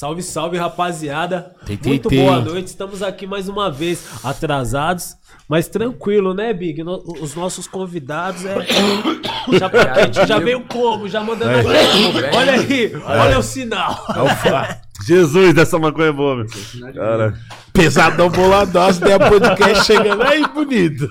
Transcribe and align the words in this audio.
Salve, 0.00 0.22
salve, 0.22 0.56
rapaziada. 0.56 1.54
Tem, 1.66 1.76
tem, 1.76 1.92
Muito 1.92 2.08
tem. 2.08 2.24
boa 2.24 2.40
noite. 2.40 2.68
Estamos 2.68 3.02
aqui 3.02 3.26
mais 3.26 3.50
uma 3.50 3.70
vez, 3.70 4.02
atrasados, 4.24 5.14
mas 5.46 5.68
tranquilo, 5.68 6.32
né, 6.32 6.54
Big? 6.54 6.82
No- 6.82 7.02
os 7.20 7.34
nossos 7.34 7.66
convidados 7.66 8.46
é. 8.46 8.54
Já, 9.58 9.68
quente, 9.68 10.26
já 10.26 10.38
veio 10.38 10.62
como? 10.62 11.06
Já 11.06 11.22
mandando 11.22 11.50
aqui. 11.50 12.34
Olha 12.34 12.52
aí, 12.52 12.92
olha 13.04 13.38
o 13.38 13.42
sinal. 13.42 14.06
Jesus, 15.06 15.52
dessa 15.54 15.78
maconha 15.78 16.08
é 16.08 16.12
boa, 16.12 16.36
meu. 16.36 16.46
Cara, 16.94 17.34
Pesadão 17.84 18.28
boladaço, 18.28 19.00
daí 19.00 19.12
a 19.12 19.18
podcast 19.18 19.84
chegando 19.86 20.22
aí, 20.22 20.46
bonito. 20.48 21.08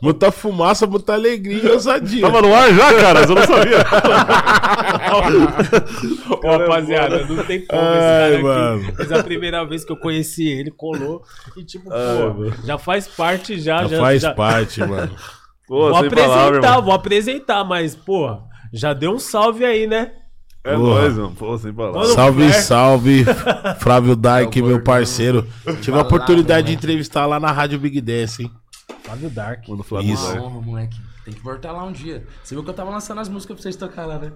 Muita 0.00 0.30
fumaça, 0.30 0.86
muita 0.86 1.14
alegria 1.14 1.62
e 1.64 1.68
ousadia. 1.70 2.22
tava 2.22 2.40
no 2.42 2.54
ar 2.54 2.72
já, 2.72 2.94
cara? 2.94 3.20
Eu 3.22 3.34
não 3.34 3.42
sabia. 3.46 3.84
Ô, 6.30 6.46
rapaziada, 6.58 7.24
não 7.26 7.44
tem 7.44 7.66
como 7.66 7.80
esse 7.80 7.94
Ai, 7.96 8.20
cara 8.20 8.34
aqui. 8.34 8.42
mano. 8.42 8.94
Mas 8.98 9.12
a 9.12 9.22
primeira 9.24 9.64
vez 9.64 9.84
que 9.84 9.92
eu 9.92 9.96
conheci 9.96 10.46
ele, 10.48 10.70
colou. 10.70 11.22
E 11.56 11.64
tipo, 11.64 11.90
Ai, 11.92 12.32
pô, 12.32 12.52
já 12.64 12.78
faz 12.78 13.08
parte 13.08 13.58
já. 13.60 13.82
Já 13.82 13.88
já 13.88 14.00
faz 14.00 14.22
já- 14.22 14.34
parte, 14.34 14.80
mano. 14.80 15.10
Pô, 15.66 15.90
Vou 15.90 15.90
palavra, 15.90 16.06
apresentar, 16.08 16.68
irmão. 16.68 16.82
vou 16.82 16.92
apresentar, 16.94 17.64
mas, 17.64 17.94
pô, 17.94 18.38
já 18.72 18.92
deu 18.94 19.12
um 19.12 19.18
salve 19.18 19.64
aí, 19.64 19.86
né? 19.86 20.12
É 20.68 20.74
Porra. 20.76 21.00
nóis, 21.00 21.14
mano. 21.16 21.32
Pô, 21.34 21.56
sem 21.56 21.72
palavra. 21.72 22.00
Mano, 22.00 22.14
Salve, 22.14 22.48
Flair. 22.48 22.62
salve, 22.62 23.24
Flávio 23.80 24.12
É 24.12 24.60
o 24.62 24.66
meu 24.66 24.82
parceiro. 24.82 25.46
Tive 25.80 25.96
a 25.98 26.02
oportunidade 26.02 26.66
de 26.66 26.74
entrevistar 26.74 27.24
lá 27.24 27.40
na 27.40 27.50
Rádio 27.50 27.78
Big 27.78 28.00
Dance, 28.02 28.42
hein? 28.42 28.50
Flávio 29.02 29.30
Dark. 29.30 29.66
Mano, 29.66 29.82
Flávio 29.82 30.12
Isso. 30.12 30.30
Uma 30.32 30.42
honra, 30.42 30.60
moleque. 30.60 31.00
Tem 31.24 31.32
que 31.32 31.42
voltar 31.42 31.72
lá 31.72 31.84
um 31.84 31.92
dia. 31.92 32.26
Você 32.42 32.54
viu 32.54 32.62
que 32.62 32.70
eu 32.70 32.74
tava 32.74 32.90
lançando 32.90 33.20
as 33.20 33.28
músicas 33.28 33.56
pra 33.56 33.62
vocês 33.62 33.76
tocar 33.76 34.04
lá, 34.04 34.18
né? 34.18 34.30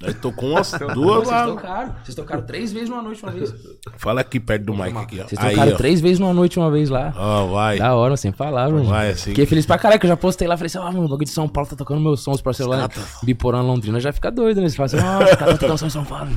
Nós 0.00 0.14
tocou 0.20 0.50
umas 0.50 0.70
duas 0.94 1.26
vocês 1.26 1.28
lá. 1.28 1.46
tocaram. 1.46 1.94
Vocês 2.04 2.14
tocaram 2.14 2.42
três 2.42 2.72
vezes 2.72 2.88
numa 2.88 3.02
noite 3.02 3.22
uma 3.22 3.32
vez. 3.32 3.54
Fala 3.96 4.20
aqui 4.20 4.38
perto 4.38 4.64
do 4.64 4.74
mic 4.74 4.96
aqui, 4.96 5.20
ó. 5.20 5.26
Vocês 5.26 5.40
Aí, 5.40 5.50
tocaram 5.50 5.72
ó. 5.72 5.76
três 5.76 6.00
vezes 6.00 6.18
numa 6.18 6.32
noite 6.32 6.58
uma 6.58 6.70
vez 6.70 6.88
lá. 6.88 7.12
Ó, 7.16 7.46
vai. 7.48 7.78
Da 7.78 7.94
hora, 7.96 8.16
sem 8.16 8.30
palavras, 8.30 8.80
mano. 8.80 8.88
Vai, 8.88 9.10
assim. 9.10 9.30
Fiquei 9.30 9.46
feliz 9.46 9.66
pra 9.66 9.78
caralho, 9.78 9.98
que 10.00 10.06
eu 10.06 10.10
já 10.10 10.16
postei 10.16 10.46
lá. 10.46 10.56
Falei 10.56 10.66
assim, 10.66 10.78
ah, 10.78 10.82
mano, 10.92 11.00
o 11.06 11.08
bagulho 11.08 11.24
de 11.24 11.30
São 11.30 11.48
Paulo 11.48 11.68
tá 11.68 11.76
tocando 11.76 12.00
meus 12.00 12.20
sons, 12.22 12.40
parceiro 12.40 12.70
lá. 12.70 12.88
Biporã, 13.22 13.60
Londrina, 13.60 13.98
já 13.98 14.12
fica 14.12 14.30
doido, 14.30 14.60
né? 14.60 14.68
Você 14.68 14.76
fala 14.76 14.86
assim, 14.86 14.98
ah, 14.98 15.18
os 15.18 15.36
caras 15.36 15.54
tá 15.54 15.58
tocando 15.58 15.78
som 15.78 15.86
em 15.86 15.90
São 15.90 16.04
Paulo. 16.04 16.30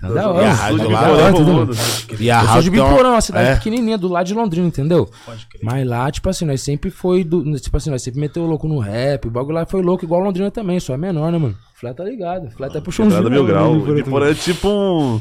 Tá 0.00 0.08
da 0.08 0.14
E 0.14 0.18
a 0.24 0.28
hora. 0.28 0.42
E 2.18 2.30
a 2.30 2.40
rádio 2.40 2.62
de 2.64 2.70
Biporã, 2.70 3.10
uma 3.10 3.20
cidade 3.20 3.48
É. 3.50 3.54
pequenininha, 3.56 3.98
do 3.98 4.08
lado 4.08 4.26
de 4.26 4.34
Londrina, 4.34 4.66
entendeu? 4.66 5.08
Pode 5.26 5.46
crer. 5.46 5.62
Mas 5.62 5.86
lá, 5.86 6.10
tipo 6.10 6.28
assim, 6.28 6.44
nós 6.44 6.60
sempre 6.62 6.90
foi 6.90 7.22
do. 7.24 7.58
Tipo 7.58 7.76
assim, 7.76 7.90
nós 7.90 8.02
sempre 8.02 8.20
meteu 8.20 8.44
louco 8.46 8.66
no 8.66 8.78
rap. 8.78 9.26
O 9.26 9.30
bagulho 9.30 9.54
lá 9.56 9.66
foi 9.66 9.82
louco, 9.82 10.04
igual 10.04 10.20
Londrina 10.22 10.50
também, 10.50 10.80
só 10.80 10.94
é 10.94 10.96
menor, 10.96 11.30
né, 11.30 11.38
mano? 11.38 11.56
Flá 11.74 11.94
tá 11.94 12.04
ligado. 12.04 12.50
Flá 12.50 12.68
tá 12.68 12.80
puxando 12.80 13.08
Quebrada 13.08 13.30
mil 13.30 13.44
grau. 13.46 13.78
Biporã 13.80 14.30
é 14.30 14.34
tipo 14.34 14.68
um. 14.68 15.20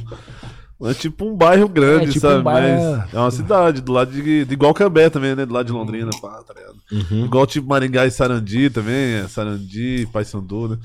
É 0.82 0.94
tipo 0.94 1.26
um 1.26 1.36
bairro 1.36 1.68
grande, 1.68 2.06
É, 2.06 2.08
tipo 2.08 2.20
sabe? 2.22 2.40
um 2.40 2.44
bairro- 2.44 2.98
Mas 3.02 3.14
é 3.14 3.20
uma 3.20 3.32
cidade, 3.32 3.82
do 3.82 3.92
lado 3.92 4.12
de. 4.12 4.46
de 4.46 4.54
igual 4.54 4.74
Cambé 4.74 5.10
também, 5.10 5.36
né? 5.36 5.46
Do 5.46 5.54
lado 5.54 5.66
de 5.66 5.74
Londrina, 5.74 6.10
pá, 6.22 6.42
tá 6.48 6.54
ligado? 6.54 6.76
Uhum. 7.12 7.26
Igual 7.26 7.46
tipo 7.46 7.68
Maringá 7.68 8.06
e 8.06 8.12
Sarandi 8.12 8.70
também, 8.70 9.16
é 9.16 9.28
Sarandi, 9.28 10.08
Paysandu, 10.12 10.70
né? 10.70 10.78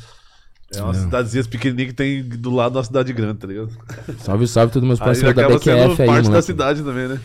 É 0.78 0.82
uma 0.82 0.94
cidadezinha 0.94 1.44
pequenininha 1.44 1.88
que 1.88 1.94
tem 1.94 2.22
do 2.22 2.50
lado 2.50 2.76
uma 2.76 2.84
cidade 2.84 3.12
grande, 3.12 3.38
tá 3.38 3.46
ligado? 3.46 3.70
Salve, 4.18 4.46
salve 4.46 4.72
todos 4.72 4.86
meus 4.86 4.98
parceiros 4.98 5.34
da 5.34 5.42
acaba 5.42 5.58
sendo 5.58 5.74
BQF 5.88 6.02
aí, 6.02 6.08
parte 6.08 6.22
mano. 6.24 6.34
da 6.34 6.42
cidade 6.42 6.82
também, 6.82 7.08
né? 7.08 7.20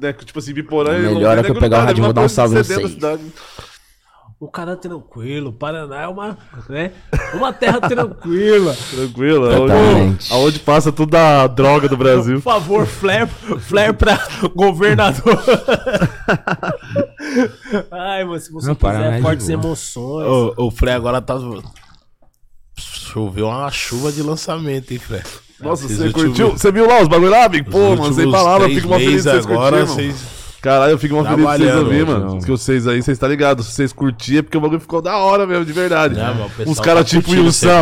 Né? 0.00 0.12
Tipo 0.12 0.38
assim, 0.38 0.52
Biporã 0.52 0.96
e 0.98 1.02
Melhor 1.02 1.38
é 1.38 1.42
que 1.42 1.50
eu 1.50 1.54
pegar 1.54 1.78
o 1.78 1.86
radinho, 1.86 2.04
é 2.04 2.06
vou 2.06 2.12
dar 2.12 2.22
um 2.22 2.28
salve 2.28 2.56
no. 2.56 2.62
O 4.40 4.48
cara 4.48 4.74
tranquilo, 4.74 5.52
Paraná 5.52 6.00
é 6.00 6.08
uma, 6.08 6.38
né? 6.66 6.92
Uma 7.34 7.52
terra 7.52 7.78
tranquila. 7.78 8.74
Tranquilo, 8.90 9.46
Totalmente. 9.50 10.32
aonde, 10.32 10.32
aonde 10.32 10.58
passa 10.60 10.90
toda 10.90 11.42
a 11.42 11.46
droga 11.46 11.90
do 11.90 11.96
Por 11.98 12.04
Brasil. 12.04 12.40
favor, 12.40 12.86
flare, 12.86 13.28
flare 13.28 13.92
pra 13.92 14.18
governador. 14.54 15.38
Ai, 17.92 18.24
mas 18.24 18.44
se 18.44 18.52
você 18.52 18.66
Não, 18.66 18.72
é 18.72 18.76
quiser 18.76 19.16
de 19.16 19.22
fortes 19.22 19.48
emoções. 19.50 20.26
O, 20.26 20.54
o 20.56 20.70
Frei 20.70 20.94
agora 20.94 21.20
tá. 21.20 21.36
Choveu 22.82 23.48
uma 23.48 23.70
chuva 23.70 24.10
de 24.12 24.22
lançamento, 24.22 24.90
hein, 24.92 24.98
Frei? 24.98 25.20
Nossa, 25.60 25.84
Esses 25.84 25.98
você 25.98 26.04
últimos- 26.06 26.26
curtiu? 26.26 26.50
Você 26.52 26.72
viu 26.72 26.86
lá 26.86 27.02
os 27.02 27.08
bagulho 27.08 27.30
lá, 27.30 27.46
os 27.48 27.62
Pô, 27.70 27.78
mano, 27.96 27.96
sem 28.14 28.24
últimos 28.24 28.32
palavras, 28.32 28.62
eu 28.62 28.66
três 28.68 28.80
fico 28.82 28.88
uma 28.88 28.98
feliz 28.98 29.22
de 29.24 29.30
vocês 29.30 29.46
agora, 29.46 29.84
vocês- 29.86 30.40
Caralho, 30.62 30.90
eu 30.92 30.98
fico 30.98 31.14
uma 31.14 31.24
feliz 31.24 31.36
de 31.38 31.42
vocês 31.42 31.70
mano. 32.06 32.26
não. 32.34 32.38
Que 32.40 32.50
vocês 32.50 32.86
aí, 32.86 33.02
vocês 33.02 33.18
tá 33.18 33.26
ligado? 33.28 33.62
Se 33.62 33.72
vocês 33.72 33.92
curtirem, 33.94 34.40
é 34.40 34.42
porque 34.42 34.58
o 34.58 34.60
bagulho 34.60 34.80
ficou 34.80 35.00
da 35.00 35.16
hora 35.16 35.46
mesmo, 35.46 35.64
de 35.64 35.72
verdade. 35.72 36.18
É, 36.20 36.22
mano, 36.22 36.44
o 36.46 36.50
pessoal 36.50 36.68
Uns 36.68 36.80
caras 36.80 37.04
tá 37.04 37.10
tipo 37.10 37.30
lá. 37.32 37.38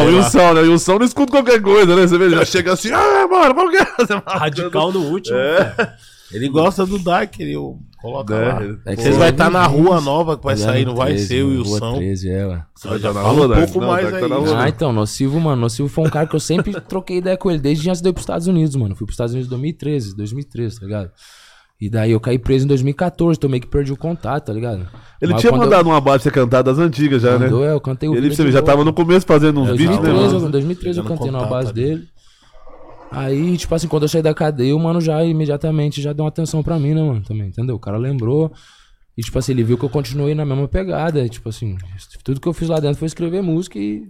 Wilson, 0.07 0.53
né? 0.55 0.61
Wilson 0.61 0.99
não 0.99 1.07
escuta 1.07 1.33
qualquer 1.33 1.61
coisa, 1.61 1.97
né? 1.97 2.07
Você 2.07 2.17
vê, 2.19 2.25
ele 2.27 2.37
já 2.37 2.45
chega 2.45 2.73
assim, 2.73 2.91
ah, 2.93 3.27
mano, 3.29 3.53
vamos 3.55 3.77
que 3.77 3.85
Radical 4.27 4.93
no 4.93 5.01
último. 5.07 5.37
É. 5.37 5.75
Ele 6.33 6.49
gosta 6.49 6.85
do 6.85 6.99
Dark, 6.99 7.39
ele 7.41 7.55
coloca 8.01 8.35
É, 8.35 8.53
lá. 8.53 8.63
É 8.87 8.95
que 8.97 9.03
Vocês 9.03 9.17
vai 9.17 9.31
estar 9.31 9.51
na 9.51 9.67
bem-vindos. 9.67 9.87
rua 9.89 10.01
nova 10.01 10.37
que 10.37 10.45
vai 10.45 10.57
sair, 10.57 10.85
não 10.85 10.95
vai 10.95 11.17
ser 11.19 11.43
o 11.43 11.49
Rua 11.63 11.73
Wilson. 11.75 11.97
13, 11.97 12.29
é, 12.31 12.47
ué. 12.47 12.63
Só 12.77 12.99
já 12.99 13.13
na 13.13 13.23
Fala 13.23 13.33
rua, 13.35 13.45
um 13.45 13.49
Dark. 13.49 13.65
pouco 13.65 13.81
Não, 13.81 13.87
mais 13.89 14.03
Dark 14.05 14.19
tá 14.19 14.25
aí. 14.25 14.31
na 14.31 14.37
rua, 14.37 14.57
Ah, 14.59 14.63
né? 14.65 14.69
então, 14.69 14.93
Nocivo, 14.93 15.41
mano. 15.41 15.63
Nocivo 15.63 15.89
foi 15.89 16.05
um 16.07 16.11
cara 16.11 16.27
que 16.27 16.37
eu 16.37 16.41
sempre 16.41 16.79
troquei 16.83 17.19
ideia 17.19 17.37
com 17.37 17.51
ele 17.51 17.61
desde 17.61 17.89
antes 17.89 18.03
de 18.03 18.09
eu 18.09 18.11
ir 18.11 18.13
pros 18.13 18.23
Estados 18.23 18.47
Unidos, 18.47 18.77
mano. 18.77 18.95
Fui 18.95 19.07
pros 19.07 19.15
Estados 19.15 19.33
Unidos 19.33 19.49
em 19.49 19.51
2013, 19.51 20.17
2013, 20.17 20.81
tá 20.81 20.87
ligado? 20.87 21.11
E 21.81 21.89
daí 21.89 22.11
eu 22.11 22.19
caí 22.19 22.39
preso 22.41 22.65
em 22.65 22.69
2014, 22.69 23.39
então 23.39 23.49
meio 23.49 23.61
que 23.63 23.69
perdi 23.69 23.93
o 23.93 23.97
contato, 23.97 24.47
tá 24.47 24.53
ligado? 24.53 24.87
Ele 25.23 25.33
Mas 25.33 25.41
tinha 25.41 25.53
mandado 25.53 25.87
uma 25.89 26.01
base 26.01 26.25
pra 26.25 26.25
você 26.25 26.31
cantar 26.33 26.61
das 26.63 26.77
antigas 26.77 27.23
já, 27.23 27.31
eu, 27.31 27.39
né? 27.39 27.45
mandou, 27.47 27.65
é, 27.65 27.73
eu 27.73 27.81
cantei 27.81 28.09
o 28.09 28.17
Ele, 28.17 28.35
você 28.35 28.51
já 28.51 28.61
tava 28.61 28.85
no 28.85 28.93
começo 28.93 29.25
fazendo 29.25 29.61
uns 29.61 29.69
beats, 29.71 29.87
né, 29.87 29.97
2013, 30.03 30.35
eu, 30.35 30.41
mano? 30.41 30.51
2013 30.53 30.99
eu 30.99 31.05
cantei 31.05 31.31
na 31.31 31.45
base 31.45 31.73
dele. 31.73 32.09
Aí, 33.11 33.57
tipo 33.57 33.75
assim, 33.75 33.89
quando 33.89 34.03
eu 34.03 34.09
saí 34.09 34.23
da 34.23 34.35
cadeia, 34.35 34.77
o 34.77 34.79
mano 34.79 35.01
já 35.01 35.25
imediatamente 35.25 36.03
já 36.03 36.13
deu 36.13 36.25
uma 36.25 36.29
atenção 36.29 36.63
pra 36.63 36.79
mim, 36.79 36.95
né, 36.95 37.03
mano? 37.03 37.23
Também, 37.23 37.49
entendeu? 37.49 37.77
O 37.77 37.81
cara 37.81 37.97
lembrou. 37.97 38.53
E, 39.17 39.23
tipo 39.23 39.39
assim, 39.39 39.53
ele 39.53 39.65
viu 39.65 39.77
que 39.77 39.85
eu 39.85 39.89
continuei 39.91 40.35
na 40.35 40.45
mesma 40.45 40.69
pegada. 40.69 41.25
E, 41.25 41.29
tipo 41.29 41.49
assim, 41.49 41.77
tudo 42.23 42.41
que 42.41 42.47
eu 42.47 42.53
fiz 42.53 42.69
lá 42.69 42.79
dentro 42.79 42.99
foi 42.99 43.07
escrever 43.07 43.43
música 43.43 43.79
e. 43.79 44.09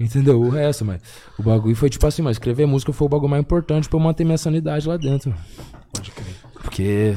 Entendeu? 0.00 0.40
O 0.40 0.48
resto, 0.48 0.84
mas. 0.84 1.00
O 1.38 1.42
bagulho 1.42 1.76
foi 1.76 1.88
tipo 1.88 2.04
assim, 2.06 2.22
mas 2.22 2.36
escrever 2.36 2.66
música 2.66 2.92
foi 2.92 3.06
o 3.06 3.08
bagulho 3.08 3.30
mais 3.30 3.42
importante 3.42 3.88
pra 3.88 3.96
eu 3.96 4.02
manter 4.02 4.24
minha 4.24 4.38
sanidade 4.38 4.88
lá 4.88 4.96
dentro. 4.96 5.32
Pode 5.92 6.10
crer. 6.10 6.34
Porque. 6.54 7.14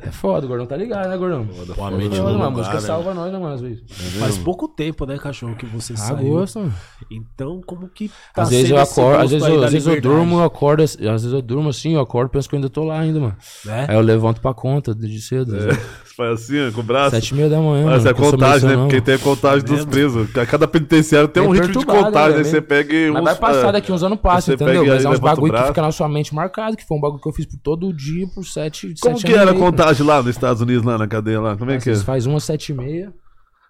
É 0.00 0.10
foda, 0.10 0.46
o 0.46 0.48
gordão 0.48 0.66
tá 0.66 0.76
ligado, 0.76 1.08
né, 1.08 1.16
gordão? 1.16 1.46
Pô, 1.74 1.84
a 1.84 1.90
mente 1.90 2.16
Foda, 2.16 2.22
mano, 2.22 2.28
a 2.28 2.32
lugar, 2.32 2.50
música 2.50 2.74
né? 2.74 2.80
salva 2.80 3.12
nós, 3.12 3.32
né, 3.32 3.38
mano, 3.38 3.54
às 3.54 3.60
vezes. 3.60 3.82
Faz 4.18 4.38
pouco 4.38 4.68
tempo, 4.68 5.04
né, 5.04 5.18
cachorro, 5.18 5.54
que 5.54 5.66
você 5.66 5.96
saiu. 5.96 6.16
Agosto, 6.16 6.60
mano. 6.60 6.74
Então, 7.10 7.60
como 7.66 7.88
que 7.88 8.10
tá 8.34 8.42
Às 8.42 8.50
vezes 8.50 8.70
eu 8.70 8.78
acordo, 8.78 9.22
às 9.22 9.30
vezes, 9.30 9.46
eu, 9.46 9.62
às 9.62 9.72
vezes 9.72 9.86
eu 9.86 10.00
durmo, 10.00 10.38
eu 10.38 10.44
acordo, 10.44 10.82
às 10.82 10.96
vezes 10.96 11.32
eu 11.32 11.42
durmo 11.42 11.68
assim, 11.68 11.94
eu 11.94 12.00
acordo, 12.00 12.30
penso 12.30 12.48
que 12.48 12.54
eu 12.54 12.58
ainda 12.58 12.70
tô 12.70 12.84
lá 12.84 13.00
ainda, 13.00 13.20
mano. 13.20 13.36
Né? 13.64 13.86
Aí 13.88 13.96
eu 13.96 14.00
levanto 14.00 14.40
pra 14.40 14.54
conta 14.54 14.94
de 14.94 15.20
cedo. 15.20 15.52
Você 15.52 15.68
faz 16.16 16.30
assim, 16.42 16.70
com 16.72 16.80
o 16.80 16.84
braço. 16.84 17.14
Sete 17.14 17.30
e 17.30 17.34
meia 17.34 17.48
da 17.48 17.58
manhã, 17.60 17.84
Mas 17.86 18.06
é 18.06 18.12
contagem, 18.14 18.68
né? 18.68 18.76
Porque 18.76 19.00
tem 19.00 19.14
a 19.14 19.18
contagem 19.18 19.62
dos 19.64 19.84
mesmo? 19.84 19.90
presos. 19.90 20.30
Cada 20.48 20.66
penitenciário 20.66 21.28
tem 21.28 21.42
Bem 21.42 21.50
um 21.50 21.54
ritmo 21.54 21.80
de 21.80 21.86
contagem, 21.86 22.38
né? 22.38 22.44
Você 22.44 22.60
pega 22.60 22.94
e 22.94 23.10
Mas 23.10 23.20
uns- 23.22 23.24
vai 23.24 23.34
passar 23.36 23.68
é, 23.68 23.72
daqui 23.72 23.92
uns 23.92 24.02
anos 24.02 24.18
passa, 24.20 24.40
Você 24.46 24.54
entendeu? 24.54 24.82
pega 24.82 24.94
Mas 24.94 25.04
é 25.04 25.08
uns 25.08 25.18
o 25.18 25.20
bagulho 25.20 25.52
que 25.52 25.62
fica 25.64 25.82
na 25.82 25.92
sua 25.92 26.08
mente 26.08 26.34
marcado, 26.34 26.76
que 26.76 26.86
foi 26.86 26.96
um 26.96 27.00
bagulho 27.00 27.20
que 27.20 27.28
eu 27.28 27.32
fiz 27.32 27.46
por 27.46 27.58
todo 27.62 27.92
dia, 27.92 28.26
por 28.34 28.44
sete, 28.44 28.94
Como 29.00 29.18
sete 29.18 29.26
que 29.26 29.38
era 29.38 29.50
a 29.50 29.54
contagem 29.54 30.06
lá 30.06 30.18
nos 30.22 30.30
Estados 30.30 30.62
Unidos, 30.62 30.84
lá 30.84 30.96
na 30.98 31.06
cadeia 31.06 31.40
lá? 31.40 31.56
Como 31.56 31.70
é 31.70 31.78
que 31.78 31.90
é? 31.90 31.96
Faz 31.96 32.26
uma 32.26 32.40
sete 32.40 32.72
e 32.72 32.74
meia. 32.74 33.12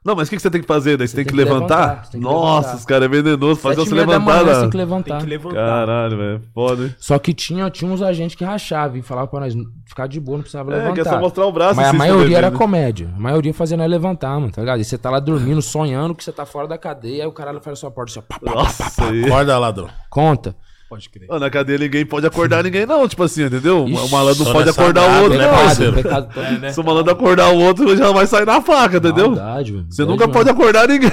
Não, 0.06 0.14
mas 0.14 0.28
o 0.28 0.30
que, 0.30 0.36
que 0.36 0.42
você 0.42 0.50
tem 0.50 0.60
que 0.60 0.66
fazer? 0.66 0.96
Daí 0.96 1.08
você 1.08 1.16
tem, 1.16 1.24
tem 1.24 1.34
que, 1.34 1.36
que 1.38 1.44
levantar? 1.44 1.76
levantar, 1.80 2.04
você 2.04 2.12
tem 2.12 2.20
que 2.20 2.26
Nossa, 2.26 2.56
levantar. 2.60 2.76
os 2.76 2.84
caras 2.84 3.04
é 3.04 3.08
venenoso. 3.08 3.60
Fazer 3.60 3.76
você 3.76 3.94
levantar. 3.94 4.20
manhã, 4.20 4.38
você 4.38 4.44
né? 4.46 4.52
tem 4.60 4.64
que 4.66 4.70
Tem 4.70 4.78
levantar. 4.80 5.18
que 5.18 5.26
levantar. 5.26 5.54
Caralho, 5.56 6.16
velho. 6.16 6.42
Foda, 6.54 6.84
hein? 6.84 6.94
Só 6.98 7.18
que 7.18 7.34
tinha, 7.34 7.68
tinha 7.70 7.90
uns 7.90 8.00
agentes 8.00 8.36
que 8.36 8.44
rachavam 8.44 8.96
e 8.96 9.02
falavam 9.02 9.28
pra 9.28 9.40
nós 9.40 9.54
ficar 9.84 10.06
de 10.06 10.20
boa, 10.20 10.36
não 10.38 10.42
precisava 10.42 10.70
É, 10.72 10.74
que 10.74 10.80
é 10.80 10.90
levantar. 10.90 11.10
só 11.10 11.18
mostrar 11.20 11.46
o 11.46 11.52
braço. 11.52 11.74
Mas 11.76 11.88
a 11.88 11.92
maioria 11.92 12.38
era 12.38 12.50
né? 12.50 12.56
comédia. 12.56 13.10
A 13.16 13.18
maioria 13.20 13.52
fazia 13.52 13.76
nós 13.76 13.90
levantar, 13.90 14.38
mano, 14.38 14.52
tá 14.52 14.60
ligado? 14.62 14.80
E 14.80 14.84
você 14.84 14.96
tá 14.96 15.10
lá 15.10 15.18
dormindo, 15.18 15.60
sonhando 15.60 16.14
que 16.14 16.22
você 16.22 16.30
tá 16.32 16.46
fora 16.46 16.68
da 16.68 16.78
cadeia, 16.78 17.24
aí 17.24 17.28
o 17.28 17.32
caralho 17.32 17.60
faz 17.60 17.76
a 17.78 17.80
sua 17.80 17.90
porta 17.90 18.12
assim, 18.12 18.20
ó, 18.20 18.22
pá, 18.22 18.38
pá, 18.38 18.52
pá, 18.52 18.54
Nossa, 18.62 19.04
aí. 19.04 19.24
Acorda, 19.24 19.58
ladrão. 19.58 19.88
conta. 20.08 20.54
Pode 20.88 21.10
crer. 21.10 21.26
Ó, 21.28 21.38
Na 21.38 21.50
cadeia 21.50 21.78
ninguém 21.78 22.06
pode 22.06 22.26
acordar 22.26 22.62
ninguém, 22.62 22.86
não. 22.86 23.08
Tipo 23.08 23.24
assim, 23.24 23.42
entendeu? 23.44 23.84
O 23.84 23.88
Ixi, 23.88 24.10
malandro 24.12 24.44
não 24.44 24.52
pode 24.52 24.70
acordar 24.70 25.02
o 25.02 25.22
outro, 25.24 25.38
né, 25.38 25.46
não. 25.46 25.54
parceiro? 25.54 25.96
todo. 26.02 26.60
né? 26.60 26.72
Se 26.72 26.80
o 26.80 26.84
malandro 26.84 27.12
acordar 27.12 27.52
o 27.52 27.58
outro, 27.58 27.96
já 27.96 28.12
vai 28.12 28.26
sair 28.26 28.46
na 28.46 28.60
faca, 28.62 28.98
entendeu? 28.98 29.26
Maldade, 29.32 29.72
velho. 29.72 29.86
Você 29.90 30.04
nunca 30.04 30.26
mesmo. 30.26 30.32
pode 30.32 30.50
acordar 30.50 30.88
ninguém. 30.88 31.10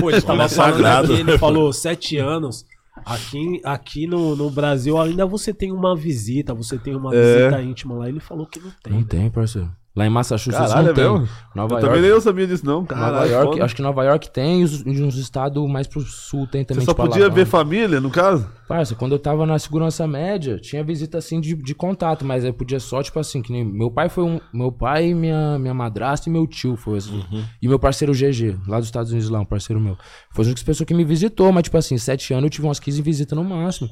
Pô, 0.00 0.10
ele 0.10 0.20
tava 0.20 0.48
sagrado. 0.48 1.12
aqui, 1.12 1.20
ele 1.22 1.38
falou 1.38 1.72
sete 1.72 2.18
anos. 2.18 2.66
Aqui, 3.04 3.60
aqui 3.64 4.06
no, 4.06 4.36
no 4.36 4.48
Brasil 4.50 4.98
ainda 5.00 5.26
você 5.26 5.52
tem 5.52 5.72
uma 5.72 5.96
visita, 5.96 6.54
você 6.54 6.78
tem 6.78 6.94
uma 6.94 7.14
É. 7.14 7.36
visita 7.48 7.62
íntima 7.62 7.94
lá. 7.96 8.08
Ele 8.08 8.20
falou 8.20 8.46
que 8.46 8.60
não 8.60 8.70
tem. 8.82 8.92
Não 8.92 9.00
né? 9.00 9.06
tem, 9.08 9.30
parceiro. 9.30 9.70
Lá 9.96 10.04
em 10.04 10.10
Massachusetts 10.10 10.72
Caralho, 10.72 10.86
não 10.86 10.90
é 10.90 10.94
tem. 10.94 11.04
mesmo? 11.04 11.28
Nova 11.54 11.74
Eu 11.74 11.78
York. 11.78 11.86
também 11.86 12.00
nem 12.02 12.10
eu 12.10 12.20
sabia 12.20 12.46
disso, 12.48 12.66
não. 12.66 12.84
Caralho, 12.84 13.12
Nova 13.14 13.26
York, 13.28 13.52
foda. 13.52 13.64
acho 13.64 13.76
que 13.76 13.82
Nova 13.82 14.04
York 14.04 14.30
tem 14.30 14.60
e 14.62 15.02
uns 15.02 15.16
estados 15.16 15.70
mais 15.70 15.86
pro 15.86 16.00
sul 16.00 16.48
tem 16.48 16.64
também. 16.64 16.80
Você 16.80 16.86
só 16.86 16.92
tipo 16.94 17.06
podia 17.06 17.28
ver 17.28 17.46
família, 17.46 18.00
no 18.00 18.10
caso? 18.10 18.44
Parça, 18.66 18.96
quando 18.96 19.12
eu 19.12 19.20
tava 19.20 19.46
na 19.46 19.56
segurança 19.56 20.04
média, 20.04 20.58
tinha 20.58 20.82
visita 20.82 21.18
assim 21.18 21.40
de, 21.40 21.54
de 21.54 21.74
contato, 21.76 22.24
mas 22.24 22.44
aí 22.44 22.52
podia 22.52 22.80
só, 22.80 23.04
tipo 23.04 23.20
assim, 23.20 23.40
que 23.40 23.52
nem 23.52 23.64
meu 23.64 23.88
pai 23.88 24.08
foi 24.08 24.24
um. 24.24 24.40
Meu 24.52 24.72
pai, 24.72 25.14
minha, 25.14 25.60
minha 25.60 25.74
madrasta 25.74 26.28
e 26.28 26.32
meu 26.32 26.44
tio 26.44 26.74
foi 26.74 26.98
assim. 26.98 27.24
E 27.62 27.68
meu 27.68 27.78
parceiro 27.78 28.12
GG, 28.12 28.56
lá 28.66 28.78
dos 28.78 28.88
Estados 28.88 29.12
Unidos, 29.12 29.30
lá, 29.30 29.38
um 29.38 29.44
parceiro 29.44 29.80
meu. 29.80 29.96
Foi 30.32 30.42
as 30.42 30.46
únicas 30.48 30.64
pessoas 30.64 30.88
que 30.88 30.94
me 30.94 31.04
visitou, 31.04 31.52
mas, 31.52 31.62
tipo 31.62 31.76
assim, 31.76 31.96
sete 31.98 32.32
anos 32.34 32.44
eu 32.44 32.50
tive 32.50 32.66
umas 32.66 32.80
15 32.80 33.00
visitas 33.00 33.38
no 33.38 33.44
máximo. 33.44 33.88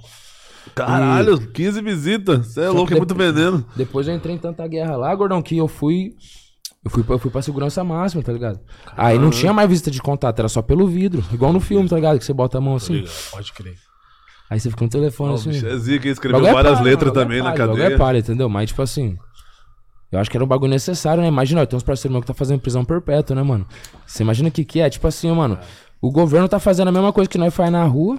Caralho, 0.74 1.38
15 1.50 1.80
visitas. 1.82 2.46
Você 2.48 2.60
é 2.60 2.66
Só 2.66 2.72
louco, 2.72 2.92
é 2.92 2.96
muito 2.96 3.14
veneno. 3.14 3.64
Depois 3.76 4.06
eu 4.08 4.14
entrei 4.14 4.34
em 4.34 4.38
tanta 4.38 4.66
guerra 4.66 4.96
lá, 4.96 5.14
gordão, 5.14 5.42
que 5.42 5.56
eu 5.56 5.68
fui. 5.68 6.10
Eu 6.84 6.90
fui, 6.90 7.02
pra- 7.04 7.14
eu 7.14 7.18
fui 7.18 7.30
pra 7.30 7.40
segurança 7.42 7.84
máxima, 7.84 8.22
tá 8.22 8.32
ligado? 8.32 8.58
Aí 8.96 9.16
não 9.18 9.30
tinha 9.30 9.52
mais 9.52 9.68
visita 9.68 9.90
de 9.90 10.00
contato, 10.02 10.38
era 10.40 10.48
só 10.48 10.60
pelo 10.62 10.86
vidro. 10.88 11.24
Igual 11.32 11.52
no 11.52 11.60
filme, 11.60 11.88
tá 11.88 11.94
ligado? 11.96 12.18
Que 12.18 12.24
você 12.24 12.32
bota 12.32 12.58
a 12.58 12.60
mão 12.60 12.74
assim. 12.74 13.04
Pode 13.30 13.52
crer. 13.52 13.74
Aí 14.50 14.58
você 14.58 14.68
fica 14.68 14.84
no 14.84 14.90
telefone 14.90 15.34
assim. 15.34 15.50
É 15.50 15.76
zica, 15.76 16.08
escreveu 16.08 16.44
é 16.46 16.52
várias 16.52 16.74
palha, 16.74 16.84
letras 16.84 17.10
bagulho 17.12 17.20
é 17.20 17.24
também 17.24 17.38
na 17.38 17.44
palha, 17.44 17.58
bagulho 17.58 17.78
cadeia. 17.82 17.94
É 17.94 17.98
palha, 17.98 18.18
entendeu? 18.18 18.48
Mas, 18.48 18.68
tipo 18.70 18.82
assim. 18.82 19.16
Eu 20.10 20.18
acho 20.18 20.28
que 20.30 20.36
era 20.36 20.44
um 20.44 20.48
bagulho 20.48 20.70
necessário, 20.70 21.22
né? 21.22 21.28
Imagina, 21.28 21.62
ó, 21.62 21.66
tem 21.66 21.76
uns 21.76 21.82
parceiros 21.82 22.12
meus 22.12 22.22
que 22.22 22.26
tá 22.26 22.34
fazendo 22.34 22.60
prisão 22.60 22.84
perpétua, 22.84 23.34
né, 23.34 23.42
mano? 23.42 23.66
Você 24.06 24.22
imagina 24.22 24.48
o 24.48 24.52
que 24.52 24.64
que 24.64 24.80
é? 24.80 24.90
Tipo 24.90 25.06
assim, 25.06 25.30
mano. 25.32 25.58
O 26.02 26.10
governo 26.10 26.48
tá 26.48 26.58
fazendo 26.58 26.88
a 26.88 26.92
mesma 26.92 27.12
coisa 27.12 27.30
que 27.30 27.38
nós 27.38 27.54
faz 27.54 27.70
na 27.72 27.84
rua, 27.84 28.18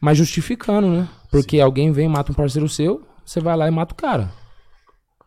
mas 0.00 0.18
justificando, 0.18 0.88
né? 0.88 1.08
Porque 1.30 1.60
alguém 1.60 1.92
vem 1.92 2.06
e 2.06 2.08
mata 2.08 2.32
um 2.32 2.34
parceiro 2.34 2.68
seu, 2.68 3.06
você 3.24 3.40
vai 3.40 3.56
lá 3.56 3.68
e 3.68 3.70
mata 3.70 3.92
o 3.92 3.96
cara. 3.96 4.30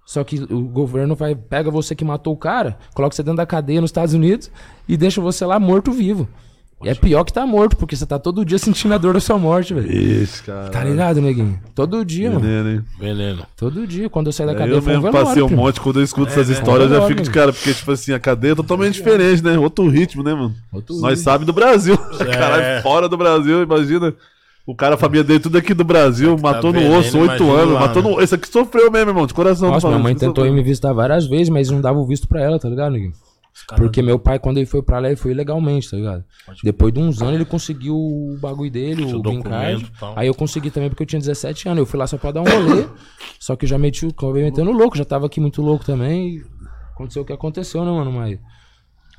Só 0.06 0.24
que 0.24 0.40
o 0.42 0.62
governo 0.62 1.16
vai, 1.16 1.36
pega 1.36 1.70
você 1.70 1.94
que 1.94 2.04
matou 2.04 2.34
o 2.34 2.38
cara, 2.38 2.80
coloca 2.96 3.16
você 3.16 3.22
dentro 3.22 3.38
da 3.38 3.46
cadeia 3.46 3.80
nos 3.80 3.90
Estados 3.90 4.14
Unidos 4.14 4.50
e 4.88 4.98
deixa 4.98 5.22
você 5.22 5.46
lá 5.46 5.60
morto 5.60 5.92
vivo. 5.92 6.28
E 6.82 6.88
é 6.88 6.96
pior 6.96 7.26
que 7.26 7.34
tá 7.34 7.46
morto, 7.46 7.76
porque 7.76 7.94
você 7.94 8.06
tá 8.06 8.18
todo 8.18 8.46
dia 8.46 8.58
sentindo 8.58 8.94
a 8.94 8.98
dor 8.98 9.14
da 9.14 9.20
sua 9.20 9.38
morte, 9.38 9.74
velho. 9.74 9.92
Ixi, 9.92 10.44
cara. 10.44 10.70
Tá 10.70 10.82
ligado, 10.82 11.20
neguinho? 11.20 11.60
Todo 11.76 12.06
dia, 12.06 12.30
mano. 12.30 12.40
Veneno, 12.40 12.70
hein? 12.70 12.82
Veneno. 12.98 13.46
Todo 13.58 13.86
dia, 13.86 14.10
quando 14.10 14.28
eu 14.28 14.32
saio 14.32 14.48
da 14.48 14.56
É, 14.56 14.58
cadeia, 14.60 14.76
eu 14.78 14.82
um 14.82 14.86
mesmo 14.86 15.12
passei 15.12 15.44
um 15.44 15.50
monte, 15.50 15.82
quando 15.82 16.00
eu 16.00 16.04
escuto 16.06 16.32
essas 16.32 16.48
né? 16.48 16.54
histórias, 16.54 16.90
eu 16.90 17.02
já 17.02 17.08
fico 17.08 17.22
de 17.22 17.30
mano. 17.30 17.34
cara, 17.42 17.52
porque, 17.54 17.74
tipo 17.74 17.92
assim, 17.92 18.14
a 18.14 18.20
cadeia 18.20 18.54
é 18.54 18.56
totalmente 18.56 18.94
diferente, 18.96 19.44
né? 19.44 19.58
Outro 19.58 19.90
ritmo, 19.90 20.24
né, 20.24 20.34
mano? 20.34 20.56
Outro 20.72 20.96
Nós 20.96 21.12
ritmo. 21.20 21.24
sabe 21.26 21.44
do 21.44 21.52
Brasil. 21.52 21.98
Caralho, 22.18 22.82
fora 22.82 23.10
do 23.10 23.18
Brasil, 23.18 23.62
imagina. 23.62 24.14
O 24.66 24.74
cara, 24.74 24.96
a 24.96 24.98
família 24.98 25.24
dele, 25.24 25.40
tudo 25.40 25.58
aqui 25.58 25.74
do 25.74 25.84
Brasil, 25.84 26.38
matou 26.38 26.72
no 26.72 26.96
osso, 26.98 27.18
oito 27.20 27.52
anos, 27.52 27.74
lá, 27.74 27.80
matou 27.82 28.04
né? 28.04 28.10
no. 28.10 28.22
Esse 28.22 28.36
aqui 28.36 28.48
sofreu 28.48 28.90
mesmo, 28.90 29.10
irmão, 29.10 29.26
de 29.28 29.34
coração. 29.34 29.70
Nossa, 29.70 29.88
minha 29.88 30.00
mãe 30.00 30.14
tentou 30.14 30.46
ir 30.46 30.50
sofreu. 30.50 30.54
me 30.54 30.64
visitar 30.64 30.94
várias 30.94 31.26
vezes, 31.26 31.50
mas 31.50 31.70
não 31.70 31.82
dava 31.82 31.98
o 32.00 32.06
visto 32.06 32.28
pra 32.28 32.42
ela, 32.42 32.58
tá 32.60 32.70
ligado, 32.70 32.94
neguinho? 32.94 33.12
Porque 33.76 34.02
meu 34.02 34.18
pai, 34.18 34.40
quando 34.40 34.58
ele 34.58 34.66
foi 34.66 34.82
pra 34.82 35.00
lá, 35.00 35.08
ele 35.08 35.16
foi 35.16 35.32
ilegalmente, 35.32 35.90
tá 35.90 35.98
ligado? 35.98 36.24
Depois 36.64 36.94
de 36.94 37.00
uns 37.00 37.22
anos, 37.22 37.36
ele 37.36 37.46
conseguiu 37.46 37.96
o 37.96 38.38
bagulho 38.40 38.72
dele, 38.72 39.08
Seu 39.08 39.20
o 39.20 39.22
green 39.22 39.42
card. 39.42 39.92
tal. 40.00 40.14
Aí 40.18 40.28
eu 40.28 40.34
consegui 40.34 40.72
também, 40.72 40.90
porque 40.90 41.04
eu 41.04 41.08
tinha 41.08 41.20
17 41.20 41.68
anos. 41.70 41.80
Eu 41.80 41.86
fui 41.86 42.00
lá 42.00 42.08
só 42.08 42.18
pra 42.18 42.32
dar 42.32 42.42
um 42.42 42.46
rolê. 42.46 42.88
só 43.40 43.56
que 43.56 43.66
eu 43.66 43.70
já 43.70 43.78
meti 43.78 44.06
o 44.06 44.34
metendo 44.34 44.72
louco, 44.72 44.98
já 44.98 45.06
tava 45.06 45.26
aqui 45.26 45.40
muito 45.40 45.62
louco 45.62 45.86
também. 45.86 46.44
Aconteceu 46.94 47.22
o 47.22 47.26
que 47.26 47.34
aconteceu, 47.34 47.86
né, 47.86 47.92
mano? 47.92 48.12
Mas. 48.12 48.40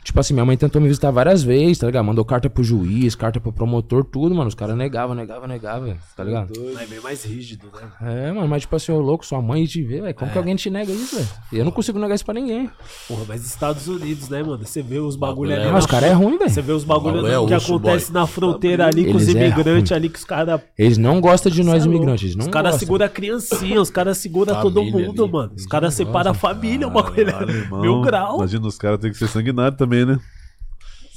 Tipo 0.03 0.19
assim, 0.19 0.33
minha 0.35 0.45
mãe 0.47 0.57
tentou 0.57 0.81
me 0.81 0.89
visitar 0.89 1.11
várias 1.11 1.43
vezes, 1.43 1.79
tá 1.79 1.87
ligado? 1.87 2.05
Mandou 2.05 2.25
carta 2.25 2.49
pro 2.49 2.65
juiz, 2.65 3.15
carta 3.15 3.39
pro 3.39 3.53
promotor, 3.53 4.03
tudo, 4.05 4.35
mano. 4.35 4.49
Os 4.49 4.55
caras 4.55 4.77
negavam, 4.77 5.15
negavam, 5.15 5.47
negavam, 5.47 5.95
tá 6.17 6.25
ligado? 6.25 6.53
É 6.81 6.87
bem 6.87 7.01
mais 7.01 7.23
rígido, 7.25 7.67
né? 7.75 7.89
É, 8.29 8.33
mano, 8.33 8.49
mas 8.49 8.63
tipo 8.63 8.75
assim, 8.77 8.93
ô 8.93 8.99
louco, 9.01 9.25
sua 9.27 9.41
mãe 9.43 9.65
te 9.67 9.83
vê, 9.83 10.01
velho. 10.01 10.15
Como 10.15 10.31
que 10.31 10.39
alguém 10.39 10.57
te 10.57 10.71
nega 10.71 10.91
isso, 10.91 11.17
velho? 11.17 11.29
Eu 11.53 11.65
não 11.65 11.71
consigo 11.73 11.99
negar 11.99 12.15
isso 12.15 12.25
pra 12.25 12.35
ninguém. 12.35 12.71
Porra, 13.07 13.25
mas 13.29 13.45
Estados 13.45 13.89
Unidos, 13.89 14.29
né, 14.29 14.43
mano? 14.43 14.65
Você 14.65 14.83
vê 14.83 14.99
os 14.99 15.17
bagulho 15.17 15.31
Bagulho 15.31 15.53
ali. 15.53 15.63
é- 15.63 15.67
na 15.67 15.73
Mas 15.73 15.85
os 15.85 15.91
caras 15.91 16.11
é 16.11 16.13
ruim, 16.13 16.39
Você 16.39 16.49
velho. 16.49 16.67
vê 16.67 16.73
os 16.73 16.85
bagulho 16.85 17.15
Bagulho 17.23 17.27
é 17.45 17.47
que 17.49 17.55
osso, 17.55 17.75
acontece 17.75 18.13
boy. 18.13 18.21
na 18.21 18.27
fronteira 18.27 18.87
ali 18.87 19.05
com 19.05 19.17
os 19.17 19.23
Eles 19.29 19.37
é 19.37 19.47
imigrantes 19.47 19.91
ruim. 19.91 19.97
ali 19.99 20.09
que 20.09 20.19
os 20.19 20.25
caras. 20.25 20.61
Eles 20.79 20.99
não 20.99 21.21
gostam 21.21 21.53
de 21.53 21.63
nós 21.63 21.85
é 21.85 21.87
imigrantes, 21.87 22.35
não 22.35 22.47
Os 22.47 22.51
caras 22.51 22.77
seguram 22.77 23.05
a 23.07 23.09
criancinha, 23.09 23.81
os 23.81 23.91
caras 23.91 24.19
seguram 24.19 24.61
todo 24.63 24.83
mundo, 24.83 25.23
ali. 25.25 25.33
mano. 25.33 25.53
Os 25.57 25.67
caras 25.67 25.95
separam 25.95 26.31
a 26.31 26.35
família, 26.35 26.87
o 26.89 26.91
bagulho 26.91 27.29
é 27.29 27.81
mil 27.81 28.01
grau. 28.01 28.37
Imagina, 28.39 28.67
os 28.67 28.79
caras 28.79 28.99
têm 28.99 29.11
que 29.13 29.19
ser 29.19 29.29
sanguinários 29.29 29.77
também, 29.79 29.90
né? 30.07 30.21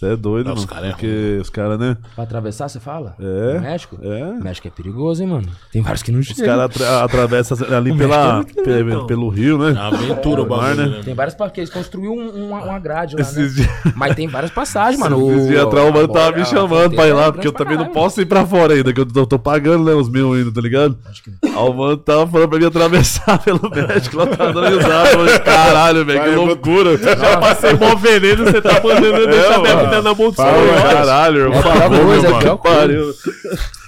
Você 0.03 0.13
é 0.13 0.15
doido, 0.17 0.47
Não, 0.47 0.53
mano. 0.55 0.59
os 0.59 0.65
cara 0.65 0.87
é 0.87 0.89
porque 0.89 1.37
os 1.41 1.49
caras, 1.49 1.79
né? 1.79 1.95
Pra 2.13 2.23
atravessar, 2.25 2.67
você 2.67 2.79
fala? 2.79 3.15
É. 3.19 3.53
No 3.53 3.61
México? 3.61 3.97
É. 4.01 4.33
México 4.43 4.67
é 4.67 4.71
perigoso, 4.71 5.23
hein, 5.23 5.29
mano? 5.29 5.47
Tem 5.71 5.81
vários 5.81 6.03
que 6.03 6.11
não 6.11 6.19
Os 6.19 6.25
chegam. 6.27 6.45
caras 6.45 6.65
atra 6.65 7.03
atravessam 7.03 7.57
ali 7.75 7.91
O 7.93 7.97
pela, 7.97 8.39
é 8.41 8.43
pe- 8.43 8.61
muito 8.61 8.85
legal. 8.85 9.05
pelo 9.07 9.29
rio, 9.29 9.57
né? 9.57 9.69
É 9.69 9.71
uma 9.71 9.87
aventura 9.87 10.41
o 10.43 10.49
Mar, 10.49 10.59
bagulho, 10.75 10.89
né? 10.89 10.97
né? 10.97 11.03
Tem 11.05 11.13
várias 11.13 11.35
porque 11.35 11.61
eles 11.61 11.69
construíram 11.69 12.15
um- 12.17 12.47
uma, 12.49 12.63
uma 12.63 12.79
grade 12.79 13.15
lá, 13.15 13.21
né? 13.23 13.29
Esses 13.29 13.55
dias, 13.55 13.69
Mas 13.95 14.13
tem 14.15 14.27
várias 14.27 14.51
passagens, 14.51 14.99
mano. 14.99 15.31
esses 15.31 15.45
O- 15.45 15.47
dias 15.47 15.63
atrás 15.63 15.89
o 15.89 15.93
mano 15.93 16.05
a 16.05 16.13
tava 16.13 16.35
me 16.35 16.41
a 16.41 16.45
chamando 16.45 16.95
pra 16.95 17.07
ir 17.07 17.13
lá, 17.13 17.25
é 17.27 17.31
porque 17.31 17.47
eu 17.47 17.53
também 17.53 17.77
não 17.77 17.85
posso 17.87 18.19
ir 18.21 18.25
pra 18.25 18.45
fora 18.45 18.73
ainda, 18.73 18.91
que 18.93 18.99
eu 18.99 19.05
tô, 19.05 19.39
pagando, 19.39 19.85
né, 19.85 19.93
os 19.93 20.09
meus 20.09 20.37
ainda, 20.37 20.51
tá 20.51 20.59
ligado? 20.61 20.97
Aí 21.43 21.51
o 21.55 21.73
mano 21.73 21.95
tava 21.97 22.27
falando 22.27 22.49
pra 22.49 22.59
mim 22.59 22.65
atravessar 22.65 23.39
pelo 23.43 23.69
México, 23.69 24.17
lá 24.17 24.27
tá 24.27 24.51
dando 24.51 24.75
risada. 24.77 25.39
Caralho, 25.39 26.05
velho, 26.05 26.23
que 26.23 26.29
loucura. 26.35 26.97
Já 26.97 27.37
passei 27.37 27.73
mó 27.75 27.95
veneno, 27.95 28.43
você 28.45 28.61
tá 28.61 28.81
mandando 28.83 29.05
eu 29.17 29.27
deixar 29.27 29.59
minha 29.61 29.75
na 30.01 30.13
mão 30.13 30.31
do. 30.31 30.35
Caralho, 30.35 31.41
irmão. 31.41 31.59
É 31.59 32.03
coisa, 32.03 32.27
é 32.27 32.55
pariu. 32.57 33.13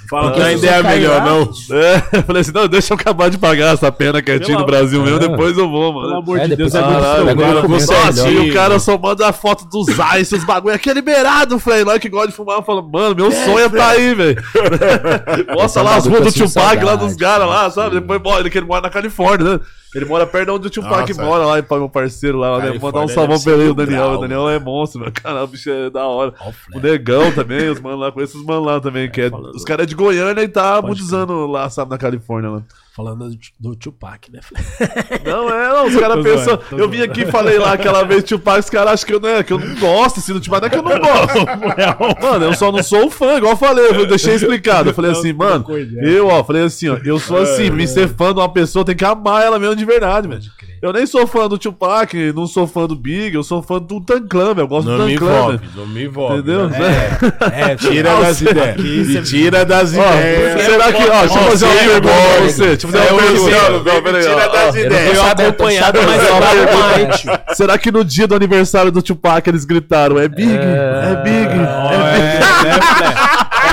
Fala, 0.10 0.32
é 0.32 0.34
se 0.34 0.40
você 0.40 0.66
ideia 0.68 0.84
cair 0.84 1.00
melhor, 1.00 1.18
lá- 1.18 1.26
não. 1.26 1.42
É, 1.78 2.04
eu 2.18 2.24
falei 2.24 2.42
assim, 2.42 2.52
não, 2.54 2.68
deixa 2.68 2.94
eu 2.94 2.98
acabar 2.98 3.30
de 3.30 3.38
pagar 3.38 3.74
essa 3.74 3.92
pena 3.92 4.22
quietinho 4.22 4.60
no 4.60 4.66
Pelo 4.66 4.78
Brasil 4.78 5.02
mesmo, 5.02 5.18
amor- 5.18 5.30
depois 5.30 5.58
eu 5.58 5.70
vou, 5.70 5.92
Pelo 5.94 6.04
mano. 6.04 6.18
amor 6.18 6.40
É, 6.40 6.48
de 6.48 6.56
Deus, 6.56 6.76
é 6.76 6.82
muito 6.82 6.94
Caralho, 7.02 7.70
nossa, 7.70 8.12
certinho, 8.14 8.44
e 8.44 8.52
o 8.52 8.54
cara 8.54 8.80
só 8.80 8.98
manda 8.98 9.28
a 9.28 9.34
foto 9.34 9.66
dos 9.66 9.88
ice, 10.20 10.36
os 10.36 10.44
bagulho, 10.44 10.76
aquele 10.76 10.96
liberado, 10.96 11.58
Frei, 11.60 11.84
lá 11.84 11.98
que 12.00 12.10
gosta 12.10 12.28
de 12.28 12.34
fumar, 12.34 12.62
fala, 12.64 12.82
mano, 12.82 13.16
meu 13.16 13.32
sonho 13.32 13.60
é 13.60 13.70
tá 13.70 13.90
aí, 13.90 14.14
velho. 14.14 14.42
Mostra 15.54 15.82
lá 15.82 15.96
as 15.98 16.06
ruas 16.06 16.22
do 16.22 16.26
que 16.32 16.40
sinto 16.40 16.54
Tupac, 16.54 16.84
lá 16.84 16.96
dos 16.96 17.16
caras 17.16 17.48
lá, 17.48 17.70
sabe? 17.70 18.00
Depois 18.00 18.22
ele 18.40 18.50
que 18.50 18.58
ele 18.58 18.66
mora 18.68 18.82
na 18.82 18.90
Califórnia, 18.90 19.54
né? 19.54 19.60
Ele 19.96 20.04
mora 20.04 20.28
perto 20.28 20.46
de 20.48 20.52
onde 20.52 20.68
o 20.68 20.70
Tupac 20.70 21.08
Nossa, 21.14 21.24
mora 21.24 21.46
lá, 21.46 21.60
e 21.60 21.64
meu 21.70 21.88
parceiro 21.88 22.38
lá, 22.38 22.60
né? 22.60 22.78
Mandar 22.82 23.00
um 23.00 23.08
salvão 23.08 23.40
pra 23.40 23.54
ele, 23.54 23.70
o 23.70 23.74
Daniel. 23.74 24.12
O 24.12 24.18
Daniel 24.18 24.50
é 24.50 24.60
monstro, 24.60 25.00
meu. 25.00 25.10
Caralho, 25.12 25.46
o 25.46 25.48
bicho 25.48 25.70
é 25.70 25.90
da 25.90 26.06
hora. 26.06 26.34
O 26.74 26.80
Negão 26.82 27.32
também, 27.32 27.70
os 27.70 27.80
manos 27.80 28.00
lá, 28.02 28.12
conheço 28.12 28.38
os 28.38 28.44
manos 28.46 28.66
lá 28.66 28.80
também, 28.82 29.10
que 29.10 29.22
é, 29.22 29.32
os 29.54 29.64
caras 29.64 29.84
é 29.84 29.88
de 29.88 29.95
Goiânia 29.96 30.44
e 30.44 30.48
tá 30.48 30.82
muitos 30.82 31.14
anos 31.14 31.50
lá, 31.50 31.70
sabe, 31.70 31.92
na 31.92 31.98
Califórnia 31.98 32.50
lá. 32.50 32.64
Falando 32.96 33.30
do, 33.60 33.76
Tupac, 33.76 34.32
né? 34.32 34.40
Não, 35.26 35.50
é, 35.50 35.68
não, 35.68 35.88
os 35.88 35.98
caras 35.98 36.24
pensam. 36.24 36.58
Eu 36.72 36.88
vim 36.90 37.02
aqui 37.02 37.24
e 37.24 37.26
falei 37.26 37.58
lá 37.58 37.74
aquela 37.74 38.04
vez, 38.04 38.24
Tupac, 38.24 38.60
os 38.60 38.70
caras 38.70 38.94
acham 38.94 39.08
que 39.08 39.14
eu, 39.16 39.20
não 39.20 39.28
é, 39.30 39.44
que 39.44 39.52
eu 39.52 39.60
não 39.60 39.76
gosto 39.76 40.20
assim 40.22 40.32
do 40.32 40.40
Tupac, 40.40 40.62
não 40.62 40.68
é 40.68 40.70
que 40.70 40.78
eu 40.78 40.84
não 40.84 41.00
gosto. 41.00 42.22
Mano, 42.24 42.46
eu 42.46 42.54
só 42.54 42.72
não 42.72 42.82
sou 42.82 43.12
fã, 43.12 43.36
igual 43.36 43.52
eu 43.52 43.58
falei, 43.58 43.88
eu 43.88 44.06
deixei 44.08 44.36
explicado. 44.36 44.92
Eu 44.92 44.94
falei 44.94 45.12
assim, 45.12 45.34
mano, 45.34 45.66
eu, 46.04 46.28
ó, 46.28 46.42
falei 46.44 46.64
assim, 46.64 46.88
ó, 46.88 46.98
eu 47.04 47.20
sou 47.20 47.38
assim, 47.38 47.70
me 47.70 47.86
ser 47.86 48.08
fã 48.08 48.34
de 48.34 48.40
uma 48.40 48.48
pessoa 48.48 48.86
tem 48.86 48.96
que 48.96 49.04
amar 49.04 49.44
ela 49.44 49.60
mesmo 49.60 49.76
de 49.76 49.84
verdade, 49.84 50.28
velho. 50.30 50.42
Eu 50.82 50.94
nem 50.94 51.06
sou 51.06 51.26
fã 51.26 51.48
do 51.50 51.58
Tupac, 51.58 52.14
não 52.34 52.46
sou 52.46 52.68
fã 52.68 52.86
do 52.86 52.96
Big, 52.96 53.36
eu 53.36 53.44
sou 53.44 53.62
fã 53.62 53.80
do 53.80 54.00
Tan 54.02 54.28
Clan, 54.28 54.54
velho. 54.54 54.66
Eu 54.66 54.68
gosto 54.68 54.88
Não 54.88 55.00
do 55.00 55.06
me 55.06 55.14
Tan 55.18 55.20
Clan, 55.26 55.48
velho. 55.48 55.62
envolve, 55.64 55.70
não 55.76 55.88
me 55.88 56.04
envolve. 56.04 56.38
Entendeu? 56.38 56.70
né? 56.70 57.18
É, 57.54 57.76
Tira 57.76 58.16
das 58.22 58.42
ideias. 58.42 58.78
E 59.10 59.22
tira 59.24 59.66
das 59.66 59.94
ideias. 59.94 60.62
será 60.62 60.94
que, 60.94 61.04
ó, 61.04 61.20
deixa 61.22 61.40
eu 61.40 61.44
fazer 61.44 61.66
uma 61.66 61.74
é 61.74 61.88
pergunta 61.88 62.14
pra 62.14 62.46
você. 62.46 62.78
Deixa 62.92 63.08
eu 63.10 63.20
fazer 63.20 63.52
É 63.52 63.70
uma 63.70 63.78
o 63.78 63.84
pergunta. 63.84 64.02
Peraí, 64.04 64.24
tira 64.24 64.50
das 64.50 64.76
ideias. 64.76 65.18
eu 65.18 65.24
acompanhado, 65.26 66.00
mas 66.06 66.24
eu 66.24 66.36
mais. 66.80 67.58
Será 67.58 67.78
que 67.78 67.92
no 67.92 68.04
dia 68.04 68.28
do 68.28 68.36
aniversário 68.36 68.92
do 68.92 69.02
Tupac 69.02 69.48
eles 69.50 69.66
gritaram 69.66 70.20
é 70.20 70.28
Big? 70.28 70.52
É, 70.52 71.22
Big? 71.24 71.50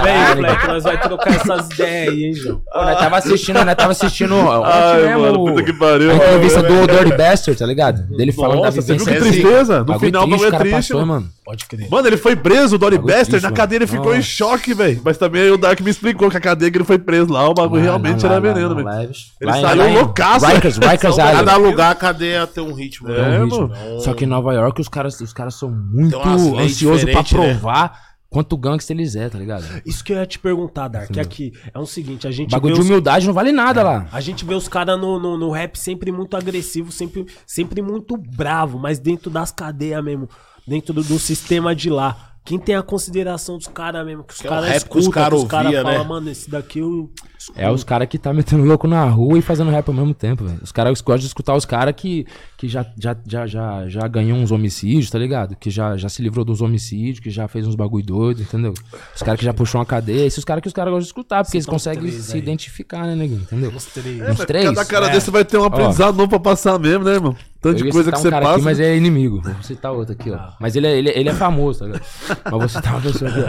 Peraí, 0.03 0.37
Fleck, 0.37 0.67
nós 0.67 0.85
vai 0.85 1.01
trocar 1.01 1.31
essas 1.35 1.71
ideias 1.71 2.09
aí, 2.09 2.25
hein, 2.25 2.35
João? 2.35 2.63
Pô, 2.73 2.83
nós 2.83 2.99
tava 2.99 3.17
assistindo, 3.19 3.65
nós 3.65 3.75
tava 3.75 3.93
assistindo 3.93 4.35
Ai, 4.65 5.03
mesmo 5.03 5.21
mano, 5.21 5.41
o- 5.43 5.47
puta 5.47 5.63
que 5.63 5.73
pariu. 5.73 6.11
a 6.11 6.15
entrevista 6.15 6.63
do 6.63 6.87
Dirty 6.87 7.17
Bastard, 7.17 7.59
tá 7.59 7.67
ligado? 7.67 8.03
Dele 8.17 8.33
falando 8.33 8.59
da 8.61 8.67
Nossa, 8.67 8.83
você 8.83 8.95
viu 8.95 9.05
vivência 9.05 9.23
que 9.33 9.41
tristeza? 9.41 9.85
No 9.85 9.99
final 9.99 10.25
o 10.25 10.27
bagulho 10.27 10.51
triste, 10.51 10.55
é 10.55 10.59
triste, 10.59 10.93
passou, 10.93 11.07
mano. 11.07 11.29
Pode 11.45 11.67
crer. 11.67 11.89
Mano, 11.91 12.07
ele 12.07 12.17
foi 12.17 12.37
preso, 12.37 12.77
o 12.77 12.79
Dory 12.79 12.99
Bester, 12.99 13.43
na 13.43 13.51
cadeia 13.51 13.79
ele 13.79 13.87
ficou 13.87 14.13
em 14.13 14.19
Nossa. 14.19 14.29
choque, 14.29 14.73
velho. 14.75 15.01
Mas 15.05 15.19
também 15.19 15.43
aí 15.43 15.51
o 15.51 15.57
Dark 15.59 15.81
me 15.81 15.91
explicou 15.91 16.31
que 16.31 16.37
a 16.37 16.41
cadeia 16.41 16.71
que 16.71 16.77
ele 16.79 16.85
foi 16.85 16.99
preso 16.99 17.33
lá, 17.33 17.49
o 17.49 17.55
bagulho 17.55 17.83
realmente 17.83 18.25
lá, 18.25 18.35
era 18.37 18.47
lá, 18.47 18.53
veneno, 18.55 18.75
velho. 18.77 19.11
Ele 19.41 19.53
saiu 19.53 19.93
loucaço. 19.95 20.47
Rikers, 20.47 20.77
Rikers. 20.79 21.17
Cada 21.17 21.57
lugar 21.57 21.91
a 21.91 21.95
cadeia 21.97 22.47
tem 22.47 22.63
um 22.63 22.73
ritmo. 22.73 23.09
né? 23.09 23.19
É, 23.19 23.39
mano. 23.41 23.45
ritmo. 23.67 24.01
Só 24.01 24.15
que 24.15 24.25
em 24.25 24.29
Nova 24.29 24.53
York 24.55 24.81
os 24.81 24.89
caras, 24.89 25.21
os 25.21 25.33
caras 25.33 25.55
são 25.55 25.69
muito 25.71 26.17
umas 26.17 26.43
leis 26.53 26.73
ansiosos 26.73 27.05
pra 27.11 27.23
né? 27.23 27.27
provar 27.29 28.12
quanto 28.33 28.57
gangster 28.57 28.97
eles 28.97 29.15
é, 29.15 29.29
tá 29.29 29.39
ligado? 29.39 29.65
Isso 29.85 30.03
que 30.03 30.13
eu 30.13 30.17
ia 30.17 30.27
te 30.27 30.39
perguntar, 30.39 30.89
Dark. 30.89 31.15
É 31.17 31.25
que 31.25 31.53
é 31.73 31.79
o 31.79 31.85
seguinte, 31.85 32.27
a 32.27 32.31
gente 32.31 32.51
Bagulho 32.51 32.75
vê 32.75 32.81
de 32.81 32.81
os, 32.81 32.89
humildade 32.89 33.27
não 33.27 33.35
vale 33.35 33.53
nada 33.53 33.83
lá. 33.83 34.09
a 34.11 34.21
gente 34.21 34.45
vê 34.45 34.55
os 34.55 34.67
caras 34.67 34.99
no, 34.99 35.19
no, 35.19 35.37
no 35.37 35.51
rap 35.51 35.77
sempre 35.77 36.11
muito 36.11 36.35
agressivo, 36.35 36.91
sempre, 36.91 37.27
sempre 37.47 37.83
muito 37.83 38.17
bravo, 38.17 38.79
mas 38.79 38.99
dentro 38.99 39.31
das 39.31 39.53
cadeias 39.53 40.03
mesmo, 40.03 40.29
dentro 40.67 40.95
do, 40.95 41.05
do 41.05 41.19
sistema 41.19 41.75
de 41.75 41.91
lá. 41.91 42.31
Quem 42.45 42.59
tem 42.59 42.75
a 42.75 42.83
consideração 42.83 43.59
dos 43.59 43.69
caras 43.69 44.05
mesmo, 44.05 44.25
que 44.25 44.33
os 44.35 44.41
é 44.41 44.49
caras 44.49 44.71
os 44.71 44.77
escutam, 44.77 45.11
cara 45.11 45.35
os 45.37 45.45
caras 45.45 45.67
ouvia, 45.67 45.83
falam, 45.83 46.03
né? 46.03 46.09
mano, 46.09 46.31
esse 46.31 46.51
daqui 46.51 46.79
eu. 46.81 47.13
É 47.57 47.71
os 47.71 47.83
caras 47.85 48.09
que 48.09 48.19
tá 48.19 48.33
metendo 48.33 48.65
louco 48.65 48.87
na 48.87 49.05
rua 49.05 49.39
e 49.39 49.43
fazendo 49.43 49.71
rap 49.71 49.89
ao 49.89 49.95
mesmo 49.95 50.15
tempo, 50.15 50.45
velho. 50.45 50.59
Os 50.63 50.73
caras 50.73 51.01
gostam 51.01 51.19
de 51.21 51.27
escutar 51.27 51.55
os 51.55 51.65
caras 51.65 51.95
que, 51.97 52.27
que 52.57 52.69
já, 52.69 52.85
já, 52.99 53.17
já, 53.27 53.47
já, 53.47 53.89
já 53.89 54.09
ganhou 54.09 54.39
uns 54.39 54.51
homicídios, 54.51 55.11
tá 55.11 55.19
ligado? 55.19 55.57
Que 55.57 55.71
já, 55.71 55.97
já 55.97 56.09
se 56.09 56.23
livrou 56.23 56.45
dos 56.45 56.61
homicídios, 56.61 57.21
que 57.21 57.31
já 57.31 57.49
fez 57.49 57.67
uns 57.67 57.75
bagulho 57.75 58.05
doido, 58.05 58.43
entendeu? 58.43 58.75
Os 59.15 59.23
caras 59.23 59.39
que 59.39 59.45
já 59.45 59.53
puxou 59.55 59.79
uma 59.81 59.87
cadeia, 59.87 60.27
esses 60.27 60.45
caras 60.45 60.63
que 60.63 60.69
os 60.69 60.75
caras 60.75 60.91
gostam 60.93 61.03
de 61.03 61.07
escutar, 61.09 61.43
porque 61.45 61.57
eles 61.57 61.67
uns 61.67 61.71
conseguem 61.71 62.11
se 62.11 62.37
identificar, 62.39 63.07
né, 63.07 63.15
neguinho? 63.15 63.41
Entendeu? 63.43 63.71
Uns 63.75 63.87
três. 63.87 64.21
É, 64.21 64.31
Uns 64.33 64.39
três? 64.45 64.65
Cada 64.67 64.85
cara 64.85 65.07
É. 65.07 65.11
desse 65.11 65.31
vai 65.31 65.45
ter 65.45 65.59
um 65.59 65.65
aprendizado 65.65 66.17
novo 66.17 66.29
pra 66.29 66.41
passar 66.41 66.79
mesmo, 66.79 67.05
né, 67.05 67.13
irmão? 67.15 67.35
Tanto 67.61 67.77
de 67.81 67.91
coisa 67.93 68.11
que 68.11 68.19
um 68.19 68.21
você 68.23 68.29
passa. 68.31 68.55
aqui, 68.55 68.63
mas 68.63 68.81
é 68.81 68.97
inimigo. 68.97 69.41
Vou 69.41 69.55
citar 69.63 69.93
outro 69.93 70.15
aqui, 70.15 70.33
ó. 70.33 70.39
Mas 70.59 70.75
ele 70.75 70.85
é, 70.89 70.99
ele, 70.99 71.11
é- 71.11 71.19
ele 71.21 71.29
é 71.29 71.33
famoso, 71.33 71.79
tá 71.79 71.87
ligado? 71.87 72.03
mas 72.45 72.53
vou 72.53 72.69
citar 72.69 72.95
uma 72.95 73.01
pessoa 73.01 73.31
aqui, 73.31 73.41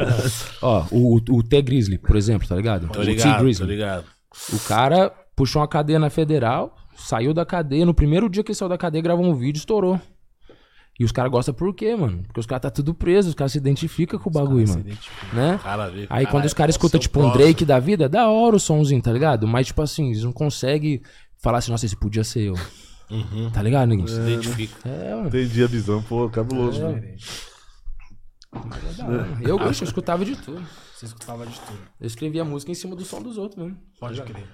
ó. 0.62 0.68
Ó, 0.68 0.86
o, 0.92 1.16
o, 1.32 1.42
T 1.42 1.60
Grizzly, 1.64 1.98
por 1.98 2.16
exemplo, 2.16 2.48
tá 2.48 2.56
ligado? 2.56 2.88
Tô 2.90 3.00
o 3.00 3.04
T 3.04 3.10
ligado, 3.10 3.42
Grizzly. 3.44 3.66
Ligado. 3.84 4.06
O 4.52 4.60
cara 4.68 5.10
puxou 5.36 5.62
uma 5.62 5.68
cadeia 5.68 6.00
na 6.00 6.10
federal, 6.10 6.76
saiu 6.96 7.34
da 7.34 7.46
cadeia. 7.46 7.86
No 7.86 7.94
primeiro 7.94 8.30
dia 8.30 8.44
que 8.44 8.52
ele 8.52 8.58
saiu 8.58 8.70
da 8.70 8.78
cadeia, 8.78 9.02
gravou 9.02 9.26
um 9.26 9.36
vídeo 9.36 9.60
e 9.60 9.62
estourou. 9.62 10.00
E 11.00 11.04
os 11.04 11.12
caras 11.12 11.32
gostam 11.32 11.56
por 11.56 11.74
quê, 11.74 11.96
mano? 11.96 12.22
Porque 12.24 12.40
os 12.40 12.46
caras 12.46 12.62
tá 12.62 12.70
tudo 12.70 12.94
preso, 12.94 13.30
os 13.30 13.36
caras 13.36 13.52
se 13.52 13.58
identificam 13.58 14.20
com 14.20 14.30
o 14.30 14.32
bagulho, 14.32 14.68
mano. 14.70 14.86
Né? 15.34 15.60
Cara, 15.62 15.90
vê, 15.90 16.06
Aí 16.10 16.26
quando 16.28 16.46
os 16.46 16.54
caras 16.54 16.78
pode 16.78 16.86
escutam, 16.86 17.00
tipo, 17.00 17.20
um 17.20 17.24
próximo. 17.24 17.44
Drake 17.44 17.66
da 17.66 17.80
vida, 17.80 18.08
da 18.08 18.30
hora 18.30 18.56
o 18.56 18.60
somzinho, 18.60 19.02
tá 19.02 19.12
ligado? 19.12 19.48
Mas, 19.48 19.68
tipo 19.68 19.82
assim, 19.82 20.10
eles 20.12 20.24
não 20.24 20.32
conseguem 20.32 21.02
falar 21.42 21.58
assim, 21.58 21.72
nossa, 21.72 21.86
esse 21.86 21.96
podia 21.96 22.24
ser 22.24 22.42
eu. 22.42 22.56
Tá 23.52 23.62
ligado, 23.62 23.90
ninguém? 23.90 24.08
Se 24.08 24.20
identifica. 24.20 24.88
É, 24.88 25.16
mano. 25.16 25.28
Entendi 25.28 25.64
a 25.64 25.68
visão, 25.68 26.02
pô, 26.02 26.30
cabuloso. 26.30 26.84
É. 26.86 27.16
É 28.54 29.04
hora. 29.04 29.28
Eu 29.42 29.58
gosto, 29.58 29.82
eu 29.82 29.88
escutava 29.88 30.24
de 30.24 30.36
tudo. 30.36 30.64
Você 31.04 31.08
escutava 31.08 31.46
de 31.46 31.60
tudo. 31.60 31.78
Eu 32.00 32.08
escrevia 32.08 32.46
música 32.46 32.72
em 32.72 32.76
cima 32.76 32.96
do 32.96 33.04
som 33.04 33.22
dos 33.22 33.38
outros 33.38 33.62
mesmo. 33.62 33.78
Pode 34.00 34.22
crer. 34.22 34.48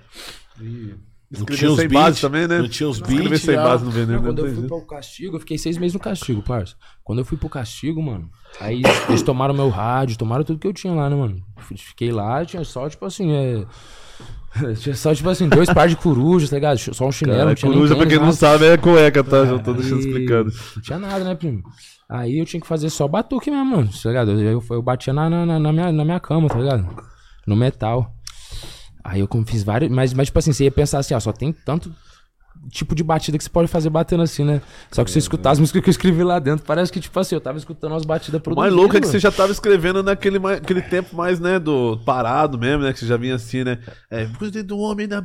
Tinha 1.55 1.69
os 1.69 1.77
sem 1.77 1.87
beats 1.87 1.91
base 1.91 2.21
também, 2.21 2.47
né? 2.47 2.57
Não 2.57 2.67
tinha 2.67 2.89
os 2.89 2.99
beats. 2.99 3.41
sem 3.43 3.55
base 3.55 3.85
no 3.85 3.91
veneno, 3.91 4.13
Não, 4.17 4.23
quando 4.23 4.39
eu 4.39 4.45
fui 4.45 4.55
jeito. 4.55 4.67
pro 4.67 4.81
castigo, 4.87 5.35
eu 5.35 5.39
fiquei 5.39 5.59
seis 5.59 5.77
meses 5.77 5.93
no 5.93 5.99
castigo, 5.99 6.41
parça. 6.41 6.75
Quando 7.03 7.19
eu 7.19 7.25
fui 7.25 7.37
pro 7.37 7.47
castigo, 7.47 8.01
mano, 8.01 8.31
aí 8.59 8.81
eles 9.07 9.21
tomaram 9.21 9.53
meu 9.53 9.69
rádio, 9.69 10.17
tomaram 10.17 10.43
tudo 10.43 10.57
que 10.57 10.65
eu 10.65 10.73
tinha 10.73 10.91
lá, 10.91 11.07
né, 11.07 11.15
mano? 11.15 11.39
Fiquei 11.77 12.11
lá, 12.11 12.43
tinha 12.43 12.63
só, 12.63 12.89
tipo 12.89 13.05
assim, 13.05 13.31
é. 13.31 13.65
Tinha 14.81 14.95
só, 14.95 15.13
tipo 15.13 15.29
assim, 15.29 15.47
dois 15.47 15.71
pares 15.71 15.95
de 15.95 16.01
corujas, 16.01 16.49
tá 16.49 16.55
ligado? 16.55 16.79
Só 16.79 17.07
um 17.07 17.11
chinelo, 17.11 17.37
Cara, 17.37 17.49
não 17.49 17.55
tinha 17.55 17.71
coruja, 17.71 17.93
nem 17.93 18.01
pra 18.01 18.09
quem 18.09 18.17
tênis, 18.17 18.41
não 18.41 18.47
nada. 18.47 18.57
sabe, 18.57 18.65
é 18.73 18.77
cueca, 18.77 19.23
tá? 19.23 19.45
Já 19.45 19.59
tô 19.59 19.73
deixando 19.73 19.99
Aí, 19.99 20.07
explicando. 20.07 20.51
Não 20.75 20.81
tinha 20.81 20.97
nada, 20.97 21.23
né, 21.23 21.35
primo? 21.35 21.61
Aí 22.09 22.39
eu 22.39 22.45
tinha 22.45 22.59
que 22.59 22.65
fazer 22.65 22.89
só 22.89 23.07
batuque 23.07 23.51
mesmo, 23.51 23.65
mano, 23.65 23.87
tá 23.87 24.09
ligado? 24.09 24.31
Eu, 24.41 24.63
eu, 24.67 24.81
batia 24.81 25.13
na, 25.13 25.29
na, 25.29 25.59
na 25.59 25.71
minha, 25.71 25.91
na 25.91 26.03
minha 26.03 26.19
cama, 26.19 26.49
tá 26.49 26.57
ligado? 26.57 26.87
No 27.45 27.55
metal. 27.55 28.11
Aí 29.03 29.19
eu 29.19 29.29
fiz 29.45 29.63
vários. 29.63 29.91
Mas, 29.91 30.11
mas, 30.13 30.27
tipo 30.27 30.39
assim, 30.39 30.51
você 30.51 30.63
ia 30.63 30.71
pensar 30.71 30.99
assim, 30.99 31.13
ó, 31.13 31.19
só 31.19 31.31
tem 31.31 31.53
tanto 31.53 31.93
tipo 32.69 32.93
de 32.93 33.03
batida 33.03 33.37
que 33.37 33.43
você 33.43 33.49
pode 33.49 33.67
fazer 33.67 33.89
batendo 33.89 34.23
assim, 34.23 34.43
né? 34.43 34.61
Só 34.91 35.03
que 35.03 35.11
você 35.11 35.19
escutar 35.19 35.51
as 35.51 35.59
músicas 35.59 35.81
que 35.81 35.89
eu 35.89 35.91
escrevi 35.91 36.23
lá 36.23 36.39
dentro, 36.39 36.65
parece 36.65 36.91
que, 36.91 36.99
tipo 36.99 37.17
assim, 37.19 37.35
eu 37.35 37.41
tava 37.41 37.57
escutando 37.57 37.91
umas 37.93 38.05
batidas 38.05 38.39
O 38.39 38.43
produzidas. 38.43 38.71
mais 38.71 38.73
louco 38.73 38.97
é 38.97 39.01
que 39.01 39.07
você 39.07 39.19
já 39.19 39.31
tava 39.31 39.51
escrevendo 39.51 40.03
naquele 40.03 40.39
mais, 40.39 40.57
aquele 40.57 40.81
tempo 40.81 41.15
mais, 41.15 41.39
né, 41.39 41.57
do 41.57 41.97
parado 42.05 42.57
mesmo, 42.57 42.83
né, 42.83 42.91
que 42.91 42.99
você 42.99 43.05
já 43.05 43.17
vinha 43.17 43.35
assim, 43.35 43.63
né, 43.63 43.79
é, 44.11 44.25
cuide 44.37 44.61
do 44.61 44.77
homem 44.79 45.07
da 45.07 45.21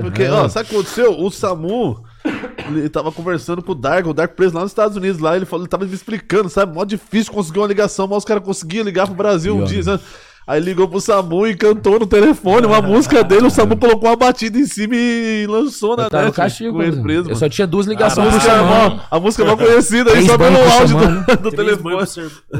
porque, 0.00 0.26
ó, 0.26 0.48
sabe 0.48 0.66
o 0.66 0.70
que 0.70 0.76
aconteceu? 0.76 1.20
O 1.20 1.30
Samu, 1.30 2.02
ele 2.68 2.88
tava 2.88 3.10
conversando 3.12 3.62
com 3.62 3.72
o 3.72 3.74
Dark, 3.74 4.06
o 4.06 4.14
Dark 4.14 4.34
preso 4.34 4.54
lá 4.54 4.62
nos 4.62 4.70
Estados 4.70 4.96
Unidos, 4.96 5.20
lá, 5.20 5.36
ele 5.36 5.46
falou, 5.46 5.64
ele 5.64 5.70
tava 5.70 5.84
me 5.84 5.94
explicando, 5.94 6.48
sabe, 6.48 6.74
mó 6.74 6.84
difícil 6.84 7.32
conseguir 7.32 7.58
uma 7.60 7.66
ligação, 7.66 8.06
mas 8.06 8.18
os 8.18 8.24
caras 8.24 8.44
conseguiam 8.44 8.84
ligar 8.84 9.06
pro 9.06 9.14
Brasil 9.14 9.56
um 9.56 9.64
dia, 9.64 9.82
sabe? 9.82 10.02
Aí 10.48 10.60
ligou 10.60 10.88
pro 10.88 10.98
Samu 11.00 11.46
e 11.46 11.54
cantou 11.54 11.98
no 12.00 12.06
telefone 12.06 12.66
uma 12.66 12.80
música 12.80 13.22
dele, 13.22 13.46
o 13.46 13.50
Samu 13.50 13.76
colocou 13.76 14.08
uma 14.08 14.16
batida 14.16 14.58
em 14.58 14.64
cima 14.64 14.94
e 14.96 15.46
lançou 15.46 15.94
na 15.94 16.08
tava 16.08 16.22
no 16.22 16.28
net, 16.28 16.36
castigo, 16.36 16.72
com 16.72 16.82
ele 16.82 16.92
mano. 16.92 17.02
preso, 17.02 17.30
Eu 17.30 17.36
só 17.36 17.48
tinha 17.50 17.66
duas 17.66 17.86
ligações 17.86 18.28
por 18.28 18.34
música, 18.34 18.52
é 18.52 19.00
a 19.10 19.20
música 19.20 19.42
é 19.42 19.46
mó 19.46 19.56
conhecida 19.56 20.10
aí, 20.10 20.26
só 20.26 20.38
pelo 20.38 20.56
áudio 20.56 20.96
do, 20.96 21.36
do 21.50 21.50
telefone. 21.52 21.96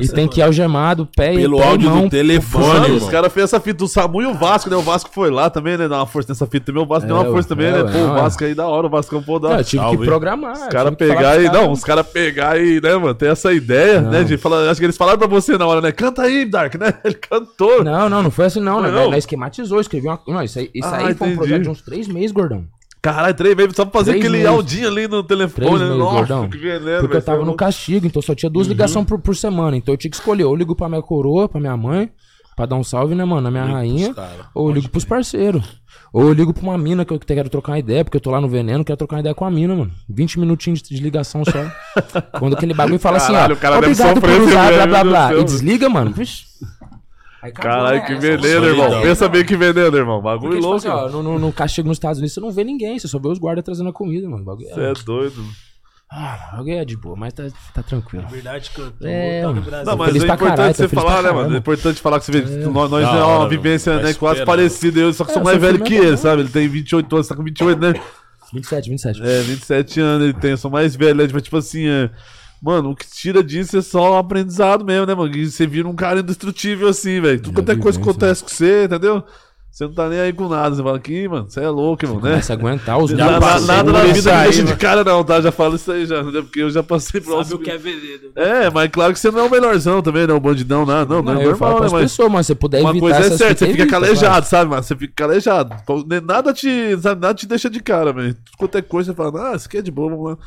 E 0.01 0.09
tem 0.09 0.29
que 0.29 0.41
ir 0.41 0.43
algemado, 0.43 1.09
pé 1.17 1.33
e 1.33 1.39
Pelo 1.39 1.59
e 1.59 1.63
áudio 1.63 1.91
mão. 1.91 2.03
do 2.05 2.11
telefone, 2.11 2.91
os 2.93 3.09
caras 3.09 3.33
fez 3.33 3.45
essa 3.45 3.59
fita 3.59 3.79
do 3.79 3.89
Samu 3.89 4.21
e 4.21 4.27
o 4.27 4.35
Vasco, 4.35 4.69
né? 4.69 4.77
O 4.77 4.83
Vasco 4.83 5.09
foi 5.13 5.31
lá 5.31 5.49
também, 5.49 5.79
né? 5.79 5.89
Dar 5.89 5.97
uma 5.97 6.07
força 6.07 6.31
nessa 6.31 6.47
fita 6.47 6.67
também. 6.67 6.83
O 6.83 6.87
Vasco 6.87 7.05
É, 7.05 7.09
deu 7.09 7.17
uma 7.17 7.25
força 7.25 7.49
ué, 7.55 7.57
também, 7.57 7.67
é, 7.69 7.83
né? 7.85 7.91
Pô, 7.91 7.99
não, 7.99 8.15
o 8.15 8.19
é. 8.19 8.21
Vasco 8.23 8.45
aí 8.45 8.55
da 8.55 8.67
hora, 8.67 8.87
o 8.87 8.91
Vasco 8.91 9.15
é 9.15 9.19
um 9.19 9.23
pô 9.23 9.39
da 9.39 9.49
Não, 9.49 9.53
hora. 9.55 9.61
eu 9.63 9.65
tive 9.65 9.83
Salve. 9.83 9.99
que 9.99 10.05
programar. 10.05 10.53
Os 10.53 10.67
caras 10.69 10.95
pegar 10.95 11.41
e. 11.43 11.51
Não, 11.51 11.73
os 11.73 11.83
caras 11.83 12.07
pegar 12.07 12.61
e, 12.61 12.81
né, 12.83 12.97
mano? 12.97 13.15
Tem 13.15 13.31
essa 13.31 13.51
ideia, 13.53 14.03
né? 14.03 14.25
De 14.25 14.37
falar. 14.37 14.69
Acho 14.69 14.79
que 14.79 14.85
eles 14.87 14.97
falaram 14.97 15.19
pra 15.19 15.27
você 15.27 15.57
na 15.57 15.67
hora, 15.67 15.81
né? 15.81 15.91
Canta 15.91 16.23
aí, 16.23 16.45
Dark, 16.45 16.75
né? 16.75 16.93
Ele 17.03 17.15
cantou. 17.15 17.78
Não, 17.85 18.09
não, 18.09 18.23
não 18.23 18.31
foi 18.31 18.47
assim 18.47 18.61
não, 18.61 18.81
né? 18.81 18.91
Não? 18.91 19.07
Nós 19.11 19.19
esquematizou, 19.19 19.81
escrevi 19.81 20.07
uma... 20.09 20.21
Não, 20.27 20.43
isso 20.43 20.59
aí, 20.59 20.71
isso 20.75 20.89
Ah, 20.89 20.97
aí 21.07 21.15
foi 21.15 21.29
um 21.29 21.37
projeto 21.37 21.63
de 21.63 21.69
uns 21.71 21.83
três 21.83 22.07
meses, 22.09 22.33
gordão. 22.33 22.65
Caralho, 23.01 23.33
três 23.35 23.57
vezes 23.57 23.77
só 23.77 23.85
pra 23.85 24.01
fazer 24.01 24.11
Três 24.13 24.25
aquele 24.25 24.39
meses. 24.39 24.53
áudinho 24.53 24.89
ali 24.89 25.07
no 25.09 25.23
Três 25.23 25.53
telefone. 25.53 25.79
meses, 25.85 25.97
Nossa, 25.97 26.15
gordão. 26.17 26.49
que 26.49 26.59
veneno, 26.59 27.01
Porque 27.01 27.17
eu 27.17 27.23
tava 27.23 27.43
é 27.43 27.45
no 27.45 27.55
castigo, 27.55 28.07
então 28.07 28.21
só 28.21 28.35
tinha 28.35 28.51
duas 28.51 28.67
ligações 28.67 29.07
por, 29.07 29.21
por 29.21 29.37
semana. 29.37 29.77
Então 29.77 29.95
eu 29.95 29.99
tinha 29.99 30.11
que 30.11 30.17
escolher. 30.17 30.45
Ou 30.45 30.57
ligo 30.57 30.75
pra 30.75 30.89
minha 30.89 31.01
coroa, 31.01 31.49
pra 31.49 31.61
minha 31.61 31.77
mãe, 31.77 32.11
pra 32.57 32.67
dar 32.67 32.75
um 32.75 32.83
salve, 32.83 33.15
né, 33.15 33.25
mano? 33.25 33.43
Na 33.43 33.51
minha 33.53 33.65
rainha. 33.65 34.13
cara. 34.13 34.47
Ou 34.53 34.69
eu 34.69 34.75
ligo 34.75 34.89
pros 34.89 35.05
parceiros. 35.05 35.81
Ou 36.13 36.23
eu 36.23 36.33
ligo 36.33 36.53
pra 36.53 36.63
uma 36.63 36.77
mina 36.77 37.05
que 37.05 37.13
eu 37.13 37.21
quero 37.21 37.49
trocar 37.49 37.73
uma 37.73 37.79
ideia, 37.79 38.03
porque 38.03 38.17
eu 38.17 38.21
tô 38.21 38.31
lá 38.33 38.41
no 38.41 38.49
veneno, 38.49 38.85
quero 38.85 38.97
trocar 38.97 39.17
uma 39.17 39.21
ideia 39.21 39.35
com 39.35 39.45
a 39.45 39.51
mina, 39.51 39.77
mano. 39.77 39.93
20 40.09 40.41
minutinhos 40.41 40.83
de, 40.83 40.97
ligação 40.99 41.43
só. 41.45 41.53
Quando 42.41 42.55
aquele 42.57 42.75
bagulho 42.75 42.99
fala 42.99 43.21
Caralho, 43.21 43.51
o 43.51 43.53
assim, 43.53 43.61
cara 43.63 43.77
ó. 43.77 43.81
deve 43.81 43.93
Obrigado 43.93 44.21
por 44.21 44.31
usar, 44.31 44.73
blá 44.73 44.87
blá 44.87 45.05
blá. 45.05 45.35
E 45.35 45.45
desliga, 45.45 45.89
mano. 45.89 46.11
Vixe. 46.11 46.47
Aí 47.43 47.53
Caralho, 47.53 47.99
né? 48.01 48.07
que 48.07 48.15
veneno, 48.17 48.67
irmão. 48.67 49.01
Pensa 49.03 49.29
bem 49.29 49.45
que 49.45 49.57
veneno, 49.57 49.97
irmão. 49.97 50.21
Bagulho 50.21 50.41
Porque, 50.41 50.57
tipo 50.57 50.67
louco. 50.67 50.79
assim, 50.79 50.89
ó, 50.89 51.09
no, 51.09 51.23
no- 51.23 51.39
no 51.39 51.53
castigo 51.53 51.87
nos 51.89 51.97
Estados 51.97 52.19
Unidos 52.19 52.35
você 52.35 52.41
não 52.41 52.51
vê 52.51 52.65
ninguém, 52.65 52.99
você 52.99 53.07
só 53.07 53.19
vê 53.19 53.29
os 53.29 53.39
guardas 53.39 53.65
trazendo 53.65 53.89
a 53.91 53.93
comida, 53.93 54.29
mano. 54.29 54.45
Bagulho 54.45 54.69
Você 54.69 54.81
é, 54.81 54.91
é 54.91 54.95
doido. 55.05 55.45
ah, 56.11 56.51
bagulho 56.57 56.73
é 56.79 56.85
de 56.85 56.97
boa, 56.97 57.15
mas 57.17 57.33
tá, 57.33 57.45
tá 57.73 57.83
tranquilo. 57.83 58.27
Verdade, 58.29 58.71
cantou. 58.71 59.07
É, 59.09 59.43
tá 59.43 59.47
no 59.49 59.55
mano. 59.55 59.67
Brasil. 59.67 59.87
Não, 59.87 59.97
mas 59.97 60.07
feliz 60.09 60.23
é 60.23 60.27
importante 60.27 60.57
caralho, 60.57 60.75
você 60.75 60.89
tô 60.89 60.95
falar, 60.97 61.23
né, 61.23 61.31
mano? 61.31 61.55
É 61.55 61.59
importante 61.59 62.01
falar 62.01 62.19
que 62.19 62.25
você 62.27 62.33
vê. 62.33 62.41
Nós, 62.67 62.91
nós 62.91 63.05
Da 63.05 63.15
é 63.17 63.23
uma 63.23 63.39
mano. 63.39 63.49
vivência, 63.51 63.97
né, 64.03 64.15
quase 64.15 64.45
parecida. 64.45 64.99
Eu 64.99 65.13
só 65.13 65.25
que 65.25 65.31
É, 65.31 65.35
sou 65.35 65.43
eu 65.43 65.45
mais 65.45 65.61
velho 65.61 65.85
que 65.85 65.95
ele, 65.95 66.17
sabe? 66.17 66.43
Ele 66.43 66.49
tem 66.49 66.67
28 66.67 67.15
anos, 67.15 67.29
tá 67.29 67.37
com 67.37 67.45
28, 67.45 67.79
né? 67.81 67.95
27, 68.53 68.91
27. 68.91 69.23
É, 69.23 69.43
27 69.43 70.01
anos 70.01 70.25
ele 70.25 70.33
tem, 70.35 70.51
eu 70.53 70.57
sou 70.57 70.71
mais 70.71 70.97
velho, 70.97 71.15
né? 71.15 71.27
Tipo, 71.27 71.41
tipo 71.41 71.57
assim, 71.59 71.87
é... 71.87 72.11
Mano, 72.63 72.91
o 72.91 72.97
que 72.97 73.07
tira 73.09 73.43
disso 73.43 73.77
é 73.79 73.83
só 73.83 74.13
o 74.15 74.17
aprendizado 74.17 74.85
mesmo, 74.85 75.07
né, 75.07 75.15
mano? 75.15 75.35
E 75.37 75.49
você 75.51 75.67
vira 75.67 75.87
um 75.89 75.95
cara 75.95 76.21
indestrutível 76.21 76.89
assim, 76.89 77.21
velho. 77.21 77.41
Tudo 77.41 77.55
Já 77.55 77.63
quanto 77.63 77.73
é 77.73 77.77
coisa 77.77 77.99
que 77.99 78.09
acontece 78.09 78.43
com 78.43 78.49
você, 78.49 78.85
entendeu? 78.85 79.23
Você 79.71 79.85
não 79.85 79.93
tá 79.95 80.09
nem 80.09 80.19
aí 80.19 80.33
com 80.33 80.49
nada. 80.49 80.75
Você 80.75 80.83
fala 80.83 80.97
aqui, 80.97 81.29
mano, 81.29 81.49
você 81.49 81.61
é 81.61 81.69
louco, 81.69 82.05
irmão, 82.05 82.17
né? 82.21 82.31
Começa 82.31 82.53
a 82.53 82.57
aguentar 82.57 82.99
os 82.99 83.13
Na- 83.15 83.31
na- 83.33 83.39
grupos. 83.39 83.67
nada 83.69 83.93
na 83.93 84.03
vida 84.07 84.37
aí, 84.37 84.43
deixa 84.45 84.59
de 84.63 84.65
mano. 84.71 84.77
cara, 84.77 85.05
não, 85.05 85.23
tá? 85.23 85.41
Já 85.41 85.53
falo 85.53 85.77
isso 85.77 85.93
aí 85.93 86.05
já, 86.05 86.21
né? 86.21 86.41
Porque 86.43 86.61
eu 86.63 86.69
já 86.71 86.83
passei 86.83 87.21
por 87.21 87.45
Sabe 87.45 87.55
o 87.55 87.59
que 87.65 87.71
é 87.71 87.79
veneno. 87.79 88.33
né? 88.35 88.65
É, 88.65 88.71
mas 88.71 88.91
claro 88.91 89.13
que 89.13 89.21
você 89.21 89.31
não 89.31 89.39
é 89.39 89.43
o 89.45 89.51
melhorzão 89.51 90.03
também, 90.03 90.27
né? 90.27 90.33
O 90.33 90.41
bandidão, 90.41 90.85
não, 90.85 91.05
não, 91.05 91.23
não, 91.23 91.35
Não, 91.35 91.41
é 91.41 91.47
eu 91.47 91.57
falo 91.57 91.73
normal, 91.75 91.91
né? 91.91 91.93
Mas 91.93 92.11
pessoas, 92.11 92.33
mas 92.33 92.47
se 92.47 92.49
você 92.49 92.55
puder 92.57 92.81
uma 92.81 92.91
evitar 92.91 93.01
coisa 93.03 93.19
é 93.19 93.23
certa, 93.37 93.59
você 93.59 93.67
fica 93.71 93.83
evita, 93.83 93.87
calejado, 94.01 94.47
sabe, 94.47 94.69
mano? 94.71 94.83
Você 94.83 94.97
fica 94.97 95.13
calejado. 95.15 95.77
Nada 96.25 96.53
te, 96.53 96.99
sabe, 97.01 97.21
nada 97.21 97.35
te 97.35 97.47
deixa 97.47 97.71
de 97.71 97.79
cara, 97.81 98.13
velho. 98.13 98.37
Qualquer 98.57 98.83
coisa 98.83 99.13
você 99.13 99.17
fala, 99.17 99.53
ah, 99.53 99.55
isso 99.55 99.69
aqui 99.69 99.77
é 99.79 99.83
de 99.83 99.93
boa, 99.93 100.11
vamos 100.11 100.31
lá. 100.31 100.39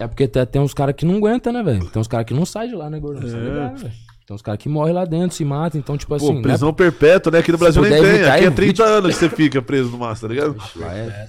É 0.00 0.06
porque 0.08 0.26
tem, 0.26 0.44
tem 0.46 0.62
uns 0.62 0.72
caras 0.72 0.94
que 0.96 1.04
não 1.04 1.16
aguentam, 1.16 1.52
né, 1.52 1.62
velho? 1.62 1.84
Tem 1.90 2.00
uns 2.00 2.08
caras 2.08 2.26
que 2.26 2.32
não 2.34 2.46
saem 2.46 2.70
de 2.70 2.74
lá, 2.74 2.88
né, 2.88 2.98
gordão? 2.98 3.22
Tá 3.22 3.86
É. 3.86 3.90
Tem 4.26 4.34
uns 4.34 4.42
caras 4.42 4.58
que 4.60 4.68
morrem 4.68 4.94
lá 4.94 5.04
dentro, 5.04 5.36
se 5.36 5.44
matam, 5.44 5.78
então, 5.78 5.96
tipo 5.98 6.16
Pô, 6.16 6.24
assim. 6.24 6.36
né? 6.36 6.42
prisão 6.42 6.72
perpétua, 6.72 7.30
né? 7.32 7.38
Aqui 7.40 7.52
no 7.52 7.58
Brasil 7.58 7.82
nem 7.82 7.90
tem. 7.92 8.00
evitar, 8.02 8.34
Aqui 8.34 8.44
é 8.44 8.46
evite. 8.46 8.56
30 8.56 8.84
anos 8.84 9.14
que 9.14 9.18
você 9.20 9.28
fica 9.28 9.60
preso 9.60 9.90
no 9.90 9.98
máximo, 9.98 10.28
tá 10.28 10.34
ligado? 10.34 10.56
Lá, 10.76 10.94
é- 10.94 11.28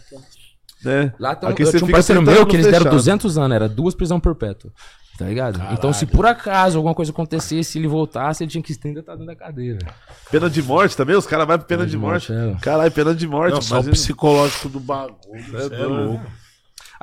Né? 0.83 1.13
lá 1.19 1.35
tem 1.35 1.49
um, 1.49 1.51
Aqui 1.51 1.63
eu 1.63 1.71
tinha 1.71 1.83
um 1.85 1.91
parceiro 1.91 2.21
30 2.23 2.31
meu 2.39 2.45
que 2.47 2.55
eles 2.55 2.65
deram 2.65 2.79
fechado. 2.79 2.95
200 2.95 3.37
anos, 3.37 3.55
era 3.55 3.67
duas 3.67 3.93
prisão 3.93 4.19
perpétua. 4.19 4.71
Tá 5.17 5.25
ligado? 5.25 5.61
Então, 5.73 5.91
se 5.93 6.05
por 6.07 6.25
acaso 6.25 6.77
alguma 6.77 6.95
coisa 6.95 7.11
acontecesse, 7.11 7.77
ele 7.77 7.87
voltasse, 7.87 8.43
ele 8.43 8.49
tinha 8.49 8.63
que 8.63 8.75
ainda 8.83 9.01
estar 9.01 9.11
dentro 9.13 9.27
da 9.27 9.35
cadeia, 9.35 9.73
velho. 9.73 9.93
Pena 10.31 10.49
de 10.49 10.63
morte 10.63 10.97
também? 10.97 11.15
Os 11.15 11.27
caras 11.27 11.45
vão 11.45 11.57
pra 11.57 11.67
pena 11.67 11.79
Pena 11.81 11.89
de 11.91 11.97
morte. 11.97 12.31
morte, 12.31 12.55
é. 12.57 12.59
Caralho, 12.61 12.91
pena 12.91 13.13
de 13.13 13.27
morte. 13.27 13.53
Não, 13.53 13.61
só 13.61 13.79
o 13.81 13.83
psicológico 13.83 14.69
do 14.69 14.79
bagulho. 14.79 15.17
É 15.53 15.75
é 15.75 15.85
louco. 15.85 16.25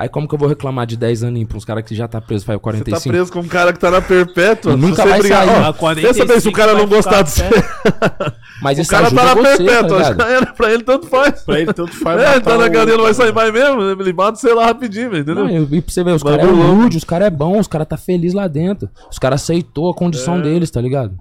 Aí 0.01 0.09
como 0.09 0.29
que 0.29 0.35
eu 0.35 0.39
vou 0.39 0.49
reclamar 0.49 0.87
de 0.87 0.97
10 0.97 1.25
aninhos 1.25 1.49
pra 1.49 1.59
uns 1.59 1.65
caras 1.65 1.83
que 1.85 1.93
já 1.93 2.07
tá 2.07 2.21
preso 2.21 2.45
faz 2.45 2.57
Você 2.57 2.61
tá 2.61 2.63
45? 2.93 3.09
preso 3.09 3.33
com 3.33 3.41
um 3.41 3.49
cara 3.49 3.73
que 3.73 3.81
tá 3.81 3.91
na 3.91 4.01
perpétua. 4.01 4.77
Nunca 4.77 5.05
vai 5.05 5.19
brigar- 5.19 5.45
sair. 5.45 5.61
Ó, 5.61 5.69
A 5.71 5.73
45 5.75 6.13
Pensa 6.15 6.25
bem 6.33 6.41
se 6.41 6.49
o 6.49 6.53
cara 6.53 6.75
não 6.75 6.87
gostar 6.87 7.23
de 7.23 7.31
você. 7.33 7.43
Mas 8.63 8.79
O 8.79 8.83
isso 8.83 8.91
cara 8.93 9.07
ajuda 9.09 9.21
tá 9.21 9.27
na 9.27 9.35
você, 9.35 9.57
perpétua. 9.65 9.99
tá 9.99 10.05
já 10.05 10.11
ligado? 10.11 10.31
era, 10.31 10.47
pra 10.55 10.73
ele 10.73 10.83
tanto 10.85 11.07
faz. 11.09 11.43
Pra 11.43 11.61
ele 11.61 11.73
tanto 11.73 11.93
faz 11.97 12.21
É, 12.23 12.27
matar 12.27 12.41
tá 12.43 12.59
na 12.59 12.67
o- 12.67 12.73
cadeia, 12.73 12.97
não 12.97 13.05
vai 13.05 13.15
sair 13.15 13.33
mais 13.35 13.53
mesmo. 13.53 13.83
Ele 13.83 14.13
mata, 14.13 14.39
sei 14.39 14.55
lá, 14.55 14.67
rapidinho, 14.67 15.11
velho, 15.11 15.23
entendeu? 15.23 15.45
Não, 15.45 15.51
e 15.51 15.77
e 15.79 15.81
pra 15.83 15.93
você 15.93 16.05
ver, 16.05 16.13
os 16.13 16.23
caras 16.23 16.47
é 16.47 16.49
humilde, 16.49 16.97
os 16.97 17.05
caras 17.05 17.27
é 17.27 17.31
bom, 17.31 17.59
os 17.59 17.67
caras 17.67 17.89
tá 17.89 17.97
feliz 17.97 18.33
lá 18.33 18.47
dentro. 18.47 18.89
Os 19.11 19.19
caras 19.19 19.43
aceitou 19.43 19.91
a 19.91 19.95
condição 19.95 20.37
É. 20.39 20.43
deles, 20.43 20.71
tá 20.71 20.81
ligado? 20.81 21.17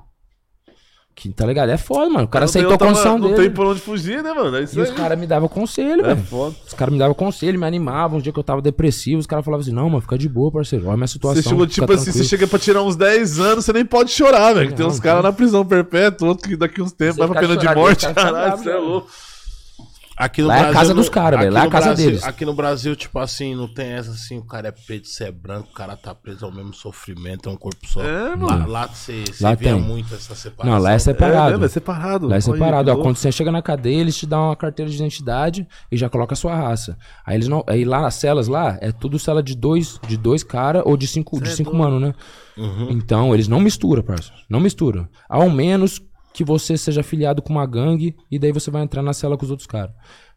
Que, 1.19 1.29
tá 1.29 1.47
ligado? 1.47 1.69
É 1.71 1.77
foda, 1.77 2.07
mano. 2.11 2.25
O 2.25 2.27
cara 2.27 2.45
Não 2.45 2.49
aceitou 2.49 2.73
a 2.75 2.77
condição 2.77 3.17
Não 3.17 3.29
dele. 3.31 3.41
tem 3.41 3.49
por 3.51 3.65
onde 3.65 3.79
fugir, 3.81 4.21
né, 4.21 4.31
mano? 4.33 4.55
É 4.55 4.61
isso 4.61 4.77
E 4.77 4.81
os 4.83 4.89
aí. 4.91 4.95
caras 4.95 5.17
me 5.17 5.25
davam 5.25 5.49
conselho, 5.49 6.01
É 6.05 6.13
velho. 6.13 6.27
foda. 6.27 6.55
Os 6.67 6.73
caras 6.75 6.93
me 6.93 6.99
davam 6.99 7.15
conselho, 7.15 7.59
me 7.59 7.65
animavam. 7.65 8.19
Um 8.19 8.21
dia 8.21 8.31
que 8.31 8.37
eu 8.37 8.43
tava 8.43 8.61
depressivo, 8.61 9.19
os 9.19 9.25
caras 9.25 9.43
falavam 9.43 9.63
assim: 9.63 9.71
não, 9.71 9.89
mano, 9.89 9.99
fica 10.01 10.15
de 10.15 10.29
boa, 10.29 10.51
parceiro. 10.51 10.85
Olha 10.85 10.93
a 10.93 10.97
minha 10.97 11.07
situação. 11.07 11.41
Você 11.41 11.49
chegou, 11.49 11.65
tipo 11.65 11.91
assim, 11.91 12.03
você 12.03 12.11
tranquilo." 12.11 12.29
chega 12.29 12.45
pra 12.47 12.59
tirar 12.59 12.83
uns 12.83 12.95
10 12.95 13.39
anos, 13.39 13.65
você 13.65 13.73
nem 13.73 13.83
pode 13.83 14.11
chorar, 14.11 14.53
velho. 14.53 14.69
Tem 14.75 14.85
Não, 14.85 14.91
uns 14.93 14.99
caras 14.99 15.23
não. 15.23 15.31
na 15.31 15.35
prisão 15.35 15.65
perpétua, 15.65 16.27
outro 16.27 16.47
que 16.47 16.55
daqui 16.55 16.83
uns 16.83 16.91
tempos 16.91 17.17
vai 17.17 17.27
pra 17.27 17.41
pena 17.41 17.57
de 17.57 17.65
morte. 17.73 18.05
os 18.05 18.13
Caralho, 18.13 18.57
você 18.57 18.69
é 18.69 18.75
louco. 18.77 19.07
Aqui 20.17 20.41
no 20.41 20.47
Lá 20.47 20.55
é 20.55 20.57
a 20.57 20.61
Brasil, 20.63 20.79
casa 20.79 20.93
dos 20.95 21.09
caras, 21.09 21.39
velho, 21.39 21.53
lá 21.53 21.63
é 21.63 21.67
a 21.67 21.69
casa 21.69 21.85
Brasil- 21.87 22.05
deles. 22.07 22.23
Aqui 22.23 22.43
no 22.43 22.53
Brasil, 22.55 22.95
tipo 22.95 23.19
assim, 23.19 23.53
não 23.53 23.67
tem 23.71 23.85
essa 23.91 24.09
assim, 24.09 24.39
o 24.39 24.43
cara 24.43 24.69
é 24.69 24.71
preto, 24.71 25.07
você 25.07 25.25
é 25.25 25.31
branco, 25.31 25.69
o 25.71 25.73
cara 25.75 25.95
tá 25.95 26.15
preso 26.15 26.43
ao 26.43 26.51
mesmo 26.51 26.73
sofrimento, 26.73 27.47
é 27.47 27.51
um 27.51 27.55
corpo 27.55 27.85
só. 27.87 28.01
É, 28.01 28.29
lá, 28.29 28.35
mano. 28.35 28.67
lá 28.67 28.87
você, 28.87 29.23
Lá 29.39 29.53
via 29.53 29.73
tem. 29.73 29.79
muito 29.81 30.15
essa 30.15 30.33
separação. 30.33 30.75
Não, 30.75 30.81
lá 30.83 30.91
é 30.93 30.95
É, 30.95 30.99
separado. 30.99 31.51
mesmo, 31.51 31.65
é 31.65 31.67
separado. 31.67 32.27
Lá 32.27 32.35
é 32.35 32.41
separado. 32.41 32.91
Ó, 32.91 32.95
quando 32.97 33.15
você 33.15 33.31
chega 33.31 33.51
na 33.51 33.61
cadeia, 33.61 34.01
eles 34.01 34.17
te 34.17 34.25
dão 34.25 34.47
uma 34.47 34.55
carteira 34.55 34.89
de 34.89 34.97
identidade 34.97 35.67
e 35.91 35.95
já 35.95 36.09
coloca 36.09 36.33
a 36.33 36.35
sua 36.37 36.55
raça. 36.55 36.97
Aí 37.23 37.35
eles 37.35 37.47
não. 37.47 37.63
Aí 37.67 37.85
lá 37.85 38.01
nas 38.01 38.15
celas 38.15 38.47
lá, 38.47 38.75
é 38.81 38.91
tudo 38.91 39.19
cela 39.19 39.43
de 39.43 39.55
dois, 39.55 39.99
de 40.07 40.17
dois 40.17 40.41
cara 40.43 40.81
ou 40.83 40.97
de 40.97 41.05
cinco, 41.05 41.39
de 41.39 41.51
cinco 41.51 41.75
mano, 41.75 41.99
né? 41.99 42.13
Então, 42.89 43.35
eles 43.35 43.47
não 43.47 43.59
misturam, 43.59 44.01
parça. 44.01 44.31
Não 44.49 44.59
misturam. 44.59 45.07
Ao 45.29 45.47
menos 45.47 46.01
que 46.37 46.43
você 46.43 46.77
seja 46.77 47.01
afiliado 47.01 47.41
com 47.41 47.51
uma 47.51 47.65
gangue 47.65 48.15
e 48.29 48.37
daí 48.37 48.51
você 48.51 48.69
vai 48.69 48.83
entrar 48.83 49.01
na 49.01 49.11
cela 49.11 49.35
com 49.35 49.43
os 49.43 49.49
outros 49.49 49.65
caras. 49.65 49.89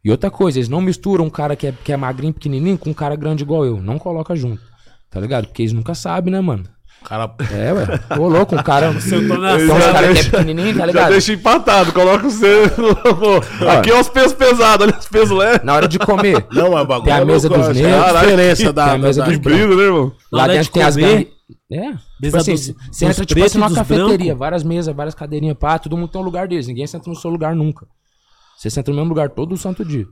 E 0.03 0.11
outra 0.11 0.31
coisa, 0.31 0.59
eles 0.59 0.67
não 0.71 0.81
misturam 0.81 1.27
um 1.27 1.31
cara 1.31 1.55
que 1.55 1.67
é, 1.67 1.75
que 1.85 1.93
é 1.93 1.97
magrinho, 1.97 2.33
pequenininho 2.33 2.79
com 2.79 2.89
um 2.89 2.95
cara 2.95 3.15
grande 3.15 3.43
igual 3.43 3.67
eu. 3.67 3.83
Não 3.83 3.99
coloca 3.99 4.35
junto. 4.35 4.63
Tá 5.11 5.21
ligado? 5.21 5.47
Porque 5.49 5.61
eles 5.61 5.75
nunca 5.75 5.95
sabem, 5.95 6.33
né, 6.33 6.41
mano? 6.41 6.65
Cara, 7.05 7.31
É, 7.53 7.71
ué. 7.73 8.19
Ô, 8.19 8.29
louco, 8.29 8.55
um 8.55 8.63
cara. 8.63 8.87
eu 9.13 9.29
tô 9.29 9.37
na 9.37 9.57
uns 9.57 9.67
Já 9.67 9.93
caras 9.93 10.01
que 10.01 10.05
é 10.07 10.13
deixa- 10.15 10.31
pequenininho, 10.31 10.73
tá 10.73 10.81
Já 10.81 10.87
ligado? 10.87 11.11
deixa 11.11 11.33
empatado, 11.35 11.93
coloca 11.93 12.31
você. 12.31 12.63
no- 12.79 13.69
Aqui 13.73 13.91
é 13.91 14.01
os 14.01 14.09
pesos 14.09 14.33
pesados, 14.33 14.87
olha 14.87 14.99
os 14.99 15.07
pesos 15.09 15.37
leves. 15.39 15.63
Na 15.65 15.75
hora 15.75 15.87
de 15.87 15.99
comer. 15.99 16.47
não, 16.51 16.79
é 16.79 16.85
bagulho. 16.87 17.05
Tem 17.05 17.13
a 17.13 17.19
é 17.19 17.25
mesa 17.27 17.47
dos 17.49 17.69
é 17.69 17.73
negros, 17.75 18.05
a 18.05 18.21
diferença 18.21 18.73
da, 18.73 18.85
tem 18.87 18.95
a 18.95 18.99
mesa 18.99 19.21
da- 19.21 19.27
dos 19.29 19.37
Incrível, 19.37 19.77
né, 19.77 19.83
irmão? 19.83 20.13
Lá 20.33 20.43
hora 20.45 20.53
dentro 20.55 20.65
de 20.69 20.71
tem 20.73 20.83
as 20.83 20.95
comer, 20.95 21.09
gangues. 21.15 21.29
É. 21.71 21.93
Tipo 22.31 22.37
assim, 22.39 22.53
dos- 22.55 22.75
você 22.91 23.05
entra 23.07 23.25
tipo 23.25 23.41
assim 23.45 23.59
numa 23.59 23.69
cafeteria, 23.75 24.17
brancos. 24.17 24.39
várias 24.39 24.65
mesas, 24.65 24.95
várias 24.95 25.15
cadeirinhas, 25.15 25.57
pá, 25.59 25.79
todo 25.79 25.97
mundo 25.97 26.09
tem 26.11 26.21
um 26.21 26.25
lugar 26.25 26.47
deles. 26.49 26.67
Ninguém 26.67 26.87
senta 26.87 27.09
no 27.09 27.17
seu 27.17 27.31
lugar 27.31 27.55
nunca. 27.55 27.87
Você 28.57 28.69
senta 28.69 28.91
no 28.91 28.97
mesmo 28.99 29.09
lugar 29.09 29.31
todo 29.31 29.53
o 29.53 29.57
santo 29.57 29.83
dia. 29.83 30.07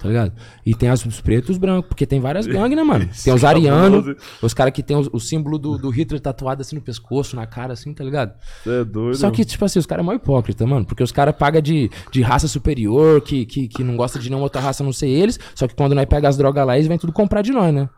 Tá 0.00 0.08
ligado? 0.08 0.32
E 0.66 0.74
tem 0.74 0.88
as, 0.88 1.06
os 1.06 1.20
pretos 1.20 1.50
e 1.50 1.52
os 1.52 1.58
brancos, 1.58 1.86
porque 1.88 2.04
tem 2.04 2.18
várias 2.18 2.44
gangues, 2.48 2.76
né, 2.76 2.82
mano? 2.82 3.08
Tem 3.22 3.32
os 3.32 3.44
arianos, 3.44 4.16
os 4.42 4.52
caras 4.52 4.72
que 4.74 4.82
tem 4.82 4.96
os- 4.96 5.08
o, 5.12 5.20
símbolo 5.20 5.56
do, 5.56 5.78
do 5.78 5.88
Hitler 5.90 6.20
tatuado 6.20 6.60
assim 6.62 6.74
no 6.74 6.82
pescoço, 6.82 7.36
na 7.36 7.46
cara, 7.46 7.72
assim, 7.74 7.94
tá 7.94 8.02
ligado? 8.02 8.34
É 8.66 8.82
doido. 8.82 9.16
Só 9.16 9.30
que, 9.30 9.44
tipo 9.44 9.64
assim, 9.64 9.78
os 9.78 9.86
caras 9.86 10.02
é 10.02 10.06
mó 10.06 10.12
hipócrita, 10.12 10.66
mano. 10.66 10.84
Porque 10.84 11.04
os 11.04 11.12
caras 11.12 11.36
pagam 11.36 11.62
de, 11.62 11.88
de 12.10 12.20
raça 12.22 12.48
superior, 12.48 13.20
que, 13.20 13.46
que, 13.46 13.68
que 13.68 13.84
não 13.84 13.96
gosta 13.96 14.18
de 14.18 14.28
nenhuma 14.28 14.42
outra 14.46 14.60
raça 14.60 14.82
a 14.82 14.84
não 14.84 14.92
ser 14.92 15.06
eles. 15.06 15.38
Só 15.54 15.68
que 15.68 15.76
quando 15.76 15.94
nós 15.94 16.06
pega 16.06 16.28
as 16.28 16.36
drogas 16.36 16.66
lá, 16.66 16.74
eles 16.76 16.88
vêm 16.88 16.98
tudo 16.98 17.12
comprar 17.12 17.42
de 17.42 17.52
nós, 17.52 17.72
né? 17.72 17.88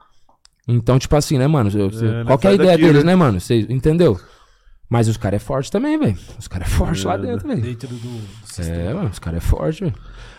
Então, 0.66 0.98
tipo 0.98 1.14
assim, 1.16 1.38
né, 1.38 1.46
mano? 1.46 1.70
Eu- 1.74 1.90
você- 1.90 2.06
É, 2.06 2.24
qual 2.24 2.38
que 2.38 2.46
é 2.46 2.50
a 2.50 2.54
ideia 2.54 2.70
daqui, 2.72 2.82
deles, 2.84 3.04
né? 3.04 3.12
né, 3.12 3.16
mano? 3.16 3.40
Você 3.40 3.66
entendeu? 3.68 4.18
Mas 4.88 5.08
os 5.08 5.16
caras 5.16 5.40
é 5.42 5.44
forte 5.44 5.70
também, 5.72 5.98
velho. 5.98 6.16
Os 6.38 6.46
caras 6.46 6.68
é 6.68 6.70
forte 6.70 7.06
lá 7.06 7.16
dentro, 7.16 7.48
velho. 7.48 7.60
Dentro 7.60 7.88
do. 7.88 8.20
É, 8.62 8.92
mano, 8.94 9.08
os 9.10 9.18
caras 9.18 9.38
é 9.38 9.40
forte, 9.40 9.80
velho. 9.80 9.94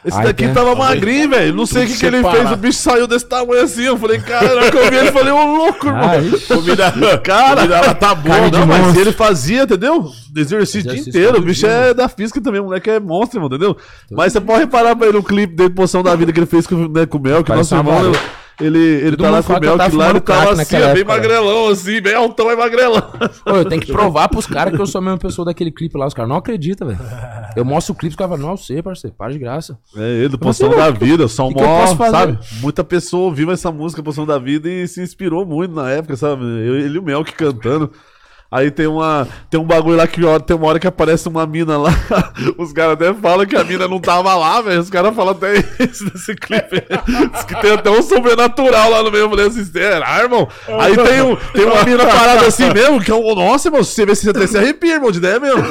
Esse 0.05 0.17
Aí 0.19 0.23
daqui 0.25 0.45
tem- 0.45 0.53
tava 0.53 0.75
magrinho, 0.75 1.27
velho. 1.29 1.53
Não 1.55 1.65
sei 1.65 1.83
o 1.83 1.87
que, 1.87 1.97
que 1.97 2.05
ele 2.05 2.21
fez. 2.21 2.51
O 2.51 2.55
bicho 2.55 2.77
saiu 2.77 3.07
desse 3.07 3.25
tamanho 3.25 3.63
assim. 3.63 3.81
Eu 3.83 3.97
falei, 3.97 4.19
cara, 4.19 4.69
que 4.71 4.77
eu 4.77 4.89
vi 4.91 4.97
ele, 4.97 5.11
falei, 5.11 5.33
ô 5.33 5.57
louco, 5.57 5.87
irmão. 5.87 6.19
Ixi. 6.21 6.45
Comida, 6.47 6.91
Cara, 7.23 7.55
comida 7.55 7.75
ela 7.75 7.95
tá 7.95 8.13
de 8.13 8.29
Não, 8.51 8.67
mas 8.67 8.81
monstro. 8.81 9.01
ele 9.01 9.11
fazia, 9.11 9.63
entendeu? 9.63 10.11
Exercício 10.35 10.79
o 10.79 10.83
dia 10.83 10.91
Exercício 10.93 11.09
inteiro. 11.09 11.37
O 11.39 11.41
bicho 11.41 11.61
dia, 11.61 11.69
é 11.69 11.93
da 11.95 12.07
física 12.07 12.39
também. 12.39 12.61
O 12.61 12.65
moleque 12.65 12.87
é 12.91 12.99
monstro, 12.99 13.39
irmão, 13.39 13.47
entendeu? 13.47 13.75
Mas 14.11 14.31
você 14.31 14.39
pode 14.39 14.59
reparar 14.59 14.95
pra 14.95 15.07
ele 15.07 15.17
no 15.17 15.23
clipe 15.23 15.55
dele, 15.55 15.71
Poção 15.71 16.03
da 16.03 16.15
Vida, 16.15 16.31
que 16.31 16.39
ele 16.39 16.45
fez 16.45 16.67
com, 16.67 16.87
né, 16.87 17.07
com 17.07 17.17
o 17.17 17.21
Mel, 17.21 17.43
que 17.43 17.47
Parece 17.51 17.73
nosso 17.73 17.89
irmão. 17.89 18.11
Ele, 18.59 18.79
ele 18.79 19.11
Todo 19.17 19.23
tá 19.25 19.29
lá 19.31 19.37
com 19.37 19.43
o 19.43 19.47
fala 19.47 19.59
que 19.59 19.65
Mel, 19.65 19.73
eu 19.73 19.77
tava 19.77 19.89
que 19.89 19.95
lá 19.97 20.09
ele 20.09 20.21
crack 20.21 20.47
assim, 20.61 20.75
ó, 20.75 20.79
bem 20.79 20.87
época, 20.87 20.95
né? 20.95 21.03
magrelão, 21.03 21.67
assim, 21.69 22.01
bem 22.01 22.13
altão 22.15 22.51
e 22.51 22.55
magrelão. 22.55 23.03
Ô, 23.45 23.49
eu 23.57 23.65
tenho 23.65 23.81
que 23.81 23.91
provar 23.91 24.29
pros 24.29 24.47
caras 24.47 24.73
que 24.73 24.81
eu 24.81 24.85
sou 24.87 24.99
a 24.99 25.01
mesma 25.01 25.17
pessoa 25.17 25.45
daquele 25.45 25.71
clipe 25.71 25.97
lá. 25.97 26.05
Os 26.07 26.13
caras 26.13 26.29
não 26.29 26.37
acreditam, 26.37 26.87
velho. 26.87 26.99
Eu 27.55 27.65
mostro 27.65 27.93
o 27.93 27.97
clipe 27.97 28.11
os 28.13 28.15
caras 28.15 28.37
falam, 28.37 28.51
não, 28.51 28.57
sei, 28.57 28.81
parceiro, 28.81 29.15
para 29.17 29.33
de 29.33 29.39
graça. 29.39 29.77
É 29.97 30.19
ele, 30.19 30.29
do 30.29 30.39
Poção 30.39 30.69
não- 30.69 30.77
da 30.77 30.89
Vida, 30.89 31.27
só 31.27 31.47
um 31.47 31.51
mó, 31.51 31.87
sabe? 32.09 32.39
Muita 32.61 32.83
pessoa 32.83 33.25
ouviu 33.25 33.51
essa 33.51 33.71
música, 33.71 34.01
Poção 34.01 34.25
da 34.25 34.37
Vida, 34.39 34.69
e 34.69 34.87
se 34.87 35.01
inspirou 35.01 35.45
muito 35.45 35.75
na 35.75 35.89
época, 35.91 36.15
sabe? 36.15 36.43
Ele 36.43 36.95
e 36.95 36.99
o 36.99 37.03
Melk 37.03 37.33
cantando. 37.33 37.91
Aí 38.51 38.69
tem 38.69 38.85
uma 38.85 39.27
tem 39.49 39.59
um 39.59 39.63
bagulho 39.63 39.97
lá 39.97 40.07
que 40.07 40.21
tem 40.45 40.55
uma 40.55 40.67
hora 40.67 40.79
que 40.79 40.87
aparece 40.87 41.27
uma 41.27 41.45
mina 41.47 41.77
lá. 41.77 41.91
Os 42.57 42.71
caras 42.71 42.93
até 42.93 43.13
falam 43.13 43.45
que 43.45 43.55
a 43.55 43.63
mina 43.63 43.87
não 43.87 43.99
tava 43.99 44.33
lá, 44.35 44.61
velho. 44.61 44.79
Os 44.79 44.89
caras 44.89 45.15
falam 45.15 45.31
até 45.31 45.57
isso 45.83 46.05
nesse 46.05 46.35
clipe. 46.35 46.83
Diz 47.33 47.43
que 47.43 47.59
tem 47.59 47.71
até 47.71 47.89
um 47.89 48.01
sobrenatural 48.01 48.91
lá 48.91 49.01
no 49.01 49.11
meio. 49.11 49.23
Eu 49.23 49.29
falei 49.29 49.47
assim, 49.47 49.65
será, 49.65 50.19
irmão? 50.19 50.47
Aí 50.79 50.95
tem, 50.95 51.21
um, 51.21 51.35
tem 51.35 51.65
uma 51.65 51.83
mina 51.83 52.05
parada 52.05 52.45
assim 52.45 52.71
mesmo, 52.71 53.01
que 53.01 53.11
é 53.11 53.15
um. 53.15 53.35
Nossa, 53.35 53.67
irmão, 53.67 53.83
se 53.83 53.93
você 53.93 54.05
vê 54.05 54.15
se 54.15 54.23
você 54.23 54.29
até 54.29 54.47
se 54.47 54.57
arrepia, 54.57 54.93
irmão, 54.93 55.11
de 55.11 55.17
ideia 55.17 55.39
mesmo. 55.39 55.61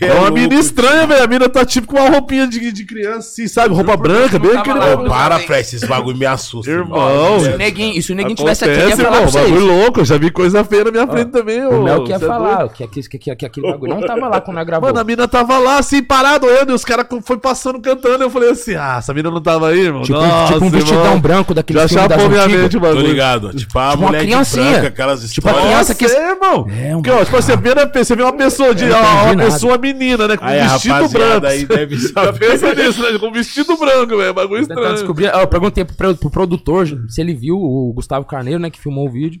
É 0.00 0.06
é 0.06 0.14
uma 0.14 0.30
mina 0.30 0.54
estranha, 0.54 1.06
velho. 1.06 1.24
A 1.24 1.26
mina 1.26 1.48
tá 1.48 1.64
tipo 1.64 1.88
com 1.88 1.96
uma 1.96 2.08
roupinha 2.08 2.46
de, 2.46 2.72
de 2.72 2.84
criança, 2.84 3.28
assim, 3.28 3.48
sabe? 3.48 3.74
Roupa 3.74 3.96
branca, 3.96 4.38
bem 4.38 4.56
aquele. 4.56 4.78
Ô, 4.78 5.04
para, 5.04 5.38
Fred, 5.40 5.62
esse 5.76 5.86
bagulho 5.86 6.16
me 6.16 6.26
assusta. 6.26 6.70
Irmão, 6.70 7.40
Se 7.40 7.48
o 7.48 7.58
neguinho, 7.58 8.02
se 8.02 8.12
o 8.12 8.14
neguinho 8.14 8.36
tivesse 8.36 8.64
aqui, 8.64 8.78
ia 8.78 8.96
falar 8.96 9.08
irmão, 9.08 9.22
pra 9.22 9.30
vocês. 9.30 9.50
bagulho 9.50 9.66
louco. 9.66 10.00
Eu 10.00 10.04
já 10.04 10.16
vi 10.16 10.30
coisa 10.30 10.64
feia 10.64 10.84
na 10.84 10.90
minha 10.90 11.06
frente 11.06 11.30
também, 11.30 11.64
O 11.66 11.80
ô. 11.80 11.82
Mel 11.82 12.04
que 12.04 12.10
ia 12.10 12.18
Cê 12.20 12.26
falar 12.32 12.68
que, 12.68 12.86
que, 12.88 13.02
que, 13.08 13.18
que, 13.18 13.36
que 13.36 13.46
aquele 13.46 13.70
bagulho 13.70 13.94
não 13.94 14.00
tava 14.02 14.28
lá 14.28 14.40
quando 14.40 14.56
nós 14.56 14.66
gravou. 14.66 14.88
Mano, 14.88 15.00
a 15.00 15.04
mina 15.04 15.26
tava 15.28 15.58
lá, 15.58 15.78
assim, 15.78 16.02
parado, 16.02 16.46
olhando, 16.46 16.70
e 16.70 16.74
os 16.74 16.84
caras 16.84 17.06
foi 17.22 17.38
passando, 17.38 17.80
cantando. 17.80 18.22
Eu 18.24 18.30
falei 18.30 18.50
assim, 18.50 18.74
ah, 18.74 18.96
essa 18.98 19.12
mina 19.14 19.30
não 19.30 19.40
tava 19.40 19.68
aí, 19.68 19.80
irmão? 19.80 20.02
tipo, 20.02 20.18
Nossa, 20.18 20.52
tipo 20.54 20.64
um 20.64 20.70
vestidão 20.70 21.04
irmão. 21.04 21.20
branco 21.20 21.54
daquele 21.54 21.78
Já 21.80 21.88
filme 21.88 22.08
das 22.08 22.18
minha 22.28 22.42
antigas. 22.44 22.62
mente 22.62 22.76
o 22.76 22.80
Tô 22.80 22.92
ligado. 23.00 23.50
Tipo, 23.54 23.78
a 23.78 23.90
Tipo 23.90 24.02
uma 24.02 24.06
mulher 24.08 24.20
de 24.20 24.26
criancinha. 24.26 24.70
branca, 24.72 24.88
aquelas 24.88 25.30
Tipo 25.32 25.48
a 25.48 25.50
histórias. 25.52 25.70
criança 25.70 25.94
que- 25.94 26.04
Nossa, 26.04 26.20
irmão. 26.20 26.66
É, 26.70 26.96
um 26.96 27.02
que, 27.02 27.10
ó, 27.10 27.24
tipo 27.24 27.36
assim, 27.36 27.52
você 27.52 27.56
vê, 27.56 27.74
né, 27.74 27.90
você 27.92 28.16
vê 28.16 28.22
uma 28.22 28.32
pessoa 28.32 28.74
de. 28.74 28.84
Ó, 28.90 29.24
uma 29.32 29.36
pessoa 29.44 29.78
menina, 29.78 30.26
né? 30.28 30.36
Com 30.36 30.44
Aí 30.44 30.60
a 30.60 30.68
vestido 30.68 30.92
rapaziada 30.94 31.40
branco. 31.40 31.46
aí 31.46 31.66
deve 31.66 31.96
Já 32.00 32.08
saber. 32.08 32.38
pensa 32.38 32.74
nisso, 32.74 33.02
né? 33.02 33.18
Com 33.18 33.32
vestido 33.32 33.76
branco, 33.76 34.16
velho. 34.16 34.34
Bagulho 34.34 34.62
estranho. 34.62 34.96
Eu 35.40 35.46
perguntei 35.46 35.84
pro, 35.84 36.14
pro 36.16 36.30
produtor 36.30 36.86
se 37.08 37.20
ele 37.20 37.34
viu 37.34 37.56
o 37.56 37.92
Gustavo 37.94 38.24
Carneiro, 38.24 38.58
né, 38.60 38.70
que 38.70 38.80
filmou 38.80 39.06
o 39.08 39.10
vídeo. 39.10 39.40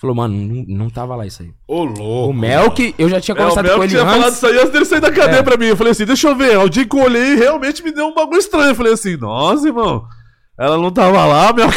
Falou, 0.00 0.14
mano, 0.14 0.34
não, 0.36 0.64
não 0.84 0.90
tava 0.90 1.16
lá 1.16 1.26
isso 1.26 1.42
aí. 1.42 1.50
Ô, 1.66 1.82
louco. 1.82 2.30
O 2.30 2.32
Mel, 2.32 2.70
que 2.70 2.94
eu 2.96 3.08
já 3.08 3.20
tinha 3.20 3.34
É, 3.34 3.36
conversado 3.38 3.66
Mel 3.66 3.76
com 3.78 3.82
ele 3.82 3.90
tinha 3.92 4.04
falado 4.04 4.22
antes. 4.26 4.36
isso 4.36 4.46
aí 4.46 4.56
antes 4.58 4.70
dele 4.70 4.84
sair 4.84 5.00
da 5.00 5.10
cadeia 5.10 5.40
É. 5.40 5.42
pra 5.42 5.56
mim. 5.56 5.66
Eu 5.66 5.76
falei 5.76 5.90
assim, 5.90 6.04
deixa 6.04 6.28
eu 6.28 6.36
ver. 6.36 6.56
O 6.58 6.68
dia 6.68 6.84
que 6.86 6.96
eu 6.96 7.02
olhei, 7.02 7.34
realmente 7.34 7.82
me 7.82 7.90
deu 7.90 8.06
um 8.06 8.14
bagulho 8.14 8.38
estranho. 8.38 8.68
Eu 8.70 8.74
falei 8.76 8.92
assim, 8.92 9.16
nossa, 9.16 9.66
irmão. 9.66 10.04
Ela 10.58 10.76
não 10.76 10.90
tava 10.90 11.24
lá, 11.24 11.52
meu 11.54 11.68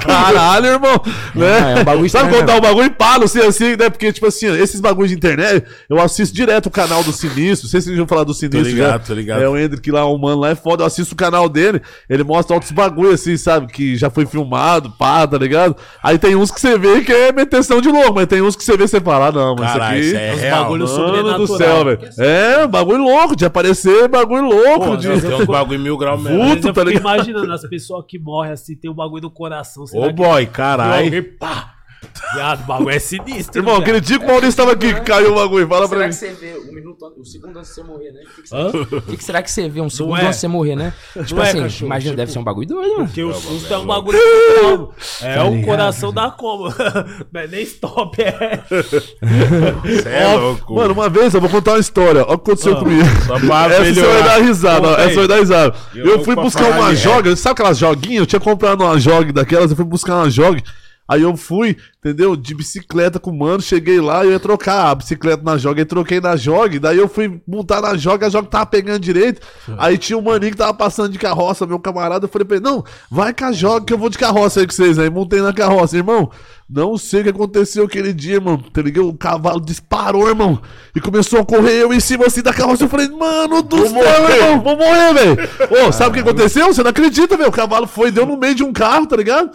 caralho, 0.00 0.66
irmão. 0.66 1.00
né? 1.34 1.74
é 1.78 1.80
um 1.80 1.84
bagulho 1.84 2.10
Sabe 2.10 2.30
dá 2.30 2.42
mesmo. 2.42 2.58
um 2.58 2.60
bagulho 2.60 2.86
e 2.86 2.90
paro, 2.90 3.24
assim, 3.24 3.40
assim, 3.40 3.76
né? 3.76 3.88
Porque, 3.88 4.12
tipo 4.12 4.26
assim, 4.26 4.46
esses 4.60 4.78
bagulhos 4.80 5.10
de 5.10 5.16
internet, 5.16 5.66
eu 5.88 5.98
assisto 6.00 6.34
direto 6.34 6.66
o 6.66 6.70
canal 6.70 7.02
do 7.02 7.12
Sinistro. 7.12 7.66
Não 7.66 7.70
sei 7.70 7.80
se 7.80 7.86
vocês 7.86 7.96
vão 7.96 8.06
falar 8.06 8.24
do 8.24 8.34
Sinistro. 8.34 8.62
ligado, 8.70 8.90
já. 8.90 8.98
tô 9.06 9.14
ligado. 9.14 9.42
É 9.42 9.48
o 9.48 9.56
Hendrick 9.56 9.90
lá, 9.90 10.04
o 10.04 10.18
mano 10.18 10.40
lá 10.40 10.50
é 10.50 10.54
foda. 10.54 10.82
Eu 10.82 10.86
assisto 10.86 11.14
o 11.14 11.16
canal 11.16 11.48
dele, 11.48 11.80
ele 12.08 12.22
mostra 12.24 12.54
outros 12.54 12.72
bagulhos, 12.72 13.14
assim, 13.14 13.36
sabe? 13.38 13.72
Que 13.72 13.96
já 13.96 14.10
foi 14.10 14.26
filmado, 14.26 14.90
pá, 14.98 15.26
tá 15.26 15.38
ligado? 15.38 15.74
Aí 16.02 16.18
tem 16.18 16.36
uns 16.36 16.50
que 16.50 16.60
você 16.60 16.76
vê 16.78 17.00
que 17.00 17.12
é 17.12 17.32
meteção 17.32 17.80
de 17.80 17.88
louco, 17.88 18.14
mas 18.16 18.26
tem 18.26 18.42
uns 18.42 18.54
que 18.54 18.64
você 18.64 18.76
vê 18.76 18.84
e 18.84 18.88
você 18.88 19.00
fala, 19.00 19.28
ah, 19.28 19.32
não, 19.32 19.56
mas 19.58 19.72
Caralho, 19.72 20.00
isso 20.00 20.08
isso 20.08 20.16
aqui. 20.16 20.26
é 20.26 20.34
Os 20.34 20.40
real. 20.40 20.62
bagulho 20.62 20.84
Mano 20.86 20.96
sobrenatural. 20.96 21.38
do 21.38 21.56
céu, 21.56 21.84
velho. 21.84 22.00
É, 22.18 22.66
bagulho 22.66 23.02
louco, 23.02 23.34
de 23.36 23.46
aparecer 23.46 24.08
bagulho 24.08 24.44
louco. 24.44 24.84
Pô, 24.88 24.96
de... 24.96 25.08
temos 25.08 25.24
uns 25.24 25.46
bagulho 25.48 25.80
mil 25.80 25.96
graus 25.96 26.20
mesmo. 26.22 26.42
Eu 26.44 26.72
tá 26.72 26.84
ligado? 26.84 27.00
imaginando 27.00 27.52
as 27.52 27.62
pessoas 27.66 27.93
que 28.02 28.18
morrem 28.18 28.52
assim, 28.52 28.74
tem 28.76 28.90
um 28.90 28.94
bagulho 28.94 29.22
no 29.22 29.30
coração. 29.30 29.84
Ô, 29.84 29.86
que- 29.86 30.12
boy, 30.12 30.26
Alguém, 30.26 30.46
caralho. 30.46 31.36
Viado, 32.34 32.60
o 32.62 32.66
bagulho 32.66 32.90
é 32.90 32.98
sinistro. 32.98 33.60
Irmão, 33.60 33.76
aquele 33.76 34.00
dia 34.00 34.18
que 34.18 34.24
o 34.24 34.28
Maurício 34.28 34.56
tava 34.56 34.72
aqui, 34.72 34.94
que 34.94 35.00
caiu 35.02 35.32
o 35.32 35.34
bagulho, 35.36 35.66
fala 35.68 35.88
pra 35.88 35.98
Será 35.98 36.04
mim. 36.04 36.08
que 36.10 36.14
você 36.16 36.32
vê 36.32 36.58
um 36.68 36.74
minuto, 36.74 37.14
um 37.18 37.24
segundo 37.24 37.58
antes 37.58 37.68
de 37.70 37.74
você 37.74 37.82
morrer, 37.82 38.12
né? 38.12 38.20
O 38.24 38.34
que, 38.34 38.42
que, 38.42 38.48
será, 38.48 38.72
que 39.02 39.16
que 39.16 39.24
será 39.24 39.42
que 39.42 39.50
você 39.50 39.68
vê 39.68 39.80
um 39.80 39.90
segundo 39.90 40.16
é. 40.16 40.20
antes 40.22 40.34
de 40.36 40.40
você 40.40 40.48
morrer, 40.48 40.76
né? 40.76 40.92
Tipo 41.24 41.40
é, 41.40 41.48
assim, 41.48 41.62
cachorro, 41.62 41.86
imagina, 41.86 42.10
tipo- 42.10 42.16
deve 42.16 42.32
ser 42.32 42.38
um 42.38 42.44
bagulho 42.44 42.68
doido, 42.68 42.92
mano. 42.92 43.06
Porque 43.06 43.22
o 43.22 43.32
susto 43.34 43.72
é 43.72 43.78
um 43.78 43.86
bagulho 43.86 44.18
como. 44.60 44.94
É 45.22 45.42
o 45.42 45.62
coração 45.64 46.12
da 46.12 46.30
coma. 46.30 46.74
Não 47.32 47.40
é 47.40 47.46
nem 47.46 47.62
stop, 47.62 48.16
é. 48.22 48.62
Você 49.84 50.08
é 50.08 50.34
louco. 50.36 50.74
Mano, 50.74 50.94
uma 50.94 51.08
vez 51.08 51.34
eu 51.34 51.40
vou 51.40 51.50
contar 51.50 51.72
uma 51.72 51.80
história. 51.80 52.22
Olha 52.24 52.34
o 52.34 52.38
que 52.38 52.50
aconteceu 52.50 52.74
Ah, 52.74 52.80
comigo. 52.80 53.02
Essa 53.04 53.94
você 53.94 54.02
vai 54.02 54.22
dar 54.22 54.38
risada, 54.42 54.88
essa 54.88 55.08
aí. 55.08 55.14
vai 55.16 55.28
dar 55.28 55.36
risada. 55.38 55.74
Eu 55.94 56.24
fui 56.24 56.34
buscar 56.34 56.70
uma 56.70 56.94
joga, 56.94 57.34
sabe 57.36 57.52
aquelas 57.54 57.78
joguinhas? 57.78 58.20
Eu 58.20 58.26
tinha 58.26 58.40
comprado 58.40 58.82
uma 58.82 58.98
jogue 58.98 59.32
daquelas, 59.32 59.70
eu 59.70 59.76
fui 59.76 59.84
buscar 59.84 60.16
uma 60.16 60.30
jogue. 60.30 60.62
Aí 61.06 61.20
eu 61.20 61.36
fui, 61.36 61.76
entendeu? 61.98 62.34
De 62.34 62.54
bicicleta 62.54 63.18
com 63.18 63.30
o 63.30 63.38
mano, 63.38 63.60
cheguei 63.60 64.00
lá, 64.00 64.24
eu 64.24 64.32
ia 64.32 64.40
trocar 64.40 64.88
a 64.88 64.94
bicicleta 64.94 65.42
na 65.42 65.58
joga, 65.58 65.82
aí 65.82 65.84
troquei 65.84 66.18
na 66.18 66.34
jogue, 66.34 66.78
daí 66.78 66.96
eu 66.96 67.08
fui 67.08 67.40
montar 67.46 67.82
na 67.82 67.94
joga, 67.94 68.26
a 68.26 68.30
joga 68.30 68.48
tava 68.48 68.66
pegando 68.66 69.00
direito. 69.00 69.40
Aí 69.76 69.98
tinha 69.98 70.18
um 70.18 70.22
maninho 70.22 70.52
que 70.52 70.56
tava 70.56 70.72
passando 70.72 71.12
de 71.12 71.18
carroça, 71.18 71.66
meu 71.66 71.78
camarada, 71.78 72.24
eu 72.24 72.28
falei 72.28 72.46
pra 72.46 72.56
ele, 72.56 72.64
não, 72.64 72.82
vai 73.10 73.34
com 73.34 73.44
a 73.44 73.52
joga 73.52 73.84
que 73.84 73.92
eu 73.92 73.98
vou 73.98 74.08
de 74.08 74.16
carroça 74.16 74.60
aí 74.60 74.66
com 74.66 74.72
vocês. 74.72 74.98
Aí 74.98 75.10
montei 75.10 75.42
na 75.42 75.52
carroça, 75.52 75.96
irmão. 75.96 76.30
Não 76.68 76.96
sei 76.96 77.20
o 77.20 77.24
que 77.24 77.28
aconteceu 77.28 77.84
aquele 77.84 78.12
dia, 78.14 78.36
irmão. 78.36 78.56
Tá 78.56 78.80
ligado? 78.80 79.08
O 79.08 79.14
cavalo 79.14 79.60
disparou, 79.60 80.26
irmão. 80.26 80.60
E 80.96 81.00
começou 81.00 81.40
a 81.40 81.44
correr 81.44 81.82
eu 81.82 81.92
em 81.92 82.00
cima 82.00 82.24
assim 82.24 82.42
da 82.42 82.54
carroça. 82.54 82.84
Eu 82.84 82.88
falei, 82.88 83.08
mano 83.08 83.62
do 83.62 83.86
céu, 83.86 84.30
irmão, 84.30 84.62
vou 84.62 84.76
morrer, 84.76 85.12
velho. 85.12 85.36
Ô, 85.86 85.92
sabe 85.92 86.10
o 86.10 86.12
que 86.14 86.20
aconteceu? 86.20 86.72
Você 86.72 86.82
não 86.82 86.90
acredita, 86.90 87.36
velho. 87.36 87.50
O 87.50 87.52
cavalo 87.52 87.86
foi, 87.86 88.10
deu 88.10 88.24
no 88.24 88.38
meio 88.38 88.54
de 88.54 88.64
um 88.64 88.72
carro, 88.72 89.06
tá 89.06 89.14
ligado? 89.14 89.50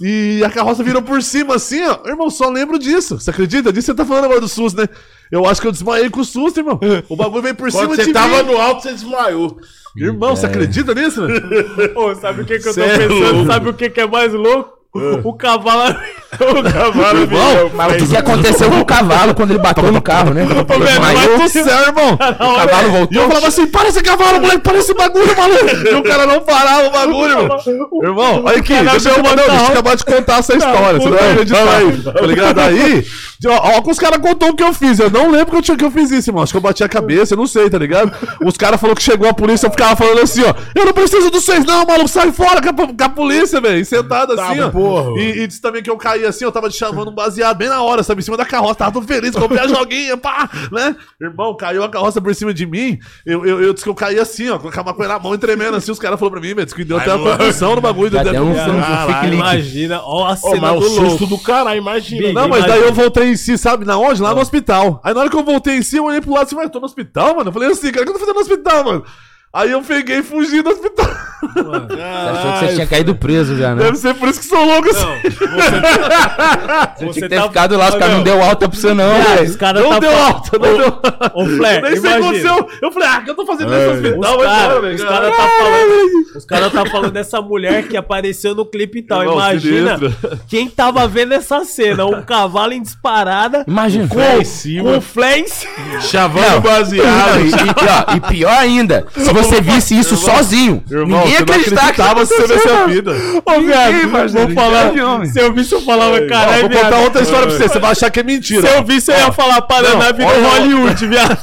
E 0.00 0.42
a 0.44 0.50
carroça 0.50 0.82
virou 0.82 1.02
por 1.02 1.22
cima 1.22 1.54
assim, 1.54 1.82
ó. 1.84 2.00
Irmão, 2.06 2.28
só 2.28 2.48
lembro 2.50 2.78
disso. 2.78 3.18
Você 3.20 3.30
acredita? 3.30 3.72
Disso 3.72 3.86
você 3.86 3.94
tá 3.94 4.04
falando 4.04 4.24
agora 4.24 4.40
do 4.40 4.48
susto, 4.48 4.80
né? 4.80 4.88
Eu 5.30 5.46
acho 5.46 5.60
que 5.60 5.66
eu 5.66 5.72
desmaiei 5.72 6.10
com 6.10 6.20
o 6.20 6.24
susto, 6.24 6.58
irmão. 6.60 6.78
O 7.08 7.16
bagulho 7.16 7.42
veio 7.42 7.54
por 7.54 7.70
cima 7.70 7.96
de 7.96 8.04
você 8.04 8.12
tava 8.12 8.42
mim. 8.42 8.52
no 8.52 8.60
alto, 8.60 8.82
você 8.82 8.92
desmaiou. 8.92 9.56
Irmão, 9.96 10.34
você 10.34 10.46
acredita 10.46 10.92
nisso, 10.94 11.22
né? 11.26 11.34
Ô, 11.94 12.14
sabe 12.16 12.42
o 12.42 12.44
que, 12.44 12.58
que 12.58 12.68
eu 12.68 12.74
tô 12.74 12.80
Cê 12.80 12.86
é 12.86 12.98
pensando? 12.98 13.32
louco. 13.32 13.46
Sabe 13.46 13.68
o 13.68 13.74
que, 13.74 13.90
que 13.90 14.00
é 14.00 14.06
mais 14.06 14.32
louco? 14.32 14.73
O 15.24 15.32
cavalo. 15.32 15.96
O 16.34 16.62
cavalo 16.62 17.26
virou 17.26 17.70
Mas 17.74 18.02
o 18.02 18.06
que, 18.06 18.16
aconteceu 18.16 18.70
com 18.70 18.78
o 18.80 18.84
cavalo 18.84 19.34
quando 19.34 19.50
ele 19.50 19.58
bateu 19.58 19.90
no 19.90 20.00
carro, 20.00 20.32
né? 20.32 20.44
Velho, 20.44 20.64
vai 21.00 21.38
do 21.38 21.48
céu, 21.48 21.80
irmão. 21.80 22.14
O 22.44 22.56
cavalo 22.56 22.82
E 22.82 22.86
eu 22.86 22.90
voltou. 22.92 23.28
falava 23.28 23.48
assim, 23.48 23.66
para 23.66 23.88
esse 23.88 24.00
cavalo, 24.02 24.40
moleque, 24.40 24.60
para 24.60 24.78
esse 24.78 24.94
bagulho, 24.94 25.36
maluco. 25.36 25.64
E 25.90 25.94
o 25.94 26.02
cara 26.02 26.26
não 26.26 26.40
parava 26.40 26.86
o 26.86 26.90
bagulho, 26.90 27.40
irmão. 27.40 27.58
Irmão, 28.02 28.42
olha 28.44 28.58
aqui, 28.58 28.72
deixa 28.74 29.08
eu, 29.10 29.22
deixa 29.22 29.42
eu 29.42 29.66
acabar 29.66 29.96
de 29.96 30.04
contar 30.04 30.38
essa 30.38 30.54
história, 30.54 31.00
você 31.00 31.08
não 31.08 31.18
vai 31.18 31.32
acreditar. 31.32 32.12
Tá 32.12 32.26
ligado? 32.26 32.58
Aí, 32.60 33.06
ó, 33.46 33.90
os 33.90 33.98
caras 33.98 34.18
contou 34.18 34.50
o 34.50 34.56
que 34.56 34.62
eu 34.62 34.72
fiz. 34.72 34.98
Eu 35.00 35.10
não 35.10 35.30
lembro 35.30 35.46
que 35.50 35.56
eu, 35.56 35.62
tinha, 35.62 35.76
que 35.76 35.84
eu 35.84 35.90
fiz 35.90 36.10
isso, 36.12 36.30
irmão. 36.30 36.42
Acho 36.44 36.52
que 36.52 36.56
eu 36.56 36.62
bati 36.62 36.84
a 36.84 36.88
cabeça, 36.88 37.34
eu 37.34 37.38
não 37.38 37.46
sei, 37.48 37.68
tá 37.68 37.78
ligado? 37.78 38.12
Os 38.44 38.56
caras 38.56 38.80
falaram 38.80 38.96
que 38.96 39.02
chegou 39.02 39.28
a 39.28 39.34
polícia, 39.34 39.66
eu 39.66 39.70
ficava 39.70 39.96
falando 39.96 40.20
assim, 40.20 40.42
ó. 40.44 40.54
Eu 40.74 40.86
não 40.86 40.92
preciso 40.92 41.30
dos 41.30 41.44
seis, 41.44 41.64
não, 41.64 41.84
maluco, 41.84 42.08
sai 42.08 42.30
fora 42.30 42.60
com 42.62 42.68
a, 42.68 42.86
com 42.86 43.04
a 43.04 43.08
polícia, 43.08 43.60
velho. 43.60 43.84
Sentado 43.84 44.36
Tá, 44.36 44.50
assim, 44.50 44.60
ó. 44.60 44.70
Porra. 44.84 45.20
E, 45.20 45.40
e 45.40 45.46
disse 45.46 45.60
também 45.60 45.82
que 45.82 45.90
eu 45.90 45.96
caí 45.96 46.24
assim, 46.24 46.44
eu 46.44 46.52
tava 46.52 46.68
te 46.68 46.76
chamando 46.76 47.10
um 47.10 47.14
baseado 47.14 47.56
bem 47.56 47.68
na 47.68 47.82
hora, 47.82 48.02
sabe? 48.02 48.20
Em 48.20 48.24
cima 48.24 48.36
da 48.36 48.44
carroça, 48.44 48.76
tava 48.76 48.92
todo 48.92 49.06
feliz, 49.06 49.34
comprei 49.34 49.60
a 49.60 49.68
joguinha, 49.68 50.16
pá, 50.16 50.48
né? 50.72 50.96
Irmão, 51.20 51.56
caiu 51.56 51.84
a 51.84 51.88
carroça 51.88 52.20
por 52.20 52.34
cima 52.34 52.52
de 52.52 52.66
mim. 52.66 52.98
Eu, 53.24 53.44
eu, 53.44 53.62
eu 53.62 53.72
disse 53.72 53.84
que 53.84 53.90
eu 53.90 53.94
caí 53.94 54.18
assim, 54.18 54.48
ó, 54.50 54.58
com 54.58 54.68
a 54.68 54.84
maconha 54.84 55.08
na 55.08 55.18
mão 55.18 55.34
e 55.34 55.38
tremendo 55.38 55.76
assim. 55.76 55.92
Os 55.92 55.98
caras 55.98 56.18
falaram 56.18 56.40
pra 56.40 56.48
mim, 56.48 56.54
velho, 56.54 56.64
disse 56.64 56.76
que 56.76 56.84
deu 56.84 56.96
até 56.96 57.14
uma 57.14 57.36
concussão 57.36 57.74
no 57.74 57.80
bagulho. 57.80 58.10
Deu 58.10 58.20
até 58.20 58.40
um 58.40 58.54
Caralho. 58.54 59.34
Imagina, 59.34 60.00
ó 60.02 60.26
a 60.26 60.36
cena 60.36 60.74
do 60.74 60.82
susto 60.82 61.02
louco. 61.02 61.26
do 61.26 61.38
caralho, 61.38 61.78
imagina. 61.78 62.32
Não, 62.32 62.48
mas 62.48 62.64
daí 62.66 62.80
eu 62.80 62.92
voltei 62.92 63.28
em 63.28 63.36
si, 63.36 63.56
sabe? 63.58 63.84
Na 63.84 63.96
onde? 63.96 64.22
Lá 64.22 64.34
no 64.34 64.40
hospital. 64.40 65.00
Aí 65.04 65.14
na 65.14 65.20
hora 65.20 65.30
que 65.30 65.36
eu 65.36 65.44
voltei 65.44 65.76
em 65.76 65.82
si, 65.82 65.96
eu 65.96 66.04
olhei 66.04 66.20
pro 66.20 66.32
lado 66.32 66.46
assim, 66.46 66.54
mas 66.54 66.64
eu 66.64 66.70
tô 66.70 66.80
no 66.80 66.86
hospital, 66.86 67.36
mano. 67.36 67.48
Eu 67.48 67.52
falei 67.52 67.70
assim, 67.70 67.90
cara, 67.90 68.02
o 68.02 68.04
que 68.04 68.10
eu 68.10 68.14
tô 68.14 68.20
fazendo 68.20 68.34
no 68.34 68.40
hospital, 68.40 68.84
mano? 68.84 69.04
Aí 69.54 69.70
eu 69.70 69.82
peguei 69.82 70.18
e 70.18 70.22
fugi 70.22 70.62
do 70.62 70.70
hospital. 70.70 71.06
Achou 71.44 72.52
que 72.52 72.58
você 72.66 72.74
tinha 72.74 72.86
caído 72.86 73.14
preso 73.14 73.56
já, 73.56 73.74
né? 73.74 73.84
Deve 73.84 73.98
ser 73.98 74.14
por 74.14 74.28
isso 74.28 74.40
que 74.40 74.46
sou 74.46 74.64
louco 74.64 74.88
assim. 74.90 75.06
Você 76.96 77.04
tinha 77.04 77.12
que 77.12 77.28
ter 77.28 77.42
ficado 77.42 77.76
lá, 77.76 77.88
os 77.88 77.94
caras 77.96 78.14
não 78.16 78.22
deu 78.22 78.42
alta 78.42 78.68
pra 78.68 78.78
você, 78.78 78.94
não, 78.94 79.22
velho. 79.22 79.50
os 79.50 79.56
caras 79.56 79.82
Não 79.82 79.90
tá 79.90 79.98
deu 79.98 80.16
alta, 80.18 80.58
não 80.58 80.76
deu 80.76 80.86
alta. 80.86 81.32
Ô, 81.34 81.46
Flair, 81.46 81.84
Eu 81.84 81.90
nem 81.90 82.00
sei 82.00 82.10
o 82.10 82.12
que 82.14 82.18
imagina. 82.28 82.50
aconteceu. 82.52 82.68
Eu 82.82 82.92
falei, 82.92 83.08
ah, 83.08 83.18
o 83.18 83.24
que 83.24 83.30
eu 83.30 83.34
tô 83.34 83.46
fazendo 83.46 83.70
nesse 83.70 83.88
hospital? 83.90 84.38
Os 84.38 84.44
caras 84.44 85.02
cara 85.02 85.30
tá 85.30 85.48
falando, 85.58 86.36
os 86.36 86.44
cara 86.44 86.70
tá 86.70 86.86
falando 86.90 87.10
dessa 87.12 87.42
mulher 87.42 87.82
que 87.88 87.96
apareceu 87.96 88.54
no 88.54 88.64
clipe 88.64 89.00
e 89.00 89.02
tal. 89.02 89.20
Irmão, 89.20 89.34
Imagina 89.36 89.98
quem 90.48 90.68
tava 90.68 91.06
vendo 91.06 91.34
essa 91.34 91.64
cena, 91.64 92.06
um 92.06 92.22
cavalo 92.22 92.72
em 92.72 92.82
disparada 92.82 93.64
Imagina. 93.68 94.08
com, 94.08 94.20
Em 94.40 94.44
cima. 94.44 94.94
com 94.94 95.00
flens. 95.00 95.66
Chavando 96.00 96.48
Não, 96.54 96.60
baseado. 96.60 97.40
e, 97.40 97.48
e- 97.50 97.52
ó, 97.52 98.16
e 98.16 98.20
pior 98.20 98.56
ainda, 98.58 99.06
se 99.14 99.32
você 99.32 99.43
visse 99.60 99.98
isso 99.98 100.16
sozinho, 100.16 100.82
Irmão, 100.90 101.20
ninguém 101.24 101.36
você 101.36 101.42
acreditava 101.42 102.26
se 102.26 102.34
você 102.34 102.46
vê 102.46 102.54
aconteceu, 102.54 102.76
a 102.76 102.80
não. 102.80 102.88
vida. 102.88 103.12
Ô, 103.44 103.60
viado, 103.60 104.10
parceiro, 104.12 104.46
vou 104.46 104.54
falar. 104.54 104.92
Se 105.26 105.40
eu 105.40 105.52
visse, 105.52 105.74
eu 105.74 105.80
falava, 105.82 106.20
caralho, 106.26 106.68
vou 106.68 106.70
contar 106.82 106.98
outra 107.00 107.22
história 107.22 107.46
pra 107.46 107.56
você, 107.56 107.68
você 107.68 107.78
vai 107.78 107.90
achar 107.92 108.10
que 108.10 108.20
é 108.20 108.22
mentira. 108.22 108.62
Se 108.68 108.74
eu 108.76 108.84
visse, 108.84 109.12
eu 109.12 109.16
ia 109.18 109.32
falar, 109.32 109.62
Paraná 109.62 110.12
virou 110.12 110.30
olha- 110.32 110.48
Hollywood, 110.48 111.06
viado. 111.08 111.38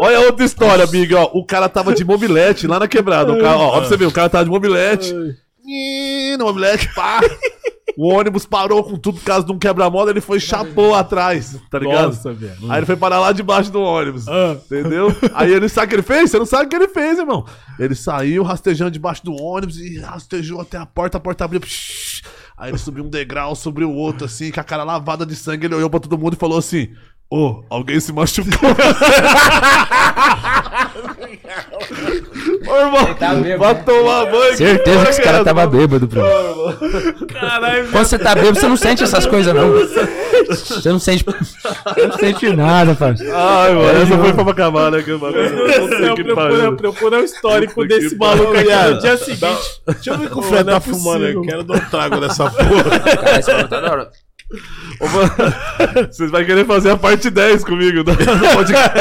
Olha 0.00 0.20
outra 0.20 0.44
história, 0.44 0.84
amiga. 0.84 1.18
Ó, 1.18 1.30
o 1.34 1.44
cara 1.44 1.68
tava 1.68 1.94
de 1.94 2.04
mobilete 2.04 2.66
lá 2.66 2.78
na 2.78 2.88
quebrada. 2.88 3.32
O 3.32 3.40
cara, 3.40 3.56
ó, 3.56 3.68
ó, 3.68 3.80
pra 3.80 3.88
você 3.88 3.96
ver, 3.96 4.06
o 4.06 4.12
cara 4.12 4.28
tava 4.28 4.44
de 4.44 4.50
mobilete. 4.50 5.14
Ih, 5.66 6.36
No 6.38 6.46
mobilete, 6.46 6.88
pá. 6.94 7.20
O 7.98 8.14
ônibus 8.14 8.46
parou 8.46 8.84
com 8.84 8.96
tudo 8.96 9.18
por 9.18 9.24
causa 9.24 9.44
de 9.44 9.50
um 9.50 9.58
quebra-mola, 9.58 10.10
ele 10.10 10.20
foi 10.20 10.38
chapou 10.38 10.94
atrás, 10.94 11.60
tá 11.68 11.80
ligado? 11.80 12.04
Nossa, 12.04 12.32
velho. 12.32 12.70
Aí 12.70 12.78
ele 12.78 12.86
foi 12.86 12.94
parar 12.96 13.18
lá 13.18 13.32
debaixo 13.32 13.72
do 13.72 13.80
ônibus. 13.80 14.28
Ah. 14.28 14.56
Entendeu? 14.66 15.08
Aí 15.34 15.52
ele 15.52 15.68
sabe 15.68 15.86
o 15.86 15.88
que 15.88 15.94
ele 15.96 16.02
fez? 16.02 16.30
Você 16.30 16.38
não 16.38 16.46
sabe 16.46 16.66
o 16.66 16.68
que 16.68 16.76
ele 16.76 16.86
fez, 16.86 17.18
irmão. 17.18 17.44
Ele 17.76 17.96
saiu 17.96 18.44
rastejando 18.44 18.92
debaixo 18.92 19.24
do 19.24 19.34
ônibus 19.34 19.78
e 19.78 19.98
rastejou 19.98 20.60
até 20.60 20.78
a 20.78 20.86
porta, 20.86 21.18
a 21.18 21.20
porta 21.20 21.44
abriu. 21.44 21.60
Aí 22.56 22.70
ele 22.70 22.78
subiu 22.78 23.02
um 23.02 23.10
degrau 23.10 23.52
o 23.52 23.92
outro, 23.92 24.26
assim, 24.26 24.52
com 24.52 24.60
a 24.60 24.64
cara 24.64 24.84
lavada 24.84 25.26
de 25.26 25.34
sangue. 25.34 25.66
Ele 25.66 25.74
olhou 25.74 25.90
pra 25.90 25.98
todo 25.98 26.16
mundo 26.16 26.34
e 26.34 26.38
falou 26.38 26.58
assim: 26.58 26.94
Ô, 27.30 27.62
alguém 27.68 28.00
se 28.00 28.10
machucou. 28.12 28.50
Ô, 32.66 32.76
irmão, 32.76 33.14
tá 33.14 33.34
bêbado, 33.34 33.58
vai 33.58 33.84
tomar 33.84 34.26
banho. 34.26 34.56
Certeza 34.56 35.04
que 35.04 35.10
esse 35.10 35.22
cara 35.22 35.44
tava 35.44 35.66
bêbado, 35.66 36.06
bro. 36.06 36.22
Caralho, 37.32 37.88
Quando 37.90 38.04
você 38.06 38.18
tá 38.18 38.34
bêbado, 38.34 38.58
você 38.58 38.66
não 38.68 38.76
sente 38.76 39.04
essas 39.04 39.26
coisas, 39.26 39.54
não. 39.54 39.70
Você 40.48 40.88
não 40.90 40.98
sente. 40.98 41.24
Você 41.24 42.06
não 42.06 42.16
sente 42.18 42.48
nada, 42.56 42.94
parceiro. 42.94 43.34
Ai, 43.36 43.74
mano, 43.74 43.88
essa 44.02 44.18
foi 44.18 44.32
pra 44.32 44.52
acabar, 44.52 44.90
né? 44.90 44.98
Que 45.02 45.12
Que 45.12 46.24
procura, 46.24 46.34
pariu. 46.34 46.76
procura 46.76 47.20
o 47.20 47.24
histórico 47.24 47.86
desse 47.86 48.16
maluco 48.16 48.56
aqui 48.56 48.68
pariu. 48.70 48.94
no 48.94 49.00
dia 49.00 49.16
seguinte. 49.18 49.40
Deixa 49.86 50.10
eu 50.10 50.18
ver 50.18 50.30
que 50.30 50.38
o 50.38 50.42
Fred 50.42 50.64
tá 50.64 50.76
é 50.76 50.80
fumando 50.80 51.24
aí. 51.26 51.34
possível. 51.34 51.42
Quero 51.42 51.64
dar 51.64 51.74
um 51.76 51.90
trago 51.90 52.20
dessa 52.20 52.50
porra. 52.50 53.00
Cara, 53.16 53.38
esse 53.38 53.50
cara 53.50 53.68
tá 53.68 53.80
da 53.80 53.90
hora. 53.92 54.10
Ô, 55.00 55.06
Vocês 56.10 56.30
vão 56.30 56.44
querer 56.44 56.64
fazer 56.66 56.90
a 56.90 56.96
parte 56.96 57.28
10 57.28 57.64
comigo 57.64 58.02
do 58.02 58.12
do 58.14 58.16
podcast. 58.56 58.98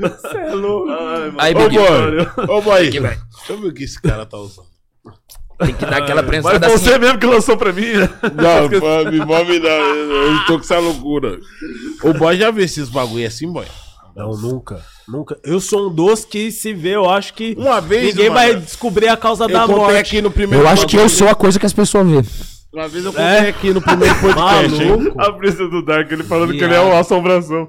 Você 0.00 0.38
é 0.38 0.54
louco. 0.54 0.90
Ai, 0.90 1.30
mano. 1.30 1.34
Aí, 1.38 1.54
Ô, 1.54 1.68
boy. 1.68 2.56
Ô, 2.56 2.62
boy. 2.62 2.88
Aqui. 2.88 3.00
Deixa 3.00 3.18
eu 3.50 3.60
ver 3.60 3.68
o 3.68 3.74
que 3.74 3.84
esse 3.84 4.00
cara 4.00 4.24
tá 4.24 4.36
usando. 4.38 4.66
tem 5.58 5.74
que 5.74 5.84
dar 5.84 5.98
aquela 5.98 6.22
Mas 6.22 6.30
prensada 6.30 6.68
você 6.68 6.90
assim. 6.90 6.98
mesmo 7.00 7.18
que 7.18 7.26
lançou 7.26 7.56
pra 7.56 7.72
mim, 7.72 7.92
né? 7.94 8.08
Não, 8.22 8.80
pô, 8.80 9.10
me 9.10 9.18
move 9.24 9.58
não. 9.58 9.68
Eu 9.68 10.44
tô 10.46 10.54
com 10.58 10.64
essa 10.64 10.78
loucura. 10.78 11.38
O 12.02 12.12
boy 12.14 12.36
já 12.36 12.50
vê 12.50 12.62
esses 12.64 12.88
bagulho 12.88 13.26
assim, 13.26 13.50
boy. 13.52 13.66
Não, 14.14 14.30
nunca. 14.36 14.80
Nunca. 15.08 15.36
Eu 15.44 15.58
sou 15.60 15.90
um 15.90 15.94
dos 15.94 16.24
que 16.24 16.50
se 16.52 16.72
vê, 16.72 16.94
eu 16.94 17.10
acho 17.10 17.34
que 17.34 17.54
Uma 17.58 17.80
vez, 17.80 18.06
ninguém 18.14 18.30
mano, 18.30 18.34
vai 18.52 18.54
descobrir 18.56 19.08
a 19.08 19.16
causa 19.16 19.44
Eu 19.44 19.48
da 19.48 19.66
morte. 19.66 19.96
aqui 19.98 20.22
no 20.22 20.30
primeiro 20.30 20.64
Eu 20.64 20.68
acho 20.68 20.86
que 20.86 20.96
eu 20.96 21.08
sou 21.08 21.28
a 21.28 21.34
coisa 21.34 21.58
que 21.58 21.66
as 21.66 21.72
pessoas 21.72 22.08
vê. 22.08 22.22
Uma 22.74 22.88
vez 22.88 23.04
eu 23.04 23.12
contei 23.12 23.24
É? 23.26 23.48
aqui 23.48 23.72
no 23.72 23.80
primeiro 23.80 24.14
podcast, 24.20 24.82
hein? 24.82 24.90
Maluco. 24.90 25.20
A 25.22 25.30
brisa 25.30 25.68
do 25.68 25.82
Dark, 25.82 26.10
ele 26.10 26.24
falando 26.24 26.52
que 26.52 26.62
ele 26.62 26.74
é 26.74 26.80
uma 26.80 26.98
assombração. 27.00 27.68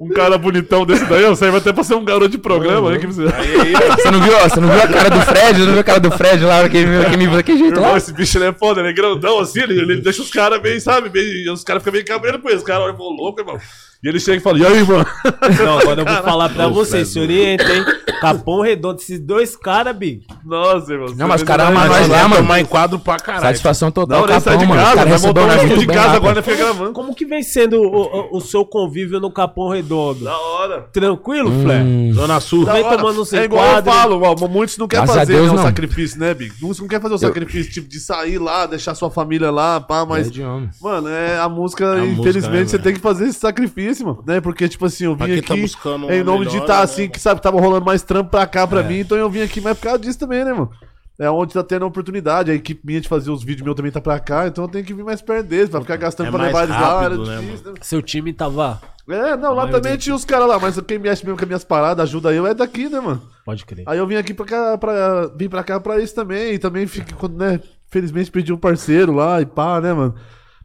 Um 0.00 0.08
cara 0.08 0.36
bonitão 0.36 0.84
desse 0.84 1.04
daí, 1.04 1.24
ó, 1.24 1.34
serve 1.34 1.58
até 1.58 1.72
pra 1.72 1.84
ser 1.84 1.94
um 1.94 2.04
garoto 2.04 2.28
de 2.30 2.38
programa, 2.38 2.90
né? 2.90 2.98
Que 2.98 3.06
você... 3.06 3.22
Aí, 3.22 3.60
aí. 3.60 3.72
Você 3.96 4.10
não 4.10 4.20
viu, 4.20 4.32
você 4.38 4.60
não 4.60 4.68
viu 4.68 4.82
a 4.82 4.88
cara 4.88 5.10
do 5.10 5.20
Fred? 5.20 5.58
Você 5.60 5.64
não 5.64 5.72
viu 5.72 5.80
a 5.80 5.84
cara 5.84 6.00
do 6.00 6.10
Fred 6.10 6.44
lá, 6.44 6.68
que, 6.68 6.84
que 6.84 7.16
me 7.16 7.26
viu 7.26 7.36
daquele 7.36 7.58
jeito 7.58 7.74
Irmão, 7.76 7.92
lá? 7.92 7.96
esse 7.96 8.12
bicho 8.12 8.36
ele 8.38 8.46
é 8.46 8.52
foda, 8.52 8.80
ele 8.80 8.88
é 8.88 8.92
grandão 8.92 9.38
assim, 9.38 9.60
ele, 9.60 9.80
ele 9.80 9.96
deixa 10.00 10.20
os 10.22 10.30
caras 10.30 10.60
bem, 10.60 10.80
sabe? 10.80 11.08
Bem, 11.08 11.48
os 11.52 11.62
caras 11.62 11.82
ficam 11.82 11.92
bem 11.92 12.04
cabreiro 12.04 12.40
com 12.40 12.48
ele. 12.48 12.58
Os 12.58 12.64
caras 12.64 12.82
olham 12.82 12.96
e 12.96 13.16
louco, 13.16 13.40
irmão. 13.40 13.56
E 14.04 14.08
ele 14.08 14.18
chega 14.18 14.38
e 14.38 14.40
fala, 14.40 14.58
e 14.58 14.66
aí, 14.66 14.82
mano? 14.82 15.06
Não, 15.64 15.78
agora 15.78 16.00
eu 16.00 16.04
vou 16.04 16.22
falar 16.24 16.48
pra 16.48 16.66
vocês, 16.66 17.08
se 17.08 17.20
orientem, 17.20 17.66
hein? 17.76 17.84
Capão 18.20 18.60
Redondo, 18.60 19.00
esses 19.00 19.20
dois 19.20 19.56
caras, 19.56 19.96
Big. 19.96 20.26
Nossa, 20.44 20.92
irmão. 20.92 21.14
Não, 21.16 21.28
mas 21.28 21.40
você 21.40 21.44
o 21.44 21.46
cara 21.46 21.64
vê- 21.66 21.70
ama 21.70 21.86
Nós 21.86 22.08
lá, 22.08 22.18
vai 22.18 22.22
mano. 22.28 22.36
tomar 22.42 22.60
em 22.60 22.64
quadro 22.64 22.98
pra 22.98 23.16
caralho. 23.16 23.46
Satisfação 23.46 23.90
total, 23.92 24.20
Não, 24.22 24.28
capão, 24.28 24.56
de 24.56 24.66
mano. 24.66 24.80
O 24.80 24.84
casa, 24.84 24.96
cara 24.96 25.08
vai 25.10 25.18
recebeu 25.18 25.42
um 25.42 25.46
estúdio 25.48 25.66
muito 25.68 25.80
de 25.80 25.86
bem 25.86 25.96
casa 25.96 26.16
agora, 26.16 26.34
né? 26.36 26.42
Fica 26.42 26.56
gravando. 26.56 26.92
Como 26.92 27.14
que 27.14 27.24
vem 27.24 27.42
sendo 27.44 27.80
o, 27.80 27.96
o- 28.32 28.36
o 28.38 28.40
seu 28.40 28.64
convívio 28.64 29.20
no 29.20 29.30
Capão 29.30 29.68
Redondo? 29.68 30.24
Da 30.24 30.36
hora. 30.36 30.80
Tranquilo, 30.92 31.50
Flair? 31.62 31.82
Hum, 31.84 32.12
Zona 32.12 32.40
Sul. 32.40 32.64
Vem 32.64 32.82
tomando 32.82 33.22
uns 33.22 33.32
É 33.32 33.44
igual 33.44 33.64
eu 33.64 33.70
enquadros. 33.70 33.94
falo, 33.94 34.22
ó, 34.22 34.48
muitos 34.48 34.78
não 34.78 34.86
querem 34.88 35.06
fazer 35.06 35.26
Deus, 35.32 35.46
né, 35.46 35.52
o 35.52 35.56
não. 35.56 35.62
sacrifício, 35.62 36.18
né, 36.20 36.34
Big? 36.34 36.52
Muitos 36.60 36.80
não 36.80 36.88
querem 36.88 37.02
fazer 37.02 37.14
o 37.14 37.18
sacrifício, 37.18 37.72
tipo, 37.72 37.88
de 37.88 37.98
sair 38.00 38.38
lá, 38.38 38.66
deixar 38.66 38.94
sua 38.94 39.10
família 39.10 39.50
lá, 39.50 39.80
pá, 39.80 40.04
mas... 40.04 40.28
é. 40.28 40.42
Mano, 40.80 41.08
é 41.08 41.38
a 41.38 41.48
música, 41.48 41.98
infelizmente, 42.04 42.52
né, 42.62 42.64
você 42.66 42.78
tem 42.78 42.94
que 42.94 43.00
fazer 43.00 43.26
esse 43.26 43.38
sacrifício, 43.40 43.91
mano, 44.00 44.22
né? 44.26 44.40
Porque, 44.40 44.68
tipo 44.68 44.86
assim, 44.86 45.04
eu 45.04 45.16
vim 45.16 45.40
tá 45.40 45.52
aqui 45.54 45.62
buscando 45.62 46.10
em 46.10 46.22
nome 46.22 46.46
de 46.46 46.52
melhora, 46.52 46.64
estar 46.64 46.78
né, 46.78 46.82
assim, 46.84 47.02
mano? 47.02 47.12
que 47.12 47.20
sabe, 47.20 47.42
tava 47.42 47.60
rolando 47.60 47.84
mais 47.84 48.02
trampo 48.02 48.30
pra 48.30 48.46
cá, 48.46 48.66
pra 48.66 48.82
mim, 48.82 49.00
então 49.00 49.18
eu 49.18 49.28
vim 49.28 49.42
aqui 49.42 49.60
mais 49.60 49.76
por 49.76 49.84
causa 49.84 49.98
disso 49.98 50.18
também, 50.18 50.44
né, 50.44 50.52
mano? 50.52 50.70
É 51.18 51.30
onde 51.30 51.52
tá 51.52 51.62
tendo 51.62 51.84
a 51.84 51.88
oportunidade, 51.88 52.50
a 52.50 52.54
equipe 52.54 52.80
minha 52.84 53.00
de 53.00 53.08
fazer 53.08 53.30
os 53.30 53.44
vídeos 53.44 53.64
meus 53.64 53.76
também 53.76 53.92
tá 53.92 54.00
pra 54.00 54.18
cá, 54.18 54.46
então 54.46 54.64
eu 54.64 54.68
tenho 54.68 54.84
que 54.84 54.94
vir 54.94 55.04
mais 55.04 55.20
perto 55.20 55.46
deles, 55.46 55.68
pra 55.68 55.80
ficar 55.80 55.96
gastando 55.96 56.28
É 56.28 56.30
pra 56.30 56.42
levar 56.44 56.64
eles 56.64 56.80
lá, 56.80 57.04
era 57.04 57.16
né, 57.16 57.40
difícil, 57.40 57.72
né? 57.72 57.78
Seu 57.82 58.00
time 58.00 58.32
tava. 58.32 58.80
É, 59.08 59.36
não, 59.36 59.50
lá 59.50 59.64
maioria. 59.64 59.80
também 59.80 59.98
tinha 59.98 60.14
os 60.14 60.24
caras 60.24 60.46
lá, 60.48 60.58
mas 60.58 60.80
quem 60.80 60.98
mexe 60.98 61.24
mesmo 61.24 61.36
com 61.36 61.44
as 61.44 61.48
minhas 61.48 61.64
paradas, 61.64 62.08
ajuda 62.08 62.32
eu, 62.32 62.46
é 62.46 62.54
daqui, 62.54 62.88
né, 62.88 63.00
mano? 63.00 63.20
Pode 63.44 63.64
crer. 63.66 63.84
Aí 63.86 63.98
eu 63.98 64.06
vim 64.06 64.14
aqui 64.14 64.32
pra 64.32 64.46
cá, 64.46 64.78
pra, 64.78 65.26
vim 65.36 65.48
pra 65.48 65.64
cá 65.64 65.80
pra 65.80 66.00
isso 66.00 66.14
também. 66.14 66.54
E 66.54 66.58
também 66.58 66.86
fiquei, 66.86 67.16
quando, 67.16 67.36
né? 67.36 67.60
Felizmente 67.90 68.30
pedi 68.30 68.52
um 68.52 68.56
parceiro 68.56 69.12
lá 69.12 69.40
e 69.40 69.46
pá, 69.46 69.80
né, 69.80 69.92
mano? 69.92 70.14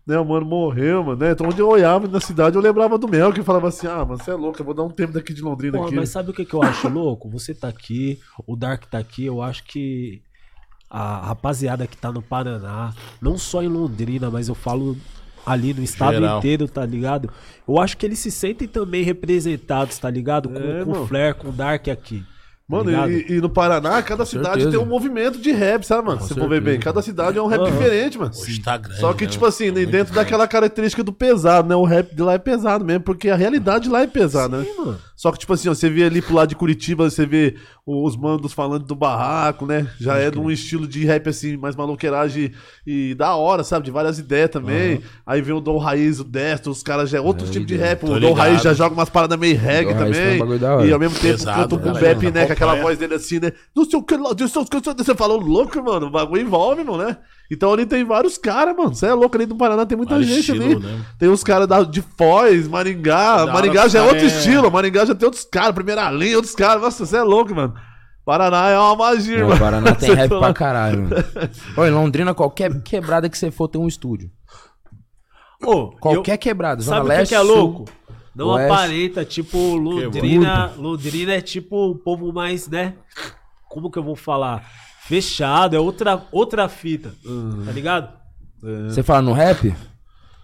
Né, 0.07 0.17
o 0.17 0.23
mano 0.23 0.45
morreu, 0.45 1.03
mano, 1.03 1.19
né? 1.19 1.31
Então 1.31 1.47
onde 1.47 1.59
eu 1.59 1.67
olhava 1.67 2.07
na 2.07 2.21
cidade, 2.21 2.55
eu 2.55 2.61
lembrava 2.61 2.97
do 2.97 3.09
Mel, 3.09 3.33
que 3.33 3.43
falava 3.43 3.67
assim, 3.67 3.87
ah, 3.87 4.05
mano, 4.05 4.17
você 4.17 4.31
é 4.31 4.35
louco, 4.35 4.61
eu 4.61 4.65
vou 4.65 4.73
dar 4.73 4.83
um 4.83 4.89
tempo 4.89 5.11
daqui 5.11 5.33
de 5.33 5.41
Londrina 5.41 5.73
Porra, 5.77 5.87
aqui. 5.87 5.95
mas 5.97 6.09
sabe 6.09 6.29
o 6.29 6.33
que, 6.33 6.45
que 6.45 6.53
eu 6.53 6.63
acho 6.63 6.87
louco? 6.87 7.29
Você 7.29 7.53
tá 7.53 7.67
aqui, 7.67 8.17
o 8.47 8.55
Dark 8.55 8.85
tá 8.85 8.99
aqui, 8.99 9.25
eu 9.25 9.41
acho 9.41 9.65
que 9.65 10.21
a 10.89 11.27
rapaziada 11.27 11.85
que 11.85 11.97
tá 11.97 12.09
no 12.09 12.21
Paraná, 12.21 12.93
não 13.21 13.37
só 13.37 13.61
em 13.61 13.67
Londrina, 13.67 14.31
mas 14.31 14.47
eu 14.47 14.55
falo 14.55 14.95
ali 15.45 15.73
no 15.73 15.83
estado 15.83 16.13
Geral. 16.13 16.37
inteiro, 16.37 16.67
tá 16.67 16.85
ligado? 16.85 17.29
Eu 17.67 17.77
acho 17.77 17.97
que 17.97 18.05
eles 18.05 18.19
se 18.19 18.31
sentem 18.31 18.67
também 18.67 19.03
representados, 19.03 19.97
tá 19.97 20.09
ligado? 20.09 20.47
Com, 20.47 20.57
É, 20.57 20.85
com 20.85 20.91
o 20.91 21.07
Flair, 21.07 21.35
com 21.35 21.49
o 21.49 21.51
Dark 21.51 21.87
aqui. 21.89 22.23
Tá 22.69 22.75
Mano, 22.83 23.11
e, 23.11 23.25
e 23.33 23.41
no 23.41 23.49
Paraná, 23.49 24.01
cada 24.01 24.25
cidade 24.25 24.61
certeza. 24.63 24.71
tem 24.71 24.79
um 24.79 24.85
movimento 24.85 25.39
de 25.39 25.51
rap, 25.51 25.83
sabe, 25.85 26.05
mano? 26.07 26.21
Se 26.21 26.27
você 26.33 26.39
for 26.39 26.49
ver 26.49 26.59
bem, 26.61 26.77
cada 26.79 27.01
cidade 27.01 27.37
é 27.37 27.41
um 27.41 27.47
rap 27.47 27.61
Aham. 27.61 27.71
diferente, 27.71 28.17
mano. 28.17 28.31
Hoje 28.35 28.59
tá 28.61 28.75
grande, 28.77 28.99
Só 28.99 29.13
que, 29.13 29.23
né? 29.23 29.29
tipo 29.31 29.45
assim, 29.45 29.71
Muito 29.71 29.89
dentro 29.89 30.13
grande. 30.13 30.15
daquela 30.15 30.47
característica 30.47 31.01
do 31.03 31.13
pesado, 31.13 31.69
né? 31.69 31.75
O 31.75 31.85
rap 31.85 32.13
de 32.13 32.21
lá 32.21 32.33
é 32.33 32.37
pesado 32.37 32.83
mesmo, 32.83 33.03
porque 33.03 33.29
a 33.29 33.35
realidade 33.35 33.87
lá 33.87 34.01
é 34.01 34.07
pesada, 34.07 34.57
né? 34.57 34.65
Sim, 34.65 34.77
mano. 34.77 34.99
Só 35.17 35.31
que, 35.31 35.39
tipo 35.39 35.51
assim, 35.51 35.67
ó, 35.67 35.73
você 35.73 35.89
vê 35.89 36.03
ali 36.03 36.21
pro 36.21 36.35
lado 36.35 36.49
de 36.49 36.55
Curitiba, 36.55 37.09
você 37.09 37.25
vê 37.25 37.55
os 37.83 38.15
mandos 38.15 38.53
falando 38.53 38.85
do 38.85 38.93
barraco, 38.93 39.65
né? 39.65 39.89
Já 39.99 40.15
é 40.17 40.29
de 40.29 40.37
um 40.37 40.51
estilo 40.51 40.87
de 40.87 41.03
rap, 41.05 41.27
assim, 41.27 41.57
mais 41.57 41.75
maluqueiragem 41.75 42.51
e 42.85 43.15
da 43.15 43.35
hora, 43.35 43.63
sabe? 43.63 43.85
De 43.85 43.91
várias 43.91 44.19
ideias 44.19 44.51
também. 44.51 45.01
Aí 45.25 45.41
vem 45.41 45.55
o 45.55 45.59
Dom 45.59 45.79
Raiz, 45.79 46.19
o 46.19 46.23
Destro, 46.23 46.71
os 46.71 46.83
caras 46.83 47.09
já 47.09 47.17
é 47.17 47.21
outro 47.21 47.47
É, 47.47 47.49
tipo 47.49 47.65
de 47.65 47.75
rap. 47.75 48.03
O 48.05 48.19
Dom. 48.19 48.33
Raiz 48.33 48.61
já 48.61 48.75
joga 48.75 48.93
umas 48.93 49.09
paradas 49.09 49.39
meio 49.39 49.57
reggae 49.57 49.95
também. 49.95 50.37
E 50.85 50.93
ao 50.93 50.99
mesmo 50.99 51.17
tempo 51.17 51.37
Pesado, 51.39 51.61
canta 51.61 51.75
um 51.75 51.93
galera, 51.93 52.13
bap, 52.13 52.31
né? 52.31 52.45
Com 52.45 52.53
aquela 52.53 52.75
voz 52.75 52.99
dele 52.99 53.15
assim, 53.15 53.39
né? 53.39 53.51
Não 53.75 53.85
sei 53.85 53.99
o 53.99 54.03
que 54.03 54.15
lá, 54.15 54.35
não 54.39 54.47
sei 54.47 54.61
o 54.61 54.65
que 54.65 55.03
você 55.03 55.15
falou 55.15 55.39
louco, 55.39 55.83
mano. 55.83 56.05
O 56.05 56.11
bagulho 56.11 56.43
envolve, 56.43 56.83
mano, 56.83 57.03
né? 57.03 57.17
Então 57.49 57.71
ali 57.71 57.85
tem 57.85 58.03
vários 58.03 58.37
caras, 58.37 58.75
mano. 58.75 58.93
Você 58.93 59.05
é 59.05 59.13
louco 59.13 59.35
ali 59.37 59.45
no 59.45 59.55
Paraná, 59.57 59.85
tem 59.85 59.97
muita 59.97 60.15
Vários 60.15 60.29
gente 60.29 60.39
estilo, 60.51 60.63
ali. 60.65 60.75
né? 60.79 61.05
Tem 61.17 61.29
os 61.29 61.43
caras 61.43 61.67
de 61.89 62.01
Foz, 62.01 62.67
Maringá. 62.67 63.45
Da 63.45 63.53
Maringá 63.53 63.81
hora 63.81 63.89
já 63.89 63.99
é 63.99 64.01
outro 64.01 64.17
é- 64.17 64.25
estilo. 64.25 64.69
Maringá 64.71 65.05
já 65.05 65.15
tem 65.15 65.25
outros 65.25 65.45
caras, 65.45 65.71
primeira 65.73 66.11
linha, 66.11 66.35
outros 66.35 66.53
caras. 66.55 66.81
Nossa, 66.81 67.05
você 67.05 67.17
é 67.17 67.23
louco, 67.23 67.55
mano. 67.55 67.73
Paraná 68.25 68.67
é 68.69 68.77
uma 68.77 68.95
magia, 68.97 69.37
Não, 69.37 69.43
mano. 69.45 69.55
o 69.55 69.59
Paraná 69.59 69.95
tem 69.95 70.11
rap 70.15 70.29
tá 70.29 70.39
pra 70.39 70.53
caralho, 70.53 71.03
mano. 71.03 71.15
Ô, 71.77 71.85
em 71.85 71.91
Londrina, 71.91 72.33
qualquer 72.33 72.81
quebrada 72.83 73.29
que 73.29 73.37
você 73.37 73.49
for 73.49 73.69
tem 73.69 73.79
um 73.79 73.87
estúdio. 73.87 74.29
Ô, 75.63 75.91
Qualquer 75.91 76.33
eu- 76.33 76.37
quebrada. 76.37 76.81
Zona 76.81 76.97
Sabe 76.97 77.07
o 77.07 77.11
que, 77.11 77.17
Leste, 77.17 77.29
que 77.29 77.35
é 77.35 77.39
louco? 77.41 77.85
Não 78.35 78.49
Oeste. 78.49 78.71
aparenta, 78.71 79.25
tipo, 79.25 79.57
Londrina. 79.75 80.71
Londrina 80.77 81.33
é 81.33 81.41
tipo 81.41 81.91
o 81.91 81.95
povo 81.95 82.31
mais, 82.31 82.67
né? 82.67 82.93
Como 83.67 83.89
que 83.89 83.97
eu 83.97 84.03
vou 84.03 84.15
falar? 84.15 84.63
Fechado, 85.07 85.75
é 85.75 85.79
outra, 85.79 86.21
outra 86.31 86.67
fita. 86.67 87.13
Tá 87.65 87.71
ligado? 87.71 88.13
Você 88.89 89.01
fala 89.01 89.21
no 89.21 89.33
rap? 89.33 89.73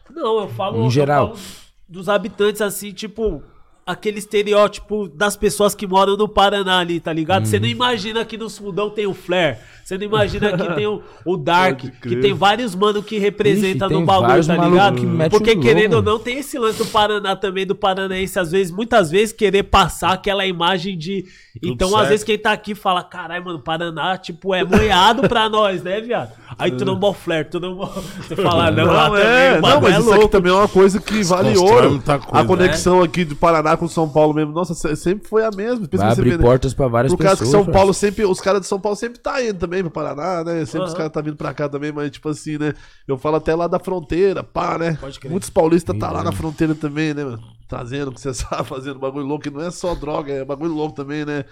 Não, 0.09 0.39
eu 0.41 0.49
falo. 0.49 0.85
Em 0.85 0.89
geral. 0.89 1.35
falo 1.35 1.63
dos 1.93 2.09
habitantes, 2.09 2.61
assim, 2.61 2.91
tipo. 2.91 3.43
Aquele 3.85 4.19
estereótipo 4.19 5.09
das 5.09 5.35
pessoas 5.35 5.75
que 5.75 5.85
moram 5.85 6.15
no 6.15 6.27
Paraná 6.27 6.79
ali, 6.79 6.99
tá 7.01 7.11
ligado? 7.11 7.45
Você 7.45 7.59
não 7.59 7.65
Uhum. 7.65 7.71
imagina 7.71 8.23
que 8.23 8.37
no 8.37 8.49
Fundão 8.49 8.89
tem 8.89 9.05
o 9.05 9.13
Flair. 9.13 9.57
Você 9.83 9.97
não 9.97 10.05
imagina 10.05 10.55
que 10.57 10.73
tem 10.75 10.87
o, 10.87 11.01
o 11.25 11.35
Dark, 11.35 11.81
que 12.01 12.15
tem 12.15 12.33
vários 12.33 12.73
mano 12.73 13.03
que 13.03 13.17
representa 13.19 13.85
Ixi, 13.87 13.93
no 13.93 14.05
bagulho, 14.05 14.45
tá 14.45 14.55
ligado? 14.69 15.29
Porque 15.29 15.57
querendo 15.57 15.95
ou 15.95 16.01
não, 16.01 16.17
tem 16.17 16.37
esse 16.39 16.57
lance 16.57 16.77
do 16.77 16.85
Paraná 16.85 17.35
também, 17.35 17.65
do 17.65 17.75
paranaense, 17.75 18.39
às 18.39 18.49
vezes, 18.51 18.71
muitas 18.71 19.11
vezes, 19.11 19.33
querer 19.33 19.63
passar 19.63 20.13
aquela 20.13 20.45
imagem 20.45 20.97
de. 20.97 21.25
então, 21.61 21.89
às 21.89 21.95
certo. 21.95 22.09
vezes, 22.09 22.23
quem 22.23 22.37
tá 22.37 22.53
aqui 22.53 22.73
fala, 22.73 23.03
caralho, 23.03 23.43
mano, 23.43 23.59
Paraná, 23.59 24.17
tipo, 24.17 24.55
é 24.55 24.63
moiado 24.63 25.27
pra 25.27 25.49
nós, 25.49 25.83
né, 25.83 25.99
viado? 25.99 26.31
Aí 26.57 26.71
tu 26.71 26.85
não 26.85 26.95
bom 26.95 27.11
Flair, 27.13 27.49
tu 27.49 27.59
não 27.59 27.75
bom. 27.75 27.91
Você 28.21 28.37
fala, 28.37 28.71
não, 28.71 28.85
lá 28.85 29.09
Não, 29.09 29.15
também, 29.17 29.27
é, 29.27 29.57
o 29.57 29.61
não, 29.61 29.81
mas 29.81 29.95
é 29.95 29.99
isso 29.99 30.13
aqui 30.13 30.27
também 30.29 30.51
é 30.53 30.55
uma 30.55 30.67
coisa 30.69 31.01
que 31.01 31.23
vale 31.23 31.57
ouro. 31.57 31.89
muita 31.91 32.15
a 32.15 32.19
coisa, 32.19 32.47
conexão 32.47 33.01
aqui 33.03 33.25
do 33.25 33.35
Paraná 33.35 33.72
com 33.77 33.87
São 33.87 34.07
Paulo 34.09 34.33
mesmo, 34.33 34.51
nossa, 34.53 34.73
se- 34.73 34.95
sempre 34.95 35.27
foi 35.27 35.43
a 35.45 35.51
mesma. 35.51 35.87
Pensa 35.87 36.03
Vai 36.03 36.13
abrir 36.13 36.29
vê, 36.31 36.37
né? 36.37 36.43
portas 36.43 36.73
pra 36.73 36.87
várias 36.87 37.13
Por 37.13 37.21
causa 37.23 37.37
pessoas. 37.43 37.57
que 37.59 37.65
São. 37.65 37.73
Paulo 37.73 37.93
sempre, 37.93 38.25
os 38.25 38.39
caras 38.41 38.61
de 38.61 38.67
São 38.67 38.79
Paulo 38.79 38.95
sempre 38.95 39.19
tá 39.19 39.43
indo 39.43 39.59
também 39.59 39.81
pro 39.81 39.91
Paraná, 39.91 40.43
né? 40.43 40.65
Sempre 40.65 40.83
os 40.85 40.89
Aham. 40.91 40.97
caras 40.97 41.11
tá 41.11 41.21
vindo 41.21 41.37
pra 41.37 41.53
cá 41.53 41.67
também, 41.69 41.91
mas 41.91 42.11
tipo 42.11 42.29
assim, 42.29 42.57
né? 42.57 42.73
Eu 43.07 43.17
falo 43.17 43.35
até 43.37 43.53
lá 43.55 43.67
da 43.67 43.79
fronteira, 43.79 44.43
pá, 44.43 44.77
né? 44.77 44.97
Pode 44.99 45.19
crer. 45.19 45.31
Muitos 45.31 45.49
paulistas 45.49 45.97
tá 45.97 46.11
lá 46.11 46.23
na 46.23 46.31
fronteira 46.31 46.75
também, 46.75 47.13
né, 47.13 47.23
mano? 47.23 47.41
Trazendo 47.67 48.09
o 48.09 48.13
que 48.13 48.21
você 48.21 48.33
sabe, 48.35 48.63
fazendo 48.67 48.99
bagulho 48.99 49.25
louco, 49.25 49.43
que 49.43 49.49
não 49.49 49.61
é 49.61 49.71
só 49.71 49.95
droga, 49.95 50.31
é 50.33 50.45
bagulho 50.45 50.73
louco 50.73 50.95
também, 50.95 51.25
né? 51.25 51.45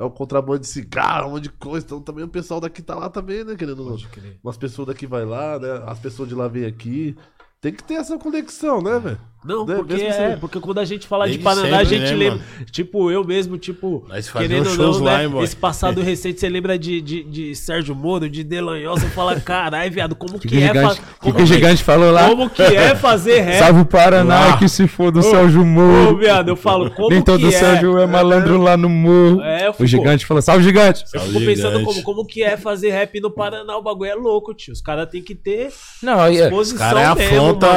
É 0.00 0.04
o 0.04 0.10
contrabando 0.10 0.60
de 0.60 0.66
cigarro, 0.68 1.28
um 1.28 1.30
monte 1.32 1.42
de 1.44 1.48
coisa. 1.50 1.84
Então 1.84 2.00
também 2.00 2.24
o 2.24 2.28
pessoal 2.28 2.60
daqui 2.60 2.80
tá 2.80 2.94
lá 2.94 3.10
também, 3.10 3.42
né, 3.42 3.56
querendo 3.56 3.80
ou 3.82 3.90
não. 3.90 3.96
Umas 4.44 4.56
pessoas 4.56 4.86
daqui 4.86 5.06
vai 5.08 5.24
lá, 5.24 5.58
né? 5.58 5.82
As 5.86 5.98
pessoas 5.98 6.28
de 6.28 6.34
lá 6.36 6.46
vêm 6.46 6.64
aqui. 6.66 7.16
Tem 7.60 7.72
que 7.72 7.82
ter 7.82 7.94
essa 7.94 8.16
conexão, 8.16 8.80
né, 8.80 8.96
velho? 9.00 9.18
Não, 9.44 9.64
Né? 9.64 9.76
porque 9.76 9.94
é, 9.94 10.36
porque 10.40 10.58
quando 10.60 10.78
a 10.78 10.84
gente 10.84 11.06
fala 11.06 11.24
de 11.26 11.38
Desde 11.38 11.44
Paraná, 11.44 11.76
a 11.80 11.84
sempre, 11.84 11.98
gente 11.98 12.10
né, 12.10 12.16
lembra. 12.16 12.38
mano? 12.38 12.66
Tipo, 12.72 13.10
eu 13.10 13.22
mesmo, 13.24 13.56
tipo, 13.56 14.04
querendo 14.36 14.68
ou 14.68 14.74
shows 14.74 14.98
não, 14.98 15.04
lá, 15.06 15.18
né? 15.18 15.24
hein, 15.24 15.30
boy? 15.30 15.44
Esse 15.44 15.54
passado 15.56 16.00
recente, 16.02 16.40
você 16.40 16.48
lembra 16.48 16.76
de, 16.78 17.00
de, 17.00 17.22
de 17.22 17.54
Sérgio 17.54 17.94
Moro, 17.94 18.28
de 18.28 18.42
Delanhol, 18.42 18.98
você 18.98 19.06
fala, 19.08 19.38
caralho, 19.40 19.90
viado, 19.92 20.16
como 20.16 20.38
que, 20.40 20.48
que 20.48 20.56
o 20.56 20.58
é 20.58 20.66
gigante- 20.66 20.96
fa- 21.00 21.02
que 21.02 21.18
como 21.20 21.34
que 21.36 21.42
o 21.42 21.46
gigante 21.46 21.84
falou 21.84 22.10
lá? 22.10 22.28
Como 22.28 22.50
que 22.50 22.62
é 22.62 22.94
fazer 22.96 23.40
rap? 23.40 23.58
Salve 23.60 23.80
o 23.80 23.84
Paraná, 23.86 24.46
Lá. 24.48 24.56
que 24.58 24.68
se 24.68 24.88
for 24.88 25.10
do 25.12 25.22
Sérgio 25.22 25.62
Ô, 25.62 25.64
Moro. 25.64 26.18
viado, 26.18 26.48
eu 26.48 26.56
falo, 26.56 26.90
como 26.90 27.10
Nem 27.10 27.22
todo 27.22 27.38
que 27.38 27.46
é? 27.54 27.58
Sérgio 27.58 27.96
é 27.98 28.06
malandro 28.06 28.58
lá 28.60 28.76
no 28.76 28.88
morro. 28.88 29.40
É, 29.42 29.66
eu 29.66 29.70
o 29.70 29.74
fico- 29.74 29.86
gigante 29.86 30.26
falou, 30.26 30.42
salve 30.42 30.64
gigante. 30.64 31.04
Eu 31.14 31.20
fico 31.20 31.40
pensando 31.44 31.82
como, 31.84 32.02
como 32.02 32.26
que 32.26 32.42
é 32.42 32.56
fazer 32.56 32.90
rap 32.90 33.20
no 33.20 33.30
Paraná, 33.30 33.76
o 33.76 33.82
bagulho 33.82 34.10
é 34.10 34.14
louco, 34.14 34.52
tio. 34.52 34.72
Os 34.72 34.80
caras 34.82 35.08
têm 35.08 35.22
que 35.22 35.34
ter 35.34 35.70
Não, 36.02 36.20
aí, 36.20 36.38
é. 36.38 36.50
posição 36.50 36.78
cara 36.78 37.00
é. 37.00 37.12
Os 37.12 37.20
é 37.20 37.24
afronta 37.26 37.68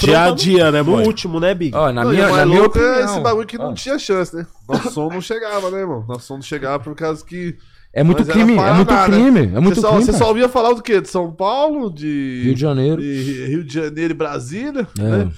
dia 0.00 0.22
a 0.24 0.30
dia, 0.32 0.70
né, 0.72 0.82
no 0.88 0.96
boy? 0.96 1.06
último, 1.06 1.38
né, 1.40 1.54
Big? 1.54 1.74
ó, 1.76 1.92
na 1.92 2.04
Não, 2.04 2.10
minha, 2.10 2.26
o 2.32 2.36
na 2.36 2.46
minha 2.46 2.60
louco 2.60 2.78
opinião. 2.78 2.94
é 2.94 3.04
esse 3.04 3.20
bagulho 3.20 3.46
que 3.46 3.58
não 3.58 3.70
ó, 3.70 3.74
tinha 3.74 3.98
chance, 3.98 4.34
né? 4.34 4.46
Nosso 4.68 4.90
som 4.90 5.08
não 5.08 5.20
chegava, 5.22 5.70
né, 5.70 5.78
irmão? 5.80 6.04
Nosso 6.08 6.26
som 6.26 6.34
não 6.34 6.42
chegava 6.42 6.82
por 6.82 6.94
causa 6.94 7.24
que. 7.24 7.56
É 7.92 8.02
muito 8.02 8.24
crime, 8.24 8.56
é 8.56 8.72
muito 8.74 8.92
né? 8.92 9.04
crime, 9.06 9.40
é 9.56 9.60
muito 9.60 9.74
você 9.76 9.80
só, 9.80 9.88
crime. 9.88 10.04
Você 10.04 10.12
cara. 10.12 10.24
só 10.24 10.28
ouvia 10.28 10.48
falar 10.48 10.74
do 10.74 10.82
quê? 10.82 11.00
De 11.00 11.08
São 11.08 11.32
Paulo, 11.32 11.90
de. 11.92 12.42
Rio 12.44 12.54
de 12.54 12.60
Janeiro. 12.60 13.00
de 13.00 13.46
Rio 13.46 13.64
de 13.64 13.72
Janeiro 13.74 14.12
e 14.12 14.16
Brasília, 14.16 14.86
É. 14.98 15.02
né? 15.02 15.30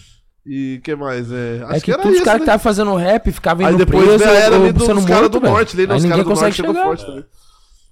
E 0.45 0.79
o 0.79 0.83
que 0.83 0.95
mais? 0.97 1.31
É, 1.31 1.63
acho 1.65 1.75
É 1.77 1.81
que, 1.81 1.93
era 1.93 2.03
todos 2.03 2.19
os 2.19 2.25
caras 2.25 2.41
né? 2.41 2.47
que 2.47 2.51
estavam 2.51 2.59
fazendo 2.61 2.95
rap 2.97 3.31
ficavam 3.31 3.67
Aí 3.67 3.75
indo 3.75 3.85
depois 3.85 4.05
preso 4.07 4.25
era 4.25 4.57
ou 4.57 4.63
ali 4.65 4.73
dos 4.73 5.05
caras 5.05 5.29
do 5.29 5.39
norte, 5.41 5.77
ali, 5.77 5.87
né? 5.87 5.93
Aí 5.93 5.99
Os 5.99 6.03
ninguém 6.05 6.25
caras 6.25 6.35
do 6.39 6.41
norte 6.43 6.57
chegou 6.57 6.75
forte 6.75 7.07
também. 7.07 7.25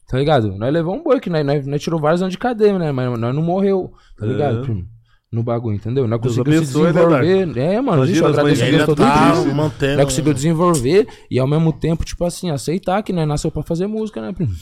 Tá 0.09 0.19
ligado? 0.19 0.57
Nós 0.57 0.73
levamos 0.73 1.01
um 1.01 1.03
boi, 1.05 1.21
que 1.21 1.29
nós, 1.29 1.45
nós, 1.45 1.67
nós 1.67 1.83
tirou 1.83 2.01
vários 2.01 2.23
anos 2.23 2.33
de 2.33 2.39
cadeia, 2.39 2.77
né? 2.79 2.91
Mas 2.91 3.19
nós 3.19 3.35
não 3.35 3.43
morreu, 3.43 3.93
tá 4.19 4.25
ligado, 4.27 4.61
É. 4.61 4.63
primo? 4.63 4.87
No 5.31 5.43
bagulho, 5.43 5.77
entendeu? 5.77 6.09
Nós 6.09 6.21
Deus 6.21 6.37
conseguimos 6.37 6.69
se 6.69 6.79
né, 6.79 6.93
desenvolver. 6.93 7.59
é, 7.59 7.81
mano, 7.83 7.99
Imagina 7.99 8.17
isso, 8.17 8.41
a 8.41 8.43
Deus 8.43 8.63
ainda 8.63 8.87
todo 8.87 8.97
tá 8.97 9.33
dia. 9.43 9.55
mantendo, 9.55 9.97
Nós 9.97 10.05
conseguimos 10.07 10.29
né? 10.31 10.35
desenvolver 10.35 11.09
e 11.31 11.39
ao 11.39 11.47
mesmo 11.47 11.71
tempo, 11.73 12.03
tipo 12.05 12.25
assim, 12.25 12.51
aceitar 12.51 13.03
que 13.03 13.13
nós 13.13 13.29
nasceu 13.29 13.51
pra 13.51 13.63
fazer 13.63 13.87
música, 13.87 14.23
né, 14.23 14.33
primo? 14.33 14.53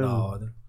Da 0.00 0.14
hora. 0.16 0.61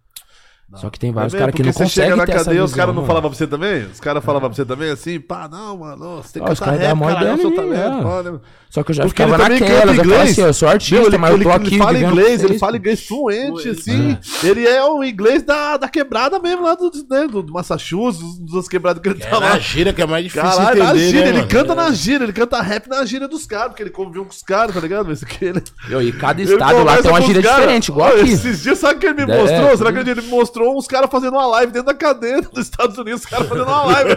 Só 0.76 0.90
que 0.90 0.98
tem 1.00 1.10
É 1.12 1.14
vários 1.14 1.34
caras 1.34 1.48
que 1.48 1.62
porque 1.62 1.64
não 1.64 1.74
você 1.74 1.88
chega 1.88 2.08
conseguem 2.16 2.18
na 2.18 2.26
cadeia, 2.26 2.54
visão, 2.54 2.66
os 2.66 2.74
caras 2.74 2.96
não 2.96 3.06
falavam 3.06 3.30
pra 3.30 3.38
você 3.38 3.48
também? 3.48 3.84
Os 3.86 4.00
caras 4.00 4.24
falavam 4.24 4.50
pra 4.50 4.56
você 4.56 4.66
também 4.66 4.92
assim, 4.92 5.20
pá, 5.20 5.48
não, 5.52 5.78
mano, 5.78 6.22
você 6.24 6.34
tem 6.34 6.44
que 6.44 6.50
Ah, 6.50 6.54
os 6.54 6.60
cantar 6.60 6.72
rap, 6.72 7.00
caralho, 7.00 7.28
é 7.28 7.36
mim, 7.36 7.56
talento, 7.56 7.76
é. 8.00 8.04
pá, 8.04 8.24
né? 8.24 8.40
Só 8.72 8.82
que 8.84 8.90
eu 8.90 8.96
já 8.96 9.04
Porque 9.06 9.22
ele 9.22 9.32
ficava 9.32 9.50
naquela, 9.50 9.70
eu 9.70 9.78
já 9.78 9.86
falava 9.86 10.02
inglês. 10.04 10.32
assim, 10.32 10.42
eu 10.42 10.54
sou 10.54 10.68
artista, 10.68 10.96
Meu, 10.96 11.06
ele, 11.08 11.18
mas 11.20 11.30
eu 11.30 11.36
ele- 11.38 11.44
tô 11.44 11.50
ele 11.52 11.58
aqui 11.68 11.78
fala 11.78 11.94
vivendo 11.94 12.12
inglês, 12.12 12.40
ele 12.40 12.48
vocês, 12.48 12.60
fala 12.60 12.78
inglês 12.78 13.06
fluente, 13.06 13.70
assim. 13.70 14.18
Ele 14.44 14.68
é 14.68 14.84
o 14.84 15.04
inglês 15.04 15.44
da, 15.44 15.78
da 15.78 15.88
quebrada 15.88 16.40
mesmo, 16.40 16.64
lá 16.64 16.74
do, 16.74 16.90
né, 17.08 17.28
do 17.28 17.46
Massachusetts, 17.54 18.40
das 18.52 18.68
quebradas 18.68 19.00
que 19.04 19.10
ele 19.10 19.22
É 19.22 19.28
tá 19.28 19.38
lá. 19.38 19.50
na 19.50 19.60
gíria 19.60 19.94
que 19.94 20.02
é 20.02 20.08
mais 20.08 20.24
difícil 20.24 20.50
Caralho, 20.50 20.80
na 20.84 20.90
entender, 20.90 21.06
gíria, 21.06 21.22
né, 21.22 21.28
ele 21.30 21.38
mano? 21.38 21.50
canta 21.50 21.76
na 21.76 21.92
gíria, 21.92 22.24
ele 22.24 22.34
canta 22.34 22.62
rap 22.64 22.88
na 22.90 23.06
gíria 23.06 23.28
dos 23.28 23.46
caras, 23.46 23.68
porque 23.68 23.84
ele 23.84 23.92
conviveu 23.92 24.24
com 24.26 24.32
os 24.32 24.42
caras, 24.42 24.74
tá 24.74 24.82
ligado? 24.82 25.12
Esse 25.12 25.24
aqui, 25.24 25.46
ele, 25.46 25.62
E 26.08 26.12
cada 26.14 26.42
ele 26.42 26.52
estado 26.52 26.84
lá 26.84 26.98
tem 27.00 27.12
uma 27.12 27.22
gíria 27.22 27.44
caras. 27.44 27.58
diferente, 27.60 27.88
igual 27.90 28.10
aqui. 28.10 28.22
Esses 28.32 28.64
dias, 28.64 28.80
sabe 28.80 28.96
o 28.96 29.00
que 29.00 29.06
ele 29.06 29.24
me 29.26 29.32
É, 29.32 29.38
mostrou? 29.38 29.68
é, 29.70 29.78
Será 29.78 29.94
que 29.94 30.00
ele 30.00 30.16
me 30.22 30.28
mostrou 30.30 30.63
uns 30.72 30.88
caras 30.88 31.10
fazendo 31.10 31.34
uma 31.34 31.46
live 31.48 31.72
dentro 31.72 31.88
da 31.88 31.94
cadeia 31.94 32.42
dos 32.54 32.66
Estados 32.66 32.98
Unidos, 32.98 33.22
os 33.22 33.26
caras 33.26 33.48
fazendo 33.48 33.68
uma 33.68 33.84
live. 33.86 34.12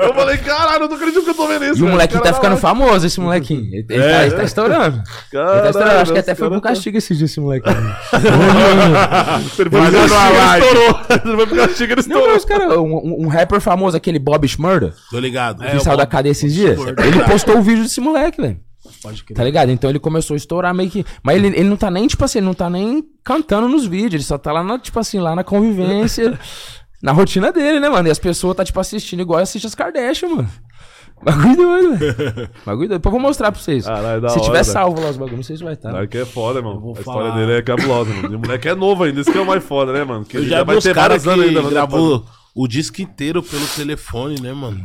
eu 0.00 0.14
falei, 0.14 0.36
caralho, 0.38 0.84
eu 0.84 0.88
não 0.88 0.96
acredito 0.96 1.22
que 1.24 1.30
eu 1.30 1.34
tô 1.34 1.46
vendo 1.46 1.64
isso. 1.64 1.78
E 1.80 1.82
o 1.82 1.86
Os 1.94 2.06
tá 2.06 2.32
ficando 2.34 2.42
live. 2.42 2.60
famoso, 2.60 3.06
esse 3.06 3.20
molequinho. 3.20 3.64
Ele, 3.74 3.86
ele 3.88 4.02
É. 4.02 4.12
tá, 4.18 4.26
ele 4.26 4.34
tá 4.36 4.42
estourando. 4.44 4.96
Ele 4.96 5.04
Caralho, 5.32 5.62
tá 5.62 5.68
estourando. 5.70 5.98
Acho 6.00 6.12
que 6.12 6.18
até 6.18 6.34
foi 6.34 6.48
pro 6.50 6.60
tá- 6.60 6.68
castigo 6.70 6.98
esse 6.98 7.14
dia, 7.14 7.24
esse 7.26 7.40
molequinho. 7.40 7.76
Ele 9.58 9.70
foi 9.70 9.70
pro 9.70 9.80
castigo, 9.80 10.14
ele 10.16 10.64
estourou. 10.64 11.00
Ele 11.10 11.36
foi 11.36 11.46
pro 11.46 11.56
castigo, 11.56 11.92
ele 11.92 11.94
Não, 11.94 12.00
estourou. 12.00 12.28
mas, 12.34 12.44
cara, 12.44 12.80
um, 12.80 13.24
um- 13.24 13.28
rapper 13.28 13.60
famoso, 13.60 13.96
aquele 13.96 14.18
Bob 14.18 14.46
Schmurda, 14.46 14.94
Tô 15.10 15.18
ligado. 15.18 15.62
que 15.64 15.80
saiu 15.80 15.96
da 15.96 16.06
cadeia 16.06 16.32
esses 16.32 16.52
dias, 16.52 16.78
ele 16.78 17.22
postou 17.24 17.58
o 17.58 17.62
vídeo 17.62 17.82
desse 17.82 18.00
moleque, 18.00 18.40
velho. 18.40 18.58
Pode 19.02 19.24
crer. 19.24 19.36
Tá 19.36 19.44
ligado? 19.44 19.70
Então 19.70 19.90
ele 19.90 19.98
começou 19.98 20.34
a 20.34 20.36
estourar 20.36 20.72
meio 20.74 20.90
que. 20.90 21.04
Mas 21.22 21.36
ele, 21.36 21.48
ele 21.48 21.68
não 21.68 21.76
tá 21.76 21.90
nem, 21.90 22.06
tipo 22.06 22.24
assim, 22.24 22.38
ele 22.38 22.46
não 22.46 22.54
tá 22.54 22.70
nem 22.70 23.04
cantando 23.24 23.68
nos 23.68 23.84
vídeos, 23.86 24.14
ele 24.14 24.22
só 24.22 24.38
tá 24.38 24.52
lá, 24.52 24.62
na, 24.62 24.78
tipo 24.78 24.98
assim, 24.98 25.18
lá 25.18 25.34
na 25.34 25.42
convivência, 25.44 26.38
na 27.02 27.12
rotina 27.12 27.50
dele, 27.52 27.80
né, 27.80 27.88
mano? 27.88 28.08
E 28.08 28.10
as 28.10 28.18
pessoas 28.18 28.56
tá, 28.56 28.64
tipo, 28.64 28.78
assistindo 28.78 29.20
igual 29.20 29.40
assiste 29.40 29.66
as 29.66 29.74
Kardashian, 29.74 30.28
mano. 30.28 30.48
Bagulho 31.24 31.56
doido, 31.56 31.96
velho. 31.96 32.50
Bagulho 32.66 32.88
doido. 32.88 32.98
Depois 33.00 33.14
eu 33.14 33.20
vou 33.20 33.20
mostrar 33.20 33.52
pra 33.52 33.60
vocês. 33.60 33.84
Caralho, 33.84 34.20
da 34.20 34.28
se 34.28 34.38
hora, 34.38 34.44
tiver 34.44 34.62
salvo 34.64 35.00
lá 35.00 35.10
os 35.10 35.16
bagulhos, 35.16 35.36
não 35.36 35.42
sei 35.44 35.56
se 35.56 35.62
vai 35.62 35.74
estar. 35.74 35.92
Moleque 35.92 36.18
é 36.18 36.24
foda, 36.24 36.60
mano. 36.60 36.94
A 36.96 36.98
história 36.98 37.30
falar. 37.30 37.40
dele 37.40 37.58
é 37.58 37.62
cabulosa, 37.62 38.12
mano. 38.12 38.32
E 38.32 38.36
o 38.36 38.38
moleque 38.40 38.68
é 38.68 38.74
novo 38.74 39.04
ainda, 39.04 39.20
isso 39.20 39.30
que 39.30 39.38
é 39.38 39.40
o 39.40 39.46
mais 39.46 39.62
foda, 39.64 39.92
né, 39.92 40.04
mano? 40.04 40.24
Que 40.24 40.36
Eu 40.36 40.40
ele 40.42 40.50
já 40.50 40.62
os 40.62 40.84
caras 40.84 40.94
vários 40.94 41.22
que 41.22 41.28
anos 41.30 41.46
ainda, 41.46 41.60
mano. 41.60 41.70
gravou 41.70 42.24
o 42.54 42.66
disco 42.66 43.00
inteiro 43.00 43.40
pelo 43.40 43.66
telefone, 43.68 44.40
né, 44.40 44.52
mano? 44.52 44.84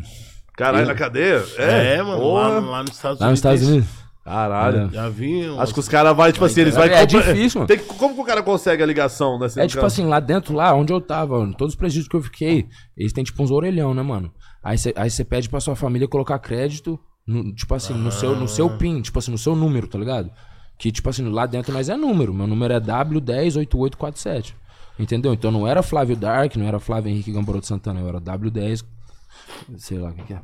Caralho, 0.56 0.86
na 0.88 0.96
cadeia? 0.96 1.44
É, 1.58 1.96
É, 1.96 2.04
mano, 2.04 2.34
lá, 2.34 2.48
lá 2.60 2.84
nos 2.84 2.96
Estados 2.96 3.20
Lá 3.20 3.30
nos 3.30 3.40
Estados 3.40 3.64
Unidos. 3.64 3.88
Caralho. 4.28 4.90
Já 4.92 5.08
vi. 5.10 5.46
Acho 5.58 5.74
que 5.74 5.80
os 5.80 5.88
caras 5.88 6.16
vão, 6.16 6.30
tipo 6.32 6.44
assim, 6.44 6.62
eles 6.62 6.76
vão... 6.76 6.84
É 6.84 7.06
difícil, 7.06 7.60
mano. 7.62 7.68
Tem 7.68 7.78
que- 7.78 7.86
como 7.86 8.14
que 8.14 8.22
o 8.22 8.26
cara 8.26 8.44
consegue 8.44 8.84
a 8.84 8.86
ligação, 8.86 9.40
né? 9.40 9.48
É 9.58 9.66
tipo 9.68 9.86
assim, 9.86 10.06
lá 10.06 10.20
dentro, 10.20 10.54
lá 10.54 10.74
onde 10.74 10.92
eu 10.92 11.00
tava, 11.00 11.40
mano, 11.40 11.54
todos 11.54 11.74
os 11.74 11.78
presídios 11.80 12.08
que 12.10 12.16
eu 12.16 12.22
fiquei, 12.22 12.68
eles 12.98 13.14
têm 13.14 13.24
tipo 13.24 13.42
uns 13.42 13.52
orelhão, 13.52 13.94
né, 13.94 14.02
mano? 14.02 14.32
Aí 14.62 14.78
você 14.78 14.94
aí 14.98 15.10
cê 15.10 15.24
pede 15.24 15.48
pra 15.48 15.62
sua 15.62 15.76
família 15.78 16.08
colocar 16.10 16.38
crédito, 16.40 17.00
no- 17.26 17.54
tipo 17.56 17.74
assim, 17.74 17.94
no, 17.94 18.12
seu, 18.12 18.36
no 18.36 18.48
seu 18.50 18.70
PIN, 18.78 19.02
tipo 19.02 19.18
assim, 19.18 19.32
no 19.32 19.38
seu 19.38 19.56
número, 19.56 19.88
tá 19.88 19.98
ligado? 19.98 20.30
Que 20.78 20.92
tipo 20.92 21.10
assim, 21.10 21.28
lá 21.30 21.46
dentro 21.46 21.72
nós 21.74 21.88
é 21.88 21.96
número. 21.96 22.34
Meu 22.34 22.48
número 22.48 22.74
é 22.74 22.80
W108847. 22.82 24.54
Entendeu? 25.00 25.32
Então 25.34 25.52
não 25.52 25.68
era 25.68 25.82
Flávio 25.84 26.16
Dark, 26.16 26.56
não 26.56 26.68
era 26.68 26.80
Flávio 26.80 27.12
Henrique 27.12 27.32
Gamboroto 27.32 27.66
Santana, 27.68 28.00
eu 28.00 28.08
era 28.10 28.20
W10. 28.20 28.84
Sei 29.78 29.98
lá 29.98 30.10
o 30.10 30.14
que, 30.14 30.24
que 30.24 30.34
é. 30.34 30.42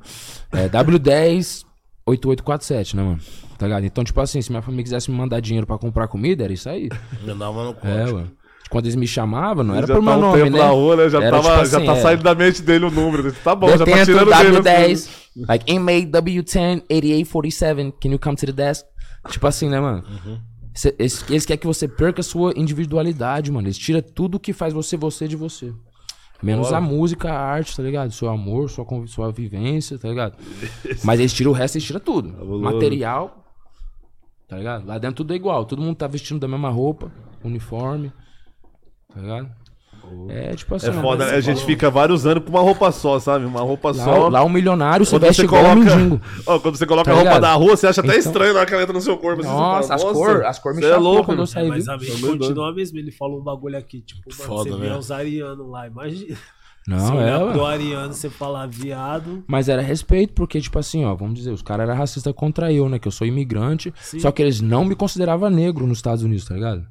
É 0.54 0.70
W10 0.70 1.66
8847, 2.06 2.96
né, 2.96 3.04
mano? 3.04 3.20
Tá 3.58 3.66
ligado? 3.68 3.86
Então, 3.86 4.04
tipo 4.04 4.20
assim, 4.20 4.42
se 4.42 4.50
minha 4.52 4.62
família 4.62 4.84
quisesse 4.84 5.10
me 5.10 5.18
mandar 5.18 5.40
dinheiro 5.40 5.66
pra 5.66 5.78
comprar 5.78 6.08
comida, 6.08 6.44
era 6.44 6.52
isso 6.54 6.68
aí. 6.70 6.90
Mandava 7.26 7.64
no 7.64 7.70
É, 7.72 7.74
código. 7.74 8.18
mano. 8.18 8.32
Quando 8.70 8.86
eles 8.86 8.96
me 8.96 9.06
chamavam, 9.06 9.64
não 9.64 9.76
era 9.76 9.86
já 9.86 9.94
por 9.94 10.02
meu 10.02 10.12
tá 10.14 10.18
um 10.18 10.22
nome, 10.22 10.44
tempo 10.44 10.58
né? 10.58 10.68
rua, 10.68 10.96
né? 10.96 11.10
Já, 11.10 11.22
Era, 11.22 11.30
tava, 11.42 11.50
tipo 11.50 11.66
já 11.70 11.78
assim, 11.78 11.86
tá 11.86 11.94
é. 11.94 12.02
saindo 12.02 12.24
da 12.24 12.34
mente 12.34 12.62
dele 12.64 12.86
o 12.86 12.92
número. 12.92 13.32
Tá 13.32 13.54
bom, 13.54 13.70
já 13.70 13.86
tá 13.86 14.04
tirando 14.04 14.26
dele. 14.32 14.58
W10, 14.60 14.92
assim. 14.94 15.46
like 15.48 15.72
inmate 15.72 16.08
W10 16.08 16.82
8847, 16.90 17.94
can 18.02 18.10
you 18.10 18.20
come 18.20 18.36
to 18.36 18.46
the 18.48 18.52
desk? 18.52 18.86
Tipo 19.30 19.46
assim, 19.48 19.70
né, 19.70 19.80
mano? 19.80 20.04
Uhum. 20.26 20.40
Eles 20.98 21.46
querem 21.46 21.60
que 21.60 21.68
você 21.68 21.88
perca 21.88 22.22
a 22.22 22.24
sua 22.24 22.52
individualidade, 22.56 23.52
mano. 23.52 23.68
Eles 23.68 23.78
tiram 23.78 24.02
tudo 24.02 24.40
que 24.40 24.52
faz 24.54 24.74
você 24.74 24.98
você 24.98 25.28
de 25.28 25.36
você. 25.36 25.72
Menos 26.44 26.68
Bora. 26.68 26.78
a 26.78 26.82
música, 26.82 27.32
a 27.32 27.40
arte, 27.40 27.76
tá 27.76 27.82
ligado? 27.82 28.12
Seu 28.12 28.30
amor, 28.30 28.70
sua, 28.70 28.86
sua 29.08 29.32
vivência, 29.32 29.98
tá 29.98 30.10
ligado? 30.10 30.38
Mas 31.04 31.20
eles 31.20 31.34
tiram 31.34 31.52
o 31.52 31.54
resto, 31.54 31.76
eles 31.78 31.88
tiram 31.88 32.02
tudo. 32.02 32.34
Cabuloso. 32.34 32.64
Material, 32.64 33.46
tá 34.48 34.58
ligado? 34.58 34.86
Lá 34.86 34.98
dentro 34.98 35.18
tudo 35.18 35.32
é 35.32 35.38
igual. 35.38 35.64
Todo 35.64 35.82
mundo 35.82 35.96
tá 35.96 36.06
vestindo 36.06 36.42
da 36.42 36.48
mesma 36.48 36.70
roupa, 36.70 37.10
uniforme, 37.44 38.12
tá 39.14 39.22
ligado? 39.22 39.63
É 40.30 40.56
tipo 40.56 40.76
assim. 40.76 40.88
É 40.90 40.94
foda, 40.94 41.26
né? 41.26 41.36
A 41.36 41.42
gente 41.42 41.64
fica 41.66 41.90
vários 41.90 42.26
anos 42.26 42.44
com 42.44 42.50
uma 42.50 42.62
roupa 42.62 42.92
só, 42.92 43.20
sabe? 43.20 43.46
Uma 43.46 43.62
roupa 43.62 43.90
Lá, 43.90 44.04
só. 44.04 44.28
lá 44.30 44.44
o 44.44 44.50
milionário 44.50 45.06
se 45.06 45.12
Quando 45.12 45.22
veste 45.24 45.42
você 45.42 45.46
igual 45.46 45.64
um 45.64 45.74
coloca- 45.76 45.96
mendigo. 45.96 46.22
Ó, 46.48 46.60
quando 46.60 46.76
você 46.78 46.86
coloca 46.86 47.06
Tá 47.06 47.12
a 47.12 47.14
roupa 47.16 47.30
ligado? 47.30 47.42
da 47.42 47.54
rua, 47.54 47.76
você 47.78 47.88
acha 47.88 48.02
até 48.02 48.10
Então- 48.18 48.20
estranho 48.20 48.54
na 48.54 48.60
hora 48.60 48.68
que 48.68 48.74
ela 48.74 48.84
entra 48.84 48.94
no 48.94 49.02
seu 49.02 49.18
corpo. 49.18 49.42
assim, 49.42 49.50
você 49.50 49.56
Nossa, 49.56 49.88
fala, 49.90 49.96
as 49.96 50.04
"Nossa, 50.04 50.14
cores 50.16 50.46
as 50.48 50.60
cor 50.60 50.74
me 50.74 50.82
você 50.82 50.88
é 50.92 50.96
louco, 50.98 51.26
quando 51.26 51.30
eu 51.32 51.36
mano." 51.38 51.48
saí, 51.48 51.68
Mas 51.68 51.84
viu? 51.86 51.94
a 51.94 51.98
mente 51.98 52.22
continua 52.22 52.74
mesmo. 52.74 52.98
Ele 53.00 53.12
falou 53.12 53.40
um 53.40 53.44
bagulho 53.44 53.78
aqui, 53.78 54.02
tipo, 54.02 54.22
mano, 54.30 54.44
Foda, 54.44 54.70
você 54.72 54.78
né? 54.78 54.90
vê 54.90 54.96
os 54.96 55.12
arianos 55.12 55.70
lá, 55.70 55.88
imagina. 55.88 56.38
Não, 56.86 57.22
é, 57.22 57.52
pro 57.54 57.66
ariano, 57.66 58.12
você 58.14 58.30
falar 58.30 58.68
viado. 58.68 59.42
Mas 59.48 59.70
era 59.70 59.82
respeito, 59.82 60.34
porque, 60.34 60.60
tipo 60.60 60.78
assim, 60.78 61.06
ó, 61.06 61.16
vamos 61.16 61.36
dizer, 61.36 61.52
os 61.52 61.62
caras 61.62 61.88
eram 61.88 61.98
racistas 61.98 62.34
contra 62.36 62.74
eu, 62.74 62.90
né? 62.90 63.00
Que 63.00 63.08
eu 63.08 63.12
sou 63.12 63.26
imigrante. 63.26 63.94
Sim. 64.02 64.20
Só 64.20 64.32
que 64.34 64.42
eles 64.42 64.60
não 64.60 64.84
me 64.84 64.94
consideravam 64.96 65.50
negro 65.50 65.88
nos 65.88 66.00
Estados 66.00 66.24
Unidos, 66.24 66.44
tá 66.46 66.54
ligado? 66.56 66.84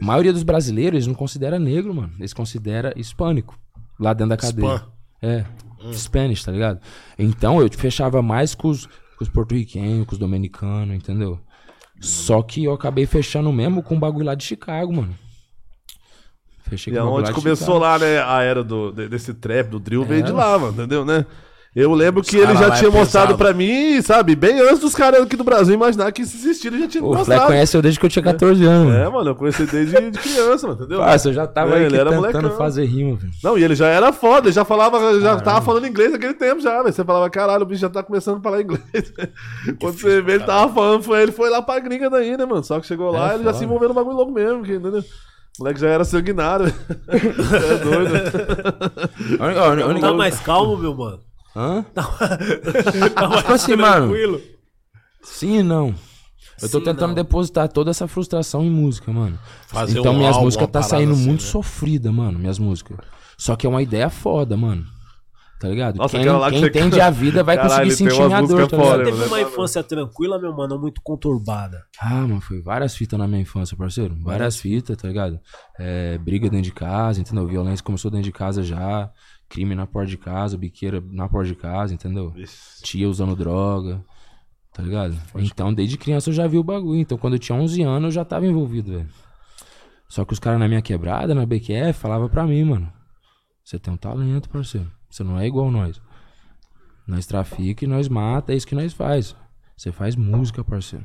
A 0.00 0.04
maioria 0.04 0.32
dos 0.32 0.42
brasileiros, 0.42 0.96
eles 0.96 1.06
não 1.06 1.14
considera 1.14 1.58
negro, 1.58 1.94
mano. 1.94 2.12
Eles 2.18 2.32
consideram 2.32 2.92
hispânico. 2.96 3.58
Lá 3.98 4.12
dentro 4.14 4.30
da 4.30 4.36
cadeia. 4.36 4.82
É. 5.22 5.44
Spanish, 5.92 6.42
tá 6.44 6.52
ligado? 6.52 6.80
Então 7.18 7.60
eu 7.60 7.68
fechava 7.70 8.22
mais 8.22 8.54
com 8.54 8.68
os, 8.68 8.86
com 8.86 9.22
os 9.22 9.28
porto-riquenhos, 9.28 10.06
com 10.06 10.12
os 10.12 10.18
dominicanos, 10.18 10.94
entendeu? 10.96 11.38
Só 12.00 12.40
que 12.42 12.64
eu 12.64 12.72
acabei 12.72 13.04
fechando 13.04 13.52
mesmo 13.52 13.82
com 13.82 13.96
o 13.96 13.98
bagulho 13.98 14.24
lá 14.26 14.34
de 14.34 14.44
Chicago, 14.44 14.92
mano. 14.94 15.14
Fechei 16.62 16.92
E 16.92 16.96
com 16.96 17.02
o 17.02 17.04
bagulho 17.04 17.16
aonde 17.18 17.30
lá 17.30 17.36
de 17.36 17.42
começou 17.42 17.66
Chicago. 17.66 17.78
lá, 17.80 17.98
né, 17.98 18.22
a 18.22 18.42
era 18.42 18.62
do, 18.64 18.90
de- 18.92 19.08
desse 19.08 19.34
trap, 19.34 19.68
do 19.68 19.80
drill, 19.80 20.04
veio 20.04 20.20
É. 20.20 20.22
de 20.22 20.32
lá, 20.32 20.58
mano, 20.58 20.72
entendeu, 20.72 21.04
né? 21.04 21.26
Eu 21.74 21.94
lembro 21.94 22.20
que 22.20 22.36
ele 22.36 22.52
já 22.56 22.66
é 22.66 22.70
tinha 22.72 22.90
mostrado 22.90 23.38
pra 23.38 23.54
mim, 23.54 24.02
sabe, 24.02 24.34
bem 24.34 24.58
antes 24.60 24.80
dos 24.80 24.92
caras 24.92 25.22
aqui 25.22 25.36
do 25.36 25.44
Brasil 25.44 25.72
imaginar 25.72 26.10
que 26.10 26.22
esse 26.22 26.50
estilo 26.50 26.76
já 26.76 26.88
tinha 26.88 27.00
O 27.04 27.08
Fleck 27.08 27.18
mostrado. 27.18 27.46
conhece 27.46 27.76
eu 27.76 27.80
desde 27.82 28.00
que 28.00 28.06
eu 28.06 28.10
tinha 28.10 28.24
14 28.24 28.64
anos, 28.64 28.92
É, 28.92 29.08
mano. 29.08 29.30
eu 29.30 29.34
conheci 29.36 29.62
ele 29.62 29.70
desde 29.70 30.10
de 30.10 30.18
criança, 30.18 30.66
mano, 30.66 30.80
entendeu? 30.80 30.98
Nossa, 30.98 31.28
eu 31.28 31.32
já 31.32 31.46
tava 31.46 31.76
É, 31.76 31.78
aí 31.78 31.84
ele 31.84 31.96
era 31.96 32.10
tentando 32.10 32.26
molecão. 32.26 32.56
fazer 32.58 32.84
rima, 32.86 33.16
velho. 33.16 33.32
Não, 33.44 33.56
e 33.56 33.62
ele 33.62 33.76
já 33.76 33.86
era 33.86 34.12
foda, 34.12 34.48
ele 34.48 34.52
já 34.54 34.64
falava, 34.64 35.20
já 35.20 35.36
tava 35.40 35.60
falando 35.62 35.86
inglês 35.86 36.10
naquele 36.10 36.34
tempo 36.34 36.60
já, 36.60 36.82
velho. 36.82 36.92
Você 36.92 37.04
falava, 37.04 37.30
caralho, 37.30 37.62
o 37.62 37.66
bicho 37.66 37.82
já 37.82 37.88
tá 37.88 38.02
começando 38.02 38.38
a 38.38 38.40
falar 38.40 38.62
inglês. 38.62 38.82
Quando 39.80 39.96
você 39.96 40.20
vê, 40.20 40.32
ele 40.34 40.44
tava 40.44 40.72
falando, 40.74 41.04
foi 41.04 41.22
ele 41.22 41.30
foi 41.32 41.48
lá 41.50 41.62
pra 41.62 41.78
gringa 41.78 42.10
daí, 42.10 42.36
né, 42.36 42.44
mano? 42.44 42.64
Só 42.64 42.80
que 42.80 42.86
chegou 42.88 43.12
lá, 43.12 43.30
É, 43.30 43.34
ele 43.34 43.44
já 43.44 43.50
foda. 43.50 43.58
se 43.58 43.64
envolveu 43.64 43.88
no 43.90 43.94
bagulho 43.94 44.16
louco 44.16 44.32
mesmo, 44.32 44.64
que, 44.64 44.74
entendeu? 44.74 45.04
O 45.58 45.62
moleque 45.62 45.80
já 45.80 45.88
era 45.88 46.04
sanguinário. 46.04 46.66
é 47.06 47.84
doido. 47.84 50.00
Tá 50.00 50.12
mais 50.14 50.40
calmo, 50.40 50.76
meu 50.76 50.94
mano? 50.96 51.20
Hã? 51.54 51.84
Mais 53.28 53.40
Tipo 53.40 53.52
assim, 53.52 53.76
mano. 53.76 54.06
tranquilo? 54.08 54.40
Sim 55.22 55.58
e 55.58 55.62
não. 55.62 55.94
Eu 56.62 56.68
tô 56.68 56.78
Sim, 56.78 56.84
tentando 56.84 57.08
não. 57.08 57.14
depositar 57.14 57.68
toda 57.68 57.90
essa 57.90 58.06
frustração 58.06 58.62
em 58.62 58.70
música, 58.70 59.10
mano. 59.12 59.38
Fazer 59.66 59.98
então 59.98 60.12
um 60.12 60.18
minhas 60.18 60.34
álbum, 60.34 60.44
músicas 60.46 60.68
tá 60.68 60.82
saindo 60.82 61.12
assim, 61.12 61.26
muito 61.26 61.42
né? 61.42 61.46
sofrida, 61.46 62.12
mano, 62.12 62.38
minhas 62.38 62.58
músicas. 62.58 62.98
Só 63.38 63.56
que 63.56 63.66
é 63.66 63.70
uma 63.70 63.82
ideia 63.82 64.10
foda, 64.10 64.56
mano. 64.56 64.84
Tá 65.58 65.68
ligado? 65.68 65.96
Nossa, 65.96 66.16
quem 66.16 66.26
lá 66.26 66.50
que 66.50 66.58
quem 66.58 66.68
entende 66.68 67.00
a 67.02 67.10
vida 67.10 67.44
vai 67.44 67.54
Caralho, 67.56 67.90
conseguir 67.90 68.10
sentir 68.10 68.26
minha 68.26 68.40
dor, 68.40 68.66
tá 68.66 68.76
foda? 68.78 69.04
Teve 69.04 69.24
uma 69.24 69.40
infância 69.42 69.82
tranquila, 69.82 70.38
meu 70.38 70.54
mano, 70.54 70.74
ou 70.76 70.80
muito 70.80 71.02
conturbada. 71.02 71.84
Ah, 72.00 72.26
mano, 72.26 72.40
foi 72.40 72.62
várias 72.62 72.96
fitas 72.96 73.18
na 73.18 73.28
minha 73.28 73.42
infância, 73.42 73.76
parceiro. 73.76 74.16
Várias 74.22 74.56
fitas, 74.56 74.96
tá 74.96 75.06
ligado? 75.06 75.38
É, 75.78 76.16
briga 76.16 76.48
dentro 76.48 76.64
de 76.64 76.72
casa, 76.72 77.20
entendeu? 77.20 77.46
Violência 77.46 77.84
começou 77.84 78.10
dentro 78.10 78.24
de 78.24 78.32
casa 78.32 78.62
já. 78.62 79.10
Crime 79.50 79.74
na 79.74 79.84
porta 79.84 80.08
de 80.08 80.16
casa, 80.16 80.56
biqueira 80.56 81.02
na 81.10 81.28
porta 81.28 81.48
de 81.48 81.56
casa, 81.56 81.92
entendeu? 81.92 82.32
Tia 82.82 83.08
usando 83.08 83.34
droga, 83.34 84.02
tá 84.72 84.80
ligado? 84.80 85.14
então, 85.34 85.74
desde 85.74 85.98
criança 85.98 86.30
eu 86.30 86.34
já 86.34 86.46
vi 86.46 86.56
o 86.56 86.62
bagulho. 86.62 87.00
Então, 87.00 87.18
quando 87.18 87.34
eu 87.34 87.38
tinha 87.38 87.58
11 87.58 87.82
anos, 87.82 88.04
eu 88.04 88.10
já 88.12 88.24
tava 88.24 88.46
envolvido, 88.46 88.92
velho. 88.92 89.08
Só 90.08 90.24
que 90.24 90.32
os 90.32 90.38
caras 90.38 90.60
na 90.60 90.68
minha 90.68 90.80
quebrada, 90.80 91.34
na 91.34 91.44
BQF, 91.44 91.94
falavam 91.94 92.28
pra 92.28 92.46
mim, 92.46 92.62
mano. 92.62 92.92
Você 93.64 93.76
tem 93.76 93.92
um 93.92 93.96
talento, 93.96 94.48
parceiro. 94.48 94.90
Você 95.10 95.24
não 95.24 95.38
é 95.38 95.46
igual 95.48 95.68
nós. 95.68 96.00
Nós 97.04 97.26
trafica 97.26 97.84
e 97.84 97.88
nós 97.88 98.08
mata, 98.08 98.52
é 98.52 98.56
isso 98.56 98.66
que 98.66 98.74
nós 98.74 98.92
faz. 98.92 99.34
Você 99.76 99.90
faz 99.90 100.14
música, 100.14 100.62
parceiro. 100.62 101.04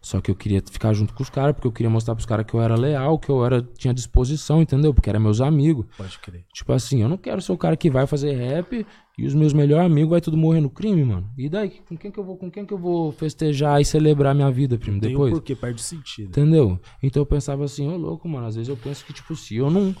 Só 0.00 0.20
que 0.20 0.30
eu 0.30 0.34
queria 0.34 0.62
ficar 0.70 0.92
junto 0.94 1.12
com 1.12 1.22
os 1.22 1.28
caras, 1.28 1.54
porque 1.54 1.66
eu 1.66 1.72
queria 1.72 1.90
mostrar 1.90 2.14
pros 2.14 2.24
caras 2.24 2.46
que 2.46 2.54
eu 2.54 2.60
era 2.60 2.76
leal, 2.76 3.18
que 3.18 3.28
eu 3.28 3.44
era, 3.44 3.60
tinha 3.76 3.92
disposição, 3.92 4.62
entendeu? 4.62 4.94
Porque 4.94 5.10
eram 5.10 5.20
meus 5.20 5.40
amigos. 5.40 5.86
Pode 5.96 6.18
crer. 6.20 6.44
Tipo 6.54 6.72
assim, 6.72 7.02
eu 7.02 7.08
não 7.08 7.16
quero 7.16 7.42
ser 7.42 7.52
o 7.52 7.58
cara 7.58 7.76
que 7.76 7.90
vai 7.90 8.06
fazer 8.06 8.32
rap 8.32 8.86
e 9.18 9.26
os 9.26 9.34
meus 9.34 9.52
melhores 9.52 9.86
amigos 9.86 10.10
vai 10.10 10.20
tudo 10.20 10.36
morrer 10.36 10.60
no 10.60 10.70
crime, 10.70 11.04
mano. 11.04 11.28
E 11.36 11.48
daí, 11.48 11.80
com 11.88 11.96
quem 11.96 12.12
que 12.12 12.18
eu 12.18 12.24
vou, 12.24 12.36
com 12.36 12.48
quem 12.48 12.64
que 12.64 12.72
eu 12.72 12.78
vou 12.78 13.10
festejar 13.10 13.80
e 13.80 13.84
celebrar 13.84 14.34
minha 14.34 14.50
vida, 14.50 14.78
primo, 14.78 15.00
Tem 15.00 15.08
um 15.08 15.12
depois? 15.12 15.32
porquê, 15.32 15.56
perde 15.56 15.82
sentido. 15.82 16.28
Entendeu? 16.28 16.78
Então 17.02 17.20
eu 17.20 17.26
pensava 17.26 17.64
assim, 17.64 17.88
ô 17.88 17.96
louco, 17.96 18.28
mano, 18.28 18.46
às 18.46 18.54
vezes 18.54 18.68
eu 18.68 18.76
penso 18.76 19.04
que, 19.04 19.12
tipo, 19.12 19.34
se 19.34 19.56
eu 19.56 19.68
não. 19.68 19.94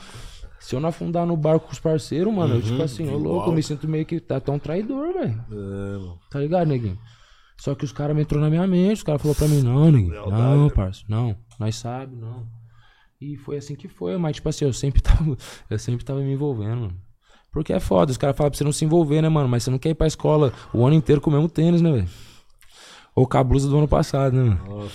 Se 0.60 0.74
eu 0.74 0.80
não 0.80 0.88
afundar 0.88 1.24
no 1.24 1.36
barco 1.36 1.66
com 1.66 1.72
os 1.72 1.78
parceiros, 1.78 2.34
mano, 2.34 2.56
eu, 2.56 2.62
tipo 2.62 2.82
assim, 2.82 3.08
ô 3.08 3.16
louco, 3.16 3.48
eu 3.50 3.54
me 3.54 3.62
sinto 3.62 3.88
meio 3.88 4.04
que 4.04 4.18
tá 4.18 4.40
tão 4.40 4.58
traidor, 4.58 5.12
velho. 5.12 6.18
Tá 6.28 6.40
ligado, 6.40 6.66
neguinho? 6.66 6.98
Só 7.58 7.74
que 7.74 7.84
os 7.84 7.92
caras 7.92 8.14
me 8.14 8.22
entrou 8.22 8.40
na 8.40 8.48
minha 8.48 8.66
mente, 8.66 8.98
os 8.98 9.02
caras 9.02 9.20
falaram 9.20 9.38
pra 9.38 9.48
mim, 9.48 9.62
não, 9.62 9.90
neguinho, 9.90 10.30
não, 10.30 10.70
parça, 10.70 11.02
não, 11.08 11.36
nós 11.58 11.74
sabe, 11.74 12.14
não. 12.14 12.46
E 13.20 13.36
foi 13.36 13.56
assim 13.56 13.74
que 13.74 13.88
foi, 13.88 14.16
mas 14.16 14.36
tipo 14.36 14.48
assim, 14.48 14.64
eu 14.64 14.72
sempre 14.72 15.00
tava, 15.02 15.36
eu 15.68 15.78
sempre 15.78 16.04
tava 16.04 16.20
me 16.20 16.32
envolvendo, 16.32 16.82
mano. 16.82 16.96
Porque 17.50 17.72
é 17.72 17.80
foda, 17.80 18.12
os 18.12 18.16
caras 18.16 18.36
falam 18.36 18.50
pra 18.50 18.58
você 18.58 18.62
não 18.62 18.72
se 18.72 18.84
envolver, 18.84 19.20
né, 19.20 19.28
mano? 19.28 19.48
Mas 19.48 19.64
você 19.64 19.70
não 19.70 19.78
quer 19.78 19.88
ir 19.90 19.94
pra 19.94 20.06
escola 20.06 20.52
o 20.72 20.86
ano 20.86 20.94
inteiro 20.94 21.20
com 21.20 21.30
o 21.30 21.32
mesmo 21.32 21.48
tênis, 21.48 21.80
né, 21.82 21.90
velho? 21.90 22.08
Ou 23.14 23.26
com 23.26 23.38
a 23.38 23.42
blusa 23.42 23.68
do 23.68 23.76
ano 23.76 23.88
passado, 23.88 24.36
né, 24.36 24.44
mano? 24.44 24.88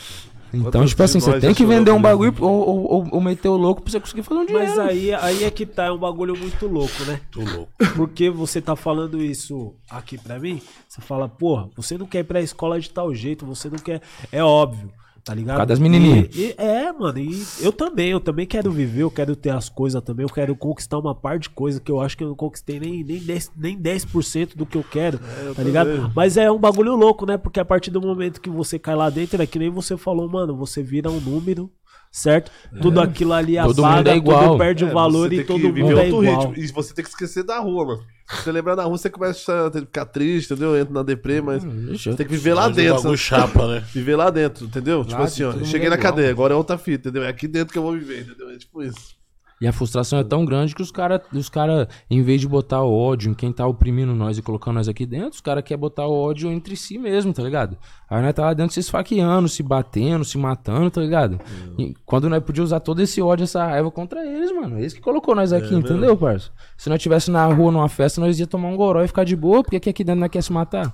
Então, 0.53 0.85
tipo 0.85 1.01
assim, 1.01 1.19
você 1.19 1.39
tem 1.39 1.53
que 1.53 1.65
vender 1.65 1.91
um 1.91 1.95
por 1.95 2.03
bagulho 2.03 2.35
ou, 2.39 2.51
ou, 2.51 2.91
ou, 2.91 3.07
ou 3.11 3.21
meter 3.21 3.47
o 3.47 3.57
louco 3.57 3.81
pra 3.81 3.91
você 3.91 3.99
conseguir 3.99 4.21
fazer 4.21 4.41
um 4.41 4.45
dinheiro. 4.45 4.67
Mas 4.67 4.79
aí, 4.79 5.13
aí 5.13 5.43
é 5.43 5.49
que 5.49 5.65
tá, 5.65 5.85
é 5.85 5.91
um 5.91 5.97
bagulho 5.97 6.37
muito 6.37 6.67
louco, 6.67 7.03
né? 7.05 7.19
Tô 7.31 7.41
louco. 7.41 7.71
Porque 7.95 8.29
você 8.29 8.61
tá 8.61 8.75
falando 8.75 9.21
isso 9.21 9.73
aqui 9.89 10.17
pra 10.17 10.39
mim, 10.39 10.61
você 10.87 11.01
fala, 11.01 11.27
porra, 11.27 11.69
você 11.75 11.97
não 11.97 12.05
quer 12.05 12.19
ir 12.19 12.23
pra 12.25 12.39
escola 12.39 12.79
de 12.79 12.89
tal 12.89 13.13
jeito, 13.15 13.45
você 13.45 13.67
não 13.69 13.79
quer. 13.79 14.01
É 14.31 14.43
óbvio, 14.43 14.91
tá 15.23 15.33
ligado? 15.33 15.55
Por 15.55 15.59
causa 15.59 15.67
das 15.67 15.79
menininhas. 15.79 16.27
E- 16.35 16.47
e- 16.49 16.55
é, 16.57 16.91
mano, 16.91 17.17
e 17.19 17.43
eu 17.61 17.71
também, 17.71 18.09
eu 18.09 18.19
também 18.19 18.45
quero 18.45 18.71
viver, 18.71 19.03
eu 19.03 19.11
quero 19.11 19.35
ter 19.35 19.51
as 19.51 19.69
coisas 19.69 20.01
também, 20.01 20.25
eu 20.25 20.29
quero 20.33 20.55
conquistar 20.55 20.97
uma 20.99 21.15
parte 21.15 21.43
de 21.43 21.49
coisa 21.51 21.79
que 21.79 21.91
eu 21.91 22.01
acho 22.01 22.17
que 22.17 22.23
eu 22.23 22.29
não 22.29 22.35
conquistei 22.35 22.79
nem, 22.79 23.03
nem, 23.03 23.19
10, 23.19 23.51
nem 23.55 23.77
10% 23.77 24.55
do 24.55 24.65
que 24.65 24.77
eu 24.77 24.83
quero, 24.83 25.19
tá 25.55 25.63
ligado? 25.63 26.11
Mas 26.15 26.37
é 26.37 26.51
um 26.51 26.59
bagulho 26.59 26.95
louco, 26.95 27.25
né? 27.25 27.37
Porque 27.37 27.59
a 27.59 27.65
partir 27.65 27.91
do 27.91 28.01
momento 28.01 28.41
que 28.41 28.49
você 28.49 28.77
cai 28.77 28.95
lá 28.95 29.09
dentro, 29.09 29.41
é 29.41 29.47
que 29.47 29.57
nem 29.59 29.69
você 29.69 29.95
falou, 29.97 30.27
mano, 30.29 30.55
você 30.55 30.83
vira 30.83 31.09
um 31.09 31.19
número. 31.19 31.71
Certo? 32.15 32.51
Tudo 32.79 33.01
aquilo 33.01 33.33
ali 33.33 33.55
Todo 33.55 33.77
mundo 33.81 33.85
apaga, 33.91 34.11
é 34.11 34.15
igual. 34.17 34.43
tudo 34.49 34.57
perde 34.59 34.83
É, 34.83 34.87
o 34.87 34.93
valor 34.93 35.29
você 35.29 35.35
e 35.41 35.43
todo 35.43 35.59
mundo 35.63 35.73
viver 35.73 35.91
é 35.97 36.11
outro 36.13 36.23
igual. 36.23 36.47
ritmo. 36.51 36.63
E 36.63 36.67
você 36.71 36.93
tem 36.93 37.03
que 37.03 37.09
esquecer 37.09 37.43
da 37.43 37.57
rua, 37.59 37.85
mano. 37.87 38.03
Se 38.29 38.43
você 38.43 38.51
lembrar 38.51 38.75
da 38.75 38.83
rua, 38.83 38.95
você 38.97 39.09
começa 39.09 39.67
a 39.67 39.71
ficar 39.71 40.05
triste, 40.05 40.53
entendeu? 40.53 40.77
Entra 40.77 40.93
na 40.93 41.01
deprê, 41.01 41.41
mas 41.41 41.63
Deixa 41.63 42.11
eu- 42.11 42.15
tem 42.15 42.25
que 42.27 42.31
viver 42.33 42.53
lá 42.53 42.69
dentro. 42.69 42.95
bagulho 43.01 43.17
sabe? 43.17 43.41
chapa, 43.47 43.67
né? 43.67 43.83
Viver 43.91 44.15
lá 44.15 44.29
dentro, 44.29 44.65
entendeu? 44.65 45.03
tipo 45.03 45.17
Lá, 45.17 45.25
assim, 45.25 45.43
ó, 45.43 45.53
mundo 45.53 45.65
cheguei 45.65 45.87
é 45.87 45.89
na 45.89 45.95
igual. 45.95 46.11
cadeia, 46.13 46.29
agora 46.29 46.53
é 46.53 46.55
outra 46.55 46.77
fita, 46.77 47.09
entendeu? 47.09 47.23
É 47.23 47.29
aqui 47.29 47.47
dentro 47.47 47.73
que 47.73 47.79
eu 47.79 47.83
vou 47.83 47.93
viver, 47.93 48.21
entendeu? 48.21 48.49
É 48.51 48.57
tipo 48.57 48.83
isso. 48.83 49.15
E 49.63 49.67
a 49.67 49.71
frustração 49.71 50.19
é 50.19 50.25
tão 50.25 50.43
grande 50.43 50.75
que 50.75 50.81
os 50.81 50.91
caras, 50.91 51.21
os 51.31 51.47
cara, 51.47 51.87
em 52.11 52.21
vez 52.21 52.41
de 52.41 52.49
botar 52.49 52.81
o 52.83 52.93
ódio 52.93 53.31
em 53.31 53.33
quem 53.33 53.49
tá 53.49 53.65
oprimindo 53.65 54.13
nós 54.13 54.37
e 54.37 54.41
colocando 54.41 54.75
nós 54.75 54.89
aqui 54.89 55.05
dentro, 55.05 55.35
os 55.35 55.39
caras 55.39 55.63
querem 55.63 55.79
botar 55.79 56.05
o 56.05 56.11
ódio 56.11 56.51
entre 56.51 56.75
si 56.75 56.97
mesmo, 56.97 57.31
tá 57.31 57.41
ligado? 57.41 57.77
Aí 58.09 58.21
nós 58.21 58.33
tá 58.33 58.43
lá 58.43 58.53
dentro 58.53 58.73
se 58.73 58.81
esfaqueando, 58.81 59.47
se 59.47 59.63
batendo, 59.63 60.25
se 60.25 60.37
matando, 60.37 60.91
tá 60.91 60.99
ligado? 60.99 61.39
E 61.79 61.93
quando 62.05 62.27
nós 62.27 62.43
podíamos 62.43 62.71
usar 62.71 62.81
todo 62.81 63.01
esse 63.01 63.21
ódio, 63.21 63.45
essa 63.45 63.65
raiva 63.65 63.89
contra 63.89 64.27
eles, 64.27 64.51
mano. 64.53 64.77
Eles 64.77 64.91
que 64.91 64.99
colocou 64.99 65.33
nós 65.33 65.53
aqui, 65.53 65.73
entendeu, 65.73 66.17
parça? 66.17 66.51
Se 66.75 66.89
nós 66.89 67.01
tivesse 67.01 67.31
na 67.31 67.45
rua 67.45 67.71
numa 67.71 67.87
festa, 67.87 68.19
nós 68.19 68.37
ia 68.37 68.45
tomar 68.45 68.67
um 68.67 68.75
goró 68.75 69.01
e 69.01 69.07
ficar 69.07 69.23
de 69.23 69.33
boa, 69.37 69.63
porque 69.63 69.77
aqui, 69.77 69.89
aqui 69.89 70.03
dentro 70.03 70.19
nós 70.19 70.29
quer 70.29 70.43
se 70.43 70.51
matar. 70.51 70.93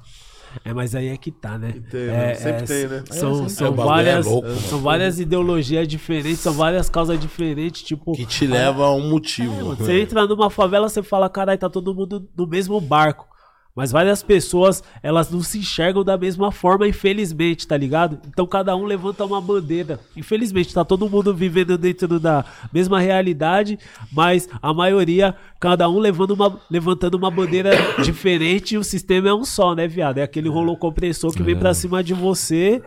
É, 0.66 0.74
mas 0.74 0.96
aí 0.96 1.10
é 1.10 1.18
que 1.18 1.32
tá, 1.32 1.58
né? 1.58 1.74
tem, 1.90 2.02
é, 2.02 2.08
né? 2.08 2.34
Sempre 2.36 2.63
é, 2.63 2.65
tem, 2.65 2.88
né? 2.88 3.04
São, 3.12 3.46
É, 3.46 3.50
são 3.50 3.67
é 3.67 3.71
várias, 3.71 4.26
louco, 4.26 4.48
mano. 4.48 4.60
são 4.62 4.80
várias 4.80 5.19
ideologias 5.19 5.88
diferentes, 5.88 6.40
são 6.40 6.54
várias 6.54 6.90
causas 6.90 7.19
diferentes, 7.19 7.84
tipo... 7.84 8.13
Que 8.13 8.26
te 8.26 8.48
leva 8.48 8.86
a 8.86 8.96
um 8.96 9.10
motivo. 9.10 9.76
Você 9.76 10.02
entra 10.02 10.26
numa 10.26 10.50
favela, 10.50 10.90
você 10.90 11.04
fala, 11.04 11.30
caralho, 11.30 11.60
tá 11.60 11.69
todo 11.69 11.94
mundo 11.94 12.28
no 12.36 12.48
mesmo 12.48 12.80
barco. 12.82 13.28
Mas 13.76 13.92
várias 13.92 14.22
pessoas, 14.22 14.84
elas 15.02 15.30
não 15.32 15.42
se 15.42 15.60
enxergam 15.60 16.04
da 16.04 16.17
mesma 16.17 16.52
forma, 16.52 16.88
infelizmente, 16.88 17.67
tá 17.67 17.78
ligado? 17.78 18.20
Então 18.28 18.46
cada 18.46 18.76
um 18.76 18.84
levanta 18.84 19.24
uma 19.24 19.40
bandeira. 19.40 20.00
Infelizmente, 20.17 20.74
tá 20.74 20.84
todo 20.84 21.10
mundo 21.10 21.34
vivendo 21.34 21.78
dentro 21.78 22.20
da 22.20 22.44
mesma 22.74 23.00
realidade, 23.00 23.80
mas 24.12 24.50
a 24.62 24.74
maioria, 24.74 25.36
cada 25.60 25.88
um 25.90 26.00
levando 26.00 26.32
uma, 26.32 26.60
levantando 26.70 27.15
uma 27.15 27.32
bandeira 27.32 27.72
diferente 28.04 28.76
e 28.76 28.78
o 28.78 28.84
sistema 28.84 29.30
é 29.30 29.34
um 29.34 29.46
só, 29.46 29.74
né, 29.76 29.88
viado? 29.88 30.17
É 30.17 30.24
aquele 30.24 30.50
rolo 30.50 30.76
compressor 30.76 31.32
que 31.32 31.44
vem 31.44 31.56
pra 31.56 31.74
cima 31.74 32.04
de 32.04 32.13
você. 32.13 32.82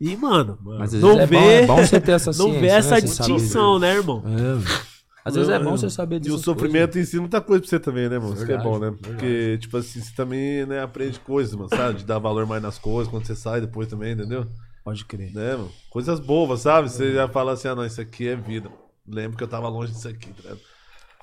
E, 0.00 0.16
mano, 0.16 0.58
não 1.00 1.20
é 1.20 1.26
vê, 1.26 1.36
bom, 1.36 1.50
é 1.50 1.66
bom 1.66 1.76
você 1.76 2.00
ter 2.00 2.12
essa 2.12 2.30
não 2.36 2.50
ciência, 2.50 2.60
vê 2.60 2.66
né? 2.66 2.74
essa 2.74 2.88
sabe 2.88 3.02
distinção, 3.02 3.78
né, 3.78 3.94
irmão? 3.94 4.22
É, 4.26 4.58
velho. 4.58 4.93
Às 5.24 5.34
vezes 5.34 5.48
é 5.50 5.58
bom 5.58 5.76
você 5.76 5.88
saber 5.88 6.16
E 6.16 6.20
disso. 6.20 6.36
o 6.36 6.38
sofrimento 6.38 6.98
ensina 6.98 7.22
muita 7.22 7.40
coisa 7.40 7.62
pra 7.62 7.70
você 7.70 7.80
também, 7.80 8.08
né, 8.10 8.18
mano? 8.18 8.34
Isso 8.34 8.44
que 8.44 8.52
é 8.52 8.58
bom, 8.58 8.78
né? 8.78 8.92
Porque, 9.00 9.56
tipo 9.58 9.76
assim, 9.78 10.00
você 10.00 10.12
também 10.14 10.66
né, 10.66 10.82
aprende 10.82 11.18
coisas, 11.20 11.54
mano, 11.54 11.68
sabe? 11.70 11.98
De 11.98 12.04
dar 12.04 12.18
valor 12.18 12.44
mais 12.46 12.62
nas 12.62 12.78
coisas 12.78 13.10
quando 13.10 13.26
você 13.26 13.34
sai 13.34 13.60
depois 13.62 13.88
também, 13.88 14.12
entendeu? 14.12 14.46
Pode 14.84 15.02
crer. 15.06 15.32
Né, 15.32 15.52
mano? 15.52 15.70
Coisas 15.88 16.20
bobas, 16.20 16.60
sabe? 16.60 16.90
Você 16.90 17.14
já 17.14 17.26
fala 17.26 17.52
assim, 17.52 17.68
ah, 17.68 17.74
não, 17.74 17.86
isso 17.86 18.00
aqui 18.02 18.28
é 18.28 18.36
vida. 18.36 18.68
Lembro 19.08 19.36
que 19.38 19.42
eu 19.42 19.48
tava 19.48 19.66
longe 19.68 19.92
disso 19.92 20.08
aqui, 20.08 20.28
tá? 20.42 20.50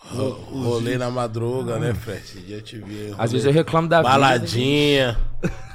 Ro- 0.04 0.30
Rolê 0.64 0.98
na 0.98 1.12
madruga, 1.12 1.78
né, 1.78 1.94
Fred? 1.94 2.22
Esse 2.24 2.40
dia 2.40 2.56
eu 2.58 2.62
te 2.64 2.78
vi. 2.80 3.14
Às 3.20 3.32
vezes 3.32 3.46
eu 3.46 3.54
reclamo 3.54 3.88
da 3.88 4.00
vida. 4.00 4.10
Baladinha, 4.10 5.16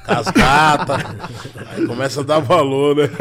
cascata. 0.04 0.96
aí 1.70 1.86
começa 1.86 2.22
a 2.22 2.24
dar 2.24 2.40
valor, 2.40 2.96
né? 2.96 3.04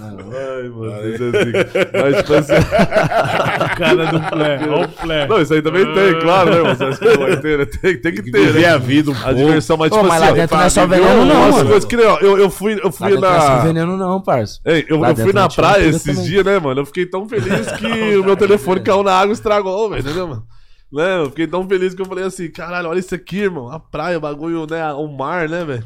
Ai, 0.00 0.68
mano, 0.70 1.08
isso 1.08 1.22
é 1.24 1.28
assim. 1.28 1.52
Mas, 1.92 2.16
tipo 2.16 2.34
assim. 2.34 2.52
cara 3.76 4.06
do 4.06 4.20
Flé, 4.28 4.60
ó 4.70 4.84
o 4.84 4.88
Flé. 4.88 5.26
Não, 5.26 5.40
isso 5.42 5.52
aí 5.54 5.60
também 5.62 5.84
tem, 5.92 6.20
claro, 6.20 6.50
né, 6.50 6.62
mano? 6.62 6.76
Você 6.76 6.84
acha 6.84 6.98
que 6.98 7.04
não 7.04 7.18
vai 7.18 7.36
ter, 7.40 7.58
né? 7.58 7.64
Tem, 7.66 8.00
tem 8.00 8.12
que 8.14 8.22
ter, 8.22 8.46
Viver 8.46 8.60
né? 8.62 8.68
a 8.68 8.78
vida 8.78 9.10
um 9.10 9.14
A 9.14 9.16
pouco. 9.24 9.34
diversão, 9.36 9.76
mas, 9.76 9.90
Pô, 9.90 9.96
tipo 9.96 10.08
mas 10.08 10.22
assim, 10.22 10.26
lá 10.26 10.32
ó, 10.32 10.34
dentro 10.34 10.56
não 10.56 10.64
é 10.64 10.68
só 10.70 10.86
veneno, 10.86 11.24
não, 11.26 11.42
umas 11.42 11.54
mano. 11.54 11.66
coisas 11.68 11.84
que 11.84 11.96
nem, 11.96 12.06
ó, 12.06 12.18
eu, 12.20 12.38
eu 12.38 12.50
fui, 12.50 12.72
eu 12.74 12.84
Lá 12.86 12.92
fui 12.92 13.08
dentro 13.08 13.20
não 13.20 13.34
é 13.34 13.40
só 13.40 13.48
na. 13.56 13.58
veneno 13.64 13.96
não, 13.98 14.22
parça. 14.22 14.60
Ei, 14.64 14.86
eu, 14.88 14.98
Lá 14.98 15.10
eu 15.10 15.16
fui 15.16 15.32
na 15.32 15.48
praia 15.48 15.84
esses 15.84 16.02
também. 16.04 16.22
dias, 16.24 16.44
né, 16.44 16.58
mano? 16.58 16.80
Eu 16.80 16.86
fiquei 16.86 17.04
tão 17.06 17.28
feliz 17.28 17.72
que 17.76 18.16
o 18.16 18.24
meu 18.24 18.36
telefone 18.36 18.80
caiu 18.80 19.02
na 19.02 19.12
água 19.12 19.32
e 19.32 19.34
estragou, 19.34 19.90
velho, 19.90 20.00
entendeu, 20.00 20.26
mano? 20.26 20.44
Né? 20.90 21.18
Eu 21.18 21.26
fiquei 21.30 21.46
tão 21.46 21.68
feliz 21.68 21.94
que 21.94 22.00
eu 22.02 22.06
falei 22.06 22.24
assim, 22.24 22.50
caralho, 22.50 22.88
olha 22.88 22.98
isso 22.98 23.14
aqui, 23.14 23.40
irmão. 23.40 23.68
A 23.70 23.78
praia, 23.78 24.16
o 24.16 24.20
bagulho, 24.20 24.66
né? 24.70 24.90
O 24.94 25.06
mar, 25.06 25.48
né, 25.48 25.64
velho? 25.64 25.84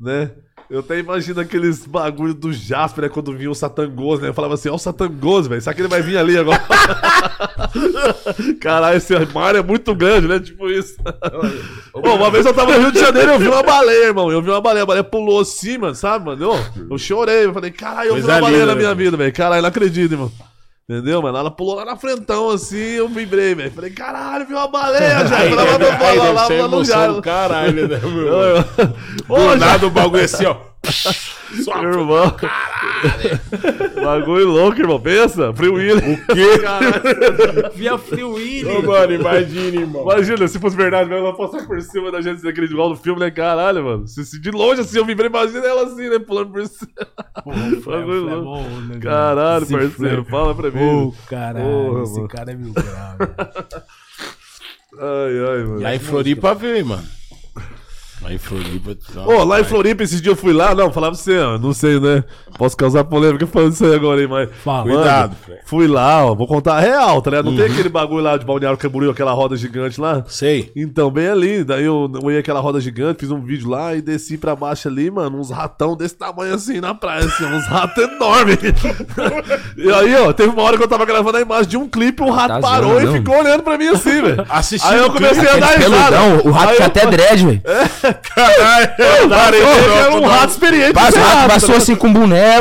Né? 0.00 0.30
Eu 0.74 0.80
até 0.80 0.98
imagino 0.98 1.40
aqueles 1.40 1.86
bagulho 1.86 2.34
do 2.34 2.52
Jasper, 2.52 3.04
né? 3.04 3.08
Quando 3.08 3.32
vinha 3.32 3.48
o 3.48 3.54
Satangoso, 3.54 4.22
né? 4.22 4.30
Eu 4.30 4.34
falava 4.34 4.54
assim, 4.54 4.68
ó 4.68 4.74
o 4.74 4.78
Satangoso, 4.78 5.48
velho. 5.48 5.60
Será 5.60 5.72
que 5.72 5.80
ele 5.80 5.86
vai 5.86 6.02
vir 6.02 6.18
ali 6.18 6.36
agora? 6.36 6.60
Caralho, 8.60 8.96
esse 8.96 9.14
mar 9.32 9.54
é 9.54 9.62
muito 9.62 9.94
grande, 9.94 10.26
né? 10.26 10.40
Tipo 10.40 10.68
isso. 10.68 10.96
Pô, 11.92 12.16
uma 12.16 12.28
vez 12.28 12.44
eu 12.44 12.52
tava 12.52 12.72
no 12.72 12.80
Rio 12.80 12.90
de 12.90 12.98
Janeiro 12.98 13.30
e 13.30 13.34
eu 13.34 13.38
vi 13.38 13.46
uma 13.46 13.62
baleia, 13.62 14.06
irmão. 14.06 14.32
Eu 14.32 14.42
vi 14.42 14.50
uma 14.50 14.60
baleia, 14.60 14.82
a 14.82 14.86
baleia 14.86 15.04
pulou 15.04 15.38
assim, 15.38 15.78
mano, 15.78 15.94
sabe, 15.94 16.26
mano? 16.26 16.42
Eu, 16.42 16.86
eu 16.90 16.98
chorei, 16.98 17.44
eu 17.44 17.54
falei, 17.54 17.70
caralho, 17.70 18.08
eu 18.08 18.16
vi 18.16 18.22
uma 18.22 18.40
baleia 18.40 18.66
na 18.66 18.74
minha 18.74 18.88
né? 18.88 18.94
vida, 18.96 19.16
velho. 19.16 19.32
Caralho, 19.32 19.62
não 19.62 19.68
acredito, 19.68 20.10
irmão. 20.10 20.32
Entendeu, 20.88 21.22
mano? 21.22 21.38
Ela 21.38 21.50
pulou 21.50 21.76
lá 21.76 21.84
na 21.86 21.96
frentão, 21.96 22.50
assim, 22.50 22.76
eu 22.76 23.08
vibrei, 23.08 23.54
velho. 23.54 23.72
Falei, 23.72 23.90
caralho, 23.90 24.46
vi 24.46 24.52
uma 24.52 24.68
baleia, 24.68 25.24
já. 25.26 25.38
Aí 25.38 25.50
Ela 25.52 25.64
vai 25.78 26.10
aí 26.10 26.18
lá, 26.18 26.24
lá, 26.32 26.48
lá 26.48 26.68
no 26.68 26.84
do 27.14 27.22
caralho, 27.22 27.88
né, 27.88 27.98
meu 28.04 28.28
Ô, 29.28 29.36
Do 29.38 29.58
já- 29.58 29.66
nada 29.66 29.86
o 29.86 29.90
bagulho 29.90 30.24
assim, 30.24 30.44
ó. 30.44 30.56
Meu 31.80 31.90
irmão. 31.92 32.34
Bagulho 34.02 34.48
louco, 34.48 34.78
irmão. 34.80 35.00
Pensa. 35.00 35.52
Free 35.54 35.68
Willy. 35.68 36.12
O 36.14 36.26
quê? 36.26 37.70
Via 37.74 37.98
Free 37.98 38.24
Willy. 38.24 38.64
Ô, 38.66 38.82
mano, 38.82 39.12
imagine, 39.14 39.78
irmão. 39.78 40.02
Imagina, 40.02 40.48
se 40.48 40.58
fosse 40.58 40.76
verdade 40.76 41.08
mesmo, 41.08 41.26
ela 41.26 41.36
passar 41.36 41.66
por 41.66 41.80
cima 41.82 42.10
da 42.10 42.20
gente 42.20 42.42
naquele 42.42 42.66
igual 42.66 42.88
do 42.90 42.96
filme, 42.96 43.20
né? 43.20 43.30
Caralho, 43.30 43.84
mano. 43.84 44.08
Se, 44.08 44.24
se 44.24 44.40
de 44.40 44.50
longe 44.50 44.80
assim 44.80 44.98
eu 44.98 45.04
vibrei, 45.04 45.28
imagina 45.28 45.66
ela 45.66 45.84
assim, 45.84 46.08
né? 46.08 46.18
Pulando 46.18 46.50
por 46.52 46.66
cima. 46.66 46.90
Bagulho 47.84 48.28
é 48.28 48.34
louco. 48.34 48.44
bom, 48.44 48.80
né, 48.80 48.98
Caralho, 49.00 49.62
Esse 49.64 49.72
parceiro. 49.72 50.24
Flé. 50.24 50.30
Fala 50.30 50.54
pra 50.54 50.70
mim. 50.70 50.82
Ô, 50.82 51.14
caralho, 51.28 51.64
Porra, 51.64 52.02
esse 52.02 52.14
mano. 52.16 52.28
cara 52.28 52.52
é 52.52 52.54
mil 52.56 52.72
graus. 52.72 52.94
Ai, 54.96 55.32
ai, 55.58 55.64
mano. 55.64 55.80
Lá 55.82 55.94
em 55.96 55.98
Floripa 55.98 56.54
veio, 56.54 56.86
mano. 56.86 57.02
Lá 58.24 58.32
em 58.32 58.38
Floripa. 58.38 58.96
Ô, 59.26 59.44
lá 59.44 59.60
em 59.60 59.64
Floripa, 59.64 60.02
esses 60.02 60.20
dias 60.22 60.34
eu 60.34 60.40
fui 60.40 60.54
lá, 60.54 60.74
não, 60.74 60.90
falava 60.90 61.12
pra 61.14 61.22
você, 61.22 61.38
ó, 61.38 61.58
não 61.58 61.74
sei, 61.74 62.00
né? 62.00 62.24
Posso 62.56 62.74
causar 62.74 63.04
polêmica 63.04 63.46
falando 63.46 63.72
isso 63.74 63.84
aí 63.84 63.94
agora, 63.94 64.22
hein, 64.22 64.26
mas. 64.28 64.48
Fala. 64.64 64.84
Mano, 64.86 64.94
Cuidado, 64.96 65.36
Fred. 65.44 65.60
Fui 65.66 65.86
lá, 65.86 66.24
ó, 66.24 66.34
vou 66.34 66.46
contar 66.46 66.76
a 66.76 66.80
real, 66.80 67.20
tá 67.20 67.30
ligado? 67.30 67.44
Não 67.46 67.52
Uhum. 67.52 67.58
tem 67.58 67.66
aquele 67.66 67.88
bagulho 67.90 68.22
lá 68.22 68.36
de 68.38 68.46
Balneário 68.46 68.78
Camboriú, 68.78 69.10
aquela 69.10 69.32
roda 69.32 69.56
gigante 69.56 70.00
lá? 70.00 70.24
Sei. 70.26 70.72
Então, 70.74 71.10
bem 71.10 71.28
ali, 71.28 71.64
daí 71.64 71.84
eu 71.84 72.10
olhei 72.22 72.38
aquela 72.38 72.60
roda 72.60 72.80
gigante, 72.80 73.20
fiz 73.20 73.30
um 73.30 73.42
vídeo 73.42 73.68
lá 73.68 73.94
e 73.94 74.00
desci 74.00 74.38
pra 74.38 74.56
baixo 74.56 74.88
ali, 74.88 75.10
mano, 75.10 75.38
uns 75.38 75.50
ratão 75.50 75.94
desse 75.94 76.14
tamanho 76.16 76.54
assim 76.54 76.80
na 76.80 76.94
praia, 76.94 77.26
assim, 77.26 77.44
uns 77.44 77.66
ratos 77.66 78.02
enormes. 78.02 78.56
e 79.76 79.90
aí, 79.92 80.14
ó, 80.16 80.32
teve 80.32 80.48
uma 80.48 80.62
hora 80.62 80.78
que 80.78 80.82
eu 80.82 80.88
tava 80.88 81.04
gravando 81.04 81.36
a 81.36 81.40
imagem 81.42 81.68
de 81.68 81.76
um 81.76 81.86
clipe, 81.88 82.22
um 82.22 82.30
rato 82.30 82.54
Tá 82.54 82.60
parou 82.60 82.92
zoando, 82.92 83.02
e 83.02 83.06
não. 83.06 83.12
ficou 83.14 83.38
olhando 83.38 83.62
pra 83.62 83.76
mim 83.76 83.88
assim, 83.88 84.22
velho. 84.22 84.46
Assistindo 84.48 84.90
Aí 84.92 84.98
eu 85.00 85.10
comecei 85.12 85.46
a 85.48 85.56
dar 85.56 85.76
risada. 85.76 86.16
o 86.44 86.50
rato 86.50 86.68
Aí 86.70 86.76
tinha 86.76 86.86
eu- 86.86 86.86
até 86.86 87.06
dread, 87.06 87.44
velho. 87.44 87.62
Caralho, 88.22 89.56
era 89.56 90.14
um 90.14 90.26
rato 90.26 90.50
experiente. 90.52 90.98
Esse 90.98 91.18
o 91.18 91.22
rato 91.22 91.48
passou 91.48 91.76
assim 91.76 91.94
com 91.94 92.12
boné, 92.12 92.60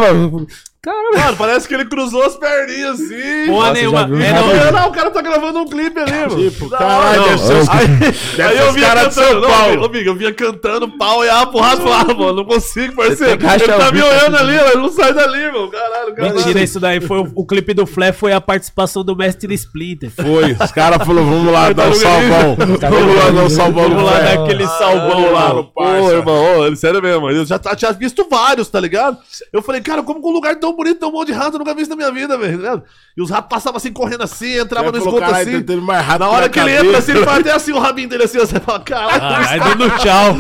mano. 0.86 1.02
Caralho. 1.12 1.26
Mano, 1.26 1.38
parece 1.38 1.68
que 1.68 1.74
ele 1.74 1.86
cruzou 1.86 2.24
as 2.24 2.36
perninhas 2.36 3.00
assim. 3.00 3.46
Porra 3.48 3.68
Nossa, 3.70 3.74
nenhuma. 3.74 4.00
É, 4.02 4.34
Não, 4.34 4.48
não, 4.48 4.72
não, 4.82 4.88
o 4.90 4.92
cara 4.92 5.12
tá 5.12 5.22
gravando 5.22 5.60
um 5.60 5.66
clipe 5.68 6.00
ali, 6.00 6.12
mano. 6.12 6.36
Tipo, 6.52 6.70
caralho, 6.70 7.22
não. 7.22 7.28
deve 7.30 7.38
ser 7.40 7.54
os- 7.54 7.70
Aí, 7.70 7.88
deve 7.88 8.44
aí 8.44 8.58
ser 8.58 8.64
eu 8.64 8.74
vinha 8.74 8.88
cantando, 8.90 9.12
São 9.14 9.34
não, 9.42 9.50
Paulo. 9.50 9.66
amigo, 9.72 9.86
amigo, 9.86 10.10
eu 10.10 10.16
vinha 10.16 10.34
cantando 10.34 10.88
pau 10.98 11.24
e 11.24 11.30
a 11.30 11.36
rato 11.44 11.88
lá, 11.88 12.04
mano, 12.06 12.34
não 12.34 12.46
consigo, 12.46 12.96
parceiro. 12.96 13.42
rachar 13.46 13.62
Ele 13.70 13.74
tá 13.78 13.92
me 13.92 14.02
olhando 14.02 14.36
aqui. 14.36 14.44
ali, 14.44 14.58
ele 14.58 14.76
não 14.82 14.90
sai 14.92 15.14
dali, 15.14 15.40
irmão, 15.40 15.70
caralho, 15.70 16.14
caralho. 16.16 16.36
Mentira, 16.36 16.62
isso 16.62 16.80
daí 16.80 17.00
foi 17.00 17.20
o, 17.20 17.32
o 17.36 17.46
clipe 17.46 17.74
do 17.74 17.86
Flé, 17.86 18.12
foi 18.12 18.34
a 18.34 18.42
participação 18.42 19.04
do 19.04 19.16
Mestre 19.16 19.54
Splinter. 19.54 20.12
Foi. 20.12 20.52
Os 20.64 20.72
caras 20.72 21.06
falaram, 21.06 21.26
vamos 21.30 21.52
lá 21.54 21.72
dar 21.72 21.88
um 21.88 21.92
Tá 21.92 21.96
salvão. 21.96 22.56
Vamos 22.58 23.16
lá 23.16 23.30
dar 23.30 23.44
um 23.44 23.50
salvão 23.50 23.90
Vamos 23.90 24.04
lá 24.04 24.20
dar 24.20 24.34
aquele 24.44 24.68
Salvão 24.68 25.32
lá 25.32 25.54
no 25.54 25.64
Pô, 25.66 26.12
irmão, 26.12 26.60
ô, 26.72 26.76
sério 26.76 27.02
mesmo. 27.02 27.30
Eu 27.30 27.46
já 27.46 27.58
t- 27.60 27.76
tinha 27.76 27.92
visto 27.94 28.28
vários, 28.30 28.68
tá 28.70 28.80
ligado? 28.80 29.18
Eu 29.52 29.62
falei, 29.62 29.80
cara, 29.82 30.02
como 30.04 30.22
que 30.22 30.28
um 30.28 30.32
lugar 30.32 30.56
tão 30.58 30.73
bonito, 30.76 31.00
tão 31.00 31.12
bom 31.12 31.24
de 31.26 31.32
rato, 31.32 31.56
eu 31.56 31.60
nunca 31.60 31.74
vi 31.74 31.82
isso 31.82 31.90
na 31.90 31.96
minha 31.96 32.12
vida, 32.12 32.38
velho. 32.38 32.62
tá? 32.62 32.82
E 33.16 33.22
os 33.22 33.30
ratos 33.30 33.50
passavam 33.50 33.78
assim, 33.78 33.92
correndo 33.94 34.24
assim, 34.24 34.60
entravam 34.60 34.92
no 34.92 34.98
esgoto 34.98 35.24
assim. 35.24 35.52
Tentando 35.52 35.82
mais 35.82 36.06
rápido 36.06 36.20
Na 36.22 36.30
hora 36.30 36.50
que 36.50 36.60
ele 36.60 36.70
cabeça. 36.70 36.86
entra 36.86 36.98
assim, 37.00 37.12
ele 37.12 37.26
faz 37.26 37.40
até 37.40 37.52
assim 37.52 37.72
o 37.72 37.80
rabinho 37.80 38.10
dele 38.10 38.24
assim, 38.24 38.40
você 38.40 38.60
fala, 38.60 38.80
caralho, 38.80 39.20
Caralho, 39.20 39.78
dando 39.78 39.90
tchau. 40.00 40.36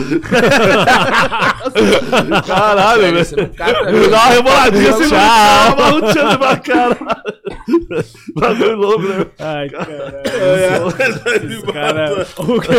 caralho, 2.45 3.01
velho. 3.01 3.17
Ele 3.87 4.07
dá 4.09 4.17
uma 4.17 4.29
reboladinha 4.29 4.89
assim, 4.89 5.09
tchau, 5.09 5.75
malucando 5.77 6.37
pra 6.39 6.57
cara. 6.57 6.97
Bagulho 8.35 8.75
louco, 8.75 9.03
né? 9.07 9.25
Ai, 9.39 9.69
caralho. 9.69 10.13
É, 10.25 10.79
Cara, 11.73 12.27
o 12.43 12.59
Big, 12.59 12.73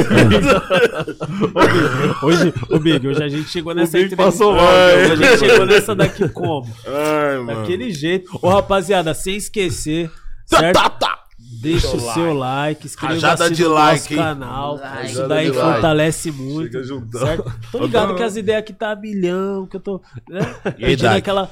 hoje, 2.22 2.54
ô 2.70 2.78
Big, 2.78 3.08
hoje 3.08 3.22
a 3.22 3.28
gente 3.28 3.48
chegou 3.48 3.74
nessa 3.74 3.98
Big 3.98 4.12
entrevista. 4.12 4.38
passou 4.38 4.54
mal, 4.54 4.64
Hoje 4.64 5.12
a 5.12 5.16
gente 5.16 5.38
chegou 5.38 5.66
nessa 5.66 5.94
daqui 5.94 6.28
como? 6.28 6.66
Ai, 6.86 7.38
mano. 7.44 7.60
Daquele 7.60 7.92
jeito. 7.92 8.38
Ô, 8.42 8.48
rapaziada, 8.48 9.14
sem 9.14 9.36
esquecer, 9.36 10.10
certo? 10.46 10.74
Tá, 10.74 10.90
tá. 10.90 11.20
Deixa 11.60 11.96
o 11.96 12.00
seu 12.12 12.34
like, 12.34 12.86
inscreva-se 12.86 13.50
de 13.54 13.62
no 13.62 13.70
like, 13.70 13.98
nosso 13.98 14.12
hein? 14.12 14.18
canal. 14.18 14.74
Isso 14.74 14.84
Rajada 14.84 15.28
daí 15.28 15.50
like. 15.50 15.60
fortalece 15.60 16.30
muito. 16.30 16.72
Chega 16.72 16.82
juntão. 16.82 17.20
Certo? 17.20 17.54
Tô 17.72 17.78
ligado 17.78 18.14
que 18.14 18.22
as 18.22 18.36
ideias 18.36 18.58
aqui 18.60 18.72
tá 18.74 18.90
a 18.90 18.96
milhão, 18.96 19.66
que 19.66 19.76
eu 19.76 19.80
tô. 19.80 20.02
Né? 20.28 20.40
Pedindo 20.76 21.06
aquela. 21.08 21.50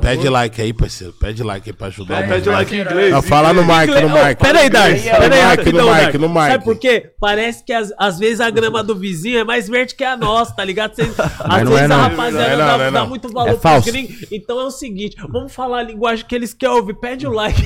Pede 0.00 0.28
like 0.28 0.60
aí, 0.62 0.72
parceiro. 0.72 1.12
Pede 1.14 1.42
like 1.42 1.68
aí 1.68 1.72
pra 1.76 1.88
ajudar. 1.88 2.28
Pede 2.28 2.46
mano. 2.46 2.58
like 2.58 2.74
em 2.76 2.80
inglês. 2.80 3.10
Não, 3.12 3.22
fala 3.22 3.52
no 3.52 3.62
mic, 3.64 3.86
no 3.88 4.06
Ô, 4.14 4.24
mic. 4.24 4.36
Pera 4.40 4.60
aí, 4.60 4.70
Dark. 4.70 5.02
Pera 5.02 5.22
aí, 5.22 5.28
No 5.28 5.36
mic, 5.36 5.44
rapidão, 5.58 5.86
no 5.86 5.92
mic, 5.92 6.02
Dark. 6.04 6.14
no 6.14 6.28
mic. 6.28 6.40
Sabe 6.52 6.64
por 6.64 6.76
quê? 6.78 7.10
Parece 7.20 7.64
que 7.64 7.72
às, 7.72 7.92
às 7.98 8.18
vezes 8.18 8.40
a 8.40 8.50
grama 8.50 8.82
do 8.84 8.94
vizinho 8.94 9.38
é 9.40 9.44
mais 9.44 9.68
verde 9.68 9.94
que 9.94 10.04
a 10.04 10.16
nossa, 10.16 10.54
tá 10.54 10.64
ligado? 10.64 10.94
Vocês, 10.94 11.12
às 11.18 11.62
não 11.64 11.72
vezes 11.72 11.90
é 11.90 11.94
a 11.94 11.96
rapaziada 11.96 12.32
Não 12.32 12.44
é 12.44 12.56
não, 12.56 12.66
dá, 12.66 12.78
não 12.78 12.84
é 12.84 12.90
dá 12.90 13.00
não. 13.00 13.06
muito 13.08 13.28
valor 13.32 13.50
É 13.50 13.56
falso. 13.56 13.90
gringos. 13.90 14.24
Então 14.30 14.60
é 14.60 14.64
o 14.64 14.70
seguinte, 14.70 15.16
vamos 15.28 15.52
falar 15.54 15.78
a 15.78 15.82
linguagem 15.82 16.24
que 16.24 16.34
eles 16.34 16.54
querem 16.54 16.74
ouvir. 16.76 16.94
Pede 16.94 17.26
o 17.26 17.30
like. 17.32 17.60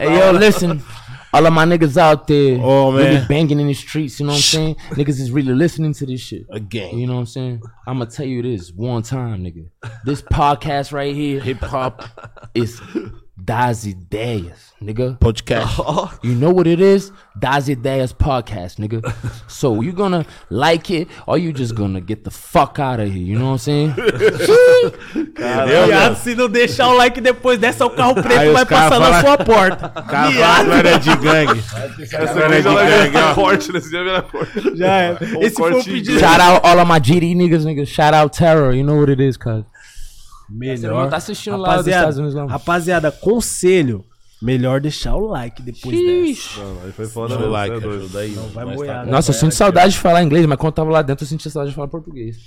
Hey, 0.00 0.18
yo, 0.18 0.32
listen. 0.38 0.80
All 1.34 1.46
of 1.46 1.52
my 1.52 1.64
niggas 1.64 1.96
out 1.96 2.26
there 2.26 2.58
Oh, 2.60 2.92
man. 2.92 3.00
really 3.14 3.26
banging 3.26 3.58
in 3.60 3.66
the 3.66 3.74
streets, 3.74 4.20
you 4.20 4.26
know 4.26 4.32
what 4.32 4.36
I'm 4.36 4.42
saying? 4.42 4.74
niggas 4.90 5.18
is 5.20 5.30
really 5.30 5.54
listening 5.54 5.94
to 5.94 6.06
this 6.06 6.20
shit. 6.20 6.44
Again. 6.50 6.98
You 6.98 7.06
know 7.06 7.14
what 7.14 7.20
I'm 7.20 7.26
saying? 7.26 7.62
I'm 7.86 7.98
gonna 7.98 8.10
tell 8.10 8.26
you 8.26 8.42
this 8.42 8.70
one 8.72 9.02
time, 9.02 9.42
nigga. 9.42 9.68
This 10.04 10.20
podcast 10.22 10.92
right 10.92 11.14
here 11.14 11.40
Hip 11.40 11.58
hop. 11.58 12.04
is 12.54 12.80
Das 13.44 13.84
Ideias, 13.84 14.72
nigga. 14.80 15.16
Podcast. 15.18 15.76
You 16.22 16.34
know 16.36 16.52
what 16.54 16.68
it 16.68 16.80
is? 16.80 17.12
Das 17.34 17.66
Ideias 17.68 18.12
Podcast, 18.12 18.78
nigga. 18.78 19.00
So 19.48 19.82
you 19.82 19.92
gonna 19.92 20.24
like 20.50 20.90
it 20.94 21.08
or 21.26 21.38
you 21.38 21.52
just 21.52 21.74
gonna 21.74 22.00
get 22.00 22.22
the 22.24 22.30
fuck 22.30 22.78
out 22.78 23.00
of 23.00 23.08
here, 23.08 23.18
you 23.24 23.36
know 23.38 23.52
what 23.52 23.54
I'm 23.54 23.58
saying? 23.58 23.94
Viado, 25.88 26.16
se 26.16 26.34
não 26.34 26.48
deixar 26.48 26.88
o 26.88 26.94
like 26.96 27.20
depois 27.20 27.58
dessa, 27.58 27.84
o 27.84 27.90
carro 27.90 28.14
Aí 28.16 28.22
preto 28.22 28.46
os 28.48 28.52
vai 28.52 28.66
cara 28.66 28.90
passar 28.90 29.00
na 29.00 29.06
fala- 29.06 29.20
sua 29.20 29.38
porta. 29.44 29.88
Cara, 30.02 30.32
fala 30.32 30.58
que 30.62 30.64
não 30.70 30.76
era 30.76 30.98
de 30.98 31.16
gangue. 31.16 31.58
Essa 32.00 32.38
Era 32.40 32.46
aqui 32.46 32.56
de 32.56 32.62
já 32.62 32.74
vai 32.74 32.86
gangue, 32.90 33.10
virar 33.10 33.30
ó. 33.30 33.34
corte, 33.34 33.72
nesse 33.72 33.90
dia 33.90 33.98
vai 34.04 34.08
virar 34.08 34.22
corte. 34.22 34.76
Já 34.76 34.96
é. 35.00 35.16
Esse 35.40 35.56
foi 35.56 35.70
o 35.70 35.74
corte 35.74 35.90
pedido. 35.90 36.18
Shout 36.20 36.40
out 36.40 36.60
all 36.64 36.78
of 36.78 36.86
my 36.90 37.00
GD 37.00 37.34
niggas, 37.34 37.64
nigga. 37.64 37.84
Shout 37.86 38.14
out 38.14 38.36
Terror, 38.36 38.72
you 38.74 38.84
know 38.84 38.98
what 38.98 39.10
it 39.10 39.20
is, 39.22 39.36
cuz. 39.36 39.64
Você 40.52 40.86
não 40.86 40.94
Melhor. 40.96 41.10
tá 41.10 41.16
assistindo 41.16 41.56
lá 41.56 41.76
dos 41.76 41.86
Estados 41.86 42.18
Unidos, 42.18 42.34
não. 42.34 42.46
rapaziada, 42.46 43.10
conselho. 43.10 44.04
Melhor 44.44 44.80
deixar 44.80 45.14
o 45.14 45.28
like 45.28 45.62
depois 45.62 45.96
dessa. 45.96 46.28
Ixi. 46.30 46.58
Não, 46.58 46.76
aí 46.84 46.90
foi 46.90 47.06
foda 47.06 47.36
mesmo, 47.38 47.52
like, 47.52 47.74
é 47.74 47.78
ajuda 47.78 48.18
aí. 48.18 48.36
Vai 48.52 48.64
Nós 48.64 48.74
moer 48.74 48.90
tá- 48.92 49.06
Nossa, 49.06 49.30
eu 49.30 49.34
sinto 49.34 49.54
saudade 49.54 49.92
de 49.92 50.00
falar 50.00 50.20
inglês, 50.20 50.44
mas 50.46 50.58
quando 50.58 50.66
eu 50.72 50.72
tava 50.72 50.90
lá 50.90 51.00
dentro, 51.00 51.22
eu 51.22 51.28
sentia 51.28 51.48
saudade 51.48 51.70
de 51.70 51.76
falar 51.76 51.86
português. 51.86 52.38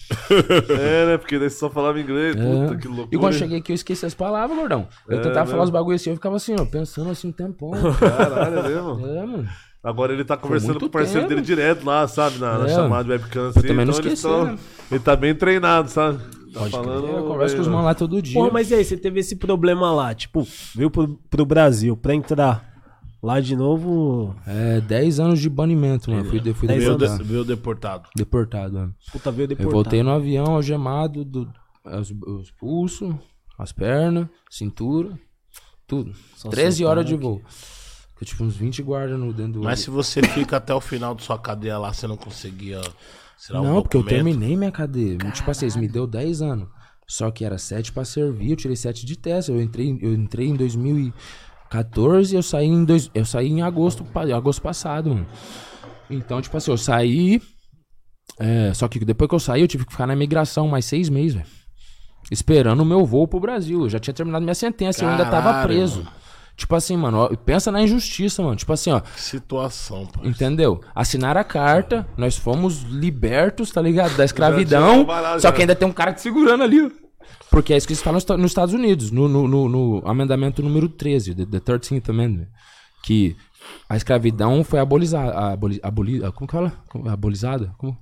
É, 0.77 1.05
né? 1.05 1.17
Porque 1.17 1.39
daí 1.39 1.49
você 1.49 1.55
só 1.57 1.69
falava 1.69 1.97
inglês. 1.97 2.35
Puta, 2.35 2.73
É. 2.73 2.77
que 2.77 2.87
loucura. 2.89 3.07
E 3.13 3.17
quando 3.17 3.31
eu 3.33 3.39
cheguei 3.39 3.59
aqui, 3.59 3.71
eu 3.71 3.75
esqueci 3.75 4.05
as 4.05 4.13
palavras, 4.13 4.57
gordão. 4.59 4.89
Eu 5.07 5.19
É, 5.19 5.21
tentava 5.21 5.45
né? 5.45 5.51
falar 5.51 5.63
os 5.63 5.69
bagulho 5.69 5.95
assim, 5.95 6.09
eu 6.09 6.15
ficava 6.17 6.35
assim, 6.35 6.53
ó, 6.59 6.65
pensando 6.65 7.09
assim 7.11 7.29
um 7.29 7.31
tempão. 7.31 7.71
Caralho, 7.97 8.59
é 8.59 8.63
mesmo? 8.67 9.07
é, 9.07 9.25
mano. 9.25 9.47
Agora 9.81 10.11
ele 10.11 10.25
tá 10.25 10.35
conversando 10.35 10.79
com 10.79 10.87
o 10.87 10.89
parceiro 10.89 11.21
tempo. 11.21 11.29
dele 11.29 11.41
direto 11.43 11.85
lá, 11.85 12.05
sabe? 12.09 12.39
Na, 12.39 12.57
na 12.57 12.65
É. 12.65 12.69
chamada 12.75 13.07
webcam. 13.07 13.49
Assim, 13.49 13.61
também 13.61 13.85
não 13.85 13.93
então 13.93 13.99
esqueci, 13.99 14.23
tão- 14.23 14.45
né? 14.45 14.55
Ele 14.91 14.99
tá 14.99 15.15
bem 15.15 15.33
treinado, 15.33 15.89
sabe? 15.89 16.19
Tá 16.63 16.69
falando. 16.69 17.07
Eu 17.07 17.23
converso 17.25 17.55
com 17.55 17.61
os 17.61 17.67
bem, 17.67 17.75
manos 17.75 17.85
lá 17.85 17.95
todo 17.95 18.21
dia. 18.21 18.33
Porra, 18.33 18.51
mas 18.51 18.71
e 18.71 18.75
aí, 18.75 18.83
você 18.85 18.97
teve 18.97 19.19
esse 19.19 19.35
problema 19.35 19.91
lá, 19.91 20.13
tipo, 20.15 20.47
veio 20.73 20.89
pro, 20.89 21.07
pro 21.29 21.45
Brasil 21.45 21.95
pra 21.97 22.13
entrar 22.15 22.73
lá 23.21 23.39
de 23.39 23.55
novo. 23.55 24.35
É, 24.47 24.79
10 24.81 25.19
anos 25.19 25.39
de 25.39 25.49
banimento, 25.49 26.09
mano. 26.11 26.23
Fui, 26.25 26.39
fui 26.53 26.67
deportado. 26.67 27.17
de- 27.17 27.23
viu 27.23 27.43
deportado. 27.45 28.09
deportado, 28.15 28.73
mano. 28.75 28.95
Puta, 29.11 29.31
veio 29.31 29.45
Eu 29.45 29.47
deportado. 29.49 29.73
voltei 29.73 30.03
no 30.03 30.11
avião, 30.11 30.45
algemado, 30.47 31.25
do, 31.25 31.51
os, 31.83 32.11
os 32.25 32.51
pulsos, 32.51 33.13
as 33.57 33.71
pernas, 33.71 34.27
cintura, 34.49 35.17
tudo. 35.87 36.13
Só 36.35 36.49
13 36.49 36.77
soltar 36.77 36.91
horas 36.91 37.05
de 37.05 37.13
aqui. 37.15 37.23
voo. 37.23 37.41
Ficou 37.47 38.25
tipo 38.25 38.43
uns 38.45 38.55
20 38.55 38.81
guardas 38.81 39.19
no 39.19 39.33
dentro 39.33 39.53
do 39.53 39.63
Mas 39.63 39.79
se 39.81 39.89
você 39.89 40.21
fica 40.23 40.55
até 40.57 40.73
o 40.73 40.79
final 40.79 41.13
de 41.15 41.23
sua 41.23 41.37
cadeia 41.37 41.77
lá, 41.77 41.91
você 41.91 42.07
não 42.07 42.15
conseguia 42.15 42.79
um 43.51 43.63
Não, 43.63 43.81
porque 43.81 43.97
eu 43.97 44.03
terminei 44.03 44.55
minha 44.57 44.71
cadeia. 44.71 45.17
Tipo 45.31 45.51
assim, 45.51 45.65
eles 45.65 45.75
me 45.75 45.87
deu 45.87 46.07
10 46.07 46.41
anos. 46.41 46.67
Só 47.07 47.29
que 47.29 47.45
era 47.45 47.57
7 47.57 47.91
pra 47.91 48.03
servir, 48.03 48.51
eu 48.51 48.55
tirei 48.55 48.75
7 48.75 49.05
de 49.05 49.15
teste. 49.15 49.51
Eu 49.51 49.61
entrei, 49.61 49.97
eu 50.01 50.13
entrei 50.13 50.47
em 50.47 50.55
2014 50.55 52.33
e 52.33 52.37
eu 52.37 52.43
saí 52.43 52.65
em, 52.65 52.83
dois, 52.83 53.09
eu 53.13 53.25
saí 53.25 53.47
em 53.49 53.61
agosto, 53.61 54.03
pa- 54.03 54.23
agosto 54.35 54.61
passado, 54.61 55.09
mano. 55.09 55.27
Então, 56.09 56.41
tipo 56.41 56.55
assim, 56.57 56.71
eu 56.71 56.77
saí. 56.77 57.41
é, 58.39 58.73
só 58.73 58.87
que 58.87 58.99
depois 59.05 59.29
que 59.29 59.35
eu 59.35 59.39
saí, 59.39 59.61
eu 59.61 59.67
tive 59.67 59.85
que 59.85 59.91
ficar 59.91 60.07
na 60.07 60.13
imigração 60.13 60.67
mais 60.67 60.85
seis 60.85 61.09
meses, 61.09 61.35
velho. 61.35 61.47
Esperando 62.31 62.79
o 62.81 62.85
meu 62.85 63.05
voo 63.05 63.27
pro 63.27 63.39
Brasil. 63.39 63.81
Eu 63.81 63.89
já 63.89 63.99
tinha 63.99 64.13
terminado 64.13 64.43
minha 64.43 64.55
sentença, 64.55 65.03
eu 65.05 65.09
ainda 65.09 65.25
tava 65.25 65.51
Caralho, 65.51 65.67
preso. 65.67 66.07
Tipo 66.57 66.73
assim, 66.75 66.95
mano, 66.95 67.17
ó, 67.17 67.27
pensa 67.35 67.69
na 67.71 67.81
injustiça, 67.81 68.41
mano. 68.41 68.55
Tipo 68.55 68.71
assim, 68.71 68.91
ó, 68.91 69.01
Que 69.01 69.19
situação, 69.21 70.05
pô. 70.05 70.25
Entendeu? 70.25 70.79
Assinaram 70.95 71.41
a 71.41 71.43
carta, 71.43 72.07
nós 72.17 72.37
fomos 72.37 72.83
libertos, 72.83 73.71
tá 73.71 73.81
ligado? 73.81 74.15
Da 74.15 74.23
escravidão. 74.23 75.05
Só 75.39 75.51
que 75.51 75.61
ainda 75.61 75.75
tem 75.75 75.87
um 75.87 75.91
cara 75.91 76.13
te 76.13 76.21
segurando 76.21 76.63
ali, 76.63 76.81
ó. 76.81 76.89
Porque 77.51 77.73
é 77.73 77.77
isso 77.77 77.85
que 77.87 77.93
eles 77.93 78.01
falam 78.01 78.15
nos 78.15 78.23
Esta- 78.23 78.37
nos 78.37 78.51
Estados 78.51 78.73
Unidos, 78.73 79.11
no, 79.11 79.27
no, 79.27 79.47
no- 79.47 79.69
no 79.69 80.01
amendamento 80.05 80.61
número 80.63 80.87
13, 80.89 81.35
the, 81.35 81.45
the 81.45 81.59
13th 81.59 82.09
Amendment. 82.09 82.47
Que 83.03 83.35
a 83.89 83.95
escravidão 83.97 84.63
foi 84.63 84.79
abolizada. 84.79 85.31
Aboli, 85.53 85.79
aboli, 85.83 86.19
como 86.31 86.47
que 86.47 86.51
fala? 86.53 86.73
Abolizada? 87.11 87.71
Como? 87.77 87.97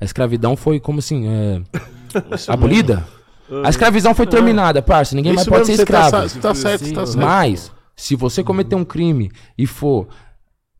A 0.00 0.04
escravidão 0.04 0.54
foi 0.56 0.78
como 0.78 0.98
assim? 0.98 1.26
É, 1.26 1.62
abolida? 2.48 3.06
A 3.64 3.68
escravidão 3.70 4.14
foi 4.14 4.26
terminada, 4.26 4.82
parça. 4.82 5.14
Ninguém 5.14 5.32
mais 5.32 5.46
Isso 5.46 5.50
pode 5.50 5.66
ser 5.66 5.72
mesmo, 5.72 5.86
tá 5.86 6.02
escravo. 6.04 6.28
Você 6.28 6.40
tá 6.40 6.54
certo, 6.54 6.92
tá 6.92 7.06
certo. 7.06 7.18
Mas, 7.18 7.72
se 7.96 8.14
você 8.14 8.44
cometer 8.44 8.76
um 8.76 8.84
crime 8.84 9.30
e 9.56 9.66
for 9.66 10.06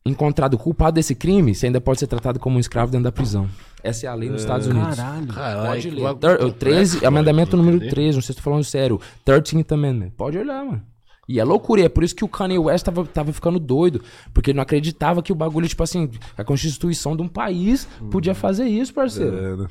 encontrado 0.04 0.56
culpado 0.56 0.94
desse 0.94 1.14
crime, 1.14 1.54
você 1.54 1.66
ainda 1.66 1.80
pode 1.80 1.98
ser 1.98 2.06
tratado 2.06 2.38
como 2.38 2.56
um 2.56 2.60
escravo 2.60 2.92
dentro 2.92 3.04
da 3.04 3.12
prisão. 3.12 3.48
Essa 3.82 4.06
é 4.06 4.08
a 4.08 4.14
lei 4.14 4.28
nos 4.28 4.42
Estados 4.42 4.66
Unidos. 4.66 4.96
Caralho. 4.96 5.66
Pode 5.66 5.90
ler. 5.90 6.02
bagulho 6.02 6.18
Ter- 6.20 6.34
o 6.34 6.38
complexo, 6.52 6.58
13, 6.58 7.00
pô, 7.00 7.06
amendamento 7.06 7.56
número 7.56 7.76
entender. 7.76 7.90
13, 7.90 8.16
não 8.16 8.22
sei 8.22 8.32
se 8.32 8.36
tô 8.36 8.42
falando 8.44 8.64
sério. 8.64 9.00
13th 9.24 9.72
Amendment. 9.72 10.10
Pode 10.16 10.38
olhar, 10.38 10.64
mano. 10.64 10.82
E 11.28 11.40
é 11.40 11.44
loucura, 11.44 11.80
e 11.80 11.84
é 11.84 11.88
por 11.88 12.04
isso 12.04 12.14
que 12.14 12.24
o 12.24 12.28
Kanye 12.28 12.56
West 12.58 12.84
tava, 12.84 13.04
tava 13.04 13.32
ficando 13.32 13.58
doido. 13.58 14.00
Porque 14.32 14.50
ele 14.50 14.56
não 14.56 14.62
acreditava 14.62 15.22
que 15.22 15.32
o 15.32 15.34
bagulho, 15.34 15.66
tipo 15.66 15.82
assim, 15.82 16.08
a 16.36 16.44
constituição 16.44 17.16
de 17.16 17.22
um 17.22 17.28
país 17.28 17.88
podia 18.12 18.34
fazer 18.34 18.66
isso, 18.66 18.94
parceiro. 18.94 19.36
É, 19.36 19.56
né? 19.56 19.66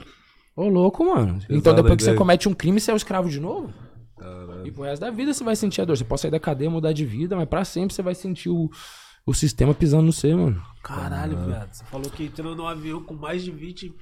Ô, 0.56 0.68
louco, 0.68 1.06
mano. 1.06 1.39
Então 1.50 1.74
depois 1.74 1.96
que 1.96 2.04
você 2.04 2.14
comete 2.14 2.50
um 2.50 2.54
crime, 2.54 2.80
você 2.80 2.91
é 2.91 2.93
o 2.93 2.98
escravo 2.98 3.30
de 3.30 3.39
novo? 3.39 3.70
E 4.63 4.72
pro 4.72 4.84
resto 4.84 5.01
da 5.01 5.11
vida 5.11 5.34
você 5.34 5.43
vai 5.43 5.55
sentir 5.55 5.82
a 5.82 5.86
dor. 5.86 5.97
Você 5.97 6.03
pode 6.03 6.22
sair 6.22 6.32
da 6.32 6.39
cadeia, 6.39 6.70
mudar 6.70 6.93
de 6.93 7.05
vida, 7.05 7.36
mas 7.36 7.47
pra 7.47 7.66
sempre 7.66 7.93
você 7.93 8.01
vai 8.01 8.16
sentir 8.16 8.49
o, 8.49 8.70
o 9.26 9.34
sistema 9.34 9.74
pisando 9.74 10.03
no 10.03 10.13
você, 10.13 10.34
mano. 10.34 10.61
Caralho, 10.84 11.38
viado. 11.45 11.70
Você 11.74 11.84
falou 11.86 12.09
que 12.09 12.24
entrou 12.26 12.55
num 12.55 12.68
avião 12.68 13.01
com 13.03 13.13
mais 13.13 13.43
de 13.43 13.51
20 13.51 13.93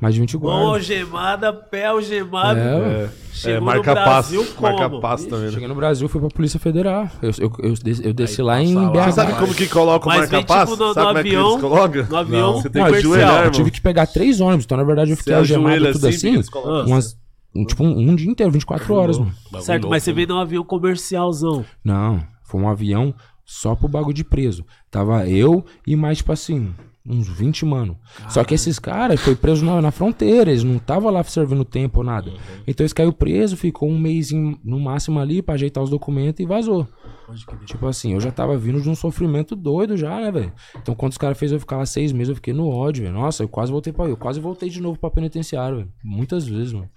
Mais 0.00 0.14
de 0.14 0.20
20 0.20 0.32
mão 0.34 0.40
guardas. 0.42 0.68
algemada, 0.68 1.52
pé 1.52 1.86
algemado. 1.86 2.58
É. 2.58 3.10
É, 3.44 3.54
no 3.60 3.66
marca 3.66 3.92
Brasil 3.92 4.40
passo. 4.44 4.62
Marca 4.62 4.90
passo 5.00 5.28
também, 5.28 5.46
né? 5.46 5.52
Cheguei 5.52 5.68
no 5.68 5.74
Brasil, 5.74 6.08
fui 6.08 6.20
pra 6.20 6.30
Polícia 6.30 6.58
Federal. 6.60 7.10
Eu, 7.20 7.30
eu, 7.38 7.52
eu, 7.58 7.74
eu 8.04 8.14
desci 8.14 8.40
lá 8.40 8.62
em. 8.62 8.74
BH. 8.74 9.04
Você 9.04 9.12
sabe 9.12 9.32
como 9.38 9.54
que 9.54 9.68
coloca 9.68 10.06
o 10.06 10.08
Mas 10.08 10.30
vem, 10.30 10.40
marca-passo? 10.40 10.72
tipo, 10.72 10.84
no- 10.84 10.94
Sabe 10.94 11.06
no 11.06 11.06
como 11.08 11.18
é 11.18 11.22
que 11.22 11.28
avião- 11.28 11.50
eles 11.50 11.60
colocam? 11.60 12.06
no 12.08 12.16
avião 12.16 12.52
Você 12.54 12.70
tem 12.70 12.82
Não, 12.82 12.90
que 12.90 12.96
ajoelhar, 12.98 13.44
eu 13.44 13.50
tive 13.50 13.70
que 13.70 13.80
pegar 13.80 14.06
três 14.06 14.40
ônibus, 14.40 14.64
então 14.64 14.78
na 14.78 14.84
verdade 14.84 15.10
eu 15.10 15.16
fiquei 15.16 15.34
algemado 15.34 15.92
tudo 15.92 16.06
assim, 16.08 16.38
assim. 16.38 16.50
umas, 16.86 17.18
um, 17.54 17.64
tipo 17.64 17.84
um, 17.84 18.10
um 18.10 18.14
dia 18.14 18.30
inteiro, 18.30 18.52
24 18.52 18.94
horas, 18.94 19.18
mano. 19.18 19.32
Bagulho 19.44 19.62
Certo, 19.64 19.88
mas 19.88 20.02
você 20.02 20.12
veio 20.12 20.28
num 20.28 20.38
avião 20.38 20.64
comercialzão. 20.64 21.64
Não, 21.84 22.22
foi 22.42 22.60
um 22.60 22.68
avião 22.68 23.14
só 23.44 23.74
pro 23.74 23.88
bagulho 23.88 24.14
de 24.14 24.24
preso. 24.24 24.64
Tava 24.90 25.28
eu 25.28 25.64
e 25.86 25.94
mais, 25.96 26.18
tipo 26.18 26.32
assim, 26.32 26.74
uns 27.06 27.28
20 27.28 27.64
mano. 27.64 27.98
Só 28.28 28.44
que 28.44 28.54
esses 28.54 28.78
caras 28.78 29.20
foi 29.20 29.34
preso 29.34 29.64
na, 29.64 29.80
na 29.80 29.90
fronteira, 29.90 30.50
eles 30.50 30.64
não 30.64 30.78
tava 30.78 31.10
lá 31.10 31.22
servindo 31.24 31.64
tempo 31.64 31.98
ou 31.98 32.04
nada. 32.04 32.32
Então 32.66 32.84
eles 32.84 32.92
caiu 32.92 33.12
preso, 33.12 33.56
ficou 33.56 33.88
um 33.88 33.98
mês 33.98 34.30
no 34.30 34.78
máximo 34.78 35.18
ali 35.18 35.42
pra 35.42 35.54
ajeitar 35.54 35.82
os 35.82 35.90
documentos 35.90 36.40
e 36.40 36.46
vazou. 36.46 36.86
Tipo 37.64 37.86
assim, 37.86 38.12
eu 38.12 38.20
já 38.20 38.30
tava 38.30 38.56
vindo 38.58 38.80
de 38.80 38.90
um 38.90 38.94
sofrimento 38.94 39.56
doido 39.56 39.96
já, 39.96 40.20
né, 40.20 40.30
velho? 40.30 40.52
Então 40.76 40.94
quando 40.94 41.12
os 41.12 41.18
caras 41.18 41.38
fez 41.38 41.50
eu 41.50 41.58
ficar 41.58 41.78
lá 41.78 41.86
seis 41.86 42.12
meses, 42.12 42.28
eu 42.30 42.34
fiquei 42.36 42.52
no 42.52 42.68
ódio, 42.68 43.04
velho. 43.04 43.14
Nossa, 43.14 43.42
eu 43.42 43.48
quase 43.48 43.72
voltei 43.72 43.92
pra 43.92 44.04
eu 44.06 44.16
quase 44.16 44.40
voltei 44.40 44.68
de 44.68 44.80
novo 44.80 44.98
pra 44.98 45.10
penitenciário, 45.10 45.78
velho. 45.78 45.92
Muitas 46.04 46.46
vezes, 46.46 46.72
mano. 46.72 46.90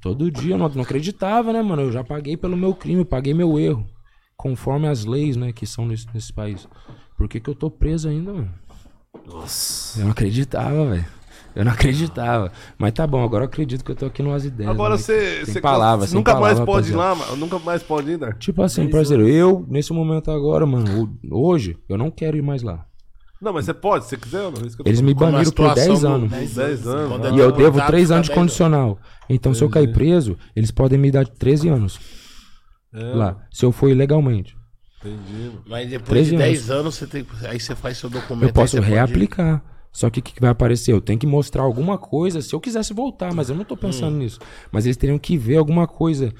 Todo 0.00 0.30
dia, 0.30 0.54
eu 0.54 0.58
não, 0.58 0.68
não 0.68 0.82
acreditava, 0.82 1.52
né, 1.52 1.62
mano? 1.62 1.82
Eu 1.82 1.92
já 1.92 2.04
paguei 2.04 2.36
pelo 2.36 2.56
meu 2.56 2.74
crime, 2.74 3.04
paguei 3.04 3.32
meu 3.34 3.58
erro. 3.58 3.86
Conforme 4.36 4.88
as 4.88 5.04
leis, 5.04 5.36
né, 5.36 5.52
que 5.52 5.66
são 5.66 5.86
nesse, 5.86 6.06
nesse 6.12 6.32
país. 6.32 6.68
Por 7.16 7.28
que, 7.28 7.38
que 7.38 7.48
eu 7.48 7.54
tô 7.54 7.70
preso 7.70 8.08
ainda, 8.08 8.32
mano? 8.32 8.50
Nossa. 9.26 10.00
Eu 10.00 10.04
não 10.04 10.12
acreditava, 10.12 10.86
velho. 10.90 11.04
Eu 11.54 11.64
não 11.66 11.72
acreditava. 11.72 12.50
Mas 12.78 12.92
tá 12.92 13.06
bom, 13.06 13.22
agora 13.22 13.44
eu 13.44 13.46
acredito 13.48 13.84
que 13.84 13.90
eu 13.90 13.96
tô 13.96 14.06
aqui 14.06 14.22
no 14.22 14.32
As 14.32 14.44
Ideias. 14.44 14.70
Agora 14.70 14.94
né? 14.94 14.98
você. 14.98 15.44
Sem 15.44 15.54
você 15.54 15.60
palavras, 15.60 16.10
sem 16.10 16.18
nunca 16.18 16.32
mais 16.32 16.58
palavras, 16.58 16.66
pode 16.66 16.92
ir 16.92 16.96
lá, 16.96 17.14
mano. 17.14 17.36
Nunca 17.36 17.58
mais 17.58 17.82
pode 17.82 18.10
ir, 18.12 18.18
né? 18.18 18.32
Tipo 18.38 18.62
assim, 18.62 18.88
parceiro, 18.88 19.28
eu, 19.28 19.64
nesse 19.68 19.92
momento 19.92 20.30
agora, 20.30 20.64
mano, 20.64 21.14
hoje, 21.30 21.76
eu 21.88 21.98
não 21.98 22.10
quero 22.10 22.36
ir 22.36 22.42
mais 22.42 22.62
lá. 22.62 22.86
Não, 23.40 23.52
mas 23.52 23.64
você 23.66 23.74
pode, 23.74 24.04
se 24.04 24.10
você 24.10 24.16
quiser. 24.16 24.38
Não, 24.38 24.48
é 24.50 24.88
Eles 24.88 25.00
me 25.00 25.12
baniram 25.12 25.42
por 25.42 25.48
situação 25.50 25.74
10 25.88 26.00
do- 26.00 26.06
anos. 26.06 26.30
10 26.30 26.86
anos. 26.86 27.08
Quando 27.10 27.26
é 27.26 27.30
E 27.30 27.38
eu 27.38 27.50
devo 27.50 27.56
deportado, 27.58 27.86
3 27.88 28.02
fica 28.04 28.14
anos 28.14 28.26
de 28.26 28.30
10 28.30 28.40
condicional. 28.40 28.98
Então, 29.28 29.52
se 29.52 29.62
eu 29.62 29.68
cair 29.68 29.92
preso, 29.92 30.38
eles 30.54 30.70
podem 30.70 30.98
me 30.98 31.10
dar 31.10 31.26
13 31.26 31.68
anos 31.68 31.98
É, 32.94 33.02
lá. 33.14 33.36
Se 33.50 33.64
eu 33.64 33.72
for 33.72 33.88
ilegalmente. 33.88 34.56
Entendi. 35.04 35.50
Mas 35.66 35.90
depois 35.90 36.08
13 36.08 36.30
de 36.30 36.36
anos. 36.36 36.46
10 36.46 36.70
anos, 36.70 36.94
você 36.94 37.06
tem, 37.06 37.26
aí 37.48 37.58
você 37.58 37.74
faz 37.74 37.98
seu 37.98 38.08
documento. 38.08 38.48
Eu 38.48 38.52
posso 38.52 38.72
você 38.76 38.80
pode 38.80 38.90
reaplicar. 38.92 39.62
Só 39.92 40.08
que 40.08 40.20
o 40.20 40.22
que, 40.22 40.40
vai 40.40 40.50
aparecer? 40.50 40.92
Eu 40.92 41.00
tenho 41.02 41.18
que 41.18 41.26
mostrar 41.26 41.62
alguma 41.62 41.98
coisa 41.98 42.40
se 42.40 42.54
eu 42.54 42.60
quisesse 42.60 42.94
voltar, 42.94 43.34
mas 43.34 43.50
eu 43.50 43.56
não 43.56 43.64
tô 43.64 43.76
pensando 43.76 44.16
nisso. 44.16 44.38
Mas 44.70 44.86
eles 44.86 44.96
teriam 44.96 45.18
que 45.18 45.36
ver 45.36 45.56
alguma 45.56 45.86
coisa 45.86 46.32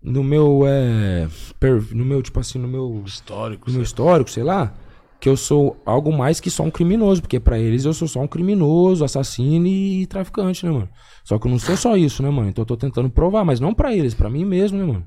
no 0.00 0.22
meu. 0.22 0.62
É, 0.66 1.26
per- 1.58 1.82
no 1.92 2.04
meu, 2.04 2.22
tipo 2.22 2.38
assim, 2.38 2.58
no 2.58 2.68
meu. 2.68 3.02
Histórico. 3.04 3.66
no 3.68 3.74
meu 3.74 3.82
histórico, 3.82 4.30
sei 4.30 4.44
lá, 4.44 4.72
que 5.18 5.28
eu 5.28 5.36
sou 5.36 5.76
algo 5.84 6.12
mais 6.12 6.38
que 6.38 6.50
só 6.50 6.62
um 6.62 6.70
criminoso, 6.70 7.20
porque 7.20 7.40
pra 7.40 7.58
eles 7.58 7.84
eu 7.84 7.92
sou 7.92 8.06
só 8.06 8.20
um 8.20 8.28
criminoso, 8.28 9.04
assassino 9.04 9.66
e 9.66 10.06
traficante, 10.06 10.64
né, 10.64 10.70
mano? 10.70 10.88
Só 11.24 11.36
que 11.36 11.46
eu 11.48 11.50
não 11.50 11.58
sou 11.58 11.76
só 11.76 11.96
isso, 11.96 12.22
né, 12.22 12.30
mano? 12.30 12.48
Então 12.50 12.62
eu 12.62 12.66
tô 12.66 12.76
tentando 12.76 13.10
provar, 13.10 13.44
mas 13.44 13.58
não 13.58 13.74
pra 13.74 13.92
eles, 13.92 14.14
pra 14.14 14.30
mim 14.30 14.44
mesmo, 14.44 14.78
né, 14.78 14.84
mano? 14.84 15.04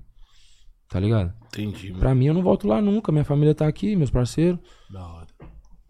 Tá 0.89 0.99
ligado? 0.99 1.33
Entendi. 1.47 1.89
mano. 1.89 1.99
Pra 1.99 2.15
mim 2.15 2.27
eu 2.27 2.33
não 2.33 2.41
volto 2.41 2.67
lá 2.67 2.81
nunca, 2.81 3.11
minha 3.11 3.25
família 3.25 3.53
tá 3.53 3.67
aqui, 3.67 3.95
meus 3.95 4.09
parceiros, 4.09 4.59
Da 4.89 5.01
hora. 5.05 5.27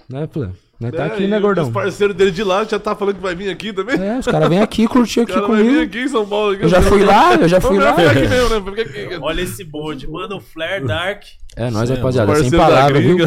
né, 0.09 0.27
Plé? 0.27 0.49
Né, 0.79 0.91
tá 0.91 1.05
É, 1.05 1.07
aqui, 1.07 1.25
né, 1.27 1.39
gordão? 1.39 1.65
Os 1.65 1.71
parceiros 1.73 2.15
dele 2.15 2.29
de 2.29 2.43
lá 2.43 2.63
já 2.63 2.77
tá 2.77 2.95
falando 2.95 3.15
que 3.15 3.21
vai 3.21 3.33
vir 3.33 3.49
aqui 3.49 3.73
também. 3.73 3.99
É, 3.99 4.19
os 4.19 4.25
caras 4.27 4.47
vêm 4.47 4.59
aqui 4.59 4.87
curtir 4.87 5.21
aqui 5.21 5.33
cara 5.33 5.47
vai 5.47 5.57
vir 5.63 5.65
comigo. 5.69 5.83
aqui 5.83 5.99
em 6.03 6.07
São 6.07 6.27
Paulo. 6.27 6.51
Aqui, 6.53 6.63
Eu 6.63 6.69
já 6.69 6.81
fui 6.83 7.03
lá, 7.03 7.33
eu 7.33 7.47
já 7.47 7.59
fui 7.59 7.77
lá. 7.79 7.95
mesmo, 7.97 8.49
né? 8.49 8.61
Fica 8.61 8.81
aqui. 8.83 9.17
Olha 9.19 9.41
esse 9.41 9.63
bonde. 9.63 10.07
Mano, 10.07 10.39
Flare 10.39 10.85
Dark. 10.85 11.23
É 11.59 11.71
nóis, 11.71 11.89
Sim, 11.89 11.95
rapaziada. 11.95 12.35
Sem 12.35 12.51
palavras, 12.51 13.03
viu? 13.03 13.17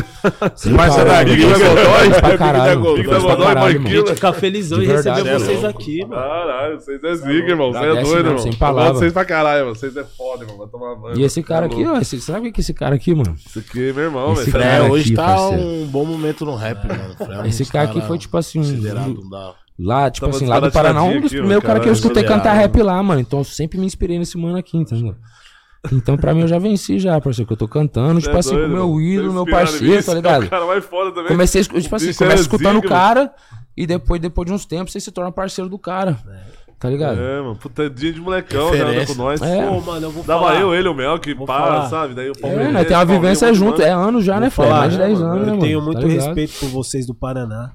Sem 0.55 0.75
Parceiro 0.77 1.09
da 1.09 1.15
palavras. 1.17 1.35
gringa, 1.37 1.59
Godoy. 1.59 2.21
pra 2.21 2.39
caralho. 2.39 2.87
A 3.67 3.73
gente 3.91 4.15
fica 4.15 4.33
felizão 4.33 4.81
em 4.81 4.87
receber 4.87 5.25
vocês 5.39 5.65
é 5.65 5.67
aqui, 5.67 6.01
mano. 6.07 6.23
Caralho, 6.23 6.81
vocês 6.81 7.03
é 7.03 7.15
zica, 7.17 7.31
irmão. 7.51 7.73
Você 7.73 7.79
é 7.85 8.03
doido, 8.03 8.17
irmão. 8.29 8.39
sem 8.39 8.53
Eu 8.53 8.59
palavra. 8.59 8.83
gosto 8.83 8.93
de 8.95 8.99
vocês 9.01 9.13
pra 9.13 9.25
caralho, 9.25 9.65
mano. 9.65 9.75
Vocês 9.77 9.97
é 9.97 10.05
foda, 10.05 10.45
irmão. 10.45 10.59
Vai 10.59 10.69
tomar 10.69 10.95
banho. 10.95 11.19
E 11.19 11.25
esse 11.25 11.43
cara 11.43 11.69
Tá 11.69 11.75
aqui, 11.75 11.85
louco. 11.85 11.99
ó, 12.01 12.19
sabe 12.21 12.49
o 12.49 12.53
que 12.53 12.61
esse 12.61 12.73
cara 12.73 12.95
aqui, 12.95 13.13
mano? 13.15 13.35
Esse 13.45 13.59
aqui 13.59 13.89
é 13.89 13.93
meu 13.93 14.05
irmão, 14.05 14.35
velho. 14.35 14.53
cara 14.53 14.65
É, 14.65 14.77
aqui, 14.81 14.91
hoje 14.91 15.15
tá 15.15 15.49
um 15.49 15.87
bom 15.87 16.05
momento 16.05 16.45
no 16.45 16.55
rap, 16.55 16.87
mano. 16.87 17.43
Um 17.43 17.47
Esse 17.47 17.65
cara 17.67 17.87
aqui 17.87 17.95
cara 17.95 18.07
foi, 18.07 18.19
tipo 18.19 18.37
assim. 18.39 18.61
Lá, 19.83 20.11
tipo 20.11 20.27
Tava 20.27 20.37
assim, 20.37 20.47
lá 20.47 20.61
do 20.61 20.71
Paraná, 20.71 21.03
um 21.03 21.17
dos 21.21 21.27
aqui, 21.33 21.37
primeiros 21.39 21.65
caras 21.65 21.83
que 21.83 21.89
eu 21.89 21.93
escutei 21.95 22.23
cantar 22.23 22.53
rap 22.53 22.81
lá, 22.83 23.03
mano. 23.03 23.21
Então 23.21 23.39
eu 23.41 23.45
sempre 23.45 23.79
me 23.79 23.87
inspirei 23.87 24.19
nesse 24.19 24.37
mano 24.37 24.57
aqui, 24.59 24.77
entendeu? 24.77 25.15
Então 25.93 26.17
pra 26.17 26.35
mim 26.35 26.43
eu 26.43 26.49
já 26.49 26.59
venci 26.59 26.99
já, 26.99 27.19
parceiro, 27.21 27.47
que 27.47 27.53
eu 27.55 27.57
tô 27.57 27.67
cantando, 27.67 28.21
tipo 28.21 28.35
É 28.37 28.39
assim, 28.39 28.51
com 28.51 28.57
doido, 28.57 28.71
o 28.73 28.75
meu 28.75 29.01
ídolo, 29.01 29.33
meu 29.33 29.47
parceiro, 29.47 30.05
tá 30.05 30.13
É 30.13 30.15
o 30.15 30.17
ligado? 30.17 30.49
cara 30.51 30.67
mais 30.67 30.85
foda 30.85 31.11
também. 31.11 31.29
Comecei, 31.29 31.63
tipo 31.63 31.97
assim, 31.97 32.07
bicho 32.09 32.19
começa 32.19 32.37
é 32.37 32.41
escutando 32.43 32.79
o 32.79 32.83
cara 32.83 33.33
e 33.77 33.87
depois, 33.87 34.21
depois 34.21 34.47
de 34.47 34.53
uns 34.53 34.67
tempos 34.67 34.93
você 34.93 35.01
se 35.01 35.11
torna 35.11 35.33
parceiro 35.33 35.71
do 35.71 35.79
cara. 35.79 36.19
Tá 36.81 36.89
ligado? 36.89 37.21
É, 37.21 37.41
mano. 37.43 37.57
Puta, 37.57 37.91
dia 37.91 38.11
de 38.11 38.19
molecão, 38.23 38.75
já 38.75 38.87
anda 38.87 39.05
com 39.07 39.13
nós. 39.15 39.43
É. 39.43 39.67
Pô, 39.67 39.81
mano, 39.83 40.07
eu 40.07 40.11
vou 40.11 40.25
Dava 40.25 40.41
falar. 40.47 40.61
eu, 40.61 40.75
ele, 40.75 40.89
o 40.89 40.95
Mel, 40.95 41.19
que 41.19 41.35
falar. 41.47 41.91
sabe? 41.91 42.15
Daí 42.15 42.31
o 42.31 42.33
É, 42.33 42.41
Palmeiras. 42.41 42.73
né? 42.73 42.85
Tem 42.85 42.97
uma 42.97 43.05
vivência 43.05 43.53
junto, 43.53 43.83
é 43.83 43.91
anos 43.91 44.25
já, 44.25 44.41
né, 44.41 44.49
Vou 44.49 44.51
Fred? 44.51 44.69
falar, 44.71 44.81
Mais 44.81 44.93
de 44.93 44.99
10 44.99 45.21
né, 45.21 45.27
anos, 45.27 45.37
né, 45.41 45.43
Eu 45.43 45.47
mano? 45.51 45.61
tenho 45.63 45.79
Tá 45.79 45.85
muito 45.85 46.07
ligado? 46.07 46.25
respeito 46.27 46.53
por 46.59 46.69
vocês 46.71 47.07
do 47.07 47.15
Paraná. 47.15 47.73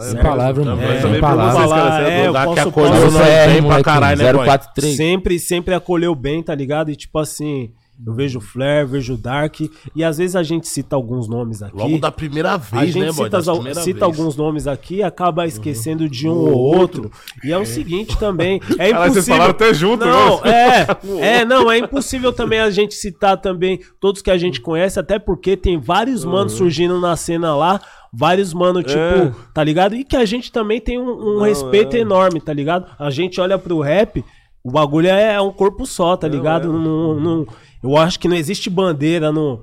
Sem 0.00 0.20
palavra, 0.20 0.64
mano. 0.64 0.82
É, 0.82 1.00
Sem 1.00 1.20
palavra. 1.20 1.52
vocês, 1.60 1.70
cara, 1.72 2.08
é 2.08 2.20
é, 2.22 2.26
eu 2.26 2.32
Dá 2.32 2.40
que 2.40 2.46
posso- 2.46 2.68
acordou 2.68 3.00
posso- 3.02 3.18
é, 3.22 3.46
bem 3.46 3.54
pra 3.56 3.62
moleque, 3.62 3.82
caralho, 3.84 4.18
né, 4.18 4.32
boy? 4.32 4.44
043. 4.44 4.96
Sempre, 4.96 5.38
sempre 5.38 5.74
acolheu 5.74 6.14
bem, 6.16 6.42
tá 6.42 6.54
ligado? 6.54 6.90
E 6.90 6.96
tipo 6.96 7.16
assim, 7.18 7.70
eu 8.06 8.14
vejo 8.14 8.38
o 8.38 8.40
Flair, 8.40 8.86
vejo 8.86 9.14
o 9.14 9.16
Dark, 9.16 9.60
e 9.94 10.04
às 10.04 10.18
vezes 10.18 10.36
a 10.36 10.42
gente 10.42 10.68
cita 10.68 10.94
alguns 10.94 11.28
nomes 11.28 11.62
aqui. 11.62 11.76
Logo 11.76 11.98
da 11.98 12.12
primeira 12.12 12.52
a 12.52 12.56
vez, 12.56 12.92
gente 12.92 13.06
né, 13.06 13.12
boy? 13.12 13.24
cita, 13.24 13.42
primeira 13.42 13.80
cita 13.80 14.06
vez. 14.06 14.18
alguns 14.18 14.36
nomes 14.36 14.66
aqui 14.66 14.96
e 14.96 15.02
acaba 15.02 15.46
esquecendo 15.46 16.08
de 16.08 16.28
um 16.28 16.32
ou 16.32 16.54
outro. 16.56 17.10
E 17.44 17.52
é 17.52 17.58
o 17.58 17.66
seguinte 17.66 18.16
também, 18.18 18.60
é 18.78 18.90
Caralho, 18.90 19.12
vocês 19.12 19.28
impossível... 19.28 19.34
falaram 19.34 19.50
até 19.50 19.74
junto, 19.74 20.04
Não, 20.04 20.40
né? 20.42 20.86
é, 21.22 21.38
é, 21.40 21.44
não, 21.44 21.70
é 21.70 21.78
impossível 21.78 22.32
também 22.32 22.60
a 22.60 22.70
gente 22.70 22.94
citar 22.94 23.36
também 23.40 23.80
todos 24.00 24.22
que 24.22 24.30
a 24.30 24.38
gente 24.38 24.60
conhece, 24.60 24.98
até 25.00 25.18
porque 25.18 25.56
tem 25.56 25.78
vários 25.78 26.24
manos 26.24 26.52
surgindo 26.52 27.00
na 27.00 27.16
cena 27.16 27.56
lá, 27.56 27.80
vários 28.12 28.54
manos, 28.54 28.84
tipo, 28.84 28.98
É. 28.98 29.32
tá 29.52 29.62
ligado? 29.64 29.94
E 29.96 30.04
que 30.04 30.16
a 30.16 30.24
gente 30.24 30.52
também 30.52 30.80
tem 30.80 30.98
um, 30.98 31.10
um 31.10 31.34
Não, 31.34 31.42
respeito 31.42 31.96
é. 31.96 32.00
enorme, 32.00 32.40
tá 32.40 32.52
ligado? 32.52 32.86
A 32.98 33.10
gente 33.10 33.40
olha 33.40 33.58
pro 33.58 33.80
rap, 33.80 34.24
o 34.62 34.70
bagulho 34.70 35.08
é 35.08 35.40
um 35.40 35.50
corpo 35.52 35.84
só, 35.84 36.16
tá 36.16 36.28
ligado? 36.28 36.68
é. 36.68 36.72
Não- 36.72 37.14
não- 37.20 37.46
eu 37.82 37.96
acho 37.96 38.18
que 38.18 38.28
não 38.28 38.36
existe 38.36 38.68
bandeira 38.70 39.30
no 39.32 39.62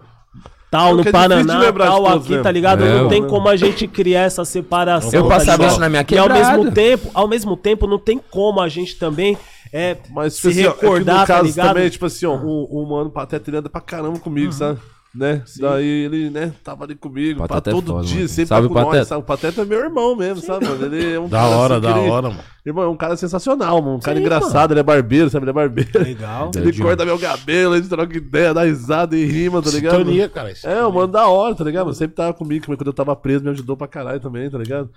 tal, 0.72 0.92
É 0.92 0.94
no 0.96 1.02
é 1.02 1.12
Paraná, 1.12 1.72
tal, 1.74 2.08
aqui, 2.08 2.36
né? 2.36 2.42
tá 2.42 2.52
ligado? 2.52 2.84
É, 2.84 3.02
não 3.02 3.08
tem 3.10 3.22
mano. 3.22 3.32
como 3.34 3.48
a 3.48 3.56
gente 3.56 3.88
criar 3.88 4.22
essa 4.24 4.44
separação. 4.44 5.12
Eu 5.14 5.24
tá 5.24 5.30
passava 5.36 5.58
ligado? 5.58 5.72
isso 5.72 5.80
na 5.80 5.90
minha 5.90 6.06
E 6.10 6.18
ao 6.18 6.28
quebrada. 6.28 6.58
mesmo 6.58 6.72
tempo, 6.72 7.10
ao 7.14 7.28
mesmo 7.28 7.58
tempo, 7.58 7.88
não 7.88 8.00
tem 8.00 8.18
como 8.30 8.60
a 8.62 8.68
gente 8.70 8.98
também 8.98 9.38
é, 9.74 9.98
Mas, 10.12 10.36
se 10.36 10.42
tipo 10.42 10.50
assim, 10.50 10.66
ó, 10.66 10.70
é 10.70 10.74
que 10.74 10.82
recordar, 10.82 11.16
no 11.16 11.22
tá 11.22 11.28
caso 11.28 11.44
ligado? 11.46 11.68
também, 11.68 11.90
tipo 11.90 12.06
assim, 12.06 12.26
ó, 12.26 12.36
o, 12.36 12.64
o 12.84 12.90
mano 12.90 13.10
Pateta 13.10 13.50
ele 13.50 13.58
anda 13.58 13.70
pra 13.70 13.82
caramba 13.82 14.20
comigo, 14.20 14.52
sabe? 14.54 14.80
Né? 15.16 15.44
Daí 15.62 15.86
ele, 15.86 16.30
né, 16.30 16.52
tava 16.62 16.84
ali 16.84 16.94
comigo, 16.94 17.40
Pateta 17.48 17.70
é 17.70 17.74
todo 17.74 17.94
foda, 17.94 18.06
dia, 18.06 18.16
mano. 18.18 18.28
sempre 18.28 18.46
Salve, 18.48 18.68
tá 18.68 18.74
com 18.74 18.80
nós, 18.80 18.86
Pateta. 18.88 19.06
sabe? 19.06 19.22
O 19.22 19.26
Pateta 19.26 19.62
é 19.62 19.66
meu 19.66 19.80
irmão 19.80 20.14
mesmo, 20.14 20.42
sabe, 20.46 20.66
mano? 20.68 20.86
Ele 20.86 21.14
é 21.14 21.18
um 21.20 21.30
Da 21.30 21.38
cara, 21.40 21.56
hora, 21.56 21.74
assim, 21.76 21.82
da 21.84 21.98
ele- 22.02 22.10
hora, 22.10 22.30
mano. 22.30 22.44
Irmão, 22.66 22.84
é 22.84 22.88
um 22.90 22.98
cara 22.98 23.16
sensacional, 23.16 23.82
mano. 23.82 23.96
Um 23.96 24.00
cara 24.02 24.18
Sim, 24.18 24.24
engraçado, 24.24 24.72
ele 24.74 24.80
é 24.82 24.84
barbeiro, 24.84 25.30
sabe? 25.30 25.44
Ele 25.46 25.52
é 25.52 25.54
barbeiro. 25.54 25.90
Legal. 26.04 26.52
Ele 26.54 26.78
corta 26.82 27.06
meu 27.06 27.18
cabelo, 27.18 27.76
ele 27.78 27.88
troca 27.88 28.18
ideia, 28.18 28.54
dá 28.54 28.64
risada 28.64 29.16
e 29.16 29.24
rima, 29.24 29.62
tá 29.62 29.70
ligado? 29.70 30.00
Sintonia, 30.00 30.28
cara. 30.28 30.52
isso. 30.52 30.68
É, 30.68 30.86
o 30.86 30.92
mano 30.92 31.08
da 31.14 31.28
hora, 31.28 31.56
tá 31.56 31.64
ligado? 31.64 31.86
Mano, 31.86 31.96
sempre 31.96 32.16
tava 32.16 32.34
comigo, 32.34 32.66
quando 32.66 32.86
eu 32.86 32.92
tava 32.94 33.16
preso, 33.16 33.44
me 33.44 33.52
ajudou 33.52 33.78
pra 33.78 33.88
caralho 33.88 34.20
também, 34.20 34.50
tá 34.50 34.58
ligado? 34.58 34.90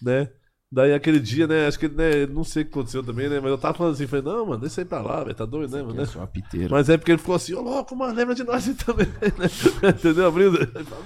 Né? 0.00 0.28
Daí 0.70 0.92
aquele 0.92 1.20
dia, 1.20 1.46
né, 1.46 1.68
acho 1.68 1.78
que, 1.78 1.86
né, 1.88 2.26
não 2.26 2.42
sei 2.42 2.62
o 2.62 2.64
que 2.66 2.72
aconteceu 2.72 3.00
também, 3.02 3.28
né, 3.28 3.38
mas 3.40 3.50
eu 3.52 3.56
tava 3.58 3.72
falando 3.78 3.92
assim, 3.94 4.06
falei, 4.08 4.24
não, 4.24 4.46
mano, 4.46 4.60
deixa 4.60 4.80
aí 4.80 4.84
pra 4.84 5.00
lá, 5.00 5.22
velho, 5.22 5.34
tá 5.34 5.44
doido, 5.46 5.70
né, 5.76 5.80
mano? 5.82 6.00
É 6.00 6.04
só 6.06 6.18
uma 6.18 6.26
piteira. 6.26 6.68
Mas 6.70 6.88
é 6.88 6.96
porque 6.96 7.12
ele 7.12 7.18
ficou 7.18 7.36
assim, 7.36 7.54
ô 7.54 7.62
louco, 7.62 7.94
mano, 7.94 8.12
lembra 8.14 8.34
de 8.34 8.42
nós 8.42 8.66
aí 8.68 8.74
também, 8.74 9.06
né? 9.06 9.46
Entendeu, 9.90 10.32
falou, 10.32 10.50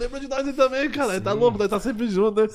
lembra 0.01 0.19
de 0.21 0.29
nós 0.29 0.47
aí 0.47 0.53
também, 0.55 0.91
cara, 0.91 1.13
ele 1.13 1.21
tá 1.21 1.33
louco, 1.35 1.59
nós 1.59 1.69
tá 1.69 1.79
sempre 1.79 2.09
junto, 2.09 2.41
né? 2.41 2.49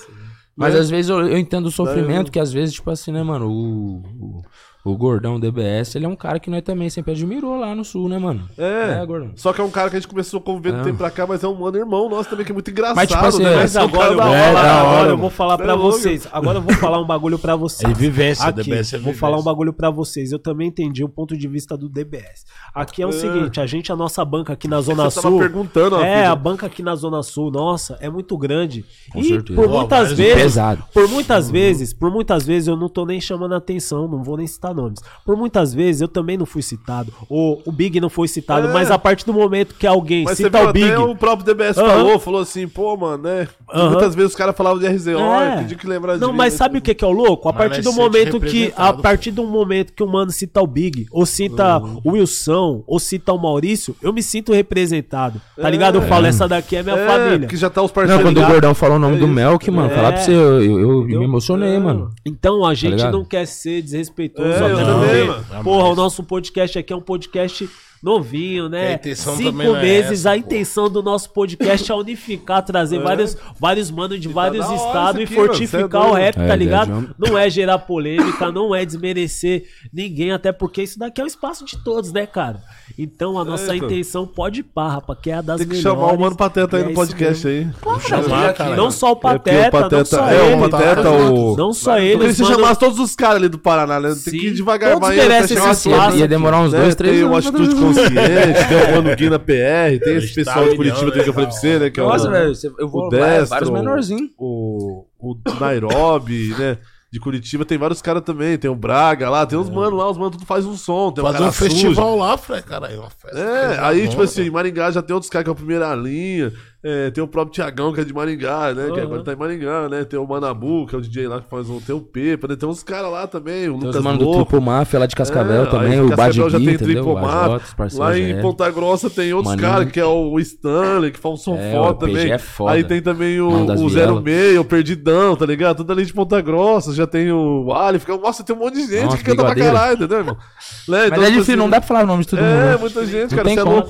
Mas 0.56 0.74
Né? 0.74 0.80
às 0.80 0.90
vezes 0.90 1.10
eu, 1.10 1.20
eu 1.28 1.38
entendo 1.38 1.68
o 1.68 1.72
sofrimento, 1.72 2.24
Daí- 2.26 2.32
que 2.32 2.40
às 2.40 2.52
vezes, 2.52 2.74
tipo 2.74 2.90
assim, 2.90 3.12
né, 3.12 3.22
mano, 3.22 3.50
o, 3.52 3.98
o, 4.00 4.42
o 4.86 4.96
gordão 4.96 5.40
DBS, 5.40 5.96
ele 5.96 6.06
é 6.06 6.08
um 6.08 6.16
cara 6.16 6.40
que 6.40 6.50
nós 6.50 6.62
também 6.62 6.90
sempre 6.90 7.12
admirou 7.12 7.58
lá 7.60 7.74
no 7.74 7.84
sul, 7.84 8.08
né, 8.08 8.20
mano? 8.20 8.48
É, 8.58 9.02
É, 9.02 9.06
gordão. 9.06 9.32
só 9.36 9.52
que 9.52 9.60
é 9.60 9.64
um 9.64 9.72
cara 9.72 9.90
que 9.90 9.96
a 9.96 10.00
gente 10.00 10.08
começou 10.08 10.40
a 10.40 10.44
conviver 10.44 10.74
do 10.74 10.80
É. 10.82 10.84
tempo 10.84 10.98
pra 11.00 11.10
cá, 11.10 11.26
mas 11.26 11.44
é 11.44 11.48
um 11.48 11.56
mano 11.56 11.76
irmão 11.76 12.08
nosso 12.08 12.30
também, 12.30 12.46
que 12.46 12.52
é 12.52 12.54
muito 12.54 12.70
engraçado, 12.70 12.96
Mas, 12.96 13.10
tipo 13.10 13.26
assim, 13.26 13.44
né? 13.44 13.56
Mas 13.56 13.76
É 13.76 13.80
agora, 13.82 14.14
eu 14.14 14.22
É, 14.22 14.54
da 14.54 14.60
agora 14.60 14.84
hora, 15.00 15.10
eu 15.10 15.18
vou 15.18 15.30
falar 15.32 15.58
pra 15.58 15.74
É 15.74 15.76
vocês. 15.76 16.28
Agora 16.32 16.60
eu 16.60 16.62
vou 16.62 16.74
falar 16.76 17.02
um 17.02 17.06
bagulho 17.06 17.40
pra 17.40 17.56
vocês. 17.58 17.90
É 17.92 17.94
vivência, 17.94 18.46
Aqui, 18.46 18.62
DBS 18.64 18.94
é 18.94 19.00
vou 19.00 19.14
falar 19.14 19.38
um 19.40 19.44
bagulho 19.44 19.74
pra 19.74 19.90
vocês. 19.90 20.32
Eu 20.32 20.38
também 20.40 20.68
entendi 20.68 21.04
o 21.04 21.10
ponto 21.10 21.36
de 21.36 21.48
vista 21.48 21.76
do 21.76 21.90
DBS. 21.90 22.46
Aqui 22.74 23.02
é 23.02 23.06
o 23.08 23.10
É. 23.10 23.12
seguinte, 23.14 23.60
a 23.60 23.66
gente, 23.66 23.92
a 23.92 23.96
nossa 23.96 24.24
banca 24.24 24.54
aqui 24.54 24.68
na 24.68 24.82
Zona 24.82 25.10
Você 25.10 25.16
tava 25.22 25.30
Sul. 25.30 25.40
perguntando, 25.40 25.96
ó, 25.96 26.02
É, 26.02 26.18
filho. 26.20 26.32
a 26.32 26.36
banca 26.36 26.68
aqui 26.68 26.84
na 26.84 26.96
Zona 26.96 27.24
Sul, 27.24 27.50
nossa, 27.50 27.98
é 28.00 28.10
muito 28.10 28.38
grande. 28.38 28.86
Com 29.12 29.20
e 29.20 29.24
certeza. 29.30 29.60
por 29.60 29.68
muitas 29.68 30.12
vezes, 30.14 30.36
pesado. 30.44 30.84
por 30.94 31.08
muitas 31.10 31.50
vezes, 31.50 31.92
por 31.94 32.12
muitas 32.12 32.46
vezes 32.46 32.68
eu 32.68 32.78
não 32.78 32.88
tô 32.88 33.04
nem 33.04 33.20
chamando 33.20 33.54
a 33.54 33.58
atenção, 33.58 34.08
não 34.08 34.22
vou 34.24 34.38
nem 34.38 34.46
citar 34.46 34.75
nomes. 34.76 35.00
Por 35.26 35.36
muitas 35.38 35.74
vezes 35.74 36.02
eu 36.02 36.08
também 36.08 36.38
não 36.38 36.46
fui 36.46 36.62
citado, 36.62 37.12
ou 37.30 37.62
o 37.66 37.72
Big 37.72 38.00
não 38.00 38.10
foi 38.10 38.28
citado, 38.28 38.68
É. 38.68 38.74
mas 38.74 38.92
a 38.92 38.98
partir 39.00 39.26
do 39.26 39.34
momento 39.34 39.74
que 39.76 39.88
alguém 39.88 40.24
Mas 40.26 40.38
você 40.38 40.44
cita 40.44 40.60
viu 40.60 40.70
o 40.70 40.74
Big, 40.74 40.86
até 40.92 41.00
o 41.00 41.16
próprio 41.16 41.46
DBS 41.46 41.76
falou, 41.76 42.20
falou 42.20 42.42
assim, 42.42 42.68
pô, 42.68 42.96
mano, 42.98 43.24
né? 43.24 43.48
Muitas 43.74 44.14
vezes 44.14 44.32
os 44.32 44.36
caras 44.38 44.56
falavam 44.56 44.80
de 44.80 44.88
RZO, 44.88 45.12
É. 45.18 45.54
eu 45.54 45.58
pedi 45.60 45.76
que 45.76 45.88
lembrar 45.88 46.18
Não, 46.18 46.34
mas 46.34 46.54
sabe 46.54 46.78
o 46.78 46.82
que, 46.82 46.94
que 46.94 47.04
é 47.04 47.08
o 47.08 47.12
louco? 47.12 47.48
A 47.50 47.54
Mas 47.54 47.60
partir 47.70 47.82
do 47.82 47.94
momento 47.94 48.40
que. 48.40 48.74
A 48.76 48.92
partir 48.94 49.32
do 49.32 49.44
momento 49.46 49.94
que 49.94 50.04
o 50.04 50.08
mano 50.08 50.32
cita 50.32 50.62
o 50.62 50.68
Big, 50.68 51.06
ou 51.12 51.26
cita 51.26 51.78
o 52.04 52.12
Wilson, 52.12 52.84
ou 52.86 53.00
cita 53.00 53.32
o 53.34 53.38
Maurício, 53.38 53.96
eu 54.02 54.12
me 54.12 54.22
sinto 54.22 54.52
representado. 54.54 55.40
Tá 55.60 55.70
ligado? 55.70 55.96
Eu 55.96 56.02
falo, 56.04 56.26
essa 56.26 56.48
daqui 56.48 56.76
é 56.76 56.84
minha 56.84 56.96
É, 56.96 57.08
família. 57.08 57.48
que 57.48 57.56
já 57.56 57.70
tá 57.70 57.82
os 57.82 57.90
Não, 57.90 57.96
parceiros 57.96 58.24
quando 58.24 58.42
o 58.42 58.46
gordão 58.46 58.74
falou 58.76 58.98
o 58.98 59.00
nome 59.00 59.16
É 59.16 59.20
do 59.20 59.26
isso. 59.26 59.34
Melk, 59.34 59.72
mano, 59.72 59.92
É. 59.92 59.96
falar 59.96 60.12
pra 60.14 60.22
você, 60.22 60.32
eu, 60.32 60.62
eu, 60.62 60.80
eu 61.10 61.20
me 61.20 61.24
emocionei, 61.26 61.76
É. 61.76 61.80
mano. 61.80 62.10
Então 62.26 62.66
a 62.66 62.74
gente 62.74 62.92
ligado? 62.96 63.14
não 63.14 63.24
quer 63.26 63.46
ser 63.48 63.82
desrespeitoso. 63.82 64.48
Até 64.66 64.82
eu 64.82 64.86
porque, 64.86 65.08
também, 65.08 65.28
mano. 65.28 65.64
Porra, 65.64 65.90
o 65.90 65.96
nosso 65.96 66.24
podcast 66.24 66.80
aqui 66.80 66.94
é 66.94 66.96
um 66.96 67.02
podcast 67.02 67.70
novinho, 68.06 68.70
né? 68.70 69.00
Cinco 69.16 69.52
não 69.64 69.76
é 69.78 69.82
meses, 69.82 70.20
essa, 70.22 70.32
a 70.32 70.38
intenção 70.38 70.88
do 70.88 71.02
nosso 71.02 71.32
podcast 71.32 71.92
é 71.92 71.96
unificar, 71.96 72.64
trazer 72.64 72.98
É. 73.02 73.04
vários, 73.04 73.36
vários 73.60 73.90
manos 73.90 74.20
de 74.20 74.28
tá 74.28 74.34
vários 74.34 74.66
hora 74.66 74.76
estados 74.76 75.22
e 75.22 75.24
aqui, 75.24 75.34
fortificar 75.34 76.06
é 76.06 76.10
o 76.10 76.14
rap, 76.14 76.38
É, 76.40 76.48
tá 76.48 76.56
ligado? 76.56 76.90
ideia 76.92 77.16
Não 77.18 77.38
é 77.38 77.50
gerar 77.50 77.80
polêmica, 77.80 78.52
não 78.52 78.76
é 78.76 78.86
desmerecer 78.86 79.66
ninguém, 79.92 80.32
até 80.32 80.52
porque 80.52 80.84
isso 80.84 81.00
daqui 81.00 81.20
é 81.20 81.24
o 81.24 81.28
espaço 81.28 81.66
de 81.66 81.78
todos, 81.84 82.14
né, 82.14 82.28
cara? 82.28 82.62
Então 82.98 83.40
a 83.40 83.44
nossa 83.44 83.76
então. 83.76 83.88
intenção 83.88 84.28
pode 84.28 84.60
ir 84.60 84.64
pá, 84.64 84.88
rapaz, 84.90 85.20
que 85.22 85.32
é 85.32 85.34
a 85.36 85.42
das 85.42 85.58
Tem 85.58 85.68
que 85.68 85.76
melhores. 85.76 86.00
chamar 86.00 86.14
o 86.14 86.20
Mano 86.20 86.36
Pateta 86.36 86.78
aí 86.78 86.84
e 86.84 86.86
no 86.86 86.92
é 86.92 86.94
podcast 86.94 87.48
aí. 87.48 87.68
Claro, 87.82 88.00
chamar, 88.02 88.48
gente, 88.48 88.58
cara. 88.58 88.76
não 88.76 88.92
só 88.92 89.14
o 89.14 89.18
É 89.18 89.20
Pateta, 89.20 89.68
o 89.68 89.72
Pateta 89.72 89.98
não 89.98 90.06
só 90.06 90.30
é 90.30 90.46
ele, 90.52 90.56
o 90.66 90.70
Pateta, 90.70 91.02
tá? 91.04 91.12
o. 91.12 91.56
Não 91.58 91.74
só 91.74 91.98
Eu 91.98 92.04
ele, 92.04 92.12
queria 92.18 92.28
que 92.30 92.34
você 92.36 92.46
chamasse 92.46 92.80
todos 92.80 93.00
os 93.00 93.16
caras 93.16 93.38
ali 93.38 93.50
do 93.50 93.58
Paraná, 93.58 94.00
né? 94.00 94.16
Tem 94.24 94.40
que 94.40 94.48
ir 94.48 94.54
devagar 94.54 94.94
Todos 94.94 95.10
merecem 95.10 95.58
chegar 95.58 95.72
esse 95.72 95.90
espaço. 95.90 96.12
né? 96.16 96.22
Ia 96.22 96.28
demorar 96.28 96.62
uns 96.62 96.72
dois, 96.72 96.96
três 96.96 97.16
Tem 97.16 97.24
anos. 97.26 97.46
Atitude 97.48 97.76
Consciente, 97.96 98.68
tem 98.70 98.78
o 98.78 98.96
Mano 98.96 99.16
Gui 99.16 99.30
na 99.30 99.40
PR, 99.40 100.04
tem 100.04 100.16
esse 100.18 100.28
Está 100.40 100.54
pessoal 100.54 100.70
de 100.70 100.76
Curitiba 100.76 101.12
tem 101.12 101.24
que 101.24 101.30
eu 101.30 101.34
falei 101.34 101.50
pra 101.50 101.58
você, 101.58 101.80
né? 101.80 101.90
Que 101.90 102.00
é 102.00 102.04
Nossa, 102.04 102.28
o, 102.28 102.32
velho, 102.32 102.56
você- 102.56 102.72
eu 102.78 102.88
vou 102.88 103.08
o 103.08 103.10
Destro, 103.10 103.48
vários 103.50 103.70
menorzinhos. 103.70 104.30
o, 104.38 105.06
o 105.20 105.36
Nairobi, 105.60 106.56
né? 106.58 106.78
De 107.12 107.20
Curitiba 107.20 107.64
tem 107.64 107.78
vários 107.78 108.02
caras 108.02 108.22
também, 108.24 108.58
tem 108.58 108.70
o 108.70 108.76
Braga 108.76 109.30
lá, 109.30 109.46
tem 109.46 109.58
uns 109.58 109.70
manos 109.70 109.98
lá, 109.98 110.10
os 110.12 110.18
manos 110.18 110.34
tudo 110.36 110.46
faz 110.46 110.66
um 110.66 110.76
som, 110.76 111.14
tem 111.14 111.24
um 111.24 111.28
Fazer 111.28 111.38
cara 111.38 111.50
um 111.50 111.54
festival 111.54 112.18
lá, 112.18 112.38
Fred, 112.38 112.64
cara. 112.64 112.92
É, 112.92 113.00
uma 113.00 113.10
festa 113.10 113.40
É, 113.40 113.80
aí, 113.80 114.08
tipo 114.10 114.22
assim, 114.22 114.42
em 114.42 114.50
Maringá 114.50 114.92
já 114.92 115.02
tem 115.02 115.14
outros 115.14 115.30
caras 115.30 115.46
que 115.46 115.50
é 115.50 115.54
o 115.54 115.56
primeira 115.56 115.96
linha. 115.96 116.52
É, 116.88 117.10
tem 117.10 117.24
o 117.24 117.28
próprio 117.28 117.52
Tiagão, 117.52 117.92
que 117.92 118.00
é 118.00 118.04
de 118.04 118.14
Maringá, 118.14 118.72
né? 118.76 118.86
Que 118.86 118.92
Aham. 119.00 119.02
agora 119.02 119.24
tá 119.24 119.34
em 119.34 119.36
Maringá, 119.36 119.90
né? 119.90 120.04
Tem 120.04 120.20
o 120.20 120.28
Manabu, 120.28 120.86
que 120.86 120.94
é 120.94 120.98
o 121.00 121.02
DJ 121.02 121.28
lá 121.28 121.42
que 121.42 121.50
faz 121.50 121.68
um. 121.68 121.80
Tem 121.82 121.96
o 121.96 122.00
Pepa, 122.00 122.48
né? 122.48 122.56
Tem 122.56 122.70
uns 122.70 122.84
caras 122.84 123.12
lá 123.12 123.26
também, 123.26 123.68
o 123.70 123.80
Tem 123.80 123.88
Lucas 123.88 124.04
mano 124.04 124.20
do. 124.20 124.32
Triplo 124.36 124.62
Máfia 124.62 125.00
lá 125.00 125.08
de 125.08 125.16
Cascavel 125.16 125.64
É, 125.64 125.66
também, 125.66 126.00
o 126.00 126.10
Cascavel 126.10 126.50
já 126.52 126.58
tem 126.60 126.70
entendeu? 126.70 127.02
O 127.02 127.06
Tricomar. 127.16 127.50
Bajota, 127.50 127.66
os 127.66 127.74
parceiros 127.74 128.08
Lá 128.08 128.18
em 128.20 128.32
é. 128.34 128.42
Ponta 128.42 128.70
Grossa 128.70 129.10
tem 129.10 129.34
outros 129.34 129.56
caras, 129.56 129.92
que 129.92 130.00
é 130.00 130.06
o 130.06 130.40
Stanley, 130.40 131.12
que 131.12 131.20
faz 131.20 131.34
um 131.34 131.38
som 131.38 131.58
É, 131.58 131.72
foda 131.72 132.06
também. 132.06 132.32
é 132.32 132.38
foda. 132.38 132.72
Aí 132.74 132.84
tem 132.84 133.02
também 133.02 133.42
o, 133.42 133.48
o 133.50 133.90
Vielas. 133.90 134.24
06, 134.24 134.60
o 134.60 134.64
Perdidão, 134.66 135.36
tá 135.36 135.46
ligado? 135.48 135.78
Tudo 135.78 135.92
ali 135.92 136.06
de 136.06 136.14
Ponta 136.14 136.40
Grossa. 136.40 136.94
Já 136.94 137.08
tem 137.08 137.32
o 137.32 137.74
Ali, 137.74 137.98
fica, 137.98 138.16
nossa, 138.16 138.44
tem 138.44 138.56
um 138.56 138.60
monte 138.60 138.76
de 138.76 138.82
gente 138.88 139.06
Nossa, 139.06 139.18
que 139.18 139.24
canta 139.24 139.44
pra 139.44 139.56
caralho, 139.56 139.96
entendeu, 139.96 140.20
irmão? 140.20 140.38
Né? 140.88 141.00
Mas 141.00 141.08
Então, 141.08 141.24
é 141.24 141.26
tipo 141.26 141.32
difícil, 141.32 141.42
assim, 141.42 141.56
não 141.56 141.68
dá 141.70 141.80
pra 141.82 141.88
falar 141.88 142.04
o 142.04 142.08
nome 142.08 142.24
de 142.24 142.30
todo 142.30 142.40
mundo. 142.40 142.50
É, 142.52 142.78
muita 142.78 143.06
gente, 143.08 143.32
cara. 143.34 143.44
tem 143.44 143.56
Você 143.56 143.60
é 143.60 143.64
louco. 143.64 143.90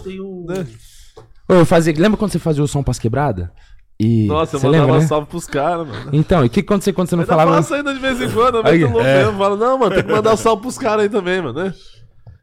O- 1.50 1.54
né? 1.54 1.62
Eu 1.62 1.66
fazia, 1.66 1.94
lembra 1.98 2.18
quando 2.18 2.32
você 2.32 2.40
fazia 2.40 2.64
o 2.64 2.68
som 2.68 2.82
pras 2.84 3.00
quebradas? 3.00 3.48
E 4.00 4.28
Nossa, 4.28 4.56
eu 4.58 4.60
você 4.60 4.66
mandava 4.66 4.86
lembra, 4.86 5.02
né? 5.02 5.08
salve 5.08 5.28
pros 5.28 5.48
caras, 5.48 5.88
mano. 5.88 6.10
Então, 6.12 6.44
e 6.44 6.48
o 6.48 6.50
que 6.50 6.60
aconteceu 6.60 6.94
quando 6.94 7.08
você 7.10 7.16
não 7.16 7.24
Ainda 7.24 7.32
falava? 7.34 7.56
faço 7.56 7.74
ainda 7.76 7.94
de 7.94 8.00
vez 8.00 8.20
em 8.22 8.30
quando, 8.30 8.56
eu 8.58 8.64
meto 8.64 8.82
louco 8.92 9.00
é. 9.00 9.24
mesmo. 9.24 9.38
Falo, 9.38 9.56
não, 9.56 9.78
mano, 9.78 9.96
tem 9.96 10.04
que 10.04 10.12
mandar 10.12 10.36
salve 10.36 10.62
pros 10.64 10.78
caras 10.78 11.04
aí 11.04 11.10
também, 11.10 11.42
mano, 11.42 11.64
né? 11.64 11.74